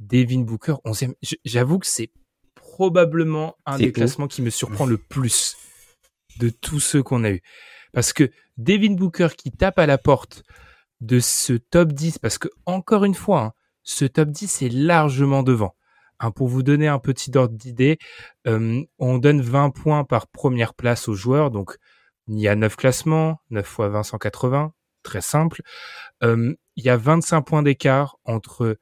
Devin 0.00 0.40
Booker, 0.40 0.74
11e. 0.84 1.14
J'avoue 1.44 1.78
que 1.78 1.86
c'est 1.86 2.10
probablement 2.54 3.56
un 3.66 3.78
des 3.78 3.92
classements 3.92 4.28
qui 4.28 4.42
me 4.42 4.50
surprend 4.50 4.86
le 4.86 4.98
plus 4.98 5.56
de 6.38 6.48
tous 6.48 6.80
ceux 6.80 7.02
qu'on 7.02 7.24
a 7.24 7.30
eu. 7.30 7.42
Parce 7.92 8.12
que 8.12 8.30
Devin 8.56 8.94
Booker 8.94 9.28
qui 9.36 9.50
tape 9.50 9.78
à 9.78 9.86
la 9.86 9.98
porte 9.98 10.44
de 11.00 11.20
ce 11.20 11.54
top 11.54 11.92
10, 11.92 12.18
parce 12.18 12.38
que 12.38 12.48
encore 12.66 13.04
une 13.04 13.14
fois, 13.14 13.40
hein, 13.40 13.52
ce 13.82 14.04
top 14.04 14.30
10 14.30 14.62
est 14.62 14.68
largement 14.72 15.42
devant. 15.42 15.74
Hein, 16.20 16.32
pour 16.32 16.48
vous 16.48 16.62
donner 16.62 16.88
un 16.88 16.98
petit 16.98 17.36
ordre 17.36 17.54
d'idée, 17.54 17.98
euh, 18.46 18.82
on 18.98 19.18
donne 19.18 19.40
20 19.40 19.70
points 19.70 20.04
par 20.04 20.26
première 20.26 20.74
place 20.74 21.08
aux 21.08 21.14
joueurs. 21.14 21.50
Donc, 21.50 21.76
il 22.26 22.38
y 22.38 22.48
a 22.48 22.56
9 22.56 22.76
classements, 22.76 23.40
9 23.50 23.64
fois 23.66 23.88
20, 23.88 24.02
180, 24.02 24.72
très 25.02 25.20
simple. 25.20 25.62
Euh, 26.22 26.54
il 26.76 26.84
y 26.84 26.90
a 26.90 26.96
25 26.96 27.42
points 27.42 27.62
d'écart 27.62 28.16
entre 28.24 28.78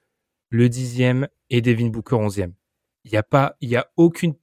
le 0.51 0.69
dixième 0.69 1.29
et 1.51 1.61
Devin 1.61 1.89
Booker 1.89 2.17
11e. 2.17 2.53
Il 3.05 3.13
n'y 3.13 3.19
a 3.19 3.23
pas, 3.23 3.57
il 3.61 3.69
y 3.69 3.77
a 3.77 3.87
aucune, 3.97 4.35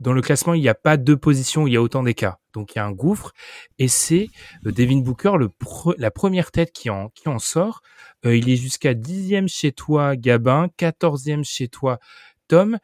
dans 0.00 0.12
le 0.12 0.22
classement, 0.22 0.54
il 0.54 0.60
n'y 0.60 0.68
a 0.68 0.74
pas 0.74 0.96
deux 0.96 1.16
positions 1.16 1.62
où 1.62 1.68
il 1.68 1.74
y 1.74 1.76
a 1.76 1.82
autant 1.82 2.02
d'écart. 2.02 2.38
Donc, 2.52 2.74
il 2.74 2.78
y 2.78 2.80
a 2.80 2.86
un 2.86 2.92
gouffre 2.92 3.32
et 3.78 3.86
c'est 3.86 4.28
euh, 4.66 4.72
Devin 4.72 4.98
Booker, 4.98 5.32
le 5.38 5.50
la 5.98 6.10
première 6.10 6.50
tête 6.50 6.72
qui 6.72 6.90
en, 6.90 7.10
qui 7.10 7.28
en 7.28 7.38
sort. 7.38 7.82
Euh, 8.24 8.36
il 8.36 8.48
est 8.48 8.56
jusqu'à 8.56 8.94
dixième 8.94 9.48
chez 9.48 9.72
toi, 9.72 10.16
Gabin, 10.16 10.68
quatorzième 10.76 11.44
chez 11.44 11.68
toi, 11.68 12.00
Tom. 12.48 12.78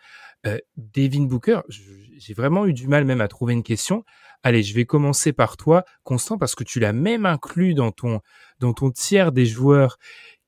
Euh, 0.47 0.59
Devin 0.77 1.25
Booker, 1.25 1.63
j'ai 1.69 2.35
vraiment 2.35 2.67
eu 2.67 2.73
du 2.73 2.87
mal 2.87 3.05
même 3.05 3.21
à 3.21 3.29
trouver 3.29 3.55
une 3.55 3.65
question. 3.65 4.05
Allez, 4.43 4.63
je 4.63 4.75
vais 4.75 4.85
commencer 4.85 5.33
par 5.33 5.57
toi, 5.57 5.85
Constant, 6.05 6.39
parce 6.39 6.55
que 6.55 6.63
tu 6.63 6.79
l'as 6.79 6.93
même 6.93 7.27
inclus 7.27 7.75
dans 7.75 7.91
ton 7.91 8.21
dans 8.61 8.73
ton 8.73 8.91
tiers 8.91 9.33
des 9.33 9.47
joueurs 9.47 9.99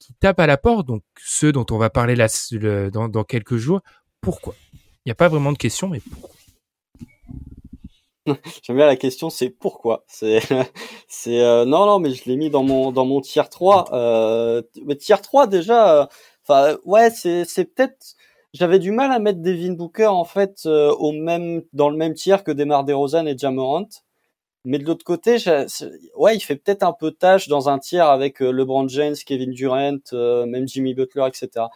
qui 0.08 0.14
tapent 0.14 0.40
à 0.40 0.46
la 0.46 0.56
porte, 0.56 0.86
donc 0.86 1.02
ceux 1.20 1.52
dont 1.52 1.66
on 1.70 1.76
va 1.76 1.90
parler 1.90 2.16
là, 2.16 2.28
dans, 2.90 3.24
quelques 3.24 3.56
jours. 3.56 3.80
Pourquoi? 4.22 4.54
Il 4.72 5.08
n'y 5.08 5.12
a 5.12 5.14
pas 5.14 5.28
vraiment 5.28 5.52
de 5.52 5.58
question, 5.58 5.88
mais 5.88 6.00
pourquoi? 6.00 6.34
J'aime 8.62 8.76
bien 8.76 8.86
la 8.86 8.96
question, 8.96 9.28
c'est 9.28 9.50
pourquoi? 9.50 10.04
C'est, 10.08 10.40
euh, 11.26 11.66
non, 11.66 11.84
non, 11.84 11.98
mais 11.98 12.12
je 12.12 12.24
l'ai 12.24 12.36
mis 12.36 12.48
dans 12.48 12.62
mon 12.62 12.90
dans 12.90 13.04
mon 13.04 13.20
tier 13.20 13.42
3. 13.50 13.90
Euh, 13.92 14.62
mais 14.86 14.96
tier 14.96 15.16
3 15.22 15.46
déjà. 15.46 16.02
Euh, 16.02 16.06
enfin, 16.46 16.78
ouais, 16.84 17.10
c'est 17.10 17.44
c'est 17.44 17.66
peut-être. 17.66 18.14
J'avais 18.54 18.78
du 18.78 18.92
mal 18.92 19.12
à 19.12 19.18
mettre 19.18 19.42
Devin 19.42 19.74
Booker 19.74 20.06
en 20.06 20.24
fait 20.24 20.64
au 20.64 21.12
même 21.12 21.62
dans 21.74 21.90
le 21.90 21.98
même 21.98 22.14
tiers 22.14 22.44
que 22.44 22.50
Demar 22.50 22.84
Derozan 22.84 23.26
et 23.26 23.36
Jamorant. 23.36 23.88
Mais 24.68 24.78
de 24.78 24.84
l'autre 24.84 25.04
côté, 25.04 25.38
ouais, 26.14 26.36
il 26.36 26.40
fait 26.40 26.56
peut-être 26.56 26.82
un 26.82 26.92
peu 26.92 27.10
tâche 27.10 27.48
dans 27.48 27.70
un 27.70 27.78
tiers 27.78 28.06
avec 28.06 28.40
LeBron 28.40 28.86
James, 28.88 29.14
Kevin 29.24 29.50
Durant, 29.50 29.96
même 30.12 30.68
Jimmy 30.68 30.92
Butler, 30.92 31.26
etc. 31.26 31.68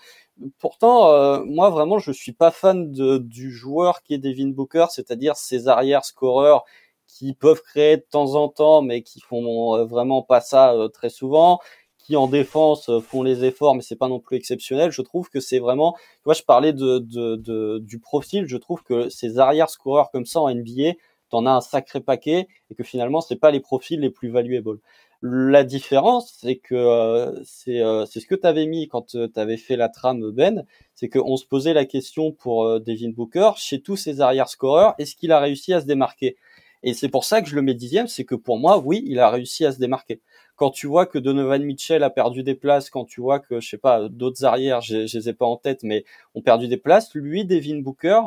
Pourtant, 0.59 1.09
euh, 1.09 1.43
moi 1.47 1.71
vraiment, 1.71 1.99
je 1.99 2.13
suis 2.13 2.33
pas 2.33 2.51
fan 2.51 2.93
de, 2.93 3.17
du 3.17 3.51
joueur 3.51 4.03
qui 4.03 4.13
est 4.13 4.19
Devin 4.19 4.49
Booker, 4.49 4.87
c'est-à-dire 4.91 5.37
ces 5.37 5.69
arrières 5.69 6.05
scoreurs 6.05 6.65
qui 7.07 7.33
peuvent 7.35 7.63
créer 7.63 7.97
de 7.97 8.07
temps 8.11 8.35
en 8.35 8.49
temps, 8.49 8.83
mais 8.83 9.03
qui 9.03 9.21
font 9.21 9.75
euh, 9.75 9.85
vraiment 9.87 10.23
pas 10.23 10.41
ça 10.43 10.75
euh, 10.75 10.89
très 10.89 11.11
souvent, 11.11 11.61
qui 11.99 12.17
en 12.17 12.27
défense 12.27 12.91
font 13.01 13.23
les 13.23 13.45
efforts, 13.45 13.75
mais 13.75 13.83
c'est 13.83 13.97
pas 13.97 14.09
non 14.09 14.21
plus 14.21 14.37
exceptionnel. 14.37 14.91
Je 14.91 15.01
trouve 15.03 15.31
que 15.31 15.41
c'est 15.41 15.61
vraiment, 15.61 15.95
tu 15.95 16.23
vois, 16.25 16.35
je 16.35 16.43
parlais 16.43 16.73
de, 16.75 16.99
de, 16.99 17.37
de, 17.37 17.79
du 17.79 18.01
profil, 18.01 18.47
je 18.47 18.57
trouve 18.59 18.83
que 18.83 19.09
ces 19.09 19.39
arrières 19.39 19.71
scoreurs 19.71 20.11
comme 20.11 20.27
ça 20.27 20.41
en 20.41 20.53
NBA, 20.53 20.95
t'en 21.33 21.47
as 21.47 21.51
un 21.51 21.61
sacré 21.61 22.01
paquet 22.01 22.47
et 22.71 22.75
que 22.75 22.85
finalement 22.85 23.21
c'est 23.23 23.37
pas 23.37 23.51
les 23.51 23.61
profils 23.61 23.99
les 23.99 24.11
plus 24.11 24.29
valuables. 24.29 24.79
La 25.23 25.63
différence, 25.63 26.37
c'est 26.41 26.57
que 26.57 26.75
euh, 26.75 27.43
euh, 27.69 28.07
c'est 28.07 28.21
ce 28.21 28.27
que 28.27 28.35
tu 28.35 28.47
avais 28.47 28.67
mis 28.67 28.89
quand 28.89 29.15
euh, 29.15 29.29
tu 29.33 29.39
avais 29.39 29.57
fait 29.57 29.77
la 29.77 29.89
trame 29.89 30.33
Ben, 30.33 30.67
c'est 30.95 31.09
qu'on 31.09 31.37
se 31.37 31.47
posait 31.47 31.75
la 31.75 31.85
question 31.85 32.33
pour 32.33 32.81
Devin 32.81 33.11
Booker, 33.11 33.53
chez 33.57 33.81
tous 33.81 33.97
ces 33.97 34.21
arrière-scoreurs, 34.21 34.95
est-ce 34.99 35.15
qu'il 35.15 35.31
a 35.31 35.39
réussi 35.39 35.73
à 35.73 35.81
se 35.81 35.87
démarquer? 35.87 36.37
Et 36.83 36.93
c'est 36.93 37.09
pour 37.09 37.25
ça 37.25 37.41
que 37.41 37.49
je 37.49 37.55
le 37.55 37.63
mets 37.63 37.75
dixième, 37.75 38.09
c'est 38.09 38.25
que 38.25 38.35
pour 38.35 38.59
moi, 38.59 38.79
oui, 38.79 39.05
il 39.07 39.21
a 39.21 39.31
réussi 39.31 39.65
à 39.65 39.71
se 39.71 39.79
démarquer. 39.79 40.21
Quand 40.57 40.71
tu 40.71 40.89
vois 40.89 41.07
que 41.07 41.19
Donovan 41.21 41.63
Mitchell 41.63 42.03
a 42.03 42.11
perdu 42.11 42.43
des 42.43 42.57
places, 42.57 42.91
quand 42.91 43.05
tu 43.05 43.21
vois 43.21 43.39
que, 43.39 43.61
je 43.61 43.69
sais 43.69 43.79
pas, 43.79 44.09
d'autres 44.09 44.45
arrières, 44.45 44.81
je, 44.81 45.07
je 45.07 45.19
les 45.19 45.29
ai 45.29 45.33
pas 45.33 45.47
en 45.47 45.57
tête, 45.57 45.85
mais 45.85 46.05
ont 46.35 46.43
perdu 46.43 46.67
des 46.67 46.77
places, 46.77 47.15
lui, 47.15 47.45
Devin 47.45 47.79
Booker... 47.79 48.21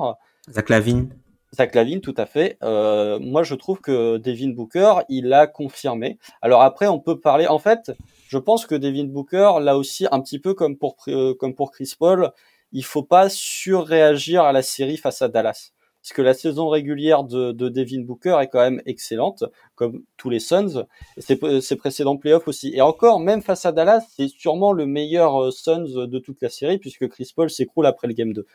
Zach 0.50 0.70
Lavine 0.70 1.10
Zach 1.54 1.76
Lavine, 1.76 2.02
tout 2.02 2.14
à 2.18 2.26
fait. 2.26 2.58
Euh, 2.64 3.20
moi, 3.20 3.44
je 3.44 3.56
trouve 3.56 3.80
que 3.80 4.18
Devin 4.18 4.50
Booker, 4.50 4.96
il 5.10 5.32
a 5.34 5.48
confirmé. 5.48 6.18
Alors 6.42 6.62
après, 6.62 6.88
on 6.88 7.00
peut 7.00 7.20
parler. 7.20 7.48
En 7.48 7.60
fait, 7.60 7.92
je 8.28 8.38
pense 8.38 8.66
que 8.66 8.76
Devin 8.76 9.06
Booker, 9.06 9.54
là 9.62 9.78
aussi, 9.78 10.08
un 10.12 10.22
petit 10.22 10.40
peu 10.40 10.54
comme 10.54 10.78
pour 10.78 10.98
euh, 11.08 11.34
comme 11.36 11.56
pour 11.56 11.72
Chris 11.72 11.94
Paul, 11.98 12.32
il 12.72 12.84
faut 12.84 13.04
pas 13.04 13.30
surréagir 13.30 14.44
à 14.44 14.52
la 14.52 14.62
série 14.62 14.98
face 14.98 15.22
à 15.22 15.28
Dallas. 15.28 15.72
Parce 16.02 16.14
que 16.14 16.22
la 16.22 16.36
saison 16.36 16.70
régulière 16.70 17.24
de, 17.24 17.52
de 17.52 17.68
Devin 17.68 18.02
Booker 18.02 18.38
est 18.40 18.48
quand 18.48 18.60
même 18.60 18.80
excellente, 18.86 19.44
comme 19.74 20.04
tous 20.18 20.30
les 20.30 20.40
Suns, 20.40 20.86
ses, 21.18 21.40
ses 21.62 21.76
précédents 21.78 22.16
playoffs 22.16 22.48
aussi. 22.48 22.72
Et 22.76 22.82
encore, 22.82 23.20
même 23.20 23.42
face 23.42 23.66
à 23.66 23.72
Dallas, 23.72 24.06
c'est 24.16 24.28
sûrement 24.28 24.72
le 24.72 24.86
meilleur 24.86 25.46
euh, 25.46 25.50
Suns 25.50 26.06
de 26.06 26.20
toute 26.20 26.44
la 26.44 26.50
série, 26.50 26.78
puisque 26.78 27.08
Chris 27.08 27.32
Paul 27.36 27.50
s'écroule 27.50 27.88
après 27.88 28.08
le 28.08 28.14
Game 28.14 28.34
2. 28.34 28.46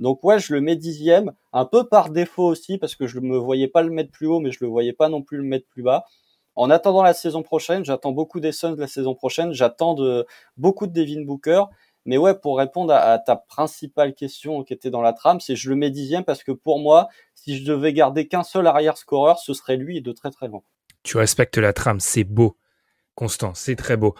Donc 0.00 0.24
ouais, 0.24 0.38
je 0.38 0.54
le 0.54 0.60
mets 0.60 0.76
dixième, 0.76 1.32
un 1.52 1.66
peu 1.66 1.86
par 1.86 2.10
défaut 2.10 2.46
aussi, 2.46 2.78
parce 2.78 2.96
que 2.96 3.06
je 3.06 3.20
ne 3.20 3.26
me 3.26 3.38
voyais 3.38 3.68
pas 3.68 3.82
le 3.82 3.90
mettre 3.90 4.10
plus 4.10 4.26
haut, 4.26 4.40
mais 4.40 4.50
je 4.50 4.58
le 4.62 4.68
voyais 4.68 4.94
pas 4.94 5.08
non 5.08 5.22
plus 5.22 5.36
le 5.36 5.44
mettre 5.44 5.66
plus 5.68 5.82
bas. 5.82 6.04
En 6.56 6.70
attendant 6.70 7.02
la 7.02 7.14
saison 7.14 7.42
prochaine, 7.42 7.84
j'attends 7.84 8.12
beaucoup 8.12 8.40
des 8.40 8.52
Suns 8.52 8.76
la 8.76 8.88
saison 8.88 9.14
prochaine, 9.14 9.52
j'attends 9.52 9.96
beaucoup 10.56 10.86
de 10.86 10.92
Devin 10.92 11.22
Booker. 11.22 11.64
Mais 12.06 12.16
ouais, 12.16 12.34
pour 12.34 12.58
répondre 12.58 12.94
à, 12.94 13.18
ta 13.18 13.36
principale 13.36 14.14
question 14.14 14.64
qui 14.64 14.72
était 14.72 14.90
dans 14.90 15.02
la 15.02 15.12
trame, 15.12 15.38
c'est 15.40 15.54
je 15.54 15.68
le 15.68 15.76
mets 15.76 15.90
dixième 15.90 16.24
parce 16.24 16.42
que 16.42 16.52
pour 16.52 16.78
moi, 16.78 17.08
si 17.34 17.58
je 17.58 17.64
devais 17.64 17.92
garder 17.92 18.26
qu'un 18.26 18.42
seul 18.42 18.66
arrière 18.66 18.96
scoreur, 18.96 19.38
ce 19.38 19.52
serait 19.52 19.76
lui 19.76 20.00
de 20.00 20.12
très 20.12 20.30
très 20.30 20.48
loin. 20.48 20.62
Tu 21.02 21.18
respectes 21.18 21.58
la 21.58 21.72
trame, 21.72 22.00
c'est 22.00 22.24
beau. 22.24 22.56
Constant, 23.14 23.52
c'est 23.54 23.76
très 23.76 23.98
beau. 23.98 24.14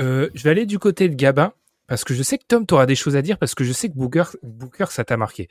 Euh, 0.00 0.30
je 0.34 0.44
vais 0.44 0.50
aller 0.50 0.66
du 0.66 0.78
côté 0.78 1.08
de 1.08 1.14
Gabin. 1.14 1.52
Parce 1.86 2.04
que 2.04 2.14
je 2.14 2.22
sais 2.22 2.38
que 2.38 2.44
Tom, 2.48 2.66
tu 2.66 2.74
auras 2.74 2.86
des 2.86 2.94
choses 2.94 3.16
à 3.16 3.22
dire 3.22 3.38
parce 3.38 3.54
que 3.54 3.64
je 3.64 3.72
sais 3.72 3.88
que 3.88 3.94
Booker, 3.94 4.24
Booker 4.42 4.86
ça 4.90 5.04
t'a 5.04 5.16
marqué. 5.16 5.48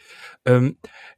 Euh, 0.47 0.71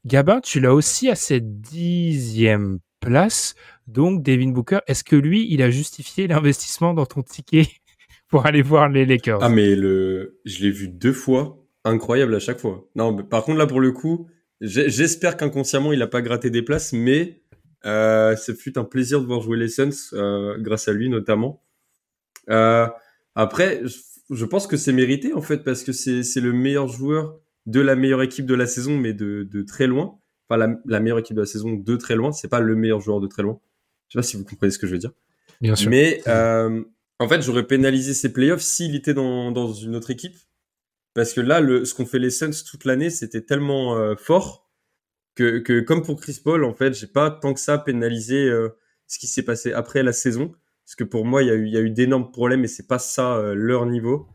Gabin, 0.06 0.42
tu 0.42 0.60
l'as 0.60 0.74
aussi 0.74 1.10
à 1.10 1.16
cette 1.16 1.62
dixième 1.62 2.80
place. 3.00 3.56
Donc, 3.88 4.24
Devin 4.24 4.50
Booker, 4.50 4.80
est-ce 4.88 5.04
que 5.04 5.16
lui, 5.16 5.48
il 5.52 5.62
a 5.62 5.70
justifié 5.70 6.28
l'investissement 6.28 6.94
dans 6.94 7.06
ton 7.06 7.22
ticket 7.22 7.68
pour 8.28 8.46
aller 8.46 8.62
voir 8.62 8.90
les 8.90 9.06
Lakers? 9.06 9.40
Ah, 9.42 9.50
mais 9.50 9.76
le, 9.76 10.40
je 10.46 10.64
l'ai 10.64 10.72
vu 10.72 10.88
deux 10.90 11.14
fois. 11.14 11.62
Incroyable 11.84 12.34
à 12.34 12.40
chaque 12.40 12.60
fois. 12.60 12.90
Non, 12.96 13.16
par 13.16 13.44
contre, 13.44 13.60
là, 13.60 13.68
pour 13.68 13.80
le 13.80 13.92
coup, 13.92 14.28
j'espère 14.60 15.38
qu'inconsciemment, 15.38 15.94
il 15.94 16.00
n'a 16.00 16.08
pas 16.08 16.24
gratté 16.24 16.50
des 16.50 16.64
places, 16.64 16.94
mais 16.94 17.44
euh, 17.86 18.36
ce 18.36 18.54
fut 18.54 18.80
un 18.80 18.84
plaisir 18.84 19.22
de 19.22 19.28
voir 19.28 19.42
jouer 19.42 19.58
les 19.58 19.68
Suns, 19.68 19.92
euh, 20.14 20.58
grâce 20.58 20.88
à 20.88 20.94
lui 20.94 21.10
notamment. 21.10 21.62
Euh, 22.50 22.88
après, 23.36 23.84
je 24.30 24.46
pense 24.46 24.68
que 24.68 24.78
c'est 24.78 24.94
mérité 24.94 25.34
en 25.34 25.42
fait 25.42 25.60
parce 25.60 25.84
que 25.84 25.92
c'est 25.92 26.42
le 26.42 26.54
meilleur 26.54 26.88
joueur 26.88 27.40
de 27.66 27.80
la 27.80 27.96
meilleure 27.96 28.22
équipe 28.22 28.46
de 28.46 28.56
la 28.56 28.68
saison, 28.68 28.98
mais 28.98 29.14
de, 29.14 29.44
de 29.44 29.62
très 29.62 29.88
loin. 29.88 30.20
Enfin, 30.48 30.58
la, 30.58 30.76
la, 30.86 31.00
meilleure 31.00 31.20
équipe 31.20 31.36
de 31.36 31.42
la 31.42 31.48
saison 31.48 31.74
de 31.74 31.96
très 31.96 32.16
loin. 32.16 32.32
C'est 32.32 32.48
pas 32.48 32.60
le 32.60 32.76
meilleur 32.76 33.02
joueur 33.02 33.20
de 33.20 33.28
très 33.28 33.42
loin. 33.42 33.60
Je 34.08 34.14
sais 34.14 34.20
pas 34.20 34.24
si 34.24 34.38
vous 34.38 34.44
comprenez 34.44 34.72
ce 34.72 34.78
que 34.78 34.86
je 34.86 34.94
veux 34.94 35.00
dire. 35.00 35.12
Bien 35.62 35.76
sûr. 35.76 35.90
Mais 35.90 36.22
euh, 36.28 36.84
en 37.20 37.28
fait, 37.28 37.42
j'aurais 37.42 37.66
pénalisé 37.66 38.14
ses 38.14 38.32
playoffs 38.32 38.62
s'il 38.62 38.96
était 38.96 39.14
dans, 39.14 39.52
dans 39.52 39.74
une 39.74 39.96
autre 39.96 40.12
équipe. 40.12 40.36
Parce 41.14 41.34
que 41.34 41.42
là, 41.42 41.62
le, 41.62 41.86
ce 41.86 41.96
qu'ont 41.96 42.06
fait 42.06 42.20
les 42.20 42.30
Suns 42.30 42.52
toute 42.70 42.86
l'année, 42.86 43.10
c'était 43.10 43.42
tellement 43.42 43.98
euh, 43.98 44.16
fort 44.16 44.70
que, 45.34 45.60
que, 45.60 45.80
comme 45.80 46.04
pour 46.04 46.20
Chris 46.20 46.40
Paul, 46.44 46.64
en 46.64 46.74
fait, 46.74 46.94
j'ai 46.94 47.08
pas 47.08 47.32
tant 47.32 47.54
que 47.54 47.60
ça 47.60 47.78
pénalisé 47.78 48.44
euh, 48.44 48.70
ce 49.08 49.18
qui 49.18 49.28
s'est 49.28 49.44
passé 49.44 49.72
après 49.72 50.04
la 50.04 50.14
saison. 50.14 50.54
Parce 50.86 50.96
que 50.96 51.04
pour 51.04 51.26
moi, 51.26 51.44
il 51.44 51.48
y 51.48 51.52
a 51.52 51.56
eu, 51.56 51.86
eu 51.86 51.90
d'énormes 51.90 52.32
problèmes 52.32 52.64
et 52.64 52.68
c'est 52.68 52.88
pas 52.88 53.00
ça 53.00 53.38
euh, 53.38 53.56
leur 53.56 53.86
niveau. 53.86 54.28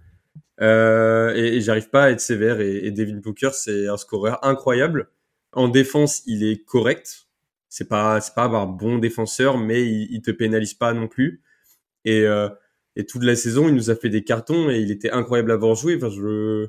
Euh, 0.61 1.35
et, 1.35 1.57
et 1.57 1.61
j'arrive 1.61 1.91
pas 1.91 2.05
à 2.05 2.11
être 2.11 2.21
sévère. 2.21 2.61
Et, 2.61 2.87
et 2.87 2.91
Devin 2.91 3.19
Booker, 3.19 3.51
c'est 3.53 3.87
un 3.87 3.97
scoreur 3.97 4.45
incroyable. 4.45 5.11
En 5.53 5.69
défense, 5.69 6.23
il 6.27 6.45
est 6.45 6.65
correct. 6.65 7.29
C'est 7.69 7.89
pas, 7.89 8.21
c'est 8.21 8.35
pas 8.35 8.47
un 8.47 8.67
bon 8.67 8.99
défenseur, 8.99 9.59
mais 9.59 9.85
il, 9.87 10.09
il 10.11 10.23
te 10.23 10.33
pénalise 10.33 10.75
pas 10.75 10.93
non 10.93 11.09
plus. 11.09 11.43
Et, 12.05 12.23
euh, 12.23 12.49
et 12.97 13.07
toute 13.07 13.23
la 13.23 13.37
saison, 13.37 13.69
il 13.69 13.75
nous 13.75 13.91
a 13.91 13.97
fait 13.97 14.09
des 14.09 14.25
cartons 14.25 14.71
et 14.71 14.81
il 14.81 14.91
était 14.91 15.11
incroyable 15.11 15.53
à 15.53 15.57
voir 15.57 15.77
jouer. 15.77 15.97
Enfin, 15.97 16.11
je, 16.11 16.67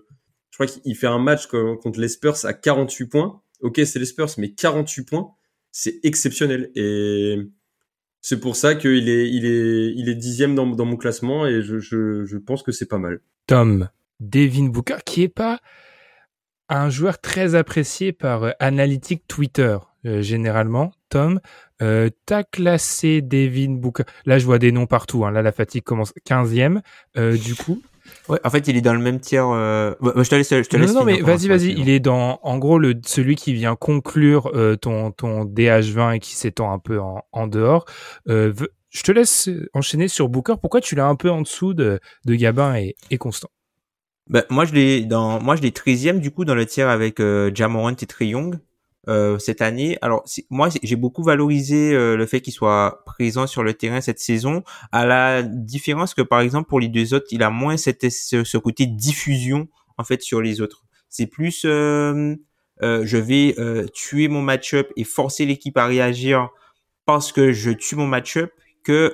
je 0.52 0.58
crois 0.58 0.68
qu'il 0.68 0.96
fait 0.96 1.08
un 1.08 1.20
match 1.20 1.48
contre 1.48 2.00
les 2.00 2.08
Spurs 2.08 2.46
à 2.46 2.54
48 2.54 3.08
points. 3.08 3.42
Ok, 3.62 3.82
c'est 3.86 4.00
les 4.00 4.06
Spurs, 4.06 4.30
mais 4.38 4.52
48 4.54 5.04
points, 5.04 5.32
c'est 5.72 6.00
exceptionnel. 6.04 6.72
Et 6.76 7.38
c'est 8.22 8.40
pour 8.40 8.56
ça 8.56 8.76
qu'il 8.76 9.10
est, 9.10 9.30
il 9.30 10.10
est, 10.10 10.16
dixième 10.16 10.56
dans, 10.56 10.66
mon 10.66 10.96
classement 10.96 11.48
et 11.48 11.62
je, 11.62 12.38
pense 12.38 12.64
que 12.64 12.72
c'est 12.72 12.88
pas 12.88 13.00
mal. 13.00 13.20
Tom, 13.48 13.90
Devin 14.20 14.68
Booker, 14.68 14.98
qui 15.06 15.24
est 15.24 15.30
pas 15.30 15.60
un 16.70 16.90
joueur 16.90 17.20
très 17.20 17.56
apprécié 17.56 18.14
par 18.14 18.44
euh, 18.44 18.52
Analytic 18.60 19.28
Twitter, 19.28 19.78
euh, 20.06 20.22
généralement. 20.22 20.94
Tom, 21.10 21.42
euh, 21.82 22.10
t'as 22.26 22.44
classé 22.44 23.22
Devin 23.22 23.72
Booker. 23.72 24.04
Là, 24.26 24.40
je 24.40 24.46
vois 24.46 24.60
des 24.60 24.72
noms 24.72 24.86
partout. 24.86 25.26
Hein. 25.26 25.32
Là, 25.32 25.42
la 25.42 25.52
fatigue 25.52 25.84
commence 25.84 26.14
15e. 26.28 26.82
Euh, 27.18 27.38
du 27.38 27.56
coup, 27.56 27.82
Ouais, 28.30 28.40
en 28.44 28.50
fait, 28.50 28.68
il 28.68 28.78
est 28.78 28.82
dans 28.82 28.94
le 28.94 29.00
même 29.00 29.20
tiers. 29.20 29.48
Euh... 29.48 29.94
je 30.02 30.30
te 30.30 30.36
laisse. 30.36 30.50
Je 30.50 30.62
te 30.62 30.78
non, 30.78 30.82
laisse 30.84 30.94
non, 30.94 31.04
mais 31.04 31.22
vas-y, 31.22 31.48
vas-y. 31.48 31.72
Il 31.72 31.90
est 31.90 32.00
dans, 32.00 32.40
en 32.44 32.58
gros, 32.58 32.80
le 32.80 33.00
celui 33.06 33.36
qui 33.36 33.54
vient 33.54 33.76
conclure 33.76 34.52
euh, 34.54 34.76
ton 34.76 35.12
ton 35.12 35.46
DH20 35.46 36.16
et 36.16 36.20
qui 36.20 36.36
s'étend 36.36 36.72
un 36.72 36.80
peu 36.80 37.00
en, 37.00 37.24
en 37.32 37.48
dehors. 37.48 37.86
Euh, 38.28 38.54
je 38.90 39.04
te 39.04 39.12
laisse 39.12 39.50
enchaîner 39.74 40.08
sur 40.08 40.30
Booker. 40.30 40.56
Pourquoi 40.62 40.82
tu 40.82 40.96
l'as 40.96 41.08
un 41.08 41.16
peu 41.16 41.30
en 41.30 41.42
dessous 41.42 41.74
de, 41.74 42.00
de 42.26 42.36
Gabin 42.36 42.76
et, 42.76 42.96
et 43.10 43.18
Constant? 43.18 43.50
Ben, 44.30 44.44
moi, 44.50 44.66
je 44.66 44.74
l'ai 44.74 45.02
dans, 45.02 45.42
moi, 45.42 45.56
je 45.56 45.62
l'ai 45.62 45.72
13e, 45.72 46.20
du 46.20 46.32
coup, 46.32 46.46
dans 46.46 46.56
le 46.56 46.66
tiers 46.66 46.90
avec 46.90 47.20
euh, 47.20 47.52
Jamorant 47.54 47.92
et 47.92 48.06
Trey 48.06 48.28
Young. 48.28 48.60
Euh, 49.10 49.40
cette 49.40 49.64
année. 49.64 49.98
Alors 50.04 50.24
moi 50.52 50.70
j'ai 50.84 50.96
beaucoup 50.96 51.24
valorisé 51.24 51.92
euh, 51.92 52.16
le 52.16 52.28
fait 52.28 52.40
qu'il 52.40 52.54
soit 52.54 53.02
présent 53.04 53.48
sur 53.48 53.64
le 53.64 53.74
terrain 53.74 54.00
cette 54.00 54.20
saison, 54.20 54.62
à 54.92 55.08
la 55.08 55.42
différence 55.42 56.14
que 56.14 56.22
par 56.22 56.40
exemple 56.42 56.70
pour 56.70 56.80
les 56.80 56.88
deux 56.88 57.16
autres, 57.16 57.26
il 57.32 57.42
a 57.42 57.50
moins 57.50 57.78
cette, 57.78 58.08
ce, 58.12 58.58
côté 58.60 58.86
diffusion 58.86 59.68
en 59.98 60.04
fait 60.04 60.22
sur 60.22 60.40
les 60.40 60.62
autres. 60.62 60.84
C'est 61.10 61.26
plus 61.26 61.66
euh, 61.66 62.36
je 62.80 63.18
vais 63.18 63.56
tuer 63.92 64.28
mon 64.28 64.44
match-up 64.44 64.92
et 64.96 65.04
forcer 65.04 65.48
l'équipe 65.48 65.78
à 65.80 65.88
réagir 65.88 66.50
parce 67.08 67.32
que 67.32 67.54
je 67.54 67.72
tue 67.72 67.96
mon 67.96 68.06
match-up 68.06 68.52
que 68.84 69.12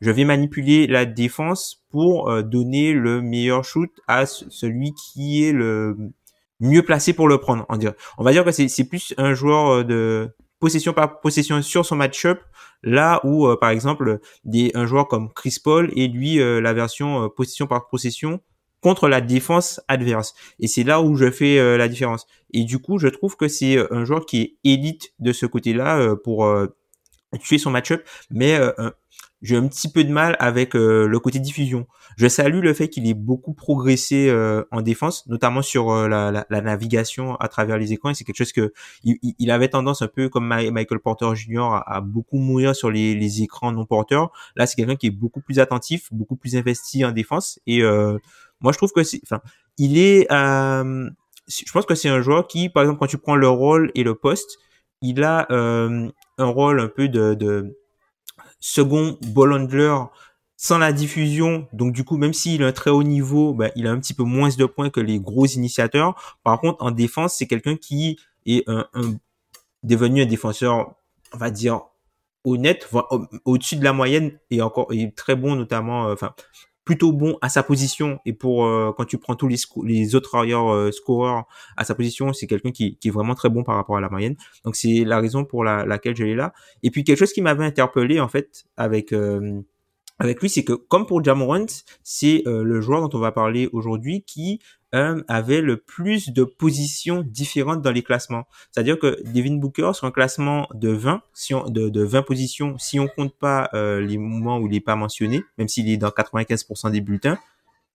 je 0.00 0.10
vais 0.12 0.24
manipuler 0.24 0.86
la 0.86 1.04
défense 1.04 1.84
pour 1.90 2.32
donner 2.44 2.92
le 2.92 3.22
meilleur 3.22 3.64
shoot 3.64 3.90
à 4.06 4.24
celui 4.26 4.92
qui 4.94 5.42
est 5.42 5.52
le 5.52 6.12
mieux 6.60 6.82
placé 6.82 7.12
pour 7.12 7.28
le 7.28 7.38
prendre. 7.38 7.64
On, 7.68 7.76
dirait. 7.76 7.94
on 8.18 8.24
va 8.24 8.32
dire 8.32 8.44
que 8.44 8.50
c'est 8.50 8.84
plus 8.84 9.14
un 9.16 9.34
joueur 9.34 9.68
euh, 9.68 9.84
de 9.84 10.30
possession 10.60 10.92
par 10.92 11.20
possession 11.20 11.62
sur 11.62 11.86
son 11.86 11.96
match-up, 11.96 12.40
là 12.82 13.20
où, 13.24 13.46
euh, 13.46 13.56
par 13.56 13.70
exemple, 13.70 14.18
des, 14.44 14.72
un 14.74 14.86
joueur 14.86 15.06
comme 15.08 15.32
Chris 15.32 15.58
Paul 15.62 15.90
et 15.94 16.08
lui, 16.08 16.40
euh, 16.40 16.60
la 16.60 16.72
version 16.72 17.28
possession 17.30 17.66
par 17.66 17.88
possession 17.88 18.40
contre 18.80 19.08
la 19.08 19.20
défense 19.20 19.80
adverse. 19.88 20.34
Et 20.60 20.68
c'est 20.68 20.84
là 20.84 21.00
où 21.00 21.16
je 21.16 21.30
fais 21.32 21.76
la 21.76 21.88
différence. 21.88 22.28
Et 22.52 22.62
du 22.62 22.78
coup, 22.78 23.00
je 23.00 23.08
trouve 23.08 23.36
que 23.36 23.48
c'est 23.48 23.76
un 23.92 24.04
joueur 24.04 24.24
qui 24.24 24.40
est 24.40 24.56
élite 24.62 25.14
de 25.18 25.32
ce 25.32 25.46
côté-là 25.46 26.14
pour 26.22 26.48
tuer 27.40 27.58
son 27.58 27.72
match-up, 27.72 28.06
mais 28.30 28.56
j'ai 29.40 29.56
un 29.56 29.66
petit 29.68 29.90
peu 29.90 30.02
de 30.02 30.10
mal 30.10 30.36
avec 30.40 30.74
euh, 30.74 31.06
le 31.06 31.20
côté 31.20 31.38
diffusion. 31.38 31.86
Je 32.16 32.26
salue 32.26 32.60
le 32.60 32.74
fait 32.74 32.88
qu'il 32.88 33.06
ait 33.06 33.14
beaucoup 33.14 33.54
progressé 33.54 34.28
euh, 34.28 34.64
en 34.72 34.82
défense, 34.82 35.26
notamment 35.28 35.62
sur 35.62 35.90
euh, 35.90 36.08
la, 36.08 36.32
la, 36.32 36.44
la, 36.50 36.60
navigation 36.60 37.36
à 37.36 37.46
travers 37.48 37.78
les 37.78 37.92
écrans. 37.92 38.12
C'est 38.14 38.24
quelque 38.24 38.38
chose 38.38 38.52
que 38.52 38.72
il, 39.04 39.18
il, 39.38 39.50
avait 39.50 39.68
tendance 39.68 40.02
un 40.02 40.08
peu 40.08 40.28
comme 40.28 40.46
Michael 40.46 40.98
Porter 40.98 41.34
Jr. 41.36 41.60
À, 41.60 41.96
à, 41.96 42.00
beaucoup 42.00 42.38
mourir 42.38 42.74
sur 42.74 42.90
les, 42.90 43.14
les 43.14 43.42
écrans 43.42 43.70
non 43.70 43.86
porteurs. 43.86 44.32
Là, 44.56 44.66
c'est 44.66 44.74
quelqu'un 44.74 44.96
qui 44.96 45.06
est 45.06 45.12
beaucoup 45.12 45.40
plus 45.40 45.60
attentif, 45.60 46.08
beaucoup 46.12 46.36
plus 46.36 46.56
investi 46.56 47.04
en 47.04 47.12
défense. 47.12 47.60
Et 47.66 47.82
moi, 48.60 48.72
je 48.72 48.76
trouve 48.76 48.90
que 48.92 49.04
c'est, 49.04 49.20
enfin, 49.24 49.40
il 49.78 49.98
est, 49.98 50.26
je 50.30 51.72
pense 51.72 51.86
que 51.86 51.94
c'est 51.94 52.08
un 52.08 52.22
joueur 52.22 52.48
qui, 52.48 52.68
par 52.68 52.82
exemple, 52.82 52.98
quand 52.98 53.06
tu 53.06 53.18
prends 53.18 53.36
le 53.36 53.48
rôle 53.48 53.92
et 53.94 54.02
le 54.02 54.16
poste, 54.16 54.58
il 55.00 55.22
a 55.22 55.46
un 55.50 56.10
rôle 56.38 56.80
un 56.80 56.88
peu 56.88 57.08
de, 57.08 57.34
de 57.34 57.76
second 58.60 59.18
ball 59.28 59.52
handler 59.52 59.94
sans 60.56 60.78
la 60.78 60.92
diffusion, 60.92 61.68
donc 61.72 61.92
du 61.92 62.04
coup, 62.04 62.16
même 62.16 62.32
s'il 62.32 62.64
a 62.64 62.66
un 62.66 62.72
très 62.72 62.90
haut 62.90 63.04
niveau, 63.04 63.54
ben, 63.54 63.70
il 63.76 63.86
a 63.86 63.92
un 63.92 64.00
petit 64.00 64.14
peu 64.14 64.24
moins 64.24 64.48
de 64.48 64.64
points 64.64 64.90
que 64.90 65.00
les 65.00 65.20
gros 65.20 65.46
initiateurs. 65.46 66.38
Par 66.42 66.60
contre, 66.60 66.82
en 66.82 66.90
défense, 66.90 67.36
c'est 67.36 67.46
quelqu'un 67.46 67.76
qui 67.76 68.18
est 68.44 68.64
devenu 69.84 70.22
un 70.22 70.26
défenseur, 70.26 70.94
on 71.32 71.38
va 71.38 71.50
dire, 71.50 71.82
honnête, 72.44 72.88
au-dessus 73.44 73.76
de 73.76 73.84
la 73.84 73.92
moyenne 73.92 74.38
et 74.50 74.62
encore 74.62 74.92
est 74.92 75.14
très 75.14 75.36
bon, 75.36 75.54
notamment, 75.54 76.08
euh, 76.08 76.16
plutôt 76.88 77.12
bon 77.12 77.36
à 77.42 77.50
sa 77.50 77.62
position 77.62 78.18
et 78.24 78.32
pour 78.32 78.64
euh, 78.64 78.92
quand 78.96 79.04
tu 79.04 79.18
prends 79.18 79.34
tous 79.34 79.46
les, 79.46 80.14
autres 80.14 80.38
ailleurs 80.38 80.72
euh, 80.72 80.90
scoreurs 80.90 81.44
à 81.76 81.84
sa 81.84 81.94
position, 81.94 82.32
c'est 82.32 82.46
quelqu'un 82.46 82.70
qui, 82.70 82.96
est 83.04 83.10
vraiment 83.10 83.34
très 83.34 83.50
bon 83.50 83.62
par 83.62 83.74
rapport 83.74 83.98
à 83.98 84.00
la 84.00 84.08
moyenne. 84.08 84.36
Donc 84.64 84.74
c'est 84.74 85.04
la 85.04 85.20
raison 85.20 85.44
pour 85.44 85.64
la, 85.64 85.84
laquelle 85.84 86.16
je 86.16 86.24
l'ai 86.24 86.34
là. 86.34 86.54
Et 86.82 86.90
puis 86.90 87.04
quelque 87.04 87.18
chose 87.18 87.34
qui 87.34 87.42
m'avait 87.42 87.66
interpellé 87.66 88.20
en 88.20 88.28
fait 88.28 88.64
avec 88.78 89.12
euh, 89.12 89.60
avec 90.18 90.40
lui, 90.40 90.48
c'est 90.48 90.64
que 90.64 90.72
comme 90.72 91.04
pour 91.04 91.22
Jamorant, 91.22 91.66
c'est 92.02 92.42
le 92.46 92.80
joueur 92.80 93.06
dont 93.06 93.18
on 93.18 93.20
va 93.20 93.32
parler 93.32 93.68
aujourd'hui 93.74 94.24
qui 94.26 94.60
avait 94.92 95.60
le 95.60 95.76
plus 95.76 96.30
de 96.30 96.44
positions 96.44 97.22
différentes 97.22 97.82
dans 97.82 97.90
les 97.90 98.02
classements. 98.02 98.46
C'est-à-dire 98.70 98.98
que 98.98 99.22
Devin 99.32 99.56
Booker 99.56 99.90
sur 99.94 100.06
un 100.06 100.10
classement 100.10 100.66
de 100.74 100.88
20, 100.88 101.22
si 101.34 101.54
on, 101.54 101.68
de, 101.68 101.88
de 101.88 102.02
20 102.02 102.22
positions, 102.22 102.78
si 102.78 102.98
on 102.98 103.06
compte 103.06 103.36
pas 103.36 103.68
euh, 103.74 104.00
les 104.00 104.18
moments 104.18 104.58
où 104.58 104.66
il 104.66 104.72
n'est 104.72 104.80
pas 104.80 104.96
mentionné, 104.96 105.42
même 105.58 105.68
s'il 105.68 105.90
est 105.90 105.96
dans 105.96 106.08
95% 106.08 106.90
des 106.90 107.00
bulletins, 107.00 107.38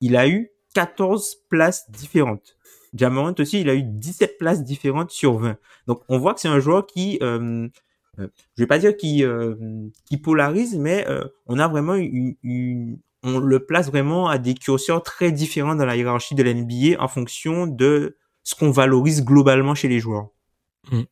il 0.02 0.16
a 0.16 0.28
eu 0.28 0.52
14 0.76 1.38
places 1.50 1.90
différentes. 1.90 2.58
Jamorant 2.94 3.34
aussi, 3.40 3.62
il 3.62 3.70
a 3.70 3.76
eu 3.76 3.84
17 3.84 4.38
places 4.38 4.64
différentes 4.64 5.10
sur 5.10 5.40
20. 5.40 5.58
Donc 5.88 6.04
on 6.10 6.20
voit 6.20 6.36
que 6.36 6.42
c'est 6.42 6.48
un 6.48 6.60
joueur 6.60 6.86
qui 6.86 7.18
euh, 7.24 7.68
euh 8.20 8.28
je 8.56 8.64
vais 8.64 8.68
pas 8.68 8.78
dire 8.78 8.96
qui 8.96 9.24
euh, 9.24 9.56
polarise, 10.24 10.78
mais 10.78 11.08
on 11.48 11.58
a 11.58 11.68
vraiment 11.68 11.96
une, 11.96 12.36
une, 12.44 13.00
on 13.24 13.40
le 13.40 13.66
place 13.66 13.88
vraiment 13.88 14.28
à 14.28 14.38
des 14.38 14.54
curseurs 14.54 15.02
très 15.02 15.32
différents 15.32 15.76
dans 15.76 15.86
la 15.86 15.96
hiérarchie 15.96 16.36
de 16.36 16.44
l'NBA 16.44 17.02
en 17.02 17.08
fonction 17.08 17.68
de 17.68 18.18
ce 18.44 18.56
qu'on 18.56 18.72
valorise 18.72 19.24
globalement 19.24 19.76
chez 19.76 19.88
les 19.88 20.00
joueurs. 20.00 20.28
Hmm. 20.92 21.04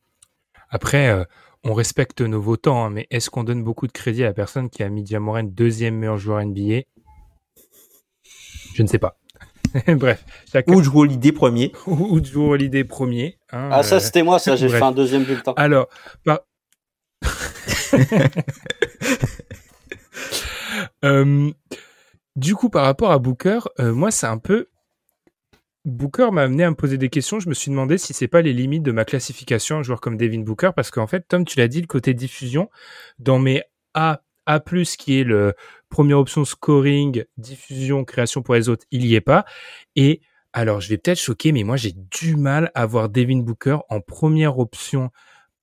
Après, 0.70 1.08
euh, 1.08 1.24
on 1.64 1.74
respecte 1.74 2.20
nos 2.20 2.40
votants, 2.40 2.84
hein, 2.84 2.90
mais 2.90 3.06
est-ce 3.10 3.30
qu'on 3.30 3.44
donne 3.44 3.64
beaucoup 3.64 3.86
de 3.86 3.92
crédit 3.92 4.22
à 4.22 4.26
la 4.26 4.34
personne 4.34 4.68
qui 4.68 4.82
a 4.82 4.88
mis 4.88 5.06
Jamoran 5.06 5.44
deuxième 5.44 5.96
meilleur 5.96 6.18
joueur 6.18 6.44
NBA 6.44 6.82
Je 8.74 8.82
ne 8.82 8.88
sais 8.88 8.98
pas. 8.98 9.18
Bref. 9.86 10.24
Chacun... 10.50 10.74
Ou 10.74 10.82
jouer 10.82 11.08
l'idée 11.08 11.32
premier. 11.32 11.72
Ou 11.86 12.22
jouer 12.22 12.58
l'idée 12.58 12.84
premier. 12.84 13.38
Hein, 13.50 13.70
ah, 13.72 13.82
ça, 13.82 13.96
euh, 13.96 14.00
c'était 14.00 14.22
moi, 14.22 14.38
ça. 14.38 14.54
J'ai 14.56 14.68
fait 14.68 14.82
un 14.82 14.92
deuxième 14.92 15.24
bulletin. 15.24 15.54
Alors, 15.56 15.88
par... 16.24 16.40
euh, 21.04 21.50
du 22.36 22.54
coup, 22.54 22.70
par 22.70 22.84
rapport 22.84 23.10
à 23.10 23.18
Booker, 23.18 23.60
euh, 23.78 23.92
moi, 23.92 24.10
c'est 24.10 24.26
un 24.26 24.38
peu. 24.38 24.68
Booker 25.84 26.28
m'a 26.30 26.42
amené 26.42 26.64
à 26.64 26.70
me 26.70 26.76
poser 26.76 26.96
des 26.96 27.08
questions. 27.08 27.40
Je 27.40 27.48
me 27.48 27.54
suis 27.54 27.70
demandé 27.70 27.98
si 27.98 28.14
c'est 28.14 28.28
pas 28.28 28.40
les 28.40 28.52
limites 28.52 28.84
de 28.84 28.92
ma 28.92 29.04
classification, 29.04 29.78
un 29.78 29.82
joueur 29.82 30.00
comme 30.00 30.16
Devin 30.16 30.40
Booker, 30.40 30.70
parce 30.74 30.90
qu'en 30.90 31.06
fait, 31.06 31.26
Tom, 31.28 31.44
tu 31.44 31.58
l'as 31.58 31.68
dit, 31.68 31.80
le 31.80 31.86
côté 31.86 32.14
diffusion, 32.14 32.70
dans 33.18 33.38
mes 33.38 33.62
A, 33.94 34.22
A+, 34.46 34.60
qui 34.60 35.18
est 35.18 35.24
le 35.24 35.54
première 35.88 36.18
option 36.18 36.44
scoring, 36.44 37.24
diffusion, 37.36 38.04
création 38.04 38.42
pour 38.42 38.54
les 38.54 38.68
autres, 38.68 38.86
il 38.92 39.04
y 39.04 39.14
est 39.14 39.20
pas. 39.20 39.44
Et 39.96 40.20
alors, 40.52 40.80
je 40.80 40.88
vais 40.88 40.98
peut-être 40.98 41.18
choquer, 41.18 41.50
mais 41.52 41.64
moi, 41.64 41.76
j'ai 41.76 41.92
du 41.92 42.36
mal 42.36 42.70
à 42.74 42.86
voir 42.86 43.08
Devin 43.08 43.38
Booker 43.38 43.78
en 43.88 44.00
première 44.00 44.58
option 44.58 45.10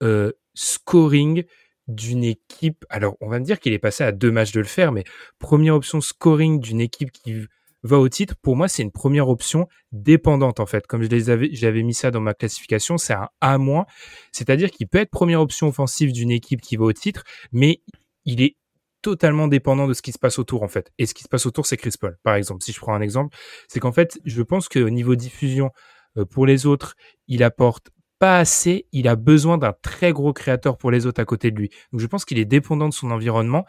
euh, 0.04 0.34
scoring, 0.54 1.46
d'une 1.90 2.24
équipe. 2.24 2.86
Alors, 2.90 3.18
on 3.20 3.28
va 3.28 3.40
me 3.40 3.46
dire 3.46 3.60
qu'il 3.60 3.74
est 3.74 3.80
passé 3.80 4.04
à 4.04 4.12
deux 4.12 4.32
matchs 4.32 4.52
de 4.52 4.60
le 4.60 4.66
faire, 4.66 4.92
mais 4.92 5.04
première 5.40 5.76
option 5.76 6.02
scoring 6.02 6.60
d'une 6.60 6.80
équipe 6.80 7.12
qui 7.12 7.48
va 7.84 7.98
au 7.98 8.10
titre, 8.10 8.36
pour 8.42 8.56
moi, 8.56 8.68
c'est 8.68 8.84
une 8.84 8.92
première 8.92 9.30
option 9.30 9.68
dépendante, 9.92 10.60
en 10.60 10.66
fait. 10.66 10.86
Comme 10.86 11.02
je 11.02 11.08
les 11.08 11.30
avais, 11.30 11.50
j'avais 11.54 11.84
mis 11.84 11.94
ça 11.94 12.12
dans 12.12 12.20
ma 12.20 12.34
classification, 12.34 12.98
c'est 12.98 13.14
un 13.14 13.30
A-. 13.42 13.86
C'est-à-dire 14.32 14.70
qu'il 14.70 14.88
peut 14.88 15.00
être 15.00 15.12
première 15.12 15.42
option 15.42 15.68
offensive 15.68 16.12
d'une 16.12 16.32
équipe 16.32 16.62
qui 16.62 16.76
va 16.76 16.86
au 16.86 16.94
titre, 16.94 17.24
mais 17.52 17.82
il 18.26 18.42
est 18.42 18.58
totalement 19.02 19.48
dépendant 19.48 19.88
de 19.88 19.94
ce 19.94 20.02
qui 20.02 20.12
se 20.12 20.20
passe 20.20 20.40
autour, 20.40 20.64
en 20.64 20.68
fait. 20.68 20.92
Et 20.98 21.06
ce 21.06 21.14
qui 21.14 21.24
se 21.24 21.30
passe 21.30 21.46
autour, 21.46 21.66
c'est 21.66 21.78
Chris 21.78 21.94
Paul, 22.00 22.18
par 22.24 22.36
exemple. 22.36 22.64
Si 22.64 22.74
je 22.74 22.80
prends 22.80 22.94
un 22.94 23.02
exemple, 23.02 23.36
c'est 23.68 23.80
qu'en 23.80 23.94
fait, 23.94 24.20
je 24.26 24.42
pense 24.42 24.68
qu'au 24.68 24.90
niveau 24.90 25.16
diffusion, 25.16 25.72
euh, 26.18 26.26
pour 26.26 26.46
les 26.46 26.66
autres, 26.66 26.96
il 27.28 27.44
apporte 27.44 27.90
pas 28.20 28.38
assez, 28.38 28.86
il 28.92 29.08
a 29.08 29.16
besoin 29.16 29.58
d'un 29.58 29.74
très 29.82 30.12
gros 30.12 30.34
créateur 30.34 30.78
pour 30.78 30.92
les 30.92 31.06
autres 31.06 31.22
à 31.22 31.26
côté 31.26 31.52
de 31.52 31.58
lui. 31.58 31.70
Donc 31.92 32.02
je 32.02 32.08
pense 32.08 32.26
qu'il 32.26 32.38
est 32.38 32.46
dépendant 32.46 32.90
de 32.90 32.94
son 32.94 33.12
environnement. 33.12 33.66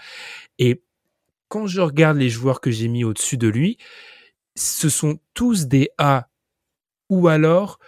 Et 0.58 0.82
quand 1.48 1.66
je 1.66 1.80
regarde 1.80 2.16
les 2.16 2.28
joueurs 2.28 2.60
que 2.60 2.70
j'ai 2.70 2.88
mis 2.88 3.04
au-dessus 3.04 3.36
de 3.36 3.48
lui, 3.48 3.78
ce 4.56 4.88
sont 4.88 5.18
tous 5.34 5.66
des 5.66 5.90
A 5.98 6.28
ou 7.08 7.28
alors 7.28 7.78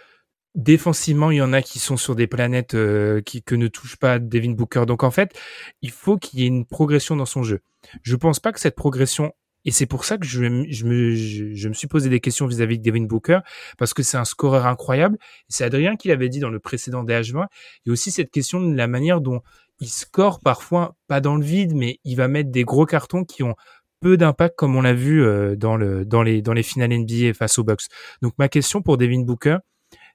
défensivement, 0.55 1.31
il 1.31 1.37
y 1.37 1.41
en 1.41 1.53
a 1.53 1.61
qui 1.61 1.79
sont 1.79 1.97
sur 1.97 2.15
des 2.15 2.27
planètes 2.27 2.75
euh, 2.75 3.21
qui, 3.21 3.41
que 3.41 3.55
ne 3.55 3.67
touche 3.67 3.95
pas 3.95 4.19
Devin 4.19 4.51
Booker. 4.51 4.85
Donc 4.85 5.03
en 5.03 5.11
fait, 5.11 5.37
il 5.81 5.91
faut 5.91 6.17
qu'il 6.17 6.39
y 6.39 6.43
ait 6.43 6.47
une 6.47 6.65
progression 6.65 7.15
dans 7.15 7.25
son 7.25 7.43
jeu. 7.43 7.61
Je 8.03 8.15
pense 8.15 8.39
pas 8.39 8.51
que 8.51 8.59
cette 8.59 8.75
progression 8.75 9.33
et 9.65 9.71
c'est 9.71 9.85
pour 9.85 10.05
ça 10.05 10.17
que 10.17 10.25
je, 10.25 10.65
je, 10.69 10.85
me, 10.85 11.15
je, 11.15 11.69
me 11.69 11.73
suis 11.73 11.87
posé 11.87 12.09
des 12.09 12.19
questions 12.19 12.47
vis-à-vis 12.47 12.79
de 12.79 12.83
Devin 12.83 13.05
Booker, 13.05 13.39
parce 13.77 13.93
que 13.93 14.03
c'est 14.03 14.17
un 14.17 14.25
scoreur 14.25 14.65
incroyable. 14.65 15.17
C'est 15.47 15.63
Adrien 15.63 15.95
qui 15.95 16.09
l'avait 16.09 16.29
dit 16.29 16.39
dans 16.39 16.49
le 16.49 16.59
précédent 16.59 17.03
DH20. 17.03 17.45
Il 17.85 17.89
y 17.89 17.89
a 17.89 17.93
aussi 17.93 18.11
cette 18.11 18.31
question 18.31 18.61
de 18.61 18.75
la 18.75 18.87
manière 18.87 19.21
dont 19.21 19.41
il 19.79 19.87
score 19.87 20.39
parfois, 20.39 20.95
pas 21.07 21.21
dans 21.21 21.35
le 21.35 21.43
vide, 21.43 21.75
mais 21.75 21.99
il 22.03 22.15
va 22.15 22.27
mettre 22.27 22.51
des 22.51 22.63
gros 22.63 22.85
cartons 22.85 23.23
qui 23.23 23.43
ont 23.43 23.55
peu 24.01 24.17
d'impact, 24.17 24.55
comme 24.57 24.75
on 24.75 24.81
l'a 24.81 24.93
vu 24.93 25.23
euh, 25.23 25.55
dans, 25.55 25.77
le, 25.77 26.05
dans, 26.05 26.23
les, 26.23 26.41
dans 26.41 26.53
les 26.53 26.63
finales 26.63 26.91
NBA 26.91 27.33
face 27.33 27.57
aux 27.57 27.63
Bucks. 27.63 27.85
Donc 28.21 28.33
ma 28.37 28.49
question 28.49 28.81
pour 28.81 28.97
Devin 28.97 29.21
Booker, 29.21 29.57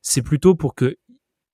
c'est 0.03 0.23
plutôt 0.23 0.55
pour 0.55 0.75
que 0.75 0.97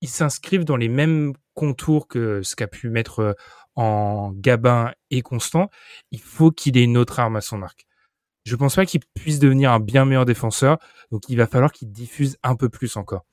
il 0.00 0.08
s'inscrive 0.08 0.64
dans 0.64 0.76
les 0.76 0.88
mêmes 0.88 1.32
contours 1.54 2.08
que 2.08 2.42
ce 2.42 2.56
qu'a 2.56 2.66
pu 2.66 2.90
mettre 2.90 3.20
euh, 3.20 3.32
en 3.76 4.32
Gabin 4.32 4.92
et 5.10 5.22
Constant, 5.22 5.70
il 6.10 6.20
faut 6.20 6.51
qu'il 6.51 6.76
ait 6.76 6.84
une 6.84 6.96
autre 6.96 7.18
arme 7.20 7.36
à 7.36 7.40
son 7.40 7.62
arc. 7.62 7.86
Je 8.44 8.56
pense 8.56 8.76
pas 8.76 8.84
qu'il 8.84 9.01
puisse 9.14 9.38
devenir 9.38 9.72
un 9.72 9.80
bien 9.80 10.05
meilleur 10.05 10.26
défenseur, 10.26 10.78
donc 11.10 11.28
il 11.28 11.36
va 11.36 11.46
falloir 11.46 11.72
qu'il 11.72 11.90
diffuse 11.90 12.36
un 12.42 12.56
peu 12.56 12.68
plus 12.68 12.96
encore. 12.96 13.24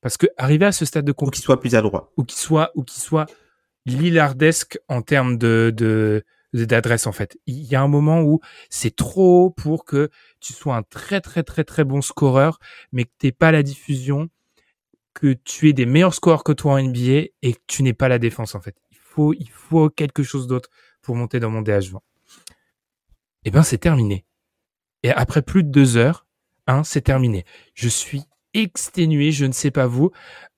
Parce 0.00 0.16
que 0.16 0.26
arriver 0.36 0.64
à 0.64 0.72
ce 0.72 0.84
stade 0.84 1.04
de 1.04 1.12
compétition, 1.12 1.28
ou 1.28 1.36
qu'il 1.40 1.44
soit 1.44 1.60
plus 1.60 1.74
adroit, 1.74 2.12
ou 2.16 2.24
qu'il 2.24 2.38
soit 2.38 2.70
ou 2.74 2.84
qu'il 2.84 3.02
soit 3.02 3.26
Lillardesque 3.86 4.78
en 4.88 5.02
termes 5.02 5.38
de, 5.38 5.72
de 5.74 6.24
d'adresse 6.52 7.06
en 7.06 7.12
fait. 7.12 7.38
Il 7.46 7.62
y 7.62 7.74
a 7.74 7.82
un 7.82 7.88
moment 7.88 8.22
où 8.22 8.40
c'est 8.68 8.94
trop 8.94 9.46
haut 9.46 9.50
pour 9.50 9.84
que 9.84 10.10
tu 10.40 10.52
sois 10.52 10.76
un 10.76 10.82
très 10.82 11.20
très 11.20 11.42
très 11.42 11.64
très 11.64 11.84
bon 11.84 12.00
scoreur, 12.00 12.58
mais 12.92 13.04
que 13.04 13.10
t'aies 13.18 13.32
pas 13.32 13.52
la 13.52 13.62
diffusion, 13.62 14.28
que 15.14 15.32
tu 15.32 15.68
aies 15.68 15.72
des 15.72 15.86
meilleurs 15.86 16.14
scores 16.14 16.44
que 16.44 16.52
toi 16.52 16.74
en 16.74 16.82
NBA 16.82 17.28
et 17.42 17.54
que 17.54 17.60
tu 17.66 17.82
n'aies 17.82 17.94
pas 17.94 18.08
la 18.08 18.18
défense 18.18 18.54
en 18.54 18.60
fait. 18.60 18.76
Il 19.18 19.50
faut 19.50 19.90
quelque 19.90 20.22
chose 20.22 20.46
d'autre 20.46 20.70
pour 21.02 21.16
monter 21.16 21.40
dans 21.40 21.50
mon 21.50 21.62
DH20. 21.62 21.98
Eh 23.44 23.50
ben 23.50 23.62
c'est 23.62 23.78
terminé. 23.78 24.24
Et 25.02 25.10
après 25.10 25.42
plus 25.42 25.64
de 25.64 25.70
deux 25.70 25.96
heures, 25.96 26.26
hein, 26.66 26.84
c'est 26.84 27.00
terminé. 27.00 27.44
Je 27.74 27.88
suis 27.88 28.22
exténué, 28.52 29.32
je 29.32 29.46
ne 29.46 29.52
sais 29.52 29.70
pas 29.70 29.86
vous, 29.86 30.10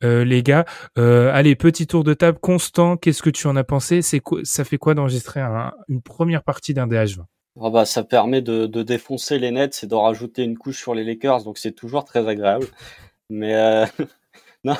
euh, 0.02 0.24
les 0.24 0.42
gars. 0.42 0.64
Euh, 0.98 1.30
allez, 1.32 1.54
petit 1.54 1.86
tour 1.86 2.04
de 2.04 2.14
table. 2.14 2.38
Constant, 2.40 2.96
qu'est-ce 2.96 3.22
que 3.22 3.30
tu 3.30 3.46
en 3.46 3.56
as 3.56 3.64
pensé? 3.64 4.02
C'est 4.02 4.22
ça 4.44 4.64
fait 4.64 4.78
quoi 4.78 4.94
d'enregistrer 4.94 5.40
une 5.88 6.02
première 6.02 6.42
partie 6.42 6.74
d'un 6.74 6.86
DH20 6.86 7.24
ah 7.60 7.68
bah, 7.68 7.84
ça 7.84 8.02
permet 8.02 8.40
de, 8.40 8.66
défoncer 8.82 9.38
les 9.38 9.50
nets 9.50 9.84
et 9.84 9.86
de 9.86 9.94
rajouter 9.94 10.42
une 10.42 10.56
couche 10.56 10.78
sur 10.78 10.94
les 10.94 11.04
Lakers, 11.04 11.44
donc 11.44 11.58
c'est 11.58 11.72
toujours 11.72 12.04
très 12.04 12.26
agréable. 12.26 12.66
Mais 13.28 13.54
euh, 13.54 13.84
non, 14.64 14.76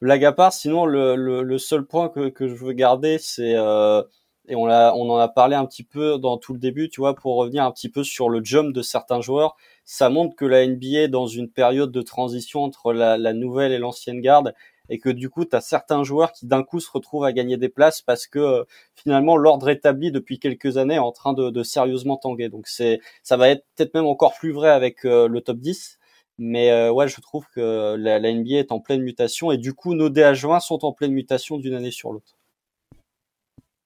blague 0.00 0.24
à 0.24 0.32
part, 0.32 0.52
sinon 0.52 0.86
le, 0.86 1.58
seul 1.58 1.86
point 1.86 2.08
que, 2.08 2.48
je 2.48 2.54
veux 2.54 2.72
garder, 2.72 3.18
c'est 3.18 3.54
euh, 3.56 4.02
et 4.48 4.56
on, 4.56 4.64
on 4.64 5.10
en 5.10 5.16
a 5.16 5.28
parlé 5.28 5.54
un 5.54 5.64
petit 5.64 5.84
peu 5.84 6.18
dans 6.18 6.36
tout 6.36 6.52
le 6.52 6.58
début, 6.58 6.88
tu 6.88 7.00
vois, 7.00 7.14
pour 7.14 7.36
revenir 7.36 7.64
un 7.64 7.70
petit 7.70 7.88
peu 7.88 8.02
sur 8.02 8.28
le 8.28 8.42
jump 8.42 8.74
de 8.74 8.82
certains 8.82 9.20
joueurs, 9.20 9.56
ça 9.84 10.08
montre 10.08 10.34
que 10.34 10.44
la 10.44 10.66
NBA 10.66 11.02
est 11.02 11.08
dans 11.08 11.26
une 11.26 11.50
période 11.50 11.92
de 11.92 12.02
transition 12.02 12.64
entre 12.64 12.92
la, 12.92 13.32
nouvelle 13.32 13.72
et 13.72 13.78
l'ancienne 13.78 14.20
garde, 14.20 14.54
et 14.88 14.98
que 14.98 15.08
du 15.08 15.30
coup, 15.30 15.44
tu 15.44 15.56
certains 15.60 16.02
joueurs 16.02 16.32
qui 16.32 16.46
d'un 16.46 16.64
coup 16.64 16.80
se 16.80 16.90
retrouvent 16.90 17.24
à 17.24 17.32
gagner 17.32 17.56
des 17.56 17.68
places 17.68 18.02
parce 18.02 18.26
que 18.26 18.40
euh, 18.40 18.64
finalement 18.96 19.36
l'ordre 19.36 19.68
établi 19.68 20.10
depuis 20.10 20.40
quelques 20.40 20.78
années 20.78 20.96
est 20.96 20.98
en 20.98 21.12
train 21.12 21.32
de, 21.32 21.50
de 21.50 21.62
sérieusement 21.62 22.16
tanguer. 22.16 22.48
Donc 22.48 22.66
c'est, 22.66 23.00
ça 23.22 23.36
va 23.36 23.50
être 23.50 23.64
peut-être 23.76 23.94
même 23.94 24.06
encore 24.06 24.34
plus 24.34 24.50
vrai 24.50 24.68
avec 24.70 25.04
euh, 25.04 25.28
le 25.28 25.40
top 25.42 25.58
10. 25.58 25.99
Mais 26.42 26.70
euh, 26.70 26.90
ouais, 26.90 27.06
je 27.06 27.20
trouve 27.20 27.44
que 27.54 27.96
la, 27.96 28.18
la, 28.18 28.32
NBA 28.32 28.56
est 28.56 28.72
en 28.72 28.80
pleine 28.80 29.02
mutation 29.02 29.52
et 29.52 29.58
du 29.58 29.74
coup, 29.74 29.94
nos 29.94 30.08
DH20 30.08 30.60
sont 30.60 30.84
en 30.86 30.92
pleine 30.92 31.12
mutation 31.12 31.58
d'une 31.58 31.74
année 31.74 31.90
sur 31.90 32.12
l'autre. 32.12 32.38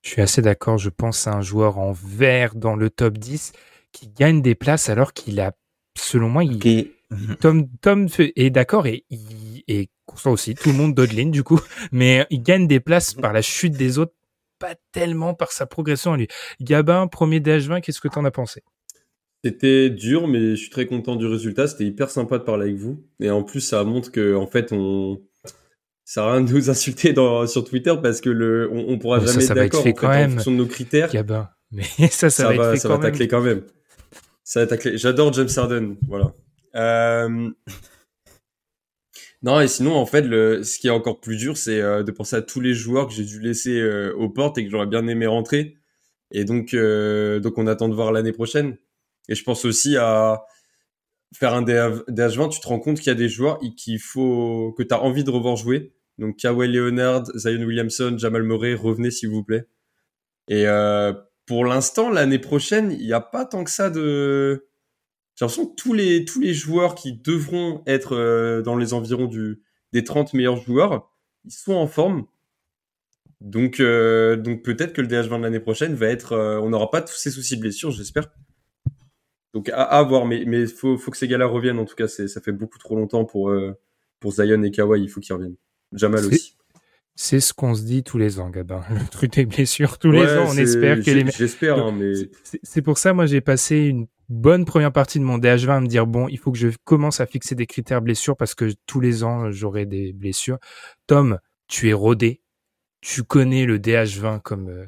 Je 0.02 0.10
suis 0.10 0.22
assez 0.22 0.40
d'accord. 0.40 0.78
Je 0.78 0.88
pense 0.88 1.26
à 1.26 1.32
un 1.32 1.40
joueur 1.40 1.78
en 1.78 1.92
vert 1.92 2.54
dans 2.54 2.76
le 2.76 2.90
top 2.90 3.18
10 3.18 3.52
qui 3.90 4.08
gagne 4.08 4.40
des 4.40 4.54
places 4.54 4.88
alors 4.88 5.12
qu'il 5.12 5.40
a, 5.40 5.52
selon 5.98 6.28
moi, 6.28 6.44
il, 6.44 6.90
Tom, 7.40 7.68
Tom 7.80 8.06
est 8.18 8.50
d'accord 8.50 8.86
et, 8.86 9.04
et 9.10 9.88
Constant 10.06 10.32
aussi. 10.32 10.54
Tout 10.54 10.70
le 10.70 10.76
monde 10.76 10.98
ligne 11.00 11.30
du 11.30 11.42
coup, 11.42 11.60
mais 11.92 12.26
il 12.30 12.42
gagne 12.42 12.66
des 12.66 12.80
places 12.80 13.14
par 13.14 13.32
la 13.32 13.42
chute 13.42 13.72
des 13.72 13.98
autres, 13.98 14.14
pas 14.58 14.74
tellement 14.92 15.34
par 15.34 15.50
sa 15.50 15.66
progression 15.66 16.12
à 16.12 16.16
lui. 16.16 16.28
Gabin, 16.60 17.06
premier 17.06 17.40
DH20, 17.40 17.80
qu'est-ce 17.80 18.00
que 18.00 18.08
t'en 18.08 18.24
as 18.24 18.30
pensé? 18.30 18.62
C'était 19.44 19.90
dur, 19.90 20.26
mais 20.26 20.52
je 20.52 20.54
suis 20.54 20.70
très 20.70 20.86
content 20.86 21.16
du 21.16 21.26
résultat. 21.26 21.66
C'était 21.66 21.84
hyper 21.84 22.08
sympa 22.08 22.38
de 22.38 22.44
parler 22.44 22.64
avec 22.70 22.76
vous. 22.76 23.04
Et 23.20 23.28
en 23.28 23.42
plus, 23.42 23.60
ça 23.60 23.84
montre 23.84 24.10
que, 24.10 24.34
en 24.34 24.46
fait, 24.46 24.72
on, 24.72 25.20
ça 25.44 25.52
sert 26.04 26.22
à 26.24 26.32
rien 26.32 26.40
de 26.40 26.50
nous 26.50 26.70
insulter 26.70 27.12
dans, 27.12 27.46
sur 27.46 27.62
Twitter 27.62 27.94
parce 28.02 28.22
que 28.22 28.30
le, 28.30 28.70
on, 28.72 28.86
on 28.88 28.98
pourra 28.98 29.20
jamais 29.20 29.44
être 29.44 29.54
d'accord 29.54 29.86
en, 29.86 29.90
en 29.90 30.30
fonction 30.30 30.50
de 30.50 30.56
nos 30.56 30.66
critères. 30.66 31.10
Mais 31.72 31.82
ça, 32.08 32.30
ça, 32.30 32.44
va, 32.46 32.54
être 32.54 32.70
fait 32.70 32.76
ça 32.78 32.88
va 32.88 32.98
tacler 32.98 33.28
quand 33.28 33.42
même. 33.42 33.62
Ça 34.44 34.60
va 34.60 34.66
tacler. 34.66 34.96
J'adore 34.96 35.32
James 35.32 35.48
Harden, 35.54 35.96
voilà. 36.08 36.34
Euh... 36.76 37.50
Non, 39.42 39.60
et 39.60 39.68
sinon, 39.68 39.94
en 39.94 40.06
fait, 40.06 40.22
le, 40.22 40.62
ce 40.62 40.78
qui 40.78 40.86
est 40.86 40.90
encore 40.90 41.20
plus 41.20 41.36
dur, 41.36 41.58
c'est 41.58 41.80
euh, 41.80 42.02
de 42.02 42.12
penser 42.12 42.36
à 42.36 42.42
tous 42.42 42.60
les 42.60 42.72
joueurs 42.72 43.08
que 43.08 43.12
j'ai 43.12 43.24
dû 43.24 43.40
laisser 43.40 43.78
euh, 43.78 44.14
aux 44.14 44.30
portes 44.30 44.56
et 44.56 44.64
que 44.64 44.70
j'aurais 44.70 44.86
bien 44.86 45.06
aimé 45.06 45.26
rentrer. 45.26 45.76
Et 46.30 46.44
donc, 46.44 46.74
donc 46.74 47.58
on 47.58 47.66
attend 47.66 47.88
de 47.88 47.94
voir 47.94 48.10
l'année 48.10 48.32
prochaine. 48.32 48.76
Et 49.28 49.34
je 49.34 49.42
pense 49.42 49.64
aussi 49.64 49.96
à 49.96 50.44
faire 51.34 51.54
un 51.54 51.62
DH20, 51.62 52.50
tu 52.50 52.60
te 52.60 52.66
rends 52.66 52.78
compte 52.78 52.98
qu'il 52.98 53.08
y 53.08 53.10
a 53.10 53.14
des 53.14 53.28
joueurs 53.28 53.58
qu'il 53.76 53.98
faut 53.98 54.72
que 54.78 54.82
tu 54.82 54.94
as 54.94 55.02
envie 55.02 55.24
de 55.24 55.30
revoir 55.30 55.56
jouer. 55.56 55.92
Donc 56.18 56.36
Kawhi 56.36 56.68
Leonard, 56.68 57.24
Zion 57.34 57.62
Williamson, 57.62 58.16
Jamal 58.18 58.44
Murray, 58.44 58.74
revenez 58.74 59.10
s'il 59.10 59.30
vous 59.30 59.42
plaît. 59.42 59.66
Et 60.48 60.66
euh, 60.66 61.12
pour 61.46 61.64
l'instant, 61.64 62.10
l'année 62.10 62.38
prochaine, 62.38 62.92
il 62.92 63.06
n'y 63.06 63.12
a 63.12 63.20
pas 63.20 63.44
tant 63.44 63.64
que 63.64 63.70
ça 63.70 63.90
de... 63.90 64.66
J'ai 65.34 65.44
l'impression 65.44 65.66
que 65.66 65.74
tous 65.74 65.92
les, 65.92 66.24
tous 66.24 66.40
les 66.40 66.54
joueurs 66.54 66.94
qui 66.94 67.12
devront 67.12 67.82
être 67.86 68.14
euh, 68.14 68.62
dans 68.62 68.76
les 68.76 68.94
environs 68.94 69.26
du, 69.26 69.62
des 69.92 70.04
30 70.04 70.34
meilleurs 70.34 70.56
joueurs, 70.56 71.10
ils 71.44 71.50
sont 71.50 71.72
en 71.72 71.88
forme. 71.88 72.26
Donc, 73.40 73.80
euh, 73.80 74.36
donc 74.36 74.62
peut-être 74.62 74.92
que 74.92 75.00
le 75.00 75.08
DH20 75.08 75.38
de 75.38 75.42
l'année 75.42 75.60
prochaine 75.60 75.94
va 75.94 76.06
être... 76.06 76.36
On 76.62 76.70
n'aura 76.70 76.90
pas 76.90 77.02
tous 77.02 77.16
ces 77.16 77.32
soucis 77.32 77.56
de 77.56 77.62
blessure, 77.62 77.90
j'espère. 77.90 78.30
Donc 79.54 79.68
à, 79.68 79.82
à, 79.82 80.02
voir, 80.02 80.26
mais 80.26 80.42
il 80.42 80.66
faut, 80.66 80.98
faut 80.98 81.12
que 81.12 81.16
ces 81.16 81.28
gars-là 81.28 81.46
reviennent. 81.46 81.78
En 81.78 81.84
tout 81.84 81.94
cas, 81.94 82.08
ça 82.08 82.40
fait 82.40 82.52
beaucoup 82.52 82.78
trop 82.78 82.96
longtemps 82.96 83.24
pour, 83.24 83.50
euh, 83.50 83.72
pour 84.18 84.32
Zion 84.32 84.62
et 84.64 84.70
Kawhi. 84.72 85.02
Il 85.02 85.08
faut 85.08 85.20
qu'ils 85.20 85.34
reviennent. 85.34 85.56
Jamal 85.92 86.26
aussi. 86.26 86.56
C'est 87.14 87.38
ce 87.38 87.54
qu'on 87.54 87.74
se 87.76 87.82
dit 87.82 88.02
tous 88.02 88.18
les 88.18 88.40
ans, 88.40 88.50
Gabin. 88.50 88.82
Le 88.90 89.08
truc 89.08 89.32
des 89.32 89.46
blessures, 89.46 89.98
tous 89.98 90.10
les 90.10 90.26
ans, 90.36 90.46
on 90.48 90.56
espère 90.56 91.00
que 91.00 91.10
les. 91.10 91.30
J'espère, 91.30 91.78
hein, 91.78 91.92
mais. 91.92 92.12
C'est 92.64 92.82
pour 92.82 92.98
ça, 92.98 93.12
moi, 93.12 93.26
j'ai 93.26 93.40
passé 93.40 93.76
une 93.76 94.08
bonne 94.28 94.64
première 94.64 94.92
partie 94.92 95.20
de 95.20 95.24
mon 95.24 95.38
DH20 95.38 95.70
à 95.70 95.80
me 95.80 95.86
dire 95.86 96.06
bon, 96.08 96.26
il 96.28 96.38
faut 96.38 96.50
que 96.50 96.58
je 96.58 96.68
commence 96.82 97.20
à 97.20 97.26
fixer 97.26 97.54
des 97.54 97.66
critères 97.66 98.02
blessures 98.02 98.36
parce 98.36 98.56
que 98.56 98.72
tous 98.86 98.98
les 98.98 99.22
ans, 99.22 99.52
j'aurai 99.52 99.86
des 99.86 100.12
blessures. 100.12 100.58
Tom, 101.06 101.38
tu 101.68 101.88
es 101.88 101.92
rodé. 101.92 102.40
Tu 103.00 103.22
connais 103.22 103.66
le 103.66 103.78
DH20 103.78 104.40
comme, 104.40 104.68
euh, 104.68 104.86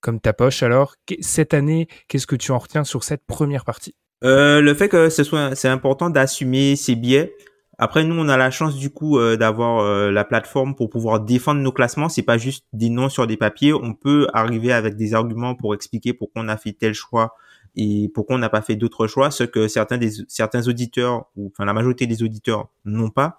comme 0.00 0.20
ta 0.20 0.32
poche. 0.32 0.62
Alors, 0.62 0.94
cette 1.20 1.54
année, 1.54 1.88
qu'est-ce 2.08 2.26
que 2.26 2.36
tu 2.36 2.52
en 2.52 2.58
retiens 2.58 2.84
sur 2.84 3.04
cette 3.04 3.24
première 3.26 3.64
partie? 3.64 3.94
Euh, 4.24 4.60
Le 4.60 4.74
fait 4.74 4.88
que 4.88 5.08
ce 5.08 5.24
soit, 5.24 5.54
c'est 5.54 5.68
important 5.68 6.10
d'assumer 6.10 6.76
ses 6.76 6.94
biais. 6.96 7.34
Après, 7.78 8.04
nous, 8.04 8.18
on 8.18 8.28
a 8.28 8.38
la 8.38 8.50
chance 8.50 8.76
du 8.76 8.88
coup 8.88 9.18
euh, 9.18 9.36
d'avoir 9.36 9.80
euh, 9.80 10.10
la 10.10 10.24
plateforme 10.24 10.74
pour 10.74 10.88
pouvoir 10.88 11.20
défendre 11.20 11.60
nos 11.60 11.72
classements. 11.72 12.08
C'est 12.08 12.22
pas 12.22 12.38
juste 12.38 12.64
des 12.72 12.88
noms 12.88 13.10
sur 13.10 13.26
des 13.26 13.36
papiers. 13.36 13.74
On 13.74 13.92
peut 13.92 14.28
arriver 14.32 14.72
avec 14.72 14.96
des 14.96 15.14
arguments 15.14 15.54
pour 15.54 15.74
expliquer 15.74 16.14
pourquoi 16.14 16.42
on 16.42 16.48
a 16.48 16.56
fait 16.56 16.72
tel 16.72 16.94
choix 16.94 17.34
et 17.76 18.10
pourquoi 18.14 18.36
on 18.36 18.38
n'a 18.38 18.48
pas 18.48 18.62
fait 18.62 18.76
d'autres 18.76 19.06
choix, 19.06 19.30
ce 19.30 19.44
que 19.44 19.68
certains 19.68 19.98
des 19.98 20.10
certains 20.28 20.66
auditeurs 20.66 21.26
ou 21.36 21.50
enfin 21.52 21.66
la 21.66 21.74
majorité 21.74 22.06
des 22.06 22.22
auditeurs 22.22 22.68
n'ont 22.86 23.10
pas. 23.10 23.36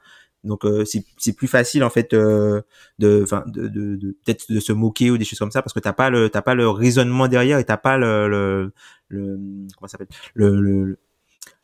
Donc 0.48 0.66
euh, 0.66 0.84
c'est 0.86 1.34
plus 1.34 1.48
facile 1.48 1.84
en 1.84 1.90
fait 1.90 2.14
euh, 2.14 2.62
de 3.00 3.26
peut-être 4.26 4.52
de 4.52 4.60
se 4.60 4.72
moquer 4.74 5.12
ou 5.12 5.18
des 5.18 5.26
choses 5.26 5.40
comme 5.40 5.52
ça 5.52 5.62
parce 5.62 5.74
que 5.74 5.80
t'as 5.80 5.94
pas 5.94 6.10
le 6.10 6.30
t'as 6.30 6.42
pas 6.42 6.56
le 6.56 6.70
raisonnement 6.70 7.28
derrière 7.28 7.60
et 7.60 7.64
t'as 7.66 7.78
pas 7.78 7.98
le, 7.98 8.28
le, 8.28 8.74
le 9.10 9.38
comment 9.78 9.88
ça 9.88 9.98
s'appelle? 9.98 10.08
Le, 10.34 10.60
le 10.62 11.00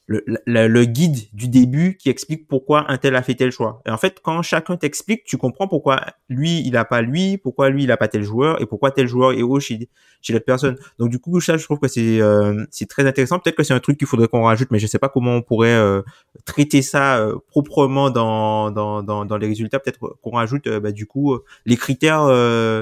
le, 0.05 0.23
le, 0.45 0.85
guide 0.85 1.17
du 1.31 1.47
début 1.47 1.95
qui 1.95 2.09
explique 2.09 2.47
pourquoi 2.47 2.91
un 2.91 2.97
tel 2.97 3.15
a 3.15 3.23
fait 3.23 3.35
tel 3.35 3.51
choix. 3.51 3.81
Et 3.85 3.89
en 3.89 3.97
fait, 3.97 4.19
quand 4.21 4.41
chacun 4.41 4.75
t'explique, 4.75 5.23
tu 5.23 5.37
comprends 5.37 5.67
pourquoi 5.67 6.01
lui, 6.27 6.61
il 6.65 6.75
a 6.75 6.83
pas 6.83 7.01
lui, 7.01 7.37
pourquoi 7.37 7.69
lui, 7.69 7.83
il 7.83 7.91
a 7.91 7.95
pas 7.95 8.09
tel 8.09 8.21
joueur, 8.23 8.61
et 8.61 8.65
pourquoi 8.65 8.91
tel 8.91 9.07
joueur 9.07 9.31
est 9.31 9.41
haut 9.41 9.61
chez, 9.61 9.89
chez 10.21 10.33
l'autre 10.33 10.45
personne. 10.45 10.75
Donc 10.99 11.09
du 11.09 11.19
coup, 11.19 11.39
ça, 11.39 11.55
je 11.55 11.63
trouve 11.63 11.79
que 11.79 11.87
c'est 11.87 12.21
euh, 12.21 12.65
c'est 12.69 12.87
très 12.87 13.07
intéressant. 13.07 13.39
Peut-être 13.39 13.55
que 13.55 13.63
c'est 13.63 13.73
un 13.73 13.79
truc 13.79 13.97
qu'il 13.97 14.07
faudrait 14.07 14.27
qu'on 14.27 14.43
rajoute, 14.43 14.71
mais 14.71 14.79
je 14.79 14.87
sais 14.87 14.99
pas 14.99 15.09
comment 15.09 15.35
on 15.35 15.41
pourrait 15.41 15.73
euh, 15.73 16.01
traiter 16.43 16.81
ça 16.81 17.19
euh, 17.19 17.37
proprement 17.47 18.09
dans, 18.09 18.71
dans, 18.71 19.03
dans, 19.03 19.23
dans, 19.23 19.37
les 19.37 19.47
résultats. 19.47 19.79
Peut-être 19.79 20.17
qu'on 20.21 20.31
rajoute 20.31 20.67
bah, 20.67 20.91
du 20.91 21.05
coup 21.05 21.37
les 21.65 21.77
critères 21.77 22.23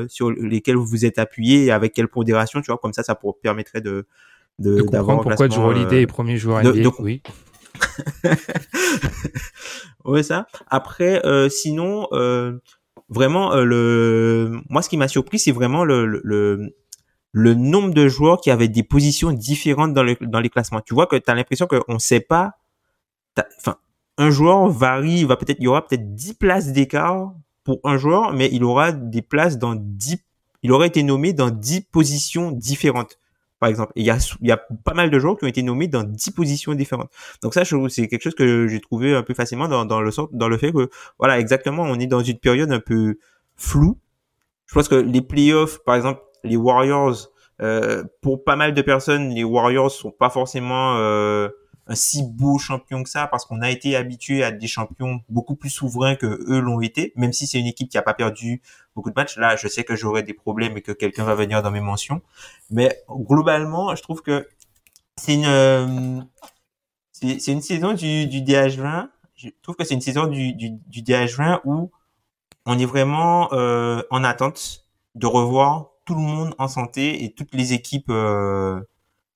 sur 0.10 0.32
lesquels 0.32 0.76
vous 0.76 0.86
vous 0.86 1.06
êtes 1.06 1.20
appuyé 1.20 1.66
et 1.66 1.72
avec 1.72 1.94
quelle 1.94 2.08
pondération, 2.08 2.62
tu 2.62 2.72
vois, 2.72 2.80
comme 2.80 2.94
ça, 2.94 3.04
ça 3.04 3.18
permettrait 3.44 3.82
de 3.82 4.08
de, 4.60 4.78
de 4.78 4.82
comprendre 4.82 5.24
pourquoi 5.24 5.50
Joe 5.50 5.60
Holiday 5.60 5.98
euh, 5.98 6.02
est 6.02 6.08
premier 6.08 6.38
joueur 6.38 6.64
NBA. 6.64 6.72
De, 6.72 6.90
oui. 7.00 7.22
ouais 10.06 10.24
ça. 10.24 10.48
Après, 10.68 11.26
euh, 11.26 11.50
sinon, 11.50 12.08
euh, 12.12 12.60
vraiment, 13.10 13.54
euh, 13.54 13.64
le, 13.64 14.62
moi, 14.70 14.82
ce 14.82 14.90
qui 14.90 14.98
m'a 14.98 15.08
surpris, 15.08 15.40
c'est 15.40 15.52
vraiment 15.52 15.84
le, 15.84 16.06
le, 16.06 16.76
le, 17.32 17.54
nombre 17.54 17.94
de 17.94 18.08
joueurs 18.08 18.42
qui 18.42 18.52
avaient 18.52 18.68
des 18.68 18.84
positions 18.84 19.32
différentes 19.32 19.94
dans, 19.94 20.04
le, 20.04 20.16
dans 20.22 20.40
les 20.40 20.50
classements. 20.50 20.82
Tu 20.82 20.94
vois 20.94 21.08
que 21.08 21.16
tu 21.16 21.30
as 21.30 21.36
l'impression 21.36 21.68
qu'on 21.68 21.94
ne 21.94 22.00
sait 22.00 22.20
pas. 22.20 22.54
Enfin, 23.60 23.78
un 24.18 24.30
joueur 24.30 24.68
varie, 24.70 25.24
va 25.24 25.38
peut-être, 25.38 25.60
il 25.60 25.64
y 25.64 25.68
aura 25.68 25.86
peut-être 25.86 26.14
10 26.14 26.36
places 26.36 26.72
d'écart 26.72 27.34
pour 27.64 27.80
un 27.84 27.98
joueur, 27.98 28.34
mais 28.34 28.50
il 28.52 28.64
aura 28.64 28.92
des 28.92 29.22
places 29.22 29.58
dans 29.58 29.76
10, 29.76 30.18
il 30.64 30.72
aurait 30.72 30.88
été 30.88 31.04
nommé 31.04 31.34
dans 31.34 31.50
10 31.50 31.82
positions 31.92 32.52
différentes 32.52 33.18
par 33.62 33.70
exemple. 33.70 33.94
il 33.96 34.04
y 34.04 34.10
a, 34.10 34.18
y 34.42 34.52
a 34.52 34.58
pas 34.58 34.96
mal 34.96 35.12
de 35.12 35.20
joueurs 35.20 35.38
qui 35.38 35.46
ont 35.46 35.48
été 35.48 35.62
nommés 35.62 35.88
dans 35.88 36.04
10 36.04 36.32
positions 36.32 36.74
différentes. 36.74 37.12
Donc 37.44 37.54
ça, 37.54 37.64
c'est 37.64 38.08
quelque 38.08 38.24
chose 38.24 38.34
que 38.34 38.68
j'ai 38.68 38.82
trouvé 38.82 39.16
un 39.16 39.22
peu 39.22 39.36
facilement 39.36 39.68
dans, 39.68 39.86
dans, 39.86 40.02
le 40.02 40.10
sort, 40.10 40.30
dans 40.34 40.50
le 40.50 40.58
fait 40.58 40.74
que, 40.74 40.90
voilà, 41.20 41.40
exactement, 41.40 41.84
on 41.84 42.00
est 42.00 42.08
dans 42.08 42.22
une 42.22 42.40
période 42.40 42.72
un 42.72 42.80
peu 42.80 43.20
floue. 43.56 44.00
Je 44.66 44.74
pense 44.74 44.88
que 44.88 44.96
les 44.96 45.22
playoffs, 45.22 45.78
par 45.86 45.96
exemple, 45.96 46.22
les 46.44 46.58
Warriors, 46.58 47.30
euh, 47.62 48.04
pour 48.24 48.44
pas 48.44 48.56
mal 48.56 48.74
de 48.74 48.82
personnes, 48.82 49.30
les 49.30 49.44
Warriors 49.44 49.92
sont 49.92 50.12
pas 50.12 50.32
forcément, 50.32 50.98
euh, 50.98 51.48
si 51.90 52.24
beau 52.24 52.58
champion 52.58 53.04
que 53.04 53.10
ça 53.10 53.28
parce 53.28 53.46
qu'on 53.46 53.62
a 53.62 53.70
été 53.70 53.96
habitué 53.96 54.44
à 54.44 54.52
des 54.52 54.68
champions 54.68 55.22
beaucoup 55.30 55.56
plus 55.56 55.70
souverains 55.70 56.16
que 56.16 56.26
eux 56.26 56.60
l'ont 56.60 56.82
été, 56.82 57.14
même 57.16 57.34
si 57.34 57.48
c'est 57.48 57.60
une 57.60 57.66
équipe 57.68 57.90
qui 57.90 57.98
a 57.98 58.02
pas 58.02 58.14
perdu 58.14 58.62
beaucoup 58.96 59.10
de 59.10 59.16
matchs. 59.16 59.38
Là, 59.38 59.56
je 59.56 59.68
sais 59.68 59.84
que 59.84 59.96
j'aurai 59.96 60.24
des 60.24 60.34
problèmes 60.34 60.78
et 60.78 60.82
que 60.82 60.92
quelqu'un 60.92 61.24
va 61.24 61.36
venir 61.36 61.62
dans 61.62 61.72
mes 61.72 61.82
mentions, 61.82 62.22
mais 62.70 63.02
globalement, 63.10 63.96
je 63.96 64.02
trouve 64.02 64.22
que 64.22 64.48
c'est 65.18 65.34
une 65.34 65.46
euh, 65.46 66.22
c'est 67.12 67.52
une 67.52 67.62
saison 67.62 67.94
du, 67.94 68.26
du 68.28 68.42
DH20. 68.42 69.10
Je 69.36 69.50
trouve 69.62 69.76
que 69.76 69.84
c'est 69.84 69.94
une 69.94 70.02
saison 70.02 70.28
du, 70.28 70.54
du, 70.54 70.72
du 70.72 71.02
DH20 71.02 71.62
où 71.66 71.92
on 72.66 72.78
est 72.80 72.86
vraiment 72.86 73.52
euh, 73.54 74.02
en 74.10 74.24
attente 74.24 74.86
de 75.16 75.28
revoir 75.28 75.90
tout 76.06 76.16
le 76.16 76.22
monde 76.22 76.56
en 76.58 76.68
santé 76.68 77.24
et 77.24 77.34
toutes 77.34 77.54
les 77.54 77.74
équipes 77.74 78.10
euh, 78.10 78.82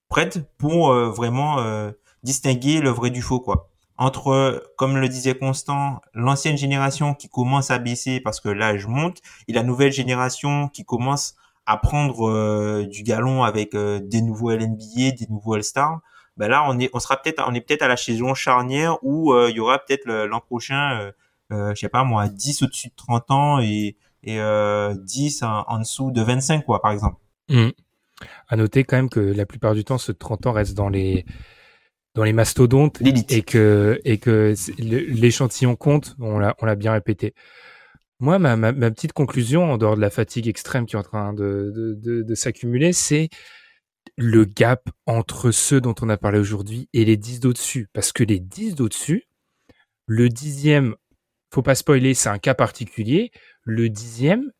prêtes 0.09 0.39
pour 0.57 0.91
euh, 0.91 1.09
vraiment 1.09 1.59
euh, 1.59 1.91
distinguer 2.25 2.81
le 2.81 2.89
vrai 2.89 3.09
du 3.09 3.21
faux 3.21 3.39
quoi. 3.39 3.69
Entre, 3.97 4.73
comme 4.77 4.97
le 4.97 5.07
disait 5.07 5.35
Constant, 5.35 6.01
l'ancienne 6.13 6.57
génération 6.57 7.13
qui 7.13 7.29
commence 7.29 7.71
à 7.71 7.77
baisser 7.79 8.19
parce 8.19 8.41
que 8.41 8.49
l'âge 8.49 8.87
monte 8.87 9.21
et 9.47 9.53
la 9.53 9.63
nouvelle 9.63 9.93
génération 9.93 10.67
qui 10.67 10.83
commence 10.83 11.35
à 11.65 11.77
prendre 11.77 12.83
du 12.83 13.03
galon 13.03 13.43
avec 13.43 13.73
des 13.73 14.21
nouveaux 14.21 14.51
LNBA, 14.51 15.11
des 15.17 15.27
nouveaux 15.29 15.53
All-Stars. 15.53 16.01
Ben 16.35 16.49
là, 16.49 16.65
on 16.67 16.77
est, 16.77 16.89
on 16.91 16.99
sera 16.99 17.15
peut-être, 17.15 17.41
on 17.47 17.53
est 17.53 17.61
peut-être 17.61 17.83
à 17.83 17.87
la 17.87 17.95
saison 17.95 18.33
charnière 18.33 18.97
où 19.01 19.33
il 19.47 19.55
y 19.55 19.61
aura 19.61 19.79
peut-être 19.79 20.05
l'an 20.05 20.41
prochain, 20.41 21.11
je 21.49 21.73
sais 21.73 21.87
pas 21.87 22.03
moi, 22.03 22.27
10 22.27 22.63
au-dessus 22.63 22.89
de 22.89 22.95
30 22.97 23.31
ans 23.31 23.59
et 23.61 23.95
et 24.25 24.39
euh, 24.39 24.93
10 24.95 25.43
en, 25.43 25.79
dessous 25.79 26.11
de 26.11 26.21
25, 26.21 26.65
quoi, 26.65 26.81
par 26.81 26.91
exemple. 26.91 27.17
Mmh. 27.49 27.69
À 28.47 28.55
noter 28.55 28.83
quand 28.83 28.97
même 28.97 29.09
que 29.09 29.19
la 29.19 29.45
plupart 29.45 29.75
du 29.75 29.83
temps, 29.83 29.97
ce 29.97 30.11
30 30.11 30.47
ans 30.47 30.51
reste 30.51 30.73
dans 30.73 30.89
les 30.89 31.25
dans 32.15 32.23
les 32.23 32.33
mastodontes 32.33 33.01
et 33.29 33.43
que 33.43 34.01
et 34.03 34.17
que 34.17 34.55
l'échantillon 34.79 35.75
compte. 35.75 36.15
On 36.19 36.39
l'a 36.39 36.55
on 36.61 36.65
l'a 36.65 36.75
bien 36.75 36.93
répété. 36.93 37.33
Moi, 38.19 38.39
ma, 38.39 38.55
ma, 38.55 38.71
ma, 38.71 38.91
petite 38.91 39.11
conclusion, 39.11 39.73
en 39.73 39.77
dehors 39.77 39.97
de 39.97 40.01
la 40.01 40.09
fatigue 40.09 40.47
extrême 40.47 40.85
qui 40.85 40.95
est 40.95 40.99
en 40.99 41.03
train 41.03 41.33
de, 41.33 41.71
de, 41.75 41.93
de, 41.95 42.23
de 42.23 42.35
s'accumuler, 42.35 42.93
c'est 42.93 43.29
le 44.17 44.45
gap 44.45 44.89
entre 45.05 45.51
ceux 45.51 45.81
dont 45.81 45.95
on 46.01 46.07
a 46.07 46.15
parlé 46.15 46.39
aujourd'hui 46.39 46.87
et 46.93 47.03
les 47.03 47.17
10 47.17 47.41
d'au-dessus. 47.41 47.89
Parce 47.91 48.13
que 48.13 48.23
les 48.23 48.39
10 48.39 48.75
d'au-dessus, 48.75 49.25
le 50.05 50.29
dixième, 50.29 50.95
faut 51.53 51.61
pas 51.61 51.75
spoiler, 51.75 52.13
c'est 52.13 52.29
un 52.29 52.39
cas 52.39 52.53
particulier 52.53 53.31
le 53.65 53.89
dixième, 53.89 54.51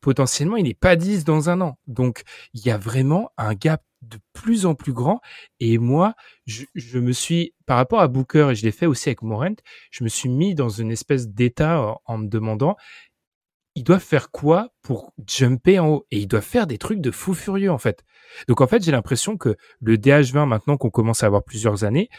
potentiellement, 0.00 0.56
il 0.56 0.64
n'est 0.64 0.74
pas 0.74 0.96
10 0.96 1.24
dans 1.24 1.48
un 1.48 1.60
an. 1.60 1.78
Donc, 1.86 2.22
il 2.52 2.66
y 2.66 2.70
a 2.70 2.76
vraiment 2.76 3.30
un 3.38 3.54
gap 3.54 3.82
de 4.02 4.18
plus 4.32 4.66
en 4.66 4.74
plus 4.74 4.92
grand. 4.92 5.20
Et 5.60 5.78
moi, 5.78 6.14
je, 6.46 6.98
me 6.98 7.12
suis, 7.12 7.54
par 7.66 7.76
rapport 7.76 8.00
à 8.00 8.08
Booker, 8.08 8.48
et 8.50 8.54
je 8.54 8.64
l'ai 8.64 8.72
fait 8.72 8.86
aussi 8.86 9.08
avec 9.08 9.22
Morent, 9.22 9.56
je 9.90 10.04
me 10.04 10.08
suis 10.08 10.28
mis 10.28 10.54
dans 10.54 10.68
une 10.68 10.90
espèce 10.90 11.28
d'état 11.28 11.96
en, 12.04 12.18
me 12.18 12.26
demandant, 12.26 12.76
ils 13.74 13.84
doivent 13.84 14.02
faire 14.02 14.30
quoi 14.30 14.68
pour 14.82 15.14
jumper 15.26 15.78
en 15.78 15.88
haut? 15.88 16.06
Et 16.10 16.18
ils 16.18 16.26
doivent 16.26 16.44
faire 16.44 16.66
des 16.66 16.76
trucs 16.78 17.00
de 17.00 17.10
fou 17.10 17.32
furieux, 17.32 17.70
en 17.70 17.78
fait. 17.78 18.04
Donc, 18.48 18.60
en 18.60 18.66
fait, 18.66 18.84
j'ai 18.84 18.92
l'impression 18.92 19.38
que 19.38 19.56
le 19.80 19.96
DH20, 19.96 20.46
maintenant 20.46 20.76
qu'on 20.76 20.90
commence 20.90 21.22
à 21.22 21.26
avoir 21.26 21.42
plusieurs 21.42 21.84
années, 21.84 22.10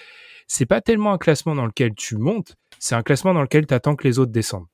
c'est 0.47 0.65
pas 0.65 0.81
tellement 0.81 1.13
un 1.13 1.17
classement 1.17 1.55
dans 1.55 1.65
lequel 1.65 1.93
tu 1.95 2.17
montes, 2.17 2.55
c'est 2.79 2.95
un 2.95 3.03
classement 3.03 3.33
dans 3.33 3.41
lequel 3.41 3.67
tu 3.67 3.73
attends 3.73 3.95
que 3.95 4.07
les 4.07 4.19
autres 4.19 4.31
descendent 4.31 4.67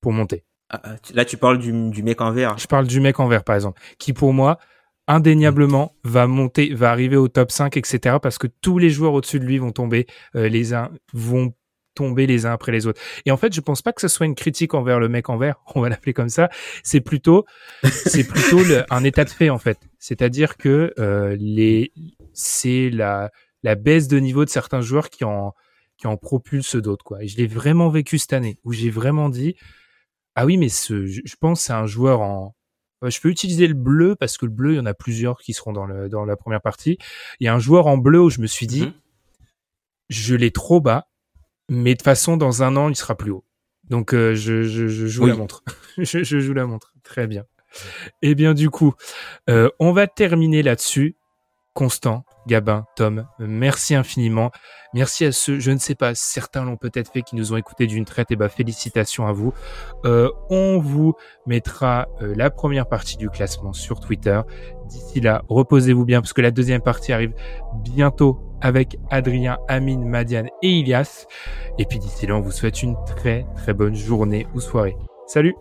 pour 0.00 0.12
monter. 0.12 0.44
Ah, 0.68 0.80
ah, 0.84 0.96
là, 1.12 1.24
tu 1.24 1.36
parles 1.36 1.58
du, 1.58 1.72
mec 1.72 2.20
en 2.20 2.32
vert. 2.32 2.56
Je 2.58 2.66
parle 2.66 2.86
du 2.86 3.00
mec 3.00 3.20
en 3.20 3.28
vert, 3.28 3.44
par 3.44 3.54
exemple, 3.54 3.80
qui 3.98 4.12
pour 4.12 4.32
moi, 4.32 4.58
indéniablement, 5.12 5.94
va 6.04 6.26
monter, 6.26 6.74
va 6.74 6.90
arriver 6.90 7.16
au 7.16 7.28
top 7.28 7.50
5, 7.50 7.76
etc. 7.76 8.16
Parce 8.22 8.38
que 8.38 8.46
tous 8.46 8.78
les 8.78 8.90
joueurs 8.90 9.12
au-dessus 9.12 9.40
de 9.40 9.44
lui 9.44 9.58
vont 9.58 9.72
tomber 9.72 10.06
euh, 10.36 10.48
les 10.48 10.74
uns, 10.74 10.90
vont 11.12 11.54
tomber 11.94 12.26
les 12.26 12.46
uns 12.46 12.52
après 12.52 12.72
les 12.72 12.86
autres. 12.86 13.00
Et 13.26 13.30
en 13.30 13.36
fait, 13.36 13.54
je 13.54 13.60
pense 13.60 13.82
pas 13.82 13.92
que 13.92 14.00
ce 14.00 14.08
soit 14.08 14.24
une 14.24 14.34
critique 14.34 14.72
envers 14.74 14.98
le 14.98 15.08
mec 15.08 15.28
en 15.28 15.36
vert, 15.36 15.56
on 15.74 15.80
va 15.80 15.88
l'appeler 15.88 16.14
comme 16.14 16.30
ça. 16.30 16.48
C'est 16.82 17.00
plutôt, 17.00 17.44
c'est 17.84 18.24
plutôt 18.24 18.60
un 18.90 19.04
état 19.04 19.24
de 19.24 19.30
fait 19.30 19.50
en 19.50 19.58
fait. 19.58 19.78
C'est-à-dire 19.98 20.56
que 20.56 20.94
euh, 20.98 21.36
c'est 22.32 22.90
la 22.90 23.30
baisse 23.76 24.08
de 24.08 24.18
niveau 24.18 24.44
de 24.44 24.50
certains 24.50 24.80
joueurs 24.80 25.10
qui 25.10 25.24
en 25.24 25.52
qui 25.98 26.08
propulse 26.20 26.74
d'autres 26.74 27.04
quoi. 27.04 27.22
Et 27.22 27.28
je 27.28 27.36
l'ai 27.36 27.46
vraiment 27.46 27.88
vécu 27.88 28.18
cette 28.18 28.32
année 28.32 28.58
où 28.64 28.72
j'ai 28.72 28.90
vraiment 28.90 29.28
dit 29.28 29.54
ah 30.34 30.46
oui, 30.46 30.56
mais 30.56 30.68
je 30.68 31.36
pense 31.40 31.62
c'est 31.62 31.72
un 31.72 31.86
joueur 31.86 32.20
en. 32.22 32.54
Je 33.10 33.20
peux 33.20 33.28
utiliser 33.28 33.66
le 33.66 33.74
bleu 33.74 34.16
parce 34.16 34.38
que 34.38 34.46
le 34.46 34.52
bleu, 34.52 34.72
il 34.72 34.76
y 34.76 34.80
en 34.80 34.86
a 34.86 34.94
plusieurs 34.94 35.38
qui 35.40 35.52
seront 35.52 35.72
dans, 35.72 35.86
le, 35.86 36.08
dans 36.08 36.24
la 36.24 36.36
première 36.36 36.60
partie. 36.60 36.98
Il 37.40 37.44
y 37.44 37.48
a 37.48 37.54
un 37.54 37.58
joueur 37.58 37.86
en 37.86 37.96
bleu 37.96 38.20
où 38.20 38.30
je 38.30 38.40
me 38.40 38.46
suis 38.46 38.66
dit, 38.66 38.82
mhm. 38.82 38.92
je 40.08 40.34
l'ai 40.34 40.50
trop 40.50 40.80
bas, 40.80 41.08
mais 41.68 41.94
de 41.94 42.02
façon, 42.02 42.36
dans 42.36 42.62
un 42.62 42.76
an, 42.76 42.88
il 42.88 42.96
sera 42.96 43.16
plus 43.16 43.30
haut. 43.30 43.44
Donc, 43.88 44.14
euh, 44.14 44.34
je, 44.34 44.62
je, 44.62 44.86
je, 44.88 45.06
joue 45.06 45.26
la 45.26 45.34
montre. 45.34 45.64
je, 45.98 46.22
je, 46.22 46.38
joue 46.38 46.54
la 46.54 46.66
montre. 46.66 46.94
Très 47.02 47.26
bien. 47.26 47.44
Eh 48.20 48.34
bien, 48.34 48.54
du 48.54 48.70
coup, 48.70 48.94
euh, 49.50 49.68
on 49.78 49.92
va 49.92 50.06
terminer 50.06 50.62
là-dessus. 50.62 51.16
Constant, 51.74 52.24
Gabin, 52.46 52.84
Tom, 52.96 53.26
merci 53.38 53.94
infiniment. 53.94 54.50
Merci 54.92 55.24
à 55.24 55.32
ceux, 55.32 55.58
je 55.58 55.70
ne 55.70 55.78
sais 55.78 55.94
pas, 55.94 56.14
certains 56.14 56.66
l'ont 56.66 56.76
peut-être 56.76 57.10
fait, 57.10 57.22
qui 57.22 57.34
nous 57.34 57.54
ont 57.54 57.56
écoutés 57.56 57.86
d'une 57.86 58.04
traite. 58.04 58.30
Et 58.30 58.34
eh 58.34 58.36
bah, 58.36 58.48
ben, 58.48 58.50
félicitations 58.50 59.26
à 59.26 59.32
vous. 59.32 59.54
Euh, 60.04 60.28
on 60.50 60.78
vous 60.78 61.14
mettra 61.46 62.08
euh, 62.20 62.34
la 62.36 62.50
première 62.50 62.86
partie 62.86 63.16
du 63.16 63.30
classement 63.30 63.72
sur 63.72 64.00
Twitter. 64.00 64.38
D'ici 64.86 65.20
là, 65.20 65.42
reposez-vous 65.48 66.04
bien 66.04 66.20
parce 66.20 66.34
que 66.34 66.42
la 66.42 66.50
deuxième 66.50 66.82
partie 66.82 67.12
arrive 67.12 67.32
bientôt 67.82 68.38
avec 68.60 68.98
Adrien, 69.10 69.56
Amine, 69.66 70.04
Madiane 70.04 70.48
et 70.62 70.68
Ilias. 70.68 71.26
Et 71.78 71.86
puis 71.86 71.98
d'ici 71.98 72.26
là, 72.26 72.36
on 72.36 72.40
vous 72.40 72.52
souhaite 72.52 72.82
une 72.82 72.96
très 73.06 73.46
très 73.56 73.72
bonne 73.72 73.94
journée 73.94 74.46
ou 74.54 74.60
soirée. 74.60 74.96
Salut 75.26 75.54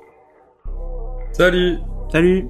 Salut 1.31 1.79
Salut 2.11 2.49